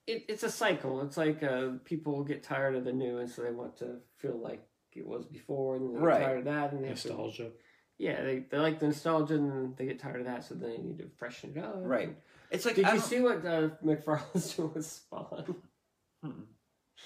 it, 0.06 0.26
it's 0.28 0.44
a 0.44 0.50
cycle. 0.52 1.02
It's 1.02 1.16
like 1.18 1.42
uh, 1.44 1.72
people 1.86 2.24
get 2.24 2.44
tired 2.44 2.76
of 2.76 2.84
the 2.84 2.92
new, 2.92 3.20
and 3.20 3.30
so 3.30 3.42
they 3.44 3.52
want 3.52 3.78
to 3.78 4.00
feel 4.18 4.38
like 4.38 4.62
it 4.92 5.08
was 5.08 5.26
before, 5.26 5.78
and 5.78 5.90
they 5.90 5.94
get 5.94 6.04
Right. 6.04 6.20
tired 6.24 6.38
of 6.40 6.46
that, 6.46 6.74
and 6.74 6.84
they 6.84 6.90
have 6.90 7.02
to, 7.04 7.08
Nostalgia. 7.08 7.52
yeah, 7.98 8.22
they, 8.22 8.40
they 8.50 8.58
like 8.58 8.80
the 8.80 8.88
nostalgia, 8.88 9.36
and 9.36 9.78
they 9.78 9.86
get 9.86 10.00
tired 10.00 10.20
of 10.20 10.26
that, 10.26 10.44
so 10.44 10.56
they 10.56 10.78
need 10.78 10.98
to 11.00 11.08
freshen 11.18 11.54
it 11.56 11.64
up. 11.64 11.76
right. 11.80 12.16
It's 12.52 12.66
like 12.66 12.76
Did 12.76 12.86
I 12.86 12.94
you 12.96 13.00
don't- 13.00 13.08
see 13.08 13.22
what 13.22 13.46
uh, 13.46 13.70
McFarlane's 13.84 14.54
doing 14.56 14.74
with 14.74 14.86
Spawn? 14.86 15.56
Mm-mm. 16.26 16.44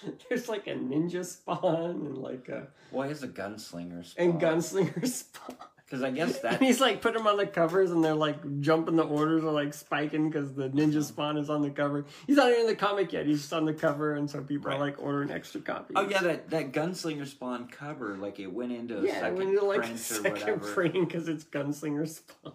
There's 0.30 0.50
like 0.50 0.66
a 0.68 0.72
ninja 0.74 1.24
Spawn 1.24 1.92
and 2.06 2.18
like 2.18 2.50
a 2.50 2.68
Why 2.92 3.08
is 3.08 3.22
a 3.24 3.28
gunslinger 3.28 4.06
Spawn? 4.06 4.26
and 4.30 4.42
gunslinger 4.42 5.08
Spawn. 5.08 5.56
Because 5.88 6.04
I 6.04 6.12
guess 6.12 6.36
And 6.44 6.54
that 6.54 6.62
he's 6.62 6.82
like 6.82 7.02
put 7.02 7.14
them 7.14 7.26
on 7.28 7.38
the 7.38 7.48
covers, 7.48 7.92
and 7.92 8.04
they're 8.04 8.14
like 8.14 8.60
jumping 8.60 8.98
the 8.98 9.04
orders 9.04 9.44
are 9.46 9.52
like 9.52 9.74
spiking 9.74 10.30
because 10.30 10.54
the 10.54 10.70
ninja 10.70 10.98
uh-huh. 10.98 11.04
Spawn 11.04 11.38
is 11.38 11.50
on 11.50 11.62
the 11.62 11.70
cover. 11.70 12.06
He's 12.28 12.36
not 12.36 12.50
even 12.50 12.62
in 12.62 12.68
the 12.68 12.76
comic 12.76 13.14
yet; 13.14 13.26
he's 13.26 13.40
just 13.40 13.54
on 13.54 13.64
the 13.66 13.74
cover, 13.74 14.16
and 14.16 14.30
so 14.30 14.42
people 14.42 14.70
Right. 14.70 14.78
are 14.78 14.80
like 14.80 15.02
ordering 15.02 15.32
extra 15.32 15.62
copies. 15.62 15.96
Oh 15.96 16.08
yeah, 16.10 16.22
that 16.22 16.50
that 16.50 16.72
gunslinger 16.74 17.26
spawn 17.26 17.68
cover, 17.70 18.18
like 18.18 18.40
it 18.40 18.52
went 18.52 18.74
into 18.74 19.00
a 19.00 19.04
Yeah, 19.06 19.22
second 19.22 19.38
when 19.38 19.52
you're 19.52 19.64
like 19.64 19.80
print 19.80 19.94
or 19.96 19.98
second 19.98 20.32
whatever. 20.34 20.74
printing 20.74 21.06
because 21.06 21.30
it's 21.30 21.46
Gunslinger 21.46 22.08
Spawn. 22.08 22.54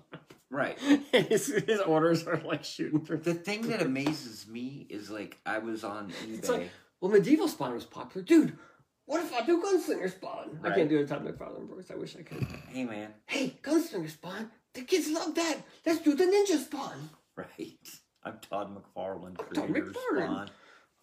Right. 0.51 0.79
His, 1.13 1.47
his 1.67 1.81
orders 1.81 2.27
are 2.27 2.37
like 2.45 2.63
shooting 2.63 3.03
through. 3.03 3.19
The 3.19 3.33
thing 3.33 3.69
that 3.69 3.81
amazes 3.91 4.47
me 4.47 4.87
is 4.91 5.09
like 5.09 5.39
I 5.47 5.59
was 5.59 5.83
on 5.83 6.11
eBay. 6.11 6.39
It's 6.39 6.49
like, 6.51 6.71
well, 7.01 7.11
medieval 7.11 7.49
Spawn 7.49 7.73
was 7.73 7.87
popular, 7.87 8.23
dude. 8.23 8.59
What 9.07 9.23
if 9.25 9.33
I 9.33 9.45
do 9.45 9.61
Gunslinger 9.63 10.11
Spawn? 10.11 10.61
I 10.63 10.71
can't 10.71 10.89
do 10.89 10.99
it 10.99 11.09
Todd 11.09 11.25
McFarlane 11.27 11.69
voice. 11.69 11.91
I 11.91 11.97
wish 11.97 12.17
I 12.17 12.23
could. 12.23 12.47
hey 12.69 12.85
man, 12.85 13.13
Hey, 13.27 13.59
Gunslinger 13.63 14.11
Spawn. 14.11 14.51
The 14.75 14.83
kids 14.83 15.11
love 15.11 15.35
that. 15.35 15.59
Let's 15.85 16.01
do 16.01 16.15
the 16.15 16.25
Ninja 16.25 16.59
Spawn. 16.63 17.11
right? 17.37 17.79
I'm 18.25 18.39
Todd 18.49 18.75
McFarlane, 18.75 19.27
I'm 19.27 19.35
Todd 19.37 19.49
creator 19.71 19.91
McFarlane. 19.91 20.25
Spawn. 20.27 20.51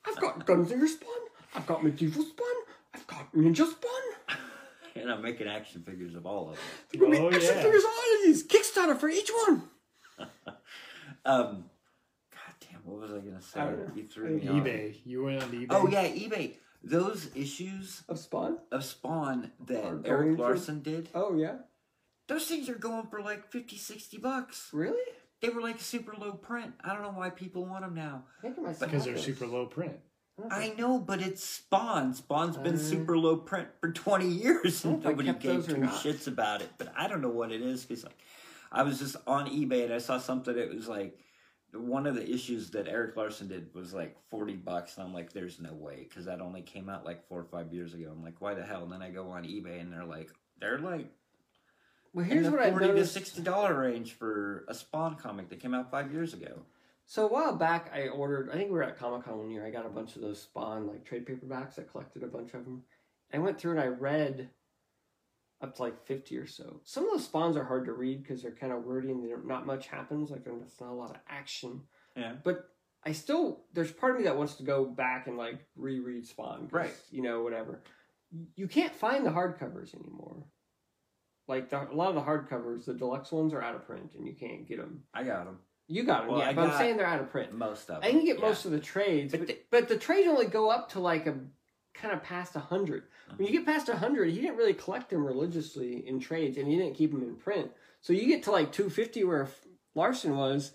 I've 0.07 0.19
got 0.19 0.45
Gunslinger 0.45 0.87
Spawn. 0.87 1.09
I've 1.55 1.65
got 1.67 1.83
medieval 1.83 2.23
Spawn. 2.23 2.47
I've 2.93 3.05
got 3.07 3.33
Ninja 3.33 3.67
Spawn. 3.69 4.37
and 4.95 5.11
I'm 5.11 5.21
making 5.21 5.47
action 5.47 5.83
figures 5.83 6.15
of 6.15 6.25
all 6.25 6.49
of 6.49 6.55
them. 6.55 6.65
There 6.99 7.07
will 7.09 7.27
Oh, 7.27 7.29
action 7.31 7.55
yeah. 7.55 7.61
figures 7.63 7.83
on 7.83 7.91
all 7.91 8.15
of 8.15 8.23
these. 8.25 8.47
Kickstarter 8.47 8.97
for 8.97 9.09
each 9.09 9.29
one. 9.47 9.63
Um, 11.25 11.65
God 12.31 12.53
damn, 12.61 12.79
what 12.85 13.01
was 13.01 13.11
I 13.11 13.17
gonna 13.19 13.41
say? 13.41 13.59
I 13.59 13.65
don't. 13.65 13.95
You 13.95 14.03
threw 14.07 14.37
me 14.37 14.47
off. 14.47 14.65
eBay. 14.65 14.95
You 15.05 15.23
went 15.25 15.43
on 15.43 15.51
eBay. 15.51 15.67
Oh 15.69 15.87
yeah, 15.87 16.07
eBay. 16.07 16.55
Those 16.83 17.29
issues 17.35 18.03
Of 18.07 18.19
Spawn? 18.19 18.57
of 18.71 18.83
Spawn 18.83 19.51
Are 19.59 19.65
that 19.65 19.83
going 19.83 20.05
Eric 20.05 20.37
for- 20.37 20.43
Larson 20.43 20.81
did, 20.81 21.09
Oh, 21.13 21.35
yeah. 21.35 21.57
those 22.27 22.45
things 22.45 22.69
are 22.69 22.75
going 22.75 23.07
for 23.07 23.21
like 23.21 23.51
50, 23.51 23.75
60 23.77 24.17
bucks. 24.17 24.69
Really? 24.71 25.01
They 25.41 25.49
were 25.49 25.61
like 25.61 25.79
super 25.79 26.13
low 26.17 26.33
print. 26.33 26.73
I 26.83 26.93
don't 26.93 27.01
know 27.01 27.11
why 27.11 27.29
people 27.29 27.65
want 27.65 27.83
them 27.83 27.95
now. 27.95 28.23
I 28.39 28.41
think 28.41 28.57
it 28.57 28.61
might 28.63 28.79
because 28.79 29.05
they're 29.05 29.17
super 29.17 29.45
low 29.47 29.65
print. 29.65 29.93
I 30.49 30.73
know, 30.77 30.99
but 30.99 31.21
it's 31.21 31.43
Spawn. 31.43 32.13
Spawn's 32.13 32.55
been 32.55 32.75
Uh, 32.75 32.77
super 32.77 33.17
low 33.17 33.35
print 33.37 33.67
for 33.81 33.91
20 33.91 34.25
years 34.27 34.85
and 34.85 34.93
know 34.93 34.99
if 34.99 35.05
I 35.05 35.09
nobody 35.09 35.33
gave 35.33 35.65
two 35.67 35.75
shits 35.75 36.27
about 36.27 36.61
it. 36.61 36.69
But 36.77 36.93
I 36.95 37.07
don't 37.09 37.21
know 37.21 37.29
what 37.29 37.51
it 37.51 37.61
is 37.61 37.83
because 37.85 38.05
like, 38.05 38.17
I 38.71 38.83
was 38.83 38.99
just 38.99 39.17
on 39.27 39.49
eBay 39.49 39.83
and 39.85 39.93
I 39.93 39.97
saw 39.97 40.17
something 40.17 40.55
that 40.55 40.73
was 40.73 40.87
like 40.87 41.17
one 41.73 42.07
of 42.07 42.15
the 42.15 42.27
issues 42.27 42.71
that 42.71 42.87
Erik 42.87 43.15
Larsen 43.15 43.47
did 43.47 43.73
was 43.73 43.93
like 43.93 44.15
40 44.29 44.55
bucks. 44.55 44.97
And 44.97 45.05
I'm 45.07 45.13
like, 45.13 45.31
there's 45.31 45.59
no 45.59 45.73
way 45.73 46.05
because 46.07 46.25
that 46.25 46.41
only 46.41 46.61
came 46.61 46.89
out 46.89 47.05
like 47.05 47.27
four 47.27 47.39
or 47.39 47.45
five 47.45 47.73
years 47.73 47.93
ago. 47.93 48.09
I'm 48.11 48.23
like, 48.23 48.41
why 48.41 48.53
the 48.53 48.63
hell? 48.63 48.83
And 48.83 48.91
then 48.91 49.01
I 49.01 49.09
go 49.09 49.29
on 49.29 49.43
eBay 49.43 49.79
and 49.81 49.91
they're 49.91 50.05
like, 50.05 50.31
they're 50.59 50.79
like 50.79 51.11
Well, 52.13 52.25
here's 52.25 52.49
what 52.49 52.59
I 52.59 52.71
40 52.71 52.87
to 52.87 53.05
60 53.05 53.41
dollar 53.41 53.79
range 53.79 54.13
for 54.13 54.65
a 54.67 54.73
Spawn 54.73 55.15
comic 55.15 55.49
that 55.49 55.59
came 55.59 55.73
out 55.73 55.91
five 55.91 56.11
years 56.11 56.33
ago. 56.33 56.63
So 57.05 57.25
a 57.25 57.31
while 57.31 57.55
back, 57.55 57.91
I 57.93 58.07
ordered. 58.09 58.49
I 58.51 58.53
think 58.53 58.67
we 58.67 58.75
were 58.75 58.83
at 58.83 58.99
Comic 58.99 59.25
Con 59.25 59.39
one 59.39 59.49
year. 59.49 59.65
I 59.65 59.71
got 59.71 59.85
a 59.87 59.89
bunch 59.89 60.15
of 60.15 60.21
those 60.21 60.41
Spawn 60.41 60.87
like 60.87 61.05
trade 61.05 61.25
paperbacks. 61.25 61.79
I 61.79 61.83
collected 61.83 62.23
a 62.23 62.27
bunch 62.27 62.53
of 62.53 62.65
them. 62.65 62.83
I 63.33 63.39
went 63.39 63.59
through 63.59 63.71
and 63.71 63.79
I 63.79 63.87
read 63.87 64.49
up 65.61 65.75
to 65.75 65.81
like 65.81 66.05
fifty 66.05 66.37
or 66.37 66.47
so. 66.47 66.81
Some 66.83 67.05
of 67.05 67.11
those 67.11 67.25
Spawns 67.25 67.57
are 67.57 67.65
hard 67.65 67.85
to 67.85 67.93
read 67.93 68.23
because 68.23 68.41
they're 68.41 68.51
kind 68.51 68.71
of 68.71 68.83
wordy 68.83 69.11
and 69.11 69.45
not 69.45 69.65
much 69.65 69.87
happens. 69.87 70.31
Like 70.31 70.43
there's 70.43 70.79
not 70.79 70.91
a 70.91 70.93
lot 70.93 71.11
of 71.11 71.17
action. 71.27 71.81
Yeah. 72.15 72.33
But 72.43 72.69
I 73.05 73.11
still 73.11 73.61
there's 73.73 73.91
part 73.91 74.13
of 74.13 74.19
me 74.19 74.25
that 74.25 74.37
wants 74.37 74.55
to 74.55 74.63
go 74.63 74.85
back 74.85 75.27
and 75.27 75.37
like 75.37 75.59
reread 75.75 76.25
spawn. 76.25 76.67
Right. 76.71 76.93
You 77.11 77.21
know 77.21 77.41
whatever. 77.43 77.81
You 78.55 78.67
can't 78.67 78.93
find 78.95 79.25
the 79.25 79.31
hardcovers 79.31 79.93
anymore. 79.95 80.45
Like 81.47 81.69
the, 81.71 81.89
a 81.89 81.95
lot 81.95 82.09
of 82.09 82.15
the 82.15 82.21
hardcovers, 82.21 82.85
the 82.85 82.93
deluxe 82.93 83.31
ones 83.31 83.53
are 83.53 83.61
out 83.61 83.75
of 83.75 83.85
print 83.85 84.11
and 84.15 84.27
you 84.27 84.33
can't 84.33 84.67
get 84.67 84.77
them. 84.77 85.01
I 85.13 85.23
got 85.23 85.45
them. 85.45 85.57
You 85.87 86.03
got 86.03 86.21
them, 86.21 86.29
Well, 86.33 86.39
yeah. 86.41 86.49
I 86.49 86.53
but 86.53 86.69
I'm 86.69 86.77
saying 86.77 86.97
they're 86.97 87.07
out 87.07 87.19
of 87.19 87.31
print. 87.31 87.51
Most 87.51 87.89
of 87.89 88.01
them. 88.01 88.03
I 88.03 88.11
can 88.11 88.23
get 88.23 88.37
yeah. 88.37 88.45
most 88.45 88.65
of 88.65 88.71
the 88.71 88.79
trades, 88.79 89.31
But 89.31 89.39
but, 89.39 89.47
the- 89.47 89.59
but 89.71 89.87
the 89.87 89.97
trades 89.97 90.27
only 90.27 90.45
go 90.45 90.69
up 90.69 90.91
to 90.91 90.99
like 90.99 91.25
a 91.25 91.35
kind 92.01 92.13
of 92.13 92.23
past 92.23 92.55
a 92.55 92.59
hundred. 92.59 93.03
When 93.35 93.47
you 93.47 93.53
mm-hmm. 93.53 93.65
get 93.65 93.73
past 93.73 93.89
a 93.89 93.97
hundred, 93.97 94.29
he 94.29 94.41
didn't 94.41 94.57
really 94.57 94.73
collect 94.73 95.09
them 95.09 95.25
religiously 95.25 96.07
in 96.07 96.19
trades, 96.19 96.57
and 96.57 96.67
he 96.67 96.77
didn't 96.77 96.95
keep 96.95 97.11
them 97.11 97.23
in 97.23 97.35
print. 97.35 97.71
So 98.01 98.13
you 98.13 98.27
get 98.27 98.43
to 98.43 98.51
like 98.51 98.71
two 98.71 98.89
fifty, 98.89 99.23
where 99.23 99.47
Larsen 99.95 100.35
was. 100.35 100.71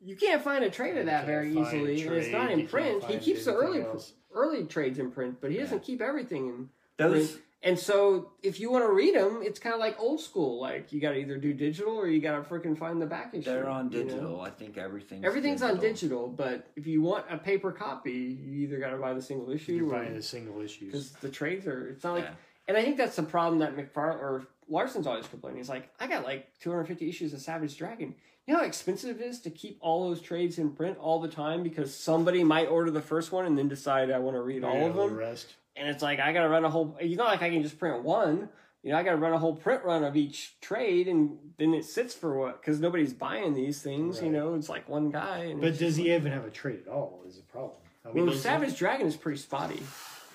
You 0.00 0.16
can't 0.16 0.42
find 0.42 0.64
a 0.64 0.70
trade 0.70 0.94
You 0.94 1.00
of 1.00 1.06
that 1.06 1.26
very 1.26 1.52
find 1.52 1.66
easily, 1.66 2.02
and 2.02 2.14
it's 2.14 2.32
not 2.32 2.50
in 2.52 2.68
print. 2.68 3.02
He 3.04 3.14
find 3.14 3.22
keeps 3.22 3.44
the 3.46 3.54
early 3.54 3.82
else. 3.82 4.12
early 4.32 4.64
trades 4.64 4.98
in 4.98 5.10
print, 5.10 5.38
but 5.40 5.50
he 5.50 5.58
doesn't 5.58 5.78
Yeah. 5.78 5.84
keep 5.84 6.00
everything 6.00 6.46
in 6.46 6.70
Those 6.96 7.38
and 7.62 7.78
so, 7.78 8.30
if 8.42 8.60
you 8.60 8.70
want 8.70 8.84
to 8.84 8.92
read 8.92 9.14
them, 9.16 9.40
it's 9.42 9.58
kind 9.58 9.74
of 9.74 9.80
like 9.80 9.98
old 9.98 10.20
school. 10.20 10.60
Like 10.60 10.92
you 10.92 11.00
got 11.00 11.10
to 11.10 11.16
either 11.18 11.36
do 11.38 11.52
digital 11.52 11.94
or 11.96 12.06
you 12.06 12.20
got 12.20 12.36
to 12.36 12.42
freaking 12.48 12.78
find 12.78 13.02
the 13.02 13.06
back 13.06 13.34
issue. 13.34 13.50
they're 13.50 13.68
on 13.68 13.90
you 13.90 13.98
know? 13.98 14.04
digital. 14.10 14.40
I 14.40 14.50
think 14.50 14.78
everything's 14.78 15.24
Everything's 15.24 15.62
on 15.62 15.78
digital, 15.80 16.28
but 16.28 16.66
if 16.76 16.86
you 16.86 17.02
want 17.02 17.24
a 17.30 17.36
paper 17.38 17.72
copy, 17.72 18.12
you 18.12 18.62
either 18.62 18.78
got 18.78 18.90
to 18.90 18.96
buy 18.98 19.12
the 19.12 19.22
single 19.22 19.50
issue 19.50 19.72
You 19.72 19.90
or 19.90 20.04
buy 20.04 20.08
the 20.08 20.22
single 20.22 20.60
issues. 20.60 20.86
because 20.92 21.10
the 21.12 21.28
trades 21.30 21.66
are. 21.66 21.88
It's 21.88 22.04
not 22.04 22.14
like, 22.14 22.24
Yeah. 22.24 22.30
and 22.68 22.76
I 22.76 22.82
think 22.84 22.96
that's 22.96 23.16
the 23.16 23.22
problem 23.24 23.58
that 23.58 23.76
McFarlane 23.76 24.20
or 24.20 24.46
Larsen's 24.68 25.06
always 25.06 25.26
complaining. 25.26 25.58
He's 25.58 25.68
like, 25.68 25.88
I 25.98 26.06
got 26.06 26.24
like 26.24 26.46
250 26.60 27.08
issues 27.08 27.32
of 27.32 27.40
Savage 27.40 27.76
Dragon. 27.76 28.14
You 28.46 28.54
know 28.54 28.60
how 28.60 28.66
expensive 28.66 29.20
it 29.20 29.24
is 29.24 29.40
to 29.40 29.50
keep 29.50 29.78
all 29.82 30.08
those 30.08 30.22
trades 30.22 30.58
in 30.58 30.70
print 30.70 30.96
all 30.98 31.20
the 31.20 31.28
time 31.28 31.62
because 31.62 31.92
somebody 31.94 32.42
might 32.44 32.68
order 32.68 32.90
the 32.90 33.02
first 33.02 33.30
one 33.32 33.44
and 33.44 33.58
then 33.58 33.68
decide 33.68 34.10
I 34.10 34.18
want 34.20 34.36
to 34.36 34.40
read 34.42 34.64
all 34.64 34.74
Yeah, 34.74 34.84
of 34.86 34.94
the 34.94 35.02
them 35.08 35.16
rest. 35.16 35.54
And 35.78 35.88
it's 35.88 36.02
like 36.02 36.18
I 36.20 36.32
gotta 36.32 36.48
run 36.48 36.64
a 36.64 36.70
whole. 36.70 36.96
It's 37.00 37.16
not 37.16 37.28
like 37.28 37.42
I 37.42 37.50
can 37.50 37.62
just 37.62 37.78
print 37.78 38.02
one. 38.02 38.48
You 38.82 38.92
know, 38.92 38.98
I 38.98 39.02
gotta 39.02 39.16
run 39.16 39.32
a 39.32 39.38
whole 39.38 39.56
print 39.56 39.84
run 39.84 40.04
of 40.04 40.16
each 40.16 40.60
trade, 40.60 41.08
and 41.08 41.38
then 41.58 41.74
it 41.74 41.84
sits 41.84 42.14
for 42.14 42.38
what? 42.38 42.60
Because 42.60 42.80
nobody's 42.80 43.12
buying 43.12 43.54
these 43.54 43.82
things. 43.82 44.22
You 44.22 44.30
know, 44.30 44.54
it's 44.54 44.68
like 44.68 44.88
one 44.88 45.10
guy. 45.10 45.38
And 45.50 45.60
But 45.60 45.78
does 45.78 45.96
he 45.96 46.04
like- 46.12 46.20
even 46.20 46.32
have 46.32 46.44
a 46.44 46.50
trade 46.50 46.82
at 46.86 46.88
all? 46.92 47.22
Is 47.26 47.38
a 47.38 47.42
problem. 47.42 47.72
I 48.04 48.10
Well, 48.10 48.26
those- 48.26 48.40
Savage 48.42 48.76
Dragon 48.78 49.06
is 49.06 49.16
pretty 49.16 49.38
spotty, 49.38 49.82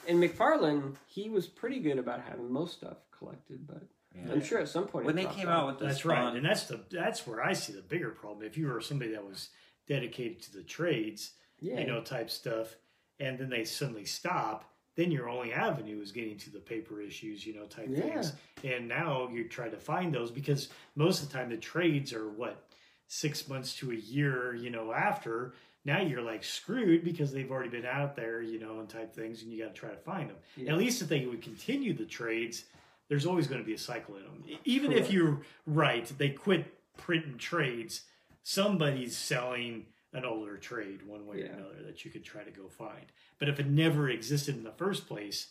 and 0.08 0.22
McFarlane 0.22 0.96
he 1.08 1.30
was 1.30 1.48
pretty 1.48 1.80
good 1.80 1.98
about 1.98 2.22
having 2.22 2.52
most 2.52 2.78
stuff 2.78 2.98
collected, 3.18 3.66
but 3.66 3.84
Yeah. 4.16 4.32
I'm 4.34 4.44
sure 4.44 4.60
at 4.60 4.68
some 4.68 4.88
point 4.88 5.06
When 5.06 5.16
they 5.16 5.26
came 5.26 5.48
off. 5.48 5.62
out 5.62 5.68
with 5.68 5.80
the 5.80 5.86
That's 5.86 6.00
Spawn, 6.00 6.10
right, 6.12 6.36
and 6.36 6.46
that's 6.46 6.66
the 6.68 6.82
that's 6.92 7.26
where 7.26 7.42
I 7.44 7.54
see 7.54 7.74
the 7.74 7.82
bigger 7.82 8.12
problem. 8.12 8.46
If 8.46 8.58
you 8.58 8.68
were 8.68 8.80
somebody 8.82 9.12
that 9.12 9.26
was 9.26 9.50
dedicated 9.88 10.42
to 10.44 10.54
the 10.54 10.64
trades, 10.64 11.32
yeah, 11.60 11.80
you 11.80 11.88
know, 11.88 12.02
type 12.02 12.30
stuff, 12.30 12.76
and 13.20 13.40
then 13.40 13.50
they 13.50 13.64
suddenly 13.66 14.06
stop, 14.06 14.66
then 14.96 15.12
your 15.12 15.28
only 15.30 15.52
avenue 15.54 16.02
is 16.02 16.12
getting 16.12 16.38
to 16.38 16.50
the 16.52 16.60
paper 16.60 17.02
issues, 17.02 17.46
you 17.46 17.54
know, 17.56 17.66
type 17.66 17.88
Yeah. 17.90 18.02
things. 18.02 18.34
And 18.64 18.88
now 18.88 19.28
you 19.30 19.48
try 19.48 19.70
to 19.70 19.78
find 19.78 20.14
those 20.14 20.32
because 20.32 20.70
most 20.96 21.24
of 21.24 21.30
the 21.30 21.34
time 21.38 21.50
the 21.50 21.58
trades 21.58 22.14
are 22.14 22.30
what 22.30 22.70
six 23.08 23.48
months 23.48 23.76
to 23.78 23.92
a 23.92 23.96
year, 23.96 24.54
you 24.56 24.70
know, 24.70 24.92
after. 24.94 25.54
Now 25.86 26.02
you're 26.02 26.22
like 26.22 26.44
screwed 26.44 27.04
because 27.04 27.32
they've 27.34 27.52
already 27.52 27.70
been 27.70 27.86
out 27.86 28.16
there, 28.16 28.42
you 28.42 28.60
know, 28.60 28.80
and 28.80 28.88
type 28.88 29.14
things, 29.14 29.44
and 29.44 29.52
you 29.52 29.64
got 29.64 29.76
to 29.76 29.80
try 29.80 29.90
to 29.90 29.98
find 29.98 30.30
them. 30.30 30.38
Yeah. 30.56 30.72
At 30.72 30.78
least 30.78 31.02
if 31.02 31.10
they 31.10 31.26
would 31.26 31.42
continue 31.42 31.94
the 31.94 32.06
trades, 32.06 32.66
there's 33.10 33.26
always 33.26 33.48
going 33.48 33.62
to 33.62 33.66
be 33.68 33.74
a 33.74 33.78
cycle 33.78 34.16
in 34.16 34.24
them. 34.24 34.44
Even 34.64 34.92
Correct. 34.92 35.08
if 35.08 35.14
you're 35.14 35.42
right, 35.68 36.10
they 36.18 36.30
quit 36.30 36.74
printing 36.98 37.38
trades. 37.38 38.04
Somebody's 38.44 39.18
selling 39.18 39.86
an 40.14 40.26
older 40.26 40.58
trade 40.58 41.02
one 41.06 41.26
way 41.26 41.40
Yeah. 41.40 41.46
or 41.46 41.54
another 41.54 41.84
that 41.86 42.06
you 42.06 42.12
could 42.12 42.24
try 42.24 42.44
to 42.44 42.52
go 42.52 42.68
find. 42.68 43.06
But 43.40 43.50
if 43.50 43.60
it 43.60 43.68
never 43.68 44.10
existed 44.10 44.56
in 44.56 44.64
the 44.64 44.72
first 44.72 45.08
place, 45.08 45.48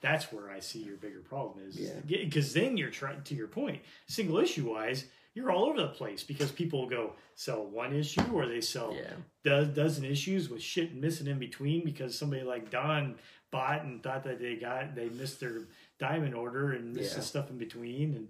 that's 0.00 0.30
where 0.32 0.50
I 0.50 0.60
see 0.60 0.80
your 0.82 0.96
bigger 0.96 1.20
problem 1.20 1.66
is. 1.66 1.76
Yeah. 1.80 2.00
Because 2.06 2.52
then 2.52 2.76
you're 2.76 2.90
trying, 2.90 3.22
to 3.22 3.34
your 3.34 3.48
point, 3.48 3.80
single 4.06 4.38
issue 4.38 4.70
wise, 4.72 5.06
you're 5.32 5.50
all 5.50 5.64
over 5.64 5.80
the 5.80 5.88
place 5.88 6.22
because 6.22 6.52
people 6.52 6.82
will 6.82 6.88
go 6.88 7.12
sell 7.34 7.64
one 7.64 7.94
issue 7.94 8.20
or 8.32 8.46
they 8.46 8.60
sell 8.60 8.94
yeah, 8.94 9.14
do- 9.42 9.66
dozen 9.72 10.04
issues 10.04 10.48
with 10.48 10.62
shit 10.62 10.94
missing 10.94 11.26
in 11.26 11.38
between 11.38 11.84
because 11.84 12.16
somebody 12.16 12.42
like 12.42 12.70
Don 12.70 13.16
bought 13.50 13.82
and 13.82 14.00
thought 14.02 14.22
that 14.24 14.38
they 14.40 14.54
got 14.56 14.94
they 14.94 15.08
missed 15.08 15.40
their 15.40 15.62
diamond 15.98 16.34
order 16.34 16.72
and 16.72 16.94
missed 16.94 17.12
Yeah. 17.12 17.16
the 17.18 17.22
stuff 17.24 17.50
in 17.50 17.58
between 17.58 18.14
and 18.14 18.28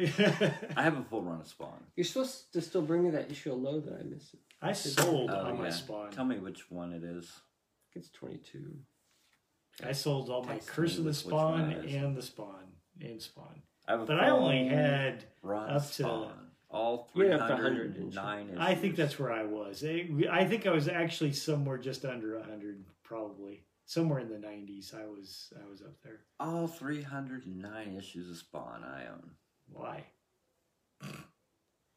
I 0.76 0.82
have 0.82 0.96
a 0.96 1.04
full 1.04 1.22
run 1.22 1.40
of 1.40 1.46
Spawn. 1.46 1.84
you're 1.94 2.04
supposed 2.04 2.52
to 2.54 2.60
still 2.62 2.82
bring 2.82 3.04
me 3.04 3.10
that 3.10 3.30
issue 3.30 3.52
of 3.52 3.58
low 3.60 3.78
that 3.80 4.00
I 4.00 4.02
missed. 4.02 4.34
It. 4.34 4.40
I 4.62 4.72
sold 4.72 5.30
Oh, 5.30 5.46
all 5.46 5.54
my 5.54 5.64
yeah. 5.64 5.70
spawn. 5.70 6.10
Tell 6.10 6.24
me 6.24 6.38
which 6.38 6.70
one 6.70 6.92
it 6.92 7.02
is. 7.04 7.30
It's 7.94 8.10
22. 8.10 8.78
I 9.84 9.92
sold 9.92 10.28
all 10.28 10.44
my 10.44 10.54
Text 10.54 10.68
Curse 10.68 10.98
of 10.98 11.04
the 11.04 11.10
which 11.10 11.24
one 11.24 11.58
Spawn 11.58 11.70
it 11.72 11.84
is. 11.86 11.94
and 11.94 12.16
the 12.16 12.22
Spawn 12.22 12.66
and 13.00 13.20
Spawn. 13.22 13.62
I 13.88 13.92
have 13.92 14.02
a 14.02 14.04
But 14.06 14.20
I 14.20 14.28
only 14.28 14.68
full 14.68 14.76
had 14.76 15.24
run 15.42 15.70
up 15.70 15.82
to- 15.82 15.88
Spawn. 15.92 16.46
All 16.68 17.08
You 17.14 17.22
went 17.22 17.32
up 17.40 17.48
to 17.48 17.54
100, 17.54 17.94
309 17.96 18.46
issues. 18.50 18.58
I 18.60 18.74
think 18.76 18.94
that's 18.94 19.18
where 19.18 19.32
I 19.32 19.42
was. 19.42 19.82
I 19.84 20.08
I 20.30 20.44
think 20.44 20.66
I 20.66 20.70
was 20.70 20.86
actually 20.86 21.32
somewhere 21.32 21.78
just 21.78 22.04
under 22.04 22.38
100 22.38 22.84
probably. 23.02 23.64
Somewhere 23.86 24.20
in 24.20 24.28
the 24.28 24.38
90s 24.38 24.94
I 24.94 25.04
was 25.06 25.52
I 25.60 25.68
was 25.68 25.82
up 25.82 26.00
there. 26.04 26.20
all 26.38 26.68
309 26.68 27.96
issues 27.96 28.30
of 28.30 28.36
Spawn 28.36 28.84
I 28.84 29.06
own. 29.08 29.30
Why? 29.66 30.04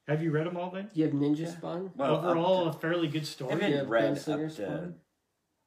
Have 0.07 0.21
you 0.21 0.31
read 0.31 0.45
them 0.47 0.57
all 0.57 0.69
then? 0.69 0.89
Do 0.93 0.99
you 0.99 1.05
have 1.05 1.13
Ninja 1.15 1.39
Yeah. 1.39 1.51
Spawn? 1.51 1.91
Well, 1.95 2.17
Overall, 2.17 2.67
up 2.67 2.75
a 2.75 2.79
fairly 2.79 3.07
good 3.07 3.23
to, 3.23 3.29
I 3.29 3.31
story. 3.31 3.51
haven't 3.53 3.71
Yeah, 3.71 3.83
read 3.87 4.17
up 4.17 4.23
to. 4.25 4.49
Spawn. 4.49 4.95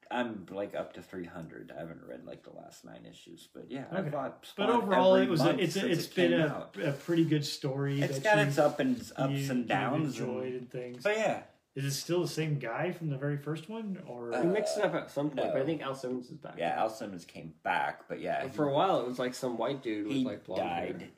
I'm 0.09 0.45
like 0.51 0.73
up 0.73 0.93
to 0.93 1.01
300. 1.01 1.73
I 1.75 1.79
haven't 1.79 2.01
read 2.07 2.23
like 2.25 2.43
the 2.43 2.51
last 2.53 2.85
nine 2.85 3.05
issues, 3.09 3.49
but 3.53 3.69
yeah, 3.69 3.85
I 3.91 3.97
Okay. 3.99 4.09
bought 4.09 4.45
But 4.55 4.69
overall, 4.69 5.15
every 5.15 5.25
it 5.27 5.29
was 5.29 5.41
a, 5.41 5.45
month 5.45 5.59
it's 5.59 5.75
a, 5.75 5.79
since 5.81 5.97
it's 5.97 6.07
it 6.07 6.15
been 6.15 6.33
a, 6.41 6.69
a 6.85 6.91
pretty 6.93 7.25
good 7.25 7.45
story. 7.45 8.01
It's 8.01 8.19
got 8.19 8.39
its 8.39 8.57
up 8.57 8.79
and 8.79 8.95
ups 9.17 9.31
you- 9.31 9.51
and 9.51 9.67
downs. 9.67 10.17
enjoyed 10.17 10.45
and- 10.45 10.55
and 10.55 10.71
things. 10.71 11.03
but 11.03 11.17
yeah, 11.17 11.43
Is 11.75 11.83
it 11.83 11.91
still 11.91 12.21
the 12.21 12.27
same 12.29 12.57
guy 12.57 12.91
from 12.91 13.09
the 13.09 13.17
very 13.17 13.37
first 13.37 13.67
one, 13.69 14.01
or 14.07 14.33
Uh, 14.33 14.43
We 14.43 14.47
mixed 14.49 14.77
it 14.77 14.85
up 14.85 14.93
at 14.95 15.11
some 15.11 15.29
point, 15.29 15.51
but 15.51 15.61
I 15.61 15.65
think 15.65 15.81
Al 15.81 15.93
Simmons 15.93 16.31
is 16.31 16.37
back. 16.37 16.55
yeah. 16.57 16.79
Al 16.79 16.89
Simmons 16.89 17.25
came 17.25 17.53
back, 17.63 18.07
but 18.07 18.21
yeah, 18.21 18.43
But 18.43 18.55
for 18.55 18.67
a 18.69 18.73
while, 18.73 19.01
it 19.01 19.07
was 19.07 19.19
like 19.19 19.33
some 19.35 19.57
white 19.57 19.83
dude 19.83 20.07
with 20.07 20.15
he 20.15 20.23
like 20.23 20.45
blonde 20.45 20.61
hair. 20.63 20.93
died. 20.93 21.09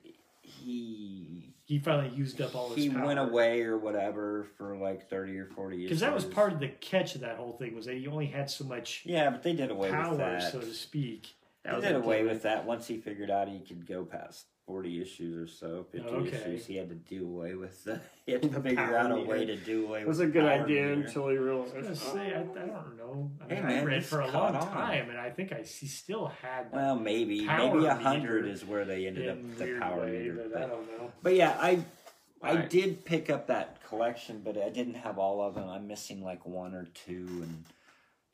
He 0.42 1.54
he 1.70 1.78
finally 1.78 2.10
used 2.16 2.42
up 2.42 2.56
all 2.56 2.70
his 2.70 2.84
he 2.84 2.90
power? 2.90 3.06
went 3.06 3.20
away 3.20 3.62
or 3.62 3.78
whatever 3.78 4.48
for 4.58 4.76
like 4.76 5.08
30 5.08 5.38
or 5.38 5.46
40 5.46 5.78
years. 5.78 5.88
because 5.90 6.00
that 6.02 6.14
was 6.16 6.26
part 6.26 6.52
of 6.52 6.60
the 6.60 6.68
catch 6.68 7.14
of 7.14 7.22
that 7.22 7.38
whole 7.38 7.54
thing 7.54 7.76
was 7.76 7.86
that 7.86 7.96
he 7.96 8.08
only 8.08 8.26
had 8.26 8.50
so 8.50 8.66
much 8.66 9.04
Yeah, 9.06 9.30
but 9.30 9.44
they 9.44 9.54
did 9.54 9.70
away 9.70 9.92
power, 9.92 10.10
with 10.10 10.18
that. 10.18 10.52
so 10.52 10.60
to 10.60 10.74
speak. 10.74 11.36
That 11.64 11.80
They 11.82 11.88
did 11.90 11.96
away 11.98 12.24
with 12.24 12.42
that 12.42 12.66
once 12.66 12.88
he 12.88 12.98
figured 12.98 13.30
out 13.30 13.48
he 13.50 13.60
could 13.60 13.86
go 13.86 14.04
past 14.04 14.48
40 14.70 15.02
issues 15.02 15.36
or 15.36 15.52
so, 15.52 15.84
50 15.92 16.08
Okay. 16.16 16.28
issues. 16.38 16.66
He 16.68 16.76
had 16.76 16.90
to 16.90 16.96
do 16.96 17.26
away 17.26 17.56
with 17.56 17.84
the. 17.86 18.00
He 18.28 18.34
had 18.34 18.44
to 18.44 18.50
The 18.50 18.62
figure 18.62 18.96
out 18.96 19.12
a 19.12 19.16
meter. 19.16 19.28
way 19.28 19.46
to 19.46 19.56
do 19.56 19.88
away 19.88 20.00
with. 20.00 20.02
It 20.04 20.08
was 20.08 20.20
with 20.20 20.30
a 20.30 20.32
good 20.32 20.46
idea 20.46 20.84
meter. 20.86 21.08
until 21.08 21.30
he 21.30 21.38
realized. 21.38 21.74
I 21.74 21.78
was 21.80 21.86
gonna 21.86 21.96
say 22.14 22.34
I, 22.36 22.42
I 22.42 22.44
don't 22.68 22.98
know. 22.98 23.32
I, 23.44 23.48
mean, 23.52 23.64
Hey, 23.64 23.80
I 23.80 23.84
read 23.84 24.06
for 24.06 24.20
a 24.20 24.28
long 24.28 24.56
on. 24.56 24.68
time, 24.72 25.10
and 25.10 25.18
I 25.18 25.32
think 25.32 25.52
I 25.52 25.62
he 25.64 25.88
still 25.88 26.28
had 26.28 26.72
Well, 26.72 26.96
maybe 26.96 27.48
Power 27.48 27.74
maybe 27.74 27.86
a 27.88 27.96
hundred 27.96 28.46
is 28.48 28.64
where 28.64 28.86
they 28.86 29.08
ended 29.08 29.28
up 29.30 29.38
the 29.58 29.80
power 29.80 30.02
way, 30.02 30.20
meter. 30.20 30.34
but, 30.36 30.54
But, 30.54 30.62
I 30.62 30.68
don't 30.68 30.88
know. 31.00 31.12
but 31.24 31.34
yeah, 31.36 31.58
I 31.60 31.84
I 32.44 32.54
Right. 32.58 32.70
did 32.70 33.04
pick 33.06 33.32
up 33.32 33.48
that 33.48 33.84
collection, 33.84 34.42
but 34.46 34.56
I 34.56 34.70
didn't 34.70 34.94
have 34.94 35.18
all 35.18 35.42
of 35.42 35.56
them. 35.56 35.68
I'm 35.68 35.88
missing 35.88 36.22
like 36.24 36.46
one 36.46 36.76
or 36.76 36.86
two, 36.94 37.26
and 37.42 37.66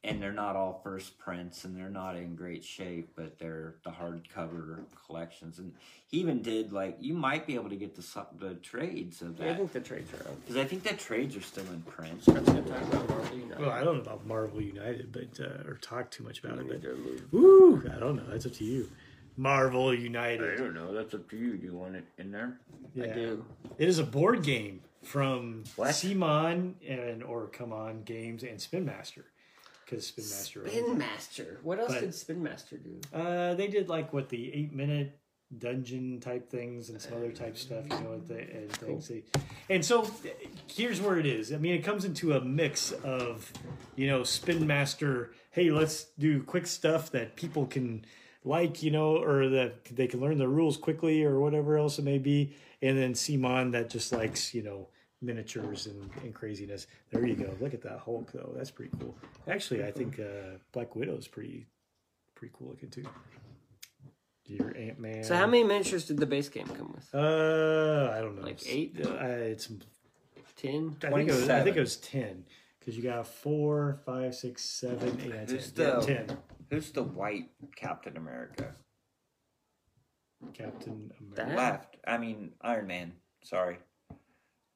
and 0.06 0.22
they're 0.22 0.32
not 0.32 0.56
all 0.56 0.80
first 0.84 1.18
prints, 1.18 1.66
and 1.66 1.76
they're 1.76 1.90
not 1.90 2.16
in 2.16 2.36
great 2.36 2.64
shape, 2.64 3.10
but 3.16 3.38
they're 3.40 3.76
the 3.84 3.90
hardcover 3.92 4.84
collections. 5.06 5.60
And 5.60 5.74
he 6.08 6.20
even 6.20 6.42
did 6.42 6.72
like 6.72 6.98
you 7.00 7.14
might 7.14 7.46
be 7.48 7.56
able 7.56 7.70
to 7.70 7.76
get 7.76 7.96
the 7.96 8.26
the 8.40 8.56
trades 8.56 9.22
of 9.22 9.38
that. 9.38 9.50
I 9.50 9.54
think 9.56 9.74
the 9.74 9.80
trades 9.82 10.12
are 10.14 10.30
out. 10.30 10.36
because 10.42 10.58
I 10.58 10.66
think 10.66 10.84
that 10.84 11.00
trades 11.00 11.36
are 11.36 11.42
still 11.42 11.66
in 11.74 11.82
print. 11.82 12.24
Scott's 12.24 12.46
gonna 12.46 12.62
talk 12.62 12.82
about 12.82 13.10
Marvel 13.10 13.38
United. 13.38 13.60
Well, 13.62 13.72
I 13.72 13.84
don't 13.84 13.96
know 13.96 14.02
about 14.02 14.26
Marvel 14.26 14.62
United, 14.62 15.12
but 15.12 15.40
uh, 15.44 15.68
or 15.70 15.78
talk 15.82 16.12
too 16.12 16.24
much 16.24 16.44
about 16.44 16.60
it. 16.60 16.64
Need 16.66 16.70
But 16.70 16.82
to 16.84 17.28
woo, 17.32 17.84
I 17.94 18.00
don't 18.00 18.16
know. 18.16 18.24
That's 18.30 18.46
up 18.46 18.54
to 18.54 18.64
you. 18.64 18.90
Marvel 19.38 19.94
United. 19.94 20.54
I 20.54 20.58
don't 20.58 20.74
know. 20.74 20.94
That's 20.94 21.14
up 21.14 21.30
to 21.32 21.38
you. 21.38 21.58
Do 21.58 21.66
you 21.66 21.74
want 21.74 21.96
it 21.96 22.06
in 22.18 22.32
there? 22.32 22.58
I 22.98 23.08
do. 23.08 23.44
It 23.78 23.90
is 23.90 24.00
a 24.00 24.04
board 24.06 24.44
game 24.44 24.80
from 25.04 25.66
What? 25.76 25.94
Simon 25.94 26.76
and 26.88 27.22
or 27.22 27.48
CMON 27.48 28.06
Games 28.06 28.44
and 28.44 28.62
Spin 28.62 28.86
Master. 28.86 29.26
Because 29.86 30.08
Spin 30.08 30.26
Master. 30.26 30.68
Spin 30.68 30.98
Master. 30.98 31.60
What 31.64 31.80
else 31.80 31.94
But- 31.94 32.02
did 32.02 32.16
Spin 32.16 32.42
Master 32.44 32.78
do? 32.78 33.00
Uh, 33.14 33.54
they 33.54 33.68
did 33.68 33.88
like 33.88 34.14
what 34.14 34.30
the 34.30 34.54
eight 34.54 34.74
minute 34.74 35.20
dungeon 35.56 36.20
type 36.20 36.50
things 36.50 36.90
and 36.90 37.00
some 37.00 37.14
other 37.14 37.32
type 37.32 37.56
stuff, 37.56 37.84
you 37.84 38.00
know, 38.00 38.14
and, 38.14 38.72
things. 38.72 39.08
They, 39.08 39.24
and 39.70 39.86
so 39.86 40.10
here's 40.68 41.00
where 41.00 41.20
it 41.20 41.26
is. 41.28 41.54
I 41.54 41.58
mean, 41.58 41.76
it 41.76 41.84
comes 41.84 42.04
into 42.04 42.34
a 42.34 42.42
mix 42.42 42.92
of, 42.92 43.54
you 43.96 44.08
know, 44.08 44.24
Spin 44.24 44.66
Master. 44.66 45.32
Hey, 45.52 45.70
let's 45.70 46.06
do 46.18 46.42
quick 46.42 46.66
stuff 46.66 47.12
that 47.12 47.36
people 47.36 47.68
can 47.68 48.06
like, 48.44 48.82
you 48.84 48.92
know, 48.92 49.18
or 49.18 49.50
that 49.50 49.86
they 49.86 50.08
can 50.08 50.20
learn 50.20 50.38
the 50.38 50.48
rules 50.48 50.78
quickly 50.78 51.24
or 51.24 51.40
whatever 51.40 51.78
else 51.78 52.00
it 52.00 52.06
may 52.06 52.18
be. 52.18 52.56
And 52.82 52.98
then 52.98 53.14
Simon 53.16 53.72
that 53.72 53.90
just 53.90 54.12
likes, 54.12 54.54
you 54.54 54.64
know, 54.64 54.88
miniatures 55.26 55.88
and, 55.88 56.10
and 56.24 56.34
craziness. 56.34 56.88
There 57.12 57.26
you 57.26 57.36
go. 57.36 57.54
Look 57.60 57.74
at 57.74 57.82
that 57.84 58.00
Hulk 58.00 58.32
though. 58.32 58.54
That's 58.56 58.72
pretty 58.72 58.92
cool. 59.00 59.16
Actually, 59.48 59.84
I 59.84 59.92
think 59.92 60.20
uh, 60.20 60.58
Black 60.72 60.96
Widow's 60.96 61.28
pretty 61.28 61.66
pretty 62.36 62.54
cool 62.58 62.70
looking 62.70 62.90
too. 62.90 63.04
Your 64.46 64.76
Ant 64.78 65.00
Man. 65.00 65.24
So 65.24 65.36
how 65.36 65.48
many 65.48 65.64
miniatures 65.64 66.06
did 66.06 66.18
the 66.18 66.26
base 66.28 66.50
game 66.50 66.68
come 66.68 66.94
with? 66.94 67.10
Uh, 67.14 68.12
I 68.16 68.22
don't 68.22 68.36
know. 68.36 68.44
Like 68.44 68.62
eight? 68.68 68.96
Uh, 69.04 69.16
it's. 69.26 69.70
Ten. 70.56 70.96
I 71.04 71.10
think 71.12 71.30
it 71.30 71.34
was. 71.34 71.50
I 71.50 71.64
think 71.64 71.76
it 71.76 71.82
was 71.82 71.98
ten 71.98 72.46
because 72.80 72.96
you 72.96 73.04
got 73.04 73.28
four, 73.28 74.00
five, 74.06 74.34
six, 74.36 74.64
seven, 74.64 75.20
eight, 75.22 75.30
nine, 75.30 75.46
ten. 75.48 75.56
Who's 75.56 75.74
Yeah, 75.76 75.86
the- 76.00 76.02
ten. 76.06 76.38
Who's 76.70 76.92
the 76.92 77.04
white 77.04 77.50
Captain 77.76 78.16
America? 78.18 78.74
Captain 80.54 81.12
America. 81.20 81.36
That- 81.36 81.56
Left. 81.58 81.98
I 82.08 82.18
mean 82.18 82.52
Iron 82.62 82.88
Man. 82.88 83.14
Sorry. 83.44 83.78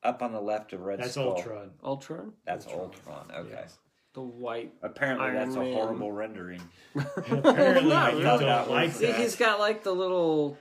Up 0.03 0.21
on 0.21 0.31
the 0.31 0.39
left 0.41 0.71
of 0.73 0.81
Red 0.81 0.99
That's 0.99 1.11
Skull. 1.11 1.33
Ultron. 1.35 1.71
Ultron. 1.83 2.33
That's 2.45 2.65
Ultron. 2.67 2.83
Ultron. 2.85 3.31
Okay. 3.45 3.49
Yes. 3.51 3.77
The 4.13 4.21
white. 4.21 4.73
Apparently, 4.81 5.25
Iron 5.27 5.35
that's 5.35 5.55
Man. 5.55 5.67
a 5.67 5.73
horrible 5.73 6.11
rendering. 6.11 6.61
Apparently, 6.95 7.89
Not 7.89 8.13
you 8.13 8.19
really. 8.19 8.23
don't 8.23 8.39
That 8.39 8.69
like 8.69 8.93
that. 8.95 9.15
he's 9.19 9.35
got 9.35 9.59
like 9.59 9.83
the 9.83 9.91
little, 9.91 10.57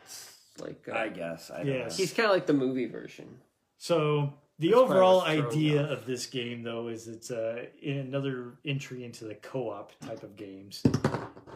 like. 0.60 0.86
Uh, 0.88 0.92
I 0.96 1.08
guess. 1.08 1.50
I 1.50 1.58
don't 1.58 1.66
Yes. 1.68 1.92
know. 1.92 1.96
He's 2.02 2.12
kind 2.12 2.26
of 2.26 2.32
like 2.32 2.46
the 2.46 2.52
movie 2.52 2.86
version. 2.86 3.38
So 3.78 4.34
the 4.58 4.70
That's 4.70 4.80
overall 4.80 5.22
idea 5.22 5.84
off. 5.84 5.90
of 5.90 6.06
this 6.06 6.26
game, 6.26 6.62
though, 6.64 6.88
is 6.88 7.06
it's 7.06 7.30
uh, 7.30 7.64
in 7.80 7.96
another 7.98 8.54
entry 8.64 9.04
into 9.04 9.24
the 9.24 9.36
co-op 9.36 9.92
type 10.00 10.24
of 10.24 10.34
games, 10.36 10.82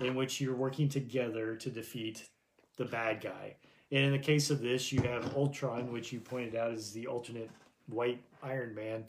in 0.00 0.14
which 0.14 0.40
you're 0.40 0.54
working 0.54 0.88
together 0.88 1.56
to 1.56 1.68
defeat 1.68 2.28
the 2.76 2.84
bad 2.84 3.20
guy. 3.20 3.56
And 3.90 4.04
in 4.06 4.12
the 4.12 4.18
case 4.18 4.50
of 4.50 4.60
this, 4.62 4.92
you 4.92 5.02
have 5.02 5.34
Ultron, 5.36 5.92
which 5.92 6.12
you 6.12 6.20
pointed 6.20 6.54
out 6.54 6.72
is 6.72 6.92
the 6.92 7.06
alternate 7.08 7.50
white 7.92 8.20
Iron 8.42 8.74
Man, 8.74 9.04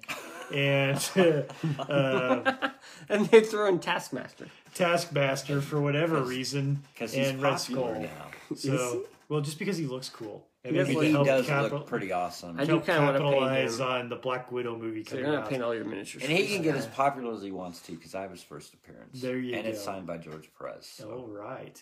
and 0.53 0.97
uh, 1.89 2.69
and 3.09 3.25
they 3.27 3.41
throw 3.41 3.67
in 3.67 3.79
Taskmaster. 3.79 4.47
Taskmaster 4.75 5.61
for 5.61 5.81
whatever 5.81 6.21
reason, 6.21 6.83
Because 6.93 7.13
he's 7.13 7.29
and 7.29 7.41
Red 7.41 7.53
popular 7.57 7.93
Skull. 7.95 8.01
now. 8.01 8.55
So, 8.55 9.05
well, 9.29 9.41
just 9.41 9.57
because 9.59 9.77
he 9.77 9.85
looks 9.85 10.09
cool, 10.09 10.45
and 10.63 10.73
He 10.73 10.77
does 10.79 10.87
maybe 10.87 10.95
look- 10.95 11.01
to 11.03 11.07
He 11.07 11.13
help 11.13 11.25
does 11.27 11.45
capital- 11.47 11.79
look 11.79 11.87
pretty 11.87 12.11
awesome. 12.11 12.59
I 12.59 12.65
do 12.65 12.73
help 12.73 12.85
kinda 12.85 13.01
wanna 13.01 13.19
paint 13.19 13.31
capitalize 13.33 13.79
him. 13.79 13.87
on 13.87 14.09
the 14.09 14.15
Black 14.17 14.51
Widow 14.51 14.77
movie 14.77 15.03
So 15.03 15.11
coming 15.11 15.25
you're 15.25 15.33
gonna 15.33 15.45
out. 15.45 15.49
paint 15.49 15.63
all 15.63 15.73
your 15.75 15.85
miniatures. 15.85 16.21
And 16.23 16.31
he 16.31 16.47
can 16.47 16.61
get 16.61 16.75
as 16.75 16.85
popular 16.87 17.33
as 17.33 17.41
he 17.41 17.51
wants 17.51 17.79
to 17.81 17.93
because 17.93 18.13
I 18.15 18.21
have 18.21 18.31
his 18.31 18.43
first 18.43 18.73
appearance. 18.73 19.21
There 19.21 19.37
you 19.37 19.55
and 19.55 19.65
it's 19.67 19.79
go. 19.79 19.85
signed 19.85 20.05
by 20.07 20.17
George 20.17 20.49
Perez. 20.57 20.85
So 20.85 21.09
All 21.11 21.27
right. 21.27 21.81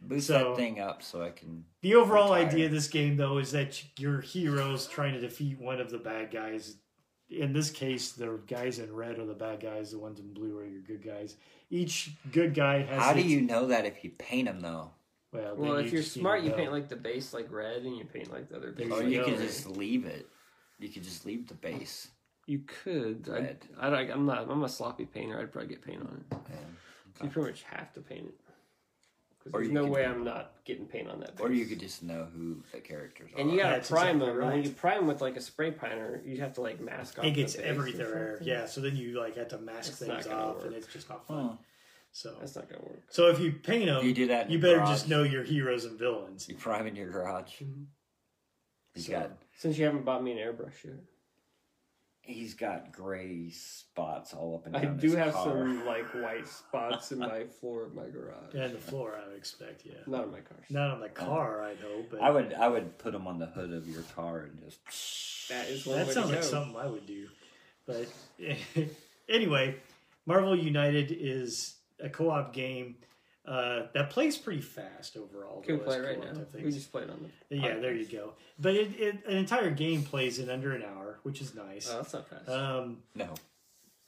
Boost 0.00 0.26
So- 0.28 0.50
that 0.50 0.56
thing 0.56 0.80
up 0.80 1.02
so 1.02 1.22
I 1.22 1.30
can. 1.30 1.64
The 1.82 1.94
overall 1.94 2.32
Retire. 2.34 2.48
idea 2.48 2.66
of 2.66 2.72
this 2.72 2.88
game, 2.88 3.16
though, 3.16 3.38
is 3.38 3.52
that 3.52 3.82
your 3.98 4.20
heroes 4.20 4.86
trying 4.86 5.14
to 5.14 5.20
defeat 5.20 5.58
one 5.58 5.80
of 5.80 5.90
the 5.90 5.98
bad 5.98 6.30
guys. 6.30 6.76
In 7.28 7.52
this 7.52 7.70
case, 7.70 8.12
the 8.12 8.38
guys 8.46 8.78
in 8.78 8.94
red 8.94 9.18
are 9.18 9.26
the 9.26 9.34
bad 9.34 9.60
guys. 9.60 9.90
The 9.90 9.98
ones 9.98 10.20
in 10.20 10.32
blue 10.32 10.58
are 10.58 10.64
your 10.66 10.82
good 10.82 11.02
guys. 11.02 11.36
Each 11.70 12.10
good 12.30 12.54
guy 12.54 12.82
has. 12.82 13.02
How 13.02 13.12
do 13.14 13.20
you 13.22 13.40
know 13.40 13.66
that 13.66 13.84
if 13.84 14.04
you 14.04 14.10
paint 14.10 14.46
him 14.48 14.60
though? 14.60 14.92
Well, 15.32 15.56
Well, 15.56 15.74
then 15.74 15.86
if 15.86 15.92
you're 15.92 16.02
smart, 16.04 16.44
you 16.44 16.52
paint 16.52 16.70
like 16.70 16.88
the 16.88 16.94
base 16.96 17.34
like 17.34 17.50
red, 17.50 17.82
and 17.82 17.96
you 17.96 18.04
paint 18.04 18.30
like 18.32 18.48
the 18.48 18.56
other 18.56 18.70
base. 18.70 18.88
There 18.88 18.98
Or 18.98 19.02
you 19.02 19.08
like 19.08 19.12
you 19.12 19.18
go. 19.18 19.24
could 19.24 19.36
gray. 19.38 19.46
just 19.46 19.66
leave 19.66 20.06
it. 20.06 20.28
You 20.78 20.88
could 20.88 21.02
just 21.02 21.26
leave 21.26 21.48
the 21.48 21.54
base. 21.54 22.08
You 22.46 22.60
could. 22.60 23.28
I, 23.28 23.32
Red. 23.32 23.66
I, 23.80 23.90
don't- 23.90 24.10
I'm 24.12 24.26
not. 24.26 24.48
I'm 24.48 24.62
a 24.62 24.68
sloppy 24.68 25.04
painter. 25.04 25.40
I'd 25.40 25.50
probably 25.50 25.70
get 25.70 25.82
paint 25.84 26.02
on 26.02 26.24
it. 26.30 26.36
And, 26.52 26.76
So 27.18 27.24
you 27.24 27.30
pretty 27.30 27.48
much 27.50 27.62
have 27.64 27.92
to 27.94 28.00
paint 28.02 28.26
it. 28.26 28.34
'Cause 29.46 29.54
Or 29.54 29.60
there's 29.60 29.68
you 29.68 29.74
no 29.74 29.82
could- 29.84 29.92
way 29.92 30.04
I'm 30.06 30.24
not 30.24 30.52
getting 30.64 30.86
paint 30.88 31.08
on 31.08 31.20
that. 31.20 31.36
Base. 31.36 31.40
or 31.46 31.52
you 31.52 31.66
could 31.66 31.78
just 31.78 32.02
know 32.02 32.24
who 32.24 32.62
the 32.72 32.80
characters 32.80 33.30
are. 33.32 33.38
And 33.40 33.50
you 33.50 33.58
gotta 33.58 33.76
That's 33.76 33.88
prime 33.88 34.16
exactly 34.16 34.26
them. 34.26 34.28
And 34.40 34.46
when 34.48 34.56
right. 34.58 34.64
you 34.66 34.70
prime 34.72 35.06
with 35.06 35.20
like 35.20 35.36
a 35.36 35.40
spray 35.40 35.70
primer, 35.70 36.20
you 36.24 36.40
have 36.40 36.54
to 36.54 36.60
like 36.62 36.80
mask 36.80 37.18
off. 37.20 37.24
It 37.24 37.30
gets 37.32 37.52
the 37.54 37.58
base 37.62 37.66
or 37.66 37.70
everything. 37.70 38.00
something. 38.06 38.46
Yeah, 38.48 38.66
so 38.66 38.80
then 38.80 38.96
you 38.96 39.18
like 39.20 39.36
have 39.36 39.48
to 39.48 39.58
mask 39.58 39.90
It's 39.90 39.98
things 40.00 40.08
not 40.08 40.24
gonna 40.24 40.36
off, 40.36 40.62
and 40.64 40.72
work. 40.72 40.82
it's 40.82 40.92
just 40.92 41.08
not 41.08 41.26
fun. 41.28 41.48
Huh. 41.50 41.56
So, 42.12 42.34
That's 42.40 42.56
not 42.56 42.68
gonna 42.68 42.82
work. 42.82 43.02
so 43.10 43.28
if 43.28 43.38
you 43.40 43.52
paint 43.52 43.86
them, 43.86 44.04
You 44.04 44.14
do 44.14 44.26
that 44.28 44.46
in 44.46 44.52
you 44.52 44.58
your 44.58 44.62
better 44.68 44.78
garage? 44.78 44.88
just 44.90 45.08
know 45.08 45.22
your 45.22 45.42
heroes 45.44 45.84
and 45.84 45.98
villains. 45.98 46.48
You 46.48 46.56
prime 46.56 46.86
in 46.86 46.96
your 46.96 47.10
garage. 47.10 47.60
Mm-hmm. 47.62 47.82
He's 48.94 49.06
So- 49.06 49.12
got 49.12 49.30
Since 49.58 49.78
you 49.78 49.84
haven't 49.84 50.04
bought 50.04 50.22
me 50.24 50.32
an 50.32 50.38
airbrush 50.38 50.82
yet, 50.84 50.94
he's 52.26 52.54
got 52.54 52.92
gray 52.92 53.50
spots 53.50 54.34
all 54.34 54.56
up 54.56 54.66
and 54.66 54.74
down. 54.74 54.84
I 54.84 55.00
do 55.00 55.08
his 55.08 55.16
have 55.16 55.32
car. 55.34 55.44
some 55.44 55.86
like 55.86 56.04
white 56.14 56.46
spots 56.46 57.12
in 57.12 57.18
my 57.18 57.44
floor 57.60 57.84
of 57.84 57.94
my 57.94 58.08
garage. 58.08 58.54
And 58.54 58.74
the 58.74 58.78
floor, 58.78 59.18
I 59.22 59.28
would 59.28 59.36
expect. 59.36 59.82
Yeah, 59.84 59.94
Not 60.06 60.24
in 60.24 60.32
my 60.32 60.40
car. 60.40 60.58
not 60.68 60.90
on 60.90 61.00
the 61.00 61.08
car, 61.08 61.62
I'd 61.62 61.78
hope. 61.78 62.10
But 62.10 62.20
I 62.22 62.30
would 62.30 62.52
I 62.52 62.68
would 62.68 62.98
put 62.98 63.12
them 63.12 63.26
on 63.26 63.38
the 63.38 63.46
hood 63.46 63.72
of 63.72 63.88
your 63.88 64.02
car 64.14 64.40
and 64.40 64.58
just. 64.62 65.48
That 65.48 65.68
is 65.68 65.86
one 65.86 65.98
That 65.98 66.12
sounds 66.12 66.30
like 66.30 66.42
something 66.42 66.76
I 66.76 66.86
would 66.86 67.06
do. 67.06 67.28
But 67.86 68.08
anyway, 69.28 69.76
Marvel 70.26 70.56
United 70.56 71.12
is 71.12 71.76
a 72.00 72.08
co-op 72.08 72.52
game 72.52 72.96
uh, 73.46 73.86
that 73.94 74.10
plays 74.10 74.36
pretty 74.36 74.60
fast 74.60 75.16
overall. 75.16 75.60
Can 75.60 75.74
we 75.74 75.78
though, 75.78 75.84
play 75.84 76.00
right 76.00 76.18
now? 76.20 76.40
We 76.62 76.70
just 76.72 76.90
played 76.90 77.08
on 77.10 77.30
the. 77.48 77.56
Yeah, 77.56 77.78
there 77.78 77.94
you 77.94 78.06
go. 78.06 78.32
But 78.58 78.74
it, 78.74 79.00
it, 79.00 79.26
an 79.26 79.36
entire 79.36 79.70
game 79.70 80.02
plays 80.02 80.38
in 80.38 80.50
under 80.50 80.72
an 80.72 80.82
hour, 80.82 81.18
which 81.22 81.40
is 81.40 81.54
nice. 81.54 81.88
Oh, 81.92 81.96
that's 81.98 82.12
not 82.12 82.28
fast. 82.28 82.48
Um, 82.48 82.98
No, 83.14 83.34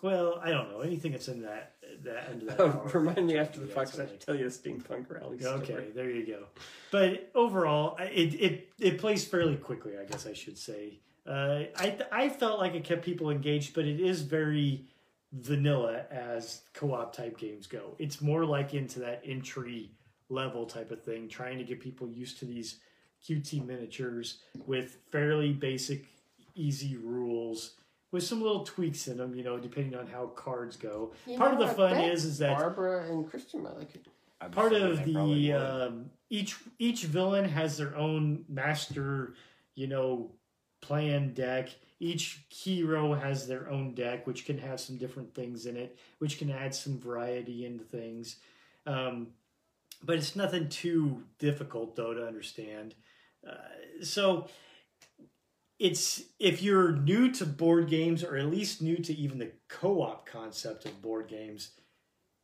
well, 0.02 0.40
I 0.43 0.51
don't 0.51 0.70
know 0.70 0.81
anything 0.81 1.12
that's 1.12 1.28
in 1.28 1.43
that 1.43 1.74
that 2.05 2.28
under 2.31 2.47
that 2.47 2.60
Oh, 2.60 2.65
hour. 2.65 2.90
remind 2.94 3.27
me 3.27 3.36
after 3.36 3.60
the 3.60 3.66
Yeah, 3.66 3.74
fact, 3.74 3.90
'cause 3.90 4.01
I 4.01 4.05
something. 4.05 4.15
have 4.15 4.20
to 4.20 4.27
tell 4.27 4.35
you 4.36 4.47
a 4.47 4.48
steampunk 4.48 5.10
rally 5.10 5.39
story. 5.39 5.55
Okay, 5.62 5.89
there 5.94 6.10
you 6.10 6.27
go. 6.27 6.44
But 6.90 7.31
overall, 7.35 7.97
it 8.01 8.35
it 8.35 8.69
it 8.78 8.98
plays 8.98 9.24
fairly 9.24 9.56
quickly. 9.56 9.93
I 9.98 10.05
guess 10.05 10.27
I 10.27 10.32
should 10.32 10.59
say. 10.59 11.01
Uh, 11.27 11.65
I 11.77 11.98
I 12.10 12.28
felt 12.31 12.59
like 12.59 12.74
it 12.74 12.85
kept 12.85 13.05
people 13.05 13.31
engaged, 13.31 13.74
but 13.74 13.85
it 13.85 14.01
is 14.01 14.23
very 14.23 14.85
vanilla 15.32 16.05
as 16.10 16.62
co-op 16.74 17.14
type 17.14 17.38
games 17.38 17.66
go. 17.66 17.94
It's 17.98 18.20
more 18.20 18.44
like 18.44 18.74
into 18.74 19.00
that 19.00 19.22
entry 19.24 19.90
level 20.28 20.66
type 20.66 20.90
of 20.90 21.02
thing, 21.02 21.28
trying 21.28 21.59
to 21.59 21.64
get 21.64 21.80
people 21.80 22.09
used 22.09 22.38
to 22.38 22.44
these 22.44 22.78
QT 23.26 23.66
miniatures 23.66 24.38
with 24.66 24.98
fairly 25.10 25.52
basic, 25.52 26.06
easy 26.55 26.96
rules. 26.96 27.74
With 28.10 28.22
some 28.24 28.40
little 28.40 28.64
tweaks 28.64 29.06
in 29.06 29.18
them, 29.18 29.34
you 29.34 29.44
know, 29.44 29.59
depending 29.59 29.98
on 29.98 30.06
how 30.06 30.28
cards 30.28 30.76
go. 30.76 31.12
You 31.26 31.36
Part 31.36 31.52
of 31.52 31.59
the 31.59 31.68
fun 31.68 31.92
bet 31.92 32.10
is, 32.10 32.24
is 32.24 32.38
that 32.38 32.56
Barbara 32.56 33.10
and 33.10 33.28
Christian 33.28 33.62
might 33.62 33.76
like 33.76 33.94
it. 33.94 34.06
I 34.40 34.46
was 34.46 34.55
part 34.55 34.72
of 34.72 35.05
the 35.05 35.52
um, 35.52 36.10
each 36.30 36.56
each 36.78 37.05
villain 37.05 37.46
has 37.48 37.76
their 37.76 37.96
own 37.96 38.44
master 38.48 39.34
you 39.74 39.88
know 39.88 40.30
plan 40.80 41.34
deck 41.34 41.70
each 42.00 42.44
hero 42.48 43.14
has 43.14 43.46
their 43.46 43.68
own 43.70 43.94
deck 43.94 44.26
which 44.26 44.44
can 44.44 44.58
have 44.58 44.80
some 44.80 44.96
different 44.96 45.34
things 45.34 45.66
in 45.66 45.76
it 45.76 45.98
which 46.18 46.38
can 46.38 46.50
add 46.50 46.74
some 46.74 46.98
variety 46.98 47.64
into 47.64 47.84
things. 47.84 48.36
Um, 48.86 49.28
but 50.02 50.16
it's 50.16 50.36
nothing 50.36 50.68
too 50.68 51.24
difficult 51.38 51.96
though 51.96 52.14
to 52.14 52.26
understand. 52.26 52.94
Uh, 53.48 54.02
so 54.02 54.46
it's 55.78 56.22
if 56.38 56.62
you're 56.62 56.92
new 56.92 57.30
to 57.32 57.46
board 57.46 57.88
games 57.88 58.24
or 58.24 58.36
at 58.36 58.46
least 58.46 58.82
new 58.82 58.96
to 58.96 59.14
even 59.14 59.38
the 59.38 59.50
co-op 59.68 60.26
concept 60.26 60.84
of 60.84 61.02
board 61.02 61.28
games 61.28 61.70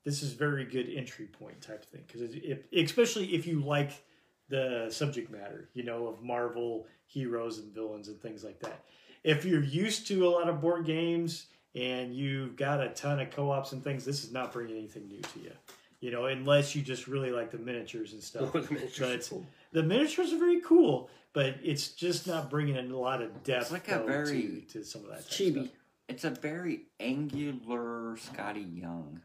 this 0.05 0.23
is 0.23 0.35
very 0.35 0.67
good 0.67 0.87
entry 0.95 1.25
point 1.25 1.61
type 1.63 1.83
thing. 1.85 2.03
Because 2.07 2.37
especially 2.77 3.35
if 3.35 3.47
you 3.47 3.61
like 3.61 4.05
the 4.49 4.89
subject 4.91 5.31
matter 5.31 5.71
you 5.75 5.83
know 5.83 6.07
of 6.07 6.23
marvel 6.23 6.87
heroes 7.07 7.59
and 7.59 7.73
villains 7.73 8.09
and 8.09 8.21
things 8.21 8.45
like 8.45 8.61
that 8.61 8.85
if 9.25 9.45
you're 9.45 9.63
used 9.63 10.07
to 10.09 10.27
a 10.27 10.31
lot 10.31 10.49
of 10.49 10.61
board 10.61 10.85
games 10.85 11.47
and 11.75 12.15
you've 12.15 12.55
got 12.57 12.81
a 12.81 12.91
ton 12.91 13.19
of 13.21 13.31
co-ops 13.31 13.73
and 13.73 13.83
things, 13.83 14.05
this 14.05 14.23
is 14.23 14.31
not 14.33 14.53
bringing 14.53 14.77
anything 14.77 15.09
new 15.09 15.21
to 15.21 15.41
you. 15.41 15.53
You 16.01 16.11
know, 16.11 16.27
unless 16.27 16.75
you 16.77 16.83
just 16.83 17.07
really 17.09 17.31
like 17.31 17.51
the 17.51 17.59
miniatures 17.59 18.13
and 18.13 18.23
stuff. 18.23 18.53
The 18.53 18.61
miniatures 18.71 19.01
are 19.01 19.17
But 19.17 19.27
cool. 19.31 19.47
the 19.73 19.83
miniatures 19.83 20.33
are 20.35 20.39
very 20.39 20.61
cool, 20.61 21.09
but 21.33 21.57
it's 21.63 21.89
just 21.89 22.27
not 22.27 22.51
bringing 22.51 22.77
in 22.77 22.91
a 22.91 22.99
lot 22.99 23.23
of 23.23 23.43
depth 23.43 23.63
It's 23.63 23.73
like 23.73 23.89
a 23.89 24.01
very- 24.05 24.63
to, 24.71 24.81
to 24.81 24.85
some 24.85 25.03
of 25.05 25.09
that 25.09 25.23
type 25.23 25.27
Chibi. 25.31 25.53
stuff. 25.65 25.69
It's 26.09 26.25
a 26.25 26.31
very 26.31 26.83
angular 27.01 28.17
Skottie 28.17 28.81
Young. 28.83 29.23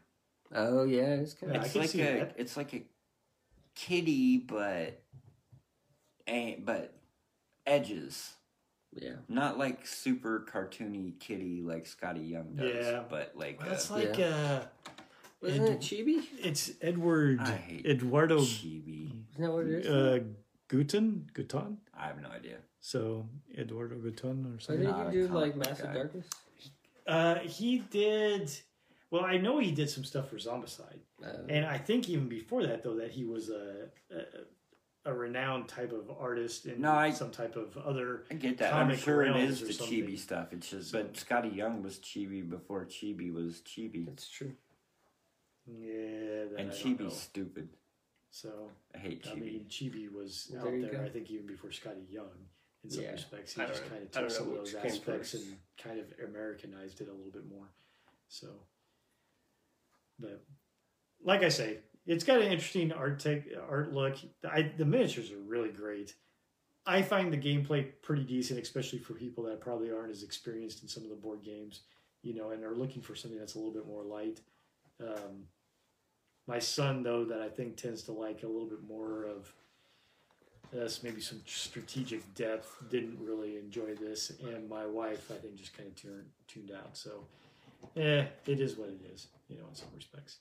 Oh 0.54 0.84
yeah, 0.84 1.16
it's 1.16 1.34
kind 1.34 1.54
of. 1.54 1.62
It's 1.64 1.74
like 1.76 1.94
a 1.94 1.98
that. 1.98 2.34
it's 2.38 2.56
like 2.56 2.72
a 2.72 2.82
kitty, 3.74 4.38
but 4.38 5.02
a 6.26 6.58
but 6.64 6.94
edges. 7.66 8.32
Yeah. 8.94 9.14
Not 9.28 9.58
like 9.58 9.86
super 9.86 10.46
cartoony 10.52 11.18
kitty 11.20 11.62
like 11.62 11.84
Skottie 11.84 12.28
Young 12.28 12.54
does, 12.56 12.74
Yeah. 12.86 13.02
but 13.08 13.32
like 13.36 13.60
Well, 13.60 13.72
it's 13.72 13.90
uh, 13.90 13.94
like 13.94 14.18
uh, 14.18 14.60
Wasn't 15.40 15.62
Ed- 15.68 15.72
it 15.74 15.80
Chibi? 15.80 16.22
it's 16.42 16.72
Edward 16.82 17.40
I 17.40 17.52
hate 17.56 17.86
Eduardo 17.86 18.38
chibi. 18.40 19.06
Isn't 19.32 19.42
that 19.42 19.52
what 19.52 19.66
it 19.66 19.84
is? 19.84 19.86
uh, 19.86 20.18
Guten 20.68 21.30
Guiton. 21.34 21.76
I 21.96 22.06
have 22.08 22.20
no 22.20 22.28
idea. 22.30 22.56
So 22.80 23.28
Eduardo 23.56 23.96
Guiton 23.96 24.44
or 24.46 24.50
Why 24.54 24.58
something. 24.58 24.84
did 24.86 24.90
not 24.90 25.12
you 25.12 25.24
a 25.24 25.28
do 25.28 25.34
like 25.34 25.52
comic 25.52 25.54
book 25.54 25.66
Massive 25.68 25.86
guy. 25.86 25.94
Darkness? 25.94 26.26
Uh, 27.06 27.34
he 27.40 27.78
did. 27.78 28.50
Well, 29.10 29.24
I 29.24 29.38
know 29.38 29.58
he 29.58 29.72
did 29.72 29.90
some 29.90 30.04
stuff 30.04 30.28
for 30.30 30.36
Zombicide, 30.36 31.00
Uh, 31.24 31.42
and 31.48 31.64
I 31.66 31.78
think 31.78 32.08
even 32.08 32.28
before 32.28 32.64
that, 32.66 32.84
though, 32.84 32.94
that 32.96 33.10
he 33.10 33.24
was 33.24 33.50
a 33.50 33.88
a, 34.12 34.16
a 35.06 35.14
renowned 35.14 35.66
type 35.68 35.92
of 35.92 36.10
artist 36.18 36.66
in 36.66 36.80
No, 36.82 36.92
I- 36.92 37.10
some 37.10 37.30
type 37.30 37.56
of 37.56 37.76
other. 37.78 38.24
I 38.30 38.34
get 38.34 38.58
that. 38.58 38.74
I'm 38.74 38.82
Comic 38.88 38.98
sure 39.00 39.22
it 39.22 39.30
realms 39.30 39.62
is 39.62 39.66
the 39.68 39.72
something. 39.72 39.98
chibi 40.06 40.18
stuff. 40.18 40.52
It's 40.52 40.70
just, 40.70 40.90
So- 40.90 41.02
but 41.02 41.14
Skottie 41.14 41.54
Young 41.54 41.82
was 41.82 41.98
chibi 41.98 42.48
before 42.48 42.84
chibi 42.84 43.32
was 43.32 43.62
chibi, 43.62 44.04
that's 44.04 44.28
true. 44.28 44.54
Yeah, 45.66 46.44
that 46.50 46.54
and 46.58 46.70
I 46.70 46.74
chibi's 46.74 47.16
stupid. 47.16 47.68
So 48.30 48.70
I 48.94 48.98
hate 48.98 49.22
chibi. 49.24 49.32
I 49.32 49.34
mean, 49.40 49.66
Chibi 49.68 50.12
was 50.12 50.48
Well, 50.52 50.60
out 50.66 50.70
there 50.70 50.90
there. 50.90 51.02
I 51.04 51.08
think 51.08 51.30
even 51.30 51.46
before 51.46 51.70
Skottie 51.70 52.10
Young, 52.10 52.48
in 52.84 52.90
some 52.90 53.02
Yeah. 53.04 53.12
respects, 53.12 53.54
he 53.54 53.62
I 53.62 53.66
just 53.66 53.82
know. 53.84 53.88
kind 53.88 54.02
of 54.04 54.10
took 54.12 54.30
some 54.30 54.48
of 54.50 54.54
those 54.54 54.74
aspects 54.74 55.34
and 55.34 55.58
kind 55.78 55.98
of 55.98 56.12
Americanized 56.20 57.00
it 57.00 57.08
a 57.08 57.12
little 57.12 57.32
bit 57.32 57.46
more. 57.46 57.68
So, 58.28 58.66
but 60.18 60.44
like 61.22 61.42
I 61.42 61.48
say, 61.48 61.80
it's 62.06 62.24
got 62.24 62.40
an 62.40 62.50
interesting 62.50 62.92
art 62.92 63.20
tech 63.20 63.44
art 63.68 63.92
look. 63.92 64.16
I, 64.48 64.70
the 64.76 64.84
miniatures 64.84 65.30
are 65.32 65.38
really 65.38 65.70
great. 65.70 66.14
I 66.86 67.02
find 67.02 67.32
the 67.32 67.36
gameplay 67.36 67.86
pretty 68.02 68.24
decent, 68.24 68.58
especially 68.60 68.98
for 68.98 69.12
people 69.12 69.44
that 69.44 69.60
probably 69.60 69.92
aren't 69.92 70.10
as 70.10 70.22
experienced 70.22 70.82
in 70.82 70.88
some 70.88 71.04
of 71.04 71.10
the 71.10 71.16
board 71.16 71.42
games, 71.44 71.80
you 72.22 72.34
know, 72.34 72.50
and 72.50 72.64
are 72.64 72.74
looking 72.74 73.02
for 73.02 73.14
something 73.14 73.38
that's 73.38 73.54
a 73.54 73.58
little 73.58 73.72
bit 73.72 73.86
more 73.86 74.02
light. 74.02 74.40
Um, 75.00 75.44
my 76.46 76.58
son, 76.58 77.02
though, 77.02 77.24
that 77.26 77.40
I 77.40 77.48
think 77.48 77.76
tends 77.76 78.02
to 78.04 78.12
like 78.12 78.42
a 78.42 78.46
little 78.46 78.68
bit 78.68 78.82
more 78.88 79.24
of 79.24 79.52
this, 80.72 81.02
maybe 81.02 81.20
some 81.20 81.40
strategic 81.46 82.34
depth, 82.34 82.76
didn't 82.90 83.18
really 83.20 83.56
enjoy 83.56 83.94
this, 83.94 84.32
and 84.40 84.68
my 84.68 84.86
wife, 84.86 85.30
I 85.30 85.34
think, 85.34 85.56
just 85.56 85.76
kind 85.76 85.88
of 85.88 85.96
tuned 85.96 86.24
tuned 86.48 86.72
out. 86.72 86.96
So, 86.96 87.24
eh, 87.96 88.26
it 88.46 88.60
is 88.60 88.76
what 88.76 88.88
it 88.88 89.00
is, 89.12 89.28
you 89.48 89.58
know, 89.58 89.68
in 89.68 89.74
some 89.74 89.88
respects. 89.94 90.38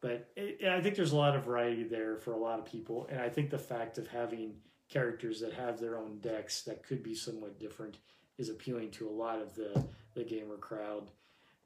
But 0.00 0.30
it, 0.36 0.64
I 0.68 0.80
think 0.80 0.94
there's 0.94 1.12
a 1.12 1.16
lot 1.16 1.36
of 1.36 1.44
variety 1.44 1.84
there 1.84 2.16
for 2.16 2.32
a 2.32 2.38
lot 2.38 2.58
of 2.58 2.66
people, 2.66 3.08
and 3.10 3.20
I 3.20 3.28
think 3.28 3.50
the 3.50 3.58
fact 3.58 3.98
of 3.98 4.06
having 4.08 4.54
characters 4.88 5.40
that 5.40 5.52
have 5.52 5.80
their 5.80 5.98
own 5.98 6.18
decks 6.20 6.62
that 6.62 6.86
could 6.86 7.02
be 7.02 7.14
somewhat 7.14 7.58
different 7.58 7.98
is 8.38 8.48
appealing 8.48 8.90
to 8.92 9.08
a 9.08 9.10
lot 9.10 9.40
of 9.40 9.54
the 9.54 9.84
the 10.14 10.24
gamer 10.24 10.56
crowd. 10.56 11.10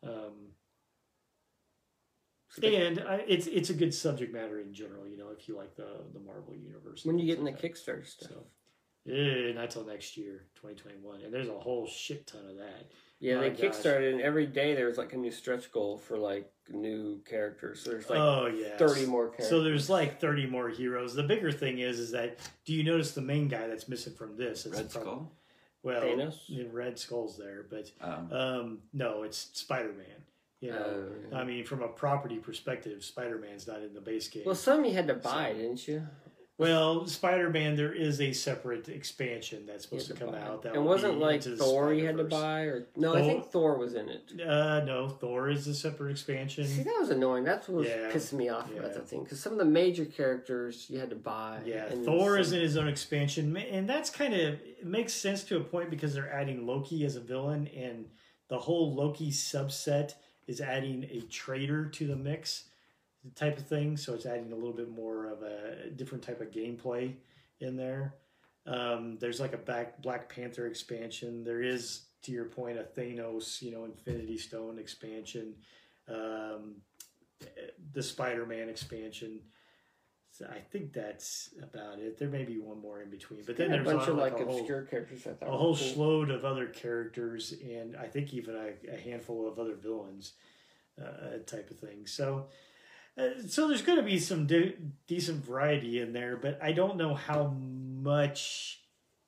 Um, 0.03 0.53
and 2.63 3.01
I, 3.01 3.25
it's 3.29 3.47
it's 3.47 3.71
a 3.71 3.75
good 3.75 3.95
subject 3.95 4.33
matter 4.33 4.61
in 4.61 4.73
general, 4.73 5.07
you 5.07 5.17
know, 5.17 5.29
if 5.31 5.49
you 5.49 5.57
like 5.57 5.77
the 5.77 6.05
the 6.13 6.21
Marvel 6.21 6.55
universe. 6.55 7.05
When 7.05 7.19
you 7.19 7.27
get 7.27 7.39
in 7.39 7.45
the 7.45 7.53
that. 7.53 7.63
Kickstarter 7.63 8.07
stuff. 8.07 8.31
So, 8.31 8.45
yeah, 9.05 9.53
not 9.53 9.71
till 9.71 9.87
next 9.87 10.17
year, 10.17 10.45
2021, 10.57 11.23
and 11.23 11.33
there's 11.33 11.49
a 11.49 11.59
whole 11.59 11.87
shit 11.87 12.27
ton 12.27 12.43
of 12.49 12.57
that. 12.59 12.91
Yeah, 13.21 13.37
My 13.37 13.51
they 13.51 13.51
gosh. 13.51 13.77
kickstarted, 13.77 14.13
and 14.13 14.21
every 14.23 14.47
day 14.47 14.75
there 14.75 14.87
was 14.87 14.97
like 14.97 15.13
a 15.13 15.17
new 15.17 15.31
stretch 15.31 15.71
goal 15.71 15.99
for 15.99 16.17
like 16.17 16.51
new 16.71 17.21
characters. 17.29 17.83
So 17.83 17.91
there's 17.91 18.09
like 18.09 18.19
oh 18.19 18.47
yeah, 18.47 18.77
thirty 18.79 19.05
more 19.05 19.27
characters. 19.27 19.49
So 19.51 19.63
there's 19.63 19.91
like 19.91 20.19
30 20.21 20.47
more 20.47 20.69
heroes. 20.71 21.15
The 21.15 21.23
bigger 21.23 21.53
thing 21.53 21.81
is, 21.81 21.99
is 21.99 22.13
that 22.13 22.39
do 22.65 22.73
you 22.73 22.83
notice 22.83 23.13
the 23.13 23.21
main 23.21 23.47
guy 23.49 23.67
that's 23.67 23.89
missing 23.89 24.15
from 24.15 24.37
this? 24.39 24.65
It's 24.67 24.75
Red 24.77 24.91
from- 24.91 25.03
Skull. 25.03 25.33
Well, 25.83 26.03
Thanos? 26.03 26.73
Red 26.73 26.99
Skull's 26.99 27.37
there, 27.39 27.65
but 27.71 27.91
Um, 28.01 28.33
um, 28.33 28.79
no, 28.93 29.23
it's 29.23 29.49
Spider 29.55 29.93
Man. 29.93 30.07
You 30.61 30.71
know, 30.73 31.05
Oh, 31.33 31.37
I 31.37 31.45
mean, 31.45 31.65
from 31.65 31.83
a 31.83 31.89
property 31.89 32.37
perspective, 32.37 33.03
Spider 33.03 33.39
Man's 33.39 33.67
not 33.67 33.81
in 33.83 33.95
the 33.95 34.01
base 34.03 34.29
game. 34.29 34.43
well, 34.45 34.55
some 34.55 34.85
you 34.85 34.93
had 34.93 35.07
to 35.09 35.15
buy, 35.15 35.53
So- 35.53 35.59
didn't 35.59 35.89
you? 35.89 36.07
Well, 36.61 37.07
Spider 37.07 37.49
Man, 37.49 37.75
there 37.75 37.95
is 37.95 38.21
a 38.21 38.35
separate 38.35 38.87
expansion 38.91 39.65
that's 39.65 39.85
supposed 39.85 40.09
to 40.09 40.13
to 40.13 40.21
come 40.21 40.33
buy. 40.33 40.41
out. 40.43 40.61
That 40.63 40.75
and 40.75 40.85
wasn't 40.85 41.19
like 41.19 41.37
into 41.37 41.51
the 41.51 41.57
Thor 41.57 41.95
you 41.95 42.05
had 42.05 42.19
to 42.19 42.25
buy, 42.25 42.65
or 42.65 42.87
no? 42.97 43.15
I 43.15 43.23
think 43.23 43.47
Thor 43.47 43.79
was 43.79 43.95
in 43.95 44.11
it. 44.11 44.31
Uh, 44.47 44.85
no, 44.85 45.09
Thor 45.09 45.49
is 45.49 45.67
a 45.69 45.75
separate 45.75 46.11
expansion. 46.11 46.67
See, 46.67 46.83
that 46.83 46.97
was 47.01 47.09
annoying. 47.09 47.45
That's 47.45 47.67
what 47.67 47.79
was 47.79 47.89
Yeah. 47.89 48.11
pissing 48.13 48.35
me 48.35 48.51
off 48.51 48.71
about 48.71 48.93
that 48.93 49.09
thing 49.09 49.23
because 49.25 49.41
some 49.41 49.53
of 49.53 49.59
the 49.59 49.65
major 49.65 50.05
characters 50.05 50.85
you 50.91 50.99
had 50.99 51.09
to 51.09 51.17
buy. 51.17 51.61
Yeah, 51.65 51.87
and 51.87 52.05
Thor 52.05 52.33
some- 52.35 52.41
is 52.41 52.53
in 52.53 52.61
his 52.61 52.77
own 52.77 52.89
expansion, 52.89 53.57
and 53.57 53.89
that's 53.89 54.11
kind 54.11 54.35
of 54.35 54.59
makes 54.85 55.15
sense 55.15 55.43
to 55.45 55.57
a 55.57 55.61
point 55.61 55.89
because 55.89 56.13
they're 56.13 56.31
adding 56.31 56.67
Loki 56.67 57.07
as 57.07 57.17
a 57.17 57.21
villain, 57.21 57.69
and 57.69 58.05
the 58.49 58.59
whole 58.59 58.95
Loki 58.95 59.31
subset 59.31 60.13
is 60.47 60.61
adding 60.61 61.05
a 61.11 61.23
traitor 61.23 61.87
to 61.87 62.07
the 62.07 62.17
mix, 62.17 62.65
type 63.35 63.59
of 63.59 63.67
thing. 63.67 63.97
So 63.97 64.15
it's 64.15 64.27
adding 64.27 64.53
a 64.53 64.57
little 64.57 64.73
bit 64.73 64.91
more 64.91 65.27
of 65.27 65.43
a 65.43 65.91
different 65.91 66.25
type 66.25 66.41
of 66.41 66.51
gameplay 66.51 67.15
in 67.61 67.77
there. 67.77 68.15
Um, 68.67 69.19
there's 69.19 69.41
like 69.41 69.53
a 69.53 69.59
back 69.59 70.03
Black 70.03 70.29
Panther 70.33 70.67
expansion. 70.67 71.45
There 71.45 71.63
is, 71.63 72.03
to 72.23 72.33
your 72.33 72.47
point, 72.47 72.79
a 72.79 72.83
Thanos, 72.83 73.63
you 73.63 73.73
know, 73.73 73.85
Infinity 73.85 74.39
Stone 74.39 74.79
expansion. 74.79 75.55
Um, 76.09 76.77
the 77.93 78.03
Spider-Man 78.03 78.69
expansion. 78.69 79.41
So 80.33 80.47
I 80.47 80.59
think 80.59 80.93
that's 80.93 81.51
about 81.63 81.99
it. 81.99 82.19
There 82.19 82.29
may 82.29 82.45
be 82.45 82.59
one 82.59 82.81
more 82.81 83.03
in 83.03 83.11
between, 83.11 83.43
but 83.47 83.57
then 83.57 83.71
Yeah, 83.71 83.77
there's 83.77 83.89
a 83.89 83.95
bunch 83.97 84.09
of 84.09 84.17
like, 84.17 84.39
whole, 84.39 84.59
obscure 84.59 84.83
characters. 84.83 85.27
I 85.27 85.45
a 85.45 85.51
whole 85.51 85.77
cool. 85.77 85.95
load 85.97 86.31
of 86.31 86.45
other 86.45 86.67
characters, 86.67 87.55
and 87.63 87.97
I 87.97 88.07
think 88.07 88.33
even 88.33 88.55
a, 88.55 88.95
a 88.95 88.97
handful 88.97 89.49
of 89.49 89.59
other 89.59 89.75
villains, 89.75 90.35
uh, 91.03 91.39
type 91.47 91.71
of 91.71 91.79
thing. 91.79 92.07
So, 92.07 92.47
uh, 93.19 93.29
so 93.47 93.69
there's 93.69 93.83
going 93.83 93.99
to 93.99 94.05
be 94.05 94.19
some 94.19 94.47
de- 94.47 94.77
decent 95.07 95.45
variety 95.45 96.01
in 96.01 96.13
there, 96.13 96.37
but 96.37 96.59
I 96.63 96.73
don't 96.73 96.97
know 96.97 97.15
how 97.15 97.49
much 97.49 98.81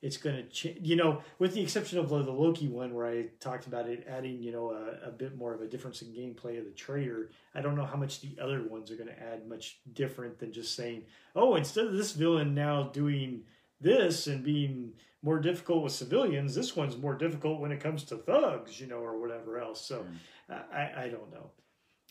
it's 0.03 0.17
going 0.17 0.37
to 0.37 0.43
change. 0.45 0.79
You 0.83 0.97
know, 0.97 1.23
with 1.39 1.55
the 1.55 1.63
exception 1.63 1.99
of 1.99 2.09
the 2.09 2.17
Loki 2.17 2.69
one 2.69 2.93
where 2.93 3.07
I 3.07 3.27
talked 3.41 3.67
about 3.67 3.89
it 3.89 4.07
adding, 4.09 4.43
you 4.43 4.51
know, 4.51 4.71
a, 4.71 5.09
a 5.09 5.11
bit 5.13 5.37
more 5.37 5.55
of 5.55 5.61
a 5.61 5.69
difference 5.69 6.03
in 6.03 6.09
gameplay 6.09 6.59
of 6.59 6.65
the 6.65 6.73
traitor. 6.73 7.31
I 7.55 7.61
don't 7.61 7.77
know 7.77 7.85
how 7.85 7.97
much 7.97 8.21
the 8.21 8.37
other 8.41 8.63
ones 8.65 8.91
are 8.91 8.97
going 8.97 9.09
to 9.09 9.23
add 9.23 9.49
much 9.49 9.79
different 9.93 10.39
than 10.39 10.53
just 10.53 10.75
saying, 10.75 11.05
oh, 11.37 11.55
instead 11.55 11.87
of 11.87 11.97
this 11.97 12.13
villain 12.13 12.55
now 12.55 12.85
doing 12.85 13.45
this 13.81 14.27
and 14.27 14.43
being 14.43 14.93
more 15.23 15.39
difficult 15.39 15.85
with 15.85 15.93
civilians, 15.93 16.55
this 16.55 16.75
one's 16.75 16.97
more 16.97 17.15
difficult 17.15 17.61
when 17.61 17.71
it 17.71 17.81
comes 17.81 18.03
to 18.05 18.17
thugs, 18.17 18.81
you 18.81 18.89
know, 18.89 18.99
or 18.99 19.21
whatever 19.21 19.61
else. 19.61 19.81
So 19.81 20.05
I, 20.51 21.05
I 21.05 21.09
don't 21.09 21.33
know. 21.33 21.51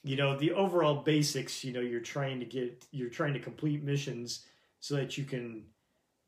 You 0.03 0.15
know, 0.15 0.35
the 0.37 0.51
overall 0.51 0.95
basics, 0.95 1.63
you 1.63 1.73
know, 1.73 1.79
you're 1.79 1.99
trying 1.99 2.39
to 2.39 2.45
get, 2.45 2.85
you're 2.91 3.09
trying 3.09 3.33
to 3.33 3.39
complete 3.39 3.83
missions 3.83 4.45
so 4.79 4.95
that 4.95 5.17
you 5.17 5.23
can 5.25 5.63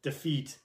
defeat 0.04 0.60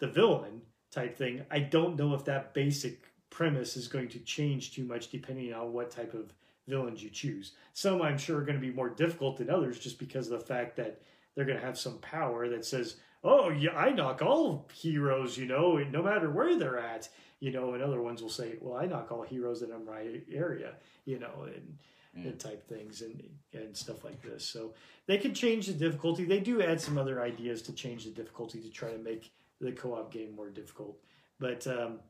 the 0.00 0.08
villain 0.08 0.62
type 0.90 1.16
thing. 1.16 1.44
I 1.50 1.60
don't 1.60 1.96
know 1.96 2.14
if 2.14 2.24
that 2.24 2.54
basic 2.54 3.04
premise 3.30 3.76
is 3.76 3.88
going 3.88 4.08
to 4.08 4.18
change 4.20 4.74
too 4.74 4.84
much 4.84 5.10
depending 5.10 5.52
on 5.52 5.72
what 5.72 5.90
type 5.90 6.14
of 6.14 6.32
villains 6.66 7.02
you 7.02 7.10
choose. 7.10 7.52
Some 7.72 8.02
I'm 8.02 8.18
sure 8.18 8.38
are 8.38 8.44
going 8.44 8.60
to 8.60 8.66
be 8.66 8.72
more 8.72 8.90
difficult 8.90 9.36
than 9.36 9.50
others 9.50 9.78
just 9.78 9.98
because 9.98 10.30
of 10.30 10.38
the 10.38 10.46
fact 10.46 10.76
that 10.76 11.00
they're 11.34 11.44
going 11.44 11.58
to 11.58 11.64
have 11.64 11.78
some 11.78 11.98
power 11.98 12.48
that 12.48 12.64
says, 12.64 12.96
"Oh, 13.22 13.50
yeah, 13.50 13.76
I 13.76 13.90
knock 13.90 14.22
all 14.22 14.68
heroes, 14.74 15.36
you 15.38 15.46
know, 15.46 15.76
no 15.76 16.02
matter 16.02 16.30
where 16.30 16.58
they're 16.58 16.78
at." 16.78 17.08
You 17.40 17.52
know, 17.52 17.74
and 17.74 17.82
other 17.82 18.02
ones 18.02 18.22
will 18.22 18.30
say, 18.30 18.56
"Well, 18.60 18.76
I 18.76 18.86
knock 18.86 19.12
all 19.12 19.22
heroes 19.22 19.62
in 19.62 19.70
my 19.84 20.20
area," 20.32 20.74
you 21.04 21.18
know, 21.18 21.46
and 21.46 21.78
Yeah. 22.14 22.30
and 22.30 22.40
type 22.40 22.66
things 22.68 23.02
and 23.02 23.22
and 23.52 23.76
stuff 23.76 24.04
like 24.04 24.22
this. 24.22 24.44
So 24.44 24.74
they 25.06 25.18
can 25.18 25.34
change 25.34 25.66
the 25.66 25.72
difficulty. 25.74 26.24
They 26.24 26.40
do 26.40 26.62
add 26.62 26.80
some 26.80 26.98
other 26.98 27.20
ideas 27.22 27.62
to 27.62 27.72
change 27.72 28.04
the 28.04 28.10
difficulty 28.10 28.60
to 28.60 28.70
try 28.70 28.90
to 28.90 28.98
make 28.98 29.30
the 29.60 29.72
co-op 29.72 30.12
game 30.12 30.34
more 30.34 30.48
difficult. 30.50 30.98
But 31.38 31.66
um, 31.66 32.00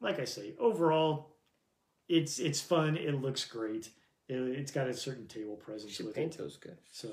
like 0.00 0.20
I 0.20 0.24
say, 0.24 0.54
overall, 0.58 1.34
it's 2.08 2.38
it's 2.38 2.60
fun. 2.60 2.96
It 2.96 3.14
looks 3.20 3.44
great. 3.44 3.90
It, 4.28 4.34
it's 4.36 4.70
got 4.70 4.88
a 4.88 4.94
certain 4.94 5.26
table 5.26 5.56
presence 5.56 5.98
with 5.98 6.14
paint 6.14 6.34
it. 6.34 6.38
those 6.38 6.56
guys. 6.56 6.74
So 6.92 7.08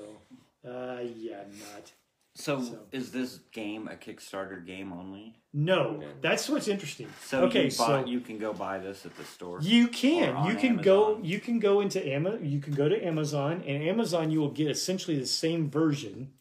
uh, 0.68 1.00
yeah, 1.16 1.44
not. 1.72 1.92
So, 2.38 2.60
So- 2.62 2.78
is 2.92 3.12
this 3.12 3.38
game 3.50 3.88
a 3.88 3.94
Kickstarter 3.96 4.64
game 4.64 4.92
only? 4.92 5.36
No, 5.54 6.00
Yeah. 6.02 6.08
that's 6.20 6.48
what's 6.50 6.68
interesting. 6.68 7.08
So 7.22 7.44
okay, 7.44 7.64
you, 7.64 7.70
buy, 7.70 7.86
so 7.86 8.04
you 8.04 8.20
can 8.20 8.36
go 8.38 8.52
buy 8.52 8.78
this 8.78 9.06
at 9.06 9.16
the 9.16 9.24
store. 9.24 9.58
You 9.62 9.88
can. 9.88 10.46
You 10.46 10.54
can 10.56 10.76
go. 10.76 11.18
You 11.22 11.40
can 11.40 11.58
go 11.60 11.80
into 11.80 12.06
Ama. 12.06 12.38
You 12.42 12.60
can 12.60 12.74
go 12.74 12.90
to 12.90 13.04
Amazon, 13.06 13.62
and 13.66 13.82
Amazon 13.82 14.30
you 14.30 14.40
will 14.40 14.50
get 14.50 14.70
essentially 14.70 15.18
the 15.18 15.26
same 15.26 15.70
version. 15.70 16.34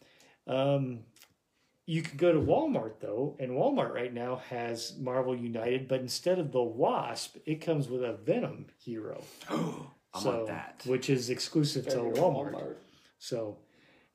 Um, 0.48 1.06
you 1.86 2.02
could 2.02 2.18
go 2.18 2.34
to 2.34 2.40
Walmart 2.40 3.00
though, 3.00 3.38
and 3.40 3.52
Walmart 3.52 3.94
right 3.94 4.14
now 4.14 4.38
has 4.50 4.98
Marvel 5.00 5.34
United, 5.36 5.88
but 5.88 6.02
instead 6.02 6.38
of 6.38 6.52
the 6.52 6.62
Wasp, 6.62 7.38
it 7.46 7.62
comes 7.62 7.88
with 7.88 8.04
a 8.04 8.14
Venom 8.14 8.66
hero. 8.84 9.24
Oh, 9.50 9.92
I 10.14 10.20
so, 10.20 10.30
want 10.36 10.48
that. 10.48 10.82
which 10.86 11.10
is 11.10 11.30
exclusive 11.30 11.88
to 11.88 11.98
Walmart. 11.98 12.76
So 13.18 13.58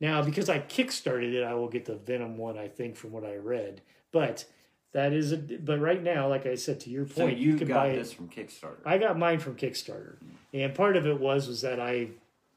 now, 0.01 0.23
because 0.23 0.49
I 0.49 0.59
kickstarted 0.61 1.35
it, 1.35 1.45
I 1.45 1.55
will 1.55 1.69
get 1.69 1.85
the 1.85 1.97
Venom 1.97 2.39
one. 2.39 2.59
I 2.59 2.69
think 2.69 2.97
from 2.97 3.13
what 3.13 3.25
I 3.25 3.37
read, 3.37 3.83
but 4.13 4.45
that 4.93 5.13
is 5.13 5.33
a. 5.33 5.37
But 5.37 5.79
right 5.81 6.03
now, 6.03 6.29
like 6.29 6.47
I 6.47 6.55
said, 6.55 6.81
to 6.81 6.91
your 6.91 7.07
So 7.07 7.23
point, 7.23 7.39
you, 7.39 7.57
can 7.57 7.69
got 7.69 7.75
buy 7.75 7.87
it. 7.89 7.97
this 7.97 8.13
from 8.13 8.29
Kickstarter. 8.29 8.79
I 8.85 8.99
got 8.99 9.19
mine 9.19 9.39
from 9.39 9.57
Kickstarter, 9.57 10.19
hmm. 10.19 10.27
and 10.55 10.75
part 10.75 10.97
of 10.97 11.07
it 11.07 11.21
was 11.21 11.47
was 11.49 11.61
that 11.63 11.79
I 11.81 12.09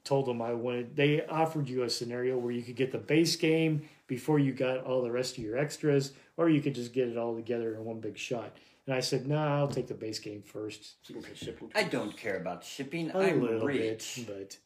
told 0.03 0.26
them 0.26 0.41
I 0.41 0.53
wanted. 0.53 0.95
They 0.95 1.26
offered 1.26 1.70
you 1.70 1.84
a 1.84 1.90
scenario 1.90 2.38
where 2.38 2.52
you 2.52 2.61
could 2.61 2.76
get 2.76 2.91
the 2.91 2.98
base 2.98 3.36
game 3.36 3.84
before 4.07 4.40
you 4.40 4.53
got 4.53 4.86
all 4.86 5.02
the 5.02 5.11
rest 5.11 5.38
of 5.38 5.44
your 5.44 5.57
extras, 5.57 6.14
or 6.38 6.49
you 6.49 6.61
could 6.61 6.76
just 6.76 6.94
get 6.94 7.07
it 7.07 7.18
all 7.18 7.36
together 7.36 7.76
in 7.76 7.84
one 7.86 7.99
big 7.99 8.18
shot. 8.18 8.57
And 8.86 8.95
I 8.95 8.99
said, 8.99 9.28
"No, 9.28 9.36
nah, 9.36 9.60
I'll 9.60 9.68
take 9.68 9.88
the 9.88 9.94
base 9.94 10.20
game 10.20 10.41
first. 10.41 10.95
You 11.07 11.15
can 11.15 11.24
pay 11.24 11.36
shipping. 11.36 11.72
I 11.76 11.84
don't 11.84 12.18
care 12.18 12.38
about 12.38 12.64
shipping. 12.64 13.11
A 13.11 13.20
I'm 13.20 13.41
little 13.41 13.68
rich. 13.68 14.24
bit, 14.26 14.28
but 14.28 14.57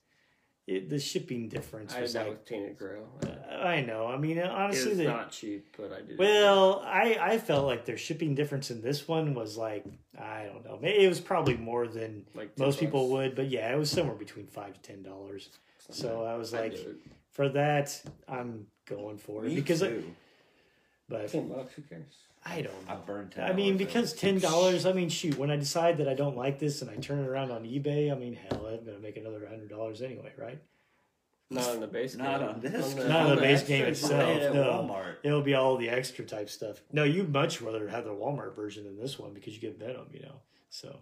it, 0.68 0.90
the 0.90 1.00
shipping 1.00 1.48
difference 1.48 1.96
I 1.96 2.02
was 2.02 2.14
that 2.14 2.28
like." 2.28 2.50
with 2.50 2.78
Grail. 2.78 3.08
I 3.50 3.82
know. 3.82 4.06
I 4.06 4.18
mean, 4.18 4.38
honestly, 4.40 4.92
it's 4.92 5.02
not 5.02 5.32
cheap, 5.32 5.76
but 5.78 5.94
I 5.94 6.02
did. 6.02 6.20
Well, 6.20 6.84
I 6.86 7.18
I 7.20 7.38
felt 7.38 7.66
like 7.66 7.86
their 7.86 7.98
shipping 7.98 8.36
difference 8.36 8.70
in 8.70 8.82
this 8.82 9.08
one 9.08 9.34
was 9.34 9.58
like 9.58 9.86
I 10.20 10.50
don't 10.52 10.66
know. 10.66 10.80
It 10.88 11.08
was 11.08 11.22
probably 11.22 11.56
more 11.56 11.88
than 11.88 12.26
like 12.36 12.56
10 12.56 12.66
most 12.66 12.80
people 12.80 13.10
would, 13.12 13.36
but 13.36 13.50
yeah, 13.50 13.74
it 13.74 13.78
was 13.78 13.90
somewhere 13.90 14.16
between 14.16 14.48
five 14.48 14.74
to 14.74 14.82
ten 14.82 15.04
dollars. 15.04 15.50
So 15.90 16.26
I 16.26 16.36
was 16.36 16.52
like, 16.52 16.74
it. 16.74 16.98
for 17.32 17.48
that, 17.50 18.00
I'm 18.28 18.68
going 18.86 19.18
for 19.18 19.46
it 19.46 19.50
Me 19.50 19.56
because, 19.56 19.82
I, 19.82 19.94
but 21.08 21.30
ten 21.30 21.48
bucks. 21.48 21.74
Who 21.76 21.82
cares? 21.84 22.04
I 22.50 22.62
don't. 22.62 22.74
I 22.88 22.94
know. 22.94 23.02
burned. 23.06 23.36
I 23.38 23.54
mean, 23.54 23.78
because 23.78 24.14
ten 24.14 24.40
dollars. 24.40 24.86
I 24.86 24.94
mean, 24.94 25.10
shoot, 25.10 25.38
when 25.38 25.52
I 25.52 25.58
decide 25.58 25.98
that 25.98 26.08
I 26.08 26.14
don't 26.14 26.38
like 26.38 26.60
this 26.60 26.82
and 26.82 26.90
I 26.90 26.96
turn 26.96 27.20
it 27.20 27.28
around 27.28 27.52
on 27.52 27.64
eBay, 27.64 28.12
I 28.12 28.16
mean, 28.16 28.36
hell, 28.36 28.66
I'm 28.66 28.86
gonna 28.86 29.00
make 29.00 29.18
another 29.18 29.46
hundred 29.48 29.70
dollars 29.70 30.02
anyway, 30.02 30.32
right? 30.38 30.62
Not 31.50 31.70
on 31.70 31.80
the 31.80 31.88
base. 31.88 32.16
Not 32.16 32.40
game. 32.40 32.50
on 32.50 32.60
this 32.60 32.94
game. 32.94 33.08
Not 33.08 33.22
on 33.28 33.36
the 33.36 33.42
base 33.42 33.64
game 33.64 33.86
itself. 33.86 34.22
Right 34.22 34.42
at 34.42 34.54
no. 34.54 34.64
Walmart. 34.64 35.16
It'll 35.24 35.42
be 35.42 35.54
all 35.56 35.78
the 35.78 35.90
extra 35.90 36.26
type 36.26 36.50
stuff. 36.50 36.82
No, 36.92 37.04
you'd 37.04 37.32
much 37.32 37.62
rather 37.62 37.88
have 37.88 38.04
the 38.04 38.12
Walmart 38.12 38.56
version 38.56 38.84
than 38.84 38.98
this 38.98 39.18
one 39.18 39.34
because 39.34 39.54
you 39.54 39.62
get 39.62 39.80
Venom, 39.80 40.08
you 40.14 40.22
know. 40.22 40.42
So, 40.70 41.00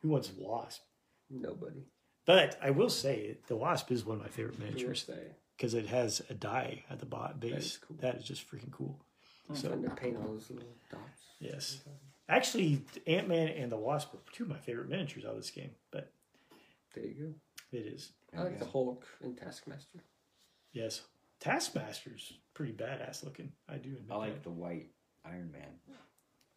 who 0.00 0.08
wants 0.08 0.30
Wasp? 0.36 0.82
Nobody. 1.28 1.84
But 2.24 2.58
I 2.62 2.70
will 2.70 2.88
say, 2.88 3.38
the 3.48 3.56
Wasp 3.56 3.90
is 3.90 4.04
one 4.04 4.16
of 4.16 4.22
my 4.22 4.28
favorite 4.28 4.56
Who 4.56 4.62
will 4.62 4.70
miniatures 4.70 5.08
because 5.56 5.74
it 5.74 5.86
has 5.86 6.22
a 6.30 6.34
die 6.34 6.84
at 6.88 7.00
the 7.00 7.06
bot 7.06 7.38
base. 7.38 7.52
is 7.64 7.78
cool. 7.86 7.96
That 8.00 8.16
is 8.16 8.24
just 8.24 8.50
freaking 8.50 8.70
cool. 8.70 8.98
So 9.52 9.68
So, 9.70 9.76
to 9.76 9.90
paint 9.90 10.16
all 10.16 10.28
those 10.32 10.50
little 10.50 10.76
dots. 10.90 11.02
yes. 11.40 11.82
Actually, 12.28 12.82
Ant 13.06 13.28
Man 13.28 13.48
and 13.48 13.72
the 13.72 13.76
Wasp 13.76 14.14
are 14.14 14.18
two 14.32 14.44
of 14.44 14.50
my 14.50 14.58
favorite 14.58 14.88
miniatures 14.88 15.24
out 15.24 15.32
of 15.32 15.36
this 15.38 15.50
game, 15.50 15.70
but 15.90 16.12
There 16.94 17.04
you 17.04 17.14
go. 17.72 17.76
it 17.78 17.86
is. 17.86 18.12
I 18.36 18.42
like 18.44 18.58
the 18.58 18.64
Hulk 18.66 19.04
and 19.22 19.36
Taskmaster. 19.36 19.98
Yes. 20.72 21.02
Taskmaster's 21.40 22.32
pretty 22.54 22.72
badass 22.72 23.24
looking. 23.24 23.52
I 23.68 23.76
do 23.78 23.90
admit 23.96 24.10
I 24.12 24.16
like 24.16 24.34
that. 24.34 24.42
the 24.44 24.50
white 24.50 24.90
Iron 25.24 25.50
Man 25.52 25.80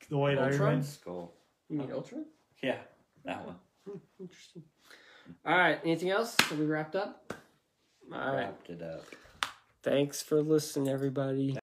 the 0.10 0.18
white 0.18 0.38
Iron 0.38 0.52
Ultron? 0.52 0.74
Man. 0.74 0.84
skull. 0.84 1.34
You 1.70 1.78
mean 1.80 1.92
Ultron? 1.92 2.26
Yeah, 2.62 2.78
that 3.26 3.46
one. 3.46 3.56
Hmm, 3.90 3.98
interesting. 4.20 4.64
All 5.46 5.58
right. 5.58 5.80
Anything 5.84 6.10
else? 6.10 6.36
Have 6.42 6.60
we 6.60 6.66
wrapped 6.66 6.96
up? 6.96 7.34
All 8.14 8.20
right. 8.20 8.36
Wrapped 8.36 8.70
it 8.70 8.82
up. 8.82 9.06
Thanks 9.82 10.22
for 10.22 10.42
listening, 10.42 10.90
everybody. 10.90 11.58